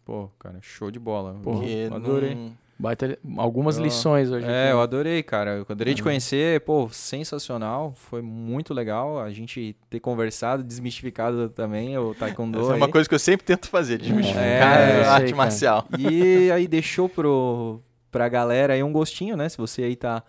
Pô, 0.05 0.29
cara, 0.39 0.59
show 0.63 0.91
de 0.91 0.99
bola. 0.99 1.35
Pô, 1.43 1.55
Eu 1.55 1.59
Porque 1.59 1.89
adorei. 1.93 2.35
não- 2.37 2.53
Baita, 2.81 3.19
algumas 3.39 3.77
Eu- 3.77 3.83
lições 3.83 4.31
hoje. 4.31 4.47
É, 4.47 4.67
aqui. 4.67 4.73
eu 4.73 4.81
adorei, 4.81 5.21
cara. 5.23 5.57
Eu 5.57 5.67
adorei 5.69 5.93
Uhum. 5.93 5.97
te 5.97 6.03
conhecer, 6.05 6.61
pô, 6.61 6.89
sensacional. 6.93 7.93
Foi 7.97 8.23
muito 8.23 8.73
legal 8.73 9.19
a 9.19 9.31
gente 9.33 9.75
ter 9.91 9.99
conversado, 9.99 10.63
desmistificado 10.63 11.49
também 11.49 11.99
o 11.99 12.15
Taekwondo. 12.15 12.61
Essa 12.61 12.73
é 12.73 12.77
uma 12.77 12.87
aí. 12.87 12.93
coisa 12.93 13.09
que 13.09 13.15
eu 13.17 13.19
sempre 13.19 13.45
tento 13.45 13.69
fazer, 13.69 13.99
desmistificar 13.99 14.45
É, 14.47 15.01
a 15.01 15.03
sei, 15.03 15.05
arte 15.11 15.25
cara. 15.25 15.37
marcial. 15.37 15.89
E 15.99 16.51
aí 16.53 16.69
deixou 16.69 17.09
pro, 17.09 17.81
pra 18.13 18.29
galera 18.29 18.75
aí 18.75 18.83
um 18.85 18.93
gostinho, 18.93 19.37
né? 19.37 19.49
Se 19.49 19.59
você 19.59 19.83
aí 19.83 19.97
tá 19.97 20.23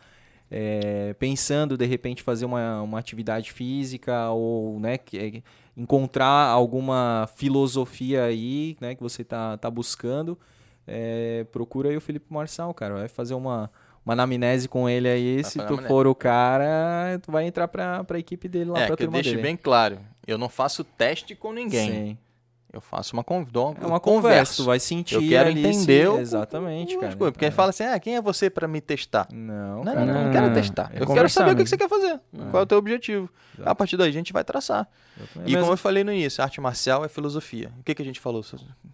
é, 0.51 1.13
pensando, 1.19 1.77
de 1.77 1.85
repente, 1.85 2.23
fazer 2.23 2.45
uma, 2.45 2.81
uma 2.81 2.99
atividade 2.99 3.51
física 3.51 4.29
ou, 4.31 4.79
né, 4.79 4.97
que- 4.97 5.17
é, 5.17 5.41
encontrar 5.77 6.47
alguma 6.47 7.29
filosofia 7.35 8.23
aí, 8.25 8.75
né, 8.81 8.95
que 8.95 9.01
você 9.01 9.23
tá, 9.23 9.57
tá 9.57 9.69
buscando, 9.69 10.37
é, 10.87 11.45
procura 11.51 11.89
aí 11.89 11.95
o 11.97 12.01
Felipe 12.01 12.25
Marçal, 12.33 12.73
cara. 12.73 12.95
Vai 12.95 13.07
fazer 13.07 13.33
uma, 13.35 13.69
uma 14.05 14.13
anamnese 14.13 14.67
com 14.67 14.89
ele 14.89 15.07
aí. 15.07 15.43
Se 15.43 15.57
tu 15.57 15.61
anamnese. 15.61 15.87
for 15.87 16.07
o 16.07 16.15
cara, 16.15 17.19
tu 17.21 17.31
vai 17.31 17.45
entrar 17.45 17.67
pra, 17.67 18.03
pra 18.03 18.17
equipe 18.19 18.47
dele 18.47 18.71
lá, 18.71 18.79
É, 18.81 18.87
pra 18.87 18.97
que 18.97 19.03
eu 19.03 19.11
deixe 19.11 19.29
dele. 19.31 19.41
bem 19.41 19.55
claro. 19.55 19.99
Eu 20.27 20.37
não 20.37 20.49
faço 20.49 20.83
teste 20.83 21.35
com 21.35 21.53
ninguém. 21.53 21.91
Sim. 21.91 22.17
Eu 22.71 22.79
faço 22.81 23.13
uma 23.13 23.23
conversa. 23.23 23.77
É 23.81 23.87
uma 23.87 23.99
conversa, 23.99 24.55
tu 24.57 24.63
vai 24.63 24.79
sentir 24.79 25.15
Eu 25.15 25.27
quero 25.27 25.49
ali 25.49 25.59
entender 25.65 26.07
se- 26.11 26.19
Exatamente, 26.19 26.95
cara. 26.99 27.15
coisas, 27.15 27.31
Porque 27.33 27.45
É. 27.45 27.47
ele 27.47 27.55
fala 27.55 27.71
assim, 27.71 27.83
ah, 27.83 27.99
quem 27.99 28.15
é 28.15 28.21
você 28.21 28.47
pra 28.49 28.67
me 28.67 28.79
testar? 28.79 29.27
Não, 29.33 29.77
Não, 29.77 29.83
cara. 29.85 30.05
não, 30.05 30.13
não, 30.13 30.23
não, 30.25 30.31
quero 30.31 30.47
não. 30.47 30.53
testar. 30.53 30.91
É 30.93 31.01
eu 31.01 31.07
quero 31.07 31.27
saber 31.29 31.51
o 31.51 31.53
que 31.55 31.61
mesmo. 31.63 31.67
você 31.69 31.77
quer 31.77 31.89
fazer. 31.89 32.19
Qual 32.51 32.61
é 32.61 32.63
o 32.63 32.67
teu 32.67 32.77
objetivo? 32.77 33.27
Exato. 33.55 33.69
A 33.69 33.73
partir 33.73 33.97
daí 33.97 34.09
a 34.09 34.13
gente 34.13 34.31
vai 34.31 34.43
traçar. 34.43 34.87
E 35.45 35.53
Mas- 35.53 35.61
como 35.61 35.73
eu 35.73 35.77
falei 35.77 36.03
no 36.03 36.13
início, 36.13 36.43
arte 36.43 36.61
marcial 36.61 37.03
é 37.03 37.09
filosofia. 37.09 37.71
O 37.79 37.83
que, 37.83 37.95
que 37.95 38.01
a 38.03 38.05
gente 38.05 38.19
falou 38.19 38.43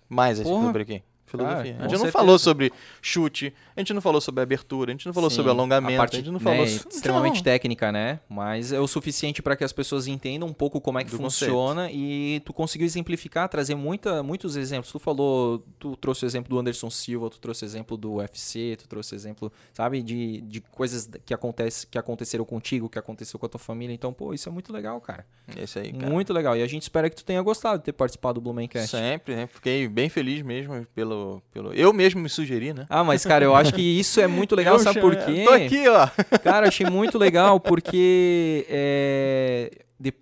mais 0.07 0.39
Porra. 0.41 0.65
sobre 0.65 0.81
aqui? 0.83 1.03
Filosofia. 1.25 1.73
Cara, 1.73 1.77
a 1.79 1.87
gente 1.87 1.91
não 1.93 1.99
certeza. 1.99 2.11
falou 2.11 2.39
sobre 2.39 2.71
chute, 3.01 3.53
a 3.75 3.79
gente 3.79 3.93
não 3.93 4.01
falou 4.01 4.21
sobre 4.21 4.41
abertura, 4.43 4.91
a 4.91 4.93
gente 4.93 5.05
não 5.05 5.13
falou 5.13 5.29
Sim, 5.29 5.35
sobre 5.37 5.51
alongamento, 5.51 5.93
a 5.95 5.97
parte, 5.97 6.15
a 6.15 6.19
gente 6.19 6.27
não 6.31 6.39
né, 6.39 6.43
falou 6.43 6.67
so- 6.67 6.87
extremamente 6.87 7.37
Não. 7.37 7.43
técnica, 7.43 7.91
né? 7.91 8.19
Mas 8.29 8.71
é 8.71 8.79
o 8.79 8.87
suficiente 8.87 9.41
para 9.41 9.55
que 9.55 9.63
as 9.63 9.73
pessoas 9.73 10.07
entendam 10.07 10.47
um 10.47 10.53
pouco 10.53 10.79
como 10.79 10.99
é 10.99 11.03
que 11.03 11.09
Do 11.11 11.17
funciona 11.17 11.89
e 11.91 12.41
tu 12.45 12.53
conseguiu 12.53 12.85
exemplificar, 12.85 13.49
trazer 13.49 13.75
muita, 13.75 14.21
muitos 14.23 14.55
exemplos. 14.55 14.91
Tu 14.91 14.99
falou, 14.99 15.63
tu 15.79 15.95
trouxe 15.97 16.25
o 16.25 16.27
exemplo 16.27 16.49
do 16.49 16.59
Anderson 16.59 16.89
Silva, 16.89 17.29
tu 17.29 17.39
trouxe 17.39 17.65
exemplo 17.65 17.97
do 17.97 18.13
UFC, 18.15 18.75
tu 18.79 18.87
trouxe 18.87 19.15
exemplo, 19.15 19.51
sabe, 19.73 20.01
de, 20.03 20.41
de 20.41 20.61
coisas 20.61 21.09
que, 21.25 21.33
acontece, 21.33 21.87
que 21.87 21.97
aconteceram 21.97 22.45
contigo, 22.45 22.87
que 22.89 22.99
aconteceu 22.99 23.39
com 23.39 23.45
a 23.45 23.49
tua 23.49 23.59
família. 23.59 23.93
Então, 23.93 24.13
pô, 24.13 24.33
isso 24.33 24.47
é 24.47 24.51
muito 24.51 24.71
legal, 24.71 24.99
cara. 25.01 25.25
Esse 25.57 25.79
aí, 25.79 25.91
cara. 25.93 26.11
Muito 26.11 26.33
legal. 26.33 26.55
E 26.55 26.61
a 26.61 26.67
gente 26.67 26.83
espera 26.83 27.09
que 27.09 27.15
tu 27.15 27.25
tenha 27.25 27.41
gostado 27.41 27.79
de 27.79 27.85
ter 27.85 27.93
participado 27.93 28.35
do 28.35 28.41
Blumencast. 28.41 28.89
Sempre, 28.89 29.35
né? 29.35 29.47
Fiquei 29.47 29.87
bem 29.87 30.09
feliz 30.09 30.41
mesmo 30.41 30.85
pelo, 30.93 31.14
pelo. 31.51 31.73
Eu 31.73 31.91
mesmo 31.93 32.21
me 32.21 32.29
sugeri, 32.29 32.73
né? 32.73 32.85
Ah, 32.89 33.03
mas, 33.03 33.25
cara, 33.25 33.43
eu 33.45 33.55
acho 33.55 33.73
que 33.73 33.81
isso 33.81 34.19
é 34.21 34.27
muito 34.27 34.55
legal, 34.57 34.75
Eu 34.75 34.79
sabe 34.79 34.99
chamo- 34.99 35.11
por 35.15 35.25
quê? 35.25 35.43
Tô 35.45 35.51
aqui, 35.51 35.87
ó. 35.87 36.07
Cara, 36.43 36.67
achei 36.67 36.85
muito 36.89 37.17
legal 37.17 37.59
porque 37.59 38.65
é, 38.69 39.71
de- 39.99 40.13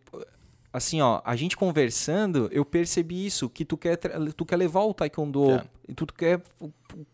assim, 0.72 1.02
ó, 1.02 1.22
a 1.24 1.36
gente 1.36 1.56
conversando, 1.58 2.50
eu 2.52 2.64
percebi 2.66 3.26
isso, 3.26 3.50
que 3.50 3.64
tu 3.66 3.78
quer, 3.78 3.96
tra- 3.98 4.20
tu 4.36 4.46
quer 4.46 4.56
levar 4.58 4.82
o 4.84 4.94
taekwondo, 4.94 5.62
e 5.88 5.94
tu 5.94 6.06
quer 6.08 6.42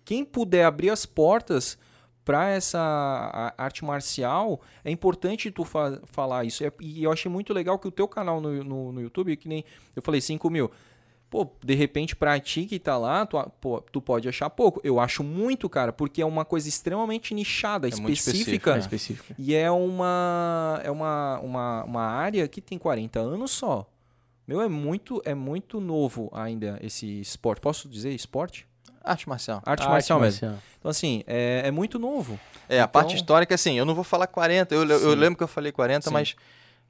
quem 0.06 0.24
puder 0.26 0.66
abrir 0.66 0.90
as 0.90 1.06
portas 1.06 1.78
para 2.26 2.50
essa 2.50 3.54
arte 3.58 3.84
marcial, 3.84 4.62
é 4.86 4.92
importante 4.92 5.50
tu 5.50 5.64
fa- 5.66 6.00
falar 6.06 6.46
isso. 6.46 6.64
É- 6.64 6.72
E 6.80 7.04
eu 7.04 7.12
achei 7.12 7.32
muito 7.32 7.54
legal 7.54 7.80
que 7.80 7.88
o 7.88 7.92
teu 7.92 8.08
canal 8.08 8.40
no, 8.40 8.64
no, 8.64 8.92
no 8.92 9.02
YouTube, 9.02 9.36
que 9.36 9.48
nem 9.48 9.64
eu 9.96 10.02
falei, 10.02 10.22
5 10.22 10.48
mil. 10.50 10.70
Pô, 11.30 11.48
de 11.64 11.76
repente 11.76 12.16
pra 12.16 12.40
ti 12.40 12.66
que 12.66 12.80
tá 12.80 12.98
lá, 12.98 13.24
tu, 13.26 13.38
pô, 13.62 13.80
tu 13.82 14.02
pode 14.02 14.28
achar 14.28 14.50
pouco. 14.50 14.82
Eu 14.84 15.00
acho 15.00 15.24
muito, 15.24 15.70
cara, 15.70 15.94
porque 15.94 16.22
é 16.22 16.26
uma 16.26 16.44
coisa 16.44 16.68
extremamente 16.68 17.36
nichada, 17.36 17.88
É 17.88 17.92
muito 17.98 18.14
específica. 18.18 18.76
É 18.76 18.80
específico. 18.80 19.36
E 19.38 19.54
é 19.54 19.70
uma 19.70 20.82
é 20.84 20.90
uma, 20.90 21.40
uma, 21.44 21.84
uma 21.84 22.02
área 22.02 22.48
que 22.48 22.60
tem 22.62 22.78
40 22.80 23.20
anos 23.20 23.52
só. 23.52 23.88
Meu, 24.48 24.60
é 24.60 24.68
muito 24.68 25.22
é 25.24 25.36
muito 25.36 25.80
novo 25.80 26.30
ainda 26.34 26.80
esse 26.82 27.20
esporte. 27.22 27.62
Posso 27.62 27.88
dizer 27.88 28.10
esporte? 28.12 28.68
Arte 29.04 29.30
marcial. 29.30 29.58
Arte, 29.66 29.82
Arte 29.84 29.92
marcial 29.92 30.20
mesmo. 30.20 30.48
marcial. 30.48 30.64
Então, 30.80 30.90
assim, 30.92 31.24
é, 31.28 31.62
é 31.66 31.72
muito 31.72 32.00
novo. 32.00 32.40
É, 32.68 32.82
a 32.82 32.88
parte 32.88 33.10
Então- 33.10 33.16
histórica, 33.18 33.54
assim, 33.56 33.78
eu 33.78 33.86
não 33.86 33.94
vou 33.96 34.04
falar 34.04 34.26
40, 34.28 34.74
eu, 34.74 34.84
eu 34.88 35.00
Sim. 35.12 35.16
lembro 35.16 35.38
que 35.38 35.44
eu 35.44 35.48
falei 35.48 35.72
40, 35.72 36.08
Sim. 36.10 36.14
mas 36.14 36.36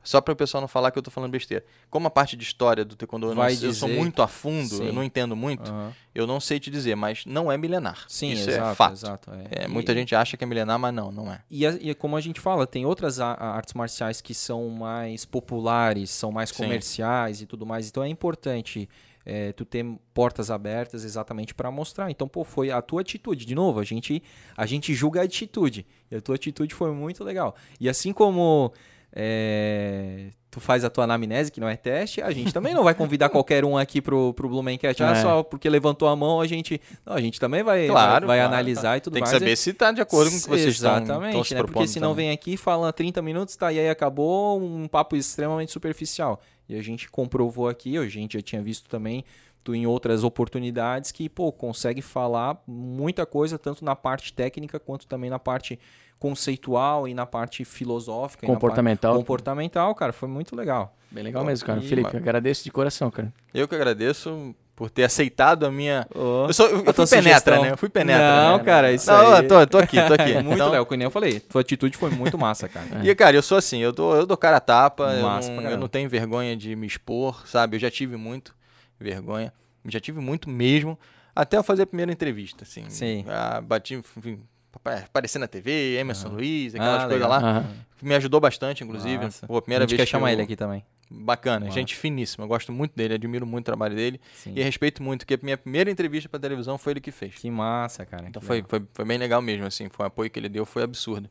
só 0.04 0.22
para 0.22 0.32
o 0.32 0.36
pessoal 0.36 0.62
não 0.62 0.68
falar 0.68 0.92
que 0.92 0.98
eu 0.98 1.04
tô 1.04 1.12
falando 1.12 1.32
besteira. 1.32 1.64
Como 1.90 2.08
a 2.08 2.10
parte 2.10 2.36
de 2.38 2.44
história 2.44 2.86
do 2.86 2.96
taekwondo 2.96 3.28
eu, 3.28 3.36
não, 3.36 3.44
sei- 3.50 3.68
eu 3.70 3.74
sou 3.74 3.88
dizer- 3.90 4.00
muito 4.00 4.22
a 4.22 4.28
fundo, 4.28 4.76
Sim. 4.78 4.88
eu 4.88 4.94
não 4.94 5.04
entendo 5.04 5.36
muito, 5.36 5.70
Aham. 5.70 5.94
eu 6.16 6.26
não 6.26 6.40
sei 6.40 6.60
te 6.60 6.72
dizer, 6.72 6.96
mas 6.96 7.26
não 7.26 7.52
é 7.52 7.58
milenar. 7.58 8.06
Sim, 8.08 8.32
Isso 8.32 8.50
exato, 8.50 8.72
é 8.72 8.76
fato. 8.76 8.94
exato. 8.94 9.32
É, 9.52 9.66
E- 9.66 9.68
muita 9.68 9.94
gente 9.94 10.16
acha 10.16 10.38
que 10.38 10.44
é 10.44 10.48
milenar, 10.48 10.80
mas 10.80 10.94
não, 10.94 11.12
não 11.12 11.32
é. 11.32 11.42
E, 11.52 11.66
e 11.66 11.94
como 11.96 12.16
a 12.16 12.22
gente 12.22 12.40
fala, 12.40 12.66
tem 12.66 12.86
outras 12.86 13.20
artes 13.20 13.74
marciais 13.74 14.22
que 14.22 14.34
são 14.34 14.70
mais 14.70 15.26
populares, 15.26 16.10
são 16.10 16.32
mais 16.32 16.50
Sim. 16.50 16.64
comerciais 16.64 17.42
e 17.42 17.46
tudo 17.46 17.66
mais. 17.66 17.88
Então 17.88 18.04
é 18.04 18.08
importante 18.08 18.88
é, 19.26 19.52
tu 19.52 19.64
ter 19.66 19.86
portas 20.14 20.50
abertas 20.50 21.04
exatamente 21.04 21.54
para 21.54 21.70
mostrar. 21.70 22.10
Então, 22.10 22.28
pô, 22.28 22.44
foi 22.44 22.72
a 22.72 22.82
tua 22.82 23.02
atitude. 23.02 23.46
De 23.46 23.54
novo, 23.54 23.80
a 23.80 23.84
gente, 23.84 24.24
a 24.58 24.66
gente 24.66 24.92
julga 24.94 25.22
a 25.22 25.24
atitude. 25.26 25.86
E 26.10 26.16
a 26.16 26.22
tua 26.22 26.34
atitude 26.36 26.74
foi 26.74 26.92
muito 26.92 27.24
legal. 27.24 27.54
E 27.80 27.88
assim 27.88 28.12
como 28.12 28.74
é, 29.12 30.30
tu 30.52 30.60
faz 30.60 30.84
a 30.84 30.90
tua 30.90 31.04
anamnese, 31.04 31.52
que 31.52 31.60
não 31.60 31.68
é 31.70 31.76
teste, 31.76 32.22
a 32.22 32.32
gente 32.32 32.54
também 32.54 32.74
não 32.74 32.84
vai 32.84 32.94
convidar 32.94 33.30
qualquer 33.30 33.64
um 33.64 33.78
aqui 33.78 34.02
pro, 34.02 34.34
pro 34.34 34.50
Blumencast. 34.50 35.02
Ah, 35.04 35.12
É. 35.12 35.22
só 35.22 35.44
porque 35.44 35.70
levantou 35.70 36.08
a 36.08 36.16
mão, 36.16 36.42
a 36.42 36.48
gente. 36.48 36.80
Não, 37.06 37.14
a 37.14 37.22
gente 37.22 37.40
também 37.40 37.64
vai, 37.64 37.88
Claro, 37.88 38.28
vai, 38.28 38.38
vai 38.38 38.38
claro, 38.40 38.54
analisar 38.54 38.98
e 38.98 39.02
tudo 39.02 39.14
Tem 39.14 39.24
que 39.24 39.30
mais. 39.30 39.40
saber 39.40 39.56
se 39.56 39.74
tá 39.74 39.92
de 39.92 40.02
acordo 40.02 40.30
com 40.32 40.38
o 40.38 40.42
que 40.42 40.48
vocês 40.50 40.76
estão, 40.76 40.96
Exatamente, 40.98 41.28
estão 41.30 41.44
se 41.44 41.56
né? 41.56 41.64
Porque 41.64 41.88
senão 41.88 42.10
também. 42.12 42.26
vem 42.28 42.34
aqui, 42.34 42.58
fala 42.58 42.92
30 42.92 43.22
minutos, 43.22 43.56
tá, 43.56 43.72
e 43.72 43.80
aí 43.80 43.90
acabou 43.90 44.62
um 44.62 44.88
papo 44.88 45.16
extremamente 45.16 45.72
superficial. 45.72 46.40
E 46.68 46.76
a 46.76 46.82
gente 46.82 47.10
comprovou 47.10 47.68
aqui, 47.68 47.98
a 47.98 48.08
gente 48.08 48.34
já 48.34 48.42
tinha 48.42 48.62
visto 48.62 48.88
também 48.90 49.24
tu 49.64 49.76
em 49.76 49.86
outras 49.86 50.24
oportunidades 50.24 51.12
que, 51.12 51.28
pô, 51.28 51.52
consegue 51.52 52.02
falar 52.02 52.62
muita 52.66 53.26
coisa, 53.26 53.60
tanto 53.60 53.84
na 53.84 53.94
parte 53.96 54.32
técnica 54.34 54.80
quanto 54.80 55.06
também 55.06 55.30
na 55.30 55.38
parte 55.38 55.78
conceitual 56.20 57.08
e 57.08 57.14
na 57.14 57.26
parte 57.26 57.64
filosófica. 57.66 58.46
e 58.46 58.48
na 58.50 58.54
Comportamental. 58.54 59.14
parte 59.14 59.22
comportamental, 59.24 59.96
cara, 59.96 60.14
foi 60.14 60.28
muito 60.30 60.56
legal. 60.56 60.94
Bem 61.10 61.24
legal 61.24 61.44
mesmo, 61.44 61.66
cara. 61.66 61.80
E- 61.80 61.88
Felipe, 61.88 62.16
agradeço 62.18 62.64
de 62.64 62.72
coração, 62.72 63.10
cara. 63.10 63.34
Eu 63.54 63.68
que 63.68 63.74
agradeço 63.74 64.54
por 64.76 64.90
ter 64.90 65.04
aceitado 65.04 65.66
a 65.66 65.72
minha... 65.72 66.08
Ô, 66.16 66.46
Eu, 66.48 66.54
sou, 66.54 66.68
eu, 66.68 66.84
eu 66.86 66.94
fui 66.94 67.08
penetra, 67.08 67.08
sugestão. 67.08 67.62
né? 67.64 67.72
Eu 67.72 67.78
fui 67.78 67.90
penetra. 67.90 68.44
Não, 68.44 68.58
né? 68.58 68.64
cara, 68.64 68.92
isso 68.94 69.12
Não, 69.12 69.34
aí... 69.36 69.44
eu 69.44 69.48
tô, 69.48 69.68
tô 69.68 69.78
aqui, 69.78 69.98
tô 70.08 70.14
aqui. 70.14 70.32
É 70.34 70.36
muito 70.44 70.56
Então, 70.56 70.70
legal, 70.70 70.86
que 70.86 70.96
nem 70.98 71.06
eu 71.06 71.12
falei. 71.12 71.40
Tua 71.40 71.62
atitude 71.62 71.98
foi 71.98 72.10
muito 72.12 72.38
massa, 72.38 72.70
cara. 72.70 72.86
E, 73.04 73.14
cara, 73.16 73.36
eu 73.36 73.42
sou 73.42 73.58
assim, 73.58 73.80
eu 73.80 73.92
dou, 73.92 74.16
eu 74.16 74.26
dou 74.26 74.38
cara 74.38 74.58
a 74.58 74.62
tapa, 74.62 75.16
eu 75.16 75.24
Massa 75.24 75.52
pra 75.52 75.62
não, 75.64 75.70
eu 75.72 75.78
não 75.78 75.88
tenho 75.90 76.08
vergonha 76.10 76.56
de 76.56 76.76
me 76.76 76.86
expor, 76.88 77.46
sabe? 77.48 77.76
Eu 77.76 77.80
já 77.82 77.90
tive 77.92 78.16
muito 78.16 78.56
vergonha, 78.98 79.52
já 79.86 80.00
tive 80.00 80.20
muito 80.22 80.50
mesmo, 80.50 80.98
até 81.36 81.58
eu 81.58 81.64
fazer 81.64 81.84
a 81.84 81.88
primeira 81.88 82.12
entrevista, 82.12 82.64
assim. 82.64 82.86
Sim. 82.90 83.26
Ah, 83.28 83.60
bati, 83.62 83.96
enfim, 83.96 84.40
aparecer 84.74 85.40
na 85.40 85.48
TV, 85.48 85.98
Emerson 85.98 86.30
Luiz, 86.30 86.76
aquelas 86.76 87.04
Ah, 87.04 87.08
coisas 87.08 87.22
legal. 87.30 87.30
lá. 87.42 87.66
Me 88.02 88.16
ajudou 88.16 88.40
bastante, 88.40 88.84
inclusive. 88.84 89.28
Pô, 89.48 89.58
a 89.58 89.62
primeira 89.62 89.84
a 89.84 89.88
gente 89.88 89.98
vez 89.98 90.02
quer 90.02 90.06
que 90.06 90.12
chamar 90.12 90.30
eu- 90.30 90.34
ele 90.34 90.42
aqui 90.44 90.56
também. 90.56 90.84
Bacana, 91.12 91.66
Massa. 91.66 91.80
gente 91.80 91.96
finíssima, 91.96 92.44
eu 92.44 92.48
gosto 92.48 92.72
muito 92.72 92.96
dele, 92.96 93.16
admiro 93.16 93.44
muito 93.46 93.64
o 93.64 93.66
trabalho 93.66 93.96
dele 93.96 94.22
Sim. 94.36 94.54
e 94.56 94.62
respeito 94.62 95.02
muito, 95.02 95.22
porque 95.26 95.34
a 95.34 95.40
minha 95.42 95.58
primeira 95.58 95.90
entrevista 95.90 96.30
pra 96.30 96.40
televisão 96.40 96.78
foi 96.78 96.94
ele 96.94 97.02
que 97.02 97.12
fez. 97.12 97.34
Que 97.36 97.50
massa, 97.50 98.06
cara. 98.06 98.28
Então 98.28 98.40
foi, 98.42 98.64
foi, 98.68 98.84
foi 98.94 99.06
bem 99.06 99.18
legal 99.18 99.42
mesmo, 99.42 99.66
assim, 99.66 99.90
foi 99.90 100.04
o 100.06 100.08
apoio 100.08 100.30
que 100.30 100.38
ele 100.40 100.48
deu, 100.48 100.68
foi 100.68 100.84
absurdo. 100.84 101.28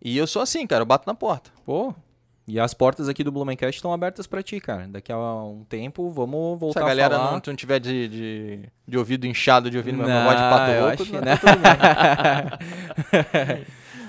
E 0.00 0.16
eu 0.16 0.26
sou 0.26 0.40
assim, 0.40 0.66
cara, 0.66 0.80
eu 0.82 0.86
bato 0.86 1.06
na 1.06 1.14
porta. 1.14 1.50
Pô, 1.64 1.94
e 2.46 2.58
as 2.58 2.74
portas 2.74 3.08
aqui 3.08 3.22
do 3.22 3.30
Blumencast 3.30 3.76
estão 3.78 3.92
abertas 3.92 4.26
pra 4.26 4.42
ti, 4.42 4.58
cara. 4.60 4.86
Daqui 4.88 5.12
a 5.12 5.16
um 5.16 5.64
tempo, 5.68 6.10
vamos 6.10 6.54
Se 6.54 6.60
voltar 6.60 6.84
a 6.84 6.88
galera 6.88 7.14
a 7.14 7.18
falar. 7.18 7.30
não, 7.32 7.42
não 7.46 7.56
tiver 7.56 7.78
de, 7.78 8.08
de, 8.08 8.68
de 8.86 8.98
ouvido 8.98 9.26
inchado 9.26 9.70
de 9.70 9.76
ouvindo 9.76 10.02
minha 10.02 10.08
Não, 10.08 10.24
voz 10.24 10.36
de 10.36 10.42
pato 10.42 10.70
eu 10.72 10.86
louco, 10.86 11.02
acho 11.02 11.12
bem. 11.12 11.20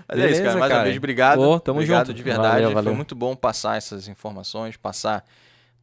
Mas 0.06 0.20
é 0.20 0.30
isso, 0.32 0.42
Beleza, 0.42 0.44
cara. 0.44 0.60
Mais 0.60 0.70
cara. 0.70 0.80
uma 0.80 0.84
vez, 0.86 0.98
obrigado. 0.98 1.40
Ô, 1.42 1.60
tamo 1.60 1.80
obrigado 1.80 2.08
junto. 2.08 2.16
de 2.18 2.24
verdade. 2.24 2.48
Valeu, 2.54 2.66
Foi 2.68 2.76
valeu. 2.76 2.96
muito 2.96 3.16
bom 3.16 3.36
passar 3.36 3.78
essas 3.78 4.08
informações, 4.08 4.76
passar. 4.78 5.24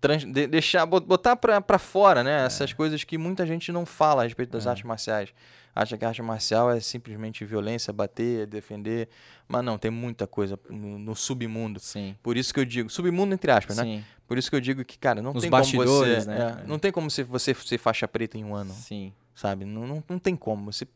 trans- 0.01 0.25
de- 0.25 0.47
deixar, 0.47 0.85
bot- 0.87 1.07
botar 1.07 1.37
pra, 1.37 1.61
pra 1.61 1.79
fora, 1.79 2.21
É. 2.21 2.25
né? 2.25 2.47
Essas 2.47 2.73
coisas 2.73 3.03
que 3.05 3.17
muita 3.19 3.47
gente 3.47 3.71
não 3.73 3.85
fala 3.87 4.23
a 4.23 4.25
respeito 4.25 4.51
das 4.51 4.67
artes 4.67 4.85
marciais. 4.85 5.31
Acha 5.75 5.97
que 5.97 6.05
a 6.05 6.09
arte 6.09 6.21
marcial 6.23 6.71
é 6.71 6.81
simplesmente 6.81 7.45
violência, 7.45 7.93
bater, 7.93 8.47
defender. 8.47 9.09
Mas 9.49 9.65
não, 9.65 9.79
tem 9.79 9.91
muita 9.91 10.27
coisa 10.27 10.59
no, 10.69 10.99
no 10.99 11.15
submundo. 11.17 11.79
Sim. 11.81 12.17
Por 12.23 12.37
isso 12.37 12.53
que 12.53 12.61
eu 12.61 12.65
digo, 12.65 12.91
submundo 12.91 13.35
entre 13.35 13.51
aspas, 13.53 13.77
né? 13.77 13.83
Sim, 13.85 14.05
Por 14.27 14.37
isso 14.37 14.51
que 14.51 14.57
eu 14.57 14.61
digo 14.61 14.85
que, 14.85 14.99
cara, 14.99 15.23
não 15.23 15.33
Nos 15.33 15.43
tem 15.43 15.51
como 15.51 15.65
você. 15.65 16.25
né? 16.27 16.61
é, 16.65 16.67
não 16.67 16.79
tem 16.79 16.91
como 16.93 17.11
se 17.11 17.23
você 17.23 17.55
ser 17.55 17.79
faixa 17.79 18.07
preta 18.09 18.37
em 18.37 18.45
um 18.45 18.55
ano 18.55 18.73
sim. 18.75 19.13
sabe? 19.35 19.65
Não, 19.65 19.87
não, 19.87 20.05
não 20.09 20.19
tem 20.19 20.35
como. 20.37 20.73
Você... 20.73 20.87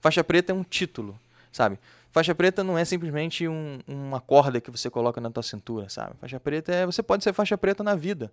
Faixa 0.00 0.22
preta 0.22 0.52
é 0.52 0.54
um 0.54 0.62
título, 0.62 1.18
sabe? 1.50 1.78
Faixa 2.12 2.34
preta 2.34 2.62
não 2.64 2.78
é 2.78 2.84
simplesmente 2.84 3.46
um- 3.48 3.80
uma 3.86 4.20
corda 4.20 4.60
que 4.60 4.70
você 4.70 4.88
coloca 4.90 5.20
na 5.20 5.30
tua 5.30 5.42
cintura, 5.42 5.88
sabe? 5.88 6.12
Faixa 6.20 6.38
preta 6.40 6.72
é... 6.72 6.86
Você 6.86 7.02
pode 7.02 7.24
ser 7.24 7.32
faixa 7.32 7.56
preta 7.58 7.82
na 7.82 7.94
vida. 7.94 8.30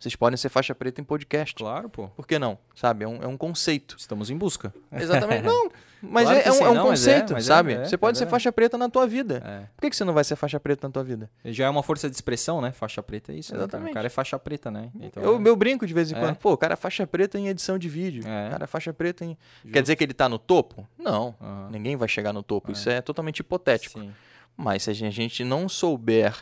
Vocês 0.00 0.14
podem 0.14 0.36
ser 0.36 0.48
faixa 0.48 0.74
preta 0.74 1.00
em 1.00 1.04
podcast. 1.04 1.54
Claro, 1.54 1.88
pô. 1.88 2.08
Por 2.08 2.26
que 2.26 2.38
não? 2.38 2.58
Sabe? 2.74 3.04
É 3.04 3.08
um, 3.08 3.22
é 3.22 3.26
um 3.26 3.36
conceito. 3.36 3.96
Estamos 3.98 4.30
em 4.30 4.36
busca. 4.36 4.72
Exatamente. 4.92 5.42
Não, 5.46 5.70
mas 6.02 6.24
Claro 6.24 6.38
é, 6.38 6.42
é 6.46 6.52
um, 6.52 6.54
é 6.54 6.70
um 6.70 6.74
não, 6.74 6.88
mas 6.88 7.06
é, 7.06 7.12
conceito, 7.14 7.32
mas 7.32 7.44
é, 7.44 7.46
sabe? 7.46 7.72
é, 7.72 7.84
você 7.84 7.96
pode 7.96 8.18
ser 8.18 8.26
faixa 8.26 8.52
preta 8.52 8.76
na 8.76 8.88
tua 8.88 9.06
vida. 9.06 9.40
Por 9.74 9.80
que, 9.82 9.90
que 9.90 9.96
você 9.96 10.04
não 10.04 10.12
vai 10.12 10.24
ser 10.24 10.36
faixa 10.36 10.60
preta 10.60 10.86
na 10.86 10.92
tua 10.92 11.02
vida? 11.02 11.30
Já 11.44 11.66
é 11.66 11.68
uma 11.70 11.82
força 11.82 12.08
de 12.08 12.14
expressão, 12.14 12.60
né? 12.60 12.70
Faixa 12.70 13.02
preta 13.02 13.32
é 13.32 13.36
isso. 13.36 13.52
né? 13.52 13.60
Exatamente. 13.60 13.90
o 13.90 13.94
cara 13.94 14.06
é 14.06 14.10
faixa 14.10 14.38
preta, 14.38 14.70
né? 14.70 14.90
Então, 15.00 15.22
eu, 15.22 15.38
meu 15.38 15.56
brinco 15.56 15.86
de 15.86 15.94
vez 15.94 16.10
em 16.10 16.14
quando. 16.14 16.36
Pô, 16.36 16.52
o 16.52 16.56
cara 16.56 16.74
é 16.74 16.76
faixa 16.76 17.06
preta 17.06 17.38
em 17.38 17.48
edição 17.48 17.78
de 17.78 17.88
vídeo. 17.88 18.22
É. 18.26 18.48
O 18.48 18.50
cara 18.50 18.64
é 18.64 18.66
faixa 18.66 18.92
preta 18.92 19.24
em. 19.24 19.36
Justo. 19.62 19.72
Quer 19.72 19.82
dizer 19.82 19.96
que 19.96 20.04
ele 20.04 20.14
tá 20.14 20.28
no 20.28 20.38
topo? 20.38 20.86
Não. 20.98 21.34
Aham. 21.40 21.70
Ninguém 21.70 21.96
vai 21.96 22.08
chegar 22.08 22.32
no 22.32 22.42
topo. 22.42 22.70
Isso 22.72 22.90
é 22.90 23.00
totalmente 23.00 23.38
hipotético. 23.38 23.98
Sim. 23.98 24.12
Mas 24.56 24.84
se 24.84 24.90
a 24.90 24.94
gente 24.94 25.44
não 25.44 25.68
souber 25.68 26.34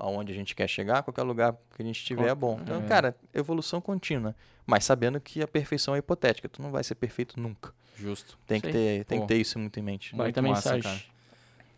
aonde 0.00 0.32
a 0.32 0.34
gente 0.34 0.54
quer 0.54 0.68
chegar, 0.68 1.02
qualquer 1.02 1.22
lugar 1.22 1.52
que 1.76 1.82
a 1.82 1.84
gente 1.84 1.96
estiver 1.98 2.28
é 2.28 2.34
bom. 2.34 2.58
Então, 2.62 2.78
É. 2.84 2.88
cara, 2.88 3.14
evolução 3.34 3.80
contínua. 3.80 4.34
Mas 4.66 4.84
sabendo 4.84 5.20
que 5.20 5.42
a 5.42 5.48
perfeição 5.48 5.94
é 5.94 5.98
hipotética. 5.98 6.48
Tu 6.48 6.62
não 6.62 6.70
vai 6.70 6.82
ser 6.84 6.94
perfeito 6.94 7.38
nunca. 7.40 7.72
Justo. 7.96 8.38
Tem, 8.46 8.60
que 8.60 8.70
Sei. 8.72 8.98
ter, 8.98 9.04
tem 9.04 9.18
Pô. 9.18 9.26
que 9.26 9.34
ter 9.34 9.40
isso 9.40 9.58
muito 9.58 9.78
em 9.78 9.82
mente. 9.82 10.14
Baita 10.16 10.40
Muito 10.40 10.54
massa, 10.54 10.74
mensagem. 10.74 10.98
cara. 11.00 11.10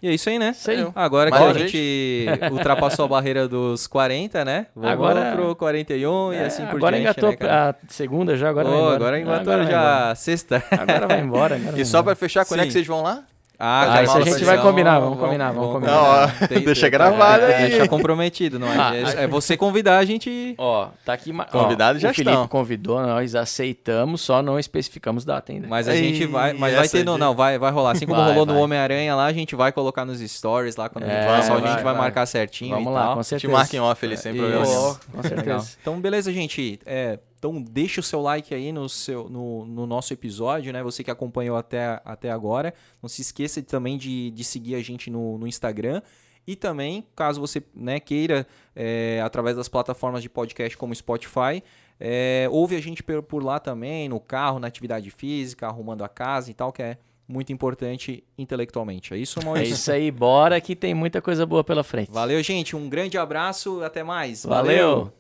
E 0.03 0.09
é 0.09 0.13
isso 0.15 0.29
aí, 0.29 0.37
né? 0.39 0.51
Isso 0.51 0.69
aí. 0.69 0.79
Agora 0.97 1.31
Mais 1.31 1.43
que 1.57 2.27
a 2.29 2.33
gente 2.35 2.51
ultrapassou 2.53 3.05
a 3.05 3.09
barreira 3.09 3.47
dos 3.47 3.87
40, 3.87 4.45
né? 4.45 4.67
Vamos 4.75 4.91
Agora- 4.91 5.33
pro 5.33 5.55
41 5.55 6.33
e 6.33 6.37
É, 6.37 6.45
assim 6.47 6.67
por 6.67 6.77
agora 6.77 6.99
diante, 7.01 7.21
engatou 7.21 7.47
né, 7.47 7.53
a 7.53 7.75
segunda 7.89 8.37
já, 8.37 8.51
agora 8.51 8.69
embora. 8.69 8.95
agora 8.97 9.21
engatou 9.21 9.53
Agora 9.53 9.71
já 9.71 10.11
a 10.11 10.15
sexta. 10.17 10.63
Agora 10.73 11.07
vai 11.07 11.21
embora. 11.21 11.55
agora 11.55 11.71
E 11.75 11.77
vai 11.77 11.85
só 11.85 12.03
pra 12.03 12.17
fechar, 12.17 12.45
quando 12.45 12.61
é 12.61 12.65
que 12.65 12.71
Sim. 12.71 12.79
vocês 12.79 12.87
vão 12.89 13.01
lá? 13.03 13.25
Ah, 13.65 13.85
Faz 13.95 14.11
já 14.11 14.19
a 14.19 14.21
gente 14.23 14.45
pra 14.45 14.57
vai 14.57 14.59
combinar, 14.61 14.99
vamos 14.99 15.19
combinar, 15.21 15.53
vamos 15.53 15.73
combinar. 15.73 15.93
Não, 15.93 16.03
ó, 16.03 16.27
deixa 16.65 16.89
gravado 16.89 17.45
é, 17.45 17.55
aí. 17.55 17.69
Deixa 17.71 17.87
comprometido, 17.87 18.59
não 18.59 18.67
é? 18.67 18.77
Ah, 18.77 18.93
é, 19.21 19.23
é 19.23 19.27
você 19.29 19.57
convidar 19.57 19.99
a 19.99 20.05
gente. 20.05 20.57
Ó, 20.59 20.89
tá 21.05 21.13
aqui. 21.13 21.33
Convidados 21.53 22.03
ó, 22.03 22.07
já 22.07 22.11
o 22.11 22.15
Felipe 22.15 22.33
estão. 22.33 22.49
convidou, 22.49 23.01
nós 23.01 23.37
aceitamos, 23.37 24.21
só 24.21 24.43
não 24.43 24.59
especificamos 24.59 25.25
data 25.25 25.53
ainda. 25.53 25.69
Mas 25.69 25.87
a 25.87 25.95
gente 25.95 26.27
vai. 26.27 26.53
Mas 26.55 26.75
vai 26.75 26.89
ter. 26.89 27.05
Não, 27.05 27.15
de- 27.15 27.21
não, 27.21 27.35
vai, 27.37 27.57
vai 27.57 27.71
rolar. 27.71 27.93
Assim 27.93 28.05
como 28.05 28.19
Vai, 28.19 28.31
rolou 28.31 28.47
no 28.47 28.55
vai. 28.55 28.63
Homem-Aranha 28.63 29.15
lá, 29.15 29.27
a 29.27 29.33
gente 29.33 29.55
vai 29.55 29.71
colocar 29.71 30.05
nos 30.05 30.19
stories 30.19 30.75
lá 30.75 30.89
quando 30.89 31.05
a 31.05 31.07
gente 31.07 31.17
É, 31.19 31.27
vai 31.27 31.37
lançar, 31.37 31.55
a 31.55 31.61
gente 31.73 31.85
vai, 31.85 31.95
marcar 31.95 32.27
certinho. 32.27 32.75
Vamos 32.75 32.93
lá, 32.93 33.03
tal. 33.05 33.15
com 33.15 33.21
Te 33.21 33.27
certeza. 33.29 33.53
marquem 33.53 33.79
off 33.81 34.05
ali, 34.05 34.17
sem 34.17 34.33
Isso. 34.33 34.41
problema 34.41 34.67
nenhum. 34.67 34.81
Ó, 34.89 34.95
com 35.13 35.23
certeza. 35.23 35.69
Então, 35.81 36.01
beleza, 36.01 36.33
gente. 36.33 36.81
É, 36.85 37.17
então, 37.43 37.61
deixa 37.61 37.99
o 37.99 38.05
seu 38.05 38.23
like 38.23 38.55
aí 38.55 38.71
no, 38.71 38.89
seu, 38.89 39.29
no, 39.29 39.67
no 39.67 39.85
nosso 39.85 40.13
episódio, 40.13 40.73
né? 40.73 40.81
Você 40.81 41.03
que 41.03 41.11
acompanhou 41.11 41.57
até, 41.57 42.01
até 42.05 42.31
agora. 42.31 42.73
Não 43.03 43.09
se 43.09 43.21
esqueça 43.21 43.61
também 43.61 43.99
de, 43.99 44.31
de 44.31 44.45
seguir 44.45 44.77
a 44.77 44.81
gente 44.81 45.11
no, 45.11 45.37
no 45.37 45.49
Instagram. 45.49 46.01
E 46.47 46.55
também, 46.55 47.05
caso 47.17 47.41
você 47.41 47.61
né, 47.75 47.99
queira, 47.99 48.47
é, 48.77 49.21
através 49.25 49.57
das 49.57 49.69
plataformas 49.69 50.23
de 50.23 50.29
podcast 50.29 50.77
como 50.77 50.95
Spotify, 50.95 51.65
é, 51.99 52.47
ouve 52.49 52.77
a 52.77 52.81
gente 52.81 53.03
por, 53.03 53.21
por 53.25 53.43
lá 53.43 53.59
também, 53.59 54.09
no 54.09 54.21
carro, 54.21 54.61
na 54.61 54.69
atividade 54.69 55.11
física, 55.11 55.67
arrumando 55.67 56.05
a 56.05 56.09
casa 56.09 56.49
e 56.49 56.55
tal, 56.55 56.73
que 56.73 56.81
é 56.81 56.97
muito 57.27 57.53
importante 57.53 58.23
intelectualmente. 58.39 59.15
É 59.15 59.17
isso, 59.17 59.41
É 59.41 59.45
Maurício? 59.45 59.75
isso 59.75 59.91
aí, 59.91 60.13
bora 60.13 60.61
que 60.61 60.77
tem 60.77 60.95
muita 60.95 61.21
coisa 61.21 61.45
boa 61.45 61.65
pela 61.65 61.83
frente. 61.83 62.13
Valeu, 62.13 62.41
gente. 62.41 62.77
Um 62.77 62.89
grande 62.89 63.19
abraço. 63.19 63.83
Até 63.83 64.05
mais. 64.05 64.47
Valeu. 64.47 65.13